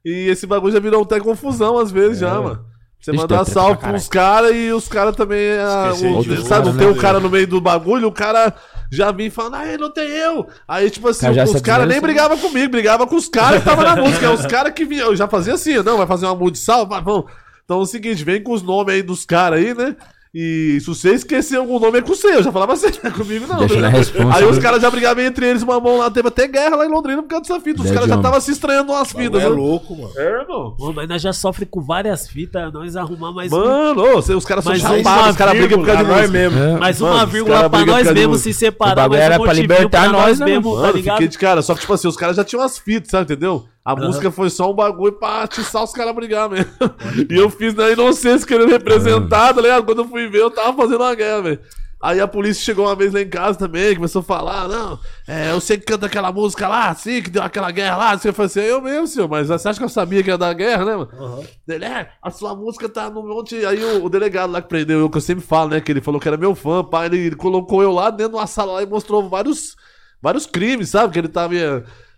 E 0.04 0.28
esse 0.30 0.46
bagulho 0.46 0.72
já 0.72 0.80
virou 0.80 1.02
até 1.02 1.20
confusão 1.20 1.78
às 1.78 1.90
vezes 1.92 2.18
É. 2.22 2.26
já, 2.26 2.40
mano. 2.40 2.64
Você 2.98 3.12
mandar 3.12 3.44
salve 3.44 3.80
pros 3.80 4.08
caras 4.08 4.54
e 4.54 4.72
os 4.72 4.88
caras 4.88 5.14
também. 5.14 5.58
ah, 5.58 5.90
o- 5.92 6.42
sabe, 6.44 6.68
não 6.68 6.76
tem 6.76 6.86
né, 6.86 6.92
um 6.92 6.96
cara 6.96 7.20
no 7.20 7.28
meio 7.28 7.46
do 7.46 7.60
bagulho, 7.60 8.08
o 8.08 8.12
cara 8.12 8.54
já 8.90 9.10
vinha 9.12 9.30
falando, 9.30 9.56
ah, 9.56 9.76
não 9.78 9.92
tem 9.92 10.08
eu. 10.08 10.46
Aí, 10.66 10.88
tipo 10.88 11.08
assim, 11.08 11.26
Cara, 11.26 11.44
os 11.44 11.60
caras 11.60 11.86
nem 11.88 11.98
admira, 11.98 12.00
brigavam 12.00 12.38
comigo, 12.38 12.70
brigavam 12.70 13.06
com 13.06 13.16
os 13.16 13.28
caras 13.28 13.62
que 13.62 13.68
estavam 13.68 13.84
na 13.84 13.96
música. 13.96 14.30
Os 14.30 14.46
caras 14.46 14.72
que 14.72 14.84
vinham, 14.86 15.08
eu 15.08 15.16
já 15.16 15.26
fazia 15.28 15.52
assim, 15.54 15.74
não, 15.82 15.98
vai 15.98 16.06
fazer 16.06 16.24
uma 16.26 16.34
música 16.34 16.52
de 16.52 16.58
salve, 16.60 16.94
vamos. 17.04 17.24
Então 17.64 17.78
é 17.80 17.82
o 17.82 17.86
seguinte, 17.86 18.24
vem 18.24 18.42
com 18.42 18.52
os 18.52 18.62
nomes 18.62 18.94
aí 18.94 19.02
dos 19.02 19.24
caras 19.24 19.60
aí, 19.60 19.74
né? 19.74 19.96
E 20.34 20.78
se 20.80 20.86
você 20.86 21.10
esquecer 21.10 21.58
algum 21.58 21.78
nome 21.78 21.98
é 21.98 22.00
com 22.00 22.08
você. 22.08 22.28
Eu 22.28 22.42
já 22.42 22.50
falava 22.50 22.72
assim, 22.72 22.86
não 23.04 23.10
é 23.10 23.12
comigo 23.12 23.46
não. 23.46 23.58
Deixa 23.58 23.74
tá 23.74 23.80
na 23.82 23.88
responsa, 23.88 24.34
Aí 24.34 24.44
os 24.46 24.56
né? 24.56 24.62
caras 24.62 24.80
já 24.80 24.90
brigavam 24.90 25.22
entre 25.22 25.46
eles, 25.46 25.62
uma 25.62 25.78
mão 25.78 25.98
lá, 25.98 26.10
teve 26.10 26.26
até 26.28 26.48
guerra 26.48 26.76
lá 26.76 26.86
em 26.86 26.88
Londrina 26.88 27.20
por 27.22 27.28
causa 27.28 27.42
dessa 27.42 27.60
fita. 27.60 27.80
Os 27.80 27.84
Dead 27.84 27.92
caras 27.94 28.08
já 28.08 28.16
estavam 28.16 28.40
se 28.40 28.50
estranhando 28.50 28.92
umas 28.92 29.12
fitas. 29.12 29.42
É 29.42 29.44
né? 29.44 29.54
louco, 29.54 29.94
mano. 29.94 30.10
É, 30.16 30.40
irmão. 30.40 30.74
Mas 30.94 31.06
nós 31.06 31.20
já 31.20 31.34
sofre 31.34 31.66
com 31.66 31.82
várias 31.82 32.26
fitas, 32.26 32.72
nós 32.72 32.96
arrumar 32.96 33.30
mais 33.32 33.52
um. 33.52 33.58
Mano, 33.58 34.02
ô, 34.02 34.18
os 34.18 34.44
caras 34.46 34.64
são 34.64 34.74
chapados, 34.74 35.30
os 35.32 35.36
caras 35.36 35.58
brigam 35.58 35.80
por 35.80 35.86
causa 35.86 36.02
de 36.02 36.10
nós 36.10 36.30
mesmo. 36.30 36.58
É. 36.58 36.78
Mais 36.78 36.98
Mano, 36.98 37.14
uma 37.14 37.24
os 37.26 37.30
vírgula 37.30 37.68
pra 37.68 37.84
nós 37.84 38.10
mesmo 38.10 38.34
se 38.36 38.54
separar, 38.54 39.10
mas 39.10 39.20
era 39.20 39.38
um 39.38 39.44
pra 39.44 39.52
libertar 39.52 40.08
pra 40.08 40.12
nós, 40.12 40.38
né, 40.38 40.46
mesmo, 40.46 40.70
mano? 40.70 40.76
tá 40.76 40.86
Mano, 40.86 40.96
ligado? 40.96 41.14
fiquei 41.16 41.28
de 41.28 41.36
cara. 41.38 41.60
Só 41.60 41.74
que, 41.74 41.80
tipo 41.82 41.92
assim, 41.92 42.08
os 42.08 42.16
caras 42.16 42.36
já 42.36 42.44
tinham 42.44 42.64
as 42.64 42.78
fitas, 42.78 43.10
sabe, 43.10 43.24
entendeu? 43.24 43.66
A 43.84 43.96
música 43.96 44.30
foi 44.30 44.48
só 44.48 44.70
um 44.70 44.74
bagulho 44.74 45.12
pra 45.12 45.42
atiçar 45.42 45.82
os 45.82 45.92
caras 45.92 46.12
a 46.12 46.14
brigar 46.14 46.48
mesmo. 46.48 46.70
e 47.28 47.34
eu 47.34 47.50
fiz 47.50 47.74
na 47.74 47.90
inocência, 47.90 48.46
querendo 48.46 48.70
representar, 48.70 49.52
tá 49.52 49.60
ligado? 49.60 49.84
Quando 49.84 50.02
eu 50.02 50.08
fui 50.08 50.28
ver, 50.28 50.40
eu 50.40 50.50
tava 50.50 50.76
fazendo 50.76 51.00
uma 51.02 51.14
guerra, 51.14 51.42
velho. 51.42 51.60
Aí 52.02 52.18
a 52.18 52.26
polícia 52.26 52.64
chegou 52.64 52.86
uma 52.86 52.96
vez 52.96 53.12
lá 53.12 53.20
em 53.20 53.28
casa 53.28 53.56
também, 53.56 53.94
começou 53.94 54.20
a 54.20 54.24
falar, 54.24 54.66
não, 54.66 54.98
é, 55.28 55.52
eu 55.52 55.60
sei 55.60 55.78
que 55.78 55.84
canta 55.84 56.06
aquela 56.06 56.32
música 56.32 56.66
lá, 56.66 56.88
assim, 56.88 57.22
que 57.22 57.30
deu 57.30 57.40
aquela 57.40 57.70
guerra 57.70 57.96
lá. 57.96 58.12
Eu 58.14 58.32
falei 58.32 58.46
assim, 58.46 58.60
eu 58.60 58.80
mesmo, 58.80 59.06
senhor, 59.06 59.28
mas 59.28 59.46
você 59.46 59.68
acha 59.68 59.78
que 59.78 59.84
eu 59.84 59.88
sabia 59.88 60.20
que 60.20 60.28
ia 60.28 60.36
dar 60.36 60.52
guerra, 60.52 60.84
né, 60.84 60.96
mano? 60.96 61.44
Ele, 61.68 61.84
é, 61.84 62.08
a 62.20 62.28
sua 62.32 62.56
música 62.56 62.88
tá 62.88 63.08
no 63.08 63.22
monte. 63.22 63.54
Aí 63.64 63.84
o, 63.84 64.04
o 64.04 64.08
delegado 64.08 64.50
lá 64.50 64.60
que 64.60 64.68
prendeu 64.68 64.98
eu, 64.98 65.08
que 65.08 65.16
eu 65.16 65.20
sempre 65.20 65.44
falo, 65.44 65.70
né, 65.70 65.80
que 65.80 65.92
ele 65.92 66.00
falou 66.00 66.20
que 66.20 66.26
era 66.26 66.36
meu 66.36 66.56
fã, 66.56 66.82
pá, 66.82 67.06
ele, 67.06 67.18
ele 67.18 67.36
colocou 67.36 67.84
eu 67.84 67.92
lá 67.92 68.10
dentro 68.10 68.32
de 68.32 68.38
uma 68.38 68.48
sala 68.48 68.72
lá 68.72 68.82
e 68.82 68.86
mostrou 68.86 69.28
vários, 69.28 69.76
vários 70.20 70.44
crimes, 70.44 70.90
sabe? 70.90 71.12
Que 71.12 71.20
ele 71.20 71.28
tava. 71.28 71.54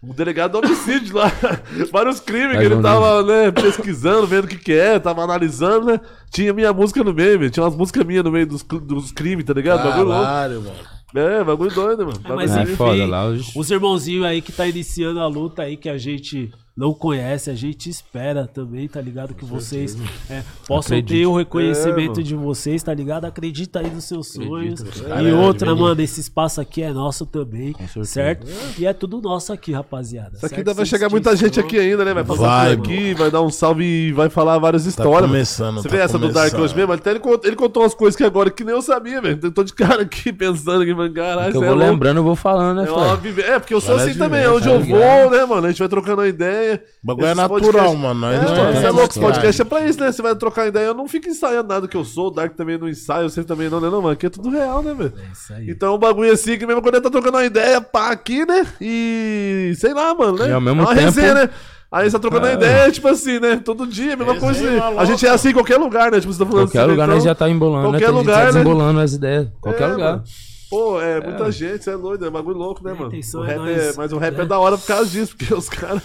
O 0.09 0.13
delegado 0.15 0.53
do 0.53 0.59
homicídio 0.59 1.17
lá. 1.17 1.31
vários 1.93 2.21
crimes 2.21 2.59
que 2.59 2.65
ele 2.65 2.81
tava, 2.83 3.23
né, 3.23 3.51
pesquisando, 3.51 4.27
vendo 4.27 4.45
o 4.45 4.49
que 4.49 4.57
que 4.57 4.73
é, 4.73 4.99
tava 4.99 5.23
analisando, 5.23 5.87
né? 5.87 6.01
Tinha 6.33 6.53
minha 6.53 6.73
música 6.73 7.03
no 7.05 7.13
meio, 7.15 7.39
velho. 7.39 7.51
Tinha 7.51 7.65
umas 7.65 7.77
músicas 7.77 8.05
minhas 8.05 8.25
no 8.25 8.31
meio 8.33 8.47
dos, 8.47 8.63
dos 8.63 9.13
crimes, 9.13 9.45
tá 9.45 9.53
ligado? 9.55 9.83
Bagulho 9.85 10.05
louco. 10.09 10.23
Caralho, 10.23 10.63
mano. 10.63 10.95
É, 11.17 11.45
bagulho 11.45 11.71
doido, 11.73 12.07
mano. 12.07 12.19
É, 12.19 12.29
Bagulho 12.29 12.37
mas 12.37 12.51
É, 12.57 12.65
doido. 12.65 12.77
foda 12.77 12.97
enfim, 12.97 13.07
lá, 13.07 13.27
os- 13.29 13.55
os 13.55 13.71
irmãozinhos 13.71 14.25
aí 14.27 14.43
que 14.43 14.51
tá 14.51 14.67
iniciando 14.67 15.21
a 15.21 15.27
luta 15.29 15.63
aí, 15.63 15.77
que 15.77 15.89
a 15.89 15.97
gente 15.97 16.51
não 16.77 16.93
conhece, 16.93 17.51
a 17.51 17.55
gente 17.55 17.89
espera 17.89 18.49
também, 18.49 18.89
tá 18.89 19.01
ligado? 19.01 19.33
Que 19.33 19.45
vocês 19.45 19.97
é, 20.29 20.43
possam 20.67 20.97
Acredite. 20.97 21.21
ter 21.21 21.27
o 21.27 21.37
reconhecimento 21.37 22.19
É, 22.19 22.23
de 22.25 22.35
vocês, 22.35 22.83
tá 22.83 22.93
ligado? 22.93 23.27
Acredita 23.27 23.79
aí 23.79 23.89
nos 23.89 24.05
seus 24.05 24.33
sonhos. 24.33 24.81
E 24.81 25.03
Caralho, 25.03 25.39
outra, 25.39 25.69
menino. 25.71 25.87
mano, 25.87 26.01
esse 26.03 26.21
espaço 26.21 26.61
aqui 26.61 26.83
é 26.83 26.93
nosso 26.93 27.27
também, 27.27 27.77
certo? 28.03 28.45
E 28.77 28.87
é 28.87 28.93
tudo 28.93 29.21
nosso 29.23 29.53
aqui, 29.53 29.73
rapaziada. 29.73 30.33
Isso 30.37 30.45
aqui 30.47 30.57
ainda 30.57 30.75
vai 30.75 30.85
chegar 30.85 31.09
muita 31.09 31.37
gente 31.37 31.61
aqui 31.61 31.79
ainda, 31.79 32.05
né? 32.05 32.13
Vai 32.13 32.25
passar 32.25 32.43
Vai, 32.43 32.77
por 32.77 32.83
aqui, 32.87 33.15
vai 33.15 33.31
dar 33.31 33.43
um 33.43 33.51
salve 33.51 33.85
e 33.85 34.13
vai 34.13 34.29
falar 34.29 34.59
várias 34.59 34.83
Tá 34.83 34.89
histórias. 34.89 35.21
mano. 35.21 35.29
começando, 35.29 35.77
Você 35.77 35.89
tá 35.89 35.97
vê 35.97 36.03
essa 36.03 36.19
do 36.19 36.27
Dark 36.33 36.51
começando. 36.51 36.61
hoje 36.65 36.75
mesmo? 36.75 36.93
Até 36.93 37.11
ele, 37.11 37.21
contou, 37.21 37.49
ele 37.49 37.57
contou 37.57 37.85
umas 37.85 37.95
coisas 37.95 38.17
que 38.17 38.25
agora 38.25 38.51
que 38.51 38.65
nem 38.65 38.75
eu 38.75 38.83
sabia, 38.83 39.21
velho. 39.21 39.39
Eu 39.41 39.53
tô 39.53 39.63
de 39.63 39.73
cara 39.73 40.03
aqui 40.03 40.33
pensando 40.35 40.83
aqui, 40.83 40.93
mano, 40.93 41.15
caralho, 41.15 41.53
Que 41.53 41.59
eu 41.59 41.63
é 41.63 41.69
vou 41.69 41.77
lembrando, 41.77 42.17
eu 42.17 42.25
vou 42.25 42.35
falando, 42.35 42.79
né, 42.83 42.89
É, 42.89 43.51
é, 43.53 43.59
porque 43.61 43.75
eu 43.75 43.81
sou 43.81 43.95
assim 43.95 44.15
também, 44.15 44.45
onde 44.49 44.69
eu 44.69 44.81
tá 44.81 44.85
vou, 44.87 45.31
né, 45.31 45.45
mano? 45.45 45.67
A 45.67 45.71
gente 45.71 45.79
vai 45.79 45.89
trocando 45.89 46.21
uma 46.21 46.27
ideia. 46.27 46.64
O 46.73 47.07
bagulho 47.07 47.27
é 47.27 47.35
natural, 47.35 47.61
podcasts- 47.61 47.99
mano. 47.99 48.21
Nós 48.21 48.35
É, 48.35 48.39
não 48.45 48.73
você 48.73 48.87
é 48.87 48.91
louco, 48.91 49.11
esse 49.11 49.21
podcast 49.21 49.63
é 49.63 49.65
pra 49.65 49.87
isso, 49.87 50.01
né? 50.01 50.11
Você 50.13 50.23
vai 50.23 50.35
trocar 50.35 50.67
ideia, 50.67 50.87
eu 50.87 50.95
não 50.95 51.07
fico 51.07 51.29
ensaiando 51.29 51.69
nada 51.69 51.87
que 51.87 51.97
eu 51.97 52.05
sou, 52.05 52.29
o 52.29 52.31
Dark 52.31 52.55
também 52.55 52.79
não 52.79 52.89
ensaia, 52.89 53.29
você 53.29 53.45
também 53.45 53.69
não, 53.69 53.81
né? 53.81 53.89
Não, 53.91 54.01
mano, 54.01 54.15
aqui 54.15 54.27
é 54.27 54.31
tudo 54.31 54.51
real, 54.51 54.83
né, 54.83 54.95
velho? 54.95 55.13
É 55.17 55.33
isso 55.33 55.53
aí. 55.53 55.71
Então 55.71 55.95
o 55.95 55.99
bagulho 55.99 56.33
assim, 56.33 56.57
que 56.59 56.67
mesmo 56.67 56.81
quando 56.83 56.95
ele 56.95 57.05
tá 57.05 57.11
trocando 57.11 57.37
uma 57.37 57.45
ideia, 57.45 57.81
pá, 57.81 58.11
aqui, 58.11 58.45
né? 58.47 58.67
E 58.81 59.73
sei 59.79 59.93
lá, 59.95 60.15
mano, 60.15 60.39
né? 60.39 60.49
E 60.49 60.53
ao 60.53 60.61
mesmo 60.61 60.81
é 60.81 60.85
uma 60.85 60.95
tempo- 60.95 61.05
resenha, 61.07 61.35
né? 61.35 61.51
Aí 61.93 62.07
você 62.11 62.17
tá 62.17 62.19
trocando 62.19 62.47
uma 62.47 62.51
É. 62.51 62.55
ideia, 62.55 62.91
tipo 62.91 63.07
assim, 63.07 63.39
né? 63.39 63.61
Todo 63.65 63.87
dia, 63.87 64.17
mesma 64.17 64.33
Resenha 64.33 64.41
coisa. 64.41 64.83
A 64.85 64.89
louca. 64.91 65.07
gente 65.07 65.27
é 65.27 65.31
assim 65.31 65.51
em 65.51 65.53
qualquer 65.53 65.77
lugar, 65.77 66.11
né? 66.11 66.19
Tipo, 66.21 66.33
você 66.33 66.39
tá 66.41 66.45
falando 66.47 66.65
Qualquer 66.67 66.79
assim, 66.81 66.91
lugar 66.91 67.05
então- 67.05 67.15
nós 67.15 67.25
já 67.25 67.35
tá 67.37 67.49
embolando, 67.49 67.83
né? 67.83 67.89
qualquer 67.91 68.07
Tem 68.07 68.15
gente 68.17 68.27
lugar, 68.27 68.41
né? 68.47 68.53
desembolando 68.53 69.01
as 69.01 69.13
ideias. 69.13 69.49
Qualquer 69.61 69.83
É, 69.85 69.93
lugar. 69.93 70.11
mano. 70.15 70.25
Pô, 70.71 71.01
é 71.01 71.21
muita 71.21 71.53
gente, 71.53 71.85
você 71.85 71.91
é 71.91 71.97
doido, 71.97 72.27
é 72.27 72.31
bagulho 72.31 72.57
louco, 72.57 72.83
né, 72.83 72.91
A 72.91 72.95
mano? 72.97 73.11
O 73.13 73.45
é 73.45 73.47
rap 73.47 73.69
é, 73.81 73.93
mas 73.97 74.13
o 74.13 74.19
rap 74.19 74.35
é 74.35 74.39
né? 74.39 74.45
da 74.45 74.59
hora 74.59 74.77
por 74.77 74.87
causa 74.89 75.09
disso, 75.09 75.37
porque 75.37 75.55
os 75.55 75.69
caras, 75.71 76.03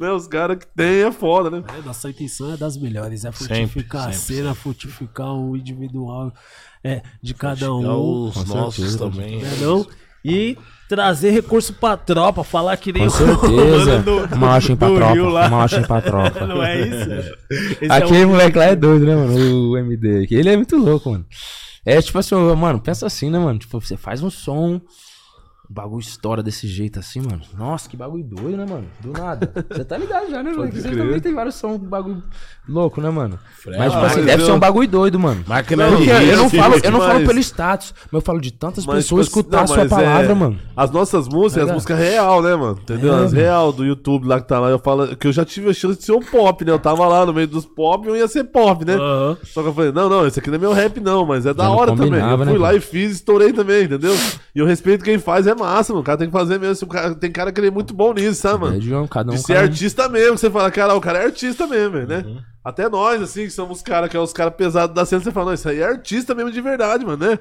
né, 0.00 0.10
os 0.12 0.26
caras 0.26 0.58
que 0.58 0.66
tem 0.66 1.02
é 1.04 1.12
foda, 1.12 1.50
né? 1.50 1.62
É, 1.78 1.82
nossa 1.86 2.08
intenção 2.10 2.52
é 2.52 2.56
das 2.56 2.76
melhores, 2.76 3.24
é 3.24 3.32
Sempre, 3.32 3.66
fortificar 3.66 4.08
a 4.08 4.12
sempre, 4.12 4.36
cena, 4.36 4.54
fortificar 4.54 5.32
o 5.34 5.56
individual 5.56 6.32
é, 6.82 7.02
de 7.22 7.34
cada 7.34 7.56
Chegar 7.66 7.72
um. 7.96 8.26
os 8.28 8.34
Com 8.34 8.44
nossos 8.54 8.74
certeza. 8.92 8.98
também. 8.98 9.38
né, 9.42 9.56
não? 9.60 9.86
E 10.24 10.56
trazer 10.88 11.30
recurso 11.32 11.74
pra 11.74 11.96
tropa, 11.98 12.42
falar 12.42 12.76
que 12.78 12.92
nem 12.92 13.02
Com 13.02 13.08
o 13.08 13.10
certeza. 13.10 13.98
mano 13.98 14.26
do- 14.28 14.36
Marchem 14.36 14.74
pra 14.76 14.88
do 14.88 14.94
tropa. 14.96 15.12
Rio 15.14 15.28
lá. 15.28 15.48
Marchem 15.50 15.82
pra 15.82 16.00
tropa. 16.00 16.46
Não 16.46 16.62
é 16.62 16.80
isso? 16.80 17.10
Esse 17.50 17.84
é 17.84 17.88
Aquele 17.92 18.24
um- 18.24 18.28
moleque 18.30 18.56
lá 18.58 18.64
é 18.64 18.76
doido, 18.76 19.04
né, 19.04 19.14
mano? 19.14 19.70
O 19.70 19.76
MD 19.76 20.24
aqui. 20.24 20.34
Ele 20.34 20.48
é 20.48 20.56
muito 20.56 20.76
louco, 20.76 21.10
mano. 21.10 21.26
É 21.84 22.00
tipo 22.00 22.18
assim, 22.18 22.34
mano, 22.56 22.80
pensa 22.80 23.06
assim, 23.06 23.28
né, 23.28 23.38
mano? 23.38 23.58
Tipo, 23.58 23.78
você 23.80 23.96
faz 23.98 24.22
um 24.22 24.30
som, 24.30 24.80
o 25.68 25.72
bagulho 25.72 26.00
estoura 26.00 26.42
desse 26.42 26.66
jeito 26.68 26.98
assim, 26.98 27.20
mano. 27.20 27.40
Nossa, 27.56 27.88
que 27.88 27.96
bagulho 27.96 28.22
doido, 28.22 28.56
né, 28.58 28.66
mano? 28.68 28.84
Do 29.00 29.12
nada. 29.12 29.50
Você 29.70 29.84
tá 29.84 29.96
ligado 29.96 30.30
já, 30.30 30.42
né, 30.42 30.52
mano? 30.56 30.70
Você 30.70 30.90
também 30.90 31.20
tem 31.20 31.34
vários 31.34 31.54
sons, 31.54 31.78
bagulho 31.78 32.22
louco, 32.68 33.00
né, 33.00 33.08
mano? 33.10 33.38
Frela, 33.62 33.78
Mas, 33.78 33.92
tipo 33.92 34.04
assim, 34.04 34.16
mas 34.16 34.26
deve 34.26 34.42
eu- 34.42 34.46
ser 34.46 34.52
um 34.52 34.58
bagulho 34.58 34.88
doido, 34.88 35.18
mano. 35.18 35.42
Máquina 35.46 35.90
Não, 35.90 35.98
rir, 35.98 36.10
Eu 36.10 36.36
não 36.36 36.50
falo, 36.50 36.74
eu 36.82 36.90
não 36.90 37.00
falo 37.00 37.24
pelo 37.26 37.38
status, 37.38 37.94
mas 38.12 38.12
eu 38.12 38.20
falo 38.20 38.40
de 38.40 38.52
tantas 38.52 38.84
Mas, 38.84 38.96
pessoas 38.96 39.26
tipo, 39.26 39.40
escutar 39.40 39.56
não, 39.58 39.64
a 39.64 39.66
sua 39.66 39.76
mas 39.78 39.88
palavra, 39.88 40.32
é- 40.32 40.34
mano. 40.34 40.58
As 40.76 40.90
nossas 40.90 41.28
músicas, 41.28 41.62
as 41.64 41.68
Tá 41.68 41.74
músicas 41.74 41.98
real, 41.98 42.42
né, 42.42 42.54
mano? 42.54 42.78
Entendeu? 42.80 43.14
É, 43.14 43.24
as 43.24 43.32
real 43.32 43.72
do 43.72 43.84
YouTube 43.86 44.26
lá 44.26 44.40
que 44.40 44.48
tá 44.48 44.58
lá. 44.58 44.68
Eu 44.68 44.78
falo 44.78 45.16
que 45.16 45.26
eu 45.26 45.32
já 45.32 45.44
tive 45.46 45.70
a 45.70 45.72
chance 45.72 45.98
de 45.98 46.04
ser 46.04 46.12
um 46.12 46.20
pop, 46.22 46.62
né? 46.64 46.72
Eu 46.72 46.78
tava 46.78 47.06
lá 47.06 47.24
no 47.24 47.32
meio 47.32 47.48
dos 47.48 47.64
pop 47.64 48.06
e 48.06 48.10
eu 48.10 48.16
ia 48.16 48.28
ser 48.28 48.44
pop, 48.44 48.84
né? 48.84 48.94
Aham. 48.96 49.36
Só 49.44 49.62
que 49.62 49.68
eu 49.68 49.74
falei, 49.74 49.92
não, 49.92 50.08
não, 50.10 50.26
esse 50.26 50.38
aqui 50.40 50.50
não 50.50 50.56
é 50.56 50.60
meu 50.60 50.72
rap, 50.74 51.00
não, 51.00 51.24
mas 51.24 51.46
é 51.46 51.54
da 51.54 51.70
hora 51.70 51.92
também. 51.92 52.06
Eu 52.06 52.10
combinava, 52.20 52.44
fui 52.44 52.52
né, 52.54 52.58
lá 52.58 52.74
e 52.74 52.80
fiz, 52.80 53.12
estourei 53.12 53.52
também, 53.52 53.84
entendeu? 53.84 54.14
E 54.54 54.58
eu 54.58 54.66
respeito 54.66 55.02
quem 55.04 55.18
faz, 55.18 55.46
é 55.46 55.53
massa, 55.54 55.92
mano. 55.92 56.02
O 56.02 56.04
cara 56.04 56.18
tem 56.18 56.26
que 56.28 56.32
fazer 56.32 56.58
mesmo. 56.58 56.86
Cara- 56.88 57.14
tem 57.14 57.30
cara 57.32 57.52
que 57.52 57.60
ele 57.60 57.68
é 57.68 57.70
muito 57.70 57.94
bom 57.94 58.12
nisso, 58.12 58.40
sabe, 58.40 58.60
mano? 58.64 58.94
É 58.94 58.98
um, 58.98 59.06
cada 59.06 59.30
um. 59.32 59.34
De 59.34 59.40
ser 59.40 59.54
cada 59.54 59.60
um. 59.60 59.62
artista 59.64 60.08
mesmo, 60.08 60.38
você 60.38 60.50
fala, 60.50 60.70
cara, 60.70 60.94
o 60.94 61.00
cara 61.00 61.18
é 61.20 61.24
artista 61.26 61.66
mesmo, 61.66 61.98
né? 61.98 62.22
Uhum. 62.26 62.38
Até 62.64 62.88
nós, 62.88 63.20
assim, 63.22 63.44
que 63.44 63.50
somos 63.50 63.82
caras, 63.82 64.08
que 64.10 64.16
é 64.16 64.20
os 64.20 64.32
caras 64.32 64.54
pesados 64.54 64.94
da 64.94 65.04
cena, 65.04 65.22
você 65.22 65.30
fala, 65.30 65.46
não, 65.46 65.54
isso 65.54 65.68
aí 65.68 65.80
é 65.80 65.84
artista 65.86 66.34
mesmo 66.34 66.50
de 66.50 66.60
verdade, 66.60 67.04
mano, 67.04 67.26
né? 67.26 67.38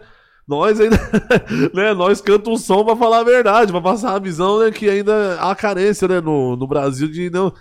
Nós 0.47 0.79
ainda, 0.79 0.97
né, 1.73 1.93
nós 1.93 2.19
cantamos 2.19 2.59
um 2.61 2.63
som 2.63 2.83
pra 2.83 2.95
falar 2.97 3.19
a 3.19 3.23
verdade, 3.23 3.71
pra 3.71 3.79
passar 3.79 4.13
a 4.13 4.19
visão, 4.19 4.59
né, 4.59 4.71
que 4.71 4.89
ainda 4.89 5.37
há 5.39 5.55
carência, 5.55 6.05
né, 6.07 6.19
no, 6.19 6.57
no 6.57 6.67
Brasil 6.67 7.07
de 7.07 7.29
não 7.29 7.53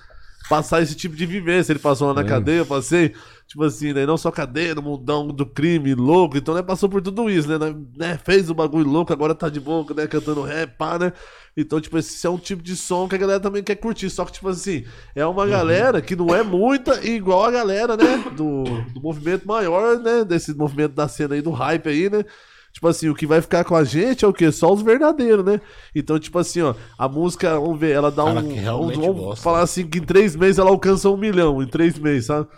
passar 0.53 0.83
esse 0.83 0.95
tipo 0.95 1.17
de 1.17 1.25
vivência. 1.25 1.73
Ele 1.73 1.79
passou 1.79 2.09
lá 2.09 2.13
na 2.15 2.21
É. 2.21 2.25
cadeia, 2.25 2.59
eu 2.59 2.67
passei, 2.67 3.15
tipo 3.47 3.65
assim, 3.65 3.95
né, 3.95 4.05
não 4.05 4.19
só 4.19 4.31
cadeia, 4.31 4.75
no 4.75 4.83
mundão 4.83 5.27
do 5.27 5.47
crime, 5.47 5.95
louco, 5.95 6.37
então, 6.37 6.55
né, 6.55 6.61
passou 6.61 6.91
por 6.91 7.01
tudo 7.01 7.31
isso, 7.31 7.49
né, 7.49 7.75
né, 7.97 8.21
fez 8.23 8.51
o 8.51 8.55
bagulho 8.55 8.87
louco, 8.87 9.11
agora 9.15 9.35
tá 9.35 9.49
de 9.49 9.59
boca, 9.59 9.95
né, 9.95 10.07
cantando 10.07 10.43
rap, 10.43 10.77
pá, 10.77 10.99
né, 10.99 11.13
então, 11.57 11.81
tipo, 11.81 11.97
esse 11.97 12.27
é 12.27 12.29
um 12.29 12.37
tipo 12.37 12.63
de 12.63 12.77
som 12.77 13.09
que 13.09 13.15
a 13.15 13.19
galera 13.19 13.41
também 13.41 13.63
quer 13.63 13.77
curtir. 13.77 14.09
Só 14.11 14.25
que, 14.27 14.33
tipo 14.33 14.49
assim, 14.49 14.85
é 15.15 15.25
uma 15.25 15.47
galera 15.47 16.01
que 16.03 16.17
não 16.17 16.35
é 16.35 16.43
muita 16.43 17.03
igual 17.07 17.45
a 17.45 17.51
galera, 17.51 17.95
né? 17.95 18.25
Do, 18.35 18.65
do 18.95 19.01
movimento 19.03 19.47
maior, 19.47 19.99
né? 19.99 20.25
Desse 20.25 20.55
movimento 20.55 20.95
da 20.95 21.07
cena 21.09 21.35
aí, 21.35 21.43
do 21.43 21.51
hype 21.51 21.89
aí, 21.91 22.09
né? 22.09 22.25
Tipo 22.73 22.89
assim, 22.89 23.09
o 23.11 23.15
que 23.15 23.27
vai 23.27 23.41
ficar 23.43 23.65
com 23.65 23.77
a 23.77 23.85
gente 23.85 24.25
é 24.25 24.29
o 24.29 24.33
quê? 24.33 24.51
Só 24.51 24.73
os 24.73 24.81
verdadeiros, 24.81 25.45
né? 25.45 25.61
Então, 25.95 26.19
tipo 26.19 26.39
assim, 26.39 26.63
ó, 26.63 26.75
a 26.97 27.07
música, 27.07 27.61
vamos 27.61 27.79
ver, 27.79 27.91
ela 27.91 28.11
dá 28.11 28.25
Cara 28.25 28.41
um. 28.41 28.55
vamos 28.65 28.97
vamos 28.97 29.39
falar 29.41 29.61
assim, 29.61 29.87
que 29.87 29.99
em 29.99 30.03
três 30.03 30.35
meses 30.35 30.59
ela 30.59 30.71
alcança 30.71 31.11
um 31.11 31.17
milhão, 31.17 31.63
em 31.63 31.67
três 31.67 31.99
meses, 31.99 32.27
sabe? 32.27 32.49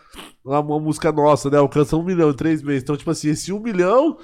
Uma, 0.45 0.61
uma 0.61 0.79
música 0.79 1.11
nossa, 1.11 1.51
né? 1.51 1.59
Alcança 1.59 1.97
um 1.97 2.03
milhão 2.05 2.31
em 2.31 2.35
três 2.35 2.63
meses. 2.63 2.83
Então, 2.85 2.97
tipo 2.97 3.11
assim, 3.11 3.31
esse 3.31 3.53
um 3.53 3.59
milhão, 3.59 4.17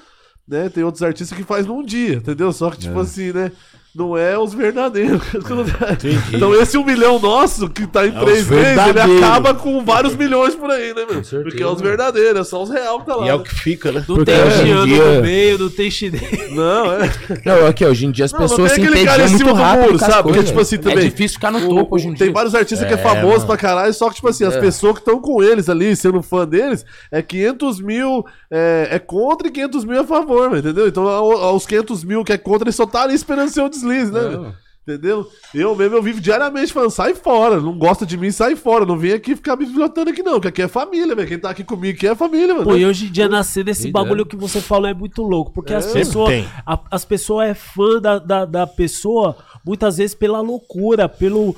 né? 0.47 0.69
Tem 0.69 0.83
outros 0.83 1.03
artistas 1.03 1.37
que 1.37 1.43
faz 1.43 1.65
num 1.65 1.83
dia, 1.83 2.15
entendeu? 2.15 2.53
Só 2.53 2.71
que, 2.71 2.77
tipo 2.77 2.97
assim, 2.99 3.33
né? 3.33 3.51
Não 3.93 4.15
é 4.17 4.37
os 4.39 4.53
verdadeiros. 4.53 5.21
então 6.33 6.55
esse 6.55 6.77
um 6.77 6.83
milhão 6.85 7.19
nosso, 7.19 7.69
que 7.69 7.85
tá 7.85 8.05
em 8.05 8.15
É 8.15 8.19
três 8.21 8.47
meses, 8.49 8.77
ele 8.87 9.17
acaba 9.19 9.53
com 9.53 9.83
vários 9.83 10.15
milhões 10.15 10.55
por 10.55 10.69
aí, 10.71 10.93
né, 10.93 11.05
meu? 11.09 11.23
certeza, 11.23 11.43
Porque 11.43 11.61
é 11.61 11.67
os 11.67 11.81
verdadeiros, 11.81 12.39
é 12.39 12.43
só 12.43 12.63
os 12.63 12.69
real 12.69 12.99
que 13.01 13.05
tá 13.07 13.15
lá. 13.15 13.25
E 13.25 13.29
é 13.29 13.35
o 13.35 13.39
né? 13.39 13.43
que 13.43 13.53
fica, 13.55 13.91
né? 13.91 14.05
Não 14.07 14.15
Porque 14.15 14.31
tem 14.31 14.41
hoje 14.43 14.61
em 14.61 14.65
chiano 14.65 14.85
dia- 14.87 15.15
no 15.15 15.21
meio, 15.21 15.57
não 15.59 15.69
tem 15.69 15.91
chinês. 15.91 16.51
Não, 16.51 16.93
é. 16.93 17.09
Não, 17.45 17.67
aqui, 17.67 17.85
hoje 17.85 18.05
em 18.05 18.11
dia 18.11 18.25
as 18.25 18.31
Não, 18.31 18.39
não 18.39 18.47
pessoas 18.47 18.71
tem 18.73 18.81
se 18.83 18.87
aquele 18.89 19.05
cara 19.05 19.23
entediam 19.23 19.27
em 19.27 19.29
muito 19.29 19.37
cima 19.45 19.53
do 19.53 19.61
rápido 19.61 19.81
muro, 19.83 19.95
as 19.95 20.01
sabe? 20.01 20.13
Porque, 20.23 20.29
coisas. 20.33 20.49
tipo 20.49 20.61
assim, 20.61 20.77
também, 20.77 20.97
É 21.05 21.09
difícil 21.09 21.35
ficar 21.35 21.51
no 21.51 21.67
topo 21.67 21.95
hoje 21.95 22.07
em 22.07 22.13
Tem 22.13 22.27
dia. 22.27 22.33
vários 22.33 22.55
artistas 22.55 22.87
que 22.87 22.93
é 22.93 22.97
É, 22.97 23.01
famoso 23.01 23.27
mano. 23.35 23.47
pra 23.47 23.57
caralho, 23.57 23.93
só 23.93 24.07
que, 24.09 24.15
tipo 24.15 24.27
assim, 24.29 24.45
as 24.45 24.55
É. 24.55 24.59
pessoas 24.61 24.93
que 24.93 24.99
estão 24.99 25.19
com 25.19 25.43
eles 25.43 25.67
ali, 25.69 25.93
sendo 25.95 26.21
fã 26.21 26.47
deles, 26.47 26.85
é 27.11 27.21
500 27.21 27.81
mil 27.81 28.25
é, 28.49 28.87
é 28.91 28.99
contra 28.99 29.47
e 29.47 29.51
500 29.51 29.85
mil 29.85 29.97
é 29.97 29.99
a 30.01 30.03
favor, 30.05 30.57
entendeu? 30.57 30.87
Então, 30.87 31.07
ao- 31.07 31.31
aos 31.41 31.65
500 31.65 32.03
mil 32.03 32.23
que 32.23 32.33
é 32.33 32.37
contra, 32.37 32.65
eles 32.65 32.75
só 32.75 32.85
tá 32.85 33.03
ali 33.03 33.13
esperando 33.15 33.49
ser 33.49 33.61
o 33.61 33.69
deslize, 33.81 34.11
né? 34.11 34.53
É. 34.87 34.91
Entendeu? 34.91 35.27
Eu 35.53 35.75
mesmo 35.75 35.95
eu 35.95 36.01
vivo 36.01 36.19
diariamente 36.19 36.73
falando, 36.73 36.89
sai 36.89 37.13
fora, 37.13 37.59
não 37.59 37.77
gosta 37.77 38.05
de 38.05 38.17
mim, 38.17 38.31
sai 38.31 38.55
fora. 38.55 38.85
Não 38.85 38.97
vem 38.97 39.13
aqui 39.13 39.35
ficar 39.35 39.55
me 39.55 39.65
pilotando 39.65 40.09
aqui, 40.09 40.23
não. 40.23 40.39
Que 40.39 40.47
aqui 40.47 40.61
é 40.61 40.67
família, 40.67 41.15
velho. 41.15 41.27
Quem 41.27 41.37
tá 41.37 41.49
aqui 41.49 41.63
comigo 41.63 41.95
aqui 41.95 42.07
é 42.07 42.15
família, 42.15 42.53
mano. 42.53 42.65
Pô, 42.65 42.75
e 42.75 42.85
hoje 42.85 43.05
em 43.05 43.11
dia 43.11 43.29
nascer 43.29 43.63
desse 43.63 43.91
bagulho 43.91 44.25
que 44.25 44.35
você 44.35 44.59
falou 44.59 44.89
é 44.89 44.93
muito 44.93 45.21
louco. 45.21 45.51
Porque 45.51 45.73
as 45.73 45.85
pessoas. 45.91 46.45
as 46.89 47.05
pessoas 47.05 47.49
é 47.49 47.53
fã 47.53 47.99
da, 48.01 48.17
da, 48.19 48.45
da 48.45 48.67
pessoa. 48.67 49.37
Muitas 49.63 49.97
vezes 49.97 50.15
pela 50.15 50.41
loucura, 50.41 51.07
pelo, 51.07 51.55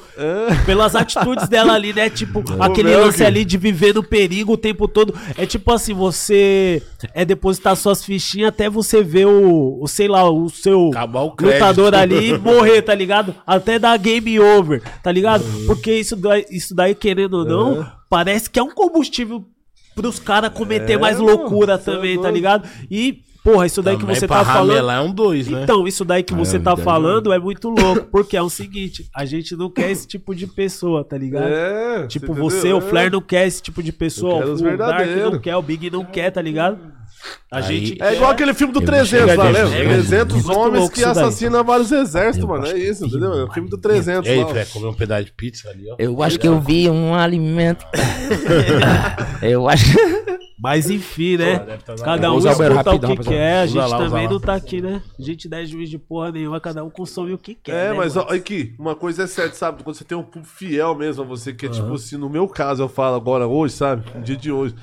pelas 0.65 0.93
atitudes 0.93 1.47
dela 1.47 1.73
ali, 1.73 1.93
né? 1.93 2.09
Tipo, 2.09 2.43
aquele 2.59 2.89
meu, 2.89 3.05
lance 3.05 3.23
ali 3.23 3.45
de 3.45 3.57
viver 3.57 3.95
no 3.95 4.03
perigo 4.03 4.53
o 4.53 4.57
tempo 4.57 4.87
todo. 4.87 5.13
É 5.37 5.45
tipo 5.45 5.71
assim, 5.71 5.93
você 5.93 6.83
é 7.13 7.23
depositar 7.23 7.75
suas 7.77 8.03
fichinhas 8.03 8.49
até 8.49 8.69
você 8.69 9.01
ver 9.01 9.27
o, 9.27 9.81
o 9.81 9.87
sei 9.87 10.09
lá, 10.09 10.29
o 10.29 10.49
seu 10.49 10.89
Acabar 10.89 11.21
o 11.21 11.31
crédito. 11.31 11.59
lutador 11.59 11.95
ali 11.95 12.37
morrer, 12.37 12.81
tá 12.81 12.93
ligado? 12.93 13.12
Até 13.45 13.77
dar 13.79 13.97
game 13.97 14.39
over, 14.39 14.81
tá 15.01 15.11
ligado? 15.11 15.43
Porque 15.65 15.93
isso 15.93 16.15
daí, 16.15 16.45
isso 16.49 16.73
daí 16.75 16.95
querendo 16.95 17.35
ou 17.35 17.45
não, 17.45 17.85
parece 18.09 18.49
que 18.49 18.59
é 18.59 18.63
um 18.63 18.71
combustível 18.71 19.45
pros 19.95 20.19
caras 20.19 20.51
cometer 20.51 20.97
mais 20.97 21.19
loucura 21.19 21.73
é 21.73 21.77
também, 21.77 22.19
tá 22.19 22.31
ligado? 22.31 22.67
E, 22.89 23.19
porra, 23.43 23.65
isso 23.67 23.81
daí 23.81 23.95
que 23.95 24.05
você 24.05 24.27
tá 24.27 24.43
falando. 24.43 24.89
é 24.89 25.01
um 25.01 25.13
dois, 25.13 25.47
né? 25.47 25.63
Então, 25.63 25.87
isso 25.87 26.03
daí 26.03 26.23
que 26.23 26.33
você 26.33 26.57
é 26.57 26.59
tá 26.59 26.71
verdade. 26.73 26.83
falando 26.83 27.31
é 27.31 27.37
muito 27.39 27.69
louco, 27.69 28.07
porque 28.11 28.35
é 28.35 28.41
o 28.41 28.49
seguinte, 28.49 29.07
a 29.15 29.23
gente 29.25 29.55
não 29.55 29.69
quer 29.69 29.91
esse 29.91 30.07
tipo 30.07 30.33
de 30.33 30.47
pessoa, 30.47 31.03
tá 31.03 31.17
ligado? 31.17 31.47
É, 31.47 32.07
Tipo, 32.07 32.31
entendeu? 32.31 32.43
você, 32.49 32.73
o 32.73 32.77
É. 32.77 32.81
Flair 32.81 33.11
não 33.11 33.21
quer 33.21 33.45
esse 33.45 33.61
tipo 33.61 33.83
de 33.83 33.91
pessoa, 33.93 34.45
o 34.45 34.77
Dark 34.77 35.07
não 35.07 35.39
quer, 35.39 35.55
o 35.55 35.61
Big 35.61 35.89
não 35.91 36.03
quer, 36.03 36.31
tá 36.31 36.41
ligado? 36.41 36.79
A 37.51 37.57
Aí- 37.57 37.63
gente 37.85 38.01
É 38.01 38.15
igual 38.15 38.31
aquele 38.31 38.53
filme 38.53 38.73
do 38.73 38.81
Eu 38.81 38.85
300 38.85 39.35
lá, 39.35 39.43
lembra? 39.45 39.67
chego. 39.69 39.89
300 39.89 40.35
Muito 40.43 40.59
homens 40.59 40.89
que 40.89 41.03
assassinam 41.03 41.63
vários 41.63 41.91
exércitos, 41.91 42.39
Eu 42.41 42.47
mano. 42.47 42.65
É 42.67 42.77
isso, 42.77 43.05
entendeu? 43.05 43.33
É 43.33 43.43
o 43.43 43.51
filme 43.51 43.69
do 43.69 43.77
300 43.77 44.27
E 44.29 44.33
aí. 44.33 44.45
Fred, 44.45 44.69
comer 44.71 44.87
um 44.87 44.93
pedaço 44.93 45.25
de 45.25 45.31
pizza 45.33 45.69
ali, 45.69 45.89
ó. 45.89 45.95
Eu 45.99 46.21
acho 46.23 46.39
que 46.39 46.47
eu 46.47 46.59
vi 46.59 46.89
um 46.89 47.13
alimento. 47.13 47.85
eu 49.41 49.67
acho. 49.69 49.85
Mas 50.59 50.89
enfim, 50.89 51.35
né? 51.35 51.59
Tá. 51.59 51.95
Cada 52.05 52.31
um 52.31 52.37
escuta 52.37 52.95
o 52.95 52.99
que 52.99 53.17
quer, 53.17 53.59
a 53.59 53.65
gente 53.65 53.89
também 53.89 54.29
não 54.29 54.39
tá 54.39 54.53
aqui, 54.53 54.81
né? 54.81 55.01
A 55.19 55.21
gente 55.21 55.49
não 55.49 55.57
é 55.57 55.65
juiz 55.65 55.89
de 55.89 55.97
porra 55.97 56.31
nenhuma, 56.31 56.59
cada 56.61 56.83
um 56.85 56.89
consome 56.89 57.33
o 57.33 57.37
que 57.37 57.53
quer. 57.53 57.87
É, 57.87 57.89
né, 57.89 57.93
mas 57.97 58.15
aqui, 58.15 58.73
uma 58.79 58.95
coisa 58.95 59.23
é 59.23 59.27
certa, 59.27 59.55
sabe? 59.55 59.83
Quando 59.83 59.97
você 59.97 60.05
tem 60.05 60.17
um 60.17 60.23
público 60.23 60.47
fiel 60.55 60.95
mesmo 60.95 61.21
a 61.23 61.25
você, 61.25 61.51
que 61.53 61.65
é 61.65 61.69
tipo 61.69 61.93
assim, 61.93 62.15
no 62.15 62.29
meu 62.29 62.47
caso, 62.47 62.81
eu 62.81 62.87
falo 62.87 63.15
agora 63.17 63.45
hoje, 63.45 63.73
sabe? 63.73 64.03
No 64.15 64.21
dia 64.21 64.37
de 64.37 64.51
hoje. 64.53 64.73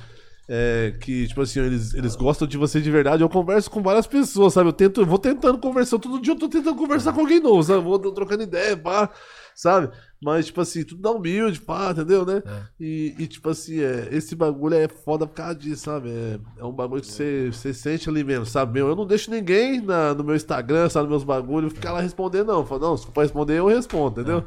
É, 0.53 0.93
que, 0.99 1.29
tipo 1.29 1.39
assim, 1.39 1.61
eles, 1.61 1.93
eles 1.93 2.13
gostam 2.13 2.45
de 2.45 2.57
você 2.57 2.81
de 2.81 2.91
verdade. 2.91 3.23
Eu 3.23 3.29
converso 3.29 3.71
com 3.71 3.81
várias 3.81 4.05
pessoas, 4.05 4.51
sabe? 4.51 4.67
Eu 4.67 4.73
tento, 4.73 4.99
eu 4.99 5.05
vou 5.05 5.17
tentando 5.17 5.57
conversar. 5.57 5.97
Todo 5.97 6.19
dia 6.21 6.33
eu 6.33 6.37
tô 6.37 6.49
tentando 6.49 6.75
conversar 6.75 7.13
com 7.13 7.21
alguém 7.21 7.39
novo, 7.39 7.63
sabe? 7.63 7.81
Vou 7.81 7.97
trocando 8.11 8.43
ideia, 8.43 8.75
pá, 8.75 9.09
sabe? 9.55 9.93
Mas, 10.21 10.47
tipo 10.47 10.59
assim, 10.59 10.83
tudo 10.83 11.01
dá 11.01 11.09
humilde, 11.09 11.61
pá, 11.61 11.91
entendeu, 11.91 12.25
né? 12.25 12.43
E, 12.77 13.15
e, 13.17 13.27
tipo 13.27 13.47
assim, 13.49 13.79
é, 13.79 14.09
esse 14.11 14.35
bagulho 14.35 14.75
é 14.75 14.89
foda 14.89 15.25
por 15.25 15.35
causa 15.35 15.55
disso, 15.55 15.85
sabe? 15.85 16.09
É, 16.09 16.39
é 16.59 16.65
um 16.65 16.73
bagulho 16.73 17.01
que 17.01 17.07
você, 17.07 17.49
você 17.49 17.73
sente 17.73 18.09
ali 18.09 18.21
mesmo, 18.21 18.45
sabe? 18.45 18.73
Meu, 18.73 18.89
eu 18.89 18.95
não 18.95 19.07
deixo 19.07 19.31
ninguém 19.31 19.79
na, 19.79 20.13
no 20.13 20.21
meu 20.21 20.35
Instagram, 20.35 20.89
sabe? 20.89 21.03
Nos 21.03 21.11
meus 21.11 21.23
bagulhos, 21.23 21.71
ficar 21.71 21.93
lá 21.93 22.01
respondendo, 22.01 22.47
não. 22.47 22.59
Eu 22.59 22.65
falo, 22.65 22.81
não, 22.81 22.97
se 22.97 23.05
for 23.05 23.13
pra 23.13 23.23
responder, 23.23 23.57
eu 23.57 23.67
respondo, 23.67 24.19
entendeu? 24.19 24.43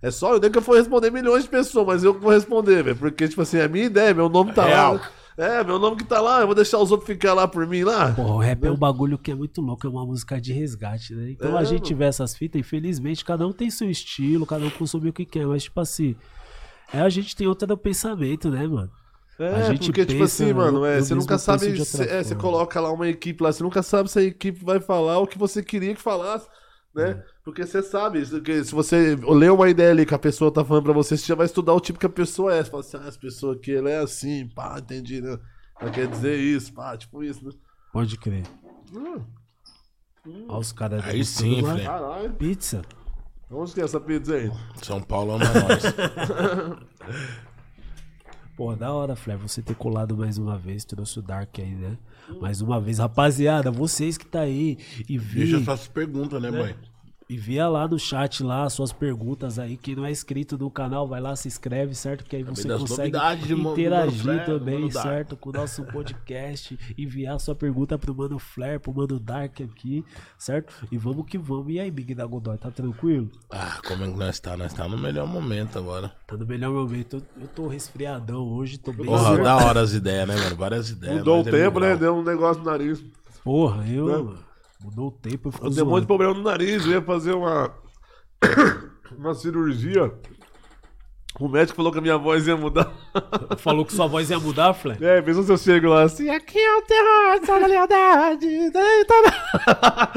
É 0.00 0.12
só 0.12 0.34
eu 0.34 0.38
nem 0.38 0.52
que 0.52 0.58
eu 0.58 0.62
for 0.62 0.76
responder 0.76 1.10
milhões 1.10 1.42
de 1.42 1.50
pessoas, 1.50 1.84
mas 1.84 2.04
eu 2.04 2.14
que 2.14 2.20
vou 2.20 2.30
responder, 2.30 2.84
velho. 2.84 2.96
Porque, 2.96 3.26
tipo 3.26 3.42
assim, 3.42 3.56
é 3.56 3.64
a 3.64 3.68
minha 3.68 3.86
ideia, 3.86 4.14
meu 4.14 4.28
nome 4.28 4.52
tá 4.52 4.66
Real. 4.66 4.94
lá. 4.94 5.21
É, 5.36 5.64
meu 5.64 5.78
nome 5.78 5.96
que 5.96 6.04
tá 6.04 6.20
lá, 6.20 6.40
eu 6.40 6.46
vou 6.46 6.54
deixar 6.54 6.78
os 6.78 6.90
outros 6.90 7.06
ficar 7.08 7.32
lá 7.34 7.48
por 7.48 7.66
mim 7.66 7.82
lá. 7.84 8.12
Porra, 8.12 8.34
o 8.34 8.38
rap 8.38 8.64
é 8.64 8.70
um 8.70 8.76
bagulho 8.76 9.18
que 9.18 9.30
é 9.30 9.34
muito 9.34 9.60
louco, 9.60 9.86
é 9.86 9.90
uma 9.90 10.04
música 10.04 10.40
de 10.40 10.52
resgate, 10.52 11.14
né? 11.14 11.30
Então 11.30 11.56
É, 11.56 11.60
a 11.60 11.64
gente 11.64 11.84
mano. 11.84 11.98
vê 11.98 12.04
essas 12.04 12.36
fitas, 12.36 12.60
infelizmente, 12.60 13.24
cada 13.24 13.46
um 13.46 13.52
tem 13.52 13.70
seu 13.70 13.90
estilo, 13.90 14.46
cada 14.46 14.64
um 14.66 14.70
consome 14.70 15.08
o 15.08 15.12
que 15.12 15.24
quer, 15.24 15.46
mas 15.46 15.64
tipo 15.64 15.80
assim, 15.80 16.14
é, 16.92 17.00
a 17.00 17.08
gente 17.08 17.34
tem 17.36 17.46
outro 17.46 17.76
pensamento, 17.76 18.50
né, 18.50 18.66
mano? 18.66 18.90
É, 19.38 19.54
A 19.56 19.62
gente 19.62 19.86
porque, 19.86 20.04
tipo 20.04 20.22
assim, 20.24 20.52
mano, 20.52 20.84
é, 20.84 20.98
no 20.98 21.04
você 21.04 21.14
nunca 21.14 21.38
sabe. 21.38 21.84
cê- 21.84 22.04
é, 22.04 22.22
você 22.22 22.34
coloca 22.34 22.80
lá 22.80 22.92
uma 22.92 23.08
equipe 23.08 23.42
lá, 23.42 23.52
você 23.52 23.62
nunca 23.62 23.82
sabe 23.82 24.10
se 24.10 24.18
a 24.18 24.22
equipe 24.22 24.64
vai 24.64 24.80
falar 24.80 25.18
o 25.18 25.26
que 25.26 25.38
você 25.38 25.62
queria 25.62 25.94
que 25.94 26.00
falasse, 26.00 26.46
né? 26.94 27.22
Porque 27.44 27.66
você 27.66 27.82
sabe, 27.82 28.24
se 28.24 28.72
você 28.72 29.16
ler 29.16 29.50
uma 29.50 29.68
ideia 29.68 29.90
ali 29.90 30.06
que 30.06 30.14
a 30.14 30.18
pessoa 30.18 30.52
tá 30.52 30.64
falando 30.64 30.84
pra 30.84 30.92
você, 30.92 31.16
você 31.16 31.26
já 31.26 31.34
vai 31.34 31.46
estudar 31.46 31.72
o 31.74 31.80
tipo 31.80 31.98
que 31.98 32.06
a 32.06 32.10
pessoa 32.10 32.54
é. 32.54 32.62
Você 32.62 32.70
fala 32.70 32.82
assim, 32.82 32.96
ah, 32.98 33.08
essa 33.08 33.18
pessoa 33.18 33.54
aqui, 33.54 33.74
ela 33.74 33.90
é 33.90 33.98
assim, 33.98 34.48
pá, 34.48 34.76
entendi, 34.78 35.20
né? 35.20 35.38
Ela 35.80 35.90
quer 35.90 36.06
dizer 36.06 36.38
isso, 36.38 36.72
pá, 36.72 36.96
tipo 36.96 37.22
isso, 37.22 37.44
né? 37.44 37.52
Pode 37.92 38.16
crer. 38.18 38.44
Hum, 38.94 39.24
Olha 40.48 40.58
os 40.58 40.72
caras 40.72 41.04
Aí 41.04 41.24
sim, 41.24 41.62
caralho. 41.62 42.32
Pizza. 42.34 42.82
Onde 43.50 43.72
que 43.72 43.80
é 43.80 43.84
essa 43.84 44.00
pizza 44.00 44.34
aí? 44.34 44.50
São 44.82 45.02
Paulo 45.02 45.32
ama 45.32 45.44
nós. 45.44 45.82
Pô, 48.56 48.76
da 48.76 48.92
hora, 48.92 49.16
Flair, 49.16 49.38
você 49.38 49.62
ter 49.62 49.74
colado 49.74 50.16
mais 50.16 50.36
uma 50.36 50.58
vez, 50.58 50.84
trouxe 50.84 51.18
o 51.18 51.22
Dark 51.22 51.58
aí, 51.58 51.74
né? 51.74 51.96
Mais 52.40 52.60
uma 52.60 52.80
vez, 52.80 52.98
rapaziada, 52.98 53.70
vocês 53.70 54.18
que 54.18 54.26
tá 54.26 54.40
aí 54.40 54.78
e 55.08 55.18
Deixa 55.18 55.58
vi, 55.58 55.64
suas 55.64 55.88
perguntas, 55.88 56.40
né, 56.40 56.50
mãe? 56.50 56.74
E 57.32 57.38
via 57.38 57.66
lá 57.66 57.88
no 57.88 57.98
chat 57.98 58.44
lá 58.44 58.68
suas 58.68 58.92
perguntas 58.92 59.58
aí, 59.58 59.78
quem 59.78 59.96
não 59.96 60.04
é 60.04 60.10
inscrito 60.10 60.58
no 60.58 60.70
canal, 60.70 61.08
vai 61.08 61.18
lá, 61.18 61.34
se 61.34 61.48
inscreve, 61.48 61.94
certo? 61.94 62.24
Que 62.24 62.36
aí 62.36 62.42
você 62.42 62.68
consegue 62.68 63.16
interagir 63.16 64.22
Flair, 64.22 64.44
também, 64.44 64.90
certo? 64.90 65.34
Com 65.34 65.48
o 65.48 65.52
nosso 65.54 65.82
podcast, 65.90 66.78
enviar 66.96 67.40
sua 67.40 67.54
pergunta 67.54 67.98
pro 67.98 68.14
Mano 68.14 68.38
Flair, 68.38 68.78
pro 68.78 68.92
Mano 68.92 69.18
Dark 69.18 69.62
aqui, 69.62 70.04
certo? 70.36 70.74
E 70.92 70.98
vamos 70.98 71.24
que 71.24 71.38
vamos. 71.38 71.72
E 71.72 71.80
aí, 71.80 71.90
Big 71.90 72.14
da 72.14 72.26
Godoy, 72.26 72.58
tá 72.58 72.70
tranquilo? 72.70 73.30
Ah, 73.50 73.80
como 73.88 74.04
é 74.04 74.10
que 74.10 74.18
nós 74.18 74.38
tá? 74.38 74.54
Nós 74.54 74.74
tá 74.74 74.86
no 74.86 74.98
melhor 74.98 75.26
momento 75.26 75.78
agora. 75.78 76.12
Tá 76.26 76.36
no 76.36 76.44
melhor 76.44 76.70
momento. 76.70 77.16
Eu, 77.16 77.22
eu 77.40 77.48
tô 77.48 77.66
resfriadão 77.66 78.46
hoje, 78.46 78.76
tô 78.76 78.92
bem 78.92 79.06
Porra, 79.06 79.38
da 79.38 79.56
hora 79.56 79.80
as 79.80 79.94
ideias, 79.94 80.28
né, 80.28 80.36
mano? 80.36 80.56
Várias 80.56 80.90
ideias. 80.90 81.16
Mudou 81.16 81.38
o 81.42 81.48
é 81.48 81.50
tempo, 81.50 81.80
né? 81.80 81.86
legal. 81.86 81.98
Deu 81.98 82.14
um 82.14 82.22
negócio 82.22 82.62
no 82.62 82.70
nariz. 82.70 83.02
Porra, 83.42 83.88
eu. 83.88 84.36
Mudou 84.82 85.08
o 85.08 85.12
tempo, 85.12 85.48
eu 85.48 85.52
fico 85.52 85.66
Eu 85.66 85.70
tenho 85.70 85.86
um 85.86 85.90
monte 85.90 86.00
de 86.02 86.06
problema 86.06 86.34
no 86.34 86.42
nariz, 86.42 86.84
eu 86.84 86.92
ia 86.92 87.02
fazer 87.02 87.32
uma. 87.32 87.72
uma 89.16 89.34
cirurgia. 89.34 90.12
O 91.40 91.48
médico 91.48 91.76
falou 91.76 91.90
que 91.90 91.98
a 91.98 92.02
minha 92.02 92.18
voz 92.18 92.46
ia 92.46 92.56
mudar. 92.56 92.92
Falou 93.58 93.86
que 93.86 93.94
sua 93.94 94.06
voz 94.06 94.28
ia 94.28 94.38
mudar, 94.38 94.74
Flair? 94.74 95.02
É, 95.02 95.22
pensa 95.22 95.42
se 95.42 95.50
eu 95.50 95.56
chego 95.56 95.88
lá 95.88 96.02
assim, 96.02 96.28
aqui 96.28 96.58
é 96.58 96.76
o 96.76 96.82
terror, 96.82 97.60
da 97.60 97.66
lealdade. 97.66 98.46
Deita 98.46 99.14
na... 99.24 100.12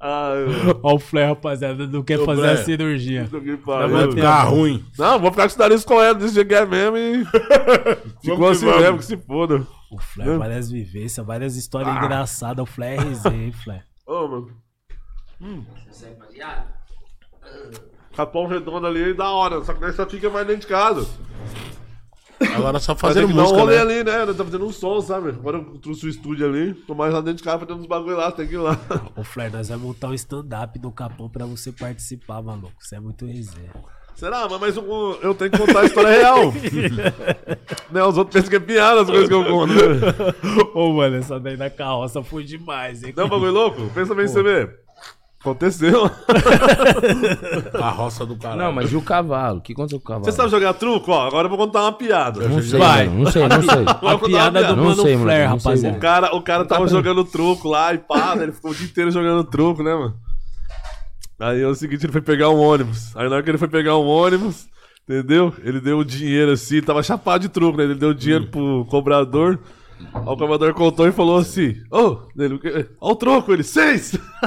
Ó, 0.82 0.94
o 0.94 0.98
Flair, 0.98 1.28
rapaziada, 1.28 1.86
não 1.86 2.02
quer 2.02 2.18
Ô, 2.18 2.24
fazer 2.24 2.40
Flair. 2.40 2.58
a 2.58 2.64
cirurgia. 2.64 3.28
Que 3.30 3.38
Vai 3.38 3.56
pariu. 3.56 3.88
Vai 3.88 3.88
manter 3.88 4.16
ficar 4.16 4.42
ruim. 4.42 4.84
Não, 4.98 5.20
vou 5.20 5.30
ficar 5.30 5.44
com 5.44 5.48
esse 5.48 5.58
nariz 5.58 5.84
correndo, 5.84 6.18
desse 6.18 6.34
jeito 6.34 6.48
que 6.48 6.54
é 6.54 6.66
mesmo 6.66 6.96
e. 6.96 7.24
Ficou 8.22 8.48
assim 8.48 8.66
mesmo, 8.66 8.98
que 8.98 9.04
se 9.04 9.16
foda. 9.16 9.64
O 9.90 9.98
Flair, 9.98 10.38
várias 10.38 10.70
vivências, 10.70 11.26
várias 11.26 11.56
histórias 11.56 11.96
engraçadas. 11.96 12.62
O 12.62 12.66
Flair 12.66 13.00
é 13.00 13.04
resenha, 13.04 13.44
hein, 13.46 13.52
Flair? 13.52 13.84
Ô, 14.06 14.28
mano. 14.28 14.56
Hum. 15.40 15.64
Capão 18.14 18.46
redondo 18.46 18.86
ali, 18.86 19.14
da 19.14 19.30
hora. 19.30 19.64
Só 19.64 19.74
que 19.74 19.80
nós 19.80 19.96
só 19.96 20.06
fica 20.06 20.30
mais 20.30 20.46
dentro 20.46 20.62
de 20.62 20.66
casa. 20.68 21.08
Agora 22.54 22.78
é 22.78 22.80
só 22.80 22.94
que 22.94 23.02
dar 23.02 23.24
um 23.24 23.28
música, 23.28 23.58
rolê 23.58 23.76
né? 23.76 23.80
ali, 23.80 24.04
né? 24.04 24.24
Nós 24.24 24.36
tá 24.36 24.44
fazendo 24.44 24.64
um 24.64 24.72
som, 24.72 25.00
sabe? 25.00 25.28
Agora 25.30 25.58
eu 25.58 25.78
trouxe 25.78 26.06
o 26.06 26.08
estúdio 26.08 26.46
ali. 26.46 26.72
Tô 26.72 26.94
mais 26.94 27.12
lá 27.12 27.20
dentro 27.20 27.38
de 27.38 27.42
casa 27.42 27.58
fazendo 27.58 27.80
uns 27.80 27.86
bagulho 27.86 28.16
lá, 28.16 28.32
tem 28.32 28.46
que 28.46 28.54
ir 28.54 28.58
lá. 28.58 28.78
Ô, 29.14 29.22
Flair, 29.22 29.52
nós 29.52 29.68
vamos 29.68 29.84
montar 29.84 30.08
um 30.08 30.14
stand-up 30.14 30.78
no 30.78 30.90
Capão 30.90 31.28
pra 31.28 31.44
você 31.44 31.70
participar, 31.70 32.42
maluco. 32.42 32.72
Você 32.78 32.96
é 32.96 33.00
muito 33.00 33.26
resenha. 33.26 33.72
Será? 34.20 34.46
Mas, 34.60 34.76
eu, 34.76 35.18
eu 35.22 35.34
tenho 35.34 35.50
que 35.50 35.56
contar 35.56 35.80
a 35.80 35.84
história 35.86 36.10
real. 36.10 36.52
né? 37.90 38.04
Os 38.04 38.18
outros 38.18 38.34
pensam 38.34 38.50
que 38.50 38.56
é 38.56 38.60
piada 38.60 39.00
as 39.00 39.06
coisas 39.08 39.26
que 39.26 39.32
eu 39.32 39.46
conto. 39.46 39.72
Né? 39.72 39.80
Ô, 40.74 40.92
mano, 40.92 41.16
essa 41.16 41.40
daí 41.40 41.56
da 41.56 41.70
carroça 41.70 42.22
foi 42.22 42.44
demais, 42.44 43.02
hein? 43.02 43.14
Não, 43.16 43.26
bagulho 43.26 43.50
louco? 43.50 43.90
Pensa 43.94 44.14
bem, 44.14 44.28
você 44.28 44.42
vê. 44.42 44.68
Aconteceu. 45.40 46.04
A 47.80 47.88
roça 47.88 48.26
do 48.26 48.36
caralho. 48.36 48.60
Não, 48.60 48.72
mas 48.72 48.92
e 48.92 48.96
o 48.96 49.00
cavalo? 49.00 49.56
O 49.56 49.62
que 49.62 49.72
aconteceu 49.72 49.98
com 49.98 50.04
o 50.04 50.08
cavalo? 50.08 50.26
Você 50.26 50.32
sabe 50.32 50.50
jogar 50.50 50.74
truco? 50.74 51.10
Ó, 51.12 51.26
agora 51.26 51.46
eu 51.46 51.48
vou 51.48 51.56
contar 51.56 51.80
uma 51.80 51.92
piada. 51.92 52.46
Não 52.46 52.60
sei, 52.60 52.78
Vai. 52.78 53.06
mano. 53.06 53.24
Não 53.24 53.32
sei, 53.32 53.48
não 53.48 53.62
sei. 53.62 53.84
A 53.88 54.18
piada 54.18 54.64
do 54.64 54.76
Mano 54.76 55.02
sei, 55.02 55.16
Flair, 55.16 55.48
rapaziada. 55.48 55.96
O 55.96 55.98
cara, 55.98 56.36
o 56.36 56.42
cara 56.42 56.66
tava 56.66 56.86
jogando 56.88 57.24
truco 57.24 57.70
lá 57.70 57.94
e 57.94 57.98
pá, 57.98 58.36
né? 58.36 58.42
ele 58.42 58.52
ficou 58.52 58.72
o 58.72 58.74
dia 58.74 58.84
inteiro 58.84 59.10
jogando 59.10 59.42
truco, 59.44 59.82
né, 59.82 59.94
mano? 59.94 60.14
Aí 61.40 61.62
é 61.62 61.66
o 61.66 61.74
seguinte, 61.74 62.04
ele 62.04 62.12
foi 62.12 62.20
pegar 62.20 62.50
um 62.50 62.58
ônibus. 62.58 63.16
Aí 63.16 63.26
na 63.28 63.36
hora 63.36 63.42
que 63.42 63.50
ele 63.50 63.56
foi 63.56 63.68
pegar 63.68 63.96
um 63.96 64.06
ônibus, 64.06 64.68
entendeu? 65.08 65.54
Ele 65.64 65.80
deu 65.80 65.98
o 65.98 66.04
dinheiro 66.04 66.52
assim, 66.52 66.82
tava 66.82 67.02
chapado 67.02 67.40
de 67.40 67.48
truco, 67.48 67.78
né? 67.78 67.84
Ele 67.84 67.94
deu 67.94 68.10
o 68.10 68.14
dinheiro 68.14 68.46
pro 68.48 68.84
cobrador. 68.90 69.58
Aí 70.14 70.22
o 70.24 70.36
cobrador 70.36 70.72
contou 70.74 71.06
e 71.06 71.12
falou 71.12 71.38
assim: 71.38 71.76
Ô, 71.90 72.18
ele, 72.38 72.54
o 72.54 72.58
quê? 72.58 72.86
ó 73.00 73.12
o 73.12 73.16
troco, 73.16 73.52
ele, 73.52 73.62
seis! 73.62 74.18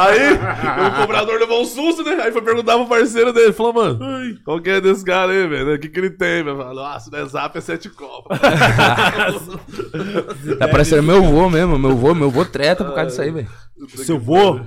aí 0.00 0.32
o 0.32 1.00
cobrador 1.00 1.38
levou 1.38 1.60
um 1.62 1.64
susto, 1.64 2.02
né? 2.02 2.18
Aí 2.22 2.32
foi 2.32 2.42
perguntar 2.42 2.76
pro 2.76 2.86
parceiro 2.86 3.32
dele: 3.32 3.52
falou, 3.52 3.74
mano, 3.74 3.98
qual 4.44 4.60
que 4.60 4.70
é 4.70 4.80
desse 4.80 5.04
cara 5.04 5.32
aí, 5.32 5.46
velho? 5.46 5.74
O 5.74 5.78
que, 5.78 5.88
que 5.88 5.98
ele 5.98 6.10
tem? 6.10 6.40
Ele 6.40 6.56
falou: 6.56 6.84
ah, 6.84 6.98
se 6.98 7.12
não 7.12 7.18
é 7.18 7.26
zap, 7.26 7.56
é 7.56 7.60
sete 7.60 7.88
copos. 7.88 8.38
Tá 10.58 10.68
parecendo 10.68 11.02
meu 11.02 11.22
vô 11.22 11.48
mesmo. 11.50 11.78
Meu 11.78 11.96
vô, 11.96 12.14
meu 12.14 12.30
vô 12.30 12.44
treta 12.44 12.84
por 12.84 12.94
causa 12.94 13.10
disso 13.10 13.22
aí, 13.22 13.30
velho. 13.30 13.48
Seu 13.88 14.18
vô? 14.18 14.60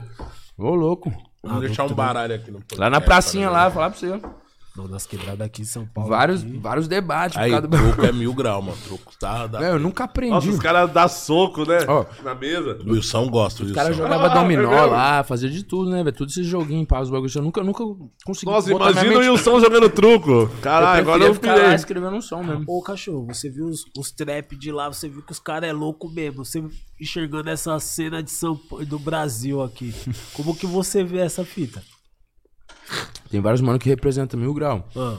Ô, 0.58 0.76
louco. 0.76 1.12
Vamos 1.42 1.62
deixar 1.62 1.86
um 1.86 1.94
baralho 1.94 2.36
aqui 2.36 2.50
no 2.52 2.60
podcast, 2.60 2.80
Lá 2.80 2.90
na 2.90 3.02
pracinha 3.02 3.48
tá 3.48 3.54
lá, 3.54 3.72
falar 3.72 3.90
pra 3.90 4.00
você. 4.00 4.22
Não, 4.76 4.88
nas 4.88 5.06
quebradas 5.06 5.42
aqui 5.42 5.62
em 5.62 5.66
São 5.66 5.86
Paulo. 5.86 6.10
Vários, 6.10 6.42
aqui. 6.42 6.58
vários 6.58 6.88
debates 6.88 7.38
Aí, 7.38 7.52
por 7.52 7.62
causa 7.62 7.68
do... 7.68 7.94
troco 7.94 8.06
é 8.08 8.12
mil 8.12 8.34
graus, 8.34 8.66
mano. 8.66 8.78
Troco 8.84 9.14
tá. 9.20 9.46
Da... 9.46 9.60
Velho, 9.60 9.74
eu 9.74 9.80
nunca 9.80 10.06
aprendi. 10.06 10.34
Nossa, 10.34 10.50
os 10.50 10.60
caras 10.60 10.92
dão 10.92 11.08
soco, 11.08 11.64
né? 11.64 11.78
Ó. 11.88 12.06
Na 12.24 12.34
mesa. 12.34 12.80
O 12.84 12.94
Wilson 12.94 13.30
gosta, 13.30 13.64
Os 13.64 13.72
caras 13.72 13.96
jogavam 13.96 14.26
Ah, 14.26 14.30
dominó 14.30 14.74
é 14.74 14.86
lá, 14.86 15.24
fazia 15.24 15.48
de 15.48 15.64
tudo, 15.64 15.92
né, 15.92 16.04
velho? 16.04 16.16
Tudo 16.16 16.30
esses 16.30 16.48
joguinhos, 16.48 16.88
pá, 16.88 17.02
os 17.02 17.12
bagulhos. 17.12 17.36
Eu 17.36 17.44
nunca, 17.44 17.64
nunca 17.64 17.84
consegui 18.26 18.52
Nossa, 18.52 18.72
imagina 18.72 19.16
o 19.16 19.20
Wilson 19.20 19.60
jogando 19.60 19.90
truco. 19.92 20.50
Caralho, 20.60 21.02
agora 21.02 21.24
eu 21.24 21.36
ficar 21.36 21.56
lá 21.56 21.76
escrevendo 21.76 22.16
um 22.16 22.22
som 22.22 22.42
mesmo. 22.42 22.66
Ô, 22.68 22.82
cachorro, 22.82 23.28
você 23.28 23.52
viu 23.52 23.68
os, 23.68 23.86
os 23.96 24.12
trap 24.12 24.56
de 24.56 24.72
lá, 24.72 24.92
você 24.92 25.08
viu 25.08 25.22
que 25.22 25.32
os 25.32 25.40
caras 25.40 25.70
é 25.70 25.74
louco 25.74 26.10
mesmo. 26.10 26.44
Você 26.44 26.64
enxergando 27.00 27.50
essa 27.50 27.78
cena 27.80 28.24
de 28.24 28.32
São 28.32 28.56
Paulo, 28.56 28.86
do 28.86 28.98
Brasil 28.98 29.62
aqui. 29.62 29.94
Como 30.34 30.56
que 30.56 30.66
você 30.66 31.04
vê 31.04 31.20
essa 31.20 31.46
fita? 31.46 31.84
Tem 33.30 33.42
vários 33.42 33.62
mano 33.62 33.80
que 33.80 33.90
representam 33.90 34.40
mil 34.40 34.54
grau. 34.54 34.88
Ah, 34.96 35.18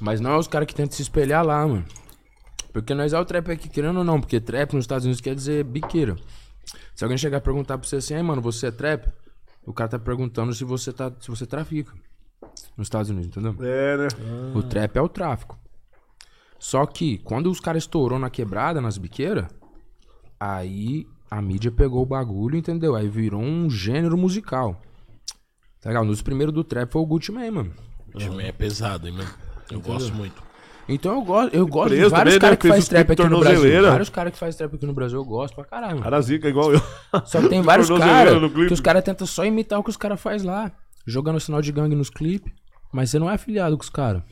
Mas 0.00 0.20
não 0.20 0.32
é 0.32 0.38
os 0.38 0.48
caras 0.48 0.66
que 0.66 0.74
tentam 0.74 0.96
se 0.96 1.02
espelhar 1.02 1.44
lá, 1.44 1.66
mano. 1.66 1.84
Porque 2.72 2.94
nós 2.94 3.12
é 3.12 3.18
o 3.18 3.24
trap 3.24 3.50
aqui, 3.50 3.68
querendo 3.68 3.98
ou 3.98 4.04
não. 4.04 4.20
Porque 4.20 4.40
trap 4.40 4.72
nos 4.74 4.84
Estados 4.84 5.04
Unidos 5.04 5.20
quer 5.20 5.34
dizer 5.34 5.64
biqueira. 5.64 6.16
Se 6.94 7.04
alguém 7.04 7.18
chegar 7.18 7.38
a 7.38 7.40
perguntar 7.40 7.76
pra 7.78 7.86
você 7.86 7.96
assim, 7.96 8.14
aí, 8.14 8.22
mano, 8.22 8.40
você 8.40 8.68
é 8.68 8.70
trap? 8.70 9.06
O 9.66 9.72
cara 9.72 9.90
tá 9.90 9.98
perguntando 9.98 10.52
se 10.54 10.64
você, 10.64 10.92
tá, 10.92 11.12
se 11.20 11.28
você 11.28 11.44
trafica. 11.46 11.92
Nos 12.76 12.86
Estados 12.86 13.10
Unidos, 13.10 13.28
entendeu? 13.28 13.54
É, 13.60 13.96
né? 13.96 14.08
O 14.54 14.62
trap 14.62 14.96
é 14.96 15.00
o 15.02 15.08
tráfico. 15.08 15.58
Só 16.58 16.86
que 16.86 17.18
quando 17.18 17.50
os 17.50 17.60
caras 17.60 17.82
estourou 17.82 18.18
na 18.18 18.30
quebrada, 18.30 18.80
nas 18.80 18.96
biqueiras, 18.96 19.46
aí 20.38 21.06
a 21.30 21.40
mídia 21.42 21.70
pegou 21.70 22.02
o 22.02 22.06
bagulho, 22.06 22.56
entendeu? 22.56 22.94
Aí 22.94 23.08
virou 23.08 23.40
um 23.42 23.68
gênero 23.68 24.16
musical. 24.16 24.80
Tá 25.82 25.90
legal? 25.90 26.04
Um 26.04 26.06
dos 26.06 26.22
primeiros 26.22 26.54
do 26.54 26.62
trap 26.62 26.90
foi 26.90 27.02
o 27.02 27.06
Gucci 27.06 27.32
Mane, 27.32 27.50
mano. 27.50 27.72
O 28.14 28.18
time 28.18 28.44
é 28.44 28.52
pesado, 28.52 29.08
hein, 29.08 29.14
mano? 29.14 29.28
Eu 29.70 29.80
gosto 29.80 30.14
muito. 30.14 30.42
Então 30.88 31.14
eu 31.14 31.22
gosto, 31.22 31.54
eu 31.54 31.66
gosto 31.66 31.90
de 31.90 31.96
Preso 31.96 32.10
vários 32.10 32.34
também, 32.34 32.40
caras 32.40 32.56
né? 32.56 32.60
que 32.60 32.68
faz 32.68 32.88
trap 32.88 33.12
aqui 33.12 33.28
no 33.28 33.40
Brasil. 33.40 33.82
Vários 33.82 34.08
caras 34.10 34.32
que 34.32 34.38
faz 34.38 34.56
trap 34.56 34.74
aqui 34.74 34.86
no 34.86 34.92
Brasil 34.92 35.18
eu 35.18 35.24
gosto 35.24 35.54
pra 35.54 35.64
caralho. 35.64 35.92
mano. 35.92 36.02
Cara 36.04 36.20
zica 36.20 36.48
igual 36.48 36.72
eu. 36.72 36.80
Só 37.24 37.40
que 37.40 37.48
tem 37.48 37.62
vários 37.62 37.88
caras 37.98 38.52
que 38.68 38.72
os 38.72 38.80
caras 38.80 39.02
tentam 39.04 39.26
só 39.26 39.44
imitar 39.44 39.78
o 39.78 39.84
que 39.84 39.90
os 39.90 39.96
caras 39.96 40.20
faz 40.20 40.42
lá. 40.42 40.72
Jogando 41.06 41.40
sinal 41.40 41.60
de 41.60 41.72
gangue 41.72 41.94
nos 41.96 42.10
clipes. 42.10 42.52
Mas 42.92 43.10
você 43.10 43.18
não 43.18 43.30
é 43.30 43.34
afiliado 43.34 43.76
com 43.76 43.82
os 43.82 43.90
caras. 43.90 44.22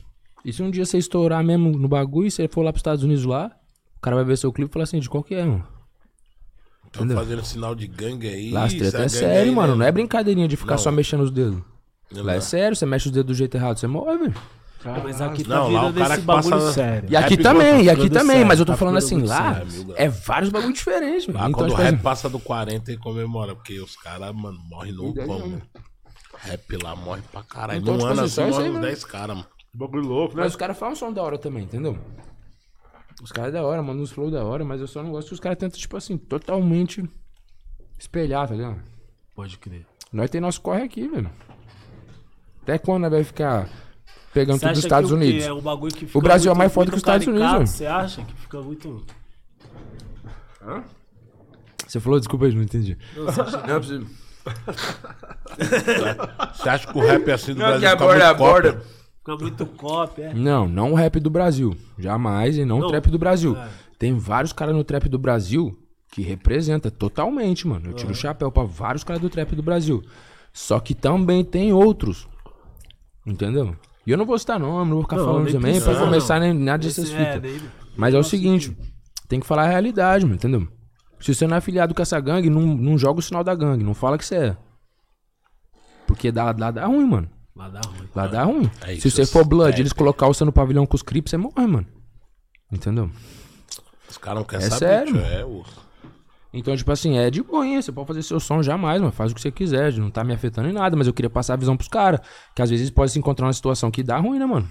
E 0.45 0.53
se 0.53 0.61
um 0.61 0.69
dia 0.69 0.85
você 0.85 0.97
estourar 0.97 1.43
mesmo 1.43 1.71
no 1.71 1.87
bagulho 1.87 2.27
e 2.27 2.31
você 2.31 2.47
for 2.47 2.61
lá 2.61 2.71
pros 2.71 2.79
Estados 2.81 3.03
Unidos 3.03 3.25
lá, 3.25 3.51
o 3.97 4.01
cara 4.01 4.15
vai 4.15 4.25
ver 4.25 4.37
seu 4.37 4.51
clipe 4.51 4.69
e 4.69 4.73
falar 4.73 4.83
assim, 4.83 4.99
de 4.99 5.09
qual 5.09 5.23
que 5.23 5.35
é, 5.35 5.43
mano? 5.43 5.67
Tô 6.91 7.07
fazendo 7.07 7.43
sinal 7.45 7.73
de 7.73 7.87
gangue 7.87 8.27
aí. 8.27 8.51
Lá 8.51 8.65
as 8.65 8.73
treta 8.73 9.03
é 9.03 9.07
sério, 9.07 9.49
aí, 9.51 9.55
mano. 9.55 9.73
né? 9.73 9.79
Não 9.79 9.85
é 9.85 9.91
brincadeirinha 9.91 10.47
de 10.47 10.57
ficar 10.57 10.71
Não. 10.71 10.77
só 10.77 10.91
mexendo 10.91 11.21
os 11.21 11.31
dedos. 11.31 11.61
Não 12.11 12.23
Lá 12.23 12.33
é 12.35 12.41
sério, 12.41 12.75
você 12.75 12.85
mexe 12.85 13.07
os 13.07 13.11
dedos 13.13 13.27
do 13.27 13.37
jeito 13.37 13.55
errado, 13.55 13.77
você 13.79 13.87
morre, 13.87 14.17
velho. 14.17 14.33
mas 15.03 15.21
aqui 15.21 15.43
tá 15.45 15.55
Não, 15.55 15.71
lá 15.71 15.79
o 15.85 15.91
virando 15.91 15.97
cara 15.99 16.13
esse 16.13 16.21
que 16.21 16.27
bagulho 16.27 16.49
passa- 16.55 16.73
sério. 16.73 17.09
E 17.09 17.15
aqui 17.15 17.35
Rap 17.35 17.43
também, 17.43 17.81
e 17.81 17.85
tá 17.85 17.91
aqui 17.93 18.09
também, 18.09 18.25
sério, 18.35 18.47
mas 18.47 18.59
eu 18.59 18.65
tô 18.65 18.71
tá 18.73 18.77
falando 18.77 19.01
ficando 19.01 19.23
assim, 19.23 19.27
lá 19.29 19.53
sério, 19.65 19.93
é 19.95 20.09
vários 20.09 20.49
bagulho 20.49 20.73
diferentes, 20.73 21.27
mano. 21.27 21.39
Lá 21.39 21.45
Então, 21.47 21.59
quando 21.59 21.69
tipo 21.69 21.81
o 21.81 21.83
rap 21.85 21.93
assim, 21.93 22.03
passa 22.03 22.29
do 22.29 22.39
40 22.39 22.91
e 22.91 22.97
comemora, 22.97 23.55
porque 23.55 23.79
os 23.79 23.95
caras, 23.95 24.35
mano, 24.35 24.57
morrem 24.69 24.91
no 24.91 25.13
pão, 25.13 25.47
né? 25.47 25.61
Rap 26.39 26.77
lá 26.83 26.95
morre 26.95 27.21
pra 27.31 27.43
caralho. 27.43 27.79
Então, 27.79 27.93
Num 27.93 27.99
tipo 27.99 28.11
ano 28.11 28.21
assim, 28.23 28.41
assim, 28.41 28.51
morre 28.51 28.63
uns 28.63 28.69
mesmo. 28.73 28.81
10 28.81 29.05
caras, 29.05 29.37
mano. 29.37 29.47
Bagulho 29.73 30.03
louco, 30.05 30.35
né? 30.35 30.41
Mas 30.43 30.51
os 30.51 30.57
caras 30.57 30.77
falam 30.77 30.93
um 30.93 30.97
som 30.97 31.13
da 31.13 31.21
hora 31.23 31.37
também, 31.37 31.63
entendeu? 31.63 31.97
Os 33.21 33.31
caras 33.31 33.49
é 33.53 33.57
da 33.57 33.63
hora, 33.63 33.81
mandam 33.83 34.03
uns 34.03 34.11
flow 34.11 34.31
da 34.31 34.43
hora, 34.43 34.65
mas 34.65 34.81
eu 34.81 34.87
só 34.87 35.03
não 35.03 35.11
gosto 35.11 35.27
que 35.29 35.33
os 35.35 35.39
caras 35.39 35.57
tentam, 35.57 35.79
tipo 35.79 35.95
assim, 35.95 36.17
totalmente 36.17 37.07
espelhar, 37.99 38.47
tá 38.47 38.55
ligado? 38.55 38.81
Pode 39.35 39.57
crer. 39.59 39.85
Nós 40.11 40.29
tem 40.29 40.41
nosso 40.41 40.59
corre 40.61 40.83
aqui, 40.83 41.07
velho. 41.07 41.29
Até 42.63 42.77
quando 42.79 43.03
nós 43.03 43.11
vai 43.11 43.23
ficar 43.23 43.69
pegando 44.33 44.59
tudo 44.59 44.69
dos 44.73 44.83
Estados 44.83 45.11
o? 45.11 45.15
Unidos? 45.15 45.45
É 45.45 45.53
bagulho 45.61 45.93
que 45.93 46.05
fica 46.05 46.19
Brasil 46.21 46.51
é 46.51 46.53
muito- 46.53 46.57
mais 46.59 46.73
foda 46.73 46.91
muito 46.91 46.91
que 46.91 46.97
os 46.97 47.01
Estados 47.01 47.27
Unidos, 47.27 47.51
velho. 47.51 47.67
Você 47.67 47.85
acha 47.85 48.23
que 48.25 48.33
fica 48.33 48.61
muito... 48.61 49.05
Você 51.87 51.99
falou, 51.99 52.19
desculpa 52.19 52.45
aí, 52.45 52.55
não 52.55 52.63
entendi. 52.63 52.97
Não, 53.15 53.25
você 53.25 53.41
acha- 53.41 53.67
Não, 53.67 53.79
preciso... 53.79 54.07
Você 56.55 56.69
acha 56.69 56.87
que 56.91 56.97
o 56.97 57.01
rap 57.01 57.27
é 57.29 57.33
assim 57.33 57.53
do 57.53 57.59
Não, 57.59 57.67
Brasil 57.67 57.89
que 57.89 57.91
fica 57.91 58.29
aborda, 58.29 58.71
muito 58.73 58.83
cópia? 58.83 59.00
Fica 59.37 59.43
muito 59.49 59.65
cópia, 59.77 60.23
é. 60.25 60.33
Não, 60.33 60.67
não 60.67 60.91
o 60.91 60.95
rap 60.95 61.19
do 61.19 61.29
Brasil. 61.29 61.75
Jamais, 61.97 62.57
e 62.57 62.65
não, 62.65 62.77
o 62.77 62.81
Não. 62.81 62.87
trap 62.89 63.09
do 63.09 63.17
Brasil. 63.19 63.55
É. 63.55 63.69
Tem 63.97 64.17
vários 64.17 64.51
caras 64.53 64.75
no 64.75 64.83
trap 64.83 65.07
do 65.07 65.19
Brasil 65.19 65.77
que 66.11 66.21
representa 66.21 66.91
totalmente, 66.91 67.67
mano. 67.67 67.89
Eu 67.89 67.93
tiro 67.93 68.11
o 68.11 68.15
chapéu 68.15 68.51
pra 68.51 68.63
vários 68.63 69.03
caras 69.03 69.21
do 69.21 69.29
trap 69.29 69.55
do 69.55 69.63
Brasil. 69.63 70.03
Só 70.51 70.79
que 70.79 70.93
também 70.93 71.43
tem 71.43 71.71
outros. 71.71 72.27
Entendeu? 73.25 73.75
E 74.05 74.11
eu 74.11 74.17
não 74.17 74.25
vou 74.25 74.37
citar 74.37 74.59
nome, 74.59 74.89
não 74.89 74.97
vou 74.97 75.03
ficar 75.03 75.17
Não, 75.17 75.25
falando 75.25 75.51
também 75.51 75.79
pra 75.79 75.95
começar 75.95 76.39
não. 76.39 76.47
nem 76.47 76.53
nada 76.53 76.83
dessas 76.83 77.11
é, 77.11 77.33
fitas. 77.33 77.61
Mas 77.95 78.13
é 78.13 78.17
o 78.17 78.23
seguinte, 78.23 78.75
tem 79.27 79.39
que 79.39 79.45
falar 79.45 79.63
a 79.63 79.69
realidade, 79.69 80.25
mano, 80.25 80.35
entendeu? 80.35 80.67
Se 81.19 81.35
você 81.35 81.45
não 81.45 81.55
é 81.55 81.57
afiliado 81.59 81.93
com 81.93 82.01
essa 82.01 82.19
gangue, 82.19 82.49
não, 82.49 82.61
não 82.61 82.97
joga 82.97 83.19
o 83.19 83.23
sinal 83.23 83.43
da 83.43 83.53
gangue, 83.53 83.83
não 83.83 83.93
fala 83.93 84.17
que 84.17 84.25
você 84.25 84.35
é. 84.35 84.57
Porque 86.07 86.31
dá, 86.31 86.51
dá, 86.51 86.71
dá 86.71 86.85
ruim, 86.87 87.05
mano. 87.05 87.29
Lá 87.61 87.69
dá 87.69 87.81
ruim. 87.81 88.09
Lá 88.15 88.27
dá 88.27 88.43
ruim. 88.43 88.71
É 88.81 88.95
Se 88.95 89.11
você 89.11 89.23
for 89.25 89.45
blood, 89.45 89.77
é, 89.77 89.79
eles 89.81 89.93
colocar 89.93 90.25
você 90.25 90.43
no 90.43 90.51
pavilhão 90.51 90.85
com 90.87 90.95
os 90.95 91.03
crips, 91.03 91.29
você 91.29 91.37
morre, 91.37 91.67
mano. 91.67 91.85
Entendeu? 92.71 93.11
Os 94.09 94.17
caras 94.17 94.39
não 94.39 94.45
querem 94.45 94.65
É 94.65 94.69
saber. 94.69 94.79
sério, 94.79 95.13
tio. 95.13 95.21
É, 95.21 95.45
o... 95.45 95.63
Então, 96.53 96.75
tipo 96.75 96.91
assim, 96.91 97.17
é 97.17 97.29
de 97.29 97.43
boinha, 97.43 97.79
você 97.81 97.91
pode 97.91 98.07
fazer 98.07 98.23
seu 98.23 98.39
som 98.39 98.63
jamais, 98.63 98.99
mano. 98.99 99.13
Faz 99.13 99.31
o 99.31 99.35
que 99.35 99.41
você 99.41 99.51
quiser, 99.51 99.93
não 99.93 100.09
tá 100.09 100.23
me 100.23 100.33
afetando 100.33 100.67
em 100.69 100.73
nada, 100.73 100.97
mas 100.97 101.05
eu 101.05 101.13
queria 101.13 101.29
passar 101.29 101.53
a 101.53 101.57
visão 101.57 101.77
pros 101.77 101.87
caras. 101.87 102.19
Que 102.55 102.61
às 102.63 102.69
vezes 102.69 102.89
pode 102.89 103.11
se 103.11 103.19
encontrar 103.19 103.45
uma 103.45 103.53
situação 103.53 103.91
que 103.91 104.01
dá 104.01 104.17
ruim, 104.17 104.39
né, 104.39 104.45
mano? 104.45 104.67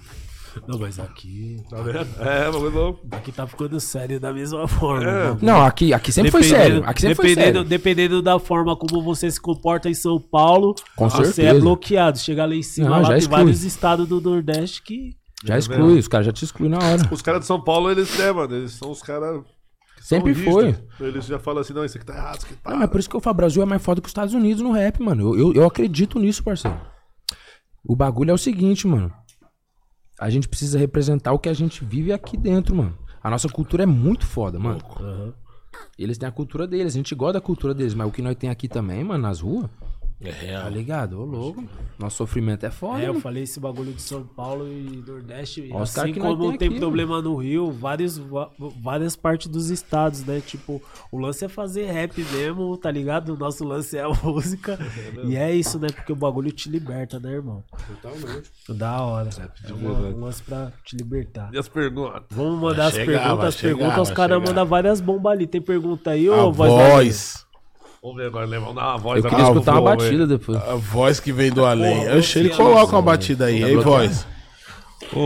Não, 0.67 0.77
mas 0.79 0.99
aqui... 0.99 1.57
Tá 1.69 1.81
vendo? 1.81 2.07
É, 2.19 2.51
bagulho 2.51 2.69
louco. 2.71 3.07
Aqui 3.11 3.31
tá 3.31 3.47
ficando 3.47 3.79
sério 3.79 4.19
da 4.19 4.33
mesma 4.33 4.67
forma. 4.67 5.09
É. 5.09 5.37
Não, 5.41 5.61
aqui, 5.61 5.93
aqui 5.93 6.11
sempre 6.11 6.31
foi 6.31 6.43
sério. 6.43 6.83
Aqui 6.85 7.01
sempre 7.01 7.15
foi 7.15 7.25
dependendo, 7.29 7.53
sério. 7.59 7.69
dependendo 7.69 8.21
da 8.21 8.37
forma 8.39 8.75
como 8.75 9.01
você 9.01 9.29
se 9.29 9.39
comporta 9.39 9.89
em 9.89 9.93
São 9.93 10.19
Paulo, 10.19 10.75
Com 10.95 11.09
você 11.09 11.21
é 11.21 11.25
certeza. 11.25 11.59
bloqueado. 11.61 12.19
Chega 12.19 12.45
lá 12.45 12.55
em 12.55 12.63
cima, 12.63 12.89
Não, 12.89 12.97
lá 12.97 13.03
já 13.03 13.09
tem 13.09 13.17
exclui. 13.19 13.37
vários 13.37 13.63
estados 13.63 14.07
do 14.07 14.19
Nordeste 14.21 14.81
que. 14.83 15.15
Já 15.43 15.57
exclui, 15.57 15.97
os 15.97 16.07
caras 16.07 16.25
já 16.27 16.31
te 16.31 16.45
excluem 16.45 16.69
na 16.69 16.77
hora. 16.77 17.01
Os 17.11 17.21
caras 17.21 17.41
de 17.41 17.47
São 17.47 17.59
Paulo, 17.59 17.89
eles, 17.89 18.15
né, 18.17 18.31
mano? 18.31 18.55
Eles 18.55 18.73
são 18.73 18.91
os 18.91 19.01
caras. 19.01 19.41
Sempre 19.99 20.33
foi. 20.33 20.75
Eles 20.99 21.25
já 21.25 21.39
falam 21.39 21.61
assim, 21.61 21.73
não, 21.73 21.85
isso 21.85 21.95
aqui 21.97 22.05
tá 22.05 22.13
errado, 22.15 22.37
isso 22.37 22.45
aqui 22.45 22.55
tá. 22.55 22.71
Não, 22.71 22.77
mas 22.77 22.89
por 22.89 22.99
isso 22.99 23.09
que 23.09 23.15
eu 23.15 23.21
falo, 23.21 23.37
Brasil 23.37 23.61
é 23.61 23.65
mais 23.65 23.81
foda 23.81 24.01
que 24.01 24.07
os 24.07 24.11
Estados 24.11 24.33
Unidos 24.33 24.61
no 24.61 24.71
rap, 24.71 25.01
mano. 25.01 25.33
Eu, 25.35 25.39
eu, 25.39 25.53
eu 25.61 25.65
acredito 25.65 26.19
nisso, 26.19 26.43
parceiro. 26.43 26.79
O 27.83 27.95
bagulho 27.95 28.29
é 28.31 28.33
o 28.33 28.37
seguinte, 28.37 28.87
mano. 28.87 29.11
A 30.21 30.29
gente 30.29 30.47
precisa 30.47 30.77
representar 30.77 31.33
o 31.33 31.39
que 31.39 31.49
a 31.49 31.53
gente 31.53 31.83
vive 31.83 32.13
aqui 32.13 32.37
dentro, 32.37 32.75
mano. 32.75 32.95
A 33.23 33.27
nossa 33.27 33.49
cultura 33.49 33.81
é 33.81 33.85
muito 33.87 34.23
foda, 34.23 34.59
mano. 34.59 34.79
Eles 35.97 36.15
têm 36.15 36.29
a 36.29 36.31
cultura 36.31 36.67
deles, 36.67 36.93
a 36.93 36.97
gente 36.97 37.15
gosta 37.15 37.33
da 37.33 37.41
cultura 37.41 37.73
deles, 37.73 37.95
mas 37.95 38.07
o 38.07 38.11
que 38.11 38.21
nós 38.21 38.35
tem 38.35 38.47
aqui 38.47 38.67
também, 38.67 39.03
mano, 39.03 39.23
nas 39.23 39.39
ruas, 39.39 39.67
É 40.23 40.29
real. 40.29 40.63
tá 40.63 40.69
ligado? 40.69 41.19
Ô, 41.19 41.25
louco. 41.25 41.63
Nosso 41.97 42.17
sofrimento 42.17 42.63
é 42.65 42.69
foda, 42.71 42.99
É, 42.99 43.03
eu 43.05 43.09
mano. 43.09 43.21
falei 43.21 43.43
esse 43.43 43.59
bagulho 43.59 43.91
de 43.93 44.01
São 44.01 44.23
Paulo 44.23 44.67
e 44.67 45.03
Nordeste. 45.07 45.67
Ó, 45.71 45.77
os 45.77 45.81
assim 45.83 45.95
caras 45.95 46.13
que 46.13 46.19
nós 46.19 46.37
como 46.37 46.49
tem 46.49 46.57
tem 46.59 46.67
aqui, 46.69 46.79
problema 46.79 47.21
no 47.21 47.35
Rio, 47.37 47.71
vários, 47.71 48.17
va- 48.17 48.49
várias 48.81 49.15
partes 49.15 49.47
dos 49.47 49.69
estados, 49.69 50.23
né? 50.25 50.39
Tipo, 50.41 50.81
o 51.11 51.17
lance 51.19 51.43
é 51.45 51.47
fazer 51.49 51.85
rap 51.85 52.23
mesmo, 52.33 52.75
tá 52.77 52.89
ligado? 52.91 53.33
O 53.33 53.37
nosso 53.37 53.63
lance 53.63 53.97
é 53.97 54.01
a 54.03 54.09
música. 54.23 54.77
e 55.25 55.35
é 55.35 55.53
isso, 55.55 55.77
né? 55.79 55.87
Porque 55.93 56.11
o 56.11 56.15
bagulho 56.15 56.51
te 56.51 56.69
liberta, 56.69 57.19
né, 57.19 57.31
irmão? 57.33 57.63
Totalmente. 58.01 58.49
Da 58.69 59.01
hora. 59.01 59.29
É 59.67 59.73
uma- 59.73 59.91
um 59.91 60.19
lance 60.21 60.41
pra 60.43 60.71
te 60.83 60.95
libertar. 60.95 61.49
E 61.53 61.57
as 61.57 61.67
perguntas? 61.67 62.23
Vamos 62.29 62.59
mandar 62.59 62.87
as 62.87 62.93
chegar, 62.93 63.05
perguntas. 63.05 63.37
vai 63.37 63.47
As 63.47 63.55
chegar, 63.55 63.75
perguntas, 63.77 64.01
os 64.03 64.07
vai 64.09 64.15
caras 64.15 64.43
mandam 64.43 64.65
várias 64.65 65.01
bombas 65.01 65.31
ali. 65.33 65.47
Tem 65.47 65.61
pergunta 65.61 66.11
aí, 66.11 66.29
ô 66.29 66.51
voz 66.51 66.73
da 66.73 66.89
voz. 66.89 67.45
Vamos 68.01 68.17
ver 68.17 68.27
agora, 68.27 68.47
Vamos 68.47 68.75
dar 68.75 68.87
uma 68.89 68.97
voz 68.97 69.23
Eu 69.23 69.29
queria 69.29 69.45
Ah, 69.45 69.49
escutar 69.49 69.71
uma 69.73 69.81
vou, 69.81 69.89
batida 69.97 70.25
depois. 70.27 70.57
A 70.57 70.75
voz 70.75 71.19
que 71.19 71.31
vem 71.31 71.51
do 71.51 71.63
além. 71.65 72.03
Porra, 72.05 72.17
Oxe, 72.17 72.39
ele 72.39 72.49
coloca 72.49 72.95
uma 72.95 73.01
batida 73.01 73.45
aí. 73.45 73.63
Aí, 73.63 73.73
bloqueado. 73.75 73.83
voz. 74.07 74.27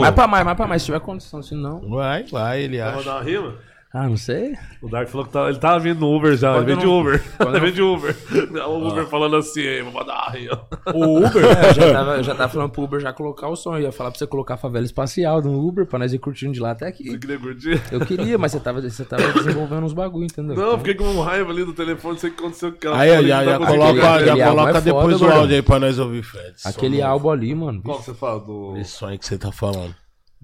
Mais 0.01 0.13
pra 0.15 0.27
mais, 0.27 0.43
mais 0.45 0.57
pra 0.57 0.67
mais, 0.67 0.81
se 0.81 0.87
tiver 0.87 0.99
condição, 0.99 1.41
se 1.41 1.55
não. 1.55 1.79
Vai, 1.89 2.23
vai, 2.23 2.61
ele 2.61 2.79
Vamos 2.79 2.95
acha. 2.99 3.05
dar 3.05 3.15
uma 3.17 3.23
rima? 3.23 3.55
Ah, 3.97 4.09
não 4.09 4.17
sei. 4.17 4.57
O 4.81 4.89
Dark 4.89 5.07
falou 5.07 5.25
que 5.25 5.31
tá, 5.31 5.47
ele 5.47 5.57
tava 5.57 5.79
vindo 5.79 6.01
no 6.01 6.13
Uber 6.13 6.35
já. 6.35 6.51
Quando 6.53 6.63
Ele 6.69 6.75
veio 6.75 6.79
de 6.79 6.85
Uber. 6.85 7.23
quando 7.37 7.49
Ele 7.55 7.59
veio 7.61 7.73
de 7.73 7.81
Uber. 7.81 8.15
O 8.67 8.87
Uber 8.89 9.05
falando 9.05 9.37
assim, 9.37 9.61
"Ei, 9.61 9.81
vou 9.83 9.93
mandar 9.93 10.31
rima. 10.33 10.67
O 10.93 11.17
Uber? 11.19 11.31
É, 11.55 11.69
eu, 11.69 11.73
já 11.73 11.93
tava, 11.93 12.17
eu 12.17 12.23
já 12.23 12.35
tava 12.35 12.51
falando 12.51 12.69
pro 12.71 12.83
Uber 12.83 12.99
já 12.99 13.13
colocar 13.13 13.47
o 13.47 13.55
som. 13.55 13.73
Eu 13.77 13.83
ia 13.83 13.91
falar 13.93 14.11
pra 14.11 14.19
você 14.19 14.27
colocar 14.27 14.55
a 14.55 14.57
favela 14.57 14.83
espacial 14.85 15.41
no 15.41 15.65
Uber 15.65 15.85
pra 15.85 15.97
nós 15.97 16.11
ir 16.11 16.19
curtindo 16.19 16.51
de 16.51 16.59
lá 16.59 16.71
até 16.71 16.87
Você 16.87 16.91
aqui. 16.91 17.17
queria 17.19 17.39
curtir? 17.39 17.81
Eu 17.89 18.01
queria, 18.01 18.37
mas 18.37 18.51
você 18.51 18.59
tava, 18.59 18.81
você 18.81 19.05
tava 19.05 19.31
desenvolvendo 19.31 19.85
uns 19.85 19.93
bagulho, 19.93 20.25
entendeu? 20.25 20.57
Não, 20.57 20.77
fiquei 20.77 20.95
com 20.95 21.21
raiva 21.21 21.51
ali 21.53 21.63
do 21.63 21.71
telefone, 21.73 22.15
não 22.15 22.19
sei 22.19 22.29
o 22.31 22.33
que 22.33 22.39
aconteceu 22.43 22.71
com 22.71 22.77
aquela 22.77 22.97
Aí, 22.99 23.11
ó, 23.11 23.17
ali, 23.17 23.27
já, 23.29 23.45
tá 23.59 23.65
coloca, 23.65 24.01
já 24.25 24.31
álbum 24.33 24.43
coloca 24.43 24.69
é 24.69 24.73
foda, 24.73 24.81
depois 24.81 25.15
o 25.15 25.19
gordão. 25.19 25.39
áudio 25.39 25.55
aí 25.55 25.61
pra 25.61 25.79
nós 25.79 25.99
ouvir, 25.99 26.23
Fred. 26.23 26.53
Aquele 26.65 27.01
álbum 27.01 27.29
ali, 27.29 27.55
mano. 27.55 27.81
Qual 27.81 27.97
que 27.99 28.03
você 28.03 28.13
fala? 28.13 28.39
Do, 28.41 28.75
Esse 28.77 28.91
som 28.91 29.07
aí 29.07 29.17
que 29.17 29.25
você 29.25 29.37
tá 29.37 29.53
falando. 29.53 29.95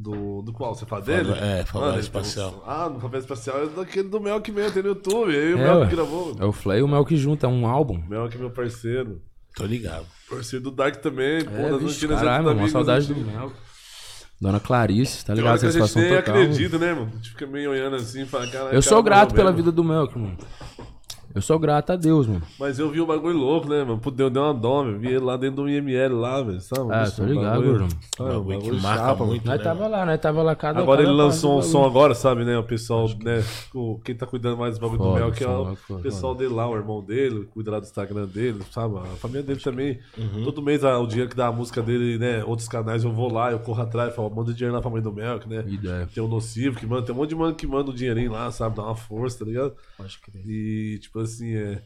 Do, 0.02 0.42
do 0.42 0.52
qual? 0.54 0.74
Você 0.76 0.86
fala 0.86 1.02
dele? 1.02 1.32
é, 1.34 1.64
favela 1.66 2.00
espacial. 2.00 2.52
tem 2.52 2.60
um- 2.60 2.64
Ah, 2.66 2.90
no 2.90 3.00
Favela 3.00 3.22
Espacial 3.22 3.64
é 3.64 3.66
daquele 3.68 4.10
do 4.10 4.20
Mel 4.20 4.42
que 4.42 4.52
mesmo, 4.52 4.72
tem 4.72 4.84
no 4.84 4.90
YouTube. 4.90 5.30
Aí 5.36 5.54
o 5.54 5.58
É, 5.58 5.64
Mel 5.64 5.88
que 5.88 5.96
gravou. 5.96 6.36
É 6.40 6.46
o 6.46 6.52
Flay 6.52 6.80
e 6.80 6.84
o 6.84 6.88
Mel 6.88 7.06
que 7.06 7.16
junta, 7.18 7.46
é 7.46 7.50
um 7.50 7.66
álbum. 7.68 8.02
Mel 8.10 8.28
que 8.30 8.36
é 8.36 8.40
meu 8.40 8.50
parceiro. 8.52 9.22
Tô 9.56 9.66
ligado. 9.66 10.06
Parceiro 10.30 10.64
do 10.64 10.72
Dark 10.72 10.96
também, 10.98 11.44
pô, 11.44 11.52
É, 11.52 11.70
das 11.72 11.82
vixe, 11.82 11.98
antigas 11.98 12.20
caralho, 12.20 12.42
é 12.42 12.46
mano, 12.46 12.60
uma 12.60 12.70
saudade 12.70 13.14
do. 13.14 13.20
Mel. 13.20 13.52
Dona 14.40 14.60
Clarice, 14.60 15.24
tá 15.24 15.36
ligado? 15.36 15.52
hora 15.52 15.60
que 15.60 15.66
a 15.68 15.70
gente 15.70 15.80
Satisfação 15.82 16.02
nem 16.02 16.18
total. 16.20 16.34
mano. 16.36 16.46
acredita, 16.52 16.78
né, 16.80 16.94
mano? 16.96 17.10
A 17.14 17.16
gente 17.18 17.30
fica 17.30 17.46
meio 17.46 17.70
olhando 17.70 17.96
assim 17.98 18.26
fala, 18.26 18.48
cara. 18.48 18.74
Eu 18.74 18.82
sou 18.82 19.04
grato 19.04 19.36
pela 19.36 19.52
vida 19.52 19.72
do 19.72 19.84
Melk, 19.84 20.18
mano. 20.18 20.36
Eu 21.34 21.42
sou 21.42 21.58
grato 21.60 21.92
a 21.92 21.96
Deus, 21.96 22.28
mano. 22.28 22.42
Mas 22.60 22.78
eu 22.80 22.90
vi 22.90 23.00
um 23.02 23.06
bagulho 23.06 23.38
louco, 23.38 23.68
né, 23.70 23.84
mano? 23.84 24.00
Pô, 24.00 24.12
deu, 24.12 24.30
deu 24.30 24.42
uma 24.44 24.54
dó, 24.54 24.84
velho. 24.84 25.00
Vi 25.00 25.08
ele 25.08 25.20
lá 25.20 25.38
dentro 25.38 25.64
do 25.64 25.70
IML 25.70 26.16
lá, 26.20 26.42
velho. 26.42 26.60
Sabe? 26.62 26.92
Ah, 26.94 27.10
tô 27.10 27.24
ligado, 27.26 27.44
bagulho- 27.62 27.70
gordão. 27.80 27.88
sabe, 28.18 28.30
um 28.36 28.44
Bagulho 28.44 28.76
que 28.76 28.82
marca 28.82 29.04
chapa, 29.04 29.26
muito. 29.26 29.46
Nós 29.46 29.58
né, 29.58 29.64
tava 29.64 29.88
lá, 29.88 30.06
nós 30.06 30.20
tava 30.20 30.44
lá 30.44 30.56
cada 30.56 30.80
Agora 30.80 30.98
cada 31.02 31.10
ele 31.10 31.18
lançou 31.18 31.58
um 31.58 31.60
do 31.60 31.66
som 31.66 31.86
agora, 31.86 32.14
sabe, 32.14 32.44
né? 32.44 32.58
O 32.58 32.64
pessoal, 32.64 33.08
né? 33.24 33.44
o- 33.74 34.00
quem 34.04 34.16
tá 34.16 34.26
cuidando 34.26 34.58
mais 34.58 34.78
do 34.78 34.82
bagulho 34.82 34.98
do 35.00 35.04
Foda, 35.06 35.20
Mel, 35.20 35.32
que 35.32 35.44
é 35.44 35.48
foda, 35.48 35.72
o 35.72 35.76
foda. 35.76 36.02
pessoal 36.02 36.36
dele 36.36 36.54
lá, 36.54 36.68
o 36.70 36.76
irmão 36.76 37.02
dele, 37.04 37.48
cuida 37.54 37.72
lá 37.72 37.80
do 37.80 37.84
Instagram 37.86 38.26
dele, 38.28 38.62
sabe? 38.72 38.98
A 38.98 39.16
família 39.16 39.44
dele 39.44 39.60
também. 39.60 40.00
Uhum. 40.18 40.44
Todo 40.44 40.62
mês, 40.62 40.84
ah, 40.84 41.00
o 41.00 41.08
dinheiro 41.08 41.30
que 41.30 41.36
dá 41.36 41.48
a 41.48 41.52
música 41.52 41.82
dele, 41.82 42.18
né? 42.18 42.44
Outros 42.44 42.68
canais, 42.68 43.04
eu 43.04 43.12
vou 43.12 43.32
lá, 43.32 43.52
eu 43.52 43.60
corro 43.60 43.82
atrás, 43.82 44.14
falo, 44.16 44.30
manda 44.30 44.54
dinheiro 44.54 44.76
lá 44.76 44.82
pra 44.82 44.90
mãe 44.92 45.02
do 45.02 45.12
Mel, 45.14 45.40
né? 45.48 45.64
Ideia. 45.68 46.10
Tem 46.14 46.24
o 46.24 46.28
Nocivo 46.28 46.78
que 46.80 46.86
manda, 46.86 47.04
tem 47.04 47.16
um 47.16 47.18
monte 47.18 47.30
de 47.30 47.36
mano 47.36 47.56
que 47.56 47.66
manda 47.68 47.90
um 47.92 47.94
dinheirinho 47.94 48.32
lá, 48.32 48.52
sabe? 48.52 48.76
Dá 48.76 48.84
uma 48.84 48.96
força, 48.96 49.40
tá 49.40 49.46
ligado? 49.46 49.74
Pode 49.98 50.18
crer. 50.20 50.42
E, 50.46 51.00
tipo 51.00 51.21
assim, 51.22 51.56
é. 51.56 51.82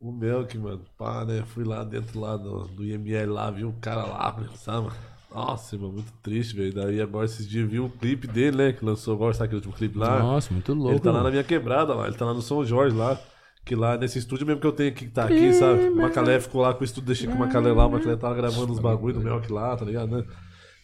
O 0.00 0.10
Melk, 0.10 0.58
mano, 0.58 0.84
pá, 0.98 1.24
né? 1.24 1.44
Fui 1.46 1.62
lá 1.62 1.84
dentro 1.84 2.18
lá 2.18 2.36
do, 2.36 2.64
do 2.66 2.84
IML 2.84 3.32
lá, 3.32 3.50
vi 3.50 3.64
o 3.64 3.72
cara 3.80 4.04
lá, 4.04 4.36
sabe? 4.56 4.90
Nossa, 5.32 5.76
mano, 5.76 5.92
muito 5.92 6.12
triste, 6.22 6.56
velho. 6.56 6.74
Daí 6.74 7.00
agora 7.00 7.24
esses 7.24 7.48
dias 7.48 7.70
vi 7.70 7.78
o 7.78 7.88
clipe 7.88 8.26
dele, 8.26 8.56
né? 8.56 8.72
Que 8.72 8.84
lançou 8.84 9.14
agora, 9.14 9.32
sabe 9.32 9.46
aquele 9.46 9.58
último 9.58 9.74
clipe 9.74 9.96
lá? 9.96 10.18
Nossa, 10.18 10.52
muito 10.52 10.74
louco. 10.74 10.90
ele 10.90 11.00
tá 11.00 11.10
lá 11.10 11.18
mano. 11.18 11.24
na 11.26 11.30
minha 11.30 11.44
quebrada 11.44 11.94
lá, 11.94 12.06
ele 12.06 12.16
tá 12.16 12.24
lá 12.24 12.34
no 12.34 12.42
São 12.42 12.64
Jorge 12.64 12.96
lá. 12.96 13.18
Que 13.64 13.76
lá 13.76 13.96
nesse 13.96 14.18
estúdio 14.18 14.44
mesmo 14.44 14.60
que 14.60 14.66
eu 14.66 14.72
tenho 14.72 14.90
aqui, 14.90 15.06
que 15.06 15.12
tá 15.12 15.24
aqui, 15.24 15.52
sabe? 15.52 15.88
O 15.88 15.96
Macalé 15.96 16.40
ficou 16.40 16.62
lá 16.62 16.74
com 16.74 16.80
o 16.80 16.84
estúdio 16.84 17.08
da 17.08 17.14
Chico 17.14 17.36
Macalé 17.36 17.72
lá, 17.72 17.86
o 17.86 17.92
Macalé 17.92 18.16
tava 18.16 18.34
gravando 18.34 18.72
os 18.72 18.80
bagulho 18.80 19.14
do 19.14 19.20
Melk 19.20 19.52
lá, 19.52 19.76
tá 19.76 19.84
ligado, 19.84 20.16
né? 20.16 20.24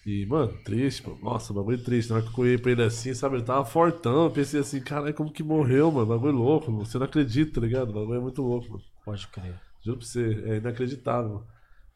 E, 0.08 0.24
mano, 0.24 0.50
triste, 0.64 1.06
mano. 1.06 1.18
Nossa, 1.22 1.52
bagulho 1.52 1.76
triste. 1.84 2.08
Na 2.08 2.16
hora 2.16 2.24
que 2.24 2.30
eu 2.30 2.42
olhei 2.42 2.56
pra 2.56 2.72
ele 2.72 2.82
assim, 2.82 3.12
sabe? 3.12 3.36
Ele 3.36 3.42
tava 3.42 3.62
fortão. 3.66 4.24
Eu 4.24 4.30
pensei 4.30 4.58
assim, 4.58 4.80
caralho, 4.80 5.12
como 5.12 5.30
que 5.30 5.42
morreu, 5.42 5.92
mano? 5.92 6.06
Bagulho 6.06 6.32
louco, 6.32 6.72
mano. 6.72 6.86
Você 6.86 6.96
não 6.96 7.04
acredita, 7.04 7.60
tá 7.60 7.66
ligado? 7.66 7.92
Bagulho 7.92 8.16
é 8.16 8.20
muito 8.22 8.40
louco, 8.40 8.70
mano. 8.70 8.82
Pode 9.04 9.28
crer. 9.28 9.60
Juro 9.84 9.98
pra 9.98 10.06
você, 10.06 10.42
é 10.46 10.56
inacreditável. 10.56 11.28
mano. 11.28 11.46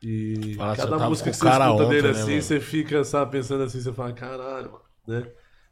E 0.03 0.35
você 0.57 0.57
cada 0.59 0.89
tava 0.91 1.09
música 1.09 1.31
que 1.31 1.37
o 1.37 1.39
você 1.39 1.49
escuta 1.49 1.71
ontem, 1.73 1.89
dele 1.89 2.03
né, 2.03 2.11
assim, 2.11 2.31
mano? 2.33 2.43
você 2.43 2.61
fica, 2.61 3.03
sabe, 3.03 3.33
pensando 3.33 3.63
assim, 3.63 3.81
você 3.81 3.93
fala, 3.95 4.13
caralho, 4.13 4.73
mano, 4.73 4.85
né? 5.09 5.27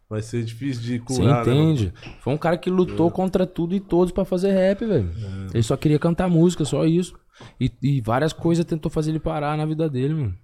Vai 0.08 0.22
ser 0.22 0.42
difícil 0.42 0.82
de 0.82 0.98
Você 0.98 1.20
curar, 1.20 1.44
né, 1.44 1.52
mano? 1.52 1.72
entende? 1.72 1.92
Foi 2.20 2.32
um 2.32 2.38
cara 2.38 2.56
que 2.56 2.70
lutou 2.70 3.10
contra 3.10 3.46
tudo 3.46 3.74
e 3.74 3.80
todos 3.80 4.12
pra 4.12 4.24
fazer 4.24 4.52
rap, 4.52 4.82
velho. 4.86 5.10
É. 5.14 5.56
Ele 5.56 5.62
só 5.62 5.76
queria 5.76 5.98
cantar 5.98 6.26
música, 6.26 6.64
só 6.64 6.86
isso. 6.86 7.18
E, 7.60 7.70
e 7.82 8.00
várias 8.00 8.32
coisas 8.32 8.64
tentou 8.64 8.90
fazer 8.90 9.10
ele 9.10 9.20
parar 9.20 9.58
na 9.58 9.66
vida 9.66 9.90
dele, 9.90 10.14
mano. 10.14 10.34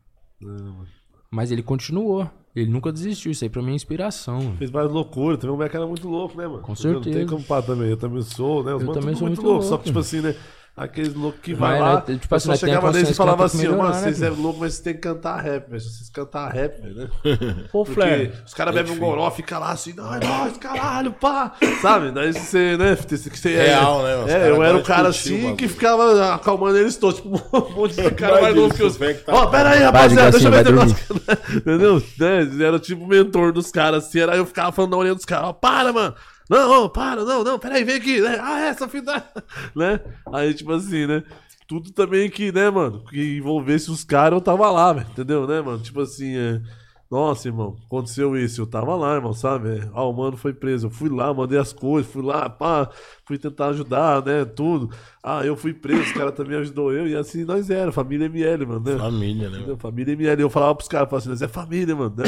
Mas 1.30 1.50
ele 1.50 1.62
continuou. 1.62 2.28
Ele 2.54 2.70
nunca 2.70 2.90
desistiu. 2.90 3.30
Isso 3.30 3.44
aí 3.44 3.50
pra 3.50 3.60
mim 3.62 3.72
é 3.72 3.74
inspiração. 3.74 4.56
Fez 4.56 4.70
várias 4.70 4.90
loucuras, 4.92 5.38
também 5.38 5.52
o 5.54 5.56
moleque 5.56 5.76
era 5.76 5.86
muito 5.86 6.08
louco, 6.08 6.38
né, 6.38 6.46
mano? 6.46 6.62
Com 6.62 6.72
Entendeu? 6.72 6.94
Não 6.94 7.00
tem 7.02 7.12
certeza. 7.12 7.32
como 7.34 7.44
pá 7.44 7.60
também, 7.60 7.90
eu 7.90 7.96
também 7.98 8.22
sou, 8.22 8.64
né? 8.64 8.74
Os 8.74 8.82
Eu 8.82 8.92
também 8.92 9.14
sou 9.14 9.26
muito 9.26 9.40
muito 9.40 9.42
loucos, 9.42 9.66
só 9.66 9.70
louco. 9.72 9.84
que, 9.84 9.90
tipo 9.90 9.98
assim, 9.98 10.20
né? 10.22 10.34
Aqueles 10.76 11.14
loucos 11.14 11.40
que 11.40 11.54
vai 11.54 11.80
Mas, 11.80 11.80
lá, 11.80 12.04
né, 12.06 12.18
tipo 12.20 12.34
assim, 12.34 12.48
tem 12.48 12.54
a 12.54 12.58
chegava 12.58 12.92
neles 12.92 13.08
e 13.08 13.14
falava 13.14 13.46
assim, 13.46 13.66
mano, 13.66 13.76
melhorar, 13.78 13.94
vocês 13.94 14.20
né, 14.20 14.26
é 14.26 14.30
louco, 14.30 14.60
mas 14.60 14.74
vocês 14.74 14.84
têm 14.84 14.92
que 14.92 15.00
cantar 15.00 15.40
rap, 15.40 15.70
velho. 15.70 15.80
Vocês 15.80 16.10
cantar 16.10 16.48
rap, 16.50 16.82
velho, 16.82 16.94
né? 16.94 17.08
Pô, 17.72 17.82
Flair. 17.82 18.34
os 18.44 18.52
caras 18.52 18.74
bebem 18.74 18.92
um 18.92 18.98
goró, 18.98 19.30
fica 19.30 19.58
lá 19.58 19.70
assim, 19.70 19.94
não, 19.94 20.14
é 20.14 20.20
nóis, 20.22 20.58
caralho, 20.58 21.12
pá. 21.12 21.54
Sabe? 21.80 22.10
Daí 22.10 22.30
você, 22.30 22.76
né? 22.76 22.94
Você, 22.94 23.16
você, 23.16 23.56
Real, 23.56 24.02
né, 24.02 24.16
mano? 24.16 24.24
Os 24.26 24.30
É, 24.30 24.50
eu 24.50 24.62
era 24.62 24.76
o 24.76 24.82
cara 24.82 25.08
assim 25.08 25.56
que 25.56 25.66
ficava 25.66 26.34
acalmando 26.34 26.76
eles 26.76 26.96
todos. 26.96 27.16
Tipo, 27.26 27.56
um 27.56 27.72
monte 27.72 27.94
de 27.94 28.10
cara 28.10 28.42
mais 28.42 28.54
novo 28.54 28.74
que 28.74 28.82
eu. 28.82 28.90
se 28.90 28.96
o 28.96 28.98
Fleck 28.98 29.24
tá- 29.24 29.32
Ó, 29.32 29.46
pera 29.46 29.70
aí, 29.70 29.78
Vai, 29.78 29.86
rapaziada, 29.86 30.30
deixa 30.30 30.46
eu 30.48 30.52
vai 30.52 30.62
negócio. 30.62 30.96
Entendeu? 31.56 32.02
Né? 32.18 32.66
Era 32.66 32.78
tipo 32.78 33.02
o 33.02 33.08
mentor 33.08 33.50
dos 33.50 33.70
caras 33.70 34.04
assim. 34.04 34.20
Era 34.20 34.36
eu 34.36 34.44
ficava 34.44 34.70
falando 34.72 34.90
na 34.90 34.98
orelha 34.98 35.14
dos 35.14 35.24
caras, 35.24 35.48
ó, 35.48 35.52
para, 35.54 35.90
mano. 35.90 36.14
Não, 36.48 36.84
ó, 36.84 36.88
para, 36.88 37.24
não, 37.24 37.42
não, 37.42 37.58
peraí, 37.58 37.82
vem 37.84 37.96
aqui. 37.96 38.20
né? 38.20 38.38
Ah, 38.40 38.60
é, 38.60 38.68
essa 38.68 38.88
fita. 38.88 39.24
Né? 39.74 40.00
Aí, 40.32 40.54
tipo 40.54 40.72
assim, 40.72 41.06
né? 41.06 41.22
Tudo 41.68 41.90
também 41.90 42.30
que, 42.30 42.52
né, 42.52 42.70
mano, 42.70 43.02
que 43.04 43.38
envolvesse 43.38 43.90
os 43.90 44.04
caras, 44.04 44.36
eu 44.36 44.40
tava 44.40 44.70
lá, 44.70 44.92
velho. 44.92 45.06
Entendeu, 45.10 45.46
né, 45.46 45.60
mano? 45.60 45.80
Tipo 45.82 46.00
assim, 46.02 46.36
é. 46.36 46.60
Nossa, 47.08 47.46
irmão, 47.46 47.76
aconteceu 47.86 48.36
isso, 48.36 48.60
eu 48.60 48.66
tava 48.66 48.96
lá, 48.96 49.14
irmão, 49.14 49.32
sabe? 49.32 49.78
É, 49.78 49.88
Ah, 49.94 50.02
o 50.04 50.12
mano 50.12 50.36
foi 50.36 50.52
preso, 50.52 50.86
eu 50.88 50.90
fui 50.90 51.08
lá, 51.08 51.32
mandei 51.32 51.56
as 51.56 51.72
coisas, 51.72 52.10
fui 52.10 52.20
lá, 52.22 52.50
pá, 52.50 52.90
fui 53.24 53.38
tentar 53.38 53.68
ajudar, 53.68 54.24
né, 54.24 54.44
tudo. 54.44 54.90
Ah, 55.22 55.46
eu 55.46 55.54
fui 55.56 55.72
preso, 55.72 56.02
os 56.02 56.12
caras 56.12 56.34
também 56.34 56.58
ajudou 56.58 56.92
eu, 56.92 57.06
e 57.06 57.14
assim 57.16 57.44
nós 57.44 57.70
era, 57.70 57.92
família 57.92 58.26
ML, 58.26 58.66
mano, 58.66 58.80
né? 58.84 58.98
Família, 58.98 59.48
né? 59.50 59.76
Família 59.78 60.12
ML. 60.14 60.42
Eu 60.42 60.50
falava 60.50 60.74
pros 60.74 60.88
caras, 60.88 61.08
falava 61.08 61.22
assim, 61.22 61.28
nós 61.30 61.42
é 61.42 61.48
família, 61.48 61.94
mano, 61.94 62.14
né? 62.16 62.24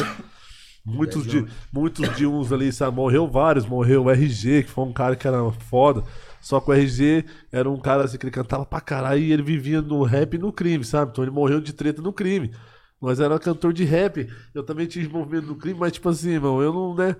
Muitos 0.97 1.27
de, 1.27 1.47
muitos 1.73 2.17
de 2.17 2.27
uns 2.27 2.53
ali, 2.53 2.73
sabe? 2.73 2.97
Morreu 2.97 3.29
vários. 3.29 3.67
Morreu 3.67 4.05
o 4.05 4.11
RG, 4.11 4.65
que 4.65 4.71
foi 4.71 4.85
um 4.85 4.93
cara 4.93 5.15
que 5.17 5.27
era 5.27 5.51
foda. 5.53 6.03
Só 6.41 6.61
que 6.61 6.71
o 6.71 6.75
RG 6.75 7.25
era 7.53 7.69
um 7.69 7.79
cara 7.79 8.05
assim 8.05 8.17
que 8.17 8.25
ele 8.25 8.33
cantava 8.33 8.65
pra 8.65 8.81
caralho 8.81 9.21
e 9.21 9.33
ele 9.33 9.43
vivia 9.43 9.83
no 9.83 10.03
rap 10.03 10.35
e 10.35 10.39
no 10.39 10.53
crime, 10.53 10.85
sabe? 10.85 11.11
Então 11.13 11.25
ele 11.25 11.31
morreu 11.31 11.61
de 11.61 11.73
treta 11.73 12.01
no 12.01 12.13
crime. 12.13 12.53
Mas 13.01 13.21
era 13.21 13.39
cantor 13.39 13.73
de 13.73 13.85
rap. 13.85 14.29
Eu 14.53 14.63
também 14.63 14.87
tinha 14.87 15.05
envolvimento 15.05 15.47
no 15.47 15.55
crime, 15.55 15.79
mas 15.79 15.93
tipo 15.93 16.09
assim, 16.09 16.31
irmão, 16.31 16.61
eu 16.61 16.73
não, 16.73 16.95
né? 16.95 17.15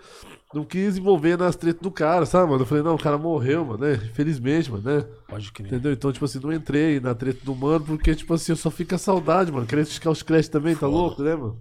Não 0.53 0.65
quis 0.65 0.97
envolver 0.97 1.37
nas 1.37 1.55
tretas 1.55 1.83
do 1.83 1.91
cara, 1.91 2.25
sabe, 2.25 2.51
mano? 2.51 2.63
Eu 2.63 2.67
falei, 2.67 2.83
não, 2.83 2.95
o 2.95 2.99
cara 2.99 3.19
morreu, 3.19 3.65
mano, 3.65 3.85
né? 3.85 3.95
Infelizmente, 3.95 4.73
mano, 4.73 4.83
né? 4.83 5.05
Pode 5.29 5.53
crer. 5.53 5.67
Entendeu? 5.67 5.93
Então, 5.93 6.11
tipo 6.11 6.25
assim, 6.25 6.41
não 6.41 6.53
entrei 6.53 6.99
na 6.99 7.15
treta 7.15 7.45
do 7.45 7.55
mano, 7.55 7.85
porque, 7.85 8.15
tipo 8.15 8.33
assim, 8.33 8.53
eu 8.53 8.57
só 8.57 8.71
fico 8.71 8.95
a 8.95 8.99
saudade, 8.99 9.53
mano. 9.53 9.67
Querendo 9.67 9.87
ficar 9.87 10.11
os 10.11 10.23
créditos 10.23 10.49
também, 10.49 10.75
tá 10.75 10.87
louco, 10.87 11.23
né, 11.23 11.37
mano? 11.37 11.59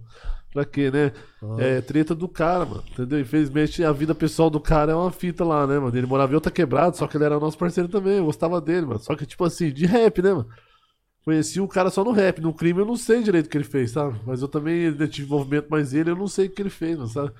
Pra 0.58 0.64
quê, 0.64 0.90
né? 0.90 1.12
É 1.58 1.80
treta 1.80 2.16
do 2.16 2.26
cara, 2.28 2.64
mano. 2.66 2.82
Entendeu? 2.90 3.20
Infelizmente, 3.20 3.84
a 3.84 3.92
vida 3.92 4.12
pessoal 4.12 4.50
do 4.50 4.58
cara 4.58 4.90
é 4.90 4.94
uma 4.94 5.12
fita 5.12 5.44
lá, 5.44 5.64
né, 5.68 5.78
mano? 5.78 5.96
Ele 5.96 6.04
morava 6.06 6.32
em 6.32 6.34
outra 6.34 6.50
quebrada, 6.50 6.96
só 6.96 7.06
que 7.06 7.16
ele 7.16 7.22
era 7.22 7.38
nosso 7.38 7.56
parceiro 7.56 7.88
também. 7.88 8.16
Eu 8.18 8.24
gostava 8.24 8.60
dele, 8.60 8.86
mano. 8.86 8.98
Só 8.98 9.14
que, 9.14 9.24
tipo 9.24 9.44
assim, 9.44 9.70
de 9.72 9.86
rap, 9.86 10.20
né, 10.20 10.32
mano? 10.32 10.48
Conheci 11.24 11.60
o 11.60 11.68
cara 11.68 11.90
só 11.90 12.02
no 12.02 12.10
rap. 12.10 12.40
No 12.40 12.52
crime 12.52 12.80
eu 12.80 12.86
não 12.86 12.96
sei 12.96 13.22
direito 13.22 13.46
o 13.46 13.50
que 13.50 13.56
ele 13.56 13.62
fez, 13.64 13.92
sabe? 13.92 14.18
Mas 14.26 14.42
eu 14.42 14.48
também 14.48 14.92
tive 15.06 15.26
envolvimento 15.28 15.68
mais 15.70 15.94
ele, 15.94 16.10
eu 16.10 16.16
não 16.16 16.26
sei 16.26 16.46
o 16.46 16.50
que 16.50 16.60
ele 16.60 16.70
fez, 16.70 16.96
mano, 16.96 17.08
sabe? 17.08 17.30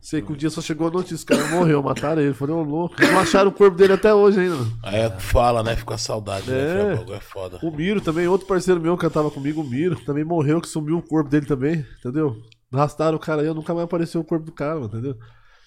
Sei 0.00 0.22
que 0.22 0.32
um 0.32 0.36
dia 0.36 0.48
só 0.48 0.60
chegou 0.60 0.86
a 0.86 0.90
notícia, 0.92 1.24
o 1.24 1.26
cara 1.26 1.48
morreu, 1.56 1.82
mataram 1.82 2.22
ele. 2.22 2.32
Falei, 2.34 2.54
ô 2.54 2.62
louco. 2.62 2.94
Não 3.02 3.18
acharam 3.18 3.50
o 3.50 3.52
corpo 3.52 3.76
dele 3.76 3.94
até 3.94 4.14
hoje 4.14 4.38
ainda, 4.38 4.54
mano. 4.54 4.72
Aí 4.84 5.00
é 5.00 5.10
fala, 5.10 5.60
né? 5.62 5.74
Fica 5.74 5.94
a 5.94 5.98
saudade, 5.98 6.48
É. 6.48 6.54
né? 6.54 6.94
O 6.94 6.96
bagulho 6.98 7.16
é 7.16 7.20
foda. 7.20 7.58
O 7.64 7.70
Miro 7.72 8.00
também, 8.00 8.28
outro 8.28 8.46
parceiro 8.46 8.80
meu 8.80 8.96
que 8.96 9.02
cantava 9.04 9.28
comigo, 9.28 9.60
o 9.60 9.68
Miro, 9.68 9.96
também 10.04 10.22
morreu, 10.24 10.60
que 10.60 10.68
sumiu 10.68 10.98
o 10.98 11.02
corpo 11.02 11.28
dele 11.28 11.46
também, 11.46 11.84
entendeu? 11.98 12.36
Arrastaram 12.72 13.16
o 13.16 13.20
cara 13.20 13.42
aí, 13.42 13.54
nunca 13.54 13.74
mais 13.74 13.84
apareceu 13.84 14.20
o 14.20 14.24
corpo 14.24 14.46
do 14.46 14.52
cara, 14.52 14.74
mano, 14.74 14.86
entendeu? 14.86 15.16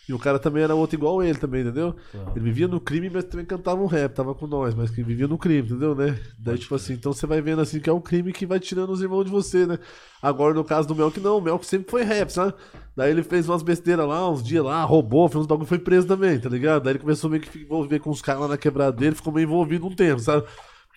E 0.07 0.13
o 0.13 0.19
cara 0.19 0.37
também 0.37 0.61
era 0.63 0.75
outro 0.75 0.95
igual 0.95 1.23
ele 1.23 1.37
também, 1.37 1.61
entendeu? 1.61 1.95
Ele 2.35 2.45
vivia 2.45 2.67
no 2.67 2.79
crime, 2.79 3.09
mas 3.09 3.23
também 3.23 3.45
cantava 3.45 3.81
um 3.81 3.87
rap, 3.87 4.13
tava 4.13 4.35
com 4.35 4.45
nós, 4.45 4.75
mas 4.75 4.91
que 4.91 5.01
vivia 5.01 5.27
no 5.27 5.35
crime, 5.37 5.67
entendeu, 5.67 5.95
né? 5.95 6.19
Daí, 6.37 6.59
tipo 6.59 6.75
assim, 6.75 6.93
então 6.93 7.11
você 7.11 7.25
vai 7.25 7.41
vendo 7.41 7.59
assim 7.59 7.79
que 7.79 7.89
é 7.89 7.93
um 7.93 7.99
crime 7.99 8.31
que 8.31 8.45
vai 8.45 8.59
tirando 8.59 8.91
os 8.91 9.01
irmãos 9.01 9.23
de 9.23 9.31
você, 9.31 9.65
né? 9.65 9.79
Agora, 10.21 10.53
no 10.53 10.63
caso 10.63 10.87
do 10.87 10.95
Melk, 10.95 11.19
não, 11.19 11.39
o 11.39 11.41
Melk 11.41 11.65
sempre 11.65 11.89
foi 11.89 12.03
rap, 12.03 12.29
sabe? 12.29 12.53
Daí 12.95 13.09
ele 13.09 13.23
fez 13.23 13.49
umas 13.49 13.63
besteiras 13.63 14.07
lá, 14.07 14.29
uns 14.29 14.43
dias 14.43 14.63
lá, 14.63 14.83
roubou, 14.83 15.27
fez 15.27 15.41
uns 15.41 15.47
bagulho, 15.47 15.67
foi 15.67 15.79
preso 15.79 16.05
também, 16.05 16.39
tá 16.39 16.49
ligado? 16.49 16.83
Daí 16.83 16.93
ele 16.93 16.99
começou 16.99 17.27
meio 17.27 17.41
que 17.41 17.57
envolver 17.57 17.99
com 17.99 18.11
os 18.11 18.21
caras 18.21 18.41
lá 18.41 18.47
na 18.49 18.57
quebrada 18.57 18.95
dele, 18.95 19.15
ficou 19.15 19.33
meio 19.33 19.45
envolvido 19.45 19.87
um 19.87 19.95
tempo, 19.95 20.19
sabe? 20.21 20.45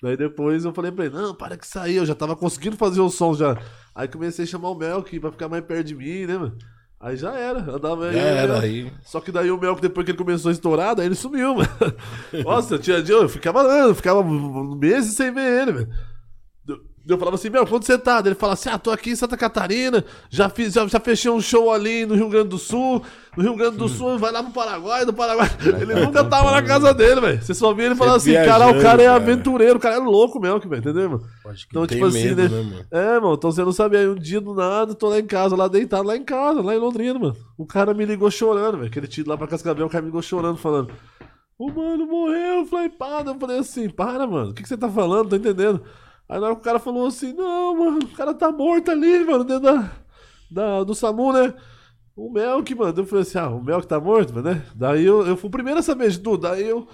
Daí 0.03 0.16
depois 0.16 0.64
eu 0.64 0.72
falei 0.72 0.92
pra 0.92 1.07
ele, 1.07 1.14
não, 1.14 1.34
para 1.34 1.57
que 1.57 1.66
sair, 1.66 1.96
eu 1.96 2.07
já 2.07 2.14
tava 2.14 2.36
conseguindo 2.36 2.76
fazer 2.76 3.01
o 3.01 3.11
som 3.11 3.34
já. 3.34 3.57
Aí 3.94 4.07
comecei 4.09 4.44
a 4.44 4.49
chamar 4.49 4.70
o 4.70 4.74
Melk 4.76 5.18
pra 5.18 5.32
ficar 5.32 5.49
mais 5.49 5.64
perto 5.64 5.86
de 5.88 5.94
mim, 5.94 6.26
né, 6.26 6.38
mano? 6.38 6.57
Aí 7.01 7.16
já 7.16 7.32
era, 7.32 7.61
andava 7.70 8.12
Já 8.12 8.18
eu, 8.18 8.26
era 8.36 8.53
eu. 8.55 8.61
aí. 8.61 8.92
Só 9.05 9.20
que 9.20 9.30
daí 9.30 9.51
o 9.51 9.59
Melk, 9.61 9.80
depois 9.80 10.05
que 10.05 10.11
ele 10.11 10.18
começou 10.18 10.49
a 10.49 10.53
estourar, 10.53 10.94
daí 10.96 11.07
ele 11.07 11.14
sumiu, 11.14 11.55
mano. 11.55 11.68
Nossa, 12.44 12.78
tinha 12.78 13.03
dia, 13.03 13.14
eu 13.14 13.28
ficava, 13.28 13.61
eu 13.62 13.94
ficava 13.94 14.22
meses 14.24 15.14
sem 15.14 15.32
ver 15.32 15.62
ele, 15.62 15.72
velho. 15.72 15.88
Eu- 17.09 17.18
falava 17.18 17.36
assim, 17.36 17.50
meu, 17.50 17.66
quando 17.66 17.84
você 17.84 17.96
tá? 17.98 18.22
Ele 18.24 18.34
fala 18.34 18.52
assim, 18.52 18.68
ah, 18.68 18.78
tô 18.78 18.90
aqui 18.90 19.11
em 19.11 19.16
Santa 19.16 19.36
Catarina, 19.36 20.04
já, 20.28 20.48
fiz, 20.48 20.74
já, 20.74 20.86
já 20.86 21.00
fechei 21.00 21.30
um 21.30 21.40
show 21.40 21.72
ali 21.72 22.04
no 22.04 22.14
Rio 22.14 22.28
Grande 22.28 22.48
do 22.48 22.59
Sul, 22.59 23.02
no 23.36 23.42
Rio 23.42 23.56
Grande 23.56 23.76
do 23.76 23.88
Sul, 23.88 24.18
vai 24.18 24.30
lá 24.30 24.42
pro 24.42 24.52
Paraguai, 24.52 25.04
do 25.04 25.12
Paraguai. 25.12 25.48
Ele 25.80 25.94
nunca 25.94 26.22
tava 26.24 26.50
na 26.50 26.62
casa 26.62 26.92
dele, 26.92 27.20
velho. 27.20 27.42
Você 27.42 27.54
só 27.54 27.72
via 27.72 27.86
ele 27.86 27.94
falar 27.94 28.16
assim, 28.16 28.34
cara, 28.34 28.68
o 28.68 28.80
cara 28.80 29.02
é 29.02 29.06
aventureiro, 29.09 29.76
o 29.76 29.80
cara 29.80 29.96
é 29.96 29.98
louco 29.98 30.39
mesmo, 30.40 30.60
velho, 30.60 30.80
entendeu, 30.80 31.10
mano? 31.10 31.24
Então, 31.68 31.86
tipo 31.86 32.05
assim, 32.05 32.24
medo, 32.35 32.43
né? 32.43 32.48
né, 32.48 32.62
mano? 32.62 32.86
É, 32.90 33.20
mano, 33.20 33.35
então 33.35 33.51
você 33.51 33.64
não 33.64 33.72
sabe. 33.72 33.97
Aí 33.97 34.09
um 34.09 34.14
dia 34.14 34.40
do 34.40 34.55
nada, 34.55 34.94
tô 34.94 35.09
lá 35.09 35.18
em 35.18 35.26
casa, 35.26 35.56
lá 35.56 35.66
deitado, 35.68 36.06
lá 36.06 36.16
em 36.16 36.24
casa, 36.24 36.60
lá 36.60 36.74
em 36.74 36.78
Londrina, 36.78 37.18
mano. 37.18 37.36
O 37.56 37.64
cara 37.66 37.94
me 37.94 38.05
ligou 38.05 38.30
chorando, 38.30 38.76
velho. 38.76 38.89
Aquele 38.89 39.06
tiro 39.06 39.28
lá 39.30 39.36
pra 39.36 39.47
Cascavel, 39.47 39.86
o 39.86 39.90
cara 39.90 40.02
me 40.02 40.09
ligou 40.09 40.20
chorando, 40.22 40.59
falando: 40.59 40.90
O 41.59 41.70
mano 41.70 42.06
morreu, 42.06 42.59
eu 42.60 42.66
falei, 42.66 42.89
para. 42.90 43.30
Eu 43.30 43.39
falei 43.39 43.59
assim: 43.59 43.89
para, 43.89 44.26
mano, 44.26 44.51
o 44.51 44.55
que, 44.55 44.62
que 44.62 44.68
você 44.68 44.76
tá 44.76 44.89
falando? 44.90 45.30
Tô 45.30 45.36
entendendo. 45.36 45.82
Aí 46.28 46.38
na 46.38 46.46
hora 46.46 46.55
que 46.55 46.60
o 46.60 46.64
cara 46.64 46.78
falou 46.78 47.06
assim: 47.06 47.32
Não, 47.32 47.74
mano, 47.74 47.98
o 48.05 48.16
cara 48.16 48.34
tá 48.34 48.52
morto 48.52 48.90
ali, 48.90 49.24
mano, 49.24 49.44
dentro 49.44 49.62
da, 49.62 49.90
da, 50.50 50.84
do 50.84 50.94
SAMU, 50.94 51.32
né? 51.32 51.55
O 52.14 52.30
Melk, 52.30 52.74
mano. 52.74 52.94
Eu 52.96 53.06
falei 53.06 53.22
assim: 53.22 53.38
Ah, 53.38 53.48
o 53.48 53.62
Melk 53.62 53.86
tá 53.86 53.98
morto, 53.98 54.34
mano, 54.34 54.50
né? 54.50 54.62
Daí 54.74 55.05
eu, 55.05 55.26
eu 55.26 55.36
fui 55.36 55.48
o 55.48 55.52
primeiro 55.52 55.80
a 55.80 55.82
saber 55.82 56.10
de 56.10 56.18
tudo. 56.18 56.42
Daí 56.42 56.66
eu. 56.66 56.86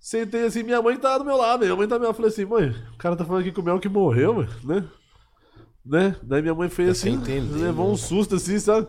Sentei 0.00 0.44
assim, 0.44 0.62
minha 0.62 0.80
mãe 0.80 0.96
tá 0.96 1.18
do 1.18 1.24
meu 1.24 1.36
lado, 1.36 1.64
minha 1.64 1.74
mãe 1.74 1.88
tá 1.88 1.96
do 1.96 2.00
meu 2.00 2.08
lado. 2.08 2.14
Eu 2.14 2.16
falei 2.16 2.30
assim, 2.30 2.44
mãe, 2.44 2.72
o 2.94 2.96
cara 2.98 3.16
tá 3.16 3.24
falando 3.24 3.40
aqui 3.40 3.50
que 3.50 3.58
o 3.58 3.64
Melk 3.64 3.88
morreu, 3.88 4.32
mano, 4.32 4.48
né? 4.62 4.84
né? 5.84 6.16
Daí 6.22 6.40
minha 6.40 6.54
mãe 6.54 6.68
fez 6.68 6.90
assim, 6.90 7.20
levou 7.56 7.90
um 7.90 7.96
susto 7.96 8.36
assim, 8.36 8.60
sabe? 8.60 8.86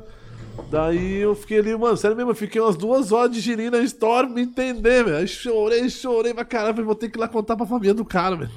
Daí 0.69 1.17
eu 1.17 1.33
fiquei 1.33 1.59
ali, 1.59 1.75
mano, 1.75 1.97
sério 1.97 2.15
mesmo, 2.15 2.31
eu 2.31 2.35
fiquei 2.35 2.61
umas 2.61 2.75
duas 2.77 3.11
horas 3.11 3.31
digerindo 3.31 3.75
a 3.75 3.81
história, 3.81 4.29
me 4.29 4.43
entender, 4.43 5.03
velho. 5.03 5.17
Aí 5.17 5.27
chorei, 5.27 5.89
chorei 5.89 6.31
pra 6.31 6.45
caramba, 6.45 6.83
vou 6.83 6.93
ter 6.93 7.09
que 7.09 7.17
ir 7.17 7.21
lá 7.21 7.27
contar 7.27 7.55
pra 7.55 7.65
família 7.65 7.93
do 7.93 8.05
cara, 8.05 8.35
velho. 8.35 8.51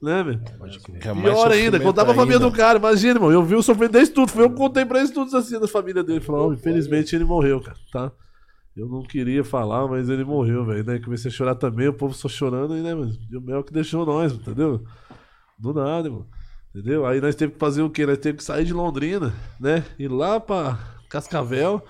Né, 0.00 0.22
velho? 0.22 0.40
Que 1.00 1.08
é 1.08 1.12
mais 1.12 1.24
Pior 1.24 1.50
ainda, 1.50 1.80
contar 1.80 2.04
pra 2.04 2.14
família 2.14 2.36
ainda. 2.36 2.48
do 2.50 2.56
cara, 2.56 2.78
imagina, 2.78 3.14
irmão. 3.14 3.32
Eu 3.32 3.42
vi 3.42 3.56
o 3.56 3.62
sofrimento 3.62 3.92
desse 3.92 4.12
tudo, 4.12 4.30
foi 4.30 4.44
eu 4.44 4.50
que 4.50 4.56
contei 4.56 4.84
pra 4.86 4.98
eles 4.98 5.10
tudo 5.10 5.36
assim 5.36 5.58
da 5.58 5.66
família 5.66 6.04
dele. 6.04 6.20
Falou, 6.20 6.52
infelizmente 6.54 7.16
ele 7.16 7.24
morreu, 7.24 7.60
cara, 7.60 7.76
tá? 7.92 8.12
Eu 8.76 8.86
não 8.86 9.02
queria 9.02 9.42
falar, 9.42 9.88
mas 9.88 10.08
ele 10.08 10.22
morreu, 10.22 10.64
velho. 10.64 10.84
Né? 10.84 11.00
Comecei 11.00 11.28
a 11.30 11.34
chorar 11.34 11.56
também, 11.56 11.88
o 11.88 11.92
povo 11.92 12.14
só 12.14 12.28
chorando, 12.28 12.76
e, 12.76 12.80
né, 12.80 12.94
mano? 12.94 13.12
E 13.28 13.36
o 13.36 13.40
Mel 13.40 13.64
que 13.64 13.72
deixou 13.72 14.06
nós, 14.06 14.32
entendeu? 14.32 14.84
Do 15.58 15.74
nada, 15.74 16.06
irmão. 16.06 16.26
Entendeu? 16.72 17.04
Aí 17.04 17.20
nós 17.20 17.34
teve 17.34 17.54
que 17.54 17.58
fazer 17.58 17.82
o 17.82 17.90
quê? 17.90 18.06
Nós 18.06 18.18
teve 18.18 18.38
que 18.38 18.44
sair 18.44 18.64
de 18.64 18.72
Londrina, 18.72 19.34
né? 19.58 19.84
Ir 19.98 20.06
lá 20.06 20.38
pra 20.38 20.78
Cascavel, 21.10 21.82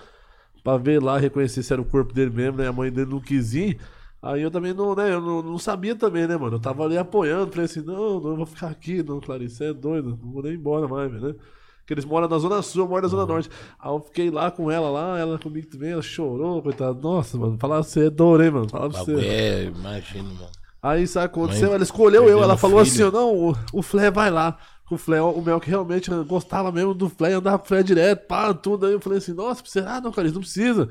pra 0.63 0.77
ver 0.77 0.99
lá, 0.99 1.19
reconhecer 1.19 1.61
se 1.61 1.71
era 1.71 1.81
o 1.81 1.85
corpo 1.85 2.11
dele 2.11 2.31
mesmo, 2.31 2.57
né? 2.57 2.67
A 2.67 2.73
mãe 2.73 2.91
dele 2.91 3.11
não 3.11 3.19
quis 3.19 3.53
ir. 3.53 3.77
Aí 4.21 4.41
eu 4.41 4.51
também 4.51 4.73
não, 4.73 4.93
né? 4.93 5.13
Eu 5.13 5.21
não, 5.21 5.41
não 5.41 5.57
sabia 5.57 5.95
também, 5.95 6.27
né, 6.27 6.35
mano? 6.35 6.57
Eu 6.57 6.59
tava 6.59 6.83
ali 6.83 6.97
apoiando, 6.97 7.51
falei 7.51 7.65
assim, 7.65 7.81
não, 7.81 8.19
não 8.19 8.35
vou 8.35 8.45
ficar 8.45 8.67
aqui, 8.67 9.01
não, 9.01 9.21
Clarice, 9.21 9.55
você 9.55 9.65
é 9.65 9.73
doido, 9.73 10.19
não 10.21 10.31
vou 10.31 10.43
nem 10.43 10.53
embora 10.53 10.87
mais, 10.87 11.11
né? 11.11 11.33
Porque 11.79 11.93
eles 11.93 12.05
moram 12.05 12.27
na 12.27 12.37
Zona 12.37 12.61
Sul, 12.61 12.83
eu 12.83 12.87
moro 12.87 13.01
na 13.01 13.07
Zona 13.07 13.25
Norte. 13.25 13.49
Aí 13.79 13.91
eu 13.91 13.99
fiquei 14.01 14.29
lá 14.29 14.51
com 14.51 14.69
ela 14.69 14.89
lá, 14.89 15.17
ela 15.17 15.39
comigo 15.39 15.67
também, 15.67 15.91
ela 15.91 16.01
chorou, 16.01 16.61
coitada. 16.61 16.99
Nossa, 16.99 17.37
mano, 17.37 17.57
falar 17.57 17.81
você 17.81 18.07
é 18.07 18.09
dor, 18.09 18.43
hein, 18.43 18.51
mano? 18.51 18.69
Falar 18.69 18.89
pra 18.89 18.99
você. 18.99 19.15
é, 19.15 19.63
imagina, 19.63 20.29
mano. 20.29 20.49
Aí 20.81 21.07
sabe 21.07 21.27
o 21.27 21.29
que 21.29 21.39
aconteceu? 21.39 21.73
Ela 21.73 21.83
escolheu 21.83 22.29
eu, 22.29 22.43
ela 22.43 22.55
falou 22.55 22.85
filho. 22.85 23.07
assim: 23.07 23.15
não, 23.15 23.35
o, 23.35 23.55
o 23.73 23.81
Flé 23.81 24.11
vai 24.11 24.29
lá. 24.29 24.57
O 24.89 24.97
Flé, 24.97 25.21
o 25.21 25.41
Mel 25.41 25.59
que 25.59 25.69
realmente 25.69 26.09
gostava 26.25 26.71
mesmo 26.71 26.93
do 26.93 27.09
Flé, 27.09 27.33
andava 27.33 27.59
com 27.59 27.65
o 27.65 27.67
Flé 27.67 27.83
direto, 27.83 28.27
pá, 28.27 28.53
tudo. 28.53 28.85
Aí 28.85 28.93
eu 28.93 28.99
falei 28.99 29.17
assim: 29.17 29.33
nossa, 29.33 29.61
será? 29.65 29.95
Ah, 29.95 30.01
não, 30.01 30.11
cara, 30.11 30.31
não 30.31 30.41
precisa. 30.41 30.89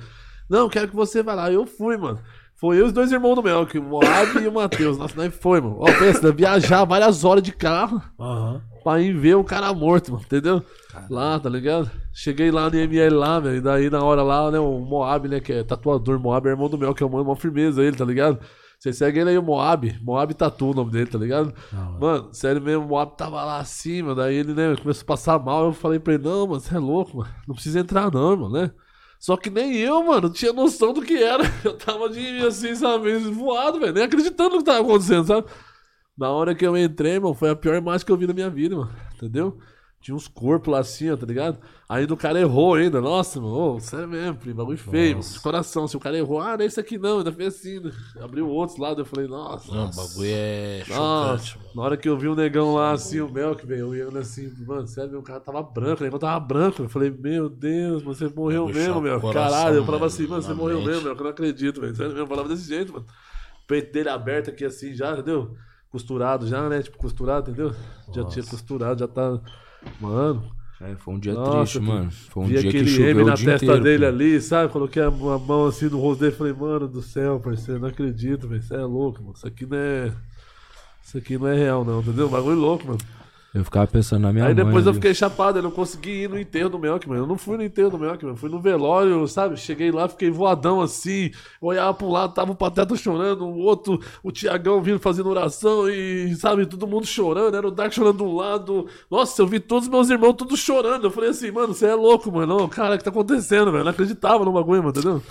Não, 0.48 0.68
quero 0.68 0.88
que 0.88 0.96
você 0.96 1.22
vá 1.22 1.34
lá. 1.34 1.50
Eu 1.50 1.66
fui, 1.66 1.96
mano. 1.96 2.20
Foi 2.60 2.76
eu 2.76 2.80
e 2.80 2.86
os 2.88 2.92
dois 2.92 3.12
irmãos 3.12 3.36
do 3.36 3.42
Mel, 3.42 3.64
que 3.66 3.78
o 3.78 3.82
Moab 3.82 4.36
e 4.42 4.48
o 4.48 4.52
Matheus. 4.52 4.98
Nossa, 4.98 5.14
nós 5.16 5.32
foi, 5.32 5.60
mano. 5.60 5.76
Ó, 5.78 5.84
pensa, 5.84 6.32
viajar 6.32 6.84
várias 6.84 7.24
horas 7.24 7.40
de 7.40 7.52
carro 7.52 8.02
Aham. 8.18 8.60
pra 8.82 9.00
ir 9.00 9.12
ver 9.16 9.36
o 9.36 9.44
cara 9.44 9.72
morto, 9.72 10.10
mano, 10.10 10.24
entendeu? 10.24 10.60
Lá, 11.08 11.38
tá 11.38 11.48
ligado? 11.48 11.88
Cheguei 12.12 12.50
lá 12.50 12.68
no 12.68 12.76
ML 12.76 13.14
lá, 13.14 13.38
velho, 13.38 13.58
e 13.58 13.60
daí 13.60 13.88
na 13.88 14.02
hora 14.02 14.22
lá, 14.24 14.50
né, 14.50 14.58
o 14.58 14.80
Moab, 14.80 15.28
né, 15.28 15.38
que 15.38 15.52
é 15.52 15.62
tatuador, 15.62 16.18
Moab 16.18 16.48
é 16.48 16.50
irmão 16.50 16.68
do 16.68 16.76
Mel, 16.76 16.92
que 16.92 17.02
é 17.04 17.06
uma, 17.06 17.20
uma 17.22 17.36
firmeza 17.36 17.80
ele, 17.80 17.96
tá 17.96 18.04
ligado? 18.04 18.40
Você 18.76 18.92
segue 18.92 19.20
ele 19.20 19.30
aí, 19.30 19.38
o 19.38 19.42
Moab, 19.42 19.96
Moab 20.02 20.34
Tatu 20.34 20.70
o 20.70 20.74
nome 20.74 20.90
dele, 20.90 21.06
tá 21.06 21.18
ligado? 21.18 21.54
Mano, 22.00 22.28
sério 22.32 22.60
mesmo, 22.60 22.84
o 22.84 22.88
Moab 22.88 23.16
tava 23.16 23.44
lá 23.44 23.58
assim, 23.58 24.02
mano, 24.02 24.16
daí 24.16 24.34
ele, 24.34 24.52
né, 24.52 24.74
começou 24.74 25.02
a 25.02 25.06
passar 25.06 25.38
mal, 25.38 25.66
eu 25.66 25.72
falei 25.72 26.00
pra 26.00 26.14
ele, 26.14 26.24
não, 26.24 26.48
mano, 26.48 26.60
você 26.60 26.74
é 26.74 26.78
louco, 26.78 27.18
mano, 27.18 27.30
não 27.46 27.54
precisa 27.54 27.78
entrar 27.78 28.10
não, 28.10 28.32
irmão, 28.32 28.50
né? 28.50 28.72
Só 29.18 29.36
que 29.36 29.50
nem 29.50 29.76
eu, 29.76 30.02
mano, 30.04 30.30
tinha 30.30 30.52
noção 30.52 30.92
do 30.92 31.02
que 31.02 31.16
era. 31.22 31.42
Eu 31.64 31.76
tava 31.76 32.08
de, 32.08 32.46
assim, 32.46 32.74
sabe, 32.74 33.18
voado, 33.18 33.80
velho, 33.80 33.92
nem 33.92 34.04
acreditando 34.04 34.50
no 34.50 34.58
que 34.58 34.64
tava 34.64 34.80
acontecendo, 34.80 35.26
sabe? 35.26 35.48
Na 36.16 36.30
hora 36.30 36.54
que 36.54 36.66
eu 36.66 36.76
entrei, 36.76 37.18
mano, 37.20 37.34
foi 37.34 37.50
a 37.50 37.56
pior 37.56 37.76
imagem 37.76 38.04
que 38.04 38.10
eu 38.12 38.16
vi 38.16 38.26
na 38.26 38.34
minha 38.34 38.50
vida, 38.50 38.76
mano. 38.76 38.92
Entendeu? 39.14 39.58
Tinha 40.08 40.16
uns 40.16 40.26
corpos 40.26 40.72
lá 40.72 40.78
assim, 40.78 41.10
ó, 41.10 41.16
tá 41.18 41.26
ligado? 41.26 41.58
Aí 41.86 42.06
do 42.06 42.16
cara 42.16 42.40
errou 42.40 42.76
ainda. 42.76 42.98
Nossa, 42.98 43.38
mano, 43.38 43.74
ô, 43.74 43.78
sério 43.78 44.08
mesmo, 44.08 44.36
primo, 44.36 44.54
bagulho 44.56 44.78
feio, 44.78 45.18
mano, 45.18 45.30
de 45.30 45.38
coração. 45.38 45.86
Se 45.86 45.98
o 45.98 46.00
cara 46.00 46.16
errou, 46.16 46.40
ah, 46.40 46.56
não 46.56 46.64
é 46.64 46.66
isso 46.66 46.80
aqui 46.80 46.96
não, 46.96 47.18
ainda 47.18 47.30
fez 47.30 47.56
assim, 47.56 47.78
né? 47.78 47.92
Abriu 48.18 48.48
outros 48.48 48.78
lados, 48.78 49.00
eu 49.00 49.04
falei, 49.04 49.28
nossa. 49.28 49.70
Não, 49.70 49.84
o 49.84 49.94
bagulho 49.94 50.30
é 50.32 50.82
Nossa, 50.88 51.44
chocante, 51.44 51.58
mano. 51.58 51.70
na 51.74 51.82
hora 51.82 51.96
que 51.98 52.08
eu 52.08 52.16
vi 52.16 52.26
o 52.26 52.34
negão 52.34 52.72
lá, 52.74 52.92
assim, 52.92 53.20
o 53.20 53.30
Mel 53.30 53.54
que 53.54 53.66
veio, 53.66 53.94
eu 53.94 54.10
ia 54.10 54.18
assim, 54.18 54.50
mano, 54.66 54.88
sério, 54.88 55.18
o 55.18 55.22
cara 55.22 55.40
tava 55.40 55.62
branco, 55.62 56.00
o 56.00 56.04
negão 56.04 56.18
tava 56.18 56.40
branco. 56.40 56.84
Eu 56.84 56.88
falei, 56.88 57.10
meu 57.10 57.50
Deus, 57.50 58.02
você 58.02 58.28
morreu 58.34 58.64
Bagulho 58.64 58.82
mesmo, 58.86 59.00
meu. 59.02 59.18
o 59.18 59.20
coração, 59.20 59.50
Caralho, 59.58 59.76
eu 59.76 59.84
falava 59.84 60.06
assim, 60.06 60.26
mano, 60.26 60.40
você 60.40 60.48
na 60.48 60.54
morreu 60.54 60.78
mente. 60.78 60.86
mesmo, 60.88 61.02
meu, 61.02 61.14
que 61.14 61.20
eu 61.20 61.24
não 61.24 61.30
acredito, 61.32 61.82
velho. 61.82 61.94
Sério 61.94 62.12
mesmo, 62.12 62.24
eu 62.24 62.28
falava 62.28 62.48
desse 62.48 62.66
jeito, 62.66 62.94
mano. 62.94 63.04
O 63.62 63.66
peito 63.66 63.92
dele 63.92 64.08
aberto 64.08 64.48
aqui 64.48 64.64
assim 64.64 64.94
já, 64.94 65.12
entendeu? 65.12 65.54
Costurado 65.90 66.46
já, 66.46 66.66
né? 66.66 66.82
Tipo, 66.82 66.96
costurado, 66.96 67.50
entendeu? 67.50 67.74
Já 68.14 68.24
tinha 68.24 68.44
costurado, 68.46 69.00
já 69.00 69.06
tá. 69.06 69.38
Mano, 70.00 70.42
É, 70.80 70.94
foi 70.94 71.14
um 71.14 71.18
dia 71.18 71.34
Nossa, 71.34 71.58
triste, 71.58 71.80
mano. 71.80 72.10
Foi 72.10 72.44
um 72.44 72.46
dia 72.46 72.60
que 72.62 72.68
aquele 72.68 72.86
choveu 72.88 73.08
M 73.10 73.24
na 73.24 73.32
testa 73.34 73.50
inteiro, 73.64 73.82
dele 73.82 74.06
ali, 74.06 74.40
sabe? 74.40 74.72
Coloquei 74.72 75.02
a, 75.02 75.08
a 75.08 75.10
mão 75.10 75.66
assim 75.66 75.86
no 75.86 75.98
rosto 75.98 76.20
dele 76.20 76.32
e 76.32 76.36
falei, 76.36 76.52
mano 76.52 76.86
do 76.86 77.02
céu, 77.02 77.40
parceiro, 77.40 77.80
não 77.80 77.88
acredito, 77.88 78.46
velho. 78.46 78.62
Você 78.62 78.74
é 78.74 78.78
louco, 78.78 79.20
mano. 79.20 79.34
Isso 79.36 79.46
aqui 79.46 79.66
não 79.66 79.76
é. 79.76 80.12
Isso 81.04 81.18
aqui 81.18 81.36
não 81.38 81.48
é 81.48 81.56
real, 81.56 81.84
não, 81.84 82.00
entendeu? 82.00 82.28
Bagulho 82.28 82.58
louco, 82.58 82.86
mano. 82.86 82.98
Eu 83.54 83.64
ficava 83.64 83.86
pensando 83.86 84.22
na 84.22 84.32
minha 84.32 84.44
Aí 84.44 84.54
mãe. 84.54 84.64
depois 84.64 84.86
eu 84.86 84.92
fiquei 84.92 85.14
chapado, 85.14 85.58
eu 85.58 85.62
não 85.62 85.70
consegui 85.70 86.24
ir 86.24 86.28
no 86.28 86.38
enterro 86.38 86.68
do 86.68 86.78
Melk, 86.78 87.08
mano. 87.08 87.22
Eu 87.22 87.26
não 87.26 87.38
fui 87.38 87.56
no 87.56 87.62
enterro 87.62 87.90
do 87.90 87.98
Melk, 87.98 88.22
mano. 88.22 88.36
Fui 88.36 88.50
no 88.50 88.60
velório, 88.60 89.26
sabe? 89.26 89.56
Cheguei 89.56 89.90
lá, 89.90 90.06
fiquei 90.06 90.30
voadão 90.30 90.82
assim. 90.82 91.30
Olhava 91.60 91.94
pro 91.94 92.10
lado, 92.10 92.34
tava 92.34 92.52
o 92.52 92.54
Pateta 92.54 92.94
chorando, 92.94 93.46
o 93.46 93.58
outro, 93.58 94.00
o 94.22 94.30
Tiagão 94.30 94.82
vindo 94.82 94.98
fazendo 94.98 95.30
oração 95.30 95.88
e, 95.88 96.34
sabe, 96.36 96.66
todo 96.66 96.86
mundo 96.86 97.06
chorando. 97.06 97.56
Era 97.56 97.66
o 97.66 97.70
Dark 97.70 97.92
chorando 97.92 98.18
de 98.18 98.22
um 98.22 98.36
lado. 98.36 98.86
Nossa, 99.10 99.40
eu 99.40 99.46
vi 99.46 99.58
todos 99.58 99.84
os 99.84 99.90
meus 99.90 100.10
irmãos 100.10 100.34
todos 100.34 100.60
chorando. 100.60 101.04
Eu 101.04 101.10
falei 101.10 101.30
assim, 101.30 101.50
mano, 101.50 101.72
você 101.72 101.86
é 101.86 101.94
louco, 101.94 102.30
mano. 102.30 102.68
Cara, 102.68 102.96
o 102.96 102.98
que 102.98 103.04
tá 103.04 103.10
acontecendo, 103.10 103.72
velho? 103.72 103.78
Eu 103.78 103.84
não 103.84 103.92
acreditava 103.92 104.44
no 104.44 104.52
bagulho, 104.52 104.82
mano, 104.82 104.90
entendeu? 104.90 105.22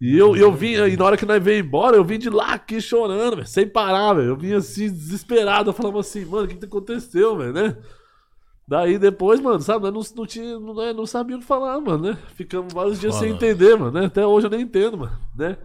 E 0.00 0.16
eu, 0.16 0.36
eu 0.36 0.52
vim, 0.52 0.72
e 0.72 0.96
na 0.96 1.04
hora 1.04 1.16
que 1.16 1.24
nós 1.24 1.42
veio 1.42 1.64
embora, 1.64 1.96
eu 1.96 2.04
vim 2.04 2.18
de 2.18 2.28
lá 2.28 2.52
aqui 2.52 2.80
chorando, 2.80 3.36
velho, 3.36 3.48
sem 3.48 3.66
parar, 3.66 4.12
velho. 4.12 4.28
Eu 4.28 4.36
vim 4.36 4.52
assim, 4.52 4.90
desesperado. 4.90 5.70
Eu 5.70 5.74
falava 5.74 6.00
assim, 6.00 6.24
mano, 6.24 6.44
o 6.44 6.48
que, 6.48 6.56
que 6.56 6.66
aconteceu, 6.66 7.36
velho, 7.36 7.52
né? 7.52 7.76
Daí 8.68 8.98
depois, 8.98 9.40
mano, 9.40 9.60
sabe, 9.60 9.90
nós 9.90 10.12
não, 10.12 10.18
não, 10.18 10.26
tinha, 10.26 10.58
não, 10.58 10.74
nós 10.74 10.96
não 10.96 11.06
sabia 11.06 11.36
o 11.36 11.38
que 11.38 11.46
falar, 11.46 11.80
mano, 11.80 12.10
né? 12.10 12.18
Ficamos 12.34 12.74
vários 12.74 13.00
dias 13.00 13.14
sem 13.14 13.30
entender, 13.30 13.76
mano, 13.76 13.92
né? 13.92 14.06
Até 14.06 14.26
hoje 14.26 14.46
eu 14.46 14.50
nem 14.50 14.62
entendo, 14.62 14.98
mano, 14.98 15.16
né? 15.36 15.56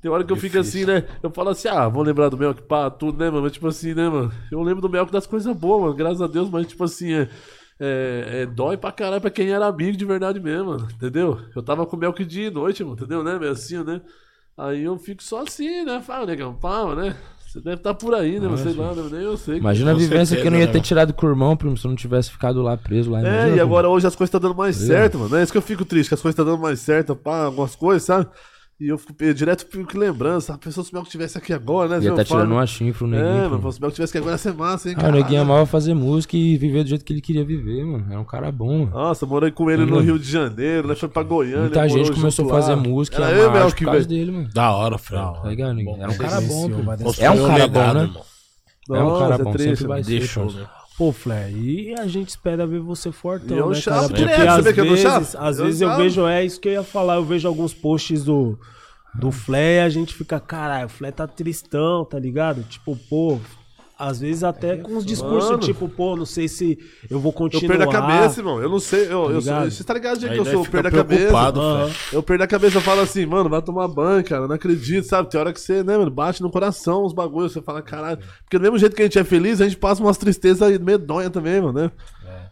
Tem 0.00 0.10
hora 0.10 0.22
que 0.22 0.32
eu 0.32 0.36
fico 0.36 0.58
assim, 0.58 0.84
né? 0.84 1.06
Eu 1.22 1.30
falo 1.30 1.50
assim, 1.50 1.68
ah, 1.68 1.88
vou 1.88 2.02
lembrar 2.02 2.28
do 2.28 2.36
Melk, 2.36 2.62
pá, 2.62 2.90
tudo, 2.90 3.18
né, 3.18 3.30
mano? 3.30 3.42
Mas 3.42 3.52
tipo 3.52 3.66
assim, 3.66 3.94
né, 3.94 4.08
mano? 4.08 4.32
Eu 4.50 4.62
lembro 4.62 4.80
do 4.80 4.88
Melk 4.88 5.10
das 5.10 5.26
coisas 5.26 5.54
boas, 5.56 5.82
mano, 5.82 5.94
graças 5.94 6.22
a 6.22 6.26
Deus, 6.26 6.48
mas 6.48 6.66
tipo 6.66 6.84
assim, 6.84 7.12
é, 7.12 7.28
é, 7.80 8.42
é 8.42 8.46
dói 8.46 8.76
pra 8.76 8.92
caralho 8.92 9.20
pra 9.20 9.30
quem 9.30 9.50
era 9.50 9.66
amigo 9.66 9.96
de 9.96 10.04
verdade 10.04 10.38
mesmo, 10.38 10.66
mano, 10.66 10.88
entendeu? 10.92 11.40
Eu 11.56 11.62
tava 11.62 11.86
com 11.86 11.96
o 11.96 11.98
Melk 11.98 12.24
dia 12.24 12.48
e 12.48 12.50
noite, 12.50 12.84
mano, 12.84 12.94
entendeu, 12.96 13.24
né? 13.24 13.38
Meio 13.38 13.52
assim, 13.52 13.82
né? 13.82 14.02
Aí 14.56 14.82
eu 14.84 14.98
fico 14.98 15.22
só 15.22 15.42
assim, 15.42 15.84
né? 15.84 16.02
Fala, 16.02 16.26
negão, 16.26 16.54
pá, 16.54 16.94
né? 16.94 17.16
Você 17.50 17.60
deve 17.60 17.76
estar 17.76 17.94
por 17.94 18.14
aí, 18.14 18.38
né? 18.38 18.46
Não 18.46 18.56
sei 18.56 18.74
lá, 18.74 18.94
né? 18.94 19.08
nem 19.10 19.22
eu 19.22 19.36
sei. 19.36 19.56
Imagina 19.56 19.90
a 19.90 19.94
vivência 19.94 20.36
que 20.36 20.46
eu 20.46 20.50
não 20.52 20.58
ia 20.58 20.66
certeza, 20.66 20.72
ter 20.72 20.78
né? 20.78 20.84
tirado 20.84 21.12
com 21.12 21.26
o 21.26 21.30
irmão, 21.30 21.56
primo, 21.56 21.76
se 21.76 21.84
eu 21.84 21.88
não 21.88 21.96
tivesse 21.96 22.30
ficado 22.30 22.62
lá 22.62 22.76
preso 22.76 23.10
lá. 23.10 23.26
É, 23.26 23.56
e 23.56 23.60
agora 23.60 23.88
hoje 23.88 24.06
as 24.06 24.14
coisas 24.14 24.28
estão 24.28 24.40
dando 24.40 24.56
mais 24.56 24.80
É. 24.80 24.86
certo, 24.86 25.18
mano. 25.18 25.34
É 25.34 25.42
isso 25.42 25.50
que 25.50 25.58
eu 25.58 25.62
fico 25.62 25.84
triste, 25.84 26.08
que 26.10 26.14
as 26.14 26.22
coisas 26.22 26.34
estão 26.34 26.44
dando 26.44 26.60
mais 26.62 26.78
certo, 26.78 27.16
pá, 27.16 27.46
algumas 27.46 27.74
coisas, 27.74 28.04
sabe? 28.04 28.28
E 28.80 28.88
eu 28.88 28.96
fico 28.96 29.12
eu 29.22 29.34
direto 29.34 29.66
fico 29.70 29.98
lembrando, 29.98 30.40
sabe? 30.40 30.56
A 30.56 30.62
pessoa 30.64 30.82
se 30.82 30.90
o 30.90 30.94
Melk 30.94 31.06
estivesse 31.06 31.36
aqui 31.36 31.52
agora, 31.52 31.86
né? 31.98 32.02
Ia 32.02 32.08
Eu 32.08 32.14
tá 32.16 32.24
tirando 32.24 32.52
uma 32.52 32.66
chifre, 32.66 33.04
o 33.04 33.06
neguinho. 33.06 33.28
É, 33.28 33.46
mano, 33.48 33.70
se 33.72 33.78
o 33.78 33.82
Melk 33.82 33.88
estivesse 33.88 34.10
aqui 34.12 34.18
agora 34.18 34.32
ia 34.34 34.38
ser 34.38 34.54
massa, 34.54 34.88
hein, 34.88 34.94
Ah, 34.96 35.00
o 35.00 35.02
cara. 35.02 35.12
neguinho 35.16 35.42
amava 35.42 35.66
fazer 35.66 35.92
música 35.92 36.34
e 36.34 36.56
viver 36.56 36.82
do 36.84 36.88
jeito 36.88 37.04
que 37.04 37.12
ele 37.12 37.20
queria 37.20 37.44
viver, 37.44 37.84
mano. 37.84 38.06
Era 38.08 38.18
um 38.18 38.24
cara 38.24 38.50
bom, 38.50 38.78
mano. 38.86 38.90
Nossa, 38.90 39.26
morei 39.26 39.50
com 39.50 39.70
ele 39.70 39.84
no 39.84 39.96
Mano. 39.96 40.02
Rio 40.02 40.18
de 40.18 40.30
Janeiro, 40.30 40.88
né? 40.88 40.94
Foi 40.94 41.10
pra 41.10 41.22
Goiânia. 41.22 41.60
Muita 41.60 41.88
gente 41.90 42.10
começou 42.10 42.46
a 42.46 42.48
fazer 42.48 42.74
música 42.76 43.18
e 43.18 43.22
Era 43.22 43.26
amar 43.28 43.38
eu, 43.38 43.50
arte 43.50 43.60
Melk, 43.60 43.84
por 43.84 43.90
causa 43.92 44.08
dele, 44.08 44.30
mano. 44.32 44.48
Da 44.54 44.72
hora, 44.74 44.96
Fred. 44.96 45.22
Tá 45.42 45.48
ligado, 45.50 45.74
ninguém? 45.74 46.00
Era 46.00 46.10
um 46.10 46.16
cara 46.16 46.40
bom, 46.40 46.70
Construiu 47.02 47.28
É 47.28 47.30
um 47.30 47.46
cara 47.46 47.54
legado, 47.64 47.72
bom, 47.72 47.94
né? 47.94 48.02
irmão. 48.04 48.22
É 48.92 49.02
um 49.04 49.18
cara 49.18 49.30
Nossa, 49.38 49.44
bom, 49.44 49.58
sempre 49.58 49.86
vai 49.86 50.02
ser. 50.02 50.10
Deixou, 50.10 50.50
né? 50.52 50.66
Pô, 51.00 51.12
Flair, 51.12 51.56
e 51.56 51.94
a 51.94 52.06
gente 52.06 52.28
espera 52.28 52.66
ver 52.66 52.78
você 52.78 53.10
fortão, 53.10 53.56
eu 53.56 53.70
né, 53.70 53.74
chapo 53.74 54.12
cara? 54.12 54.28
Porque 54.28 54.46
às 54.46 54.64
vê 54.64 54.72
que 54.74 54.80
eu 54.80 54.84
não 54.84 54.92
vezes, 54.92 55.34
às 55.34 55.58
Eu 55.58 55.64
vezes 55.64 55.80
eu 55.80 55.96
vejo, 55.96 56.26
é 56.26 56.44
isso 56.44 56.60
que 56.60 56.68
eu 56.68 56.72
ia 56.72 56.82
falar, 56.82 57.14
eu 57.14 57.24
vejo 57.24 57.48
alguns 57.48 57.72
posts 57.72 58.22
do, 58.22 58.58
do 59.14 59.32
Flair 59.32 59.76
e 59.76 59.80
a 59.80 59.88
gente 59.88 60.12
fica, 60.14 60.38
caralho, 60.38 60.84
o 60.84 60.88
Flair 60.90 61.14
tá 61.14 61.26
tristão, 61.26 62.04
tá 62.04 62.18
ligado? 62.18 62.62
Tipo, 62.64 62.94
pô, 63.08 63.40
às 64.00 64.18
vezes 64.18 64.42
até 64.42 64.78
com 64.78 64.92
uns 64.92 65.04
discursos, 65.04 65.50
Mano. 65.50 65.62
tipo, 65.62 65.86
pô, 65.86 66.16
não 66.16 66.24
sei 66.24 66.48
se 66.48 66.78
eu 67.10 67.20
vou 67.20 67.30
Eu 67.30 67.34
continuar. 67.34 67.76
perdo 67.76 67.82
a 67.82 67.92
cabeça, 67.92 68.40
irmão. 68.40 68.58
Eu 68.58 68.70
não 68.70 68.80
sei. 68.80 69.04
Eu, 69.04 69.30
eu 69.30 69.42
sou, 69.42 69.64
você 69.70 69.84
tá 69.84 69.92
ligado 69.92 70.24
Aí 70.24 70.32
que 70.32 70.38
eu 70.38 70.44
sou? 70.46 70.64
Eu 70.64 70.64
perdo 70.64 70.86
a 70.86 70.90
cabeça. 70.90 71.90
Eu 72.10 72.22
perdo 72.22 72.42
a 72.42 72.46
cabeça, 72.46 72.78
eu 72.78 72.80
falo 72.80 73.02
assim, 73.02 73.26
mano, 73.26 73.50
vai 73.50 73.60
tomar 73.60 73.86
banho, 73.88 74.24
cara, 74.24 74.48
não 74.48 74.54
acredito, 74.54 75.04
sabe? 75.06 75.28
Tem 75.28 75.38
hora 75.38 75.52
que 75.52 75.60
você, 75.60 75.82
né, 75.82 75.98
mano, 75.98 76.10
bate 76.10 76.40
no 76.40 76.50
coração 76.50 77.04
os 77.04 77.12
bagulhos, 77.12 77.52
você 77.52 77.60
fala, 77.60 77.82
caralho. 77.82 78.18
Porque 78.42 78.56
do 78.58 78.62
mesmo 78.62 78.78
jeito 78.78 78.96
que 78.96 79.02
a 79.02 79.04
gente 79.04 79.18
é 79.18 79.24
feliz, 79.24 79.60
a 79.60 79.64
gente 79.64 79.76
passa 79.76 80.02
umas 80.02 80.16
tristezas 80.16 80.78
medonhas 80.78 81.30
também, 81.30 81.60
mano, 81.60 81.78
né? 81.78 81.90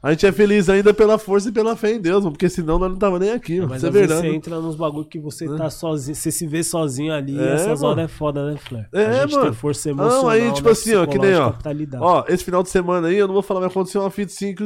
A 0.02 0.10
gente 0.12 0.24
é 0.26 0.30
feliz 0.32 0.68
ainda 0.68 0.94
pela 0.94 1.18
força 1.18 1.48
e 1.48 1.52
pela 1.52 1.74
fé 1.74 1.92
em 1.94 2.00
Deus, 2.00 2.20
mano, 2.22 2.30
porque 2.32 2.48
senão 2.48 2.78
nós 2.78 2.88
não 2.90 2.96
tava 2.98 3.18
nem 3.18 3.30
aqui, 3.32 3.56
mano. 3.56 3.70
Mas 3.70 3.78
Isso 3.78 3.86
é 3.86 3.88
às 3.88 3.92
vezes 3.94 4.08
verdade. 4.08 4.28
você 4.30 4.36
entra 4.36 4.60
nos 4.60 4.76
bagulho 4.76 5.04
que 5.04 5.18
você 5.18 5.46
tá 5.56 5.68
sozinho, 5.70 6.14
você 6.14 6.30
se 6.30 6.46
vê 6.46 6.62
sozinho 6.62 7.12
ali, 7.12 7.36
É, 7.38 7.54
essas 7.54 7.80
mano. 7.80 7.92
horas 7.92 8.04
é 8.04 8.08
foda, 8.08 8.50
né, 8.52 8.56
Flair? 8.56 8.88
É, 8.92 9.06
a 9.06 9.12
gente 9.22 9.32
mano. 9.32 9.44
tem 9.46 9.54
força 9.54 9.90
emocional, 9.90 10.22
Não, 10.22 10.28
aí, 10.28 10.52
tipo 10.52 10.66
né, 10.66 10.72
assim, 10.72 10.94
ó, 10.94 11.06
que 11.06 11.18
nem, 11.18 11.30
ó. 11.34 11.50
psicológica 11.50 11.62
pra 11.62 11.72
lidar. 11.72 12.00
Ó, 12.00 12.24
esse 12.28 12.44
final 12.44 12.62
de 12.62 12.70
semana 12.70 13.08
aí, 13.08 13.16
eu 13.16 13.26
não 13.26 13.34
vou 13.34 13.42
falar, 13.42 13.60
mas 13.60 13.70
aconteceu 13.70 14.00
uma 14.00 14.10
fita 14.10 14.32
assim 14.32 14.54
que, 14.54 14.62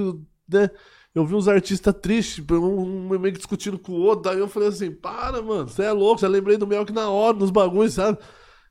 né? 0.50 0.68
Eu 1.14 1.24
vi 1.26 1.34
uns 1.34 1.48
artistas 1.48 1.94
tristes, 2.00 2.44
um, 2.50 2.54
um 2.56 3.18
meio 3.18 3.32
que 3.32 3.38
discutindo 3.38 3.78
com 3.78 3.92
o 3.92 4.00
outro, 4.00 4.24
daí 4.30 4.38
eu 4.38 4.48
falei 4.48 4.68
assim, 4.68 4.90
para, 4.90 5.40
mano, 5.42 5.68
você 5.68 5.82
é 5.84 5.92
louco, 5.92 6.20
já 6.20 6.28
lembrei 6.28 6.56
do 6.58 6.66
Melk 6.66 6.92
na 6.92 7.08
hora, 7.10 7.36
nos 7.36 7.50
bagulhos, 7.50 7.94
sabe? 7.94 8.18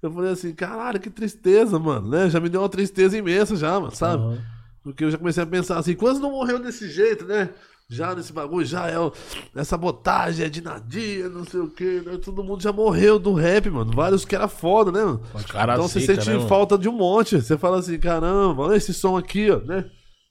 Eu 0.01 0.11
falei 0.11 0.31
assim, 0.31 0.51
caralho, 0.53 0.99
que 0.99 1.09
tristeza, 1.11 1.77
mano, 1.77 2.07
né? 2.09 2.29
Já 2.29 2.39
me 2.39 2.49
deu 2.49 2.61
uma 2.61 2.69
tristeza 2.69 3.15
imensa 3.17 3.55
já, 3.55 3.79
mano, 3.79 3.95
sabe? 3.95 4.23
Aham. 4.23 4.37
Porque 4.83 5.03
eu 5.03 5.11
já 5.11 5.17
comecei 5.17 5.43
a 5.43 5.47
pensar 5.47 5.77
assim, 5.77 5.95
quantos 5.95 6.19
não 6.19 6.31
morreu 6.31 6.59
desse 6.59 6.89
jeito, 6.89 7.25
né? 7.25 7.49
Já 7.87 8.15
nesse 8.15 8.31
bagulho, 8.31 8.65
já 8.65 8.87
é 8.87 8.97
o, 8.97 9.11
é 9.53 9.63
sabotagem, 9.65 10.45
é 10.45 10.49
de 10.49 10.61
Nadia, 10.61 11.27
não 11.27 11.43
sei 11.43 11.59
o 11.59 11.69
que, 11.69 12.01
né? 12.01 12.17
Todo 12.23 12.43
mundo 12.43 12.63
já 12.63 12.71
morreu 12.71 13.19
do 13.19 13.33
rap, 13.33 13.69
mano. 13.69 13.91
Vários 13.93 14.23
que 14.23 14.33
era 14.33 14.47
foda, 14.47 14.93
né, 14.93 15.03
mano? 15.03 15.21
cara 15.49 15.73
então 15.73 15.87
você 15.87 15.99
sente 15.99 16.29
né, 16.29 16.47
falta 16.47 16.77
de 16.77 16.87
um 16.87 16.93
monte. 16.93 17.41
Você 17.41 17.57
fala 17.57 17.79
assim, 17.79 17.99
caramba, 17.99 18.63
olha 18.63 18.77
esse 18.77 18.93
som 18.93 19.17
aqui, 19.17 19.51
ó, 19.51 19.59
né? 19.59 19.85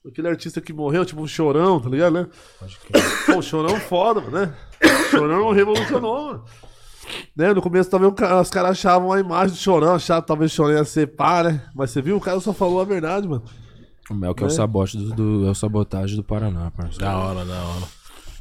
Aquele 0.07 0.29
artista 0.29 0.63
que 0.63 0.73
morreu, 0.73 1.05
tipo 1.05 1.21
um 1.21 1.27
chorão, 1.27 1.79
tá 1.79 1.91
ligado, 1.91 2.15
né? 2.15 2.27
Pô, 3.27 3.43
chorão 3.43 3.79
foda, 3.79 4.23
mano, 4.23 4.33
né? 4.33 4.55
Chorão 5.11 5.53
revolucionou, 5.53 6.27
mano. 6.29 6.45
Né? 7.37 7.53
No 7.53 7.61
começo 7.61 7.91
também 7.91 8.09
os 8.09 8.51
caras 8.51 8.71
achavam 8.71 9.13
a 9.13 9.21
imagem 9.21 9.55
do 9.55 9.61
chorão, 9.61 9.95
achavam 9.95 10.23
talvez 10.23 10.51
o 10.51 10.55
chorão 10.55 10.77
ia 10.77 10.85
ser 10.85 11.09
pá, 11.09 11.43
né? 11.43 11.63
Mas 11.75 11.91
você 11.91 12.01
viu, 12.01 12.17
o 12.17 12.21
cara 12.21 12.41
só 12.41 12.55
falou 12.55 12.81
a 12.81 12.85
verdade, 12.85 13.29
mano. 13.29 13.43
O 14.11 14.15
Mel 14.15 14.35
que 14.35 14.43
é 14.43 14.47
o 14.47 14.51
sabote 14.51 14.97
do, 14.99 15.15
do- 15.15 15.47
é 15.47 15.51
o 15.51 15.55
sabotagem 15.55 16.17
do 16.17 16.25
Paraná, 16.25 16.71
parceiro. 16.73 16.99
Da 17.05 17.17
hora, 17.17 17.45
da 17.45 17.55
hora. 17.63 17.83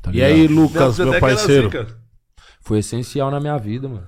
Tá 0.01 0.09
E 0.09 0.13
ligado? 0.13 0.29
aí, 0.31 0.47
Lucas, 0.47 0.97
meu 0.99 1.09
até 1.09 1.19
parceiro? 1.19 1.69
zica. 1.69 1.87
Foi 2.61 2.79
essencial 2.79 3.29
na 3.29 3.39
minha 3.39 3.57
vida, 3.57 3.87
mano. 3.87 4.03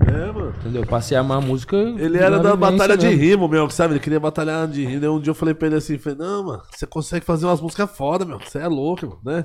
É, 0.00 0.32
mano. 0.32 0.54
Entendeu? 0.60 0.82
Eu 0.82 0.86
passei 0.88 1.16
a 1.16 1.20
amar 1.20 1.38
a 1.38 1.40
música. 1.40 1.76
Ele 1.76 2.18
era 2.18 2.36
na 2.36 2.42
da 2.42 2.54
vivência 2.54 2.56
batalha 2.78 2.96
de 2.96 3.06
mesmo. 3.06 3.20
rimo, 3.22 3.48
meu, 3.48 3.70
sabe? 3.70 3.94
Ele 3.94 4.00
queria 4.00 4.20
batalhar 4.20 4.66
de 4.68 4.84
rimo. 4.84 5.00
Daí 5.00 5.08
um 5.08 5.20
dia 5.20 5.30
eu 5.30 5.34
falei 5.34 5.54
pra 5.54 5.68
ele 5.68 5.76
assim, 5.76 5.96
falei, 5.98 6.18
não, 6.18 6.44
mano, 6.44 6.62
você 6.70 6.86
consegue 6.86 7.24
fazer 7.24 7.46
umas 7.46 7.60
músicas 7.60 7.90
foda, 7.96 8.24
meu. 8.24 8.38
Você 8.40 8.58
é 8.58 8.66
louco, 8.68 9.06
mano, 9.06 9.20
né? 9.24 9.44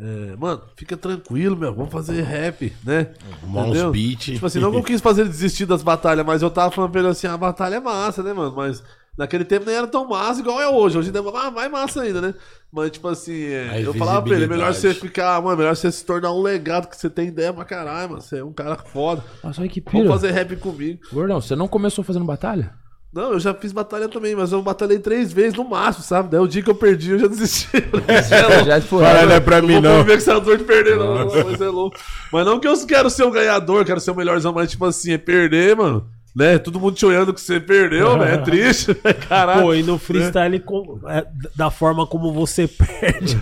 É, 0.00 0.36
mano, 0.36 0.62
fica 0.76 0.96
tranquilo, 0.96 1.56
meu. 1.56 1.74
Vamos 1.74 1.92
fazer 1.92 2.22
rap, 2.22 2.72
né? 2.84 3.12
Arrumar 3.42 3.62
uns 3.62 3.68
Entendeu? 3.70 3.90
beat. 3.90 4.20
Tipo 4.34 4.46
assim, 4.46 4.60
não 4.60 4.70
que 4.70 4.76
eu 4.78 4.82
quis 4.84 5.00
fazer 5.00 5.22
ele 5.22 5.30
desistir 5.30 5.66
das 5.66 5.82
batalhas, 5.82 6.24
mas 6.24 6.40
eu 6.40 6.50
tava 6.50 6.70
falando 6.70 6.92
pra 6.92 7.00
ele 7.00 7.08
assim, 7.10 7.26
a 7.26 7.36
batalha 7.36 7.76
é 7.76 7.80
massa, 7.80 8.22
né, 8.22 8.32
mano? 8.32 8.54
Mas 8.56 8.82
naquele 9.18 9.44
tempo 9.44 9.66
nem 9.66 9.74
era 9.74 9.86
tão 9.86 10.08
massa 10.08 10.40
igual 10.40 10.60
é 10.60 10.68
hoje. 10.68 10.96
Hoje 10.96 11.08
ainda 11.08 11.18
é 11.18 11.50
mais- 11.50 11.70
massa 11.70 12.02
ainda, 12.02 12.20
né? 12.20 12.34
Mas, 12.72 12.90
tipo 12.92 13.08
assim, 13.08 13.44
é, 13.44 13.82
eu 13.82 13.92
falava 13.94 14.22
pra 14.22 14.34
ele, 14.34 14.44
é 14.44 14.48
melhor 14.48 14.72
você 14.72 14.94
ficar, 14.94 15.42
mano, 15.42 15.56
melhor 15.56 15.74
você 15.74 15.90
se 15.90 16.04
tornar 16.04 16.32
um 16.32 16.40
legado, 16.42 16.86
que 16.86 16.96
você 16.96 17.10
tem 17.10 17.28
ideia 17.28 17.52
pra 17.52 17.64
caralho, 17.64 18.10
mano. 18.10 18.22
Você 18.22 18.38
é 18.38 18.44
um 18.44 18.52
cara 18.52 18.76
foda. 18.76 19.24
Nossa, 19.42 19.60
olha 19.60 19.68
que 19.70 19.80
Vamos 19.80 20.00
pira. 20.02 20.12
fazer 20.12 20.30
rap 20.30 20.54
comigo. 20.56 21.00
Gordão, 21.12 21.40
você 21.40 21.56
não 21.56 21.66
começou 21.66 22.04
fazendo 22.04 22.24
batalha? 22.24 22.72
Não, 23.10 23.32
eu 23.32 23.40
já 23.40 23.54
fiz 23.54 23.72
batalha 23.72 24.06
também, 24.06 24.36
mas 24.36 24.52
eu 24.52 24.60
batalhei 24.60 24.98
três 24.98 25.32
vezes 25.32 25.54
no 25.54 25.64
máximo, 25.64 26.04
sabe? 26.04 26.28
Daí 26.30 26.40
o 26.40 26.46
dia 26.46 26.62
que 26.62 26.68
eu 26.68 26.74
perdi, 26.74 27.12
eu 27.12 27.18
já 27.18 27.26
desisti. 27.26 27.66
Eu 28.06 28.64
Já 28.66 28.80
foi. 28.82 29.02
Caralho, 29.02 29.28
não 29.30 29.34
é 29.36 29.40
pra 29.40 29.62
mim, 29.62 29.80
não 29.80 29.90
vou 29.90 29.98
não. 30.00 30.04
com 30.04 30.12
essa 30.12 30.38
dor 30.38 30.58
de 30.58 30.64
perder, 30.64 30.98
não. 30.98 31.24
não, 31.26 31.44
Mas 31.46 31.58
é 31.58 31.68
louco. 31.70 31.96
Mas 32.30 32.44
não 32.44 32.60
que 32.60 32.68
eu 32.68 32.86
quero 32.86 33.08
ser 33.08 33.22
o 33.22 33.30
ganhador, 33.30 33.82
quero 33.86 33.98
ser 33.98 34.10
o 34.10 34.14
melhorzão, 34.14 34.52
mas 34.52 34.70
tipo 34.70 34.84
assim, 34.84 35.12
é 35.12 35.18
perder, 35.18 35.74
mano. 35.74 36.06
Né? 36.38 36.56
Todo 36.58 36.78
mundo 36.78 36.94
te 36.94 37.04
olhando 37.04 37.34
que 37.34 37.40
você 37.40 37.58
perdeu, 37.58 38.16
velho. 38.16 38.32
É 38.34 38.36
triste, 38.44 38.96
né? 39.04 39.12
Caralho. 39.12 39.62
Pô, 39.62 39.74
e 39.74 39.82
no 39.82 39.98
freestyle, 39.98 40.60
com- 40.60 41.00
é, 41.08 41.26
da 41.56 41.68
forma 41.68 42.06
como 42.06 42.32
você 42.32 42.68
perde. 42.68 43.36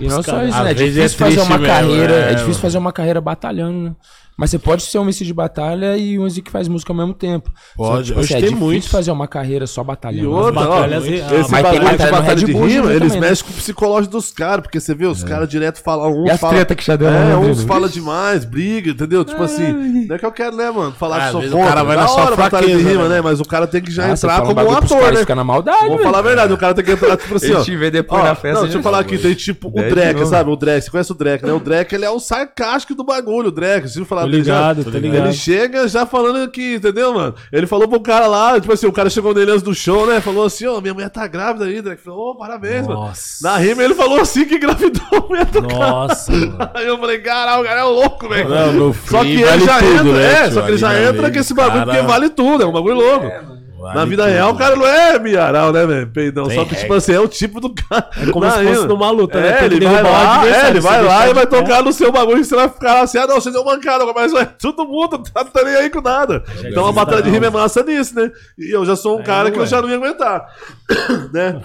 E 0.00 0.06
não 0.06 0.22
só 0.22 0.44
isso, 0.44 0.62
né? 0.62 0.70
É 0.70 0.74
vezes 0.74 0.94
difícil 1.12 1.26
é 1.26 1.30
fazer 1.30 1.40
uma 1.40 1.58
mesmo, 1.58 1.74
carreira. 1.74 2.12
é, 2.12 2.30
É, 2.32 2.34
difícil 2.34 2.60
fazer 2.60 2.76
uma 2.76 2.92
carreira 2.92 3.20
batalhando, 3.20 3.78
né? 3.90 3.96
Mas 4.36 4.50
você 4.50 4.58
pode 4.58 4.82
ser 4.82 4.98
um 4.98 5.02
MC 5.02 5.24
de 5.24 5.32
batalha 5.32 5.96
e 5.96 6.18
um 6.18 6.22
MC 6.22 6.42
que 6.42 6.50
faz 6.50 6.66
música 6.66 6.92
ao 6.92 6.96
mesmo 6.96 7.14
tempo. 7.14 7.52
Pode. 7.76 8.08
Tipo, 8.08 8.18
Hoje 8.20 8.26
assim, 8.26 8.34
é 8.34 8.36
tem 8.40 8.48
difícil 8.50 8.66
muitos. 8.66 8.88
fazer 8.88 9.10
uma 9.12 9.28
carreira 9.28 9.66
só 9.66 9.82
E 9.82 9.84
batalhando. 9.84 10.30
outra, 10.32 10.60
ó, 10.60 10.68
batalhas 10.68 11.04
e- 11.06 11.14
esse 11.14 11.22
bagulho 11.22 11.46
mas 11.50 11.50
tem 11.50 11.72
de 11.80 11.84
batalha 11.84 12.10
batalha 12.12 12.34
de 12.36 12.46
rima, 12.46 12.82
também, 12.82 12.96
eles 12.96 13.14
né? 13.14 13.20
mexem 13.20 13.44
com 13.46 13.52
o 13.52 13.54
psicológico 13.56 14.12
dos 14.12 14.30
caras, 14.32 14.62
porque 14.62 14.80
você 14.80 14.94
vê, 14.94 15.06
os 15.06 15.22
caras 15.22 15.48
direto 15.48 15.80
falam, 15.82 16.12
uns 16.24 16.30
E 16.30 16.38
treta 16.38 16.74
que 16.74 16.84
já 16.84 16.96
deu 16.96 17.08
É, 17.08 17.32
lá 17.34 17.38
uns 17.38 17.62
vixe. 17.62 17.88
demais, 17.92 18.44
briga, 18.44 18.90
entendeu? 18.90 19.24
Tipo 19.24 19.42
assim, 19.42 19.72
não 20.08 20.16
é 20.16 20.18
que 20.18 20.26
eu 20.26 20.32
quero, 20.32 20.56
né, 20.56 20.70
mano, 20.70 20.92
falar 20.92 21.16
Ah, 21.16 21.26
que 21.26 21.48
sou 21.48 21.60
o 21.62 21.64
cara 21.66 21.82
vai 21.84 21.96
na 21.96 22.08
sua 22.08 22.34
batalha 22.36 22.66
de 22.66 22.82
rima, 22.82 23.04
né? 23.08 23.14
né? 23.16 23.20
Mas 23.20 23.38
o 23.40 23.44
cara 23.44 23.66
tem 23.68 23.80
que 23.80 23.92
já 23.92 24.08
entrar 24.10 24.36
fala 24.42 24.54
como 24.54 24.68
um 24.68 24.76
ator, 24.76 25.12
né? 25.12 25.20
ficar 25.20 25.34
na 25.36 25.44
maldade, 25.44 25.86
Vou 25.88 25.98
falar 26.00 26.18
a 26.18 26.22
verdade, 26.22 26.52
o 26.52 26.58
cara 26.58 26.74
tem 26.74 26.84
que 26.84 26.90
entrar, 26.90 27.16
tipo 27.16 27.34
assim, 27.36 27.52
ó. 27.52 27.62
te 27.62 27.76
vê 27.76 27.90
depois 27.90 28.22
na 28.24 28.34
festa, 28.34 28.54
Não, 28.54 28.62
deixa 28.62 28.78
eu 28.78 28.80
já 28.80 28.82
falar 28.82 28.98
aqui, 28.98 29.16
tem 29.16 29.34
tipo 29.34 29.68
o 29.68 29.80
novo. 29.80 30.26
sabe? 30.26 30.50
O 30.50 30.56
Drake, 30.56 30.82
você 30.86 30.90
conhece 30.90 31.12
o 31.12 31.14
Drake, 31.14 31.46
né? 31.46 31.52
O 31.52 31.60
Drake, 31.60 31.94
ele 31.94 32.04
é 32.04 32.10
o 32.10 32.18
sarcástico 32.18 32.94
do 32.94 33.04
bagulho, 33.04 33.48
o 33.48 33.52
Drake. 33.52 33.82
Deixa 33.84 34.00
eu 34.00 34.04
falar 34.04 34.23
Tô 34.24 34.30
dele 34.30 34.44
já. 34.44 34.54
ligado, 34.54 34.84
tô 34.84 34.98
ligado. 34.98 35.24
Ele 35.26 35.32
chega 35.32 35.88
já 35.88 36.06
falando 36.06 36.44
aqui, 36.44 36.74
entendeu, 36.74 37.14
mano? 37.14 37.34
Ele 37.52 37.66
falou 37.66 37.88
pro 37.88 38.00
cara 38.00 38.26
lá, 38.26 38.60
tipo 38.60 38.72
assim, 38.72 38.86
o 38.86 38.92
cara 38.92 39.08
chegou 39.10 39.34
nele 39.34 39.50
antes 39.52 39.62
do 39.62 39.74
show, 39.74 40.06
né? 40.06 40.20
Falou 40.20 40.44
assim, 40.44 40.66
ó, 40.66 40.80
minha 40.80 40.94
mulher 40.94 41.10
tá 41.10 41.26
grávida 41.26 41.64
aí, 41.66 41.80
Drake. 41.80 42.02
Falou, 42.02 42.30
ô, 42.30 42.34
parabéns, 42.36 42.86
mano. 42.86 43.00
Nossa. 43.00 43.46
Na 43.48 43.56
rima 43.56 43.82
ele 43.82 43.94
falou 43.94 44.20
assim 44.20 44.44
que 44.44 44.56
engravidou 44.56 45.02
a 45.12 45.20
mulher 45.20 45.46
do 45.46 45.62
cara. 45.62 45.90
Nossa, 45.90 46.32
mano. 46.32 46.70
Aí 46.74 46.86
eu 46.86 46.98
falei, 46.98 47.18
caralho, 47.18 47.62
o 47.62 47.64
cara 47.64 47.80
é 47.80 47.84
louco, 47.84 48.28
velho. 48.28 48.94
Só 49.06 49.22
que 49.22 49.32
ele 49.32 49.44
vale 49.44 49.64
já 49.64 49.78
tudo, 49.78 49.90
entra, 49.92 50.12
né, 50.12 50.32
é, 50.32 50.42
tio? 50.44 50.52
só 50.52 50.62
que 50.62 50.70
ele 50.70 50.78
já 50.78 50.88
na 50.92 51.02
entra 51.02 51.30
com 51.30 51.38
esse 51.38 51.54
bagulho 51.54 51.84
cara, 51.86 51.86
porque 51.86 52.06
vale 52.06 52.28
tudo, 52.30 52.62
é 52.62 52.66
um 52.66 52.72
bagulho 52.72 52.94
louco. 52.96 53.53
Vale 53.84 53.98
Na 53.98 54.04
vida 54.04 54.24
tudo. 54.24 54.32
real, 54.32 54.52
o 54.52 54.56
cara 54.56 54.76
não 54.76 54.86
é 54.86 55.18
milharal, 55.18 55.72
né, 55.72 55.86
velho? 55.86 56.06
Peidão. 56.08 56.46
Tem 56.46 56.56
Só 56.56 56.64
que, 56.64 56.70
tipo 56.70 56.82
regra. 56.82 56.96
assim, 56.96 57.12
é 57.12 57.20
o 57.20 57.28
tipo 57.28 57.60
do 57.60 57.74
cara. 57.74 58.08
É 58.16 58.30
como 58.30 58.50
se 58.50 58.64
fosse 58.64 58.86
numa 58.86 59.10
luta, 59.10 59.40
né? 59.40 59.60
É, 59.60 59.64
ele 59.66 59.84
vai 59.84 60.02
lá, 60.02 60.46
é, 60.46 60.68
ele 60.70 60.80
vai 60.80 61.02
lá 61.02 61.28
e 61.28 61.34
vai 61.34 61.46
tocar 61.46 61.82
no 61.82 61.92
seu 61.92 62.10
bagulho 62.10 62.40
e 62.40 62.44
você 62.44 62.56
vai 62.56 62.68
ficar 62.68 63.02
assim, 63.02 63.18
ah, 63.18 63.26
não, 63.26 63.40
você 63.40 63.50
deu 63.50 63.64
mancada, 63.64 64.04
mas 64.14 64.32
é 64.32 64.44
todo 64.60 64.86
mundo, 64.86 65.18
tá, 65.18 65.44
tá 65.44 65.62
nem 65.62 65.74
aí 65.74 65.90
com 65.90 66.00
nada. 66.00 66.42
Então 66.64 66.86
a 66.86 66.92
batalha 66.92 67.22
de 67.22 67.30
rima 67.30 67.46
é 67.46 67.50
massa 67.50 67.82
nisso, 67.82 68.14
né? 68.14 68.30
E 68.58 68.74
eu 68.74 68.84
já 68.84 68.96
sou 68.96 69.18
um 69.18 69.22
cara 69.22 69.50
que 69.50 69.58
eu 69.58 69.66
já 69.66 69.82
não 69.82 69.88
ia 69.88 69.96
aguentar, 69.96 70.46
né? 71.32 71.60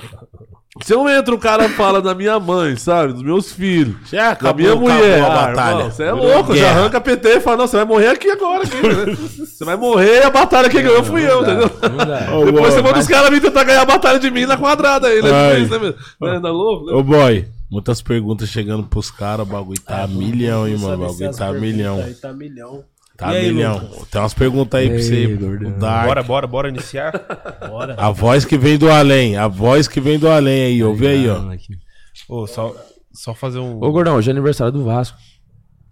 Se 0.84 0.93
eu 0.93 1.07
entro, 1.10 1.35
o 1.35 1.39
cara 1.39 1.69
fala 1.69 2.01
da 2.01 2.15
minha 2.15 2.39
mãe, 2.39 2.76
sabe? 2.76 3.14
Dos 3.14 3.22
meus 3.23 3.51
filhos. 3.51 3.95
Já 4.10 4.34
Da 4.34 4.53
minha 4.53 4.76
mulher. 4.76 5.23
Ah, 5.23 5.30
batalha. 5.30 5.76
irmão, 5.77 5.91
Você 5.91 6.03
é 6.03 6.14
Virou 6.14 6.34
louco, 6.34 6.56
já 6.56 6.69
arranca 6.69 7.01
PT 7.01 7.30
e 7.30 7.39
fala, 7.39 7.57
não, 7.57 7.68
você 7.68 7.77
vai 7.77 7.85
morrer 7.85 8.07
aqui 8.07 8.30
agora. 8.30 8.64
Aqui, 8.64 8.76
né? 8.76 9.18
Você 9.60 9.65
vai 9.65 9.76
morrer 9.76 10.22
e 10.22 10.23
a 10.23 10.30
batalha 10.30 10.69
quem 10.69 10.81
ganhou 10.81 11.03
fui 11.03 11.30
eu, 11.30 11.41
entendeu? 11.41 11.65
Ô, 11.65 12.45
Depois 12.45 12.73
você 12.73 12.81
boy, 12.81 12.91
manda 12.91 12.99
os 12.99 13.07
caras 13.07 13.30
vir 13.30 13.41
tentar 13.41 13.65
ganhar 13.65 13.81
a 13.81 13.85
batalha 13.85 14.18
de 14.18 14.31
mim 14.31 14.45
na 14.45 14.56
quadrada 14.56 15.07
aí, 15.07 15.22
né? 15.22 15.30
Ai. 15.30 15.65
Né, 15.65 15.77
meu? 15.77 16.39
Né, 16.39 16.49
louco? 16.49 16.95
Ô, 16.95 17.03
boy, 17.03 17.45
muitas 17.69 18.01
perguntas 18.01 18.47
chegando 18.47 18.84
pros 18.84 19.11
caras, 19.11 19.45
o 19.45 19.51
bagulho 19.51 19.81
tá 19.81 20.07
milhão, 20.07 20.65
hein, 20.65 20.77
mano. 20.77 21.03
O 21.03 21.07
bagulho 21.10 21.35
tá 21.35 21.51
milhão. 21.51 21.97
Aí 22.01 22.14
tá 22.14 22.31
milhão. 22.31 22.85
Tá 23.19 23.33
E 23.33 23.37
aí, 23.37 23.51
milhão. 23.51 23.79
Lucas? 23.79 24.07
Tem 24.09 24.21
umas 24.21 24.33
perguntas 24.33 24.79
aí 24.79 24.89
pra 24.89 24.97
você. 24.99 25.15
Ei, 25.15 25.35
gordão. 25.35 25.69
o 25.69 25.73
Dark. 25.73 26.07
Bora, 26.07 26.23
bora, 26.23 26.47
bora 26.47 26.69
iniciar. 26.69 27.11
Bora. 27.67 27.95
A 27.97 28.09
voz 28.11 28.45
que 28.45 28.57
vem 28.57 28.77
do 28.77 28.89
além. 28.89 29.35
A 29.35 29.47
voz 29.47 29.87
que 29.87 29.99
vem 29.99 30.17
do 30.17 30.29
além 30.29 30.63
aí. 30.63 30.83
Ouve 30.83 31.05
aí, 31.05 31.29
ó. 31.29 31.43
Ô, 32.29 32.47
só, 32.47 32.73
só 33.11 33.33
fazer 33.33 33.59
um. 33.59 33.77
Ô, 33.83 33.91
Gordão, 33.91 34.15
hoje 34.15 34.29
é 34.29 34.31
aniversário 34.31 34.71
do 34.71 34.83
Vasco. 34.85 35.17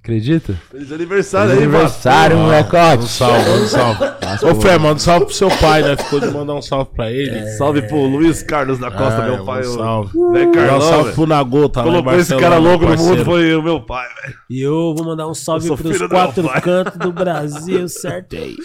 Acredita? 0.08 0.54
Feliz 0.72 0.90
aniversário 0.90 1.50
Feliz 1.50 1.62
aí, 1.64 1.68
aniversário, 1.76 2.38
Um 2.38 2.44
molecote. 2.44 3.08
salve, 3.10 3.50
um 3.50 3.68
salve. 3.68 4.04
Ô, 4.50 4.56
Fé, 4.62 4.78
manda 4.78 4.96
um 4.96 5.00
salve 5.00 5.26
pro 5.26 5.36
seu 5.36 5.50
pai, 5.58 5.84
né? 5.84 5.98
Ficou 5.98 6.22
de 6.22 6.28
mandar 6.28 6.54
um 6.54 6.62
salve 6.62 6.92
pra 6.96 7.12
ele. 7.12 7.46
Salve 7.58 7.82
pro 7.82 7.98
Luiz 8.06 8.42
Carlos 8.42 8.80
da 8.80 8.90
Costa, 8.90 9.24
Ah, 9.24 9.28
meu 9.28 9.44
pai. 9.44 9.68
um 9.68 9.74
salve. 9.76 10.18
Né, 10.18 10.44
Dá 10.44 10.48
um 10.48 10.52
Carlão, 10.54 10.82
salve 10.82 11.12
pro 11.12 11.28
Nagota, 11.28 11.82
lá 11.82 11.88
em 11.88 11.90
Colocou 11.92 12.16
esse 12.20 12.38
cara 12.38 12.58
louco 12.58 12.86
no 12.86 12.96
mundo, 12.96 13.26
foi 13.26 13.54
o 13.54 13.62
meu 13.62 13.82
pai, 13.82 14.08
velho. 14.24 14.36
E 14.50 14.62
eu 14.62 14.96
vou 14.96 15.06
mandar 15.06 15.28
um 15.28 15.34
salve 15.34 15.68
Eu 15.68 15.76
sou 15.76 15.86
pros 15.86 16.08
quatro 16.08 16.50
cantos 16.62 16.98
do 17.00 17.12
Brasil, 17.12 17.90
certo 17.90 18.38
aí. 18.38 18.56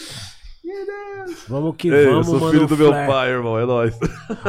Vamos 1.48 1.74
que 1.76 1.88
Ei, 1.88 2.06
eu 2.06 2.10
vamos, 2.12 2.26
sou 2.28 2.38
mano. 2.38 2.52
filho 2.52 2.66
do 2.68 2.76
meu 2.76 2.92
pai, 2.92 3.30
irmão, 3.30 3.58
é 3.58 3.66
nóis. 3.66 3.94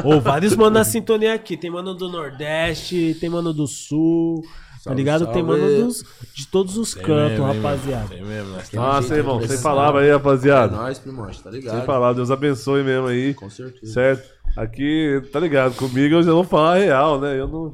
Ô, 0.03 0.19
vários 0.19 0.53
mano 0.55 0.69
na 0.75 0.83
sintonia 0.83 1.33
aqui. 1.33 1.57
Tem 1.57 1.71
mano 1.71 1.95
do 1.95 2.07
Nordeste, 2.07 3.17
tem 3.19 3.31
mano 3.31 3.51
do 3.51 3.65
Sul. 3.65 4.43
Tá 4.83 4.93
ligado? 4.93 5.25
Tem 5.27 5.45
salve. 5.45 5.61
mano 5.61 5.85
dos, 5.85 6.03
de 6.33 6.47
todos 6.47 6.77
os 6.77 6.93
cantos, 6.93 7.39
mesmo, 7.39 7.45
rapaziada. 7.45 8.07
Tem 8.09 8.23
mesmo, 8.23 8.51
né? 8.51 8.63
Nossa, 8.73 9.15
irmão, 9.15 9.47
sem 9.47 9.61
palavra 9.61 10.01
aí, 10.01 10.09
É 10.09 10.13
rapaziada. 10.13 10.75
nóis, 10.75 10.99
primote, 10.99 11.41
tá 11.41 11.49
ligado? 11.49 11.77
Sem 11.77 11.85
palavra, 11.85 12.15
Deus 12.15 12.31
abençoe 12.31 12.83
mesmo 12.83 13.07
aí. 13.07 13.33
Com 13.33 13.49
certeza. 13.49 13.93
Certo? 13.93 14.33
Aqui, 14.57 15.21
tá 15.31 15.39
ligado? 15.39 15.75
Comigo 15.75 16.15
eu 16.15 16.23
já 16.23 16.31
vou 16.31 16.43
falar 16.43 16.75
a 16.75 16.77
real, 16.77 17.19
né? 17.19 17.39
Eu 17.39 17.47
não. 17.47 17.73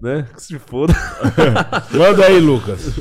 Né? 0.00 0.26
Que 0.34 0.42
se 0.42 0.58
foda. 0.58 0.94
Manda 1.90 2.26
aí, 2.26 2.38
Lucas. 2.38 2.92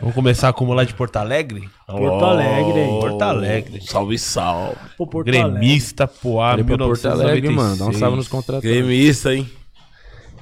Vamos 0.00 0.14
começar 0.14 0.52
como 0.52 0.72
lá 0.72 0.84
de 0.84 0.94
Porto 0.94 1.16
Alegre? 1.16 1.68
Porto 1.86 2.24
Alegre, 2.24 2.80
hein? 2.80 3.00
Porto 3.00 3.22
Alegre. 3.22 3.80
Salve, 3.82 4.18
salve. 4.18 4.76
Pô, 4.96 5.06
Porto 5.06 5.28
Alegre. 5.28 5.50
Gremista 5.50 6.06
Poá, 6.06 6.50
Falei 6.50 6.64
pra 6.64 6.78
Porto 6.78 7.02
1996. 7.02 7.20
Alegre, 7.20 7.50
mano. 7.50 7.76
Dá 7.76 7.86
um 7.86 7.92
salve 7.92 8.16
nos 8.16 8.28
contratos. 8.28 8.62
Gremista, 8.62 9.34
hein? 9.34 9.48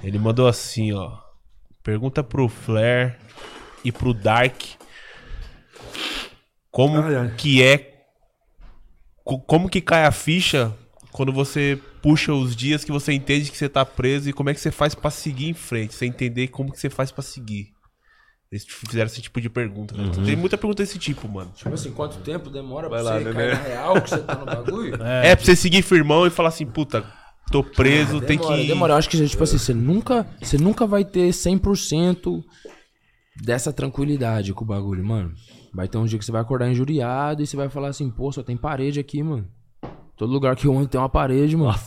Ele 0.02 0.18
mandou 0.18 0.46
assim, 0.46 0.92
ó. 0.92 1.21
Pergunta 1.82 2.22
pro 2.22 2.48
Flair 2.48 3.18
e 3.84 3.90
pro 3.90 4.14
Dark 4.14 4.60
como 6.70 6.98
Ai, 7.00 7.16
ai. 7.16 7.34
que 7.36 7.62
é 7.62 8.04
co- 9.24 9.40
como 9.40 9.68
que 9.68 9.80
cai 9.80 10.04
a 10.04 10.12
ficha 10.12 10.72
quando 11.10 11.32
você 11.32 11.78
puxa 12.00 12.32
os 12.32 12.56
dias 12.56 12.84
que 12.84 12.90
você 12.92 13.12
entende 13.12 13.50
que 13.50 13.56
você 13.56 13.68
tá 13.68 13.84
preso 13.84 14.28
e 14.30 14.32
como 14.32 14.48
é 14.50 14.54
que 14.54 14.60
você 14.60 14.70
faz 14.70 14.94
pra 14.94 15.10
seguir 15.10 15.48
em 15.50 15.54
frente, 15.54 15.94
você 15.94 16.06
entender 16.06 16.48
como 16.48 16.72
que 16.72 16.78
você 16.80 16.88
faz 16.88 17.10
pra 17.12 17.22
seguir. 17.22 17.68
Eles 18.50 18.66
fizeram 18.66 19.06
esse 19.06 19.20
tipo 19.22 19.40
de 19.40 19.48
pergunta. 19.48 19.96
né? 19.96 20.10
Tem 20.26 20.36
muita 20.36 20.58
pergunta 20.58 20.82
desse 20.82 20.98
tipo, 20.98 21.26
mano. 21.26 21.50
Tipo 21.54 21.72
assim, 21.72 21.90
quanto 21.90 22.18
tempo 22.18 22.50
demora 22.50 22.86
Vai 22.88 23.00
pra 23.02 23.10
lá, 23.12 23.18
você 23.18 23.24
neném. 23.24 23.34
cair 23.34 23.54
na 23.56 23.62
real 23.68 24.00
que 24.02 24.10
você 24.10 24.18
tá 24.18 24.34
no 24.34 24.44
bagulho? 24.44 24.94
É, 25.02 25.34
pra 25.34 25.44
você 25.44 25.56
seguir 25.56 25.80
firmão 25.82 26.26
e 26.26 26.30
falar 26.30 26.50
assim, 26.50 26.66
puta, 26.66 27.02
tô 27.52 27.62
preso, 27.62 28.20
tem 28.20 28.38
Demora, 28.38 28.56
que. 28.56 28.66
demora. 28.66 28.92
Eu 28.94 28.96
acho 28.96 29.08
que, 29.08 29.28
tipo 29.28 29.44
assim, 29.44 29.58
você 29.58 29.74
nunca, 29.74 30.26
você 30.40 30.56
nunca 30.56 30.86
vai 30.86 31.04
ter 31.04 31.28
100% 31.28 32.42
dessa 33.42 33.72
tranquilidade 33.72 34.52
com 34.54 34.64
o 34.64 34.66
bagulho, 34.66 35.04
mano. 35.04 35.32
Vai 35.72 35.86
ter 35.86 35.98
um 35.98 36.04
dia 36.04 36.18
que 36.18 36.24
você 36.24 36.32
vai 36.32 36.40
acordar 36.40 36.70
injuriado 36.70 37.42
e 37.42 37.46
você 37.46 37.56
vai 37.56 37.68
falar 37.68 37.88
assim, 37.88 38.10
pô, 38.10 38.32
só 38.32 38.42
tem 38.42 38.56
parede 38.56 38.98
aqui, 38.98 39.22
mano. 39.22 39.46
Todo 40.16 40.32
lugar 40.32 40.56
que 40.56 40.66
eu 40.66 40.76
ando 40.76 40.88
tem 40.88 41.00
uma 41.00 41.08
parede, 41.08 41.56
mano. 41.56 41.78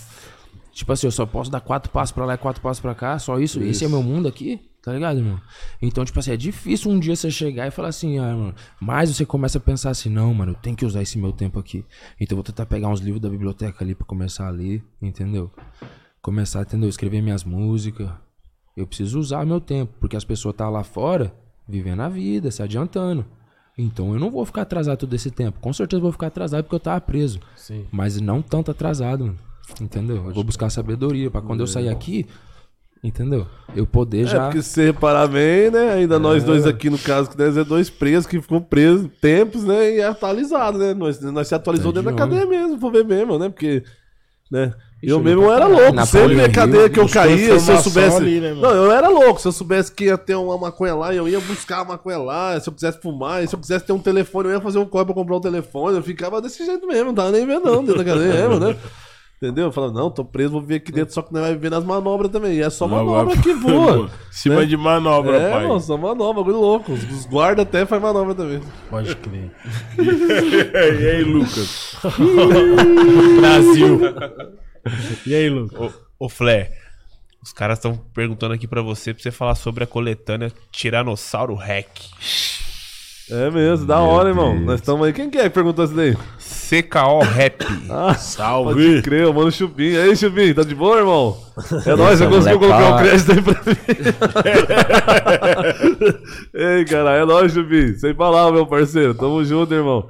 Tipo 0.71 0.91
assim, 0.91 1.07
eu 1.07 1.11
só 1.11 1.25
posso 1.25 1.49
dar 1.49 1.61
quatro 1.61 1.89
passos 1.91 2.11
pra 2.11 2.25
lá 2.25 2.33
e 2.33 2.37
quatro 2.37 2.61
passos 2.61 2.81
pra 2.81 2.93
cá, 2.93 3.17
só 3.17 3.39
isso. 3.39 3.61
Esse 3.63 3.85
é 3.85 3.87
meu 3.87 4.03
mundo 4.03 4.27
aqui, 4.27 4.59
tá 4.85 4.93
ligado, 4.93 5.17
irmão? 5.17 5.41
Então, 5.81 6.05
tipo 6.05 6.19
assim, 6.19 6.31
é 6.31 6.37
difícil 6.37 6.91
um 6.91 6.99
dia 6.99 7.15
você 7.15 7.31
chegar 7.31 7.65
e 7.67 7.71
falar 7.71 7.87
assim, 7.87 8.19
ah, 8.19 8.35
mano. 8.35 8.55
Mas 8.79 9.09
você 9.09 9.25
começa 9.25 9.57
a 9.57 9.61
pensar 9.61 9.89
assim, 9.89 10.09
não, 10.09 10.31
mano, 10.31 10.51
eu 10.51 10.55
tenho 10.55 10.75
que 10.75 10.85
usar 10.85 11.01
esse 11.01 11.17
meu 11.17 11.31
tempo 11.33 11.59
aqui. 11.59 11.83
Então 12.19 12.35
eu 12.35 12.37
vou 12.37 12.43
tentar 12.43 12.67
pegar 12.67 12.87
uns 12.89 12.99
livros 12.99 13.19
da 13.19 13.27
biblioteca 13.27 13.83
ali 13.83 13.95
pra 13.95 14.05
começar 14.05 14.47
a 14.47 14.51
ler, 14.51 14.83
entendeu? 15.01 15.51
Começar, 16.21 16.61
entendeu? 16.61 16.87
Escrever 16.87 17.21
minhas 17.21 17.43
músicas. 17.43 18.11
Eu 18.77 18.85
preciso 18.85 19.19
usar 19.19 19.43
meu 19.43 19.59
tempo, 19.59 19.93
porque 19.99 20.15
as 20.15 20.23
pessoas 20.23 20.55
tá 20.55 20.69
lá 20.69 20.83
fora 20.83 21.33
vivendo 21.67 22.01
a 22.01 22.09
vida, 22.09 22.51
se 22.51 22.61
adiantando. 22.61 23.25
Então 23.77 24.13
eu 24.13 24.19
não 24.19 24.29
vou 24.29 24.45
ficar 24.45 24.61
atrasado 24.61 24.99
todo 24.99 25.13
esse 25.15 25.31
tempo. 25.31 25.59
Com 25.59 25.73
certeza 25.73 25.97
eu 25.97 26.03
vou 26.03 26.11
ficar 26.11 26.27
atrasado 26.27 26.63
porque 26.63 26.75
eu 26.75 26.79
tava 26.79 27.01
preso. 27.01 27.39
Sim. 27.55 27.87
Mas 27.91 28.21
não 28.21 28.41
tanto 28.41 28.69
atrasado, 28.69 29.25
mano. 29.25 29.39
Entendeu? 29.81 30.17
Eu 30.17 30.33
vou 30.33 30.43
buscar 30.43 30.69
sabedoria 30.69 31.31
pra 31.31 31.41
quando 31.41 31.61
eu 31.61 31.67
sair 31.67 31.89
aqui, 31.89 32.27
entendeu? 33.07 33.45
Eu 33.75 33.85
poder 33.85 34.23
É, 34.23 34.27
já. 34.27 34.45
porque 34.45 34.61
se 34.61 34.69
você 34.69 34.85
reparar 34.85 35.27
bem, 35.27 35.69
né? 35.69 35.93
Ainda 35.93 36.17
nós 36.17 36.43
dois 36.43 36.65
aqui, 36.65 36.89
no 36.89 36.97
caso, 36.97 37.29
que 37.29 37.37
nós 37.37 37.55
é 37.57 37.63
dois 37.63 37.89
presos 37.89 38.25
que 38.25 38.41
ficam 38.41 38.61
presos 38.61 39.09
tempos, 39.21 39.63
né? 39.63 39.91
E 39.95 39.99
é 39.99 40.05
atualizado, 40.07 40.77
né? 40.77 40.93
Nós, 40.93 41.19
nós 41.21 41.47
se 41.47 41.55
atualizou 41.55 41.91
Tá 41.91 41.99
de 41.99 42.05
dentro 42.05 42.17
da 42.17 42.23
cadeia 42.25 42.45
mesmo, 42.45 42.77
vou 42.77 42.91
ver 42.91 43.03
mesmo, 43.05 43.37
né? 43.37 43.49
Porque, 43.49 43.83
né? 44.49 44.73
Ixi, 45.03 45.11
eu 45.11 45.17
eu 45.17 45.23
mesmo 45.23 45.43
pra 45.43 45.55
era 45.55 45.67
louco, 45.67 45.93
Na 45.93 46.05
sempre 46.05 46.35
na 46.35 46.49
cadeia 46.49 46.89
que 46.89 46.99
eu 46.99 47.07
caía, 47.07 47.59
se 47.59 47.69
eu 47.71 47.77
soubesse. 47.79 48.15
ali, 48.17 48.39
né, 48.39 48.53
não, 48.53 48.71
eu 48.71 48.91
era 48.91 49.09
louco, 49.09 49.39
se 49.41 49.47
eu 49.47 49.51
soubesse 49.51 49.91
que 49.91 50.05
ia 50.05 50.17
ter 50.17 50.33
uma 50.35 50.57
maconha 50.57 50.95
lá, 50.95 51.13
eu 51.13 51.27
ia 51.27 51.39
buscar 51.41 51.81
a 51.81 51.85
maconha 51.85 52.17
lá, 52.17 52.59
se 52.59 52.67
eu 52.69 52.73
quisesse 52.73 52.99
fumar, 53.01 53.45
se 53.47 53.53
eu 53.53 53.59
quisesse 53.59 53.85
ter 53.85 53.91
um 53.93 53.99
telefone, 53.99 54.47
eu 54.47 54.53
ia 54.55 54.61
fazer 54.61 54.79
um 54.79 54.85
corre 54.85 55.05
pra 55.05 55.13
comprar 55.13 55.35
um 55.35 55.41
telefone, 55.41 55.97
eu 55.97 56.01
ficava 56.03 56.41
desse 56.41 56.65
jeito 56.65 56.87
mesmo, 56.87 57.07
não 57.07 57.13
tava 57.13 57.31
nem 57.31 57.45
vendo 57.45 57.65
não, 57.65 57.83
dentro 57.83 58.03
da 58.03 58.05
cadeia 58.05 58.33
mesmo, 58.47 58.59
né? 58.59 58.75
Entendeu? 59.37 59.65
Eu 59.65 59.71
falava, 59.71 59.93
não, 59.93 60.09
tô 60.09 60.23
preso, 60.23 60.51
vou 60.51 60.61
ver 60.61 60.75
aqui 60.75 60.91
dentro, 60.93 61.13
só 61.13 61.21
que 61.21 61.33
não 61.33 61.41
vai 61.41 61.53
viver 61.53 61.69
nas 61.69 61.83
manobras 61.83 62.31
também. 62.31 62.53
E 62.53 62.61
é 62.61 62.69
só 62.69 62.87
manobra 62.87 63.35
que 63.37 63.53
voa. 63.53 64.09
Cima 64.31 64.61
né? 64.61 64.65
de 64.65 64.77
manobra, 64.77 65.35
É, 65.37 65.51
pai. 65.51 65.67
mano, 65.67 65.79
só 65.81 65.97
manobra, 65.97 66.41
bagulho 66.41 66.61
louco. 66.61 66.93
Os, 66.93 67.25
guardas 67.25 67.65
até 67.65 67.85
faz 67.85 68.01
manobra 68.01 68.33
também. 68.33 68.61
Pode 68.89 69.13
crer. 69.17 69.51
e 71.01 71.07
aí, 71.07 71.23
Lucas? 71.23 71.97
Brasil. 73.39 73.99
E 75.25 75.35
aí, 75.35 75.49
Lucas? 75.49 75.93
Ô, 76.17 76.25
ô 76.25 76.29
Flé, 76.29 76.71
os 77.43 77.51
caras 77.51 77.77
estão 77.77 77.97
perguntando 78.13 78.53
aqui 78.53 78.67
pra 78.67 78.81
você, 78.81 79.13
pra 79.13 79.21
você 79.21 79.31
falar 79.31 79.55
sobre 79.55 79.83
a 79.83 79.87
coletânea 79.87 80.51
Tiranossauro 80.71 81.55
Hack. 81.55 81.89
É 83.29 83.49
mesmo, 83.49 83.87
da 83.87 83.99
hora, 83.99 84.29
irmão. 84.29 84.53
Nós 84.59 84.79
estamos 84.79 85.05
aí. 85.05 85.11
Quem 85.11 85.29
que 85.31 85.37
é 85.39 85.43
que 85.43 85.49
perguntou 85.49 85.83
isso 85.83 85.95
daí? 85.95 86.15
CKO 86.37 87.19
Rap. 87.23 87.65
Ah, 87.89 88.13
Salve. 88.15 88.73
pode 88.73 89.01
crer, 89.03 89.31
mano, 89.33 89.51
Chupim. 89.51 89.83
E 89.83 89.97
aí, 89.97 90.15
Chupim, 90.15 90.53
tá 90.53 90.63
de 90.63 90.73
boa, 90.75 90.97
irmão? 90.97 91.37
É 91.85 91.95
nóis, 91.95 92.19
você 92.19 92.27
conseguiu 92.27 92.59
colocar 92.59 92.91
o 92.91 92.93
ó. 92.93 92.97
crédito 92.97 93.31
aí 93.31 93.41
pra 93.41 93.53
mim. 93.65 93.77
Ei, 96.53 96.85
cara, 96.85 97.15
é 97.15 97.25
nóis, 97.25 97.51
Chupim. 97.53 97.93
Sem 97.95 98.13
palavra, 98.13 98.53
meu 98.53 98.65
parceiro. 98.67 99.13
Tamo 99.13 99.43
junto, 99.43 99.73
irmão. 99.73 100.09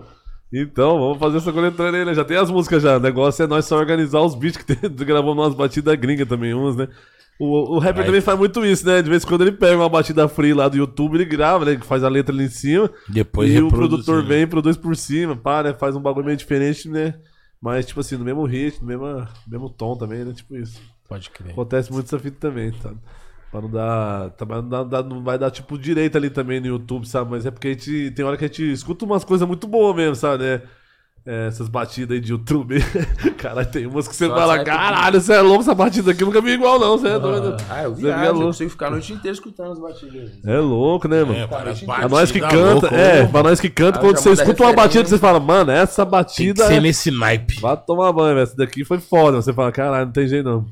Então, 0.53 0.97
vamos 0.99 1.17
fazer 1.19 1.37
essa 1.37 1.51
coletânea 1.51 1.99
aí, 2.01 2.05
né? 2.05 2.13
Já 2.13 2.23
tem 2.23 2.37
as 2.37 2.49
músicas 2.49 2.81
já. 2.81 2.97
O 2.97 2.99
negócio 2.99 3.43
é 3.43 3.47
nós 3.47 3.65
só 3.65 3.77
organizar 3.77 4.21
os 4.21 4.35
beats 4.35 4.57
que 4.57 4.65
tem. 4.75 4.89
Gravamos 5.05 5.43
umas 5.45 5.53
batidas 5.55 5.95
gringas 5.95 6.27
também, 6.27 6.53
umas, 6.53 6.75
né? 6.75 6.87
O, 7.37 7.75
o 7.75 7.79
rapper 7.79 8.05
também 8.05 8.21
faz 8.21 8.37
muito 8.39 8.65
isso, 8.65 8.85
né? 8.85 9.01
De 9.01 9.09
vez 9.09 9.23
em 9.23 9.27
quando 9.27 9.41
ele 9.41 9.51
pega 9.51 9.75
uma 9.75 9.89
batida 9.89 10.27
free 10.27 10.53
lá 10.53 10.69
do 10.69 10.77
YouTube, 10.77 11.15
ele 11.15 11.25
grava, 11.25 11.65
né? 11.65 11.77
Faz 11.81 12.03
a 12.03 12.07
letra 12.09 12.33
ali 12.33 12.45
em 12.45 12.49
cima. 12.49 12.89
Depois 13.09 13.49
e 13.53 13.61
o 13.61 13.67
produtor 13.69 14.23
vem 14.27 14.41
e 14.43 14.47
produz 14.47 14.77
por 14.77 14.95
cima, 14.95 15.35
pá, 15.35 15.61
né? 15.61 15.73
Faz 15.73 15.95
um 15.95 16.01
bagulho 16.01 16.25
meio 16.25 16.37
diferente, 16.37 16.87
né? 16.87 17.15
Mas, 17.61 17.85
tipo 17.85 17.99
assim, 17.99 18.15
no 18.15 18.23
mesmo 18.23 18.45
ritmo, 18.45 18.81
no 18.81 18.87
mesmo, 18.87 19.27
mesmo 19.47 19.69
tom 19.69 19.97
também, 19.97 20.23
né? 20.23 20.33
Tipo 20.33 20.55
isso. 20.55 20.79
Pode 21.09 21.29
crer. 21.29 21.51
Acontece 21.51 21.91
muito 21.91 22.05
essa 22.05 22.17
fita 22.19 22.37
também, 22.39 22.71
tá? 22.71 22.93
Pra 23.51 23.61
não 23.61 23.69
dar. 23.69 24.29
Também 24.31 24.57
não, 24.61 24.69
dá- 24.69 24.83
dá- 24.83 25.03
não 25.03 25.21
vai 25.23 25.37
dar, 25.37 25.51
tipo, 25.51 25.77
direito 25.77 26.17
ali 26.17 26.29
também 26.29 26.59
no 26.61 26.67
YouTube, 26.67 27.05
sabe? 27.07 27.31
Mas 27.31 27.45
é 27.45 27.51
porque 27.51 27.67
a 27.67 27.71
gente. 27.71 28.11
Tem 28.11 28.23
hora 28.23 28.37
que 28.37 28.45
a 28.45 28.47
gente 28.47 28.71
escuta 28.71 29.03
umas 29.05 29.23
coisas 29.25 29.47
muito 29.47 29.67
boas 29.67 29.95
mesmo, 29.95 30.15
sabe, 30.15 30.43
né? 30.43 30.61
É, 31.27 31.47
essas 31.47 31.67
batidas 31.67 32.13
aí 32.15 32.21
de 32.21 32.31
YouTube. 32.33 32.77
Caralho, 33.39 33.67
tem 33.67 33.87
umas 33.87 34.07
que 34.07 34.15
você 34.15 34.27
Só 34.27 34.35
fala, 34.35 34.63
caralho, 34.63 35.19
você 35.19 35.33
é 35.33 35.41
louco, 35.41 35.61
essa 35.61 35.73
batida 35.73 36.11
aqui 36.11 36.23
nunca 36.23 36.39
vi 36.39 36.51
igual, 36.51 36.79
não, 36.79 36.97
você 36.99 37.07
é 37.07 37.17
doido. 37.19 37.57
Ah, 37.67 37.81
eu 37.83 37.95
Você 37.95 38.01
viajo, 38.03 38.17
fica 38.19 38.27
eu 38.27 38.33
louco. 38.33 38.47
consigo 38.47 38.69
ficar 38.69 38.87
a 38.87 38.91
noite 38.91 39.13
inteira 39.13 39.33
escutando 39.33 39.71
as 39.71 39.79
batidas. 39.79 40.31
É 40.45 40.59
louco, 40.59 41.07
né, 41.07 41.23
mano? 41.23 41.33
É, 41.39 41.47
cara, 41.47 41.73
Pra 41.73 42.07
nós 42.07 42.31
que 42.31 42.39
batida 42.39 42.61
canta, 42.63 42.73
louca, 42.87 42.95
é, 42.95 43.23
ô. 43.23 43.27
pra 43.29 43.41
nós 43.43 43.59
que 43.59 43.69
canta, 43.71 43.97
Ah, 43.97 44.01
quando 44.01 44.17
você 44.17 44.31
escuta 44.33 44.63
uma 44.63 44.73
batida 44.73 45.03
você 45.09 45.17
fala, 45.17 45.39
mano, 45.39 45.71
essa 45.71 46.03
Tem 46.03 46.05
que 46.05 46.11
batida 46.11 46.67
ser 46.67 46.73
é 46.75 46.79
nesse 46.79 47.09
naipe. 47.09 47.59
Vai 47.59 47.75
tomar 47.75 48.11
banho, 48.13 48.35
velho. 48.35 48.43
Essa 48.43 48.55
daqui 48.55 48.85
foi 48.85 48.99
foda. 48.99 49.41
Você 49.41 49.51
fala, 49.51 49.71
caralho, 49.71 50.05
não 50.05 50.13
tem 50.13 50.27
jeito 50.27 50.45
não. 50.47 50.65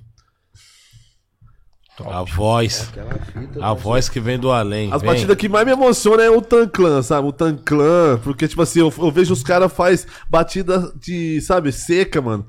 A 1.99 2.23
voz. 2.23 2.89
Fita. 3.33 3.63
A 3.63 3.73
voz 3.73 4.09
que 4.09 4.19
vem 4.19 4.39
do 4.39 4.51
além. 4.51 4.91
As 4.91 5.01
vem. 5.01 5.11
batidas 5.11 5.37
que 5.37 5.47
mais 5.47 5.65
me 5.65 5.71
emocionam 5.73 6.23
é 6.23 6.29
o 6.29 6.41
Tanclan, 6.41 7.03
sabe? 7.03 7.27
O 7.27 7.31
Tanclan. 7.31 8.19
Porque, 8.23 8.47
tipo 8.47 8.61
assim, 8.61 8.79
eu, 8.79 8.91
eu 8.97 9.11
vejo 9.11 9.33
os 9.33 9.43
caras 9.43 9.71
faz 9.71 10.07
batida 10.29 10.91
de, 10.95 11.39
sabe, 11.41 11.71
seca, 11.71 12.21
mano. 12.21 12.47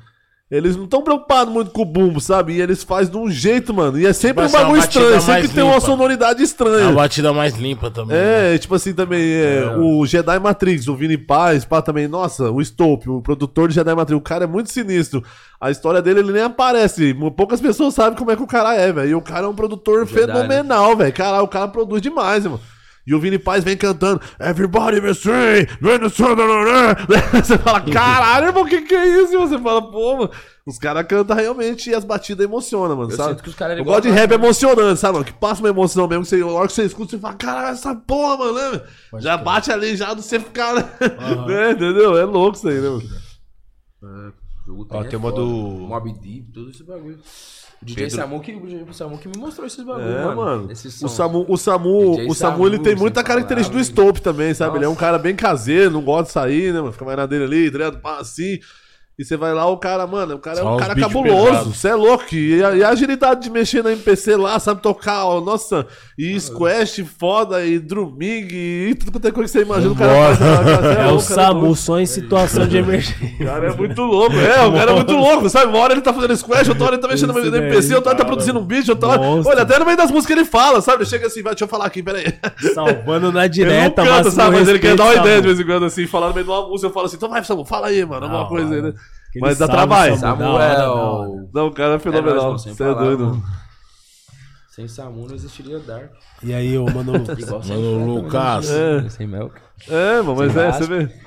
Eles 0.57 0.77
não 0.77 0.85
estão 0.85 1.03
preocupados 1.03 1.53
muito 1.53 1.71
com 1.73 1.83
o 1.83 1.85
bumbo, 1.85 2.21
sabe? 2.21 2.53
E 2.55 2.61
eles 2.61 2.83
fazem 2.83 3.11
de 3.11 3.19
um 3.19 3.29
jeito, 3.31 3.75
mano. 3.75 3.99
E 3.99 4.07
é 4.07 4.13
sempre 4.13 4.45
um 4.45 4.51
bagulho 4.51 4.79
estranho. 4.79 5.21
Sempre 5.21 5.33
mais 5.33 5.51
tem 5.53 5.63
uma 5.65 5.75
limpa. 5.75 5.87
sonoridade 5.87 6.41
É 6.41 6.45
estranha. 6.45 6.89
a 6.89 6.93
batida 6.93 7.33
mais 7.33 7.55
limpa 7.57 7.91
também. 7.91 8.17
né? 8.17 8.55
É, 8.55 8.59
tipo 8.59 8.75
assim, 8.75 8.93
também, 8.95 9.21
é, 9.21 9.75
o 9.79 10.07
Jedi 10.07 10.39
Matrix, 10.39 10.87
o 10.87 10.95
Vini 10.95 11.19
Paz, 11.19 11.65
pá, 11.65 11.83
também, 11.83 12.07
nossa, 12.07 12.51
o 12.51 12.63
Stope, 12.65 13.11
o 13.11 13.21
produtor 13.21 13.69
de 13.69 13.75
Jedi 13.75 13.95
Matrix, 13.95 14.19
o 14.19 14.23
cara 14.23 14.45
é 14.45 14.47
muito 14.47 14.71
sinistro. 14.71 15.25
A 15.61 15.71
história 15.71 16.01
dele, 16.01 16.21
ele 16.21 16.33
nem 16.33 16.43
aparece. 16.43 17.15
Poucas 17.37 17.61
pessoas 17.61 17.95
sabem 17.95 18.17
como 18.19 18.31
é 18.31 18.37
que 18.37 18.43
o 18.43 18.47
cara 18.47 18.75
é, 18.77 18.93
velho. 18.93 19.09
E 19.11 19.15
o 19.15 19.21
cara 19.23 19.47
é 19.47 19.49
um 19.49 19.55
produtor 19.55 20.07
Jedi, 20.07 20.21
fenomenal, 20.27 20.97
velho. 20.97 21.13
Caralho, 21.13 21.45
o 21.45 21.49
cara 21.49 21.67
produz 21.69 22.01
demais, 22.01 22.45
mano. 22.45 22.61
E 23.07 23.15
o 23.15 23.21
Vini 23.21 23.39
Paz 23.39 23.63
vem 23.63 23.77
cantando 23.77 24.21
Everybody 24.41 25.01
the 25.01 25.13
sun 25.13 25.67
Você 27.43 27.59
fala, 27.59 27.81
caralho, 27.83 28.47
irmão, 28.47 28.63
o 28.63 28.67
que 28.67 28.81
que 28.83 28.95
é 28.95 29.23
isso? 29.23 29.35
E 29.35 29.37
você 29.37 29.59
fala, 29.59 29.83
pô, 29.91 30.17
mano. 30.17 30.31
Os 30.67 30.79
caras 30.79 31.07
cantam 31.07 31.37
realmente 31.37 31.91
e 31.91 31.95
as 31.95 32.05
batidas 32.05 32.43
emocionam, 32.43 32.97
mano, 32.97 33.11
Eu 33.11 33.17
sabe? 33.17 33.31
sinto 33.33 33.43
que 33.43 33.51
os 33.51 33.55
caras 33.55 33.77
Eu 33.77 33.83
igual 33.83 33.97
gosto 33.97 34.09
de 34.09 34.15
rap 34.19 34.33
emocionante, 34.33 34.99
sabe, 34.99 35.13
mano? 35.13 35.25
Que 35.27 35.33
passa 35.35 35.61
uma 35.61 35.69
emoção 35.69 36.09
mesmo. 36.09 36.25
Que 36.25 36.31
você, 36.31 36.41
a 36.41 36.47
hora 36.47 36.67
que 36.67 36.73
você 36.73 36.85
escuta, 36.85 37.11
você 37.11 37.19
fala, 37.19 37.35
caralho, 37.35 37.75
essa 37.75 37.95
porra, 37.95 38.39
mano, 38.39 38.55
né? 38.73 38.81
Já 39.19 39.37
bate 39.37 39.71
ali, 39.71 39.95
já 39.95 40.15
do 40.15 40.23
você 40.23 40.41
ficar, 40.41 40.75
né? 40.75 40.89
Né, 41.47 41.73
Entendeu? 41.73 42.17
É 42.17 42.25
louco 42.25 42.57
isso 42.57 42.67
aí, 42.67 42.81
né, 42.81 42.89
mano? 42.89 43.03
O 44.03 44.33
jogo 44.67 44.87
Ó, 44.91 45.03
é 45.03 45.09
tem 45.09 45.19
uma 45.19 45.31
do- 45.31 45.45
Mob 45.87 46.13
Deep, 46.15 46.51
tudo 46.53 46.71
esse 46.71 46.83
bagulho. 46.83 47.19
O 47.85 47.87
DJ 47.87 48.05
Pedro- 48.05 48.17
Samu 48.17 48.41
que, 48.41 48.53
o 48.55 48.61
DJ 48.61 48.87
Samu 48.93 49.19
que 49.19 49.29
me 49.29 49.37
mostrou 49.37 49.67
esses 49.67 49.85
bagulhos, 49.85 50.09
É, 50.11 50.35
mano. 50.35 50.69
O. 51.03 51.09
Samu, 51.09 51.45
o 51.47 51.57
Samu, 51.59 52.11
DJ 52.17 52.27
o 52.31 52.35
Samu, 52.35 52.67
ele 52.67 52.79
tem 52.79 52.97
muita 52.97 53.23
característica 53.23 53.77
do. 53.77 53.85
Stope 53.85 54.23
também, 54.23 54.55
sabe? 54.55 54.79
Ele 54.79 54.87
é 54.87 54.89
um 54.89 54.95
cara 54.95 55.19
bem 55.19 55.37
caseiro, 55.37 55.91
não 55.91 56.03
gosta 56.03 56.25
de 56.25 56.31
sair, 56.33 56.73
né, 56.73 56.81
mano? 56.81 56.93
Fica 56.93 57.05
mais 57.05 57.17
na 57.19 57.27
dele 57.27 57.45
ali, 57.45 57.71
direto, 57.71 57.99
pá, 57.99 58.19
assim. 58.19 58.59
E 59.17 59.25
você 59.25 59.37
vai 59.37 59.55
lá, 59.55 59.65
o 59.67 59.77
cara, 59.77 60.05
mano, 60.09 60.35
o 60.35 60.39
cara 60.41 60.59
é 60.59 60.63
Só 60.63 60.73
um 60.73 60.75
os 60.75 60.81
cara 60.81 60.95
cabuloso. 60.97 61.73
Você 61.73 61.87
é 61.89 61.95
louco. 61.95 62.35
E 62.35 62.65
a, 62.65 62.75
e 62.75 62.83
a 62.83 62.89
agilidade 62.89 63.43
de 63.43 63.51
mexer 63.51 63.85
na 63.85 63.93
MPC 63.93 64.35
lá, 64.35 64.59
sabe 64.59 64.83
tocar, 64.83 65.25
ó, 65.27 65.41
nossa, 65.41 65.87
e 66.17 66.39
Squash 66.39 67.05
foda, 67.19 67.67
e 67.67 67.79
Drumig, 67.79 68.55
e 68.55 68.95
tudo 68.95 69.13
quanto 69.13 69.27
é 69.27 69.33
coisa 69.33 69.53
que 69.53 69.59
você 69.59 69.65
imagina, 69.65 69.93
o 69.93 69.97
cara 69.97 70.15
faz. 70.15 70.39
você 70.39 71.01
É 71.01 71.13
o 71.13 71.17
é 71.17 71.19
Samu, 71.19 71.75
só 71.75 71.99
em 71.99 72.07
situação 72.07 72.67
de 72.67 72.77
emergência. 72.77 73.17
O 73.41 73.45
cara 73.45 73.67
é 73.67 73.75
muito 73.75 74.03
louco, 74.03 74.37
é, 74.37 74.65
o 74.65 74.73
cara 74.73 74.93
é 74.93 74.95
muito 74.95 75.13
louco, 75.13 75.49
sabe? 75.51 75.67
Uma 75.67 75.79
hora 75.79 75.93
ele 75.93 76.03
tá 76.03 76.15
fazendo 76.15 76.37
squash, 76.37 76.69
outra 76.69 76.85
hora 76.85 76.95
ele 76.95 77.03
tá 77.03 77.09
mexendo 77.09 77.33
no 77.33 77.39
MPC, 77.39 77.95
outra 77.97 78.11
hora 78.11 78.19
tá 78.19 78.25
cara. 78.25 78.27
produzindo 78.27 78.61
um 78.61 78.67
vídeo, 78.67 78.93
outra 78.93 79.09
hora. 79.09 79.21
Olha, 79.21 79.63
até 79.63 79.79
no 79.79 79.85
meio 79.85 79.97
das 79.97 80.11
músicas 80.11 80.37
ele 80.37 80.47
fala, 80.47 80.81
sabe? 80.81 81.03
Ele 81.03 81.11
chega 81.11 81.27
assim, 81.27 81.43
vai, 81.43 81.53
deixa 81.53 81.65
eu 81.65 81.69
falar 81.69 81.87
aqui, 81.87 82.01
peraí. 82.01 82.33
Salvando 82.73 83.33
na 83.33 83.47
Ele 83.47 83.49
não 83.49 83.49
direta, 83.49 84.03
canta, 84.03 84.05
máximo 84.05 84.31
sabe? 84.31 84.57
Mas 84.57 84.69
ele 84.69 84.79
quer 84.79 84.97
dar 84.97 85.05
uma 85.05 85.15
ideia 85.15 85.41
de 85.41 85.49
vez 85.49 85.59
em 85.59 85.65
quando, 85.65 85.87
assim, 85.87 86.07
falar 86.07 86.29
no 86.29 86.35
meio 86.35 86.45
de 86.45 86.51
uma 86.53 86.69
música, 86.69 86.87
eu 86.87 86.93
falo 86.93 87.07
assim, 87.07 87.17
então 87.17 87.29
vai, 87.29 87.43
Samu, 87.43 87.65
fala 87.65 87.89
aí, 87.89 88.05
mano, 88.05 88.25
alguma 88.25 88.45
Da 88.45 88.49
coisa 88.49 88.73
aí, 88.73 88.83
né? 88.83 88.93
Mas 89.41 89.59
dá 89.59 89.67
trabalho. 89.67 90.17
Samu, 90.17 90.37
da 90.37 90.45
Samu 90.45 90.55
hora, 90.55 90.65
é. 90.65 91.49
Não, 91.53 91.67
o 91.67 91.73
cara 91.73 91.95
é 91.95 91.97
É 91.97 91.99
fenomenal, 91.99 92.53
você 92.57 92.71
é 92.71 92.95
doido. 92.95 93.43
Sem 94.75 94.89
Samu 94.89 95.29
não 95.29 95.37
existiria 95.37 95.79
Dark. 95.79 96.11
E 96.43 96.53
aí, 96.53 96.77
ô, 96.77 96.85
mano, 96.87 97.13
Mano, 97.69 98.23
Lucas. 98.23 98.67
também. 98.67 99.09
Sem 99.09 99.25
Melk. 99.25 99.55
É, 99.89 100.17
mano, 100.21 100.35
mas 100.35 100.53
Sem 100.53 100.63
é, 100.63 100.73
você 100.73 100.87
vê. 100.87 101.21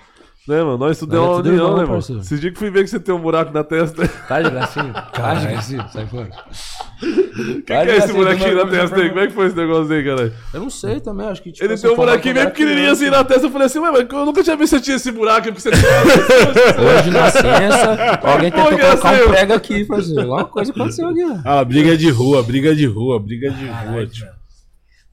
Né, 0.47 0.63
mano? 0.63 0.77
Nós 0.77 0.97
tudo 0.97 1.13
é 1.13 1.19
Nós 1.19 1.45
é 1.45 1.49
união, 1.49 1.53
irmão, 1.55 1.69
né, 1.71 1.81
mano? 1.81 1.93
parceiro. 1.93 2.21
Esse 2.21 2.39
dia 2.39 2.51
que 2.51 2.57
fui 2.57 2.69
ver 2.69 2.83
que 2.85 2.89
você 2.89 2.99
tem 3.01 3.13
um 3.13 3.19
buraco 3.19 3.51
na 3.51 3.65
testa. 3.65 4.07
Tá 4.07 4.41
de 4.41 4.49
gracinha? 4.49 4.93
Tá 5.11 5.33
de 5.33 5.47
gracinha? 5.47 5.87
Sai 5.89 6.07
fora. 6.07 6.29
O 6.29 7.53
que, 7.55 7.61
que 7.63 7.73
é 7.73 7.97
esse 7.97 8.13
buraquinho 8.13 8.55
na 8.55 8.65
testa 8.65 8.95
aí? 8.95 9.09
Como 9.09 9.19
é 9.19 9.27
que 9.27 9.33
foi 9.33 9.47
esse 9.47 9.55
negócio 9.57 9.93
aí, 9.93 10.03
caralho? 10.05 10.33
Eu 10.53 10.61
não 10.61 10.69
sei 10.69 11.01
também, 11.01 11.27
acho 11.27 11.41
que 11.41 11.51
tipo, 11.51 11.65
Ele 11.65 11.73
assim, 11.73 11.83
tem 11.83 11.91
um 11.91 11.95
buraquinho 11.97 12.33
bem 12.33 12.45
pequenininho 12.45 12.91
assim 12.91 13.09
na 13.09 13.23
testa. 13.25 13.47
Eu 13.47 13.51
falei 13.51 13.67
assim, 13.67 13.79
ué, 13.79 13.91
mas 13.91 14.07
eu 14.09 14.25
nunca 14.25 14.41
tinha 14.41 14.55
visto 14.55 14.75
que 14.75 14.79
você 14.79 14.83
tinha 14.85 14.95
esse 14.95 15.11
buraco. 15.11 15.51
Porque 15.51 15.59
você 15.59 15.69
Hoje 15.69 17.11
na 17.11 17.29
ciência, 17.29 18.19
alguém 18.23 18.51
tentou 18.51 18.69
que 18.69 18.77
colocar 18.77 18.93
essa 18.93 19.09
aí? 19.09 19.25
um 19.25 19.29
prego 19.29 19.53
aqui, 19.53 19.85
fazer. 19.85 20.19
Alguma 20.21 20.45
coisa 20.45 20.71
aconteceu 20.71 21.09
aqui, 21.09 21.25
ó. 21.25 21.37
Ah, 21.43 21.63
briga 21.65 21.97
de 21.97 22.09
rua, 22.09 22.41
briga 22.41 22.73
de 22.73 22.85
rua, 22.85 23.19
briga 23.19 23.51
de 23.51 23.65
rua, 23.65 24.07
tio. 24.07 24.27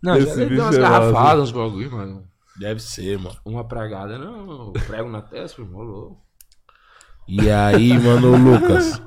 Não, 0.00 0.20
já 0.20 0.34
deu 0.34 0.62
umas 0.62 0.76
é 0.76 0.80
garrafadas, 0.80 1.44
uns 1.44 1.50
bagulho, 1.50 1.90
mano. 1.90 2.33
Deve 2.58 2.80
ser, 2.80 3.18
mano. 3.18 3.36
Uma 3.44 3.64
pregada, 3.64 4.16
não. 4.18 4.72
Prego 4.86 5.08
na 5.10 5.20
testa, 5.22 5.60
irmão, 5.60 5.82
louco. 5.82 6.16
E 7.26 7.50
aí, 7.50 7.98
mano, 7.98 8.36
Lucas. 8.36 9.00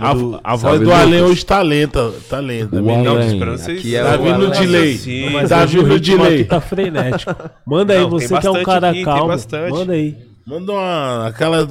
A, 0.00 0.12
do- 0.12 0.38
a 0.44 0.54
voz 0.54 0.80
do 0.82 0.92
Além 0.92 1.22
hoje 1.22 1.46
tá 1.46 1.62
lenta. 1.62 2.12
Tá 2.28 2.40
lenta. 2.40 2.76
O 2.82 2.90
Além, 2.90 3.26
esperando 3.32 3.56
vocês. 3.58 3.78
aqui 3.78 3.96
é 3.96 4.02
Tá 4.02 4.16
o 4.16 4.22
vindo 4.22 4.46
o 4.46 4.50
delay. 4.50 5.30
Mas 5.32 5.48
Tá 5.48 5.64
vindo 5.64 5.94
o 5.94 5.98
delay. 6.00 6.44
tá 6.44 6.60
frenético. 6.60 7.34
Manda 7.66 7.94
aí, 7.94 8.00
Não, 8.00 8.10
você 8.10 8.38
que 8.38 8.46
é 8.46 8.50
um 8.50 8.62
cara 8.62 8.90
aqui, 8.90 9.04
calmo. 9.04 9.28
bastante. 9.28 9.70
Manda 9.72 9.92
aí. 9.94 10.16
Manda 10.46 10.72
uma. 10.72 11.26
Aquela. 11.28 11.66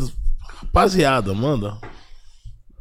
Rapaziada, 0.60 1.34
manda. 1.36 1.78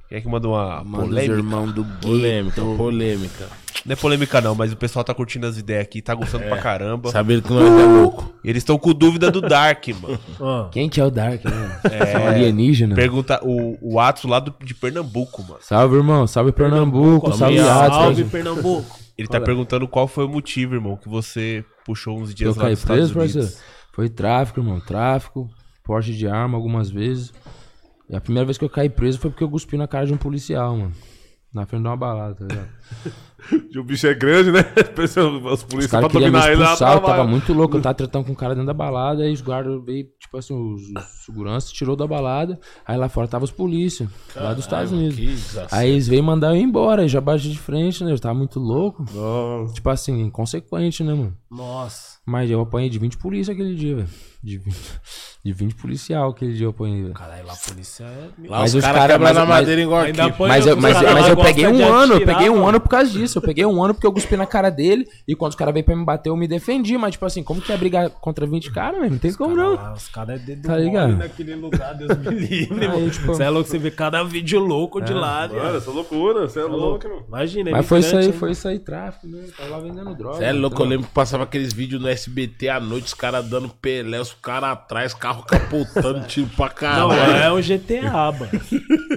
Quem 0.08 0.18
é 0.18 0.20
que 0.22 0.28
manda 0.28 0.48
uma 0.48 0.82
polêmica? 0.84 1.34
irmãos 1.34 1.72
do 1.74 1.84
Polêmica, 2.00 2.62
polêmica. 2.62 3.48
Não 3.84 3.94
é 3.94 3.96
polêmica 3.96 4.40
não, 4.40 4.54
mas 4.54 4.72
o 4.72 4.76
pessoal 4.76 5.04
tá 5.04 5.12
curtindo 5.12 5.46
as 5.46 5.58
ideias 5.58 5.82
aqui, 5.82 6.00
tá 6.00 6.14
gostando 6.14 6.44
pra 6.44 6.58
caramba. 6.58 7.10
Sabendo 7.10 7.42
que 7.42 7.52
nós 7.52 7.64
é 7.66 7.84
louco. 7.84 8.32
Eles 8.44 8.60
estão 8.62 8.78
com 8.78 8.92
dúvida 8.92 9.30
do 9.30 9.40
Dark, 9.40 9.88
mano. 10.00 10.18
Ah, 10.40 10.68
Quem 10.70 10.88
que 10.88 11.00
é 11.00 11.04
o 11.04 11.10
Dark, 11.10 11.44
né? 11.44 11.80
É. 11.90 12.06
São 12.06 12.26
alienígena. 12.28 12.94
Pergunta 12.94 13.40
o, 13.42 13.76
o 13.80 13.98
Atos 13.98 14.24
lá 14.24 14.38
do, 14.38 14.54
de 14.64 14.74
Pernambuco, 14.74 15.42
mano. 15.42 15.58
Salve, 15.60 15.96
irmão. 15.96 16.26
Salve, 16.26 16.52
Pernambuco. 16.52 17.32
Salve, 17.32 17.58
Salve, 17.58 17.70
Atos. 17.86 17.98
Salve, 17.98 18.24
Pernambuco. 18.24 19.00
Ele 19.18 19.28
tá 19.28 19.40
perguntando 19.40 19.86
qual 19.88 20.06
foi 20.06 20.24
o 20.24 20.28
motivo, 20.28 20.74
irmão, 20.74 20.96
que 20.96 21.08
você 21.08 21.64
puxou 21.84 22.18
uns 22.18 22.30
Eu 22.30 22.34
dias 22.36 22.56
lá 22.56 22.62
caí 22.64 22.70
nos 22.72 22.78
Estados 22.80 23.12
preso, 23.12 23.18
Unidos. 23.18 23.34
parceiro? 23.54 23.72
Foi 23.92 24.08
tráfico, 24.08 24.60
irmão. 24.60 24.80
Tráfico, 24.80 25.50
porte 25.84 26.14
de 26.14 26.26
arma 26.28 26.56
algumas 26.56 26.88
vezes. 26.90 27.32
E 28.08 28.14
a 28.16 28.20
primeira 28.20 28.44
vez 28.46 28.56
que 28.58 28.64
eu 28.64 28.70
caí 28.70 28.88
preso 28.88 29.18
foi 29.18 29.30
porque 29.30 29.44
eu 29.44 29.50
cuspi 29.50 29.76
na 29.76 29.86
cara 29.88 30.06
de 30.06 30.12
um 30.12 30.16
policial, 30.16 30.76
mano. 30.76 30.92
Na 31.52 31.66
frente 31.66 31.82
de 31.82 31.88
uma 31.88 31.96
balada, 31.96 32.34
tá 32.34 32.44
ligado? 32.46 32.68
O 33.76 33.82
bicho 33.84 34.06
é 34.06 34.14
grande, 34.14 34.52
né? 34.52 34.60
Os 34.98 35.16
Os 35.52 35.64
polícias 35.64 35.90
pra 35.90 36.08
dominar 36.08 36.48
ele 36.52 36.62
lá 36.62 36.72
eu 36.72 36.76
pra 36.78 37.00
tava 37.00 37.24
muito 37.24 37.52
louco. 37.52 37.76
Eu 37.76 37.82
tava 37.82 37.94
tretando 37.94 38.24
com 38.24 38.32
um 38.32 38.34
cara 38.34 38.54
dentro 38.54 38.66
da 38.66 38.74
balada, 38.74 39.22
aí 39.22 39.32
os 39.32 39.40
guardas 39.40 39.82
veio, 39.84 40.04
tipo 40.20 40.36
assim, 40.36 40.54
os, 40.54 40.82
os 40.82 41.24
seguranças 41.24 41.72
tirou 41.72 41.96
da 41.96 42.06
balada. 42.06 42.58
Aí 42.86 42.96
lá 42.96 43.08
fora 43.08 43.26
tava 43.26 43.44
os 43.44 43.50
polícia, 43.50 44.08
lá 44.36 44.54
dos 44.54 44.64
Estados 44.64 44.92
Unidos. 44.92 45.56
Aí 45.70 45.90
eles 45.90 46.06
veio 46.06 46.22
mandar 46.22 46.50
eu 46.50 46.56
ir 46.56 46.62
embora, 46.62 47.02
aí 47.02 47.08
já 47.08 47.20
bati 47.20 47.50
de 47.50 47.58
frente, 47.58 48.04
né? 48.04 48.12
Eu 48.12 48.18
tava 48.18 48.34
muito 48.34 48.60
louco. 48.60 49.04
Nossa. 49.14 49.74
Tipo 49.74 49.90
assim, 49.90 50.20
inconsequente, 50.22 51.02
né, 51.02 51.12
mano? 51.14 51.36
Nossa. 51.50 52.12
Mas 52.24 52.50
eu 52.50 52.60
apanhei 52.60 52.88
de 52.88 52.98
20 53.00 53.18
polícia 53.18 53.52
aquele 53.52 53.74
dia, 53.74 53.96
velho. 53.96 54.08
De 54.44 54.58
20, 54.58 54.76
de 55.44 55.52
20 55.52 55.74
policial 55.76 56.30
aquele 56.30 56.52
dia 56.54 56.66
eu 56.66 56.70
apanhei, 56.70 57.02
velho. 57.02 57.14
Caralho, 57.14 57.46
lá 57.46 57.52
a 57.52 57.56
polícia 57.56 58.04
é. 58.04 58.48
Lá 58.48 58.60
Mas 58.60 58.74
os 58.74 58.82
caras 58.82 59.00
cara- 59.00 59.18
mas- 59.18 59.34
na 59.34 59.40
mas- 59.40 59.48
madeira 59.48 59.80
igual 59.82 60.00
aqui. 60.02 60.12
Mas 60.18 60.66
mas, 60.66 60.76
mas 60.76 61.02
lá 61.02 61.28
eu 61.28 61.36
peguei 61.36 61.66
um 61.66 61.92
ano, 61.94 62.14
eu 62.14 62.24
peguei 62.26 62.50
um 62.50 62.66
ano 62.66 62.80
por 62.80 62.88
causa 62.88 63.10
disso. 63.10 63.31
Eu 63.38 63.42
peguei 63.42 63.64
um 63.66 63.82
ano 63.82 63.94
porque 63.94 64.06
eu 64.06 64.12
cuspi 64.12 64.36
na 64.36 64.46
cara 64.46 64.70
dele 64.70 65.06
e 65.26 65.34
quando 65.34 65.50
os 65.50 65.56
caras 65.56 65.72
veio 65.74 65.84
pra 65.84 65.94
me 65.96 66.04
bater, 66.04 66.28
eu 66.30 66.36
me 66.36 66.46
defendi. 66.48 66.96
Mas, 66.98 67.12
tipo 67.12 67.24
assim, 67.26 67.42
como 67.42 67.60
que 67.60 67.72
é 67.72 67.76
brigar 67.76 68.10
contra 68.10 68.46
20 68.46 68.70
caras, 68.70 68.98
velho? 69.00 69.12
Não 69.12 69.18
tem 69.18 69.32
como 69.34 69.54
não. 69.56 69.74
Ah, 69.74 69.94
os 69.96 70.08
caras 70.08 70.40
é 70.40 70.44
dedo 70.44 70.66
Tá 70.66 70.76
ligado? 70.76 71.16
naquele 71.16 71.54
lugar, 71.54 71.94
Deus 71.94 72.16
me 72.18 72.30
livre, 72.34 72.80
Aí, 72.86 72.88
mano. 72.88 73.10
tipo- 73.10 73.26
Você 73.26 73.42
é 73.42 73.50
louco, 73.50 73.68
você 73.68 73.78
vê 73.78 73.90
cada 73.90 74.22
vídeo 74.22 74.60
louco 74.60 75.00
de 75.00 75.12
lá, 75.12 75.48
Mano, 75.48 75.62
né? 75.72 75.76
essa 75.76 75.90
loucura, 75.90 76.48
você 76.48 76.60
é 76.60 76.64
louco, 76.64 77.06
irmão. 77.06 77.22
Imagina, 77.28 77.70
Mas 77.70 77.86
foi 77.86 78.00
isso 78.00 78.16
aí, 78.16 78.32
foi 78.32 78.50
isso 78.52 78.68
aí, 78.68 78.78
tráfico, 78.78 79.26
né? 79.26 79.44
Tava 79.56 79.80
vendendo 79.80 80.14
droga. 80.14 80.36
Você 80.38 80.44
é 80.44 80.52
louco, 80.52 80.76
eu 80.76 80.80
entendeu? 80.80 80.86
lembro 80.90 81.06
que 81.08 81.14
passava 81.14 81.44
aqueles 81.44 81.72
vídeos 81.72 82.00
no 82.00 82.08
SBT 82.08 82.68
à 82.68 82.80
noite, 82.80 83.06
os 83.06 83.14
caras 83.14 83.44
dando 83.48 83.68
pelé, 83.68 84.20
os 84.20 84.32
caras 84.32 84.70
atrás, 84.70 85.14
carro 85.14 85.42
capotando, 85.44 86.24
tiro 86.28 86.48
pra 86.56 86.68
caralho. 86.68 87.08
Não, 87.08 87.36
é 87.36 87.52
o 87.52 87.60
GTA, 87.62 88.10
mano. 88.32 88.50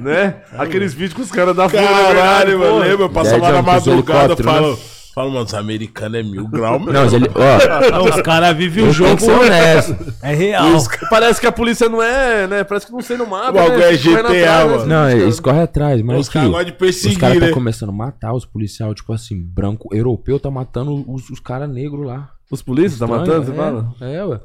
Né? 0.01 0.41
Aqueles 0.53 0.93
vídeos 0.93 1.13
com 1.13 1.21
os 1.21 1.31
caras 1.31 1.55
da 1.55 1.69
Caralho, 1.69 2.59
mano, 2.59 2.79
lembra? 2.79 3.05
Eu 3.05 3.09
passava 3.09 3.39
Dez 3.39 3.53
na 3.53 3.59
os 3.59 3.65
madrugada, 3.65 4.04
helicópteros, 4.11 4.53
falo, 4.53 4.71
né? 4.71 4.77
falo, 5.13 5.31
mano, 5.31 5.45
os 5.45 5.53
americanos 5.53 6.19
é 6.19 6.23
mil 6.23 6.47
graus, 6.47 6.85
Não, 6.85 6.93
mas 6.93 7.13
ele, 7.13 7.29
ó, 7.33 7.91
Não, 7.91 8.05
os 8.05 8.21
caras 8.21 8.55
vivem 8.55 8.87
o 8.87 8.91
jogo, 8.91 9.15
que 9.15 9.23
ser 9.23 9.31
honesto. 9.31 10.13
é 10.21 10.33
real. 10.33 10.67
Parece 11.09 11.39
que 11.39 11.47
a 11.47 11.51
polícia 11.51 11.87
não 11.87 12.01
é, 12.01 12.47
né? 12.47 12.63
Parece 12.63 12.87
que 12.87 12.91
não 12.91 13.01
sei 13.01 13.17
no 13.17 13.25
mapa. 13.25 13.49
O 13.49 13.53
bagulho 13.53 13.77
né? 13.77 13.93
é 13.93 13.97
GTA, 13.97 14.19
atrás, 14.19 14.37
né? 14.37 14.77
mano. 14.77 14.85
Não, 14.85 15.09
eles 15.09 15.39
correm 15.39 15.61
atrás, 15.61 16.01
mas 16.01 16.19
Os 16.19 16.27
que 16.27 16.33
caras 16.33 16.49
gostam 16.49 16.65
de 16.65 16.73
perseguir, 16.73 17.11
os 17.11 17.17
caras 17.17 17.39
né? 17.39 17.47
tá 17.47 17.53
começando 17.53 17.89
a 17.89 17.93
matar 17.93 18.33
os 18.33 18.45
policiais, 18.45 18.93
tipo 18.95 19.13
assim, 19.13 19.41
branco, 19.41 19.89
europeu 19.93 20.39
tá 20.39 20.51
matando 20.51 21.03
os, 21.11 21.29
os 21.29 21.39
caras 21.39 21.69
negros 21.69 22.05
lá. 22.05 22.31
Os 22.51 22.61
polícias 22.61 22.99
tá 22.99 23.07
matando, 23.07 23.45
você 23.45 23.51
é, 23.51 23.55
fala? 23.55 23.93
É, 24.01 24.23
ué. 24.23 24.39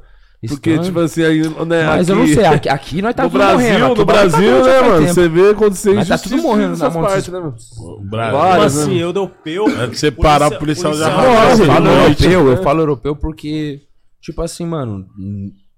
Porque, 0.47 0.79
tipo 0.79 0.99
assim, 0.99 1.23
aí, 1.23 1.41
né, 1.65 1.85
Mas 1.85 2.09
eu 2.09 2.15
não 2.15 2.23
aqui- 2.23 2.33
sei, 2.33 2.45
aqui, 2.45 2.67
aqui 2.69 3.01
nós 3.01 3.13
tá 3.15 3.23
No 3.23 3.29
tudo 3.29 3.37
Brasil, 3.37 3.57
morrendo. 3.59 3.85
aqui 3.85 3.99
no 3.99 4.05
tá 4.05 4.11
Brasil, 4.13 4.63
já 4.63 4.81
né, 4.81 4.81
mano? 4.89 5.07
Você 5.07 5.29
vê 5.29 5.49
acontecer 5.51 5.93
Mas 5.93 6.07
tá 6.07 6.17
tudo 6.17 6.25
injustiça 6.33 6.47
morrendo 6.47 6.69
nessas 6.69 6.81
na 6.81 6.89
mão 6.89 7.09
partes, 7.09 7.27
né, 7.27 7.39
mano? 7.39 7.55
O 7.79 8.01
Brasil. 8.09 8.31
Como 8.39 8.43
Várias, 8.49 8.77
assim, 8.77 8.95
né? 8.95 9.03
europeu? 9.03 9.65
De 9.89 9.99
você 9.99 10.11
parar, 10.11 10.47
o 10.51 10.57
policial 10.57 10.93
já 10.95 11.05
Eu 11.09 11.65
falo 11.67 11.87
europeu, 11.89 12.47
eu 12.49 12.63
falo 12.63 12.81
europeu 12.81 13.15
porque, 13.15 13.81
tipo 14.19 14.41
assim, 14.41 14.65
mano, 14.65 15.05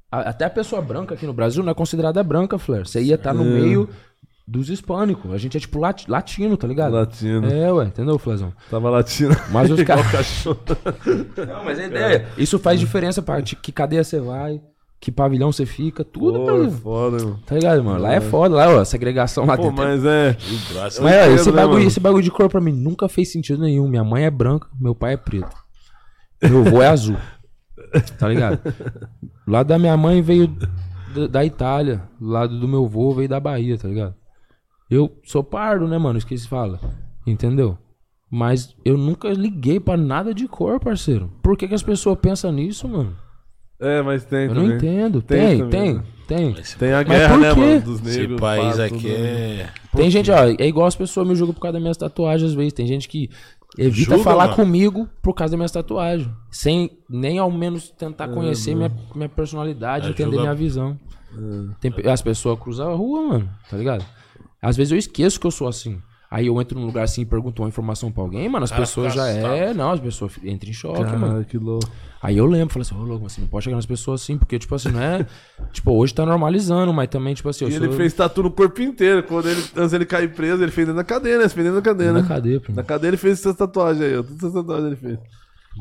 a- 0.09 0.29
até 0.29 0.45
a 0.45 0.49
pessoa 0.49 0.81
branca 0.81 1.13
aqui 1.13 1.25
no 1.25 1.33
Brasil 1.33 1.61
não 1.61 1.71
é 1.71 1.75
considerada 1.75 2.23
branca, 2.23 2.57
Flair. 2.57 2.87
Você 2.87 3.01
ia 3.01 3.15
estar 3.15 3.33
no 3.33 3.43
meio 3.43 3.89
dos 4.47 4.69
hispânicos. 4.69 5.31
A 5.31 5.37
gente 5.37 5.55
é 5.57 5.59
tipo 5.59 5.79
lati- 5.79 6.09
latino, 6.09 6.57
tá 6.57 6.67
ligado? 6.67 6.93
Latino. 6.93 7.47
É, 7.47 7.71
ué, 7.71 7.85
entendeu, 7.85 8.17
Flazão? 8.19 8.51
Tava 8.69 8.89
latindo. 8.89 9.35
Mas 9.51 9.71
os 9.71 9.81
caras. 9.83 10.09
cachorro. 10.11 10.59
Não, 11.47 11.63
mas 11.65 11.79
é 11.79 11.85
ideia. 11.87 12.27
Isso 12.37 12.59
faz 12.59 12.79
diferença 12.79 13.21
pra 13.21 13.39
de 13.41 13.55
que 13.55 13.71
cadeia 13.71 14.03
você 14.03 14.19
vai, 14.19 14.61
que 14.99 15.11
pavilhão 15.11 15.51
você 15.51 15.65
fica, 15.65 16.03
tudo, 16.03 16.39
Pô, 16.39 16.45
cara. 16.45 16.65
é 16.65 16.69
foda, 16.71 17.17
irmão. 17.17 17.39
Tá 17.45 17.55
ligado, 17.55 17.83
mano? 17.83 17.99
Lá 18.01 18.13
é 18.13 18.21
foda, 18.21 18.55
lá, 18.55 18.69
ó, 18.69 18.79
a 18.79 18.85
segregação 18.85 19.45
lá 19.45 19.55
Pô, 19.55 19.63
dentro. 19.63 19.83
mas 19.83 20.03
é. 20.05 20.37
Mas, 20.73 20.97
entendo, 20.99 21.35
esse, 21.35 21.49
né, 21.51 21.55
bagulho, 21.57 21.73
mano? 21.77 21.87
esse 21.87 21.99
bagulho 21.99 22.23
de 22.23 22.31
cor 22.31 22.49
pra 22.49 22.61
mim 22.61 22.71
nunca 22.73 23.07
fez 23.09 23.31
sentido 23.31 23.61
nenhum. 23.61 23.87
Minha 23.87 24.03
mãe 24.03 24.25
é 24.25 24.29
branca, 24.31 24.67
meu 24.79 24.93
pai 24.95 25.13
é 25.13 25.17
preto. 25.17 25.55
Meu 26.41 26.65
avô 26.67 26.81
é 26.81 26.87
azul. 26.87 27.15
Tá 28.19 28.27
ligado? 28.27 28.59
O 29.47 29.51
lado 29.51 29.67
da 29.67 29.77
minha 29.79 29.95
mãe 29.95 30.21
veio 30.21 30.47
da, 31.15 31.27
da 31.27 31.45
Itália. 31.45 32.01
O 32.19 32.25
lado 32.27 32.59
do 32.59 32.67
meu 32.67 32.83
avô 32.85 33.13
veio 33.13 33.29
da 33.29 33.39
Bahia, 33.39 33.77
tá 33.77 33.87
ligado? 33.87 34.15
Eu 34.89 35.11
sou 35.23 35.43
pardo, 35.43 35.87
né, 35.87 35.97
mano? 35.97 36.17
Isso 36.17 36.27
que 36.27 36.37
se 36.37 36.47
fala. 36.47 36.79
Entendeu? 37.25 37.77
Mas 38.29 38.75
eu 38.83 38.97
nunca 38.97 39.29
liguei 39.29 39.79
pra 39.79 39.95
nada 39.95 40.33
de 40.33 40.47
cor, 40.47 40.79
parceiro. 40.79 41.31
Por 41.41 41.55
que, 41.57 41.67
que 41.67 41.75
as 41.75 41.83
pessoas 41.83 42.17
pensam 42.19 42.51
nisso, 42.51 42.87
mano? 42.87 43.15
É, 43.79 44.01
mas 44.01 44.23
tem 44.25 44.43
Eu 44.43 44.49
também. 44.53 44.67
não 44.69 44.75
entendo. 44.75 45.21
Tem 45.21 45.39
Tem, 45.39 45.57
também, 45.59 45.69
tem, 45.69 45.93
né? 45.95 46.03
tem. 46.27 46.53
Tem 46.79 46.93
a 46.93 46.97
Mas 46.97 47.07
guerra, 47.07 47.37
né, 47.37 47.53
mano? 47.53 47.81
Dos 47.81 48.05
Esse 48.07 48.19
negros. 48.19 48.39
país 48.39 48.77
pá, 48.77 48.85
aqui 48.85 48.95
tudo, 48.95 49.07
né? 49.07 49.59
é. 49.61 49.69
Tem 49.95 50.09
gente, 50.09 50.31
ó, 50.31 50.37
é 50.45 50.67
igual 50.67 50.87
as 50.87 50.95
pessoas 50.95 51.27
me 51.27 51.35
julgam 51.35 51.53
por 51.53 51.59
causa 51.61 51.73
das 51.73 51.81
minhas 51.81 51.97
tatuagens 51.97 52.49
às 52.51 52.55
vezes. 52.55 52.73
Tem 52.73 52.87
gente 52.87 53.07
que 53.09 53.29
evita 53.77 54.11
Julga, 54.11 54.23
falar 54.23 54.45
mano? 54.45 54.55
comigo 54.55 55.09
por 55.21 55.33
causa 55.33 55.51
das 55.51 55.57
minhas 55.57 55.71
tatuagens. 55.71 56.29
Sem 56.49 56.91
nem 57.09 57.37
ao 57.39 57.51
menos 57.51 57.89
tentar 57.91 58.29
conhecer 58.29 58.73
minha, 58.75 58.91
minha 59.13 59.29
personalidade, 59.29 60.07
É, 60.07 60.09
entender 60.11 60.29
julga- 60.31 60.41
minha 60.43 60.55
visão. 60.55 60.97
Tem 61.81 61.91
pe- 61.91 62.07
as 62.07 62.21
pessoas 62.21 62.57
cruzam 62.59 62.91
a 62.91 62.95
rua, 62.95 63.27
mano, 63.27 63.49
tá 63.69 63.75
ligado? 63.77 64.05
Às 64.63 64.77
vezes 64.77 64.91
eu 64.91 64.97
esqueço 64.97 65.39
que 65.39 65.45
eu 65.45 65.51
sou 65.51 65.67
assim. 65.67 66.01
Aí 66.31 66.47
eu 66.47 66.59
entro 66.59 66.79
num 66.79 66.87
lugar 66.87 67.03
assim 67.03 67.21
e 67.21 67.25
pergunto 67.25 67.61
uma 67.61 67.67
informação 67.67 68.11
pra 68.11 68.23
alguém, 68.23 68.49
mano, 68.49 68.63
as 68.63 68.71
Cara, 68.71 68.81
pessoas 68.81 69.13
já 69.13 69.27
é. 69.27 69.71
Não, 69.71 69.91
as 69.91 69.99
pessoas 69.99 70.31
entram 70.43 70.71
em 70.71 70.73
choque, 70.73 71.03
mano. 71.03 71.19
Caralho, 71.27 71.45
que 71.45 71.59
louco. 71.59 71.87
Aí 72.19 72.37
eu 72.37 72.45
lembro, 72.47 72.73
falei 72.73 72.87
assim, 72.87 72.95
ô 72.95 73.03
louco, 73.03 73.29
você 73.29 73.39
não 73.39 73.47
pode 73.47 73.65
chegar 73.65 73.75
nas 73.75 73.85
pessoas 73.85 74.23
assim, 74.23 74.35
porque, 74.35 74.57
tipo 74.57 74.73
assim, 74.73 74.89
não 74.89 74.99
é. 74.99 75.27
tipo, 75.71 75.91
hoje 75.91 76.11
tá 76.11 76.25
normalizando, 76.25 76.91
mas 76.91 77.07
também, 77.07 77.35
tipo 77.35 77.49
assim, 77.49 77.65
eu 77.65 77.69
E 77.69 77.73
sou 77.73 77.85
ele 77.85 77.95
fez 77.95 78.13
tatu 78.13 78.41
no 78.41 78.49
corpo 78.49 78.81
inteiro. 78.81 79.21
Quando 79.21 79.47
ele, 79.47 79.63
antes 79.75 79.93
ele 79.93 80.05
cair 80.07 80.33
preso, 80.33 80.63
ele 80.63 80.71
fez 80.71 80.87
dentro 80.87 80.97
da 80.97 81.03
cadeia, 81.03 81.37
né? 81.37 81.43
Ele 81.43 81.49
fez 81.49 81.65
dentro 81.65 81.79
da 81.79 81.87
cadeia, 81.87 82.11
na 82.11 82.21
né? 82.21 82.27
cadeia, 82.27 82.59
primo. 82.59 82.75
Na 82.77 82.83
cadeia 82.83 83.09
ele 83.11 83.17
fez 83.17 83.39
essas 83.39 83.55
tatuagens 83.55 84.03
aí, 84.03 84.17
ó. 84.17 84.23
Todas 84.23 84.37
essas 84.37 84.53
tatuagens 84.53 84.87
ele 84.87 84.95
fez. 84.95 85.19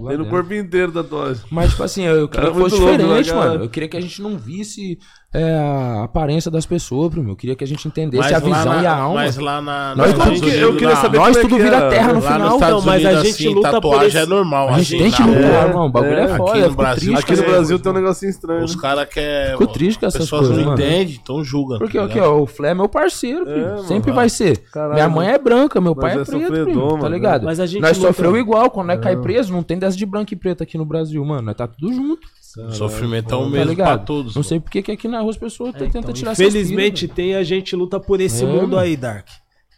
Tem 0.09 0.17
no 0.17 0.27
corpo 0.27 0.53
inteiro 0.55 0.91
tatuagem. 0.91 1.43
Mas, 1.51 1.71
tipo 1.71 1.83
assim, 1.83 2.03
eu, 2.03 2.17
eu 2.17 2.29
queria 2.29 2.47
Cara, 2.47 2.55
que 2.55 2.61
fosse 2.61 2.77
louco, 2.77 2.97
diferente, 2.99 3.29
né, 3.29 3.35
cara? 3.35 3.51
mano. 3.53 3.65
Eu 3.65 3.69
queria 3.71 3.89
que 3.89 3.97
a 3.97 4.01
gente 4.01 4.21
não 4.23 4.37
visse 4.39 4.99
é, 5.35 5.55
a 5.55 6.05
aparência 6.05 6.51
das 6.51 6.67
pessoas, 6.67 7.11
primo. 7.11 7.31
Eu 7.31 7.37
queria 7.37 7.57
que 7.57 7.65
a 7.65 7.67
gente 7.67 7.89
entendesse 7.89 8.29
a 8.35 8.39
lá 8.39 8.45
visão 8.45 8.75
na- 8.75 8.83
e 8.83 8.87
a 8.87 8.95
alma. 8.97 9.15
Mas 9.15 9.37
lá 9.39 9.63
na. 9.63 9.95
Nós 9.97 10.13
que- 10.13 10.21
Unidos, 10.29 10.53
eu 10.55 10.77
queria 10.77 10.97
saber 10.97 11.19
Nós 11.19 11.37
é 11.37 11.41
tudo 11.41 11.57
que 11.57 11.63
vira 11.63 11.89
terra 11.89 12.13
no 12.13 12.21
Lá 12.23 12.33
final. 12.33 12.57
Então, 12.57 12.83
mas 12.83 13.05
a 13.05 13.09
Unidos, 13.09 13.27
gente 13.27 13.35
assim, 13.47 13.55
luta 13.55 13.69
por 13.69 13.75
tatuagem 13.81 14.09
esse- 14.09 14.19
é 14.19 14.27
normal. 14.27 14.69
A 14.69 14.79
gente 14.79 14.99
tem 14.99 15.11
que 15.11 15.23
não. 15.23 15.29
lutar, 15.29 15.43
É, 15.65 15.69
irmão. 15.69 15.87
O 15.87 15.89
bagulho 15.91 16.13
é, 16.19 16.23
é. 16.25 16.37
foda. 16.37 16.51
Aqui 16.53 16.59
no 16.61 16.65
fico 16.65 16.77
Brasil, 16.77 17.13
triste, 17.15 17.23
Aqui 17.33 17.37
no 17.37 17.43
é, 17.43 17.51
Brasil 17.51 17.79
tem 17.79 17.93
um 17.93 17.95
negocinho 17.95 18.31
estranho. 18.31 18.65
Os 18.65 18.77
caras 18.77 19.09
querem. 19.09 19.51
Fico 19.53 19.67
triste 19.69 19.99
com 20.01 20.07
essas 20.07 20.21
pessoas 20.21 20.49
coisas, 20.49 20.65
não 20.67 20.75
entendem, 20.75 21.19
então 21.23 21.43
julgam. 21.43 21.79
Porque 21.79 21.99
tá 21.99 22.05
aqui, 22.05 22.21
ó, 22.21 22.39
o 22.41 22.47
Flé 22.47 22.71
é 22.71 22.75
meu 22.75 22.89
parceiro, 22.89 23.47
mano. 23.47 23.85
Sempre 23.85 24.13
vai 24.13 24.29
ser. 24.29 24.63
Minha 24.93 25.09
mãe 25.09 25.29
é 25.29 25.39
branca, 25.39 25.81
meu 25.81 25.97
pai 25.97 26.19
é, 26.19 26.21
é 26.21 26.25
preto. 26.25 26.99
Tá 27.01 27.09
ligado? 27.09 27.45
Mas 27.45 27.59
a 27.59 27.65
gente 27.67 27.81
Nós 27.81 27.97
sofreu 27.97 28.37
igual. 28.37 28.71
Quando 28.71 28.89
nós 28.89 29.01
cai 29.01 29.17
preso, 29.17 29.53
não 29.53 29.63
tem 29.63 29.79
dessa 29.79 29.97
de 29.97 30.05
branco 30.05 30.33
e 30.35 30.37
preto 30.37 30.63
aqui 30.63 30.77
no 30.77 30.85
Brasil, 30.85 31.25
mano. 31.25 31.43
Nós 31.43 31.57
tá 31.57 31.67
tudo 31.67 31.93
junto. 31.93 32.29
Sofrimento 32.73 33.33
é 33.35 33.37
o 33.37 33.45
Tá 33.45 33.49
mesmo 33.49 33.53
pra 33.53 33.65
ligado? 33.65 34.05
todos. 34.07 34.35
Não 34.35 34.41
mano. 34.41 34.45
sei 34.49 34.61
por 34.61 34.71
que 34.71 34.83
que 34.83 34.93
aqui 34.93 35.09
na 35.09 35.21
rua 35.21 35.31
as 35.31 35.37
pessoas 35.37 35.73
tentam 35.75 36.01
Então, 36.01 36.13
tirar 36.13 36.33
Infelizmente 36.33 37.09
tem 37.09 37.35
a 37.35 37.43
gente 37.43 37.75
luta 37.75 37.99
por 37.99 38.21
esse 38.21 38.45
É, 38.45 38.47
mundo 38.47 38.61
mano. 38.73 38.79
aí, 38.79 38.97
Dark. 38.97 39.27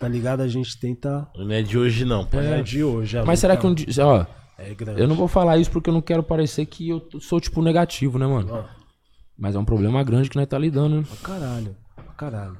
Tá 0.00 0.08
ligado? 0.08 0.40
A 0.40 0.48
gente 0.48 0.78
tenta. 0.78 1.26
Não 1.36 1.50
é 1.52 1.62
de 1.62 1.78
hoje, 1.78 2.04
não. 2.04 2.24
pô. 2.26 2.38
É 2.38 2.60
de 2.62 2.82
hoje. 2.82 3.14
velho. 3.14 3.26
Mas 3.26 3.38
será 3.38 3.56
que 3.56 3.66
um 3.66 3.72
dia. 3.74 3.86
Ó, 4.04 4.26
É 4.58 4.72
grande. 4.74 5.00
Eu 5.00 5.08
não 5.08 5.14
vou 5.16 5.26
falar 5.28 5.56
isso 5.58 5.70
porque 5.70 5.88
eu 5.90 5.94
não 5.94 6.00
quero 6.02 6.22
parecer 6.22 6.64
que 6.66 6.88
eu 6.88 7.02
sou, 7.20 7.40
tipo, 7.40 7.60
negativo, 7.62 8.18
né, 8.18 8.26
mano? 8.26 8.54
Ah. 8.54 8.70
Mas 9.38 9.54
é 9.56 9.58
um 9.58 9.64
problema 9.64 10.02
grande 10.04 10.30
que 10.30 10.36
nós 10.36 10.46
tá 10.46 10.56
lidando, 10.58 10.96
né? 10.96 11.04
Pra 11.20 11.34
caralho. 11.34 11.76
Pra 11.96 12.04
caralho. 12.16 12.56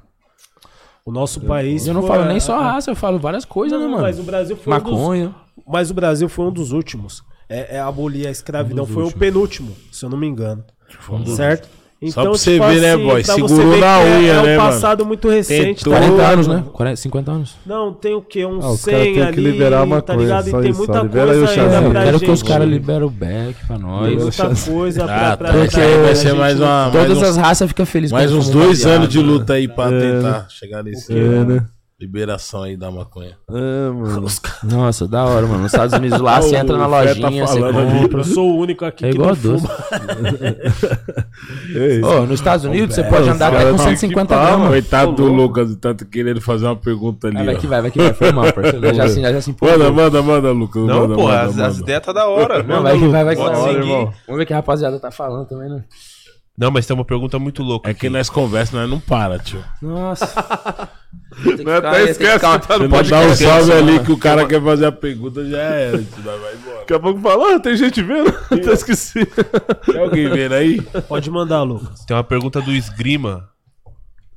O 1.05 1.11
nosso 1.11 1.39
país. 1.41 1.85
Eu 1.87 1.93
não 1.93 2.01
foi- 2.01 2.09
falo 2.17 2.25
nem 2.25 2.39
só 2.39 2.59
raça, 2.59 2.89
eu 2.91 2.95
falo 2.95 3.19
várias 3.19 3.45
coisas, 3.45 3.77
Não, 3.79 3.85
né, 3.85 3.91
mano? 3.91 4.03
Mas 4.03 4.19
o 4.19 4.23
Brasil 4.23 4.57
foi 4.57 4.73
um 4.73 4.79
dos- 4.79 4.91
Maconha. 4.91 5.35
Mas 5.67 5.91
o 5.91 5.93
Brasil 5.93 6.27
foi 6.27 6.45
um 6.45 6.51
dos 6.51 6.71
últimos. 6.71 7.21
É, 7.49 7.77
é 7.77 7.79
abolir 7.79 8.27
a 8.27 8.31
escravidão. 8.31 8.83
Um 8.83 8.87
foi 8.87 9.03
últimos. 9.03 9.13
o 9.15 9.19
penúltimo, 9.19 9.71
se 9.91 10.03
eu 10.05 10.09
não 10.09 10.17
me 10.17 10.27
engano. 10.27 10.63
certo? 11.35 11.67
Só 12.11 12.21
pra 12.21 12.31
você 12.31 12.59
ver, 12.59 12.81
né, 12.81 12.97
boy? 12.97 13.23
pra 13.23 13.33
você 13.33 13.47
Segurou 13.47 13.77
na 13.79 13.99
é- 14.01 14.17
unha, 14.19 14.33
é, 14.33 14.43
né, 14.43 14.55
um 14.57 14.61
passado 14.61 15.05
muito 15.05 15.27
recente, 15.29 15.77
Tentou. 15.83 15.93
tá 15.93 15.99
40 15.99 16.11
ligado? 16.15 16.33
anos, 16.33 16.47
né? 16.47 16.63
40, 16.71 16.95
50 16.97 17.31
anos. 17.31 17.55
Não, 17.65 17.93
tem 17.93 18.13
o 18.13 18.21
quê? 18.21 18.45
Uns 18.45 18.63
Ah, 18.63 18.69
os 18.69 18.79
100 18.81 18.93
caras 18.93 19.05
têm 19.05 19.13
que 19.15 19.21
ali, 19.39 19.51
liberar 19.51 19.77
a 19.77 19.79
tá 19.79 19.85
maconha, 19.87 20.17
ligado? 20.19 20.47
E 20.47 20.51
tem 20.51 20.69
isso, 20.69 20.77
muita 20.79 21.01
libera 21.01 21.31
aí 21.31 21.37
o 21.37 21.45
coisa 21.45 21.51
ainda 21.61 21.63
chazinho. 21.71 21.73
É, 21.83 21.87
eu 21.87 21.91
pra 21.91 22.01
quero 22.03 22.17
gente. 22.19 22.25
que 22.25 22.31
os 22.31 22.43
caras 22.43 22.67
liberem 22.69 23.03
o 23.03 23.09
back 23.09 23.55
pra 23.65 23.75
Tem 23.77 23.85
nós. 23.85 24.21
muita 24.23 24.55
coisa 24.71 25.03
pra, 25.05 25.15
Ah, 25.31 25.37
pra, 25.37 25.51
pra- 25.53 25.61
aí 25.61 25.67
vai 25.67 26.03
pra 26.03 26.15
ser 26.15 26.33
mais 26.33 26.59
uma. 26.59 26.89
Todas 26.91 27.07
mais 27.07 27.17
uns, 27.17 27.23
as 27.23 27.37
raças 27.37 27.67
ficam 27.69 27.85
felizes. 27.87 28.11
mais 28.11 28.31
uns 28.31 28.49
dois 28.49 28.85
anos 28.85 29.09
de 29.09 29.17
né? 29.17 29.23
luta 29.23 29.53
aí 29.53 29.67
pra 29.67 29.91
É, 29.91 29.99
tentar 29.99 30.47
chegar 30.49 30.83
nesse. 30.83 31.11
É, 31.11 31.15
né? 31.43 31.65
Liberação 31.97 32.63
aí 32.63 32.75
da 32.75 32.91
maconha. 32.91 33.37
É, 33.49 33.89
mano. 33.89 34.27
Nossa, 34.63 35.07
da 35.07 35.23
hora, 35.23 35.47
mano. 35.47 35.59
Nos 35.63 35.71
Estados 35.71 35.97
Unidos 35.97 36.19
lá, 36.19 36.41
você 36.43 36.57
Ah, 36.57 36.59
entra 36.59 36.75
na 36.77 36.83
tá 36.83 36.87
lojinha, 36.89 37.47
você 37.47 37.57
falando 37.59 37.79
ali. 37.79 38.01
compra. 38.01 38.19
Eu 38.19 38.23
sou 38.25 38.51
o 38.51 38.57
único 38.57 38.83
aqui 38.83 39.05
É 39.05 39.09
que 39.11 39.15
igual 39.15 39.29
não 39.29 39.33
a 39.33 39.37
doce. 39.41 39.65
Ô, 42.03 42.25
nos 42.25 42.41
Estados 42.41 42.65
Unidos 42.65 42.93
você 42.95 43.03
pode 43.05 43.29
andar 43.29 43.55
até 43.55 43.71
com 43.71 43.77
tá 43.77 43.83
150 43.83 44.35
aqui, 44.35 44.43
pá, 44.43 44.49
gramas. 44.49 44.67
Coitado 44.67 45.13
do 45.13 45.25
Lucas, 45.31 45.73
tanto 45.77 46.05
querendo 46.05 46.41
fazer 46.41 46.65
uma 46.65 46.75
pergunta 46.75 47.29
ali. 47.29 47.37
Ah, 47.37 47.43
vai 47.45 47.55
que 47.55 47.65
vai, 47.67 47.81
vai 47.81 47.89
que 47.91 47.97
vai. 47.97 48.13
Foi 48.13 48.31
mal, 48.33 48.51
parceiro. 48.51 48.93
Já 48.93 49.03
assim, 49.05 49.21
já 49.21 49.29
assim, 49.29 49.53
pô. 49.53 49.65
Manda, 49.65 49.89
manda, 49.89 50.21
manda, 50.21 50.51
Lucas. 50.51 50.83
Não, 50.83 50.99
manda, 51.01 51.15
pô, 51.15 51.23
manda, 51.23 51.41
as, 51.43 51.51
manda. 51.55 51.67
as 51.67 51.77
ideias 51.79 52.03
tá 52.03 52.11
da 52.11 52.27
hora. 52.27 52.61
Não, 52.61 52.75
Manda, 52.75 52.81
vai 52.89 52.99
que 52.99 53.07
vai, 53.07 53.23
vai 53.23 53.35
que 53.37 53.41
vai. 53.41 53.73
Vamos 53.73 54.13
ver 54.27 54.43
o 54.43 54.45
que 54.45 54.51
a 54.53 54.57
rapaziada 54.57 54.99
tá 54.99 55.11
falando 55.11 55.47
também, 55.47 55.69
né? 55.69 55.81
Não, 56.57 56.71
mas 56.71 56.85
tem 56.85 56.95
uma 56.95 57.03
pergunta 57.03 57.37
muito 57.37 57.61
louca. 57.61 57.89
É 57.89 57.93
que 57.93 58.07
aqui. 58.07 58.09
nós 58.09 58.29
conversa, 58.29 58.77
nós 58.77 58.89
não 58.89 58.99
para, 58.99 59.37
tio. 59.37 59.63
Nossa. 59.81 60.89
Não 61.63 61.73
é 61.73 61.77
até 61.77 62.03
esquece 62.11 62.35
que 62.35 62.67
tá 62.67 62.77
não 62.77 62.79
dá 62.79 62.85
um 62.85 62.89
podcast. 62.89 63.43
salve 63.43 63.71
ali 63.73 63.99
que 64.03 64.11
o 64.11 64.17
cara 64.17 64.47
quer 64.47 64.63
fazer 64.63 64.85
a 64.85 64.91
pergunta, 64.91 65.45
já 65.49 65.57
era. 65.57 65.97
tio, 65.97 66.23
vai 66.23 66.55
embora. 66.55 66.79
Daqui 66.79 66.93
a 66.93 66.99
pouco 66.99 67.19
fala, 67.19 67.55
ah, 67.55 67.59
tem 67.59 67.75
gente 67.75 68.01
vendo? 68.01 68.29
Até 68.49 68.71
esqueci. 68.71 69.25
Tem 69.85 69.99
alguém 69.99 70.29
vendo 70.29 70.53
aí? 70.53 70.81
Pode 71.09 71.29
mandar, 71.29 71.63
Lucas. 71.63 72.05
Tem 72.05 72.15
uma 72.15 72.23
pergunta 72.23 72.61
do 72.61 72.71
Esgrima. 72.71 73.49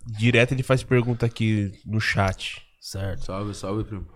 Direto 0.04 0.52
ele 0.52 0.62
faz 0.64 0.82
pergunta 0.82 1.24
aqui 1.26 1.72
no 1.86 2.00
chat. 2.00 2.62
Certo. 2.80 3.26
Salve, 3.26 3.54
salve, 3.54 3.84
primo. 3.84 4.06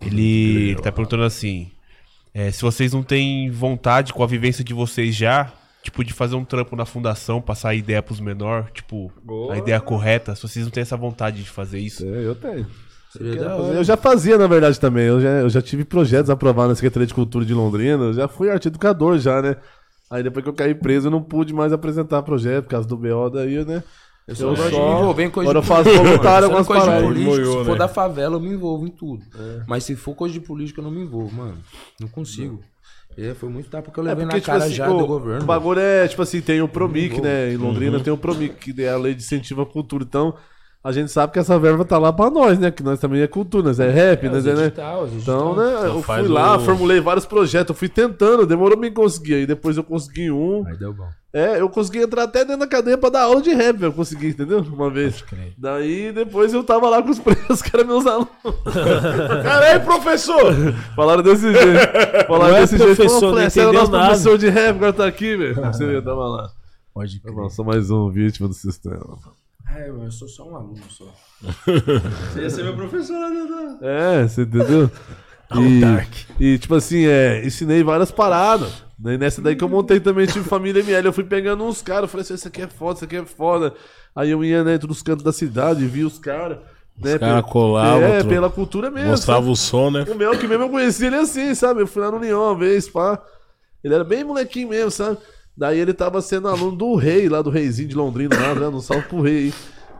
Ele, 0.00 0.70
ele 0.70 0.82
tá 0.82 0.90
perguntando 0.92 1.22
assim: 1.22 1.70
é, 2.34 2.50
se 2.50 2.60
vocês 2.60 2.92
não 2.92 3.02
têm 3.02 3.50
vontade 3.50 4.12
com 4.12 4.22
a 4.22 4.26
vivência 4.26 4.64
de 4.64 4.74
vocês 4.74 5.14
já, 5.14 5.52
tipo, 5.82 6.04
de 6.04 6.12
fazer 6.12 6.36
um 6.36 6.44
trampo 6.44 6.76
na 6.76 6.84
fundação, 6.86 7.40
passar 7.40 7.70
a 7.70 7.74
ideia 7.74 8.02
pros 8.02 8.20
menor, 8.20 8.70
tipo, 8.72 9.12
a 9.50 9.58
ideia 9.58 9.80
correta, 9.80 10.34
se 10.34 10.42
vocês 10.42 10.64
não 10.64 10.70
têm 10.70 10.82
essa 10.82 10.96
vontade 10.96 11.42
de 11.42 11.50
fazer 11.50 11.78
isso. 11.78 12.04
É, 12.04 12.26
eu 12.26 12.34
tenho. 12.34 12.66
Eu 13.74 13.84
já 13.84 13.94
fazia, 13.96 14.38
na 14.38 14.46
verdade, 14.46 14.80
também. 14.80 15.04
Eu 15.04 15.20
já, 15.20 15.28
eu 15.28 15.48
já 15.50 15.60
tive 15.60 15.84
projetos 15.84 16.30
aprovados 16.30 16.70
na 16.70 16.74
Secretaria 16.76 17.06
de 17.06 17.12
Cultura 17.12 17.44
de 17.44 17.52
Londrina. 17.52 18.04
Eu 18.04 18.14
já 18.14 18.26
fui 18.26 18.48
arte 18.48 18.68
educador 18.68 19.18
já, 19.18 19.42
né? 19.42 19.56
Aí 20.10 20.22
depois 20.22 20.42
que 20.42 20.48
eu 20.48 20.54
caí 20.54 20.74
preso, 20.74 21.08
eu 21.08 21.10
não 21.10 21.22
pude 21.22 21.52
mais 21.52 21.72
apresentar 21.74 22.22
projeto 22.22 22.64
por 22.64 22.70
causa 22.70 22.88
do 22.88 22.96
BO 22.96 23.28
daí, 23.28 23.64
né? 23.66 23.82
Eu 24.26 24.36
só 24.36 24.44
Eu 24.44 24.48
gosto 24.50 24.64
de 24.64 24.70
só- 24.76 24.94
me 24.94 25.00
envolver 25.00 25.24
em 25.24 25.30
coisa 25.30 25.50
Agora 25.50 25.60
de 25.62 25.70
eu 25.70 25.74
faço 25.76 25.84
política, 25.84 26.08
voluntário 26.08 26.44
algumas 26.46 26.62
Se 26.66 26.66
for 26.66 26.72
coisa 26.74 26.86
de 26.86 26.90
paradas. 26.92 27.08
política, 27.12 27.36
Moiou, 27.36 27.58
se 27.58 27.64
for 27.66 27.72
né? 27.72 27.78
da 27.78 27.88
favela, 27.88 28.36
eu 28.36 28.40
me 28.40 28.48
envolvo 28.48 28.86
em 28.86 28.90
tudo. 28.90 29.22
Mas 29.66 29.84
se 29.84 29.96
for 29.96 30.14
coisa 30.14 30.32
de 30.32 30.40
política, 30.40 30.80
eu 30.80 30.84
não 30.84 30.90
me 30.90 31.02
envolvo, 31.02 31.34
mano. 31.36 31.58
Não 32.00 32.08
consigo. 32.08 32.60
É, 33.16 33.34
foi 33.34 33.48
muito 33.48 33.68
tapa 33.68 33.90
que 33.90 33.98
eu 33.98 34.04
É 34.04 34.08
levei 34.08 34.24
porque, 34.24 34.36
na 34.36 34.40
tipo 34.40 34.46
cara 34.52 34.64
assim, 34.64 34.74
já 34.74 34.90
o, 34.90 34.98
do 34.98 35.06
governo. 35.06 35.42
o 35.42 35.46
bagulho 35.46 35.80
é, 35.80 36.08
tipo 36.08 36.22
assim, 36.22 36.40
tem 36.40 36.62
o 36.62 36.68
Promic, 36.68 37.16
Uhum. 37.16 37.22
né? 37.22 37.52
Em 37.52 37.56
Londrina 37.56 38.00
tem 38.00 38.12
o 38.12 38.16
Promic, 38.16 38.72
que 38.72 38.82
é 38.82 38.88
a 38.88 38.96
lei 38.96 39.14
de 39.14 39.22
incentivo 39.22 39.62
à 39.62 39.66
cultura. 39.66 40.02
Então, 40.02 40.34
a 40.82 40.90
gente 40.92 41.12
sabe 41.12 41.32
que 41.32 41.38
essa 41.38 41.58
verba 41.58 41.84
tá 41.84 41.98
lá 41.98 42.12
pra 42.12 42.30
nós, 42.30 42.58
né? 42.58 42.70
Que 42.70 42.82
nós 42.82 42.98
também 42.98 43.20
é 43.20 43.26
cultura, 43.26 43.64
nós 43.64 43.78
é 43.78 43.88
rap, 43.90 44.26
É, 44.26 44.28
nós 44.30 44.46
é, 44.46 44.54
né? 44.54 44.62
edital, 44.66 45.04
os 45.04 45.12
Então, 45.12 45.54
né, 45.54 45.72
Então 45.78 45.84
eu 45.96 46.02
fui 46.02 46.28
lá, 46.28 46.56
o- 46.56 46.60
formulei 46.60 47.00
vários 47.00 47.26
projetos, 47.26 47.68
eu 47.70 47.74
fui 47.74 47.88
tentando, 47.88 48.46
demorou 48.46 48.76
pra 48.78 48.88
me 48.88 48.94
conseguir. 48.94 49.34
Aí 49.34 49.46
depois 49.46 49.76
eu 49.76 49.84
consegui 49.84 50.30
um. 50.30 50.66
Aí 50.66 50.76
deu 50.78 50.92
bom. 50.92 51.08
É, 51.34 51.58
eu 51.60 51.68
consegui 51.70 52.00
entrar 52.02 52.24
até 52.24 52.40
dentro 52.44 52.58
da 52.60 52.66
cadeia 52.66 52.98
pra 52.98 53.08
dar 53.08 53.22
aula 53.22 53.40
de 53.40 53.54
rap, 53.54 53.80
eu 53.80 53.92
consegui, 53.92 54.28
entendeu? 54.28 54.60
Uma 54.60 54.90
vez. 54.90 55.24
Daí 55.56 56.12
depois 56.12 56.52
eu 56.52 56.62
tava 56.62 56.90
lá 56.90 57.02
com 57.02 57.08
os 57.08 57.18
presos, 57.20 57.62
que 57.62 57.74
eram 57.74 57.86
meus 57.86 58.06
alunos. 58.06 58.28
Caralho, 59.42 59.82
professor! 59.82 60.52
Falaram 60.94 61.22
desse 61.22 61.50
jeito. 61.50 62.26
Falaram 62.26 62.50
Não 62.52 62.56
é 62.58 62.60
desse 62.60 62.76
jeito. 62.76 62.96
professor, 62.96 63.38
era 63.38 63.46
entendeu 63.46 63.72
nosso 63.72 63.90
nada. 63.92 64.04
professor 64.08 64.36
de 64.36 64.48
rap, 64.50 64.76
agora 64.76 64.92
tá 64.92 65.06
aqui, 65.06 65.34
velho. 65.36 65.54
Você 65.54 65.86
vê, 65.86 66.02
tava 66.02 66.28
lá. 66.28 66.50
Pode 66.92 67.18
Tá 67.22 67.32
bom, 67.32 67.48
sou 67.48 67.64
mais 67.64 67.90
um 67.90 68.10
vítima 68.10 68.46
do 68.48 68.54
sistema. 68.54 69.16
É, 69.74 69.88
eu 69.88 70.10
sou 70.10 70.28
só 70.28 70.46
um 70.46 70.54
aluno 70.54 70.76
só. 70.90 71.06
Você 72.34 72.40
ia 72.42 72.50
ser 72.50 72.62
meu 72.62 72.76
professor, 72.76 73.14
né? 73.30 73.78
É, 73.80 74.28
você 74.28 74.42
entendeu? 74.42 74.90
E, 75.60 76.54
e, 76.54 76.58
tipo 76.58 76.74
assim, 76.74 77.04
é, 77.06 77.44
ensinei 77.44 77.82
várias 77.82 78.10
paradas. 78.10 78.84
Daí 78.98 79.18
nessa 79.18 79.42
daí 79.42 79.56
que 79.56 79.64
eu 79.64 79.68
montei 79.68 79.98
também, 79.98 80.26
tive 80.26 80.48
família 80.48 80.80
ML. 80.80 81.06
Eu 81.06 81.12
fui 81.12 81.24
pegando 81.24 81.64
uns 81.64 81.82
caras, 81.82 82.10
falei 82.10 82.22
assim, 82.22 82.34
isso 82.34 82.46
aqui 82.48 82.62
é 82.62 82.68
foda, 82.68 82.94
isso 82.94 83.04
aqui 83.04 83.16
é 83.16 83.24
foda. 83.24 83.74
Aí 84.14 84.30
eu 84.30 84.44
ia 84.44 84.62
né, 84.62 84.78
dos 84.78 85.02
cantos 85.02 85.24
da 85.24 85.32
cidade, 85.32 85.84
via 85.86 86.06
os 86.06 86.18
caras. 86.18 86.58
Né, 86.96 87.18
caras 87.18 87.44
colavam, 87.50 88.02
É, 88.02 88.20
tro- 88.20 88.28
pela 88.28 88.50
cultura 88.50 88.90
mesmo. 88.90 89.10
Mostrava 89.10 89.40
sabe? 89.40 89.52
o 89.52 89.56
som, 89.56 89.90
né? 89.90 90.04
O 90.08 90.14
Mel 90.14 90.38
que 90.38 90.46
mesmo 90.46 90.64
eu 90.64 90.68
conheci 90.68 91.06
ele 91.06 91.16
assim, 91.16 91.54
sabe? 91.54 91.80
Eu 91.80 91.86
fui 91.86 92.02
lá 92.02 92.10
no 92.10 92.18
Leão 92.18 92.42
uma 92.44 92.54
vez, 92.56 92.88
pá. 92.88 93.20
Ele 93.82 93.94
era 93.94 94.04
bem 94.04 94.22
molequinho 94.22 94.68
mesmo, 94.68 94.90
sabe? 94.90 95.18
Daí 95.56 95.78
ele 95.80 95.92
tava 95.92 96.20
sendo 96.22 96.48
aluno 96.48 96.76
do 96.76 96.94
rei, 96.94 97.28
lá 97.28 97.42
do 97.42 97.50
reizinho 97.50 97.88
de 97.88 97.94
Londrina, 97.96 98.36
lá, 98.38 98.54
né? 98.54 98.68
No 98.68 98.80
salve 98.80 99.08
pro 99.08 99.20
rei. 99.20 99.52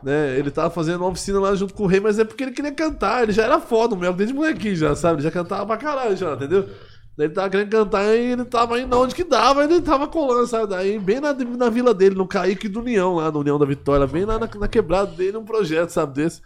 Né? 0.03 0.39
Ele 0.39 0.51
tava 0.51 0.71
fazendo 0.71 1.01
uma 1.01 1.09
oficina 1.09 1.39
lá 1.39 1.55
junto 1.55 1.75
com 1.75 1.85
o 1.85 1.87
rei, 1.87 2.01
mas 2.01 2.19
é 2.19 2.25
porque 2.25 2.43
ele 2.43 2.53
queria 2.53 2.73
cantar. 2.73 3.23
Ele 3.23 3.33
já 3.33 3.45
era 3.45 3.61
foda, 3.61 3.95
o 3.95 3.99
Mel, 3.99 4.13
desde 4.13 4.35
molequinho 4.35 4.75
já, 4.75 4.97
sabe? 4.97 5.17
Ele 5.17 5.23
já 5.23 5.31
cantava 5.31 5.65
pra 5.65 5.77
caralho 5.77 6.17
já, 6.17 6.35
entendeu? 6.35 6.69
Daí 7.17 7.27
ele 7.27 7.35
tava 7.35 7.51
querendo 7.51 7.71
cantar 7.71 8.17
e 8.17 8.33
ele 8.33 8.45
tava 8.45 8.81
indo 8.81 8.99
onde 8.99 9.15
que 9.15 9.23
dava, 9.23 9.65
ele 9.65 9.83
tava 9.83 10.09
colando, 10.09 10.47
sabe? 10.47 10.67
Daí, 10.69 10.99
bem 10.99 11.21
na, 11.21 11.35
na 11.35 11.69
vila 11.69 11.93
dele, 11.93 12.15
no 12.15 12.27
Caíque 12.27 12.69
do 12.69 12.81
União, 12.81 13.17
lá 13.17 13.31
no 13.31 13.41
União 13.41 13.59
da 13.59 13.67
Vitória, 13.67 14.07
bem 14.07 14.25
lá 14.25 14.39
na, 14.39 14.49
na 14.59 14.69
quebrada 14.69 15.13
dele, 15.13 15.37
um 15.37 15.45
projeto, 15.45 15.91
sabe, 15.91 16.15
desse. 16.15 16.41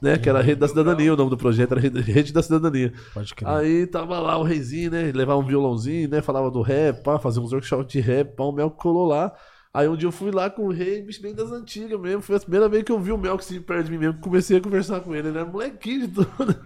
Né? 0.00 0.16
Que 0.16 0.28
era 0.28 0.38
a 0.38 0.42
Rede 0.42 0.60
da 0.60 0.68
Cidadania, 0.68 1.12
o 1.12 1.16
nome 1.16 1.30
do 1.30 1.36
projeto 1.36 1.72
era 1.72 1.80
Rede, 1.80 2.00
Rede 2.00 2.32
da 2.32 2.42
Cidadania. 2.42 2.92
Pode 3.12 3.34
crer. 3.34 3.48
Aí 3.48 3.86
tava 3.86 4.20
lá 4.20 4.38
o 4.38 4.42
reizinho, 4.42 4.90
né? 4.90 5.10
Levava 5.12 5.40
um 5.40 5.46
violãozinho, 5.46 6.08
né? 6.08 6.22
Falava 6.22 6.50
do 6.50 6.62
rap, 6.62 7.02
pá, 7.02 7.18
fazia 7.18 7.42
uns 7.42 7.52
workshops 7.52 7.90
de 7.90 7.98
rap, 7.98 8.36
pá, 8.36 8.44
o 8.44 8.52
Mel 8.52 8.70
colou 8.70 9.06
lá. 9.06 9.32
Aí 9.76 9.86
um 9.86 9.94
dia 9.94 10.06
eu 10.06 10.12
fui 10.12 10.30
lá 10.30 10.48
com 10.48 10.62
o 10.62 10.72
rei, 10.72 11.02
bicho 11.02 11.20
bem 11.20 11.34
das 11.34 11.52
antigas 11.52 12.00
mesmo. 12.00 12.22
Foi 12.22 12.34
a 12.34 12.40
primeira 12.40 12.66
vez 12.66 12.82
que 12.82 12.90
eu 12.90 12.98
vi 12.98 13.12
o 13.12 13.18
Mel 13.18 13.36
que 13.36 13.44
se 13.44 13.60
perto 13.60 13.84
de 13.84 13.90
mim 13.90 13.98
mesmo. 13.98 14.18
Comecei 14.22 14.56
a 14.56 14.60
conversar 14.62 15.00
com 15.00 15.14
ele. 15.14 15.28
Ele 15.28 15.36
era 15.36 15.46
molequinho 15.46 16.08
de 16.08 16.14
tudo. 16.14 16.56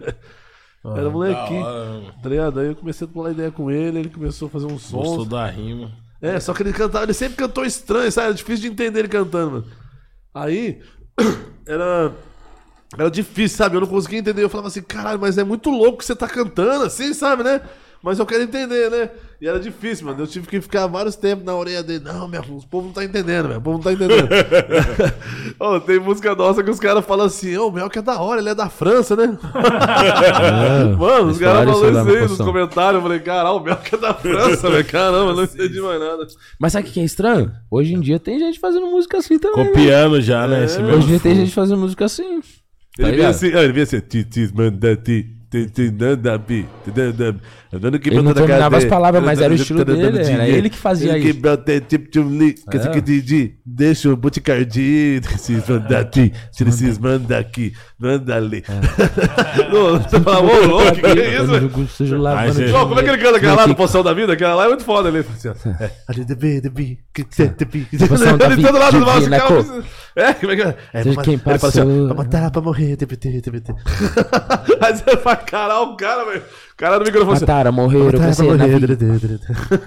era 0.97 1.09
molequinho. 1.09 1.61
Hora. 1.61 2.15
Tá 2.23 2.29
ligado? 2.29 2.59
Aí 2.61 2.67
eu 2.67 2.75
comecei 2.77 3.05
a 3.05 3.09
pular 3.11 3.31
ideia 3.31 3.51
com 3.51 3.69
ele, 3.69 3.99
ele 3.99 4.09
começou 4.09 4.47
a 4.47 4.51
fazer 4.51 4.67
uns 4.67 4.83
sons. 4.83 5.07
Gostou 5.07 5.25
da 5.25 5.45
rima. 5.45 5.91
É, 6.21 6.39
só 6.39 6.53
que 6.53 6.63
ele 6.63 6.71
cantava, 6.71 7.03
ele 7.03 7.13
sempre 7.13 7.35
cantou 7.35 7.65
estranho, 7.65 8.09
sabe? 8.09 8.27
Era 8.27 8.33
difícil 8.33 8.61
de 8.61 8.67
entender 8.69 8.99
ele 8.99 9.09
cantando, 9.09 9.51
mano. 9.51 9.65
Aí, 10.33 10.81
era. 11.67 12.13
Era 12.97 13.11
difícil, 13.11 13.57
sabe? 13.57 13.75
Eu 13.75 13.81
não 13.81 13.87
conseguia 13.89 14.19
entender. 14.19 14.41
Eu 14.41 14.49
falava 14.49 14.69
assim, 14.69 14.81
caralho, 14.81 15.19
mas 15.19 15.37
é 15.37 15.43
muito 15.43 15.69
louco 15.69 15.97
que 15.97 16.05
você 16.05 16.15
tá 16.15 16.29
cantando 16.29 16.85
assim, 16.85 17.13
sabe, 17.13 17.43
né? 17.43 17.59
Mas 18.03 18.17
eu 18.17 18.25
quero 18.25 18.43
entender, 18.43 18.89
né? 18.89 19.09
E 19.39 19.47
era 19.47 19.59
difícil, 19.59 20.07
mano. 20.07 20.19
Eu 20.21 20.27
tive 20.27 20.47
que 20.47 20.59
ficar 20.59 20.87
vários 20.87 21.15
tempos 21.15 21.45
na 21.45 21.55
orelha 21.55 21.83
dele. 21.83 22.03
Não, 22.03 22.27
meu, 22.27 22.41
o 22.41 22.65
povo 22.67 22.87
não 22.87 22.93
tá 22.93 23.03
entendendo, 23.03 23.47
meu. 23.49 23.57
O 23.59 23.61
povo 23.61 23.77
não 23.77 23.83
tá 23.83 23.93
entendendo. 23.93 24.27
Ô, 25.59 25.79
tem 25.79 25.99
música 25.99 26.33
nossa 26.35 26.63
que 26.63 26.69
os 26.69 26.79
caras 26.79 27.05
falam 27.05 27.27
assim, 27.27 27.55
ô, 27.57 27.67
o 27.67 27.71
Mel 27.71 27.89
que 27.89 27.99
é 27.99 28.01
da 28.01 28.19
hora, 28.19 28.39
ele 28.41 28.49
é 28.49 28.55
da 28.55 28.69
França, 28.69 29.15
né? 29.15 29.37
mano, 30.97 31.29
os 31.29 31.37
caras 31.37 31.69
falaram 31.69 31.71
isso 32.01 32.09
é 32.09 32.19
aí 32.21 32.27
nos 32.27 32.37
comentários. 32.37 32.95
Eu 32.95 33.01
falei, 33.01 33.19
caralho, 33.19 33.57
o 33.57 33.59
Mel 33.59 33.77
que 33.77 33.95
é 33.95 33.97
da 33.97 34.13
França, 34.13 34.69
velho. 34.69 34.85
Caramba, 34.85 35.33
não 35.33 35.43
entendi 35.43 35.81
mais 35.81 35.99
nada. 35.99 36.27
Mas 36.59 36.73
sabe 36.73 36.87
o 36.87 36.91
que 36.91 36.99
é 36.99 37.03
estranho? 37.03 37.51
Hoje 37.69 37.93
em 37.93 37.99
dia 37.99 38.19
tem 38.19 38.39
gente 38.39 38.59
fazendo 38.59 38.87
música 38.87 39.17
assim 39.17 39.37
também. 39.37 39.65
né? 39.65 39.69
Copiando 39.71 40.21
já, 40.21 40.47
né? 40.47 40.65
Esse 40.65 40.81
Hoje 40.81 41.03
em 41.05 41.07
dia 41.07 41.19
tem 41.19 41.35
gente 41.35 41.51
fazendo 41.53 41.79
música 41.79 42.05
assim. 42.05 42.41
Tá 42.41 43.03
Ele 43.07 43.11
ligado? 43.11 43.29
assim, 43.29 43.53
ah, 43.53 43.63
ele 43.63 43.73
vinha 43.73 43.83
assim, 43.83 43.99
titis, 44.01 44.51
manda 44.51 44.95
ti, 44.97 45.25
andando 47.73 47.99
que 47.99 48.09
Ele 48.09 48.21
não 48.21 48.33
terminava 48.33 48.77
as 48.77 48.85
palavras, 48.85 49.23
mas 49.23 49.41
era 49.41 49.51
o 49.51 49.55
estilo 49.55 49.83
dele, 49.83 50.17
era 50.19 50.47
ele 50.47 50.69
que 50.69 50.77
fazia 50.77 51.13
que 51.19 51.29
isso. 51.29 51.39
tipo 51.81 52.09
que 52.69 52.77
É. 52.77 52.79
se 52.81 52.89
que 52.89 53.01
didi, 53.01 53.55
deixa 53.65 54.09
o 54.09 54.15
buticardi, 54.15 55.19
esses 55.35 55.67
manda 55.67 56.03
ti, 56.05 56.31
se 56.51 56.63
manda 56.97 57.37
aqui, 57.37 57.73
manda 57.99 58.35
ali. 58.35 58.63
Não, 59.71 59.99
você 60.01 60.19
fala, 60.19 60.41
ô 60.41 60.65
louco, 60.67 60.91
que 60.93 61.05
é 61.05 61.41
isso? 61.41 61.53
Eu 61.53 61.87
sujo 61.87 62.15
Aí 62.15 62.21
lavando 62.21 62.53
você- 62.53 62.71
Ô, 62.71 62.87
como 62.87 62.99
é 62.99 63.03
que 63.03 63.09
ele 63.09 63.17
canta 63.17 63.37
aquela 63.37 63.55
lá 63.55 63.65
do 63.65 63.75
Poção 63.75 64.03
da 64.03 64.13
Vida? 64.13 64.33
Aquela 64.33 64.55
lá 64.55 64.65
é 64.65 64.67
muito 64.69 64.83
foda 64.83 65.09
ali. 65.09 65.21
É, 65.81 65.89
que 67.13 67.23
Ele 67.97 68.49
Vida, 68.55 68.67
todo 68.67 68.77
lado 68.79 68.99
do 68.99 69.05
esse 69.19 69.29
cara 69.29 69.83
É, 70.15 70.33
como 70.33 70.51
é 70.51 70.55
que 70.57 70.61
é? 70.61 70.77
É, 70.93 71.03
Seja 71.03 71.15
pra- 71.15 71.23
quem 71.23 71.33
ele 71.35 71.41
fala 71.43 71.55
assim, 71.55 71.65
ó, 71.79 71.83
passou. 71.85 72.05
pra 72.07 72.15
matar, 72.15 72.51
pra 72.51 72.61
morrer, 72.61 72.95
TBT, 72.97 73.41
TBT. 73.41 73.73
Aí 74.81 74.95
você 74.97 75.17
fala, 75.17 75.35
caralho, 75.37 75.81
o 75.91 75.95
cara, 75.97 76.25
velho. 76.25 76.41
O 76.41 76.75
cara 76.75 76.99
no 76.99 77.05
microfone 77.05 77.33
assim, 77.37 77.45
Mataram, 77.45 77.71
morreram, 77.71 78.05
matar, 78.05 78.17
pra 78.17 78.25
cansei 78.27 78.47
na 78.51 78.57
morrer, 78.57 78.79
vida. 78.79 78.95
TBT. 78.97 79.37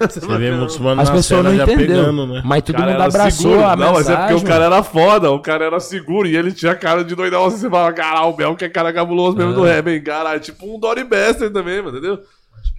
Você 0.08 0.20
vê 0.38 0.50
muitos 0.52 0.78
mano 0.78 1.00
As 1.02 1.08
na 1.08 1.14
pessoas 1.16 1.40
cena 1.40 1.50
não 1.50 1.56
já 1.56 1.64
entenderam. 1.64 2.04
pegando, 2.04 2.26
né? 2.26 2.42
Mas 2.44 2.62
todo 2.62 2.78
mundo 2.78 2.88
era 2.90 3.04
abraçou 3.04 3.50
seguro. 3.50 3.66
a 3.66 3.76
Não, 3.76 3.92
mas 3.94 4.08
é 4.08 4.16
porque 4.16 4.34
o 4.34 4.42
cara 4.44 4.64
era 4.66 4.82
foda, 4.82 5.30
o 5.30 5.40
cara 5.40 5.64
era 5.64 5.80
seguro 5.80 6.28
e 6.28 6.36
ele 6.36 6.52
tinha 6.52 6.74
cara 6.74 7.04
de 7.04 7.14
doidão. 7.14 7.44
Assim, 7.46 7.58
você 7.58 7.68
fala, 7.70 7.92
caralho, 7.92 8.28
o 8.28 8.32
Bel 8.32 8.54
que 8.54 8.64
é 8.64 8.68
cara 8.68 8.92
cabuloso 8.92 9.36
mesmo 9.36 9.52
do 9.54 9.62
rap, 9.64 9.88
hein? 9.90 10.00
Caralho, 10.02 10.40
tipo 10.40 10.72
um 10.72 10.78
Dory 10.78 11.02
Bester 11.04 11.50
também, 11.52 11.82
mano, 11.82 11.98
entendeu? 11.98 12.20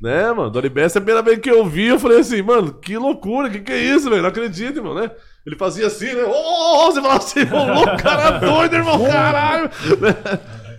Né, 0.01 0.31
mano? 0.31 0.49
Dory 0.49 0.69
Bester, 0.69 1.01
a 1.01 1.05
primeira 1.05 1.21
vez 1.21 1.39
que 1.39 1.49
eu 1.51 1.65
vi, 1.65 1.87
eu 1.87 1.99
falei 1.99 2.19
assim, 2.19 2.41
mano, 2.41 2.73
que 2.73 2.97
loucura, 2.97 3.49
que 3.49 3.59
que 3.59 3.71
é 3.71 3.77
isso, 3.77 4.09
velho? 4.09 4.21
Não 4.21 4.29
acredito, 4.29 4.77
irmão, 4.77 4.95
né? 4.95 5.11
Ele 5.45 5.55
fazia 5.55 5.87
assim, 5.87 6.13
né? 6.13 6.23
Ô, 6.23 6.91
você 6.91 7.01
falava 7.01 7.19
assim, 7.19 7.41
ô, 7.41 7.73
louco, 7.73 7.97
cara 7.97 8.31
doido, 8.39 8.75
irmão, 8.75 9.03
caralho. 9.05 9.69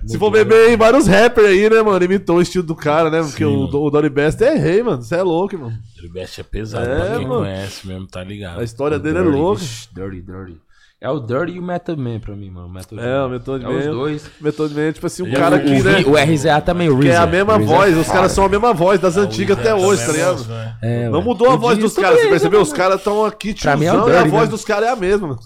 Se 0.06 0.18
for 0.18 0.30
beber 0.30 0.68
aí, 0.68 0.76
vários 0.76 1.06
rappers 1.08 1.48
aí, 1.48 1.68
né, 1.68 1.82
mano? 1.82 2.04
Imitou 2.04 2.36
o 2.36 2.40
estilo 2.42 2.62
do 2.64 2.76
cara, 2.76 3.10
né? 3.10 3.22
Porque 3.22 3.44
Sim, 3.44 3.50
o, 3.56 3.66
mano. 3.66 3.82
o 3.82 3.90
Donny 3.90 4.08
Best 4.08 4.40
é 4.40 4.54
rei, 4.54 4.80
mano. 4.80 5.02
Você 5.02 5.16
é 5.16 5.22
louco, 5.22 5.58
mano. 5.58 5.76
O 6.04 6.12
Best 6.12 6.40
é 6.40 6.44
pesado, 6.44 6.86
É, 6.88 6.94
pra 6.96 7.16
quem 7.18 7.26
mano. 7.26 7.40
conhece 7.40 7.86
mesmo, 7.88 8.06
tá 8.06 8.22
ligado. 8.22 8.60
A 8.60 8.64
história 8.64 9.00
dele 9.00 9.18
é 9.18 9.22
Dirty, 9.22 9.36
louca. 9.36 9.60
vixe, 9.60 9.88
Dirty, 9.92 10.22
dirty. 10.22 10.60
É 10.98 11.10
o 11.10 11.20
Dirty 11.20 11.52
e 11.52 11.58
o 11.58 11.62
Method 11.62 12.00
Man 12.00 12.18
pra 12.20 12.34
mim, 12.34 12.48
mano. 12.50 12.70
Method 12.70 12.98
É, 12.98 13.04
Man. 13.18 13.26
o 13.26 13.28
Method 13.28 13.64
É 13.64 13.68
Man. 13.68 13.78
os 13.78 13.84
dois. 13.84 14.30
Method 14.40 14.74
Man, 14.74 14.92
tipo 14.92 15.06
assim, 15.06 15.22
o 15.24 15.30
Já 15.30 15.36
cara 15.36 15.58
que, 15.60 15.68
o 15.68 15.84
né? 15.84 16.04
O 16.06 16.16
RZA 16.16 16.60
também, 16.62 16.88
o 16.88 16.98
Que 16.98 17.08
é 17.08 17.16
a 17.16 17.24
RZA. 17.24 17.30
mesma 17.30 17.52
O 17.52 17.56
RZA 17.58 17.66
voz, 17.66 17.96
é 17.96 18.00
os 18.00 18.06
caras 18.08 18.32
são 18.32 18.44
a 18.46 18.48
mesma 18.48 18.72
voz 18.72 18.98
das 18.98 19.16
antigas 19.18 19.58
até 19.58 19.74
hoje, 19.74 20.06
tá 20.06 20.12
ligado? 20.12 20.44
né? 20.46 20.76
É, 20.82 21.08
Não 21.10 21.18
ué. 21.18 21.24
mudou 21.24 21.50
a 21.50 21.54
O 21.54 21.58
voz 21.58 21.76
dos 21.76 21.92
caras, 21.94 22.12
você 22.12 22.16
também, 22.16 22.30
percebeu? 22.30 22.60
Os 22.62 22.72
caras 22.72 22.96
estão 22.96 23.24
aqui 23.26 23.52
Pra 23.54 23.76
mim 23.76 23.84
é 23.84 23.92
o 23.92 23.94
tiozão 23.96 24.08
e 24.08 24.12
a 24.12 24.20
Dirty, 24.22 24.30
voz 24.30 24.44
né? 24.44 24.50
dos 24.50 24.64
caras 24.64 24.88
é 24.88 24.92
a 24.92 24.96
mesma, 24.96 25.28
mano. 25.28 25.40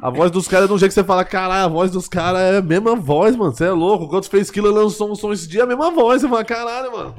A 0.00 0.10
voz 0.10 0.30
dos 0.30 0.46
caras 0.46 0.64
é 0.66 0.68
de 0.68 0.72
um 0.74 0.78
jeito 0.78 0.90
que 0.90 0.94
você 0.94 1.04
fala, 1.04 1.24
caralho, 1.24 1.64
a 1.64 1.68
voz 1.68 1.90
dos 1.90 2.06
caras 2.06 2.40
é 2.40 2.58
a 2.58 2.62
mesma 2.62 2.94
voz, 2.94 3.34
mano. 3.34 3.52
Você 3.52 3.64
é 3.64 3.70
louco. 3.72 4.08
Quando 4.08 4.24
fez 4.26 4.52
Killer 4.52 4.72
lançou 4.72 5.10
um 5.10 5.14
som 5.16 5.32
esse 5.32 5.48
dia, 5.48 5.60
é 5.60 5.64
a 5.64 5.66
mesma 5.66 5.90
voz. 5.90 6.22
Você 6.22 6.28
fala, 6.28 6.44
caralho, 6.44 6.92
mano. 6.92 7.14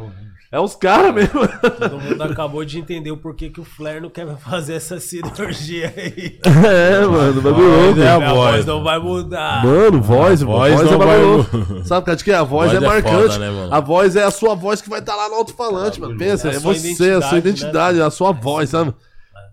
É 0.53 0.59
os 0.59 0.75
caras 0.75 1.11
mesmo. 1.15 1.39
Todo 1.79 1.99
mundo 1.99 2.21
acabou 2.21 2.63
de 2.63 2.77
entender 2.77 3.09
o 3.09 3.17
porquê 3.17 3.49
que 3.49 3.59
o 3.59 3.63
Flair 3.63 3.99
não 3.99 4.09
quer 4.11 4.37
fazer 4.37 4.73
essa 4.75 4.99
cirurgia 4.99 5.91
aí. 5.97 6.39
É, 6.45 7.03
mano, 7.07 7.41
bagulho 7.41 7.85
louco. 7.85 7.99
é 7.99 8.07
a 8.07 8.19
voz. 8.19 8.35
voz 8.35 8.65
não 8.67 8.83
vai 8.83 8.99
mudar. 8.99 9.65
Mano, 9.65 9.99
voz, 9.99 10.41
irmão. 10.41 10.57
voz 10.57 10.73
Voz, 10.75 10.85
não 10.85 10.93
é 10.93 10.97
vai- 10.97 11.07
bagulho 11.07 11.35
louco. 11.37 11.83
Sabe, 11.87 12.05
cara, 12.05 12.15
de 12.15 12.23
que 12.23 12.31
a 12.31 12.43
voz, 12.43 12.69
Voz 12.71 12.81
é 12.81 12.85
é 12.85 12.87
marcante. 12.87 13.33
foda, 13.33 13.39
né, 13.39 13.49
mano? 13.49 13.73
A 13.73 13.79
voz 13.79 14.15
é 14.15 14.23
a 14.23 14.29
sua 14.29 14.53
voz 14.53 14.79
que 14.79 14.89
vai 14.91 14.99
estar 14.99 15.15
lá 15.15 15.27
no 15.27 15.35
alto-falante, 15.35 15.99
mano. 15.99 16.15
Pensa, 16.19 16.49
É 16.49 16.51
a 16.51 16.55
é 16.55 16.59
você, 16.59 17.11
a 17.13 17.21
sua 17.23 17.37
identidade, 17.39 17.97
né? 17.97 18.05
a 18.05 18.11
sua 18.11 18.31
voz, 18.31 18.69
sabe? 18.69 18.93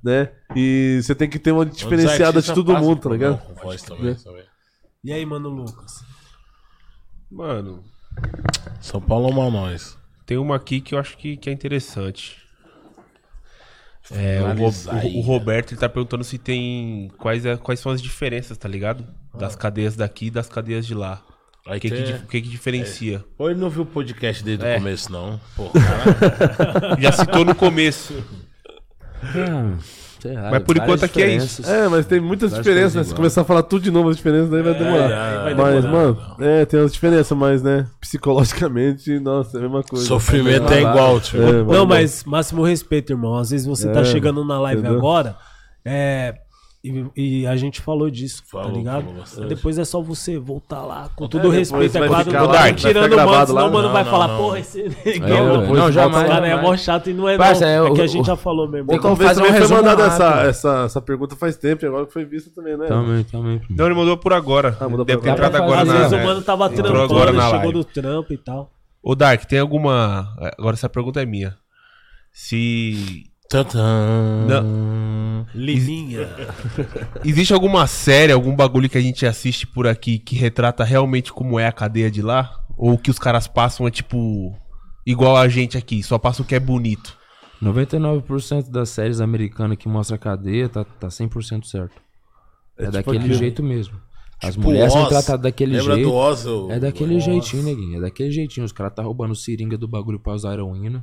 Né? 0.04 0.28
E 0.54 1.00
você 1.02 1.14
tem 1.14 1.30
que 1.30 1.38
ter 1.38 1.52
uma 1.52 1.64
diferenciada 1.64 2.42
de 2.42 2.52
todo 2.52 2.76
mundo, 2.76 3.00
tá 3.00 3.08
ligado? 3.08 3.38
Com 3.38 3.54
voz 3.54 3.80
também, 3.80 4.14
também. 4.16 4.44
E 5.02 5.12
aí, 5.14 5.24
mano, 5.24 5.48
Lucas? 5.48 6.04
Mano, 7.30 7.82
São 8.82 9.00
Paulo 9.00 9.30
ama 9.32 9.50
nós. 9.50 9.98
Tem 10.30 10.38
uma 10.38 10.54
aqui 10.54 10.80
que 10.80 10.94
eu 10.94 10.98
acho 11.00 11.16
que, 11.18 11.36
que 11.36 11.50
é 11.50 11.52
interessante. 11.52 12.36
É, 14.12 14.40
o, 14.40 14.54
Ro- 14.54 15.18
o- 15.18 15.20
Roberto 15.22 15.72
ele 15.72 15.80
tá 15.80 15.88
perguntando 15.88 16.22
se 16.22 16.38
tem. 16.38 17.10
Quais, 17.18 17.44
é- 17.44 17.56
quais 17.56 17.80
são 17.80 17.90
as 17.90 18.00
diferenças, 18.00 18.56
tá 18.56 18.68
ligado? 18.68 19.04
Das 19.34 19.56
cadeias 19.56 19.96
daqui 19.96 20.26
e 20.26 20.30
das 20.30 20.48
cadeias 20.48 20.86
de 20.86 20.94
lá. 20.94 21.20
O 21.66 21.72
que, 21.80 21.90
que, 21.90 22.02
di- 22.02 22.26
que 22.28 22.42
que 22.42 22.48
diferencia? 22.48 23.24
Ou 23.36 23.50
ele 23.50 23.58
não 23.58 23.68
viu 23.68 23.82
o 23.82 23.86
podcast 23.86 24.44
desde 24.44 24.64
É. 24.64 24.76
o 24.76 24.78
começo, 24.78 25.10
não. 25.12 25.40
Caralho. 26.56 27.02
Já 27.02 27.10
citou 27.12 27.44
no 27.44 27.54
começo. 27.56 28.24
Ah, 29.22 29.76
sei 30.20 30.34
lá, 30.34 30.50
Mas 30.50 30.62
por 30.62 30.76
enquanto 30.76 31.04
aqui 31.04 31.22
é 31.22 31.36
isso. 31.36 31.64
É, 31.68 31.88
mas 31.88 32.06
tem 32.06 32.20
muitas 32.20 32.52
diferenças, 32.54 32.94
né? 32.94 33.04
Se 33.04 33.14
começar 33.14 33.40
a 33.42 33.44
falar 33.44 33.62
tudo 33.62 33.82
de 33.82 33.90
novo 33.90 34.08
as 34.10 34.16
diferenças, 34.16 34.50
daí 34.50 34.62
vai 34.62 34.74
demorar. 34.74 35.10
é, 35.10 35.42
vai 35.42 35.54
mas, 35.54 35.82
demorar. 35.84 36.04
mano, 36.06 36.36
é, 36.40 36.64
tem 36.64 36.80
umas 36.80 36.92
diferenças, 36.92 37.36
mas, 37.36 37.62
né, 37.62 37.86
psicologicamente, 38.00 39.18
nossa, 39.20 39.56
é 39.56 39.60
a 39.60 39.62
mesma 39.62 39.82
coisa. 39.82 40.04
Sofrimento 40.06 40.72
é 40.72 40.80
igual, 40.80 41.20
tio. 41.20 41.42
É, 41.42 41.62
Não, 41.64 41.86
mas 41.86 42.24
máximo 42.24 42.62
respeito, 42.64 43.12
irmão. 43.12 43.36
Às 43.36 43.50
vezes 43.50 43.66
você 43.66 43.88
tá 43.90 44.00
É, 44.00 44.04
chegando 44.04 44.44
na 44.44 44.58
live 44.60 44.80
entendeu? 44.80 44.98
agora, 44.98 45.36
é. 45.84 46.34
E, 46.82 47.04
e 47.14 47.46
a 47.46 47.54
gente 47.56 47.78
falou 47.78 48.08
disso, 48.08 48.42
Falou, 48.46 48.68
tá 48.68 48.72
ligado? 48.78 49.04
bastante. 49.12 49.48
Depois 49.48 49.78
é 49.78 49.84
só 49.84 50.00
você 50.00 50.38
voltar 50.38 50.80
lá, 50.80 51.10
com 51.14 51.26
É, 51.26 51.28
todo 51.28 51.42
depois 51.42 51.58
respeito, 51.58 51.98
é 51.98 52.08
claro. 52.08 52.32
Não 52.32 52.48
vai 52.48 52.72
tirando 52.72 53.12
o 53.12 53.16
mano, 53.16 53.46
senão 53.46 53.68
o 53.68 53.70
mano 53.70 53.86
Não, 53.88 53.92
vai 53.92 54.02
não, 54.02 54.10
falar, 54.10 54.28
não. 54.28 54.36
porra, 54.38 54.58
esse 54.60 54.80
É, 54.80 54.88
negão. 55.04 55.60
depois 55.60 55.78
não, 55.78 55.92
jamais. 55.92 56.26
Cara, 56.26 56.48
é 56.48 56.62
mó 56.62 56.74
chato 56.78 57.10
e 57.10 57.12
não 57.12 57.28
é 57.28 57.36
Parça, 57.36 57.66
não. 57.66 57.68
é 57.86 57.90
É, 57.90 57.94
que 57.94 58.00
o- 58.00 58.04
a 58.04 58.06
gente 58.06 58.22
o- 58.22 58.24
já 58.24 58.34
falou 58.34 58.66
mesmo. 58.66 58.88
Tem 58.88 58.98
como 58.98 59.14
Talvez 59.14 59.28
fazer 59.28 59.42
um 59.42 59.46
também 59.52 59.60
foi 59.68 59.76
mandada 59.76 60.04
essa, 60.04 60.40
essa, 60.48 60.82
essa 60.86 61.02
pergunta 61.02 61.36
faz 61.36 61.54
tempo, 61.58 61.84
e 61.84 61.86
agora 61.86 62.06
que 62.06 62.14
foi 62.14 62.24
vista 62.24 62.50
também, 62.54 62.74
né? 62.78 62.86
Também, 62.86 63.24
também. 63.24 63.60
Não, 63.68 63.84
ele 63.84 63.94
mandou 63.94 64.16
por 64.16 64.32
agora. 64.32 64.74
Ah, 64.80 64.88
mandou 64.88 65.04
Deve 65.04 65.20
ter 65.20 65.28
entrado 65.32 65.56
agora 65.56 65.82
Às 65.82 65.88
na. 65.88 65.94
vezes 65.98 66.12
o 66.12 66.24
mano 66.24 66.40
tava 66.40 66.70
trampando, 66.70 67.42
chegou 67.50 67.72
do 67.72 67.84
trampo 67.84 68.32
e 68.32 68.38
tal. 68.38 68.70
Ô, 69.02 69.14
Dark, 69.14 69.44
tem 69.44 69.58
alguma. 69.58 70.34
Agora 70.58 70.76
essa 70.76 70.88
pergunta 70.88 71.20
é 71.20 71.26
minha. 71.26 71.54
Se. 72.32 73.24
Tantã. 73.50 74.46
Liminha. 75.52 76.28
Existe 77.24 77.52
alguma 77.52 77.84
série, 77.88 78.32
algum 78.32 78.54
bagulho 78.54 78.88
que 78.88 78.96
a 78.96 79.00
gente 79.00 79.26
assiste 79.26 79.66
por 79.66 79.88
aqui 79.88 80.20
que 80.20 80.36
retrata 80.36 80.84
realmente 80.84 81.32
como 81.32 81.58
é 81.58 81.66
a 81.66 81.72
cadeia 81.72 82.08
de 82.10 82.22
lá? 82.22 82.48
Ou 82.76 82.92
o 82.92 82.98
que 82.98 83.10
os 83.10 83.18
caras 83.18 83.48
passam 83.48 83.86
é 83.88 83.90
tipo. 83.90 84.56
igual 85.04 85.36
a 85.36 85.48
gente 85.48 85.76
aqui, 85.76 86.00
só 86.02 86.16
passa 86.16 86.42
o 86.42 86.44
que 86.44 86.54
é 86.54 86.60
bonito? 86.60 87.18
99% 87.60 88.70
das 88.70 88.88
séries 88.90 89.20
americanas 89.20 89.76
que 89.76 89.88
mostra 89.88 90.14
a 90.14 90.18
cadeia 90.18 90.68
tá, 90.68 90.84
tá 90.84 91.08
100% 91.08 91.64
certo. 91.64 92.00
É, 92.78 92.82
tipo 92.84 92.92
daquele 92.92 93.18
aquilo. 93.18 93.34
jeito 93.34 93.62
mesmo. 93.64 94.00
As 94.42 94.54
Tipo 94.54 94.66
mulheres 94.68 94.92
são 94.92 95.06
tratadas 95.08 95.42
daquele 95.42 95.76
Lembra 95.76 95.96
jeito. 95.96 96.08
do 96.08 96.14
Oz? 96.14 96.46
o- 96.46 96.70
É 96.70 96.78
daquele 96.78 97.16
Oz? 97.16 97.24
jeitinho, 97.24 97.62
neguinho. 97.64 97.98
É 97.98 98.00
daquele 98.00 98.30
jeitinho. 98.30 98.64
Os 98.64 98.72
caras 98.72 98.94
tá 98.94 99.02
roubando 99.02 99.34
seringa 99.34 99.76
do 99.76 99.86
bagulho 99.88 100.18
pra 100.18 100.32
usar 100.32 100.54
heroína. 100.54 101.02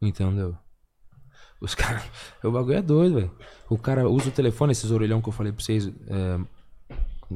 Entendeu? 0.00 0.54
Os 1.60 1.74
caras. 1.74 2.02
O 2.42 2.50
bagulho 2.50 2.76
é 2.76 2.82
doido, 2.82 3.14
velho. 3.16 3.30
O 3.68 3.76
cara 3.76 4.08
usa 4.08 4.28
o 4.28 4.32
telefone, 4.32 4.72
esses 4.72 4.90
orelhão 4.90 5.20
que 5.20 5.28
eu 5.28 5.32
falei 5.32 5.52
pra 5.52 5.62
vocês. 5.62 5.88
é, 5.88 6.40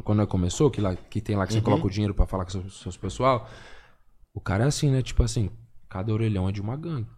quando 0.05 0.25
começou, 0.27 0.71
que, 0.71 0.81
lá, 0.81 0.95
que 0.95 1.21
tem 1.21 1.37
lá 1.37 1.47
que 1.47 1.53
você 1.53 1.61
coloca 1.61 1.85
o 1.85 1.91
dinheiro 1.91 2.15
pra 2.15 2.27
falar 2.27 2.45
com 2.45 2.51
seus, 2.51 2.81
seus 2.81 2.97
pessoal. 2.97 3.49
O 4.33 4.41
cara 4.41 4.65
é 4.65 4.67
assim, 4.69 4.89
né? 4.89 5.03
Tipo 5.03 5.25
assim, 5.25 5.51
cada 5.89 6.13
orelhão 6.13 6.49
é 6.49 6.53
de 6.53 6.61
uma 6.61 6.77
gangue. 6.77 7.09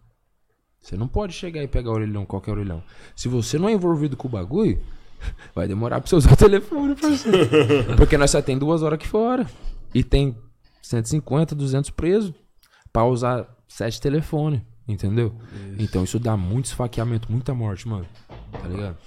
Você 0.81 0.97
não 0.97 1.07
pode 1.07 1.33
chegar 1.33 1.61
e 1.61 1.67
pegar 1.67 1.91
orelhão, 1.91 2.25
qualquer 2.25 2.51
orelhão. 2.51 2.83
Se 3.15 3.27
você 3.27 3.59
não 3.59 3.69
é 3.69 3.73
envolvido 3.73 4.17
com 4.17 4.27
o 4.27 4.31
bagulho, 4.31 4.81
vai 5.53 5.67
demorar 5.67 6.01
pra 6.01 6.09
você 6.09 6.15
usar 6.15 6.33
o 6.33 6.37
telefone, 6.37 6.95
parceiro. 6.95 7.47
Porque 7.95 8.17
nós 8.17 8.31
só 8.31 8.41
tem 8.41 8.57
duas 8.57 8.81
horas 8.81 8.97
aqui 8.97 9.07
fora. 9.07 9.47
E 9.93 10.03
tem 10.03 10.35
150, 10.81 11.53
200 11.53 11.89
presos 11.91 12.33
pra 12.91 13.05
usar 13.05 13.47
sete 13.67 14.01
telefones. 14.01 14.61
Entendeu? 14.87 15.33
Então 15.79 16.03
isso 16.03 16.19
dá 16.19 16.35
muito 16.35 16.65
esfaqueamento, 16.65 17.31
muita 17.31 17.53
morte, 17.53 17.87
mano. 17.87 18.05
Tá 18.51 18.67
ligado? 18.67 18.97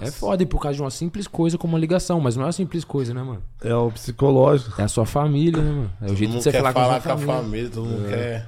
É 0.00 0.10
foda, 0.10 0.42
e 0.42 0.46
por 0.46 0.60
causa 0.60 0.76
de 0.76 0.82
uma 0.82 0.90
simples 0.90 1.26
coisa 1.26 1.56
como 1.56 1.72
uma 1.72 1.78
ligação, 1.78 2.20
mas 2.20 2.36
não 2.36 2.42
é 2.42 2.46
uma 2.46 2.52
simples 2.52 2.84
coisa, 2.84 3.14
né, 3.14 3.22
mano? 3.22 3.42
É 3.62 3.74
o 3.74 3.90
psicológico. 3.90 4.80
É 4.80 4.84
a 4.84 4.88
sua 4.88 5.06
família, 5.06 5.62
né, 5.62 5.70
mano? 5.70 5.92
É 6.00 6.04
o 6.04 6.08
Todo 6.08 6.16
jeito 6.16 6.30
de 6.32 6.42
você 6.42 6.52
quer 6.52 6.58
falar, 6.58 6.72
falar 6.72 7.00
com 7.00 7.08
a 7.08 7.16
família. 7.16 7.34
família, 7.42 7.70
todo 7.70 7.86
mundo 7.86 8.08
quer. 8.08 8.46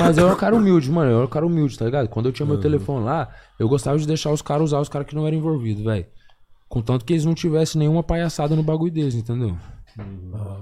Mas 0.00 0.16
eu 0.18 0.26
era 0.26 0.34
um 0.34 0.38
cara 0.38 0.54
humilde, 0.54 0.90
mano. 0.90 1.10
Eu 1.10 1.16
era 1.16 1.26
um 1.26 1.30
cara 1.30 1.46
humilde, 1.46 1.76
tá 1.76 1.84
ligado? 1.84 2.08
Quando 2.08 2.26
eu 2.26 2.32
tinha 2.32 2.46
meu 2.46 2.60
telefone 2.60 3.04
lá, 3.04 3.28
eu 3.58 3.68
gostava 3.68 3.98
de 3.98 4.06
deixar 4.06 4.30
os 4.30 4.40
caras 4.40 4.64
usar 4.64 4.80
os 4.80 4.88
caras 4.88 5.08
que 5.08 5.14
não 5.14 5.26
eram 5.26 5.36
envolvidos, 5.36 5.82
velho. 5.82 6.06
Contanto 6.68 7.04
que 7.04 7.14
eles 7.14 7.24
não 7.24 7.34
tivessem 7.34 7.78
nenhuma 7.78 8.02
palhaçada 8.02 8.54
no 8.54 8.62
bagulho 8.62 8.92
deles, 8.92 9.14
entendeu? 9.14 9.56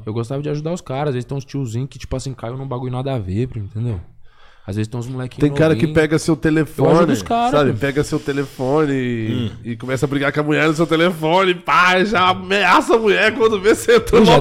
Eu 0.07 0.15
gostava 0.15 0.41
de 0.41 0.49
ajudar 0.49 0.73
os 0.73 0.81
caras. 0.81 1.09
Às 1.09 1.15
vezes 1.15 1.27
tem 1.27 1.37
uns 1.37 1.45
tiozinhos 1.45 1.91
que, 1.91 1.99
tipo 1.99 2.17
assim, 2.17 2.33
caiu 2.33 2.57
num 2.57 2.67
bagulho 2.67 2.93
nada 2.93 3.15
a 3.15 3.19
ver, 3.19 3.51
entendeu? 3.57 4.01
Às 4.67 4.75
vezes 4.75 4.89
tem 4.89 4.99
uns 4.99 5.07
molequinhos. 5.07 5.41
Tem 5.49 5.57
cara 5.57 5.77
que 5.77 5.87
pega 5.87 6.19
seu 6.19 6.35
Eu 6.35 6.37
telefone, 6.37 7.13
os 7.13 7.23
caras, 7.23 7.53
sabe? 7.53 7.73
pô. 7.73 7.79
Pega 7.79 8.03
seu 8.03 8.19
telefone 8.19 8.93
e, 8.93 9.53
e 9.65 9.77
começa 9.77 10.07
a 10.07 10.09
brigar 10.09 10.33
com 10.33 10.41
a 10.41 10.43
mulher 10.43 10.67
no 10.67 10.75
seu 10.75 10.87
telefone, 10.87 11.55
pá, 11.55 12.03
já 12.05 12.31
ameaça 12.31 12.97
a 12.97 12.99
mulher 12.99 13.33
quando 13.37 13.61
vê 13.61 13.75
você 13.77 13.97
entrou 13.97 14.21
no 14.25 14.27
ruim. 14.31 14.41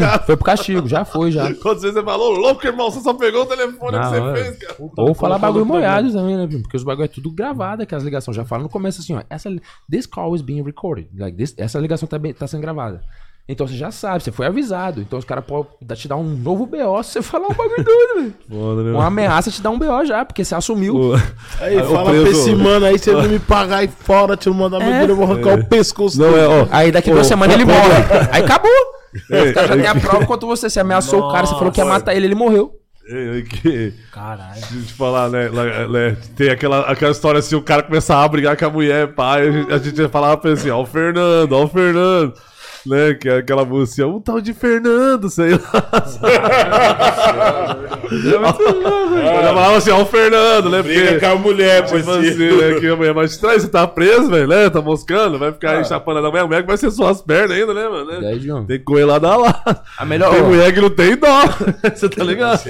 cara. 0.00 0.18
Foi 0.20 0.34
pro 0.36 0.44
castigo, 0.46 0.88
já 0.88 1.04
foi, 1.04 1.30
já. 1.30 1.52
Quando 1.62 1.80
você 1.80 2.02
falou, 2.02 2.30
louco, 2.32 2.66
irmão, 2.66 2.90
você 2.90 3.00
só 3.00 3.12
pegou 3.12 3.42
o 3.42 3.46
telefone 3.46 3.98
Não, 3.98 4.00
que 4.02 4.08
você 4.08 4.20
é. 4.20 4.34
fez, 4.44 4.58
cara. 4.60 4.76
Ou 4.78 4.88
falar 5.14 5.14
colocando 5.14 5.40
bagulho 5.40 5.66
molhado 5.66 6.10
também, 6.12 6.36
né? 6.36 6.48
Porque 6.62 6.76
os 6.76 6.82
bagulho 6.82 7.04
é 7.04 7.08
tudo 7.08 7.30
gravado, 7.30 7.82
aquelas 7.82 8.02
ligações. 8.04 8.34
Já 8.36 8.44
fala 8.46 8.62
no 8.62 8.68
começo 8.70 9.00
assim, 9.02 9.14
ó. 9.14 9.22
Essa, 9.28 9.50
this 9.90 10.06
call 10.06 10.34
is 10.34 10.40
being 10.40 10.62
recorded. 10.62 11.08
Like, 11.16 11.36
this- 11.36 11.54
essa 11.58 11.78
ligação 11.78 12.08
tá, 12.08 12.18
bem- 12.18 12.32
tá 12.32 12.46
sendo 12.46 12.62
gravada. 12.62 13.02
Então 13.48 13.64
você 13.66 13.74
já 13.76 13.92
sabe, 13.92 14.24
você 14.24 14.32
foi 14.32 14.44
avisado. 14.46 15.00
Então 15.00 15.16
os 15.18 15.24
caras 15.24 15.44
podem 15.44 15.68
te 15.94 16.08
dar 16.08 16.16
um 16.16 16.24
novo 16.24 16.66
BO 16.66 17.00
se 17.04 17.12
você 17.12 17.22
falar 17.22 17.46
um 17.46 17.54
bagulho 17.54 17.84
doido, 17.84 18.14
velho. 18.48 18.82
Né? 18.84 18.90
Uma 18.92 19.06
ameaça 19.06 19.52
te 19.52 19.62
dá 19.62 19.70
um 19.70 19.78
BO 19.78 20.04
já, 20.04 20.24
porque 20.24 20.44
você 20.44 20.54
assumiu. 20.54 21.14
Aí, 21.60 21.78
Aí, 21.78 21.84
fala 21.86 22.10
pra 22.10 22.28
esse 22.30 22.54
mano 22.56 22.86
aí, 22.86 22.98
se 22.98 23.08
ele 23.10 23.22
não 23.22 23.28
me 23.30 23.38
pagar 23.38 23.76
aí 23.78 23.88
fora, 23.88 24.36
te 24.36 24.50
mandar 24.50 24.78
meu 24.80 24.88
É. 24.88 24.90
dinheiro, 24.92 25.12
eu 25.12 25.16
vou 25.16 25.26
arrancar 25.30 25.60
o 25.60 25.64
pescoço 25.64 26.18
Não, 26.20 26.36
é, 26.36 26.46
ó. 26.48 26.66
Aí 26.72 26.90
daqui 26.90 27.10
duas 27.12 27.26
semanas 27.28 27.54
ele 27.54 27.64
morre. 27.70 27.78
Aí 28.32 28.42
acabou. 28.42 28.70
Ei, 29.30 29.52
caras 29.52 29.68
já 29.70 29.76
ei, 29.76 29.80
tem 29.82 29.90
a 29.90 29.94
prova 29.94 30.26
contra 30.26 30.46
você. 30.46 30.68
Você 30.68 30.80
ameaçou 30.80 31.20
o 31.28 31.32
cara, 31.32 31.46
você 31.46 31.54
falou 31.54 31.70
que 31.70 31.80
ia 31.80 31.84
Nossa. 31.84 31.98
matar 32.00 32.16
ele, 32.16 32.26
ele 32.26 32.34
morreu. 32.34 32.72
ei, 33.08 33.28
ei, 33.36 33.42
que- 33.44 33.94
Caralho. 34.12 34.54
Deixa 34.54 34.74
eu 34.74 34.82
te 34.82 34.92
falar, 34.92 35.30
né? 35.30 35.48
lá- 35.52 35.86
né, 35.86 36.16
Tem 36.34 36.50
aquela, 36.50 36.80
aquela 36.80 37.12
história 37.12 37.38
assim, 37.38 37.54
o 37.54 37.62
cara 37.62 37.84
começava 37.84 38.24
a 38.24 38.28
brigar 38.28 38.56
com 38.56 38.66
a 38.66 38.70
mulher, 38.70 39.14
pai. 39.14 39.48
A 39.48 39.52
gente, 39.52 39.72
a 39.72 39.78
gente 39.78 40.08
falava 40.08 40.36
pra 40.36 40.50
ele 40.50 40.58
assim, 40.58 40.68
ó, 40.70 40.82
o 40.82 40.84
Fernando, 40.86 41.52
ó, 41.52 41.62
o 41.64 41.68
Fernando. 41.68 42.34
Né? 42.88 43.14
Que 43.14 43.28
é 43.28 43.38
aquela 43.38 43.64
música, 43.64 44.06
um 44.06 44.20
tal 44.20 44.40
de 44.40 44.52
Fernando, 44.54 45.28
sei 45.30 45.52
lá. 45.52 45.88
Eu 48.10 48.20
já 48.32 49.54
falava 49.54 49.76
assim, 49.76 49.90
ó, 49.90 50.02
o 50.02 50.06
Fernando, 50.06 50.70
né? 50.70 50.82
Briga 50.82 51.12
Porque, 51.12 51.20
com 51.20 51.32
a 51.32 51.34
mulher, 51.36 51.82
tipo 51.84 51.90
pois 52.02 52.08
assim, 52.08 52.56
né? 52.56 52.80
Que 52.80 52.88
a 52.88 52.96
mulher 52.96 53.14
mais 53.14 53.32
estranha, 53.32 53.58
você 53.58 53.68
tá 53.68 53.86
preso, 53.86 54.30
velho, 54.30 54.46
né? 54.48 54.70
Tá 54.70 54.80
moscando, 54.80 55.38
vai 55.38 55.52
ficar 55.52 55.78
aí 55.78 55.84
chapando 55.84 56.20
na 56.22 56.28
mulher, 56.30 56.42
a 56.42 56.46
mulher 56.46 56.60
que 56.62 56.68
vai 56.68 56.76
ser 56.76 56.90
só 56.90 57.08
as 57.08 57.20
pernas 57.22 57.56
ainda, 57.56 57.74
né, 57.74 57.88
mano? 57.88 58.04
né? 58.20 58.38
Tem 58.66 58.78
que 58.78 58.84
correr 58.84 59.04
lá 59.04 59.18
da 59.18 59.36
lá. 59.36 59.62
A 59.98 60.04
melhor. 60.04 60.32
Tem 60.32 60.42
mulher 60.42 60.72
que 60.72 60.80
não 60.80 60.90
tem 60.90 61.16
dó. 61.16 61.26
Você 61.94 62.08
tá 62.08 62.24
ligado? 62.24 62.60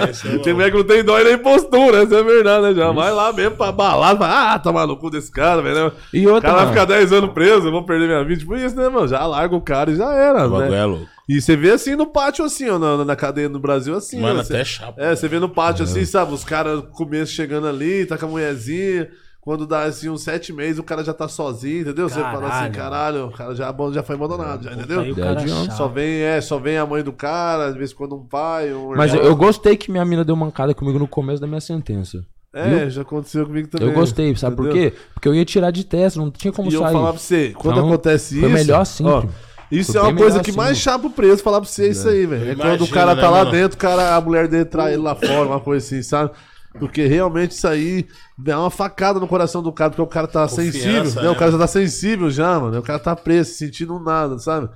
Tem 0.43 0.53
mulher 0.53 0.71
que 0.71 0.77
não 0.77 0.83
tem 0.83 1.03
dó 1.03 1.19
e 1.19 1.23
nem 1.23 1.37
postura, 1.37 2.03
essa 2.03 2.15
é 2.15 2.23
verdade, 2.23 2.61
né? 2.67 2.73
Já 2.73 2.91
vai 2.91 3.11
lá 3.11 3.31
mesmo 3.33 3.55
pra 3.55 3.71
balada, 3.71 4.17
fala, 4.19 4.83
ah, 4.83 4.87
no 4.87 4.97
cu 4.97 5.09
desse 5.09 5.31
cara, 5.31 5.61
velho. 5.61 5.75
né? 5.85 5.91
E 6.13 6.25
O 6.27 6.33
outra, 6.33 6.49
cara 6.49 6.63
vai 6.65 6.65
mano. 6.73 6.79
ficar 6.79 6.85
10 6.93 7.13
anos 7.13 7.31
preso, 7.31 7.67
eu 7.67 7.71
vou 7.71 7.83
perder 7.83 8.07
minha 8.07 8.23
vida. 8.23 8.39
Tipo 8.39 8.55
isso, 8.55 8.75
né, 8.75 8.89
mano? 8.89 9.07
Já 9.07 9.25
larga 9.25 9.55
o 9.55 9.61
cara 9.61 9.91
e 9.91 9.95
já 9.95 10.06
era, 10.13 10.47
O 10.47 10.49
bagulho 10.51 10.71
né? 10.71 10.79
é 10.79 10.85
louco. 10.85 11.07
E 11.29 11.41
você 11.41 11.55
vê 11.57 11.71
assim 11.71 11.95
no 11.95 12.05
pátio, 12.07 12.45
assim, 12.45 12.69
ó, 12.69 12.79
na, 12.79 13.03
na 13.03 13.15
cadeia 13.15 13.49
no 13.49 13.59
Brasil, 13.59 13.95
assim. 13.95 14.19
Mano, 14.19 14.43
você- 14.43 14.53
até 14.53 14.63
chapa. 14.65 15.01
É, 15.01 15.15
você 15.15 15.27
vê 15.27 15.39
no 15.39 15.49
pátio, 15.49 15.83
assim, 15.83 16.05
sabe? 16.05 16.33
Os 16.33 16.43
caras 16.43 16.77
no 16.77 16.83
começo 16.83 17.33
chegando 17.33 17.67
ali, 17.67 18.05
tá 18.05 18.17
com 18.17 18.25
a 18.25 18.29
mulherzinha. 18.29 19.09
Quando 19.41 19.65
dá, 19.65 19.83
assim, 19.83 20.09
uns 20.09 20.23
sete 20.23 20.51
meses, 20.51 20.77
o 20.77 20.83
cara 20.83 21.05
já 21.05 21.13
tá 21.13 21.25
sozinho, 21.29 21.81
entendeu? 21.81 22.09
Você 22.09 22.19
fala 22.19 22.47
assim, 22.49 22.71
Caralho. 22.71 22.73
caralho, 22.73 23.25
o 23.27 23.31
cara 23.31 23.55
já, 23.55 23.73
já 23.93 24.03
foi 24.03 24.15
abandonado, 24.15 24.63
já, 24.65 24.73
entendeu? 24.73 24.99
Aí 24.99 25.11
o 25.11 25.15
cara 25.15 25.39
Verdade, 25.39 25.49
chato. 25.67 25.77
Só 25.77 25.87
vem, 25.87 26.19
é, 26.21 26.41
só 26.41 26.57
vem 26.59 26.77
a 26.77 26.85
mãe 26.85 27.01
do 27.01 27.13
cara, 27.13 27.67
às 27.67 27.75
vezes 27.75 27.93
quando 27.93 28.13
um 28.15 28.25
pai, 28.27 28.73
um 28.73 28.89
Mas 28.95 29.11
eu, 29.13 29.19
irmão. 29.19 29.31
eu 29.31 29.37
gostei 29.37 29.77
que 29.77 29.89
minha 29.89 30.03
mina 30.03 30.25
deu 30.25 30.35
mancada 30.35 30.73
comigo 30.73 30.99
no 30.99 31.07
começo 31.07 31.39
da 31.39 31.47
minha 31.47 31.61
sentença. 31.61 32.25
É, 32.53 32.89
já 32.89 33.03
aconteceu 33.03 33.45
comigo 33.45 33.69
também. 33.69 33.87
Eu 33.87 33.93
gostei, 33.93 34.35
sabe 34.35 34.55
por 34.57 34.65
entendeu? 34.67 34.91
quê? 34.91 34.97
Porque 35.13 35.27
eu 35.29 35.35
ia 35.35 35.45
tirar 35.45 35.71
de 35.71 35.85
teste, 35.85 36.19
não 36.19 36.29
tinha 36.29 36.51
como 36.51 36.69
E 36.69 36.73
eu 36.73 36.81
sair. 36.81 36.91
falar 36.91 37.11
pra 37.13 37.19
você, 37.21 37.53
quando 37.57 37.75
Então, 37.77 37.87
acontece 37.87 38.39
foi 38.39 38.49
isso. 38.49 38.57
melhor 38.57 38.81
assim, 38.81 39.05
ó. 39.05 39.23
Isso 39.71 39.97
é 39.97 40.01
uma 40.01 40.15
coisa 40.15 40.39
que 40.41 40.49
assim, 40.49 40.57
mais 40.57 40.77
chapa 40.77 41.07
o 41.07 41.09
preso 41.09 41.43
falar 41.43 41.61
pra 41.61 41.69
você 41.69 41.85
é 41.85 41.89
isso 41.89 42.07
aí, 42.07 42.25
velho. 42.25 42.51
É 42.51 42.55
quando 42.55 42.83
o 42.83 42.87
cara 42.87 43.15
né, 43.15 43.21
tá 43.21 43.29
lá 43.29 43.39
mano? 43.39 43.51
dentro, 43.51 43.77
cara, 43.77 44.15
a 44.15 44.21
mulher 44.21 44.47
dele 44.47 44.65
trai 44.65 44.93
ele 44.93 45.01
lá 45.01 45.15
fora, 45.15 45.47
uma 45.47 45.59
coisa 45.59 45.85
assim, 45.85 46.01
sabe? 46.01 46.31
Porque 46.79 47.05
realmente 47.07 47.51
isso 47.51 47.67
aí 47.67 48.05
é 48.45 48.55
uma 48.55 48.69
facada 48.69 49.19
no 49.19 49.27
coração 49.27 49.63
do 49.63 49.71
cara, 49.71 49.89
porque 49.89 50.01
o 50.01 50.07
cara 50.07 50.27
tá 50.27 50.47
Confiança, 50.47 50.71
sensível, 50.71 51.03
né? 51.15 51.21
né? 51.23 51.29
O 51.29 51.35
cara 51.35 51.51
já 51.51 51.57
tá 51.57 51.67
sensível 51.67 52.29
já, 52.29 52.59
mano. 52.59 52.77
O 52.79 52.83
cara 52.83 52.99
tá 52.99 53.15
preso, 53.15 53.51
sentindo 53.53 53.99
nada, 53.99 54.37
sabe? 54.37 54.69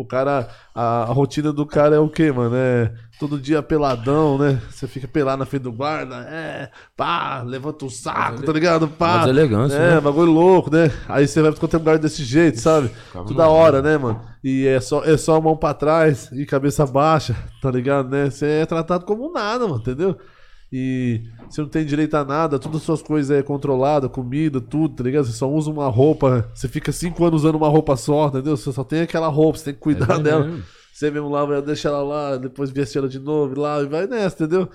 O 0.00 0.04
cara, 0.04 0.48
a, 0.72 1.02
a 1.02 1.12
rotina 1.12 1.52
do 1.52 1.66
cara 1.66 1.96
é 1.96 1.98
o 1.98 2.08
quê, 2.08 2.30
mano? 2.30 2.54
É 2.54 2.92
todo 3.18 3.36
dia 3.36 3.60
peladão, 3.60 4.38
né? 4.38 4.62
Você 4.70 4.86
fica 4.86 5.08
pelado 5.08 5.38
na 5.38 5.44
frente 5.44 5.64
do 5.64 5.72
guarda, 5.72 6.24
é, 6.30 6.70
pá, 6.96 7.42
levanta 7.44 7.84
o 7.84 7.90
saco, 7.90 8.44
tá 8.44 8.52
ligado? 8.52 8.86
Pá. 8.86 9.16
Uma 9.16 9.18
deselegância, 9.26 9.76
É, 9.76 9.94
né? 9.96 10.00
bagulho 10.00 10.30
louco, 10.30 10.70
né? 10.72 10.88
Aí 11.08 11.26
você 11.26 11.42
vai 11.42 11.50
pro 11.50 11.68
lugar 11.78 11.98
desse 11.98 12.22
jeito, 12.22 12.60
sabe? 12.60 12.92
Toda 13.12 13.48
hora, 13.48 13.82
né, 13.82 13.98
mano? 13.98 14.20
E 14.44 14.68
é 14.68 14.78
só, 14.80 15.02
é 15.02 15.16
só 15.16 15.34
a 15.34 15.40
mão 15.40 15.56
pra 15.56 15.74
trás 15.74 16.30
e 16.30 16.46
cabeça 16.46 16.86
baixa, 16.86 17.34
tá 17.60 17.68
ligado, 17.68 18.08
né? 18.08 18.30
Você 18.30 18.46
é 18.46 18.66
tratado 18.66 19.04
como 19.04 19.32
nada, 19.32 19.66
mano, 19.66 19.80
entendeu? 19.80 20.16
E 20.72 21.22
você 21.50 21.60
não 21.60 21.68
tem 21.68 21.84
direito 21.84 22.14
a 22.16 22.24
nada, 22.24 22.58
todas 22.58 22.78
as 22.78 22.82
suas 22.84 23.02
coisas 23.02 23.36
é 23.36 23.42
controlada, 23.42 24.08
comida, 24.08 24.60
tudo, 24.60 24.94
tá 24.96 25.04
ligado? 25.04 25.24
Você 25.26 25.32
só 25.32 25.50
usa 25.50 25.70
uma 25.70 25.88
roupa, 25.88 26.48
você 26.54 26.68
fica 26.68 26.92
cinco 26.92 27.24
anos 27.24 27.42
usando 27.42 27.56
uma 27.56 27.68
roupa 27.68 27.96
só, 27.96 28.28
entendeu? 28.28 28.56
Você 28.56 28.72
só 28.72 28.84
tem 28.84 29.00
aquela 29.00 29.28
roupa, 29.28 29.58
você 29.58 29.66
tem 29.66 29.74
que 29.74 29.80
cuidar 29.80 30.18
É 30.18 30.22
dela. 30.22 30.44
mesmo. 30.44 30.62
Você 30.98 31.12
mesmo 31.12 31.28
lá, 31.28 31.44
vai 31.44 31.62
deixar 31.62 31.90
ela 31.90 32.02
lá, 32.02 32.36
depois 32.36 32.70
veste 32.70 32.98
ela 32.98 33.08
de 33.08 33.20
novo 33.20 33.54
e 33.54 33.56
lá 33.56 33.80
e 33.80 33.86
vai 33.86 34.08
nessa, 34.08 34.34
entendeu? 34.34 34.68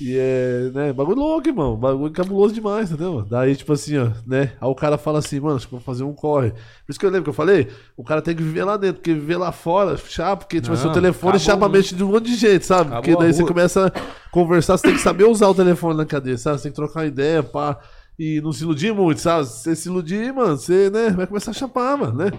E 0.00 0.16
é, 0.18 0.72
né, 0.74 0.92
bagulho 0.92 1.20
louco, 1.20 1.46
irmão. 1.46 1.76
Bagulho 1.76 2.12
cabuloso 2.12 2.52
demais, 2.52 2.90
entendeu? 2.90 3.24
Daí, 3.24 3.54
tipo 3.54 3.72
assim, 3.72 3.96
ó, 3.96 4.10
né? 4.26 4.54
Aí 4.60 4.68
o 4.68 4.74
cara 4.74 4.98
fala 4.98 5.20
assim, 5.20 5.38
mano, 5.38 5.54
acho 5.54 5.66
que 5.66 5.70
vou 5.70 5.80
fazer 5.80 6.02
um 6.02 6.12
corre. 6.12 6.50
Por 6.50 6.58
isso 6.90 6.98
que 6.98 7.06
eu 7.06 7.10
lembro 7.10 7.22
que 7.22 7.30
eu 7.30 7.34
falei, 7.34 7.68
o 7.96 8.02
cara 8.02 8.20
tem 8.20 8.34
que 8.34 8.42
viver 8.42 8.64
lá 8.64 8.76
dentro, 8.76 8.96
porque 8.96 9.14
viver 9.14 9.36
lá 9.36 9.52
fora, 9.52 9.96
chapa, 9.96 10.38
porque, 10.38 10.60
tipo, 10.60 10.74
Não, 10.74 10.82
seu 10.82 10.90
telefone 10.90 11.36
acabou 11.36 11.46
chapa 11.46 11.66
a 11.66 11.68
o 11.68 11.70
mente 11.70 11.94
de 11.94 12.02
um 12.02 12.10
monte 12.10 12.24
de 12.24 12.34
jeito, 12.34 12.66
sabe? 12.66 12.90
Porque 12.90 13.14
daí 13.14 13.32
você 13.32 13.44
começa 13.44 13.86
a 13.86 14.30
conversar, 14.32 14.78
você 14.78 14.82
tem 14.82 14.94
que 14.96 15.00
saber 15.00 15.26
usar 15.26 15.46
o 15.46 15.54
telefone 15.54 15.96
na 15.96 16.04
cadeia, 16.04 16.36
sabe? 16.38 16.56
Você 16.58 16.64
tem 16.64 16.72
que 16.72 16.76
trocar 16.76 17.06
ideia, 17.06 17.40
pá. 17.40 17.78
E 18.18 18.40
não 18.40 18.52
se 18.52 18.64
iludir 18.64 18.92
muito, 18.92 19.20
sabe? 19.20 19.46
Se 19.46 19.62
você 19.62 19.76
se 19.76 19.88
iludir, 19.88 20.34
mano, 20.34 20.56
você, 20.56 20.90
né, 20.90 21.10
vai 21.10 21.24
começar 21.24 21.52
a 21.52 21.54
chapar, 21.54 21.96
mano, 21.96 22.18
né? 22.18 22.32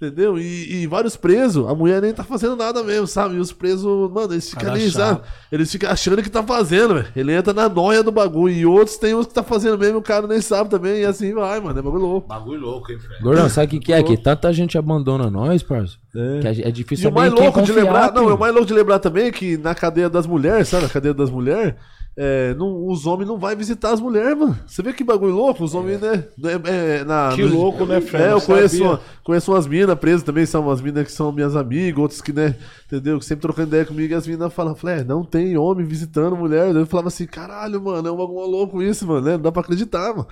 Entendeu? 0.00 0.38
E, 0.38 0.82
e 0.82 0.86
vários 0.86 1.14
presos, 1.14 1.68
a 1.68 1.74
mulher 1.74 2.00
nem 2.00 2.10
tá 2.14 2.24
fazendo 2.24 2.56
nada 2.56 2.82
mesmo, 2.82 3.06
sabe? 3.06 3.34
E 3.34 3.38
os 3.38 3.52
presos, 3.52 4.10
mano, 4.10 4.32
eles 4.32 4.48
ficam 4.48 4.72
ali, 4.72 4.90
sabe? 4.90 5.20
Eles 5.52 5.70
ficam 5.70 5.90
achando 5.90 6.22
que 6.22 6.30
tá 6.30 6.42
fazendo, 6.42 6.94
velho. 6.94 7.06
Ele 7.14 7.34
entra 7.34 7.52
na 7.52 7.68
noia 7.68 8.02
do 8.02 8.10
bagulho. 8.10 8.54
E 8.54 8.64
outros 8.64 8.96
tem 8.96 9.14
uns 9.14 9.26
que 9.26 9.34
tá 9.34 9.42
fazendo 9.42 9.76
mesmo, 9.76 9.98
o 9.98 10.02
cara 10.02 10.26
nem 10.26 10.40
sabe 10.40 10.70
também. 10.70 11.02
E 11.02 11.04
assim 11.04 11.34
vai, 11.34 11.60
mano. 11.60 11.78
É 11.78 11.82
bagulho 11.82 12.02
louco. 12.02 12.26
Bagulho 12.26 12.60
louco, 12.62 12.90
hein, 12.90 12.98
Fred? 12.98 13.22
Gordão, 13.22 13.46
sabe 13.50 13.66
o 13.66 13.68
que, 13.68 13.78
que 13.78 13.92
é? 13.92 14.02
Que 14.02 14.16
tanta 14.16 14.50
gente 14.54 14.78
abandona 14.78 15.28
nós, 15.28 15.62
parça. 15.62 15.98
Que 16.12 16.48
é, 16.48 16.68
é 16.68 16.70
difícil 16.70 17.10
E 17.10 17.12
o 17.12 17.14
mais 17.14 17.30
louco 17.30 17.60
de 17.60 17.70
lembrar, 17.70 18.10
não, 18.10 18.22
filho. 18.22 18.36
o 18.36 18.40
mais 18.40 18.54
louco 18.54 18.66
de 18.66 18.72
lembrar 18.72 19.00
também 19.00 19.26
é 19.26 19.30
que 19.30 19.58
na 19.58 19.74
cadeia 19.74 20.08
das 20.08 20.26
mulheres, 20.26 20.66
sabe? 20.68 20.84
Na 20.84 20.88
cadeia 20.88 21.12
das 21.12 21.28
mulheres, 21.28 21.74
é, 22.22 22.54
não, 22.54 22.86
os 22.86 23.06
homens 23.06 23.26
não 23.26 23.38
vão 23.38 23.56
visitar 23.56 23.92
as 23.92 24.00
mulheres, 24.00 24.36
mano. 24.36 24.58
Você 24.66 24.82
vê 24.82 24.92
que 24.92 25.02
bagulho 25.02 25.34
louco? 25.34 25.64
Os 25.64 25.74
homens, 25.74 25.98
né? 26.02 26.24
é, 26.44 26.98
é, 26.98 27.04
na, 27.04 27.30
Que 27.34 27.42
louco, 27.42 27.86
né, 27.86 27.98
Fred? 28.02 28.24
É, 28.24 28.32
eu 28.32 28.40
conheço, 28.42 28.82
uma- 28.84 29.00
conheço 29.24 29.50
umas 29.52 29.66
minas 29.66 29.98
presas 29.98 30.22
também, 30.22 30.44
são 30.44 30.60
umas 30.62 30.82
minas 30.82 31.06
que 31.06 31.12
são 31.12 31.32
minhas 31.32 31.56
amigas, 31.56 31.98
outras 31.98 32.20
que, 32.20 32.30
né, 32.32 32.54
entendeu? 32.86 33.18
Que 33.18 33.24
sempre 33.24 33.40
trocando 33.40 33.68
ideia 33.68 33.86
comigo, 33.86 34.12
e 34.12 34.14
as 34.16 34.26
minas 34.26 34.52
falam, 34.52 34.74
Flé, 34.74 35.02
não 35.02 35.24
tem 35.24 35.56
homem 35.56 35.86
visitando 35.86 36.36
mulher. 36.36 36.74
Daí 36.74 36.82
Eu 36.82 36.86
falava 36.86 37.08
assim, 37.08 37.26
caralho, 37.26 37.80
mano, 37.80 38.06
é 38.06 38.12
um 38.12 38.16
bagulho 38.18 38.46
louco 38.46 38.82
isso, 38.82 39.06
mano, 39.06 39.22
né? 39.22 39.32
Não 39.32 39.40
dá 39.40 39.50
pra 39.52 39.62
acreditar, 39.62 40.10
mano, 40.10 40.26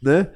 né? 0.00 0.28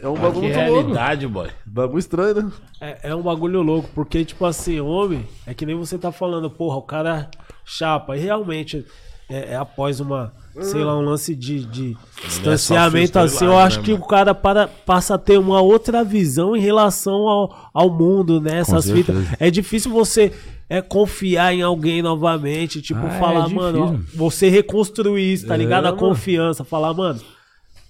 É 0.00 0.06
um 0.08 0.14
Que 0.14 0.20
bagulho 0.20 0.42
muito 0.42 0.56
louco. 0.58 0.72
realidade, 0.74 1.26
boy. 1.26 1.48
Bagulho 1.64 1.98
estranho, 1.98 2.34
né? 2.34 2.52
É, 2.80 3.10
é 3.10 3.14
um 3.16 3.22
bagulho 3.22 3.62
louco, 3.62 3.88
porque, 3.94 4.24
tipo 4.24 4.44
assim, 4.44 4.78
homem, 4.78 5.26
é 5.46 5.54
que 5.54 5.66
nem 5.66 5.74
você 5.76 5.96
tá 5.98 6.12
falando, 6.12 6.48
porra, 6.50 6.76
o 6.76 6.82
cara 6.82 7.30
chapa. 7.64 8.16
E 8.16 8.20
realmente, 8.20 8.84
é, 9.28 9.52
é 9.52 9.56
após 9.56 10.00
uma, 10.00 10.32
sei 10.60 10.82
lá, 10.84 10.96
um 10.96 11.02
lance 11.02 11.34
de, 11.34 11.64
de 11.64 11.96
distanciamento 12.24 13.12
só 13.14 13.20
assim, 13.24 13.44
eu 13.44 13.52
lá, 13.54 13.64
acho 13.64 13.78
né, 13.78 13.84
que 13.84 13.92
mano? 13.92 14.04
o 14.04 14.06
cara 14.06 14.34
para, 14.34 14.68
passa 14.68 15.14
a 15.14 15.18
ter 15.18 15.38
uma 15.38 15.60
outra 15.60 16.04
visão 16.04 16.56
em 16.56 16.60
relação 16.60 17.28
ao, 17.28 17.70
ao 17.74 17.90
mundo, 17.90 18.40
né? 18.40 18.58
Essas 18.58 18.88
fitas. 18.90 19.16
É 19.40 19.50
difícil 19.50 19.90
você 19.90 20.32
é, 20.68 20.80
confiar 20.80 21.52
em 21.54 21.62
alguém 21.62 22.02
novamente, 22.02 22.80
tipo, 22.82 23.00
Ah, 23.04 23.14
é 23.14 23.18
falar, 23.18 23.40
difícil. 23.48 23.56
mano, 23.62 24.00
ó, 24.12 24.16
você 24.16 24.48
reconstruir 24.48 25.32
isso, 25.32 25.46
tá 25.46 25.54
É, 25.54 25.58
ligado? 25.58 25.86
A 25.86 25.90
mano. 25.90 25.98
confiança, 25.98 26.64
falar, 26.64 26.94
mano. 26.94 27.20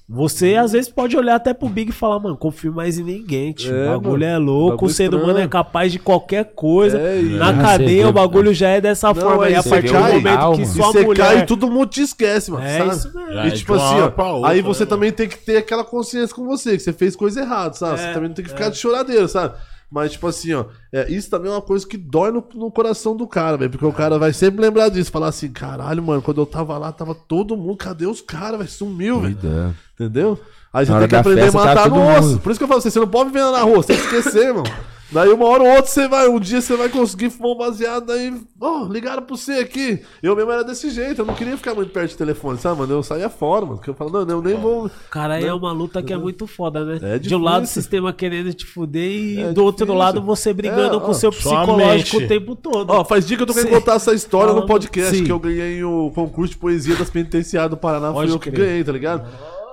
Você 0.09 0.55
às 0.55 0.71
vezes 0.71 0.89
pode 0.89 1.17
olhar 1.17 1.35
até 1.35 1.53
pro 1.53 1.69
Big 1.69 1.91
e 1.91 1.93
falar, 1.93 2.21
mano, 2.21 2.37
confio 2.37 2.73
mais 2.73 2.97
em 2.97 3.03
ninguém, 3.03 3.53
tio. 3.53 3.75
É, 3.75 3.89
o 3.89 3.93
bagulho 4.01 4.21
mano. 4.21 4.25
é 4.25 4.39
louco, 4.39 4.71
Bagulho 4.77 4.91
o 4.91 4.95
ser 4.95 5.13
humano 5.13 5.39
é 5.41 5.49
capaz 5.49 5.91
de 5.91 5.99
qualquer 5.99 6.53
coisa. 6.55 6.97
É, 6.97 7.21
Na 7.23 7.49
Ah, 7.49 7.55
cadeia 7.55 8.09
o 8.09 8.13
bagulho 8.13 8.55
já 8.55 8.69
é 8.69 8.81
dessa 8.81 9.09
Não, 9.09 9.15
forma. 9.17 9.47
aí 9.47 9.55
e 9.55 9.57
a 9.57 9.63
partir 9.65 9.93
do 9.93 9.99
momento 9.99 10.29
alma. 10.39 10.57
que 10.59 10.67
sua 10.67 10.87
você 10.93 11.03
mulher. 11.05 11.27
cai 11.27 11.39
e 11.41 11.47
todo 11.47 11.69
mundo 11.69 11.87
te 11.89 12.03
esquece, 12.03 12.53
mano. 12.53 12.65
É 12.65 12.79
sabe? 12.79 12.91
isso 12.91 13.13
mesmo. 13.17 13.33
E 13.33 13.39
é 13.49 13.51
tipo 13.51 13.75
assim, 13.75 14.01
ó, 14.01 14.05
outra, 14.05 14.49
aí 14.49 14.63
você 14.63 14.85
né, 14.85 14.91
também 14.91 15.11
tem 15.11 15.29
que 15.29 15.39
ter 15.39 15.57
aquela 15.57 15.83
consciência 15.83 16.35
com 16.37 16.45
você, 16.47 16.77
que 16.77 16.83
você 16.85 16.93
fez 16.93 17.17
coisa 17.17 17.41
errada, 17.41 17.75
sabe? 17.75 17.95
É, 17.95 17.97
você 17.97 18.13
também 18.13 18.29
não 18.29 18.35
tem 18.37 18.45
que 18.45 18.51
ficar 18.53 18.69
de 18.69 18.79
choradeira, 18.79 19.27
sabe? 19.27 19.55
Mas, 19.91 20.13
tipo 20.13 20.27
assim, 20.27 20.53
ó, 20.53 20.67
é, 20.93 21.11
isso 21.11 21.31
também 21.31 21.51
é 21.51 21.55
uma 21.55 21.63
coisa 21.63 21.87
que 21.87 21.97
dói 21.97 22.33
no, 22.33 22.45
no 22.55 22.71
coração 22.71 23.17
do 23.17 23.27
cara, 23.27 23.57
velho. 23.57 23.71
Porque 23.71 23.87
o 23.87 23.93
cara 23.93 24.19
vai 24.19 24.33
sempre 24.33 24.61
lembrar 24.61 24.89
disso, 24.89 25.13
falar 25.13 25.29
assim, 25.29 25.49
caralho, 25.49 26.03
mano, 26.03 26.21
quando 26.21 26.41
eu 26.41 26.47
tava 26.47 26.77
lá, 26.77 26.91
tava 26.91 27.15
todo 27.15 27.57
mundo, 27.57 27.77
cadê 27.77 28.07
os 28.07 28.21
caras, 28.21 28.59
velho? 28.59 28.71
Sumiu, 28.71 29.21
velho. 29.21 29.37
Cuidado. 29.37 29.77
Entendeu? 29.95 30.39
Aí 30.73 30.85
você 30.85 30.99
tem 30.99 31.09
que 31.09 31.17
aprender 31.17 31.49
a 31.49 31.53
tá 31.53 31.59
matar 31.65 31.89
no 31.89 32.19
osso. 32.19 32.39
Por 32.41 32.51
isso 32.51 32.59
que 32.59 32.65
eu 32.65 32.69
falo 32.69 32.79
assim, 32.79 32.91
você 32.91 32.99
não 32.99 33.09
pode 33.09 33.31
viver 33.31 33.51
na 33.51 33.63
rua, 33.63 33.77
você 33.77 33.95
tem 33.95 33.97
que 33.97 34.17
esquecer, 34.17 34.53
mano. 34.53 34.71
Daí 35.09 35.29
uma 35.33 35.47
hora 35.47 35.63
ou 35.63 35.69
outra 35.69 35.87
você 35.87 36.09
vai, 36.09 36.27
um 36.29 36.41
dia 36.41 36.61
você 36.61 36.77
vai 36.77 36.89
conseguir 36.89 37.31
fumar 37.31 37.53
um 37.53 37.57
baseado, 37.57 38.07
daí, 38.07 38.35
ó, 38.61 38.87
ligaram 38.91 39.23
pra 39.23 39.37
você 39.37 39.53
aqui. 39.53 40.03
Eu 40.21 40.35
mesmo 40.35 40.51
era 40.51 40.65
desse 40.65 40.91
jeito, 40.91 41.21
eu 41.21 41.25
não 41.25 41.33
queria 41.35 41.57
ficar 41.57 41.77
muito 41.77 41.93
perto 41.93 42.11
do 42.13 42.17
telefone, 42.19 42.59
sabe, 42.59 42.81
mano? 42.81 42.93
Eu 42.93 43.03
saía 43.05 43.29
fora, 43.29 43.65
mano. 43.65 43.77
Porque 43.77 43.89
eu 43.89 43.95
falo, 43.95 44.11
não, 44.25 44.29
eu 44.29 44.43
nem 44.43 44.57
vou. 44.57 44.91
Cara, 45.09 45.35
aí 45.35 45.45
é 45.45 45.55
uma 45.55 45.71
luta 45.71 46.03
que 46.03 46.13
é 46.13 46.17
muito 46.17 46.45
foda, 46.49 46.85
né? 46.85 46.99
É 47.15 47.19
de 47.21 47.33
um 47.37 47.39
lado 47.39 47.63
o 47.63 47.67
sistema 47.69 48.13
querendo 48.13 48.53
te 48.53 48.67
fuder 48.67 49.09
e 49.11 49.41
É 49.43 49.53
do 49.53 49.63
outro 49.65 49.95
lado 49.95 50.21
você 50.21 50.53
brigando 50.53 50.97
É, 50.97 51.01
com 51.01 51.11
o 51.13 51.15
seu 51.15 51.31
psicológico 51.31 52.17
o 52.25 52.27
tempo 52.27 52.57
todo. 52.57 52.91
Ó, 52.91 53.05
faz 53.05 53.25
dia 53.27 53.37
que 53.37 53.43
eu 53.45 53.47
tô 53.47 53.55
querendo 53.55 53.71
contar 53.71 53.95
essa 53.95 54.13
história 54.13 54.49
no 54.49 54.55
Falando- 54.55 54.69
podcast, 54.69 55.17
sim. 55.17 55.23
que 55.25 55.31
eu 55.31 55.39
ganhei 55.39 55.85
o 55.85 56.11
concurso 56.15 56.55
de 56.55 56.59
poesia 56.59 56.97
das 56.97 57.11
penitenciárias 57.11 57.71
do 57.71 57.77
Paraná, 57.77 58.13
Pode 58.13 58.27
fui 58.29 58.37
eu 58.37 58.41
que 58.41 58.51
crer. 58.51 58.67
ganhei, 58.67 58.83
tá 58.85 58.91
ligado? 58.91 59.25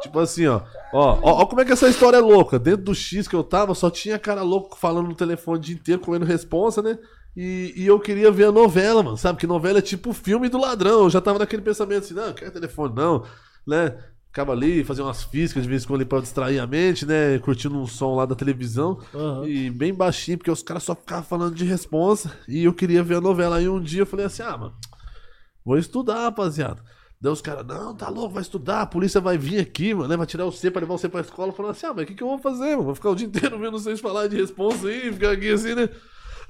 Tipo 0.04 0.20
assim, 0.20 0.46
ó. 0.46 0.62
Ó, 0.94 1.20
ó, 1.22 1.42
ó 1.42 1.46
como 1.48 1.60
é 1.62 1.66
que 1.66 1.72
essa 1.72 1.90
história 1.90 2.18
é 2.18 2.22
louca. 2.22 2.60
Dentro 2.60 2.86
do 2.86 2.96
X 2.96 3.28
que 3.28 3.36
eu 3.36 3.44
tava, 3.44 3.74
só 3.74 3.90
tinha 3.90 4.20
cara 4.20 4.44
louco 4.44 4.78
falando 4.78 5.08
no 5.08 5.16
telefone 5.16 5.58
o 5.58 5.62
dia 5.62 5.76
inteiro, 5.76 6.02
comendo 6.02 6.26
responsa, 6.26 6.82
né? 6.82 6.98
E, 7.36 7.74
e 7.76 7.88
eu 7.88 8.00
queria 8.00 8.32
ver 8.32 8.46
a 8.46 8.52
novela, 8.52 9.02
mano, 9.02 9.18
sabe? 9.18 9.40
Que 9.40 9.48
novela 9.48 9.80
é 9.80 9.82
tipo 9.82 10.14
filme 10.14 10.50
do 10.50 10.60
ladrão. 10.60 11.02
Eu 11.04 11.10
já 11.10 11.20
tava 11.20 11.40
naquele 11.40 11.64
pensamento 11.64 12.04
assim, 12.04 12.14
não, 12.14 12.28
não 12.28 12.34
quero 12.34 12.52
telefone 12.52 12.94
não, 12.96 13.26
né? 13.66 13.98
Ficava 14.28 14.52
ali, 14.52 14.84
fazia 14.84 15.04
umas 15.04 15.24
físicas 15.24 15.64
de 15.64 15.70
vez 15.70 15.84
em 15.84 15.88
quando 15.88 16.02
ali 16.02 16.10
pra 16.10 16.20
distrair 16.20 16.60
a 16.60 16.66
mente, 16.66 17.06
né? 17.06 17.38
Curtindo 17.40 17.78
um 17.78 17.86
som 17.86 18.16
lá 18.16 18.26
da 18.26 18.36
televisão. 18.36 19.00
Aham. 19.14 19.48
E 19.48 19.70
bem 19.70 19.94
baixinho, 19.94 20.38
porque 20.38 20.50
os 20.50 20.64
caras 20.64 20.84
só 20.84 20.96
ficavam 20.96 21.24
falando 21.24 21.56
de 21.56 21.66
responsa. 21.66 22.32
E 22.48 22.64
eu 22.64 22.74
queria 22.74 23.04
ver 23.04 23.18
a 23.18 23.22
novela. 23.22 23.58
Aí 23.58 23.70
um 23.70 23.82
dia 23.82 24.02
eu 24.02 24.08
falei 24.08 24.26
assim, 24.26 24.42
ah, 24.42 24.58
mano, 24.58 24.74
vou 25.64 25.78
estudar, 25.78 26.24
rapaziada. 26.24 26.82
Daí 27.24 27.32
os 27.32 27.42
caras, 27.42 27.66
não, 27.66 27.96
tá 27.96 28.10
louco, 28.10 28.34
vai 28.34 28.42
estudar, 28.42 28.82
a 28.82 28.86
polícia 28.86 29.22
vai 29.22 29.38
vir 29.38 29.58
aqui, 29.58 29.94
mano, 29.94 30.10
né? 30.10 30.18
Vai 30.18 30.28
tirar 30.28 30.44
você 30.44 30.70
pra 30.70 30.82
levar 30.82 30.98
você 30.98 31.08
pra 31.08 31.22
escola. 31.22 31.54
Falando 31.54 31.72
assim, 31.72 31.86
ah, 31.86 31.94
mas 31.94 32.04
o 32.04 32.08
que, 32.08 32.16
que 32.16 32.22
eu 32.22 32.28
vou 32.28 32.38
fazer, 32.38 32.72
mano? 32.72 32.84
Vou 32.84 32.96
ficar 32.96 33.12
o 33.12 33.16
dia 33.16 33.26
inteiro 33.32 33.58
vendo 33.58 33.80
vocês 33.80 34.02
falar 34.02 34.28
de 34.28 34.36
responsa 34.36 34.90
aí, 34.90 35.10
ficar 35.14 35.32
aqui 35.32 35.50
assim, 35.50 35.74
né? 35.74 35.88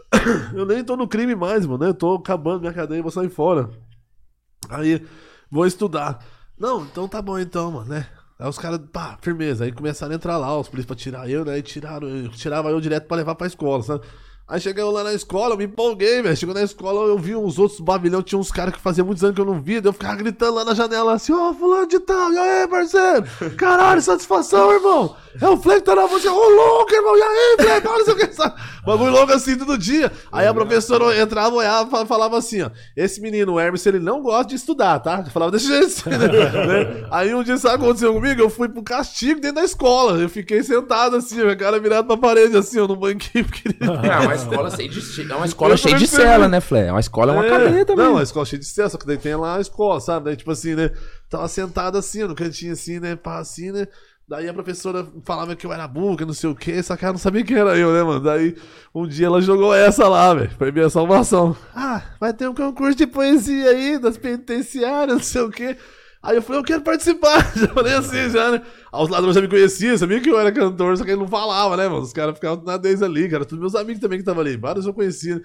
eu 0.56 0.66
nem 0.66 0.84
tô 0.84 0.98
no 0.98 1.08
crime 1.08 1.36
mais, 1.36 1.64
mano, 1.68 1.84
né? 1.84 1.92
Eu 1.92 1.94
tô 1.94 2.16
acabando 2.16 2.62
minha 2.62 2.74
cadeia, 2.74 3.04
vou 3.04 3.12
sair 3.12 3.30
fora. 3.30 3.70
Aí, 4.68 5.06
vou 5.48 5.68
estudar. 5.68 6.26
Não, 6.58 6.84
então 6.86 7.08
tá 7.08 7.22
bom 7.22 7.38
então, 7.38 7.72
mano, 7.72 7.90
né? 7.90 8.08
Aí 8.40 8.50
os 8.50 8.58
caras, 8.58 8.80
pá, 8.92 9.16
firmeza. 9.22 9.66
Aí 9.66 9.72
começaram 9.72 10.14
a 10.14 10.16
entrar 10.16 10.40
lá, 10.40 10.60
os 10.60 10.70
polícias 10.70 10.88
pra 10.88 10.96
tirar 10.96 11.30
eu, 11.30 11.46
né? 11.46 11.60
E 11.60 11.62
tiraram, 11.62 12.10
eu, 12.10 12.30
tirava 12.30 12.72
eu 12.72 12.82
direto 12.82 13.08
pra 13.08 13.18
levar 13.18 13.36
pra 13.36 13.46
escola, 13.46 13.84
sabe? 13.84 14.04
Aí 14.46 14.60
cheguei 14.60 14.84
eu 14.84 14.92
lá 14.92 15.06
na 15.06 15.14
escola, 15.14 15.54
eu 15.54 15.58
me 15.58 15.64
empolguei, 15.64 16.22
velho. 16.22 16.36
Chegou 16.36 16.54
na 16.54 16.64
escola, 16.64 17.08
eu 17.08 17.18
vi 17.18 17.34
uns 17.34 17.58
outros 17.58 17.80
babilhão, 17.80 18.22
tinha 18.22 18.38
uns 18.38 18.52
caras 18.52 18.74
que 18.74 18.80
fazia 18.82 19.04
muitos 19.04 19.24
anos 19.24 19.36
que 19.36 19.42
eu 19.42 19.46
não 19.46 19.62
via, 19.62 19.82
daí 19.82 19.90
eu 19.90 19.94
ficava 19.94 20.16
gritando 20.16 20.56
lá 20.56 20.66
na 20.66 20.74
janela 20.74 21.14
assim, 21.14 21.32
ó, 21.34 21.54
fulano 21.54 21.88
de 21.88 22.00
tal, 22.00 22.32
e 22.34 22.38
aí, 22.38 22.68
parceiro? 22.68 23.26
Caralho, 23.58 24.02
satisfação, 24.02 24.72
irmão. 24.74 25.16
É 25.42 25.48
o 25.48 25.58
Fleck 25.58 25.82
tá 25.82 25.96
na 25.96 26.06
música, 26.06 26.32
ô 26.32 26.50
louco, 26.50 26.94
irmão, 26.94 27.18
e 27.18 27.22
aí, 27.22 27.56
Fleck, 27.62 27.88
olha 27.88 28.02
isso 28.02 28.12
aqui, 28.12 28.34
sabe? 28.36 28.62
Bagulho 28.86 29.12
louco 29.12 29.32
assim 29.32 29.58
todo 29.58 29.78
dia. 29.78 30.12
Aí 30.32 30.46
a 30.46 30.54
professora 30.54 31.18
entrava, 31.18 31.56
olhava, 31.56 32.06
falava 32.06 32.38
assim, 32.38 32.62
ó, 32.64 32.70
esse 32.98 33.22
menino, 33.22 33.54
o 33.54 33.60
Hermes, 33.60 33.86
ele 33.86 34.00
não 34.00 34.22
gosta 34.22 34.48
de 34.48 34.56
estudar, 34.56 35.00
tá? 35.00 35.24
Eu 35.26 35.32
falava 35.32 35.52
desse 35.52 35.68
jeito 35.68 35.86
assim, 35.88 36.10
né? 36.10 37.08
Aí 37.10 37.34
um 37.34 37.44
dia, 37.44 37.58
sabe 37.58 37.76
o 37.76 37.80
que 37.80 37.86
aconteceu 37.86 38.14
comigo? 38.14 38.42
Eu 38.42 38.50
fui 38.50 38.68
pro 38.68 38.84
castigo 38.84 39.40
dentro 39.40 39.56
da 39.56 39.64
escola. 39.64 40.20
Eu 40.20 40.28
fiquei 40.30 40.62
sentado 40.62 41.16
assim, 41.16 41.36
minha 41.38 41.56
cara 41.56 41.80
virada 41.80 42.04
pra 42.04 42.18
parede, 42.18 42.58
assim, 42.58 42.80
ó, 42.80 42.88
no 42.88 42.96
banquinho, 42.96 43.46
porque 43.46 43.70
É 43.80 44.33
uma 44.34 44.44
escola 44.44 44.72
cheia 44.72 44.90
de, 44.90 45.32
é 45.32 45.36
uma 45.36 45.46
escola 45.46 45.78
cheia 45.78 45.98
de 45.98 46.08
cela, 46.08 46.48
né, 46.48 46.60
Flé? 46.60 46.88
É 46.88 46.92
uma 46.92 47.00
escola, 47.00 47.34
é 47.34 47.36
uma 47.36 47.50
cadeia 47.50 47.86
também. 47.86 48.06
Não, 48.06 48.18
a 48.18 48.24
escola 48.24 48.46
cheia 48.46 48.60
de 48.60 48.66
cela, 48.66 48.90
só 48.90 48.98
que 48.98 49.06
daí 49.06 49.18
tem 49.18 49.36
lá 49.36 49.58
a 49.58 49.62
escola, 49.62 50.00
sabe? 50.00 50.26
Daí, 50.26 50.36
tipo 50.36 50.52
assim, 50.52 50.76
né? 50.76 50.92
Tava 51.30 51.48
sentado 51.48 51.98
assim, 51.98 52.24
no 52.24 52.36
cantinho 52.36 52.74
assim, 52.74 53.00
né? 53.00 53.16
Pá, 53.16 53.40
assim, 53.40 53.72
né? 53.72 53.88
Daí 54.28 54.48
a 54.48 54.54
professora 54.54 55.06
falava 55.26 55.56
que 55.56 55.66
eu 55.66 55.74
era 55.74 55.88
burro, 55.88 56.16
que 56.16 56.26
não 56.26 56.34
sei 56.34 56.50
o 56.50 56.56
que, 56.56 56.82
que 56.82 57.06
ela 57.06 57.14
não 57.14 57.20
sabia 57.20 57.44
quem 57.44 57.58
era 57.58 57.78
eu, 57.78 57.92
né, 57.92 58.04
mano? 58.04 58.22
Daí 58.22 58.56
um 58.96 59.06
dia 59.06 59.26
ela 59.26 59.42
jogou 59.42 59.74
essa 59.76 60.08
lá, 60.08 60.34
velho. 60.34 60.50
Foi 60.58 60.72
minha 60.72 60.90
salvação. 60.90 61.56
Ah, 61.76 62.02
vai 62.20 62.34
ter 62.34 62.48
um 62.48 62.56
concurso 62.56 62.98
de 62.98 63.06
poesia 63.06 63.70
aí, 63.70 64.00
das 64.00 64.18
penitenciárias, 64.18 65.18
não 65.18 65.24
sei 65.24 65.42
o 65.42 65.50
que. 65.50 65.78
Aí 66.24 66.38
eu 66.38 66.42
falei, 66.42 66.62
eu 66.62 66.64
quero 66.64 66.82
participar. 66.82 67.52
Já 67.54 67.68
falei 67.68 67.94
assim, 67.94 68.30
já, 68.30 68.52
né? 68.52 68.62
Aí 68.94 69.04
os 69.04 69.10
ladrões 69.10 69.36
já 69.36 69.42
me 69.42 69.50
conheciam, 69.50 69.98
sabia 69.98 70.22
que 70.22 70.30
eu 70.30 70.40
era 70.40 70.54
cantor, 70.54 70.98
só 70.98 71.04
que 71.04 71.12
ele 71.12 71.20
não 71.20 71.28
falava, 71.28 71.76
né, 71.76 71.86
mano? 71.86 72.02
Os 72.02 72.14
caras 72.14 72.36
ficavam 72.36 72.64
na 72.64 72.78
deles 72.78 73.02
ali, 73.02 73.28
cara. 73.28 73.44
Todos 73.44 73.60
meus 73.60 73.76
amigos 73.76 74.00
também 74.00 74.18
que 74.18 74.22
estavam 74.22 74.42
ali. 74.42 74.56
Vários 74.56 74.86
eu 74.86 74.94
conhecia. 74.94 75.42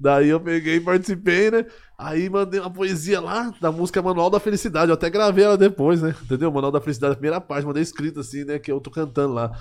Daí 0.00 0.30
eu 0.30 0.40
peguei 0.40 0.76
e 0.76 0.80
participei, 0.80 1.50
né? 1.50 1.66
Aí 1.98 2.30
mandei 2.30 2.58
uma 2.58 2.72
poesia 2.72 3.20
lá 3.20 3.52
da 3.60 3.70
música 3.70 4.00
Manual 4.00 4.30
da 4.30 4.40
Felicidade. 4.40 4.90
Eu 4.90 4.94
até 4.94 5.10
gravei 5.10 5.44
ela 5.44 5.58
depois, 5.58 6.00
né? 6.00 6.14
Entendeu? 6.22 6.50
Manual 6.50 6.72
da 6.72 6.80
Felicidade, 6.80 7.12
a 7.12 7.16
primeira 7.16 7.40
parte, 7.40 7.66
mandei 7.66 7.82
escrito 7.82 8.20
assim, 8.20 8.44
né? 8.44 8.58
Que 8.58 8.72
eu 8.72 8.80
tô 8.80 8.90
cantando 8.90 9.34
lá. 9.34 9.52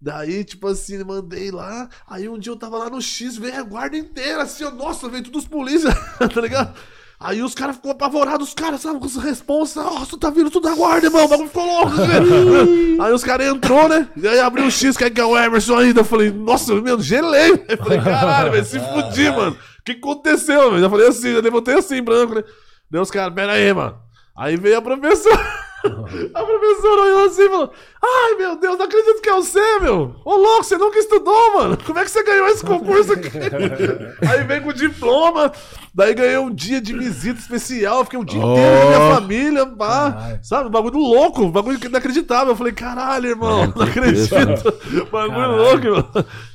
Daí, 0.00 0.44
tipo 0.44 0.66
assim, 0.68 1.02
mandei 1.02 1.50
lá. 1.50 1.88
Aí 2.06 2.28
um 2.28 2.38
dia 2.38 2.52
eu 2.52 2.56
tava 2.56 2.76
lá 2.76 2.90
no 2.90 3.00
X, 3.00 3.36
veio 3.36 3.58
a 3.58 3.62
guarda 3.62 3.96
inteira, 3.96 4.42
assim, 4.42 4.64
ó, 4.64 4.70
nossa, 4.70 5.08
veio 5.08 5.24
todos 5.24 5.42
os 5.42 5.48
polícias, 5.48 5.94
tá 6.18 6.40
ligado? 6.40 6.74
Aí 7.22 7.42
os 7.42 7.54
caras 7.54 7.76
ficou 7.76 7.90
apavorados, 7.92 8.48
os 8.48 8.54
caras, 8.54 8.80
sabe, 8.80 8.98
com 8.98 9.04
essa 9.04 9.20
responsa, 9.20 9.82
nossa, 9.82 10.18
tá 10.18 10.30
vindo 10.30 10.50
tudo 10.50 10.66
da 10.66 10.74
guarda, 10.74 11.06
irmão, 11.06 11.26
o 11.26 11.28
bagulho 11.28 11.48
ficou 11.48 11.66
louco. 11.66 11.92
assim. 12.00 12.96
aí 12.98 13.12
os 13.12 13.22
caras 13.22 13.46
entrou, 13.46 13.90
né? 13.90 14.08
E 14.16 14.26
aí 14.26 14.40
abriu 14.40 14.64
o 14.64 14.70
X, 14.70 14.96
quer 14.96 15.10
que 15.10 15.20
é 15.20 15.24
o 15.24 15.36
Emerson 15.36 15.76
ainda. 15.76 16.00
Eu 16.00 16.04
falei, 16.04 16.30
nossa, 16.30 16.74
meu, 16.76 16.98
gelei. 16.98 17.62
Eu 17.68 17.76
falei, 17.76 18.00
caralho, 18.00 18.52
velho, 18.52 18.64
se 18.64 18.80
fudir, 18.80 19.30
mano. 19.36 19.52
O 19.52 19.82
que 19.84 19.92
aconteceu, 19.92 20.70
velho? 20.70 20.82
Já 20.82 20.88
falei 20.88 21.08
assim, 21.08 21.34
já 21.34 21.40
levantei 21.40 21.74
assim, 21.74 22.02
branco, 22.02 22.36
né? 22.36 22.44
Deu 22.90 23.02
os 23.02 23.10
caras, 23.10 23.34
pera 23.34 23.52
aí, 23.52 23.70
mano. 23.70 23.98
Aí 24.34 24.56
veio 24.56 24.78
a 24.78 24.82
professora. 24.82 25.70
A 26.34 26.44
professora 26.44 27.00
olhou 27.00 27.24
assim 27.24 27.42
e 27.42 27.48
falou: 27.48 27.72
Ai 28.02 28.34
meu 28.38 28.56
Deus, 28.56 28.78
não 28.78 28.86
acredito 28.86 29.20
que 29.20 29.28
é 29.28 29.34
você, 29.34 29.78
meu! 29.80 30.14
Ô 30.24 30.34
louco, 30.36 30.64
você 30.64 30.78
nunca 30.78 30.98
estudou, 30.98 31.54
mano! 31.54 31.76
Como 31.84 31.98
é 31.98 32.04
que 32.04 32.10
você 32.10 32.22
ganhou 32.22 32.46
esse 32.48 32.64
concurso 32.64 33.12
aqui? 33.12 33.28
Aí 34.26 34.42
vem 34.44 34.62
com 34.62 34.72
diploma, 34.72 35.52
daí 35.94 36.14
ganhei 36.14 36.38
um 36.38 36.50
dia 36.50 36.80
de 36.80 36.96
visita 36.96 37.38
especial, 37.38 38.02
fiquei 38.04 38.18
um 38.18 38.24
dia 38.24 38.40
inteiro 38.40 38.80
com 38.80 38.86
a 38.86 38.88
minha 38.98 39.14
família, 39.14 39.66
pá, 39.66 40.38
sabe? 40.42 40.68
Um 40.68 40.70
bagulho 40.70 40.98
louco, 40.98 41.42
um 41.42 41.50
bagulho 41.50 41.78
inacreditável. 41.84 42.48
Eu 42.52 42.56
falei: 42.56 42.72
Caralho, 42.72 43.28
irmão, 43.28 43.64
É, 43.64 43.66
não 43.66 43.82
acredito. 43.82 44.30
peso, 44.30 45.06
bagulho 45.12 45.56
louco, 45.56 45.86
irmão. 45.86 46.08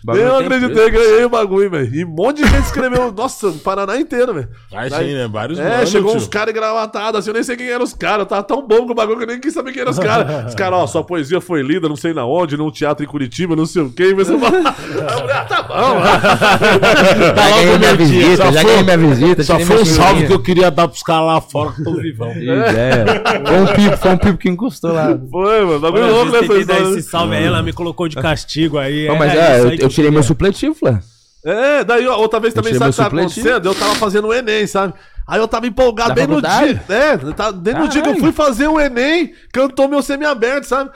Bagulho 0.03 0.23
Nem 0.25 0.33
eu 0.33 0.37
tem 0.37 0.45
acreditei, 0.47 0.89
ganhei 0.89 1.25
o 1.25 1.29
bagulho, 1.29 1.69
velho. 1.69 1.93
E 1.95 2.05
um 2.05 2.09
monte 2.09 2.41
de 2.43 2.49
gente 2.49 2.65
escreveu, 2.65 3.11
nossa, 3.13 3.49
o 3.49 3.59
Paraná 3.59 3.99
inteiro, 3.99 4.33
velho. 4.33 4.49
Imagina, 4.71 5.27
vários 5.27 5.59
É, 5.59 5.69
manos, 5.69 5.89
chegou 5.89 6.11
tio. 6.11 6.21
uns 6.21 6.27
caras 6.27 6.51
engravatados, 6.53 7.19
assim, 7.19 7.29
eu 7.29 7.33
nem 7.35 7.43
sei 7.43 7.55
quem 7.55 7.69
eram 7.69 7.83
os 7.83 7.93
caras. 7.93 8.21
Eu 8.21 8.25
tava 8.25 8.41
tão 8.43 8.65
bom 8.65 8.85
com 8.87 8.93
o 8.93 8.95
bagulho 8.95 9.17
que 9.19 9.23
eu 9.25 9.27
nem 9.27 9.39
quis 9.39 9.53
saber 9.53 9.71
quem 9.73 9.81
eram 9.83 9.91
os 9.91 9.99
caras. 9.99 10.49
Os 10.49 10.55
caras, 10.55 10.79
ó, 10.79 10.87
sua 10.87 11.03
poesia 11.03 11.34
foi 11.41 11.61
lida, 11.61 11.87
não 11.89 11.95
sei 11.95 12.13
na 12.13 12.25
onde, 12.25 12.57
num 12.57 12.69
teatro 12.71 13.03
em 13.03 13.07
Curitiba, 13.07 13.55
não 13.55 13.65
sei 13.65 13.81
o 13.83 13.89
quê. 13.91 14.13
Mas 14.15 14.27
eu 14.29 14.39
ah, 14.43 15.45
tá 15.45 15.63
bom. 15.63 15.75
Já 17.35 17.49
ganhei 17.49 17.77
minha 17.77 17.95
visita, 17.95 18.37
Só 18.37 18.51
já 18.51 18.61
foi- 18.61 18.69
ganhei 18.71 18.83
minha 18.83 18.97
visita. 18.97 19.43
Só 19.43 19.59
foi 19.59 19.81
um 19.81 19.85
salve 19.85 20.27
que 20.27 20.33
eu 20.33 20.41
queria 20.41 20.71
dar 20.71 20.87
pros 20.87 21.03
caras 21.03 21.25
lá 21.27 21.41
fora 21.41 21.71
que 21.71 21.83
tô 21.83 21.93
vivão. 22.01 22.31
É. 22.31 23.05
Foi 23.45 23.59
um 23.59 23.67
pipo, 23.67 23.97
foi 23.97 24.11
um 24.11 24.17
pipo 24.17 24.37
que 24.37 24.49
encostou 24.49 24.91
lá. 24.93 25.17
Foi, 25.29 25.65
mano, 25.65 25.79
bagulho 25.79 26.07
louco 26.07 26.31
nessa 26.31 26.47
dar 26.47 26.59
história. 26.59 26.99
esse 26.99 27.09
salve 27.09 27.35
aí, 27.35 27.45
ela 27.45 27.61
me 27.61 27.73
colocou 27.73 28.07
de 28.07 28.15
castigo 28.15 28.77
aí. 28.77 29.07
Não, 29.07 29.15
mas 29.15 29.31
era 29.31 29.57
é, 29.57 29.61
eu, 29.61 29.69
aí 29.69 29.77
que 29.77 29.83
eu 29.85 29.89
tirei 29.89 30.11
meu 30.11 30.23
supletivo, 30.23 30.75
Flé. 30.75 30.99
É, 31.43 31.83
daí 31.83 32.07
outra 32.07 32.39
vez 32.39 32.53
também, 32.55 32.73
Eu 32.73 32.79
sabe 32.79 32.89
o 32.89 32.93
que 32.93 32.97
tá 32.97 33.05
acontecendo? 33.05 33.65
Eu 33.67 33.75
tava 33.75 33.93
fazendo 33.95 34.27
o 34.29 34.33
Enem, 34.33 34.65
sabe? 34.65 34.93
Aí 35.27 35.39
eu 35.39 35.47
tava 35.47 35.67
empolgado 35.67 36.09
Da 36.09 36.15
bem 36.15 36.27
no 36.27 36.41
faculdade? 36.41 36.73
dia. 36.87 36.95
É, 36.95 37.17
tá, 37.33 37.51
bem 37.51 37.73
no 37.75 37.87
dia 37.87 38.01
que 38.01 38.09
eu 38.09 38.13
Caralho. 38.15 38.19
fui 38.19 38.31
fazer 38.31 38.67
o 38.67 38.79
Enem, 38.79 39.31
cantou 39.53 39.87
meu 39.87 40.01
semi-aberto, 40.01 40.65
sabe? 40.67 40.89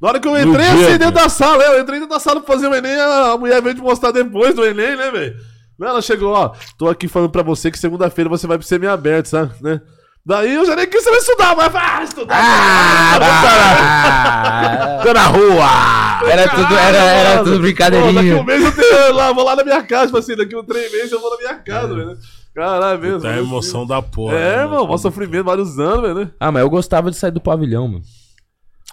Na 0.00 0.08
hora 0.08 0.18
que 0.18 0.26
eu 0.26 0.38
entrei 0.38 0.64
dia, 0.64 0.72
assim 0.72 0.98
dentro 0.98 1.14
da 1.14 1.28
sala, 1.28 1.62
eu 1.62 1.80
entrei 1.80 2.00
dentro 2.00 2.14
da 2.14 2.20
sala 2.20 2.40
pra 2.40 2.54
fazer 2.54 2.68
o 2.68 2.74
Enem, 2.74 2.98
a, 2.98 3.36
mulher 3.36 3.60
veio 3.60 3.74
te 3.74 3.82
mostrar 3.82 4.10
depois 4.12 4.54
do 4.54 4.64
Enem, 4.64 4.96
né, 4.96 5.10
velho? 5.10 5.36
Ela 5.80 6.00
chegou, 6.00 6.32
ó, 6.32 6.52
tô 6.78 6.88
aqui 6.88 7.06
falando 7.08 7.30
pra 7.30 7.42
você 7.42 7.70
que 7.70 7.78
segunda-feira 7.78 8.28
você 8.28 8.46
vai 8.46 8.56
pro 8.58 8.66
semi-aberto, 8.66 9.28
sabe? 9.28 9.52
Né? 9.60 9.80
Daí 10.24 10.54
eu 10.54 10.64
já 10.66 10.76
nem 10.76 10.86
quis 10.86 11.02
saber 11.02 11.16
estudar, 11.16 11.56
mas 11.56 11.74
ah, 11.74 12.02
estudar. 12.02 12.36
Ah, 13.18 13.18
Tô 15.04 15.12
na 15.12 15.26
rua! 15.26 16.30
era 16.30 16.48
tudo, 16.48 16.74
era, 16.74 16.98
era 16.98 17.38
tudo 17.38 17.44
Pô, 17.44 17.50
daqui 17.50 17.58
um 17.58 17.62
brincadeirinha. 17.62 18.44
mês 18.44 18.64
eu 18.64 18.72
tenho, 18.72 19.14
lá, 19.14 19.32
vou 19.32 19.44
lá 19.44 19.56
na 19.56 19.64
minha 19.64 19.82
casa, 19.82 20.06
tipo 20.06 20.18
assim, 20.18 20.36
daqui 20.36 20.54
um 20.54 20.62
três 20.62 20.92
meses 20.92 21.12
eu 21.12 21.20
vou 21.20 21.30
na 21.30 21.36
minha 21.38 21.54
casa, 21.54 21.94
velho. 21.94 22.18
Caralho, 22.54 22.98
mesmo. 23.00 23.20
Tá 23.20 23.30
a 23.30 23.38
emoção 23.38 23.86
da 23.86 24.02
porra. 24.02 24.34
É, 24.34 24.56
né, 24.56 24.62
irmão, 24.64 24.86
mó 24.86 24.96
sofrimento, 24.98 25.44
vários 25.44 25.78
anos, 25.78 26.02
velho, 26.02 26.14
né? 26.14 26.30
Ah, 26.38 26.52
mas 26.52 26.62
eu 26.62 26.70
gostava 26.70 27.10
de 27.10 27.16
sair 27.16 27.30
do 27.30 27.40
pavilhão, 27.40 27.88
mano. 27.88 28.02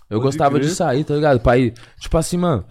Eu 0.09 0.19
Pode 0.19 0.27
gostava 0.27 0.55
crer. 0.55 0.67
de 0.67 0.75
sair, 0.75 1.03
tá 1.03 1.15
ligado? 1.15 1.39
Pra 1.39 1.57
ir, 1.57 1.73
tipo 1.99 2.17
assim, 2.17 2.37
mano. 2.37 2.65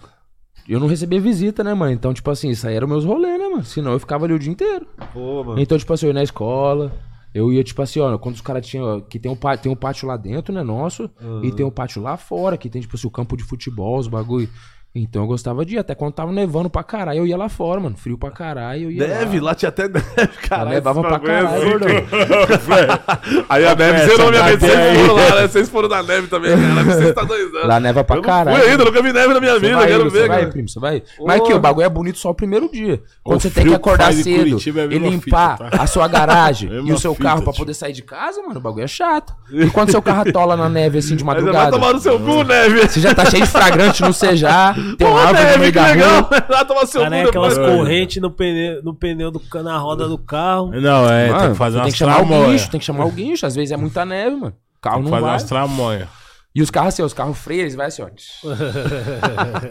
Eu 0.69 0.81
não 0.81 0.89
recebia 0.89 1.21
visita, 1.21 1.63
né, 1.63 1.73
mano? 1.75 1.93
Então, 1.93 2.13
tipo 2.13 2.29
assim, 2.29 2.49
isso 2.49 2.67
aí 2.67 2.75
era 2.75 2.87
meus 2.87 3.05
rolês, 3.05 3.39
né, 3.39 3.49
mano? 3.49 3.65
Senão 3.65 3.93
eu 3.93 4.01
ficava 4.01 4.25
ali 4.25 4.35
o 4.35 4.39
dia 4.39 4.51
inteiro. 4.51 4.87
Pô, 5.13 5.45
mano. 5.45 5.61
Então, 5.61 5.79
tipo 5.79 5.93
assim, 5.93 6.07
eu 6.07 6.11
ia 6.11 6.15
na 6.15 6.23
escola. 6.25 6.93
Eu 7.33 7.53
ia, 7.53 7.63
tipo 7.63 7.81
assim, 7.83 8.01
ó, 8.01 8.17
quando 8.19 8.35
os 8.35 8.41
caras 8.41 8.67
tinham. 8.67 9.01
Que 9.01 9.19
tem 9.19 9.31
um, 9.31 9.37
tem 9.63 9.71
um 9.71 9.77
pátio 9.77 10.09
lá 10.09 10.17
dentro, 10.17 10.53
né, 10.53 10.63
nosso. 10.63 11.09
E 11.43 11.53
tem 11.53 11.65
um 11.65 11.71
pátio 11.71 12.03
lá 12.03 12.17
fora, 12.17 12.57
que 12.57 12.69
tem, 12.69 12.81
tipo 12.81 12.97
assim, 12.97 13.07
o 13.07 13.11
campo 13.11 13.37
de 13.37 13.45
futebol, 13.45 13.99
os 13.99 14.09
bagulho. 14.09 14.49
Então 14.99 15.23
eu 15.23 15.29
gostava 15.29 15.65
de 15.65 15.75
ir. 15.75 15.79
Até 15.79 15.95
quando 15.95 16.15
tava 16.15 16.33
nevando 16.33 16.71
pra 16.71 16.83
caralho, 16.83 17.19
eu 17.19 17.27
ia 17.27 17.37
lá 17.37 17.49
fora, 17.51 17.79
mano. 17.79 17.97
Frio 17.97 18.17
pra 18.17 18.31
caralho, 18.31 18.85
eu 18.85 18.91
ia 18.91 19.07
Neve, 19.07 19.41
lá. 19.41 19.51
lá 19.51 19.55
tinha 19.55 19.69
até 19.69 19.87
neve, 19.89 20.09
caralho. 20.49 20.71
levava 20.71 21.03
pra 21.03 21.17
é 21.17 21.19
caralho, 21.19 21.65
gordão. 21.71 21.89
Aí 23.49 23.67
a 23.67 23.75
neve 23.75 23.99
Essa 23.99 24.07
zerou 24.17 24.31
minha 24.31 24.43
daqui 24.43 24.57
Vocês 24.59 24.99
foram 25.07 25.15
lá, 25.15 25.35
né? 25.35 25.49
Vocês 25.49 25.69
foram 25.69 25.89
na 25.89 26.03
neve 26.03 26.27
também, 26.29 26.51
cara. 26.57 26.85
Vocês 26.97 27.15
tá 27.15 27.23
dois 27.25 27.55
anos. 27.55 27.69
Lá 27.69 27.81
neva 27.81 28.05
pra 28.05 28.17
eu 28.17 28.23
caralho. 28.23 28.57
fui 28.57 28.71
ainda, 28.71 28.85
nunca 28.85 29.03
vi 29.03 29.13
neve 29.13 29.35
na 29.35 29.41
minha 29.41 29.59
vida, 29.59 29.77
vai, 29.77 29.87
quero 29.87 30.11
ver, 30.11 30.29
vai, 30.29 30.39
cara. 30.39 30.51
primo, 30.51 30.69
você 30.69 30.81
vai. 30.81 31.03
Mas 31.21 31.41
aqui, 31.41 31.53
o 31.53 31.59
bagulho 31.59 31.85
é 31.85 31.89
bonito 31.89 32.19
só 32.19 32.31
o 32.31 32.35
primeiro 32.35 32.71
dia. 32.71 33.03
Quando 33.23 33.41
você 33.41 33.51
tem 33.51 33.67
que 33.67 33.75
acordar 33.75 34.13
cedo 34.15 34.57
é 34.57 34.95
e 34.95 34.99
limpar 34.99 35.59
tá? 35.59 35.83
a 35.83 35.87
sua 35.87 36.09
garagem 36.09 36.71
e 36.73 36.93
o 36.93 36.99
seu 36.99 37.15
carro 37.15 37.43
pra 37.43 37.53
poder 37.53 37.75
sair 37.75 37.93
de 37.93 38.03
casa, 38.03 38.41
mano, 38.43 38.59
o 38.59 38.63
bagulho 38.63 38.85
é 38.85 38.89
chato. 38.89 39.35
E 39.51 39.69
quando 39.71 39.91
seu 39.91 40.01
carro 40.01 40.29
atola 40.29 40.57
na 40.57 40.69
neve 40.69 40.99
assim 40.99 41.17
de 41.17 41.25
Mas 41.25 41.37
você 41.37 41.45
vai 41.45 41.53
madrugada, 41.53 41.71
tomar 41.71 41.93
no 41.93 42.01
seu 42.01 42.19
cu, 42.19 42.43
neve. 42.45 42.89
você 42.89 43.01
já 43.01 43.15
tá 43.15 43.25
cheio 43.27 43.45
de 43.45 43.51
fragrante 43.51 44.03
no 44.03 44.13
cejar, 44.13 44.75
tem 44.97 45.07
Pô, 45.07 45.09
uma 45.13 45.21
árvore 45.21 45.39
no 45.39 45.45
neve, 45.47 45.59
meio 45.59 45.73
que 45.73 45.79
da 45.79 45.87
legal. 45.87 46.23
rua. 46.23 46.45
Vai 46.49 46.65
tomar 46.67 46.87
seu 46.87 47.01
Cara, 47.03 47.17
é 47.17 47.23
aquelas 47.25 47.59
correntes 47.59 48.23
no 48.23 48.31
pneu, 48.31 48.83
no 48.83 48.95
pneu 48.95 49.31
do, 49.31 49.41
ca- 49.41 49.63
na 49.63 49.77
roda 49.79 50.07
do 50.09 50.19
carro. 50.19 50.71
Não, 50.81 51.09
é, 51.11 51.25
tem 51.27 51.33
Mano, 51.35 51.51
que 51.53 51.57
fazer 51.59 51.75
tem 51.77 51.85
umas 51.85 51.93
que 51.93 51.99
chamar 51.99 52.21
o 52.23 52.27
guincho, 52.47 52.71
tem 52.71 52.81
que 52.81 52.87
chamar 52.87 53.05
o 53.07 53.11
guincho. 53.11 53.47
Às 53.47 53.55
vezes 53.55 53.73
é 53.73 53.77
muita 53.77 54.05
neve, 54.05 54.37
mano. 54.37 54.55
O 54.77 54.81
carro 54.81 55.03
não 55.03 55.11
Fazer 55.11 55.23
vai. 55.23 55.31
umas 55.33 55.45
tramonha. 55.45 56.09
E 56.55 56.63
os 56.63 56.71
carros 56.71 56.95
assim, 56.95 57.03
os 57.03 57.13
carros 57.13 57.37
freios, 57.37 57.63
eles 57.65 57.75
vai 57.75 57.87
assim, 57.89 58.03
ó. 58.03 58.07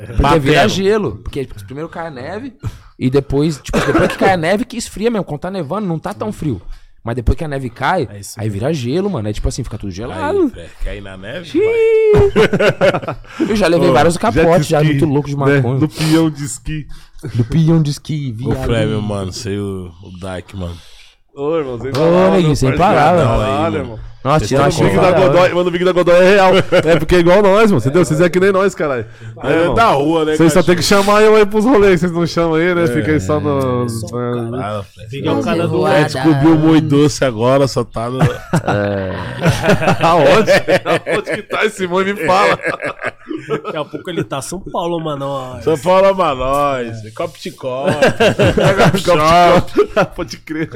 Porque 0.08 0.22
Batendo. 0.22 0.42
vira 0.42 0.68
gelo. 0.68 1.18
Porque 1.18 1.46
tipo, 1.46 1.66
primeiro 1.66 1.90
cai 1.90 2.08
a 2.08 2.12
neve 2.12 2.54
e 3.00 3.10
depois, 3.10 3.60
tipo, 3.62 3.78
depois 3.80 4.08
que 4.10 4.18
cai 4.18 4.34
a 4.34 4.38
neve 4.38 4.66
que 4.66 4.78
esfria 4.78 5.10
mesmo. 5.10 5.26
Quando 5.26 5.42
tá 5.42 5.52
nevando, 5.52 5.88
não 5.88 5.98
tá 6.00 6.14
tão 6.14 6.32
frio. 6.32 6.62
Mas 7.06 7.16
depois 7.16 7.38
que 7.38 7.44
a 7.44 7.48
neve 7.48 7.70
cai, 7.70 8.10
É 8.12 8.20
isso 8.20 8.34
aí 8.36 8.50
vira 8.50 8.74
gelo, 8.74 9.08
mano. 9.12 9.30
É 9.30 9.34
tipo 9.34 9.48
assim, 9.48 9.64
fica 9.64 9.78
tudo 9.78 9.90
Aí, 9.90 9.96
gelado. 9.96 10.52
Quer 10.82 10.98
ir 10.98 11.02
na 11.02 11.16
neve? 11.16 11.52
Eu 13.48 13.56
já 13.56 13.68
levei 13.68 13.92
vários 13.92 14.18
capotes, 14.18 14.66
já 14.66 14.82
ski, 14.82 14.92
muito 14.92 15.06
louco 15.06 15.30
de 15.30 15.38
né? 15.38 15.58
maconha. 15.58 15.80
Do 15.80 15.88
peão 15.88 16.32
de 16.32 16.44
esqui. 16.44 16.88
Do 17.36 17.44
pião 17.46 17.80
de 17.80 17.92
esqui, 17.92 18.32
O 18.32 18.36
viado. 18.36 18.66
Flamengo, 18.66 19.02
mano, 19.04 19.32
sei 19.32 19.60
o, 19.60 19.92
o 20.02 20.10
Dyke, 20.20 20.58
mano. 20.58 20.76
Ô, 21.36 21.58
irmão, 21.58 21.80
sem 21.80 21.92
Ô, 21.92 22.32
neguinho, 22.32 22.56
sem 22.56 22.76
palavra. 22.76 23.24
Caralho, 23.24 23.78
irmão. 23.78 24.00
Nossa, 24.26 24.48
tira 24.48 24.64
o 24.64 24.72
Big 24.72 24.96
da. 24.96 25.12
Godoy, 25.12 25.54
mano, 25.54 25.68
o 25.68 25.72
Big 25.72 25.86
da 25.86 25.92
Godoy 25.92 26.16
é 26.16 26.30
real. 26.32 26.52
É 26.84 26.98
porque 26.98 27.16
é 27.16 27.20
igual 27.20 27.44
nós, 27.44 27.70
mano. 27.70 27.78
Entendeu? 27.78 28.04
Vocês 28.04 28.20
é 28.20 28.28
que 28.28 28.40
nem 28.40 28.52
nós, 28.52 28.74
caralho. 28.74 29.06
É, 29.44 29.66
É 29.66 29.74
da 29.76 29.90
rua, 29.90 30.26
né? 30.26 30.36
Vocês 30.36 30.52
só 30.52 30.64
tem 30.64 30.76
que 30.76 30.82
chamar 30.82 31.22
eu 31.22 31.36
aí 31.36 31.46
pros 31.46 31.64
rolês, 31.64 32.00
vocês 32.00 32.12
não 32.12 32.26
chamam 32.26 32.56
aí, 32.56 32.74
né? 32.74 32.88
Fica 32.88 33.12
aí 33.12 33.20
só 33.20 33.40
no. 33.40 33.86
Ah, 34.56 34.84
é 35.24 35.32
o 35.32 35.42
cara 35.42 35.68
do 35.68 35.88
É, 35.88 36.06
descobriu 36.06 36.56
o 36.56 36.58
Moi 36.58 36.82
Doce 36.82 37.24
agora, 37.24 37.68
só 37.68 37.84
tá 37.84 38.10
no... 38.10 38.18
Aonde? 40.02 40.52
Aonde 40.84 41.36
que 41.36 41.44
tá 41.44 41.64
esse 41.66 41.88
mãe? 41.88 42.06
Me 42.06 42.26
fala. 42.26 42.58
Daqui 43.48 43.78
a 43.78 43.86
pouco 43.86 44.10
ele 44.10 44.24
tá 44.24 44.42
São 44.42 44.60
Paulo, 44.60 45.00
mano. 45.00 45.62
São 45.62 45.78
Paulo 45.78 46.08
ama 46.08 46.34
nós. 46.34 47.14
Copo 47.14 47.38
de 47.40 47.52
copo. 47.52 47.92
Pode 50.16 50.38
crer. 50.38 50.70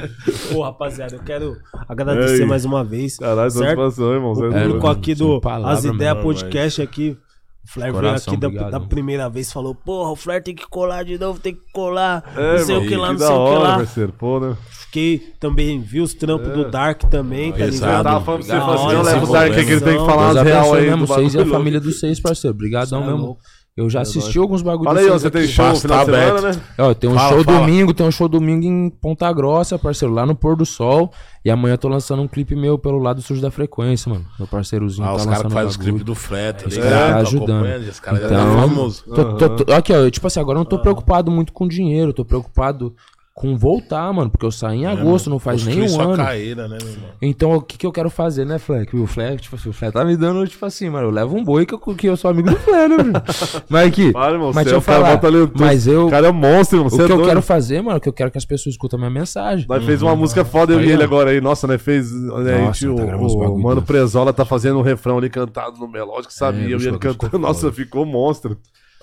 Pô, 0.52 0.64
rapaziada, 0.64 1.16
eu 1.16 1.24
quero 1.24 1.58
agradecer 1.88 2.46
mais 2.46 2.66
uma 2.66 2.84
vez. 2.84 3.18
Caralho, 3.18 3.39
certo? 3.48 3.80
satisfação, 3.80 4.14
irmão. 4.14 4.32
É 4.32 4.48
O 4.48 4.64
público 4.64 4.88
aqui 4.88 5.14
do 5.16 5.40
palavra, 5.40 5.78
As 5.78 5.86
Ideias 5.86 6.14
mano, 6.16 6.26
Podcast 6.26 6.82
aqui. 6.82 7.18
O 7.64 7.72
Flair 7.72 7.92
veio 7.92 8.04
Coração, 8.04 8.34
aqui 8.34 8.42
da, 8.42 8.70
da 8.72 8.80
primeira 8.80 9.30
vez 9.30 9.52
falou: 9.52 9.76
Porra, 9.76 10.10
o 10.12 10.16
Flair 10.16 10.42
tem 10.42 10.56
que 10.56 10.68
colar 10.68 11.04
de 11.04 11.20
novo, 11.20 11.40
tem 11.40 11.54
que 11.54 11.62
colar. 11.72 12.24
É, 12.36 12.58
não 12.58 12.66
sei 12.66 12.76
irmão, 12.76 12.86
o 12.86 12.90
que 12.90 12.96
lá, 12.96 13.08
não 13.10 13.16
da 13.20 13.28
sei 13.28 13.36
o 13.36 13.38
que 13.38 13.52
hora, 13.52 13.60
lá. 13.60 13.76
parceiro. 13.78 14.14
Pô, 14.18 14.40
né? 14.40 14.58
Fiquei 14.72 15.20
também, 15.40 15.80
vi 15.80 16.02
os 16.02 16.16
trampos 16.16 16.50
do 16.52 16.72
Dark 16.72 17.04
também, 17.04 17.52
tá 17.52 17.60
Exato. 17.60 17.76
Eu 17.76 17.90
ligado? 17.90 18.04
tava 18.06 18.26
falando 18.26 18.46
pra 18.46 18.56
você, 18.56 18.60
falou 18.60 18.76
assim, 18.88 18.96
não 18.96 19.04
leva 19.04 19.26
o 19.26 19.32
Dark 19.32 19.52
aqui 19.52 19.66
que 19.66 19.72
ele 19.72 19.82
tem 19.82 19.98
que 20.00 20.06
falar 20.06 20.32
umas 20.32 20.44
real 20.44 20.74
aí. 20.74 20.86
mesmo, 20.90 21.06
vocês 21.06 21.34
e 21.36 21.40
a 21.40 21.46
família 21.46 21.80
dos 21.80 22.00
seis, 22.00 22.20
parceiro. 22.20 22.56
Obrigadão 22.56 23.04
é 23.04 23.06
mesmo. 23.06 23.38
Eu 23.80 23.90
já 23.90 24.02
assisti 24.02 24.38
alguns 24.38 24.62
bagulhos 24.62 24.86
Fala 24.94 25.00
aí, 25.00 25.10
você 25.10 25.32
tem 25.32 25.44
aqui. 25.44 25.52
show 25.54 25.70
no 25.70 25.76
final 25.78 26.06
de 26.06 26.12
tá 26.12 26.18
semana, 26.18 26.42
né? 26.52 26.62
Ó, 26.78 26.94
tem 26.94 27.10
um 27.10 27.14
Fala, 27.14 27.30
show 27.34 27.44
fala. 27.46 27.60
domingo, 27.60 27.94
tem 27.94 28.06
um 28.06 28.12
show 28.12 28.28
domingo 28.28 28.66
em 28.66 28.90
Ponta 28.90 29.32
Grossa, 29.32 29.80
parceiro, 29.80 30.14
lá 30.14 30.26
no 30.26 30.36
Pôr 30.36 30.58
do 30.58 30.66
Sol. 30.66 31.12
E 31.46 31.50
amanhã 31.50 31.76
eu 31.76 31.78
tô 31.78 31.88
lançando 31.88 32.22
um 32.22 32.28
clipe 32.28 32.54
meu 32.58 32.78
pelo 32.78 33.00
lado 33.00 33.22
sujo 33.22 33.42
da 33.42 33.50
frequência, 33.50 34.12
mano. 34.12 34.26
Meu 34.38 34.46
parceirozinho 34.48 35.06
Ah, 35.08 35.12
tá 35.12 35.16
os 35.16 35.24
caras 35.24 35.38
lançando 35.38 35.48
que 35.50 35.54
fazem 35.54 35.70
os 35.70 35.78
clipes 35.78 36.04
do 36.04 36.14
Fred, 36.14 36.60
tá 36.64 36.68
Os 36.68 36.74
ligado? 36.76 36.90
caras 36.92 37.08
tá 37.10 37.14
Tô 37.22 37.28
ajudando. 37.28 37.50
acompanhando, 37.56 37.88
Esse 37.88 38.02
cara 38.02 38.18
já 38.20 38.28
tá 38.28 38.36
Então, 38.36 38.56
famoso. 38.68 39.04
Tô- 39.06 39.34
tô- 39.36 39.50
tô- 39.64 39.74
aqui, 39.74 39.94
ó, 39.94 40.10
tipo 40.10 40.28
assim, 40.28 40.40
agora 40.42 40.58
eu 40.58 40.60
não 40.60 40.66
tô 40.66 40.80
preocupado 40.80 41.32
muito 41.32 41.54
com 41.54 41.66
dinheiro, 41.66 42.12
tô 42.12 42.26
preocupado 42.26 42.94
com 43.34 43.58
voltar, 43.58 44.12
mano, 44.12 44.30
porque 44.30 44.46
eu 44.46 44.52
saí 44.52 44.80
em 44.80 44.86
agosto, 44.86 45.30
não 45.30 45.40
faz 45.40 45.66
nem 45.66 45.82
um 45.84 45.88
sua 45.88 46.04
ano. 46.04 46.18
carreira, 46.18 46.68
né, 46.68 46.78
meu 46.82 46.92
irmão? 46.92 47.10
Então, 47.22 47.54
o 47.54 47.62
que, 47.62 47.78
que 47.78 47.86
eu 47.86 47.92
quero 47.92 48.10
fazer, 48.10 48.46
né, 48.46 48.60
Fleck? 48.60 48.94
O 48.98 49.08
Fleck, 49.08 49.42
tipo 49.42 49.56
assim, 49.56 49.70
o 49.70 49.72
Fleck 49.74 49.94
tá 49.94 50.04
me 50.04 50.18
dando, 50.18 50.46
tipo 50.46 50.66
assim, 50.66 50.90
mano, 50.90 51.08
eu 51.08 51.12
levo 51.12 51.38
um 51.38 51.44
boi 51.46 51.66
que 51.66 51.74
eu, 51.74 51.80
que 51.80 52.08
eu 52.08 52.18
sou 52.18 52.30
amigo 52.32 52.50
do 52.50 52.58
Fleck, 52.58 52.90
né, 52.90 52.98
velho? 52.98 53.14
Mas 53.70 53.88
aqui, 53.88 54.12
Para, 54.12 54.34
irmão. 54.34 54.52
mas 54.54 54.68
você 54.68 54.72
deixa 54.72 54.76
é 54.76 54.76
eu 54.76 54.80
o 54.80 54.84
cara 54.84 54.98
falar, 55.00 55.16
bota 55.16 55.28
ali, 55.28 55.52
mas 55.56 55.88
eu, 55.88 56.08
O 56.08 56.10
cara 56.10 56.28
é 56.28 56.30
um 56.30 56.34
monstro, 56.34 56.80
irmão. 56.80 56.88
o 56.88 56.96
que 56.96 57.00
é 57.02 57.04
eu 57.06 57.08
doido. 57.08 57.26
quero 57.28 57.42
fazer, 57.42 57.82
mano, 57.82 57.96
é 57.98 58.00
que 58.02 58.10
eu 58.10 58.14
quero 58.14 58.30
que 58.32 58.38
as 58.38 58.46
pessoas 58.46 58.74
escutem 58.76 58.98
a 58.98 59.00
minha 59.00 59.10
mensagem. 59.22 59.66
Nós 59.70 59.86
fez 59.86 60.02
uma 60.02 60.16
música 60.18 60.44
foda, 60.44 60.74
eu 60.74 60.80
Aí, 60.80 60.88
e 60.88 60.92
ele 60.92 61.04
agora 61.04 61.30
aí. 61.30 61.40
Nossa, 61.40 61.66
né? 61.66 61.78
Fez. 61.78 62.12
Né, 62.12 62.56
a 62.56 62.62
Nossa, 62.66 62.80
gente, 62.88 62.98
tá 62.98 63.16
o, 63.16 63.26
uns 63.26 63.34
o 63.34 63.38
bagulho 63.40 63.64
Mano. 63.64 63.82
Prezola 63.82 64.34
tá 64.34 64.44
fazendo 64.44 64.80
um 64.80 64.82
refrão 64.82 65.18
ali 65.18 65.30
cantado 65.30 65.78
no 65.80 65.88
melódico, 65.88 66.34
sabia? 66.34 66.64
É, 66.68 66.74
eu 66.74 66.80
e 66.82 66.88
ele 66.88 66.98
cantando. 67.00 67.40
Nossa, 67.40 67.72
ficou 67.72 68.06
monstro. 68.06 68.58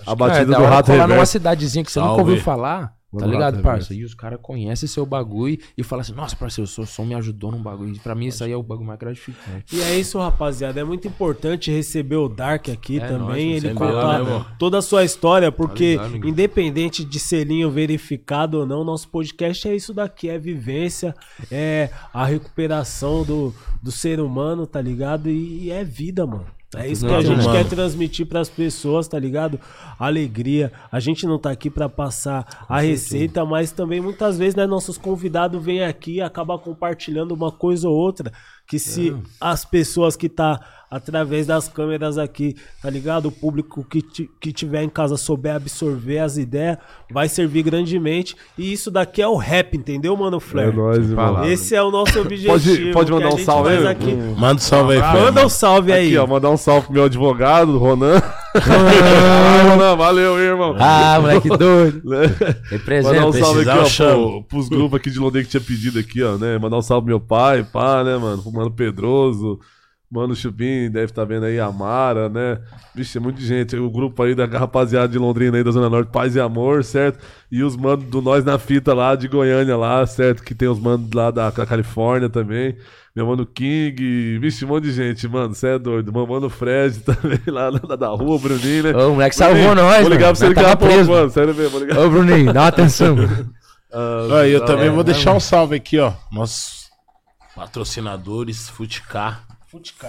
A 0.05 0.11
É, 0.11 0.15
batida 0.15 0.51
da 0.51 0.57
do 0.59 0.63
Rato 0.65 0.85
colar 0.91 0.99
numa 1.07 1.07
Reverso. 1.15 1.31
cidadezinha 1.31 1.83
que 1.83 1.91
você 1.91 1.99
nunca 1.99 2.21
ouviu 2.21 2.37
falar, 2.37 2.93
tá 3.17 3.25
ligado, 3.27 3.61
parça? 3.61 3.93
E 3.93 4.03
os 4.03 4.13
caras 4.13 4.39
conhecem 4.41 4.87
seu 4.87 5.05
bagulho 5.05 5.57
e 5.77 5.83
falam 5.83 6.01
assim, 6.01 6.13
nossa, 6.13 6.35
parceiro, 6.35 6.65
o 6.65 6.71
seu 6.71 6.85
som 6.85 7.05
me 7.05 7.15
ajudou 7.15 7.51
num 7.51 7.61
bagulho. 7.61 7.93
E 7.95 7.99
pra 7.99 8.15
mim 8.15 8.27
isso 8.27 8.43
aí 8.43 8.51
é 8.51 8.55
o 8.57 8.63
bagulho 8.63 8.87
mais 8.87 8.99
gratificante. 8.99 9.75
E 9.75 9.81
é 9.81 9.97
isso, 9.99 10.17
rapaziada. 10.19 10.79
É 10.79 10.83
muito 10.83 11.07
importante 11.07 11.71
receber 11.71 12.15
o 12.15 12.27
Dark 12.27 12.69
aqui 12.69 12.97
É 12.99 13.07
também. 13.07 13.51
nóis, 13.51 13.63
ele 13.63 13.73
contar 13.73 14.23
né, 14.23 14.45
toda 14.59 14.77
a 14.77 14.81
sua 14.81 15.03
história, 15.03 15.51
porque 15.51 15.91
ligado, 15.91 16.11
ninguém. 16.11 16.29
independente 16.31 17.03
de 17.03 17.19
selinho 17.19 17.69
verificado 17.69 18.59
ou 18.59 18.65
não, 18.65 18.83
nosso 18.83 19.07
podcast 19.09 19.67
é 19.67 19.75
isso 19.75 19.93
daqui: 19.93 20.29
é 20.29 20.37
vivência, 20.37 21.15
é 21.51 21.89
a 22.13 22.25
recuperação 22.25 23.23
do, 23.23 23.53
do 23.81 23.91
ser 23.91 24.19
humano, 24.19 24.65
tá 24.65 24.81
ligado? 24.81 25.29
E, 25.29 25.65
e 25.65 25.71
é 25.71 25.83
vida, 25.83 26.25
mano. 26.25 26.56
É 26.75 26.85
isso 26.85 27.07
que 27.07 27.13
a 27.13 27.21
gente 27.21 27.41
humano. 27.41 27.51
quer 27.53 27.65
transmitir 27.65 28.25
pras 28.25 28.49
pessoas, 28.49 29.07
tá 29.07 29.17
ligado? 29.17 29.57
Alegria. 29.97 30.71
A 30.91 30.99
gente 30.99 31.25
não 31.25 31.39
tá 31.39 31.49
aqui 31.49 31.69
pra 31.69 31.87
passar 31.87 32.65
a 32.67 32.81
receita, 32.81 33.45
mas 33.45 33.71
também 33.71 34.01
muitas 34.01 34.37
vezes, 34.37 34.55
né, 34.55 34.67
nossos 34.67 34.97
convidados 34.97 35.63
vêm 35.63 35.83
aqui 35.83 36.15
e 36.15 36.21
acabam 36.21 36.59
compartilhando 36.59 37.31
uma 37.31 37.51
coisa 37.51 37.87
ou 37.87 37.95
outra. 37.95 38.33
Que 38.67 38.77
se 38.77 39.15
as 39.39 39.63
pessoas 39.63 40.17
que 40.17 40.27
tá 40.27 40.59
através 40.89 41.45
das 41.45 41.67
câmeras 41.67 42.17
aqui, 42.17 42.55
tá 42.81 42.89
ligado? 42.89 43.27
O 43.27 43.31
público 43.31 43.83
que, 43.83 44.01
ti- 44.01 44.29
que 44.39 44.51
tiver 44.53 44.83
em 44.83 44.89
casa 44.89 45.17
souber 45.17 45.55
absorver 45.55 46.19
as 46.19 46.37
ideias, 46.37 46.77
vai 47.11 47.27
servir 47.27 47.63
grandemente. 47.63 48.35
E 48.57 48.71
isso 48.71 48.89
daqui 48.89 49.21
é 49.21 49.27
o 49.27 49.35
rap, 49.35 49.75
entendeu, 49.75 50.15
mano, 50.15 50.37
É 50.37 50.39
Flair? 50.39 50.73
nóis, 50.75 50.97
irmão. 50.99 51.15
palavras. 51.15 51.51
Esse 51.51 51.75
é 51.75 51.83
o 51.83 51.91
nosso 51.91 52.19
objetivo. 52.19 52.51
Pode, 52.53 52.91
pode 52.93 53.11
mandar 53.11 53.29
um 53.33 53.37
salve 53.37 53.69
aí? 53.69 53.87
aqui. 53.87 54.13
Manda 54.37 54.55
um 54.55 54.59
salve 54.59 54.93
aí, 54.93 54.99
Fred. 55.01 55.23
Manda 55.23 55.45
um 55.45 55.49
salve 55.49 55.91
aí. 55.91 56.07
Aqui, 56.07 56.17
ó, 56.17 56.27
mandar 56.27 56.49
um 56.51 56.57
salve 56.57 56.85
pro 56.85 56.93
meu 56.93 57.03
advogado, 57.05 57.77
Ronan. 57.77 58.21
Ah, 58.59 59.69
Ronan, 59.69 59.95
valeu, 59.95 60.39
irmão. 60.39 60.75
Ah, 60.79 61.19
moleque 61.21 61.47
doido. 61.49 62.01
Mandar 62.03 62.59
Representa. 62.71 63.25
um 63.27 63.33
salve 63.33 63.69
aqui, 63.69 64.03
ó, 64.03 64.13
pro, 64.13 64.43
pros 64.43 64.69
grupos 64.69 64.99
aqui 64.99 65.11
de 65.11 65.19
Londrina 65.19 65.43
que 65.45 65.51
tinha 65.51 65.61
pedido 65.61 65.99
aqui, 65.99 66.23
ó, 66.23 66.37
né? 66.37 66.57
Mandar 66.57 66.77
um 66.77 66.81
salve 66.81 67.05
pro 67.05 67.09
meu 67.15 67.19
pai, 67.19 67.63
pá, 67.63 68.03
né, 68.03 68.17
mano? 68.17 68.41
Pro 68.41 68.51
Mano 68.51 68.71
Pedroso, 68.71 69.59
Mano 70.09 70.33
Chupim, 70.33 70.89
deve 70.89 71.05
estar 71.05 71.25
vendo 71.25 71.45
aí 71.45 71.59
a 71.59 71.69
Mara, 71.69 72.29
né? 72.29 72.59
Vixe, 72.95 73.17
é 73.17 73.21
muita 73.21 73.41
gente. 73.41 73.75
O 73.75 73.89
grupo 73.89 74.23
aí 74.23 74.33
da 74.33 74.45
rapaziada 74.45 75.09
de 75.09 75.17
Londrina 75.17 75.57
aí, 75.57 75.63
da 75.65 75.71
Zona 75.71 75.89
Norte, 75.89 76.09
Paz 76.11 76.33
e 76.35 76.39
Amor, 76.39 76.81
certo? 76.85 77.19
E 77.51 77.61
os 77.61 77.75
manos 77.75 78.05
do 78.05 78.21
Nós 78.21 78.45
na 78.45 78.57
Fita 78.57 78.93
lá, 78.93 79.15
de 79.15 79.27
Goiânia 79.27 79.75
lá, 79.75 80.05
certo? 80.07 80.43
Que 80.43 80.55
tem 80.55 80.69
os 80.69 80.79
manos 80.79 81.11
lá 81.13 81.29
da, 81.29 81.49
da 81.49 81.65
Califórnia 81.65 82.29
também. 82.29 82.77
Meu 83.13 83.25
mano 83.27 83.45
King, 83.45 84.37
vixe, 84.39 84.63
um 84.63 84.69
monte 84.69 84.83
de 84.85 84.93
gente, 84.93 85.27
mano, 85.27 85.53
você 85.53 85.69
é 85.69 85.79
doido. 85.79 86.13
Meu 86.13 86.25
mano 86.25 86.49
Fred 86.49 86.99
também, 87.03 87.39
lá 87.47 87.69
da, 87.71 87.95
da 87.97 88.07
rua, 88.07 88.35
o 88.35 88.39
Bruninho, 88.39 88.83
né? 88.83 88.93
Ô, 88.95 89.09
o 89.09 89.13
moleque 89.15 89.35
Bruninho, 89.35 89.57
salvou 89.67 89.75
nós, 89.75 90.01
Vou 90.03 90.09
ligar 90.09 90.09
mano. 90.09 90.19
pra 90.19 90.35
você 90.35 90.47
ligar 90.47 90.61
tava 90.61 90.73
a 90.73 90.77
pouco, 90.77 90.93
preso. 90.93 91.11
mano, 91.11 91.29
sério 91.31 91.53
mesmo, 91.55 91.69
vou 91.71 91.79
ligar. 91.81 91.97
Ô, 91.99 92.09
Bruninho, 92.09 92.53
dá 92.53 92.61
uma 92.61 92.67
atenção. 92.69 93.15
Ah, 93.89 94.41
Aí, 94.41 94.51
eu 94.51 94.59
da 94.59 94.65
também 94.65 94.83
hora. 94.87 94.91
vou 94.95 95.03
deixar 95.03 95.33
um 95.33 95.39
salve 95.39 95.73
aqui, 95.77 95.97
ó. 95.97 96.11
Nossos 96.29 96.89
patrocinadores, 97.55 98.69
Futicar. 98.69 99.46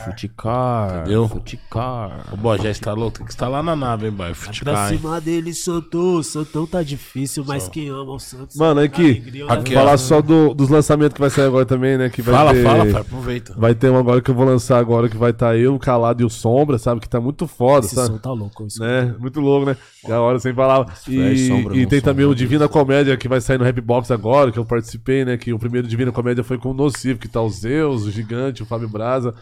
Futicar. 0.04 1.00
Entendeu? 1.00 1.28
Futicar. 1.28 2.24
O 2.32 2.56
já 2.56 2.70
está 2.70 2.92
louco, 2.92 3.18
tem 3.18 3.26
que 3.26 3.32
estar 3.32 3.48
lá 3.48 3.62
na 3.62 3.74
nave, 3.76 4.06
hein, 4.06 4.12
boy. 4.12 4.26
Pra 4.26 4.34
Futicar, 4.34 4.92
hein? 4.92 4.98
cima 4.98 5.20
dele, 5.20 5.52
Santão. 5.54 6.22
Santão 6.22 6.66
tá 6.66 6.82
difícil, 6.82 7.44
mas 7.46 7.68
quem 7.68 7.88
ama 7.88 8.12
o 8.12 8.18
Santos. 8.18 8.56
Mano, 8.56 8.80
aqui, 8.80 9.02
Alegria, 9.10 9.46
né? 9.46 9.52
aqui, 9.52 9.74
falar 9.74 9.96
só 9.98 10.20
do- 10.20 10.54
dos 10.54 10.68
lançamentos 10.68 11.14
que 11.14 11.20
vai 11.20 11.30
sair 11.30 11.46
agora 11.46 11.64
também, 11.66 11.96
né? 11.98 12.08
Que 12.08 12.22
vai 12.22 12.34
Fala, 12.34 12.52
ter, 12.54 12.62
fala, 12.64 12.86
pai, 12.86 13.00
aproveita. 13.00 13.54
Vai 13.56 13.74
ter 13.74 13.90
um 13.90 13.96
agora 13.98 14.20
que 14.20 14.30
eu 14.30 14.34
vou 14.34 14.44
lançar 14.44 14.78
agora 14.78 15.08
que 15.08 15.16
vai 15.16 15.30
estar 15.30 15.56
eu, 15.56 15.74
o 15.74 15.78
Calado 15.78 16.22
e 16.22 16.24
o 16.24 16.30
Sombra, 16.30 16.78
sabe? 16.78 17.00
Que 17.00 17.08
tá 17.08 17.20
muito 17.20 17.46
foda, 17.46 17.86
Esse 17.86 17.94
sabe? 17.94 18.08
som 18.08 18.18
tá 18.18 18.32
louco. 18.32 18.66
Isso 18.66 18.82
Né? 18.82 19.14
Muito 19.18 19.40
louco, 19.40 19.66
né? 19.66 19.76
Da 20.06 20.20
hora, 20.20 20.38
sem. 20.38 20.54
Flash, 20.54 21.06
E, 21.08 21.48
Sombra, 21.48 21.76
e 21.76 21.86
tem 21.86 21.98
Sombra, 21.98 22.00
também 22.02 22.26
o. 22.26 22.34
Divina 22.34 22.68
Comédia 22.68 23.16
que 23.16 23.28
vai 23.28 23.40
sair 23.40 23.58
no 23.58 23.64
Rap 23.64 23.80
Box 23.80 24.10
agora, 24.10 24.50
que 24.52 24.58
eu 24.58 24.64
participei, 24.64 25.24
né? 25.24 25.36
Que 25.36 25.52
o 25.52 25.58
primeiro 25.58 25.86
Divina 25.88 26.12
Comédia 26.12 26.42
foi 26.44 26.56
com 26.58 26.70
o 26.70 26.74
Nocivo, 26.74 27.18
que 27.18 27.28
tá 27.28 27.40
o 27.42 27.48
Zeus, 27.50 28.04
o 28.04 28.10
Gigante, 28.10 28.62
o 28.62 28.66
Fábio 28.66 28.88
Braza, 28.88 29.34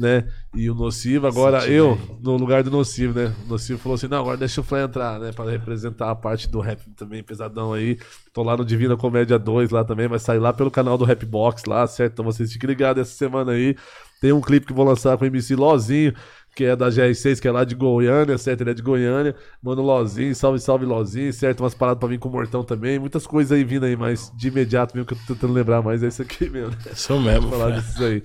né? 0.00 0.26
E 0.54 0.70
o 0.70 0.74
Nocivo, 0.74 1.26
agora 1.26 1.66
eu, 1.66 1.98
no 2.22 2.34
lugar 2.38 2.62
do 2.62 2.70
Nocivo, 2.70 3.18
né? 3.20 3.34
O 3.44 3.50
Nocivo 3.50 3.78
falou 3.78 3.96
assim: 3.96 4.08
não, 4.08 4.18
agora 4.18 4.38
deixa 4.38 4.62
o 4.62 4.64
Fly 4.64 4.80
entrar, 4.80 5.20
né? 5.20 5.30
Pra 5.30 5.48
representar 5.50 6.10
a 6.10 6.14
parte 6.14 6.48
do 6.48 6.58
rap 6.58 6.80
também, 6.96 7.22
pesadão 7.22 7.74
aí. 7.74 7.98
Tô 8.32 8.42
lá 8.42 8.56
no 8.56 8.64
Divina 8.64 8.96
Comédia 8.96 9.38
2 9.38 9.68
lá 9.70 9.84
também, 9.84 10.08
vai 10.08 10.18
sair 10.18 10.38
lá 10.38 10.54
pelo 10.54 10.70
canal 10.70 10.96
do 10.96 11.04
Rap 11.04 11.26
Box 11.26 11.64
lá, 11.66 11.86
certo? 11.86 12.14
Então 12.14 12.24
vocês 12.24 12.50
fiquem 12.50 12.68
ligados 12.68 13.02
essa 13.02 13.14
semana 13.14 13.52
aí. 13.52 13.76
Tem 14.22 14.32
um 14.32 14.40
clipe 14.40 14.66
que 14.66 14.72
vou 14.72 14.84
lançar 14.86 15.18
com 15.18 15.24
o 15.24 15.26
MC 15.26 15.54
Lozinho, 15.54 16.14
que 16.56 16.64
é 16.64 16.74
da 16.74 16.88
GR6, 16.88 17.38
que 17.40 17.46
é 17.48 17.52
lá 17.52 17.64
de 17.64 17.74
Goiânia, 17.74 18.38
certo? 18.38 18.62
Ele 18.62 18.70
é 18.70 18.74
de 18.74 18.82
Goiânia. 18.82 19.34
Mano, 19.62 19.82
Lozinho, 19.82 20.34
salve, 20.34 20.58
salve, 20.60 20.86
Lozinho, 20.86 21.32
certo? 21.32 21.60
Umas 21.60 21.74
paradas 21.74 22.00
pra 22.00 22.08
vir 22.08 22.18
com 22.18 22.28
o 22.28 22.32
Mortão 22.32 22.62
também. 22.64 22.98
Muitas 22.98 23.26
coisas 23.26 23.52
aí 23.52 23.64
vindo 23.64 23.84
aí, 23.84 23.96
mas 23.96 24.32
de 24.34 24.48
imediato 24.48 24.94
mesmo 24.96 25.06
que 25.06 25.12
eu 25.14 25.18
tô 25.26 25.34
tentando 25.34 25.52
lembrar, 25.52 25.82
mas 25.82 26.02
é 26.02 26.08
isso 26.08 26.22
aqui 26.22 26.48
mesmo. 26.48 26.70
né? 26.70 26.76
Isso 26.92 27.20
mesmo, 27.20 27.50
Falar 27.50 27.66
Fred. 27.72 27.80
disso 27.82 28.04
aí. 28.04 28.22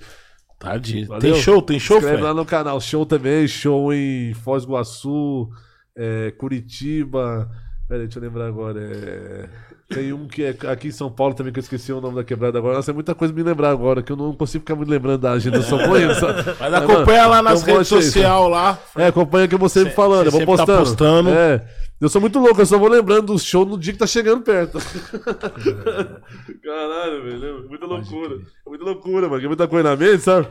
Tadinho. 0.58 1.06
Valeu. 1.06 1.20
Tem 1.20 1.34
show, 1.34 1.62
tem 1.62 1.78
show, 1.78 2.00
Fred? 2.00 2.22
lá 2.22 2.32
no 2.32 2.44
canal. 2.46 2.80
Show 2.80 3.04
também, 3.04 3.46
show 3.46 3.92
em 3.92 4.32
Foz 4.34 4.64
do 4.64 4.70
Iguaçu, 4.72 5.48
é, 5.96 6.30
Curitiba. 6.32 7.50
Pera 7.88 8.00
aí, 8.00 8.06
deixa 8.06 8.18
eu 8.18 8.22
lembrar 8.22 8.46
agora. 8.48 8.80
é, 8.80 9.48
Tem 9.88 10.12
um 10.12 10.26
que 10.26 10.42
é 10.42 10.56
aqui 10.68 10.88
em 10.88 10.92
São 10.92 11.08
Paulo 11.10 11.32
também, 11.34 11.52
que 11.52 11.60
eu 11.60 11.62
esqueci 11.62 11.92
o 11.92 12.00
nome 12.00 12.16
da 12.16 12.24
quebrada 12.24 12.58
agora. 12.58 12.74
Nossa, 12.74 12.90
é 12.90 12.94
muita 12.94 13.14
coisa 13.14 13.32
me 13.32 13.42
lembrar 13.42 13.70
agora, 13.70 14.02
que 14.02 14.10
eu 14.10 14.16
não 14.16 14.34
consigo 14.34 14.62
ficar 14.62 14.74
me 14.74 14.84
lembrando 14.84 15.20
da 15.20 15.30
agenda. 15.32 15.58
Eu 15.58 15.62
só 15.62 15.76
vou 15.86 16.00
indo, 16.00 16.12
sabe? 16.14 16.42
Mas 16.58 16.74
acompanha 16.74 17.26
lá 17.28 17.40
nas 17.42 17.62
então 17.62 17.74
redes 17.74 17.88
sociais 17.88 18.50
lá. 18.50 18.78
É, 18.96 19.06
acompanha 19.06 19.46
que 19.46 19.54
eu 19.54 19.58
vou 19.60 19.68
sempre 19.68 19.90
Cê- 19.90 19.94
falando, 19.96 20.22
cê 20.22 20.26
eu 20.28 20.32
vou 20.32 20.40
sempre 20.40 20.56
tá 20.56 20.66
postando. 20.66 20.78
postando. 20.80 21.30
É. 21.30 21.64
Eu 22.00 22.08
sou 22.08 22.20
muito 22.20 22.38
louco, 22.40 22.60
eu 22.60 22.66
só 22.66 22.76
vou 22.78 22.88
lembrando 22.88 23.32
do 23.32 23.38
show 23.38 23.64
no 23.64 23.78
dia 23.78 23.92
que 23.92 23.98
tá 23.98 24.06
chegando 24.06 24.42
perto. 24.42 24.78
Caralho, 26.62 27.22
velho. 27.24 27.46
É 27.64 27.68
muita 27.68 27.86
loucura. 27.86 28.36
É 28.66 28.68
muita 28.68 28.84
loucura, 28.84 29.28
mano. 29.28 29.38
que 29.40 29.44
É 29.46 29.48
muita 29.48 29.68
coisa 29.68 29.90
na 29.90 29.96
mente, 29.96 30.22
sabe? 30.22 30.48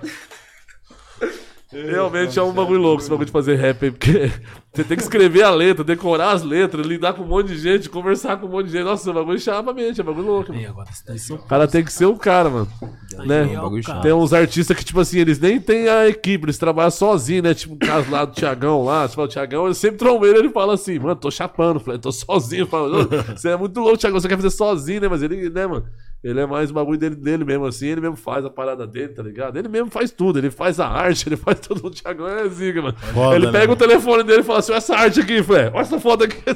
Realmente 1.71 2.37
é 2.37 2.43
um 2.43 2.53
bagulho 2.53 2.79
louco 2.79 3.01
esse 3.01 3.09
bagulho 3.09 3.25
de 3.25 3.31
fazer 3.31 3.55
rap 3.55 3.83
aí, 3.85 3.91
porque 3.91 4.31
você 4.71 4.83
tem 4.83 4.95
que 4.95 5.03
escrever 5.03 5.43
a 5.43 5.49
letra, 5.49 5.83
decorar 5.83 6.31
as 6.31 6.43
letras, 6.43 6.85
lidar 6.85 7.13
com 7.13 7.23
um 7.23 7.27
monte 7.27 7.47
de 7.47 7.57
gente, 7.57 7.89
conversar 7.89 8.37
com 8.37 8.45
um 8.45 8.49
monte 8.49 8.67
de 8.67 8.73
gente. 8.73 8.83
Nossa, 8.83 9.09
o 9.09 9.13
bagulho 9.13 9.39
chama 9.39 9.71
a 9.71 9.73
mente, 9.73 9.99
é 9.99 10.03
bagulho 10.03 10.27
louco. 10.27 10.53
Mano. 10.53 10.63
O 11.43 11.47
cara 11.47 11.67
tem 11.67 11.83
que 11.83 11.91
ser 11.91 12.05
o 12.05 12.15
cara, 12.15 12.49
mano. 12.49 12.67
Né? 13.25 13.45
Tem 14.03 14.13
uns 14.13 14.31
artistas 14.31 14.77
que, 14.77 14.85
tipo 14.85 14.99
assim, 14.99 15.19
eles 15.19 15.39
nem 15.39 15.59
tem 15.59 15.89
a 15.89 16.07
equipe, 16.07 16.45
eles 16.45 16.57
trabalham 16.57 16.91
sozinhos, 16.91 17.43
né? 17.43 17.53
Tipo, 17.53 17.73
o 17.73 17.79
caso 17.79 18.11
lá 18.11 18.25
do 18.25 18.33
Tiagão 18.33 18.83
lá, 18.83 19.07
tipo, 19.07 19.21
o 19.21 19.27
Tiagão, 19.27 19.65
eu 19.65 19.73
sempre 19.73 19.97
trombeiro, 19.97 20.37
ele 20.37 20.49
fala 20.49 20.75
assim, 20.75 20.99
mano, 20.99 21.15
tô 21.15 21.31
chapando, 21.31 21.79
falei, 21.79 21.99
tô 21.99 22.11
sozinho. 22.11 22.67
Você 23.35 23.49
é 23.49 23.57
muito 23.57 23.79
louco, 23.79 23.97
Tiagão, 23.97 24.19
você 24.19 24.27
quer 24.27 24.35
fazer 24.37 24.51
sozinho, 24.51 25.01
né? 25.01 25.07
Mas 25.07 25.23
ele, 25.23 25.49
né, 25.49 25.65
mano? 25.65 25.85
Ele 26.25 26.39
é 26.39 26.45
mais 26.47 26.71
o 26.71 26.73
bagulho 26.73 26.97
dele, 26.97 27.15
dele 27.15 27.45
mesmo, 27.45 27.67
assim. 27.67 27.85
Ele 27.85 28.01
mesmo 28.01 28.15
faz 28.15 28.43
a 28.43 28.49
parada 28.49 28.87
dele, 28.87 29.09
tá 29.09 29.21
ligado? 29.21 29.57
Ele 29.57 29.67
mesmo 29.67 29.91
faz 29.91 30.09
tudo. 30.09 30.39
Ele 30.39 30.49
faz 30.49 30.79
a 30.79 30.87
arte, 30.87 31.29
ele 31.29 31.37
faz 31.37 31.59
tudo. 31.59 31.85
O 31.85 31.91
Thiagão 31.91 32.27
é 32.27 32.49
zica, 32.49 32.81
mano. 32.81 32.97
Foda, 32.97 33.35
ele 33.35 33.51
pega 33.51 33.67
né? 33.67 33.73
o 33.73 33.75
telefone 33.75 34.23
dele 34.23 34.39
e 34.39 34.43
fala 34.43 34.57
assim: 34.57 34.71
olha 34.71 34.77
essa 34.79 34.95
arte 34.95 35.19
aqui, 35.19 35.43
Fé. 35.43 35.69
Olha 35.71 35.81
essa 35.81 35.99
foto 35.99 36.23
aqui. 36.23 36.41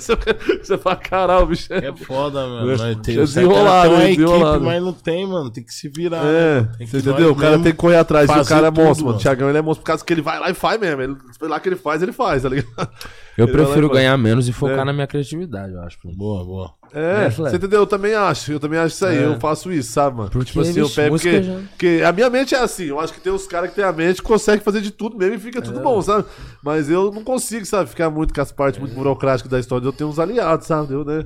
Você 0.59 0.75
fala, 0.75 0.95
caralho, 0.95 1.45
bicho. 1.45 1.71
É, 1.71 1.85
é 1.85 1.95
foda, 1.95 2.47
mano. 2.47 2.71
É, 2.71 2.95
tem, 2.95 3.15
é 3.15 3.19
desenrolado, 3.19 3.89
tem 3.89 3.99
né? 3.99 4.07
desenrolado. 4.07 4.55
Equipe, 4.55 4.65
né? 4.65 4.71
mas 4.71 4.83
não 4.83 4.93
tem, 4.93 5.27
mano. 5.27 5.51
Tem 5.51 5.63
que 5.63 5.71
se 5.71 5.87
virar. 5.87 6.25
É, 6.25 6.61
né? 6.61 6.69
você 6.79 6.97
entendeu? 6.97 7.31
O 7.31 7.35
cara 7.35 7.59
tem 7.59 7.71
que 7.71 7.77
correr 7.77 7.97
atrás. 7.97 8.27
O 8.27 8.45
cara 8.45 8.67
é 8.67 8.71
monstro, 8.71 9.05
mano. 9.05 9.19
O 9.19 9.21
Thiagão, 9.21 9.49
ele 9.49 9.59
é 9.59 9.61
monstro 9.61 9.83
por 9.83 9.87
causa 9.87 10.03
que 10.03 10.11
ele 10.11 10.23
vai 10.23 10.39
lá 10.39 10.49
e 10.49 10.55
faz 10.55 10.79
mesmo. 10.79 10.99
Ele, 11.03 11.15
lá 11.41 11.59
que 11.59 11.69
ele 11.69 11.75
faz, 11.75 12.01
ele 12.01 12.11
faz, 12.11 12.41
tá 12.41 12.49
ligado? 12.49 12.89
Eu 13.37 13.45
ele 13.45 13.53
prefiro 13.53 13.87
ganhar 13.87 14.17
menos 14.17 14.47
e 14.47 14.49
é. 14.49 14.53
focar 14.53 14.83
na 14.83 14.91
minha 14.91 15.05
criatividade, 15.05 15.73
eu 15.73 15.81
acho. 15.81 15.99
Boa, 16.03 16.43
boa. 16.43 16.78
É, 16.93 17.23
né, 17.23 17.29
você 17.29 17.55
entendeu? 17.55 17.81
Eu 17.81 17.87
também 17.87 18.13
acho, 18.13 18.51
eu 18.51 18.59
também 18.59 18.79
acho 18.79 18.95
isso 18.95 19.05
aí, 19.05 19.17
é. 19.17 19.25
eu 19.25 19.39
faço 19.39 19.71
isso, 19.71 19.91
sabe, 19.91 20.17
mano? 20.17 20.29
Porque, 20.29 20.45
tipo 20.45 20.61
assim, 20.61 20.79
eu 20.79 20.89
pego 20.89 21.15
porque, 21.15 21.43
já... 21.43 21.53
porque, 21.69 22.01
a 22.05 22.11
minha 22.11 22.29
mente 22.29 22.55
é 22.55 22.59
assim, 22.59 22.85
eu 22.85 22.99
acho 22.99 23.13
que 23.13 23.21
tem 23.21 23.31
uns 23.31 23.45
caras 23.47 23.69
que 23.69 23.75
tem 23.75 23.85
a 23.85 23.91
mente 23.91 24.21
que 24.21 24.27
consegue 24.27 24.63
fazer 24.63 24.81
de 24.81 24.91
tudo 24.91 25.17
mesmo 25.17 25.35
e 25.35 25.39
fica 25.39 25.59
é. 25.59 25.61
tudo 25.61 25.79
bom, 25.79 26.01
sabe? 26.01 26.25
Mas 26.63 26.89
eu 26.89 27.11
não 27.11 27.23
consigo, 27.23 27.65
sabe, 27.65 27.89
ficar 27.89 28.09
muito 28.09 28.33
com 28.33 28.41
as 28.41 28.51
partes 28.51 28.79
muito 28.79 28.93
é. 28.93 28.95
burocráticas 28.95 29.51
da 29.51 29.59
história, 29.59 29.85
eu 29.85 29.93
tenho 29.93 30.09
uns 30.09 30.19
aliados, 30.19 30.67
sabe, 30.67 30.93
eu, 30.93 31.05
né? 31.05 31.25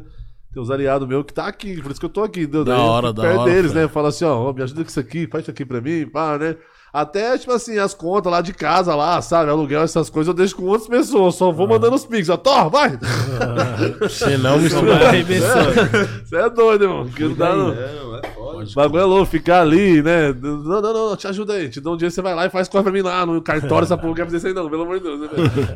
Tem 0.54 0.62
uns 0.62 0.70
aliados 0.70 1.08
meu 1.08 1.24
que 1.24 1.34
tá 1.34 1.48
aqui, 1.48 1.82
por 1.82 1.92
isso 1.92 2.00
que 2.00 2.06
eu 2.06 2.10
tô 2.10 2.24
aqui, 2.24 2.42
entendeu? 2.42 2.64
Da 2.64 2.78
hora, 2.78 3.12
da 3.12 3.24
perto 3.24 3.40
hora. 3.40 3.52
deles, 3.52 3.72
cara. 3.72 3.86
né? 3.86 3.92
Fala 3.92 4.10
assim, 4.10 4.26
ó, 4.26 4.54
me 4.54 4.62
ajuda 4.62 4.84
com 4.84 4.90
isso 4.90 5.00
aqui, 5.00 5.28
faz 5.28 5.44
isso 5.44 5.52
aqui 5.52 5.66
pra 5.66 5.82
mim, 5.82 6.06
pá, 6.06 6.38
né? 6.38 6.56
Até, 6.94 7.40
tipo 7.40 7.52
assim, 7.52 7.80
as 7.80 7.96
contas 7.96 8.32
lá 8.32 8.40
de 8.40 8.54
casa, 8.54 8.94
lá, 8.94 9.20
sabe? 9.20 9.50
Aluguel, 9.50 9.82
essas 9.82 10.12
coisas 10.12 10.28
eu 10.28 10.34
deixo 10.36 10.56
com 10.56 10.66
outras 10.66 10.88
pessoas. 10.88 11.34
Só 11.34 11.52
vou 11.52 11.66
ah. 11.66 11.70
mandando 11.70 11.96
os 11.96 12.06
pix. 12.06 12.28
Thor, 12.44 12.70
vai! 12.70 13.00
Ah, 13.42 14.08
senão 14.08 14.60
me 14.60 14.68
a 14.68 16.14
Você 16.24 16.36
é 16.36 16.50
doido, 16.52 16.84
irmão. 16.84 17.08
Que 17.10 17.24
não 17.24 17.34
dá, 17.34 17.56
não. 17.56 17.74
Né? 17.74 17.92
não 18.00 18.16
é 18.16 18.22
foda. 18.28 18.66
Bagulho 18.76 19.02
é 19.02 19.06
louco, 19.06 19.26
ficar 19.26 19.62
ali, 19.62 20.04
né? 20.04 20.32
Não, 20.34 20.82
não, 20.82 20.94
não, 20.94 21.16
te 21.16 21.28
ajuda 21.28 21.54
aí. 21.54 21.68
Te 21.68 21.82
dá 21.82 21.90
um 21.90 21.98
dia, 21.98 22.12
você 22.12 22.22
vai 22.22 22.36
lá 22.36 22.46
e 22.46 22.52
faz 22.52 22.68
corre 22.68 22.84
pra 22.84 22.92
mim 22.92 23.02
lá 23.02 23.26
no 23.26 23.42
cartório. 23.42 23.86
Essa 23.86 23.98
porra 23.98 24.10
não 24.10 24.16
quer 24.16 24.26
fazer 24.26 24.38
isso 24.38 24.48
aí, 24.48 24.54
não, 24.54 24.70
pelo 24.70 24.84
amor 24.84 25.00
de 25.00 25.04
Deus. 25.04 25.20
Né, 25.20 25.28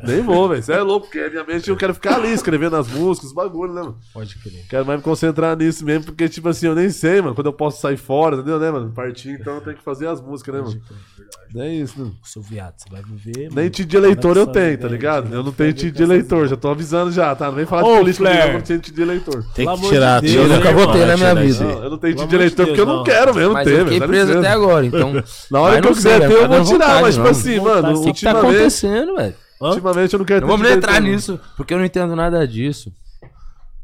Nem 0.04 0.22
vou, 0.22 0.48
velho. 0.48 0.62
Você 0.62 0.74
é 0.74 0.82
louco, 0.82 1.08
porque 1.08 1.30
minha 1.30 1.44
mente 1.44 1.68
eu 1.68 1.76
quero 1.76 1.96
ficar 1.96 2.18
ali 2.18 2.32
escrevendo 2.32 2.76
as 2.76 2.88
músicas, 2.88 3.30
os 3.30 3.36
bagulho, 3.36 3.74
né, 3.74 3.82
mano? 3.82 3.98
Pode 4.14 4.38
crer. 4.38 4.68
Quero 4.70 4.86
mais 4.86 5.00
me 5.00 5.04
concentrar 5.04 5.58
nisso 5.58 5.84
mesmo, 5.84 6.06
porque, 6.06 6.30
tipo 6.30 6.48
assim, 6.48 6.68
eu 6.68 6.76
nem 6.76 6.92
sei, 6.92 7.22
mano, 7.22 7.34
quando 7.34 7.48
eu 7.48 7.54
posso 7.54 7.82
sair 7.82 7.98
fora, 7.98 8.36
entendeu, 8.36 8.60
né, 8.60 8.70
mano? 8.70 8.92
Partir, 8.92 9.32
então 9.32 9.56
eu 9.56 9.62
tenho 9.62 9.78
que 9.78 9.84
fazer 9.84 10.08
as 10.08 10.22
músicas, 10.22 10.54
né, 10.54 10.62
mano? 10.62 10.82
Verdade. 11.18 11.70
É 11.70 11.74
isso, 11.76 12.04
né? 12.04 12.12
Seu 12.24 12.42
viado, 12.42 12.74
você 12.78 12.90
vai 12.90 13.02
viver. 13.02 13.50
Nem 13.52 13.70
título 13.70 13.90
de 13.90 13.98
eleitor 13.98 14.38
eu 14.38 14.48
tenho, 14.48 14.78
tá 14.78 14.86
né? 14.86 14.92
ligado? 14.92 15.34
Eu 15.34 15.44
não 15.44 15.52
tenho 15.52 15.74
título 15.74 15.94
de 15.94 16.04
eleitor, 16.04 16.48
já 16.48 16.58
tô 16.58 16.70
avisando 16.70 17.12
já, 17.12 17.36
tá? 17.36 17.48
Não 17.48 17.54
vem 17.54 17.66
falar 17.66 17.84
de 17.84 18.00
política, 18.00 18.30
eu 18.30 18.54
não 18.54 18.62
tenho 18.62 18.80
título 18.80 18.96
de 18.96 19.02
eleitor. 19.02 19.46
Tem 19.54 19.68
que 19.68 19.90
tirar, 19.90 20.22
de 20.22 20.36
eu 20.36 20.48
nunca 20.48 20.72
votei 20.72 21.06
na 21.06 21.18
minha 21.18 21.36
vida. 21.36 21.64
Eu 21.64 21.90
não 21.90 21.98
tenho 21.98 22.14
título 22.14 22.30
de 22.30 22.36
eleitor 22.36 22.66
porque 22.68 22.82
eu 22.82 22.86
não 22.86 23.04
quero 23.04 23.36
mesmo 23.36 23.56
ter, 23.56 23.64
velho. 23.64 23.80
Eu 23.80 23.86
fiquei 23.86 24.00
tá 24.00 24.08
preso 24.08 24.38
até 24.38 24.50
agora, 24.50 24.86
então. 24.86 25.14
Na 25.52 25.62
hora 25.62 25.82
que 25.82 25.88
eu 25.88 25.94
quiser 25.94 26.28
ter, 26.28 26.34
eu 26.34 26.48
vou 26.48 26.64
tirar, 26.64 27.02
mas 27.02 27.16
tipo 27.16 27.28
assim, 27.28 27.60
mano. 27.60 28.02
O 28.02 28.14
que 28.14 28.22
tá 28.22 28.32
acontecendo, 28.32 29.16
velho? 29.16 29.36
Ultimamente 29.60 30.14
eu 30.14 30.20
não 30.20 30.26
quero 30.26 30.42
ter. 30.42 30.52
Vamos 30.52 30.70
entrar 30.70 31.02
nisso, 31.02 31.40
porque 31.56 31.74
eu 31.74 31.78
não 31.78 31.86
entendo 31.86 32.16
nada 32.16 32.48
disso. 32.48 32.92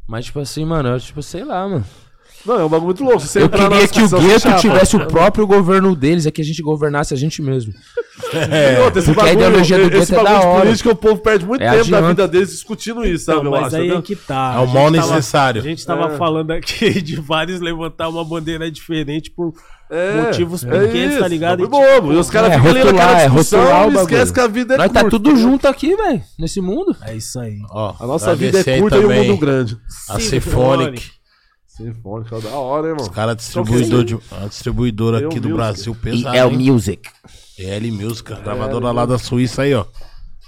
Mas, 0.06 0.26
tipo 0.26 0.38
assim, 0.38 0.64
mano, 0.64 0.90
eu, 0.90 1.00
tipo, 1.00 1.22
sei 1.22 1.44
lá, 1.44 1.66
mano. 1.66 1.84
Não, 2.44 2.60
é 2.60 2.64
um 2.64 2.68
bagulho 2.68 2.86
muito 2.86 3.02
louco. 3.02 3.20
Você 3.20 3.42
eu 3.42 3.48
queria 3.48 3.88
que 3.88 4.02
o 4.02 4.08
gueto 4.08 4.56
tivesse 4.60 4.96
o 4.96 5.06
próprio 5.06 5.46
governo 5.46 5.96
deles, 5.96 6.26
é 6.26 6.30
que 6.30 6.42
a 6.42 6.44
gente 6.44 6.62
governasse 6.62 7.14
a 7.14 7.16
gente 7.16 7.40
mesmo. 7.40 7.72
É. 8.32 8.76
Porque 8.90 9.00
bagulho, 9.00 9.26
a 9.26 9.32
ideologia 9.32 9.78
do 9.78 9.90
gueto 9.90 10.14
é 10.14 10.22
da 10.22 10.40
hora. 10.40 10.76
que 10.76 10.88
o 10.88 10.94
povo 10.94 11.20
perde 11.20 11.44
muito 11.44 11.62
é 11.62 11.70
tempo 11.70 11.80
adiante. 11.80 12.00
da 12.00 12.08
vida 12.08 12.28
deles 12.28 12.50
discutindo 12.50 13.04
isso, 13.04 13.24
sabe? 13.24 13.42
Não, 13.42 13.50
mas 13.50 13.66
acho, 13.66 13.76
aí 13.76 13.86
então, 13.86 13.98
é 13.98 14.02
que 14.02 14.16
tá. 14.16 14.54
É 14.56 14.58
o 14.60 14.66
mal 14.68 14.90
necessário. 14.90 15.60
a 15.60 15.64
gente 15.64 15.78
estava 15.78 16.14
é. 16.14 16.16
falando 16.16 16.52
aqui 16.52 17.00
de 17.02 17.16
vários 17.16 17.60
levantar 17.60 18.08
uma 18.08 18.24
bandeira 18.24 18.70
diferente 18.70 19.30
por 19.30 19.52
é, 19.90 20.22
motivos 20.22 20.64
é 20.64 20.70
pequenos, 20.70 21.16
é 21.16 21.20
tá 21.20 21.28
ligado? 21.28 21.60
E, 21.60 21.64
tipo, 21.64 22.12
e 22.12 22.16
os 22.16 22.30
caras 22.30 22.52
é, 22.52 22.56
ficam 22.56 22.72
lendo 22.72 22.88
aquela 22.90 23.20
é 23.20 23.24
discussão 23.26 23.90
e 23.90 23.94
esquece 23.94 24.32
que 24.32 24.40
a 24.40 24.46
vida 24.46 24.74
é 24.74 24.76
tá 24.76 24.84
curta. 24.84 25.02
Mas 25.02 25.02
tá 25.02 25.10
tudo 25.10 25.36
junto 25.36 25.68
aqui, 25.68 25.96
velho, 25.96 26.22
nesse 26.38 26.60
mundo. 26.60 26.96
É 27.02 27.16
isso 27.16 27.38
aí. 27.38 27.58
A 27.72 28.06
nossa 28.06 28.34
vida 28.34 28.60
é 28.60 28.80
curta 28.80 28.96
e 28.96 29.04
o 29.04 29.10
mundo 29.10 29.36
grande. 29.36 29.76
A 30.08 30.20
Sinfonic. 30.20 31.14
Sinfônica, 31.76 32.36
é 32.36 32.40
da 32.40 32.50
hora, 32.50 32.86
hein, 32.86 32.92
mano? 32.92 33.02
Os 33.02 33.08
caras 33.08 33.32
é 33.32 33.36
distribuidor, 33.36 34.04
de, 34.04 34.14
é 34.14 34.44
a 34.44 34.46
distribuidora 34.46 35.26
aqui 35.26 35.40
do 35.40 35.56
Brasil 35.56 35.92
pesado. 36.00 36.36
E 36.36 36.38
L 36.38 36.56
Music. 36.56 37.10
L 37.58 37.90
Music, 37.90 38.32
a 38.32 38.36
gravadora 38.36 38.92
lá 38.92 39.04
da 39.04 39.18
Suíça 39.18 39.62
aí, 39.62 39.74
ó. 39.74 39.84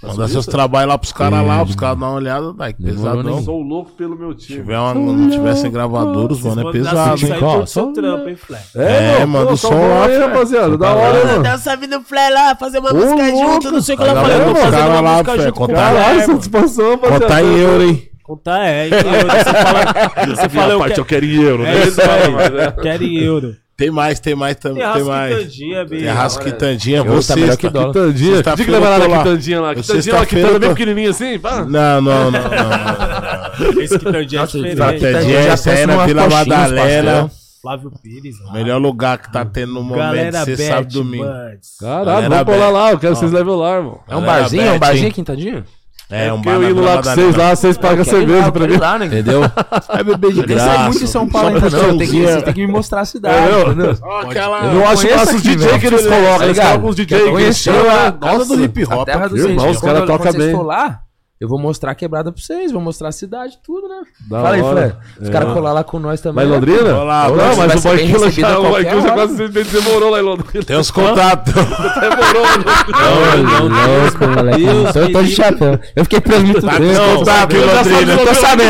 Manda 0.01 0.27
seus 0.29 0.45
trabalhos 0.45 0.89
lá 0.89 0.97
pros 0.97 1.11
caras 1.11 1.45
lá, 1.45 1.65
pros 1.65 1.75
hum. 1.75 1.79
caras 1.79 1.99
dar 1.99 2.05
uma 2.05 2.15
olhada, 2.15 2.53
daí 2.53 2.71
que 2.71 2.81
pesadão. 2.81 3.37
Eu 3.37 3.41
sou 3.41 3.61
louco 3.61 3.91
pelo 3.91 4.15
meu 4.15 4.33
time. 4.35 4.47
Se 4.47 4.61
tiver 4.61 4.79
uma, 4.79 4.93
não 4.93 5.29
tivessem 5.29 5.69
gravadores, 5.69 6.39
mano, 6.39 6.69
é 6.69 6.71
pesado. 6.71 7.25
Hein, 7.25 7.33
ó, 7.41 7.65
só 7.65 7.91
trampo, 7.91 8.29
hein, 8.29 8.35
Flé. 8.37 8.63
É, 8.75 9.25
manda 9.25 9.51
o 9.51 9.57
som 9.57 9.73
lá, 9.73 10.05
aí, 10.05 10.17
rapaziada, 10.19 10.77
da 10.77 10.93
hora, 10.93 11.25
mano. 11.25 11.43
Dá 11.43 11.55
um 11.55 11.57
salve 11.57 11.87
no 11.87 12.01
Flé 12.03 12.29
lá, 12.29 12.55
fazer 12.55 12.79
uma 12.79 12.93
música 12.93 13.29
junto, 13.31 13.71
não 13.71 13.81
sei 13.81 13.95
o 13.95 13.97
que 13.97 14.03
lá, 14.05 14.21
falei, 14.21 14.39
vou 14.39 14.55
fazer 14.55 14.77
uma 14.77 15.01
música 15.01 15.37
junto 15.39 15.53
com 15.53 15.63
o 15.63 15.67
Flé. 15.67 15.75
Caralho, 15.75 16.25
satisfação, 16.25 16.91
rapaziada. 16.91 17.19
Contar 17.25 17.43
em 17.43 17.57
euro, 17.57 17.83
hein 17.83 18.09
contar 18.27 18.67
é 18.67 18.87
em 18.87 18.91
euro. 18.91 19.27
Você 19.29 19.53
fala, 19.53 20.35
você 20.35 20.49
fala 20.49 20.73
eu, 20.73 20.79
quero... 20.79 21.01
eu 21.01 21.05
quero 21.05 21.25
em 21.25 21.41
euro, 21.41 21.63
né? 21.63 21.77
É 21.77 21.87
isso 21.87 22.01
aí, 22.01 22.59
é. 22.59 22.71
quero 22.83 23.03
em 23.03 23.17
euro. 23.17 23.55
Tem 23.77 23.91
mais, 23.91 24.19
tem 24.19 24.35
mais 24.35 24.55
também. 24.55 24.83
Tem, 24.83 24.93
tem 24.93 25.03
mais. 25.03 25.35
Quitandinha, 25.35 25.85
bicho. 25.85 26.03
Terraço 26.03 26.39
Quitandinha, 26.39 27.03
você. 27.03 27.33
Tá 27.33 27.39
melhor 27.39 27.57
que 27.57 27.69
dólar. 27.69 27.87
Quitandinha. 27.93 28.35
Diga 28.37 28.55
que 28.55 28.71
levar 28.71 28.89
lá 28.89 29.07
na 29.07 29.17
Quitandinha 29.19 29.61
lá. 29.61 29.75
Quitandinha 29.75 30.15
lá, 30.15 30.25
quitandinha 30.25 30.25
Quitanda 30.25 30.59
bem 30.59 30.69
pequenininha 30.69 31.09
assim? 31.11 31.39
Pá. 31.39 31.63
Não, 31.63 32.01
não, 32.01 32.31
não. 32.31 32.31
não, 32.31 33.73
não. 33.73 33.81
Esse 33.81 33.99
Quitandinha 33.99 34.41
é 34.41 34.45
diferente. 34.45 34.77
Tá 34.77 34.93
quitandinha 34.93 35.39
é 35.39 35.55
Sena, 35.55 36.05
Vila 36.07 36.27
Madalena. 36.27 37.31
Flávio 37.61 37.91
Pires. 38.01 38.39
Lá. 38.45 38.53
Melhor 38.53 38.81
lugar 38.81 39.17
que 39.17 39.31
tá 39.31 39.43
tendo 39.45 39.73
no 39.73 39.83
momento, 39.83 40.37
sexta, 40.45 40.67
sabe, 40.67 40.93
domingo. 40.93 41.25
Caralho, 41.79 42.29
vamos 42.29 42.45
colar 42.45 42.69
lá, 42.69 42.91
eu 42.91 42.99
quero 42.99 43.13
que 43.13 43.19
vocês 43.19 43.31
levem 43.31 43.55
lá, 43.55 43.75
irmão. 43.75 43.99
É 44.07 44.15
um 44.15 44.25
barzinho, 44.25 44.63
é 44.63 44.71
um 44.71 44.79
barzinho, 44.79 45.11
Quintadinho? 45.11 45.63
É, 46.09 46.27
é 46.27 46.33
um 46.33 46.41
bar 46.41 46.53
eu 46.53 46.69
indo 46.69 46.81
lá 46.81 46.97
com 46.97 47.03
vocês 47.03 47.35
lá, 47.35 47.55
vocês 47.55 47.77
pagam 47.77 48.01
a 48.01 48.05
cerveja 48.05 48.49
pra 48.49 48.65
mim. 48.65 48.77
Lá, 48.77 48.97
né? 48.97 49.07
Entendeu? 49.07 49.41
É 49.89 50.03
beber 50.03 50.33
de 50.33 50.41
graça. 50.41 50.73
Eu 50.73 50.79
muito 50.83 51.03
em 51.03 51.07
São 51.07 51.27
Paulo 51.27 51.55
ainda 51.55 51.69
não. 51.69 51.97
Tem 51.97 52.07
que, 52.07 52.21
você 52.21 52.41
tem 52.41 52.53
que 52.53 52.65
me 52.65 52.71
mostrar 52.71 53.01
a 53.01 53.05
cidade. 53.05 53.35
É, 53.35 53.61
Eu, 53.61 53.75
não 53.75 54.87
acho 54.87 55.05
que 55.05 55.15
massa 55.15 55.35
os 55.35 55.41
DJ 55.41 55.79
que 55.79 55.87
eles 55.87 56.07
colocam. 56.07 56.43
Eles 56.43 56.59
colocam 56.59 56.89
os 56.89 56.95
DJ 56.95 57.17
que 57.17 57.27
é 57.27 57.41
eles 57.41 57.63
colocam. 57.65 58.19
Casa 58.19 58.45
do 58.45 58.63
hip 58.63 58.83
hop. 58.85 59.09
Irmão, 59.35 59.69
os 59.69 59.81
caras 59.81 60.05
tocam 60.05 60.31
bem. 60.31 60.51
Quando 60.51 60.65
vocês 60.65 60.65
lá... 60.65 61.01
Eu 61.39 61.47
vou 61.47 61.59
mostrar 61.59 61.91
a 61.91 61.95
quebrada 61.95 62.31
pra 62.31 62.41
vocês, 62.41 62.71
vou 62.71 62.81
mostrar 62.81 63.09
a 63.09 63.11
cidade, 63.11 63.59
tudo, 63.63 63.87
né? 63.87 64.01
Da 64.27 64.41
Fala 64.41 64.55
aí, 64.55 64.63
Fred. 64.63 64.95
Os 65.21 65.29
é. 65.29 65.31
caras 65.31 65.53
colar 65.53 65.71
lá 65.71 65.83
com 65.83 65.99
nós 65.99 66.19
também. 66.19 66.43
Lá 66.43 66.49
em 66.49 66.53
Londrina? 66.55 66.97
Olá, 66.97 67.29
não, 67.29 67.55
mas 67.55 67.75
o 67.75 67.87
Boiquila 67.87 68.31
já, 68.31 68.59
o 68.59 68.69
Boiquila 68.69 69.11
quase 69.11 69.47
você 69.47 69.81
morou 69.81 70.09
lá 70.09 70.19
em 70.19 70.23
Londrina. 70.23 70.65
Tem 70.65 70.75
uns 70.75 70.89
contatos. 70.89 71.53
demorou, 71.53 72.43
morou. 72.43 72.67
Não, 72.89 73.43
não, 73.43 73.69
não, 73.69 73.87
não, 74.19 74.35
não, 74.35 74.43
não. 74.43 74.89
Então 74.89 75.01
eu 75.03 75.11
tô 75.11 75.21
de 75.21 75.35
chapéu. 75.35 75.79
Eu 75.95 76.03
fiquei 76.05 76.21
preso 76.21 76.43
muito 76.43 76.61
tempo. 76.61 76.81
Não, 76.81 77.23
tá, 77.23 77.45
viu, 77.45 77.67
tá 77.67 77.81
Londrina? 77.83 78.17
Tô 78.17 78.33
sabendo. 78.33 78.69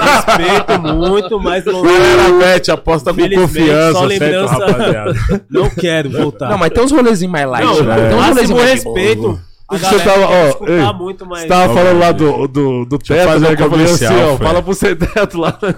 Respeito 0.00 0.80
muito, 0.94 1.40
mas 1.40 1.64
Londrina. 1.64 1.98
Galera, 1.98 2.28
mete, 2.34 2.70
aposta 2.70 3.12
com 3.12 3.28
confiança 3.28 4.46
rapaziada. 4.46 5.14
Não 5.50 5.68
quero 5.68 6.08
voltar. 6.08 6.50
Não, 6.50 6.58
mas 6.58 6.70
tem 6.70 6.84
uns 6.84 6.92
rolezinhos 6.92 7.32
mais 7.32 7.48
light. 7.48 7.64
Não, 7.64 7.82
né? 7.82 8.08
tem 8.10 8.16
uns 8.16 8.26
rolezinhos 8.26 8.60
mais 8.60 8.70
respeito. 8.74 9.49
Você 9.70 9.98
tava, 10.00 10.26
ó, 10.26 10.66
ei, 10.66 10.92
muito, 10.98 11.24
mas... 11.24 11.42
você 11.42 11.48
tava 11.48 11.72
falando 11.72 11.98
lá 11.98 12.12
do, 12.12 12.48
do, 12.48 12.84
do 12.84 12.98
teto, 12.98 13.38
né? 13.38 13.54
Que 13.54 13.62
eu 13.62 13.70
falei 13.70 13.86
assim, 13.86 14.06
ó, 14.06 14.36
fala 14.36 14.62
pro 14.62 14.74
seu 14.74 14.96
teto 14.96 15.38
lá. 15.38 15.58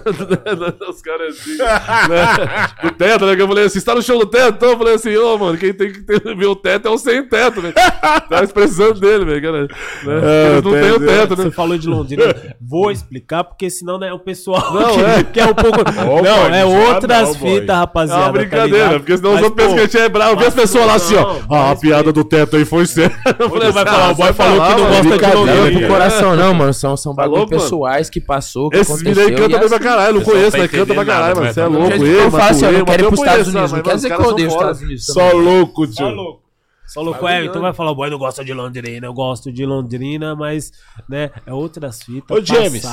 Né, 0.53 0.73
os 0.89 1.01
caras 1.01 1.35
assim. 1.35 1.57
Né? 1.57 2.67
Do 2.83 2.91
teto, 2.91 3.25
né? 3.25 3.35
Que 3.35 3.41
eu 3.41 3.47
falei 3.47 3.65
assim, 3.65 3.79
você 3.79 3.85
tá 3.85 3.95
no 3.95 4.01
show 4.01 4.19
do 4.19 4.25
teto? 4.25 4.55
Então 4.55 4.69
eu 4.69 4.77
falei 4.77 4.95
assim, 4.95 5.15
ô, 5.15 5.33
oh, 5.33 5.37
mano, 5.37 5.57
quem 5.57 5.73
tem 5.73 5.91
que 5.91 6.01
ter, 6.01 6.35
ver 6.35 6.45
o 6.45 6.55
teto 6.55 6.87
é 6.87 6.91
o 6.91 6.97
sem 6.97 7.27
teto, 7.27 7.61
velho. 7.61 7.73
Tava 7.73 8.47
precisando 8.47 8.99
dele, 8.99 9.25
velho. 9.25 9.51
Né? 9.53 9.67
É, 10.05 10.61
não 10.61 10.71
tem 10.71 10.91
o 10.91 10.99
teto, 10.99 11.35
né? 11.35 11.43
Você 11.43 11.51
falou 11.51 11.77
de 11.77 11.87
Londrina. 11.87 12.23
Vou 12.61 12.91
explicar, 12.91 13.43
porque 13.43 13.69
senão 13.69 13.97
né, 13.97 14.13
o 14.13 14.19
pessoal 14.19 14.73
não, 14.73 14.99
é. 15.05 15.23
quer 15.23 15.47
é 15.47 15.51
um 15.51 15.53
pouco. 15.53 15.79
Não, 16.23 16.53
é 16.53 16.65
outras 16.65 17.35
fitas, 17.35 17.75
rapaziada. 17.75 18.21
É 18.21 18.25
uma 18.25 18.33
tá 18.33 18.39
brincadeira, 18.39 18.89
tá 18.89 18.99
porque 18.99 19.17
senão 19.17 19.35
os 19.35 19.41
outros 19.41 19.55
pensam 19.55 19.75
que 19.75 19.81
a 19.81 19.85
gente 19.85 19.97
é 19.97 20.09
bravo. 20.09 20.37
Vê 20.37 20.45
as 20.47 20.53
pessoas 20.53 20.85
lá 20.85 20.95
assim, 20.95 21.15
ó. 21.15 21.37
Ah, 21.49 21.71
a 21.71 21.75
piada 21.75 22.11
do 22.11 22.23
teto 22.23 22.55
aí 22.55 22.65
foi 22.65 22.85
séria. 22.85 23.15
Eu 23.39 23.49
falei, 23.49 23.71
vai 23.83 23.93
falar, 23.93 24.11
o 24.11 24.15
boy 24.15 24.33
falou 24.33 24.61
que 24.61 24.81
não 24.81 24.89
gosta 24.89 25.17
de 25.17 25.35
Longueira. 25.35 25.81
Não 25.81 25.87
coração, 25.87 26.35
não, 26.35 26.53
mano. 26.53 26.73
São, 26.73 26.97
são 26.97 27.13
bagulho 27.13 27.47
pessoais 27.47 28.09
que 28.09 28.19
passou, 28.21 28.69
que 28.69 28.77
Esse 28.77 29.03
menino 29.03 29.21
aí 29.21 29.35
canta 29.35 29.59
bem 29.59 29.69
pra 29.69 29.79
caralho. 29.79 30.15
Não 30.15 30.21
conheço, 30.23 30.57
né? 30.57 30.67
Canta 30.67 30.93
pra 30.93 31.05
caralho, 31.05 31.35
mano. 31.35 31.53
Você 31.53 31.61
é 31.61 31.67
louco. 31.67 32.05
Eu 32.05 32.31
faço, 32.31 32.65
eu 32.65 32.79
não 32.79 32.85
quero 32.85 33.03
ir 33.03 33.07
pros 33.07 33.19
Estados 33.19 33.47
Unidos. 33.47 33.71
Não 33.71 33.81
quer 33.81 33.95
dizer 33.95 34.15
que 34.15 34.21
eu 34.21 34.27
odeio 34.27 34.47
os 34.47 34.53
Estados 34.53 34.81
Unidos. 34.81 35.05
Só 35.05 35.31
louco, 35.31 35.87
tio. 35.87 35.95
Só 35.95 36.09
louco. 36.09 36.43
Só 36.85 37.01
louco, 37.01 37.27
é, 37.27 37.45
então 37.45 37.59
vai 37.59 37.73
falar, 37.73 37.91
o 37.91 37.95
boy 37.95 38.07
não 38.09 38.19
gosta 38.19 38.45
de 38.45 38.53
Londrina, 38.53 39.07
eu 39.07 39.13
gosto 39.13 39.51
de 39.51 39.65
Londrina, 39.65 40.35
mas, 40.35 40.71
né, 41.09 41.31
é 41.43 41.51
outras 41.51 42.03
fitas, 42.03 42.37
Ô, 42.37 42.39
James. 42.39 42.83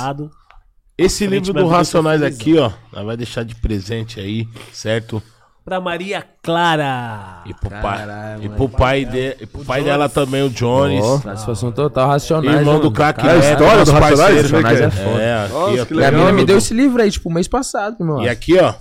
Esse 0.97 1.27
livro 1.27 1.53
do 1.53 1.67
Racionais 1.67 2.23
aqui, 2.23 2.57
ó, 2.57 2.71
vai 2.91 3.15
deixar 3.15 3.43
de 3.43 3.53
presente 3.53 4.19
aí, 4.19 4.47
certo? 4.71 5.21
Pra 5.63 5.79
Maria 5.79 6.25
Clara. 6.41 7.43
E 7.45 7.53
pro 7.53 7.69
pai, 7.69 7.97
Caralho, 7.99 8.43
e 8.43 8.49
moleque. 8.49 8.55
pro 8.55 8.69
pai, 8.69 9.05
de, 9.05 9.37
e 9.41 9.45
pro 9.45 9.63
pai 9.63 9.83
dela 9.83 10.09
também, 10.09 10.41
o 10.41 10.49
Jones. 10.49 11.03
Ó. 11.03 11.19
Satisfação 11.19 11.71
total, 11.71 12.07
racionais. 12.09 12.57
Irmão 12.59 12.75
né, 12.75 12.79
do 12.81 12.91
craque 12.91 13.21
Ah, 13.27 13.31
a 13.33 13.37
história 13.37 13.85
do 13.85 13.91
Racionais? 13.91 14.51
Como 14.51 14.67
é 14.67 14.89
foda. 14.91 15.21
É, 15.21 15.43
aqui, 15.45 15.53
Nossa, 15.53 15.85
que 15.85 15.93
E 15.93 15.97
a 15.97 16.09
legal. 16.09 16.11
mina 16.19 16.31
me 16.33 16.45
deu 16.45 16.57
esse 16.57 16.73
livro 16.73 16.99
aí, 17.01 17.11
tipo, 17.11 17.31
mês 17.31 17.47
passado, 17.47 17.97
irmão. 17.99 18.23
E 18.23 18.27
aqui, 18.27 18.57
ó. 18.57 18.73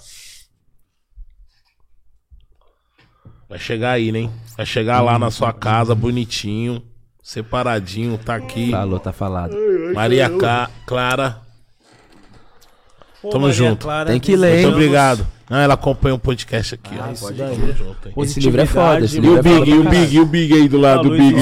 Vai 3.49 3.59
chegar 3.59 3.91
aí, 3.93 4.11
né? 4.13 4.31
Vai 4.57 4.65
chegar 4.65 5.01
lá 5.03 5.19
na 5.19 5.31
sua 5.31 5.53
casa, 5.53 5.95
bonitinho, 5.95 6.83
separadinho, 7.23 8.17
tá 8.17 8.37
aqui. 8.37 8.71
Falou, 8.71 8.99
tá 9.01 9.13
falado. 9.13 9.55
Maria 9.95 10.31
Ca- 10.31 10.71
Clara. 10.87 11.43
Pô, 13.23 13.29
Tamo 13.29 13.47
Maria 13.47 13.55
junto. 13.57 13.85
Clara, 13.85 14.11
Tem 14.11 14.21
que 14.21 14.35
ler, 14.35 14.59
hein? 14.59 14.63
Muito 14.67 14.75
obrigado. 14.77 15.27
Não, 15.49 15.59
ela 15.59 15.75
acompanha 15.75 16.15
o 16.15 16.19
podcast 16.19 16.75
aqui, 16.75 16.95
ó. 16.99 17.05
Ah, 17.05 17.13
isso 17.13 17.33
daí. 17.33 17.75
Junto? 17.77 18.23
Esse 18.23 18.41
livro 18.41 18.61
é 18.61 18.67
foda, 18.67 19.05
esse 19.05 19.19
E 19.19 19.21
livro 19.21 19.37
o 19.37 19.39
é 19.41 19.43
foda 19.43 19.61
Big, 19.65 19.71
e 19.71 19.79
o 19.79 19.85
Big, 19.85 20.17
e 20.17 20.21
o 20.21 20.27
Big 20.27 20.55
aí 20.55 20.69
do 20.69 20.79
lado 20.79 21.03
do 21.03 21.11
Big. 21.11 21.35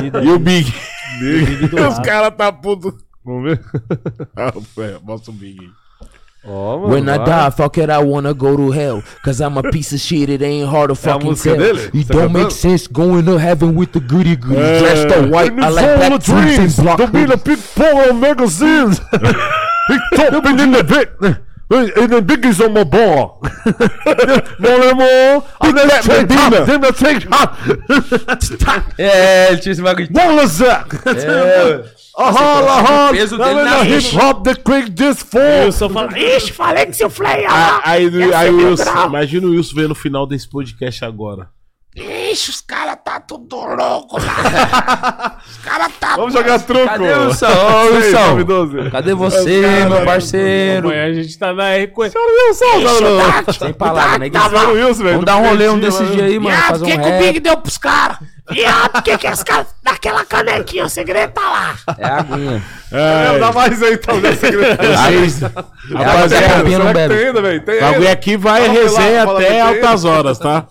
vida 0.00 0.22
E 0.22 0.28
o. 0.30 0.38
Big. 0.38 0.72
Big 1.20 1.74
Os 1.88 1.98
caras 1.98 2.32
tá 2.36 2.52
puto. 2.52 2.96
Vamos 3.24 3.44
ver. 3.44 3.60
Ah, 4.36 4.52
é, 4.78 4.96
Mostra 5.02 5.30
o 5.32 5.34
Big 5.34 5.58
aí. 5.60 5.68
Ó, 6.48 6.78
mano. 6.78 6.94
When 6.94 7.08
I 7.08 7.18
die, 7.18 7.50
fuck 7.56 7.80
it, 7.80 7.90
I 7.90 7.98
wanna 7.98 8.32
go 8.32 8.56
to 8.56 8.70
hell. 8.70 9.02
Cause 9.24 9.42
I'm 9.42 9.58
a 9.58 9.62
piece 9.72 9.92
of 9.92 10.00
shit, 10.00 10.30
it 10.30 10.44
ain't 10.44 10.68
hard 10.68 10.90
to 10.90 10.94
fucking 10.94 11.30
música 11.30 11.56
tell. 11.56 11.58
dele? 11.58 11.90
It 11.92 12.06
Você 12.06 12.12
don't 12.12 12.32
make 12.32 12.52
sense 12.52 12.86
going 12.86 13.24
to 13.24 13.36
heaven 13.36 13.76
with 13.76 13.88
the 13.92 14.00
goody 14.00 14.36
goody. 14.36 14.60
É. 14.60 14.78
Dressed 14.78 15.12
all 15.12 15.28
white, 15.28 15.52
I 15.52 15.68
like 15.70 15.96
black 15.96 16.18
dreams 16.22 16.78
and 16.78 16.82
block 16.84 17.00
hoodies. 17.00 17.42
people 17.42 18.14
magazines. 18.14 19.00
Talking 20.14 20.58
in 20.60 20.72
the 20.72 20.82
big. 20.82 21.08
In 21.68 22.10
the 22.10 22.22
biggies 22.22 22.60
on 22.60 22.74
my 22.74 22.84
ball. 22.84 23.40
Molemon. 24.60 25.42
I'm 25.60 25.74
gonna 25.74 26.00
take 26.00 26.30
hot. 26.30 26.54
I'm 26.54 26.80
gonna 26.80 26.92
take 26.92 27.26
hot. 27.28 27.56
É, 28.98 29.48
ele 29.48 29.58
tinha 29.58 29.72
esse 29.72 29.82
bagulho. 29.82 30.08
É, 30.14 30.28
peso 33.12 33.36
dele 33.36 33.50
I'm 33.50 33.64
na 33.64 33.82
hip 33.82 34.16
hop 34.16 34.44
the 34.44 34.54
quick 34.54 34.90
this 34.92 35.20
O 35.22 35.26
for. 35.26 35.64
Wilson 35.64 35.90
fala, 35.90 36.18
ixi, 36.18 36.52
falei 36.52 36.86
que 36.86 36.94
seu 36.94 37.10
ia 37.10 37.48
lá. 37.48 37.82
Aí, 37.84 38.06
aí, 38.06 38.34
aí 38.34 38.50
Wilson, 38.50 39.06
imagina 39.06 39.46
o 39.46 39.50
Wilson 39.50 39.74
vendo 39.74 39.90
o 39.90 39.94
final 39.94 40.26
desse 40.26 40.48
podcast 40.48 41.04
agora. 41.04 41.50
Ixi, 41.96 42.50
os 42.50 42.60
caras 42.60 42.98
tá 43.02 43.18
tudo 43.18 43.56
louco 43.56 44.18
lá. 44.18 45.38
os 45.48 45.56
caras 45.56 45.90
tá... 45.98 46.14
Vamos 46.16 46.34
jogar 46.34 46.58
truco. 46.58 46.84
Cadê 46.84 47.10
o 47.10 47.26
Wilson? 47.28 47.46
Ô, 47.46 47.94
Wilson. 47.94 48.36
912. 48.36 48.90
Cadê 48.90 49.14
você, 49.14 49.86
meu 49.88 50.04
parceiro? 50.04 50.88
Amanhã 50.88 51.06
a 51.06 51.12
gente 51.14 51.38
tá 51.38 51.54
na 51.54 51.74
RQ. 51.74 52.12
Sem 53.58 53.72
palavra, 53.72 54.18
né? 54.18 54.30
Senhor 54.30 54.72
Wilson, 54.72 55.02
velho. 55.02 55.12
Vamos 55.12 55.24
dar 55.24 55.36
um 55.38 55.48
rolê 55.48 55.68
um 55.70 55.80
desses 55.80 56.10
dias 56.12 56.26
aí, 56.26 56.38
mano. 56.38 56.54
O 56.54 56.76
um 56.76 56.84
que, 56.84 56.98
que 56.98 56.98
o 56.98 57.10
rap. 57.10 57.18
Big 57.18 57.40
deu 57.40 57.56
pros 57.56 57.78
caras? 57.78 58.18
Viado, 58.50 58.98
o 58.98 59.02
que, 59.02 59.16
que 59.16 59.26
esse 59.26 59.44
cara... 59.44 59.66
Daquela 59.82 60.24
canequinha, 60.26 60.84
o 60.84 60.90
segredo 60.90 61.32
tá 61.32 61.40
lá. 61.40 61.76
É 61.96 62.04
a 62.04 62.18
aguinha. 62.18 62.62
É, 62.92 63.38
dá 63.38 63.52
mais 63.52 63.82
aí, 63.82 63.94
então, 63.94 64.20
né, 64.20 64.32
secretário? 64.34 65.20
Vocês, 65.20 65.42
É 65.42 65.46
a 65.46 66.12
água 66.12 66.28
que 66.28 66.34
a 66.34 66.40
rapaziada, 66.40 67.08
tem 67.08 67.26
ainda, 67.26 67.42
velho? 67.42 67.60
Tem 67.64 67.76
o 67.76 67.80
bagulho 67.80 67.98
ainda. 68.00 68.12
aqui 68.12 68.36
vai 68.36 68.68
Vamos 68.68 68.92
fala 68.92 69.38
até 69.38 69.60
altas 69.62 70.04
horas, 70.04 70.38
tá? 70.38 70.66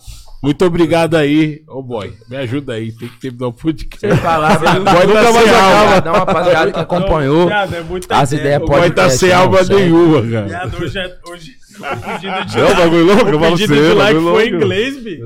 Muito 0.45 0.63
obrigado 0.65 1.15
aí. 1.15 1.63
Ô 1.67 1.81
boy, 1.81 2.13
me 2.29 2.37
ajuda 2.37 2.73
aí. 2.73 2.91
Tem 2.91 3.07
que 3.07 3.19
terminar 3.19 3.47
o 3.47 3.53
podcast. 3.53 3.99
Sem 4.07 4.15
palavra. 4.17 4.73
Boy 4.73 4.83
tá 4.83 5.05
Nunca 5.07 5.31
mais 5.31 5.35
sem 5.35 5.55
alma. 5.55 5.81
acaba. 5.81 6.01
Dá 6.01 6.11
uma 6.11 6.19
rapaziada 6.19 6.71
que 6.71 6.79
acompanhou. 6.79 7.47
Viado, 7.47 7.75
é 7.75 7.81
muita 7.81 8.15
As 8.15 8.31
ideias 8.31 8.61
O 8.61 8.65
boy 8.65 8.91
tá 8.91 9.09
sem 9.09 9.29
não, 9.29 9.37
alma 9.39 9.63
nenhuma, 9.63 10.21
cara. 10.21 10.47
Viado, 10.47 10.83
hoje, 10.83 10.99
é- 10.99 11.17
hoje 11.27 11.51
pedido 11.83 12.45
de... 12.45 12.59
É 12.59 12.63
o 12.65 12.75
bagulho 12.75 13.05
louco, 13.05 13.29
eu 13.29 13.37
O 13.37 13.39
falo 13.39 13.57
você, 13.57 13.67
de 13.67 13.73
bagulho 13.73 13.95
like 13.95 14.19
foi 14.21 14.47
em 14.47 14.53
inglês, 14.55 15.03
bi. 15.03 15.19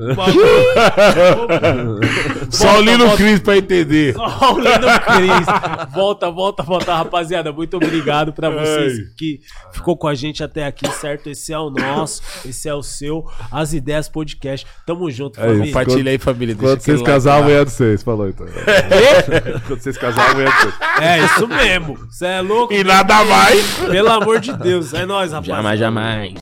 O 2.48 2.52
Só 2.52 2.78
o 2.78 2.82
Lino 2.82 3.16
Cris 3.16 3.40
pra 3.40 3.56
entender. 3.56 4.14
Só 4.14 4.54
o 4.54 4.58
Lino 4.58 4.70
Cris. 5.06 5.46
Volta, 5.94 6.30
volta, 6.30 6.62
volta, 6.62 6.94
rapaziada. 6.94 7.52
Muito 7.52 7.76
obrigado 7.76 8.32
pra 8.32 8.50
vocês 8.50 8.98
que 9.16 9.40
ficou 9.72 9.96
com 9.96 10.08
a 10.08 10.14
gente 10.14 10.42
até 10.42 10.66
aqui, 10.66 10.88
certo? 10.92 11.28
Esse 11.30 11.52
é 11.52 11.58
o 11.58 11.70
nosso, 11.70 12.22
esse 12.44 12.68
é 12.68 12.74
o 12.74 12.82
seu. 12.82 13.24
As 13.50 13.72
Ideias 13.72 14.08
Podcast. 14.08 14.66
Tamo 14.86 15.10
junto, 15.10 15.38
É 15.40 15.44
isso. 15.44 15.50
família. 15.52 15.66
Compartilha 15.72 16.10
aí, 16.12 16.18
família. 16.18 16.54
Deixa 16.54 16.68
Quando 16.68 16.80
vocês 16.80 17.00
aquele 17.00 17.10
like 17.10 17.12
casar, 17.24 17.30
lá. 17.36 17.38
amanhã 17.44 17.60
é 17.60 17.64
de 17.64 17.70
vocês. 17.70 18.02
Falou 18.02 18.28
então. 18.28 18.46
Quando 19.66 19.80
vocês 19.80 19.96
casar, 19.98 20.30
amanhã 20.30 20.48
é 20.48 20.50
de 20.50 20.56
vocês. 20.60 20.74
É, 21.00 21.24
isso 21.24 21.48
mesmo. 21.48 21.98
Você 22.10 22.26
é 22.26 22.40
louco? 22.40 22.72
E 22.72 22.82
nada 22.84 23.24
mais. 23.24 23.74
Pelo 23.90 24.10
amor 24.10 24.40
de 24.40 24.52
Deus. 24.56 24.92
É 24.94 25.06
nóis, 25.06 25.32
rapaziada. 25.32 25.62
Jamais, 25.62 25.78
jamais. 25.80 26.34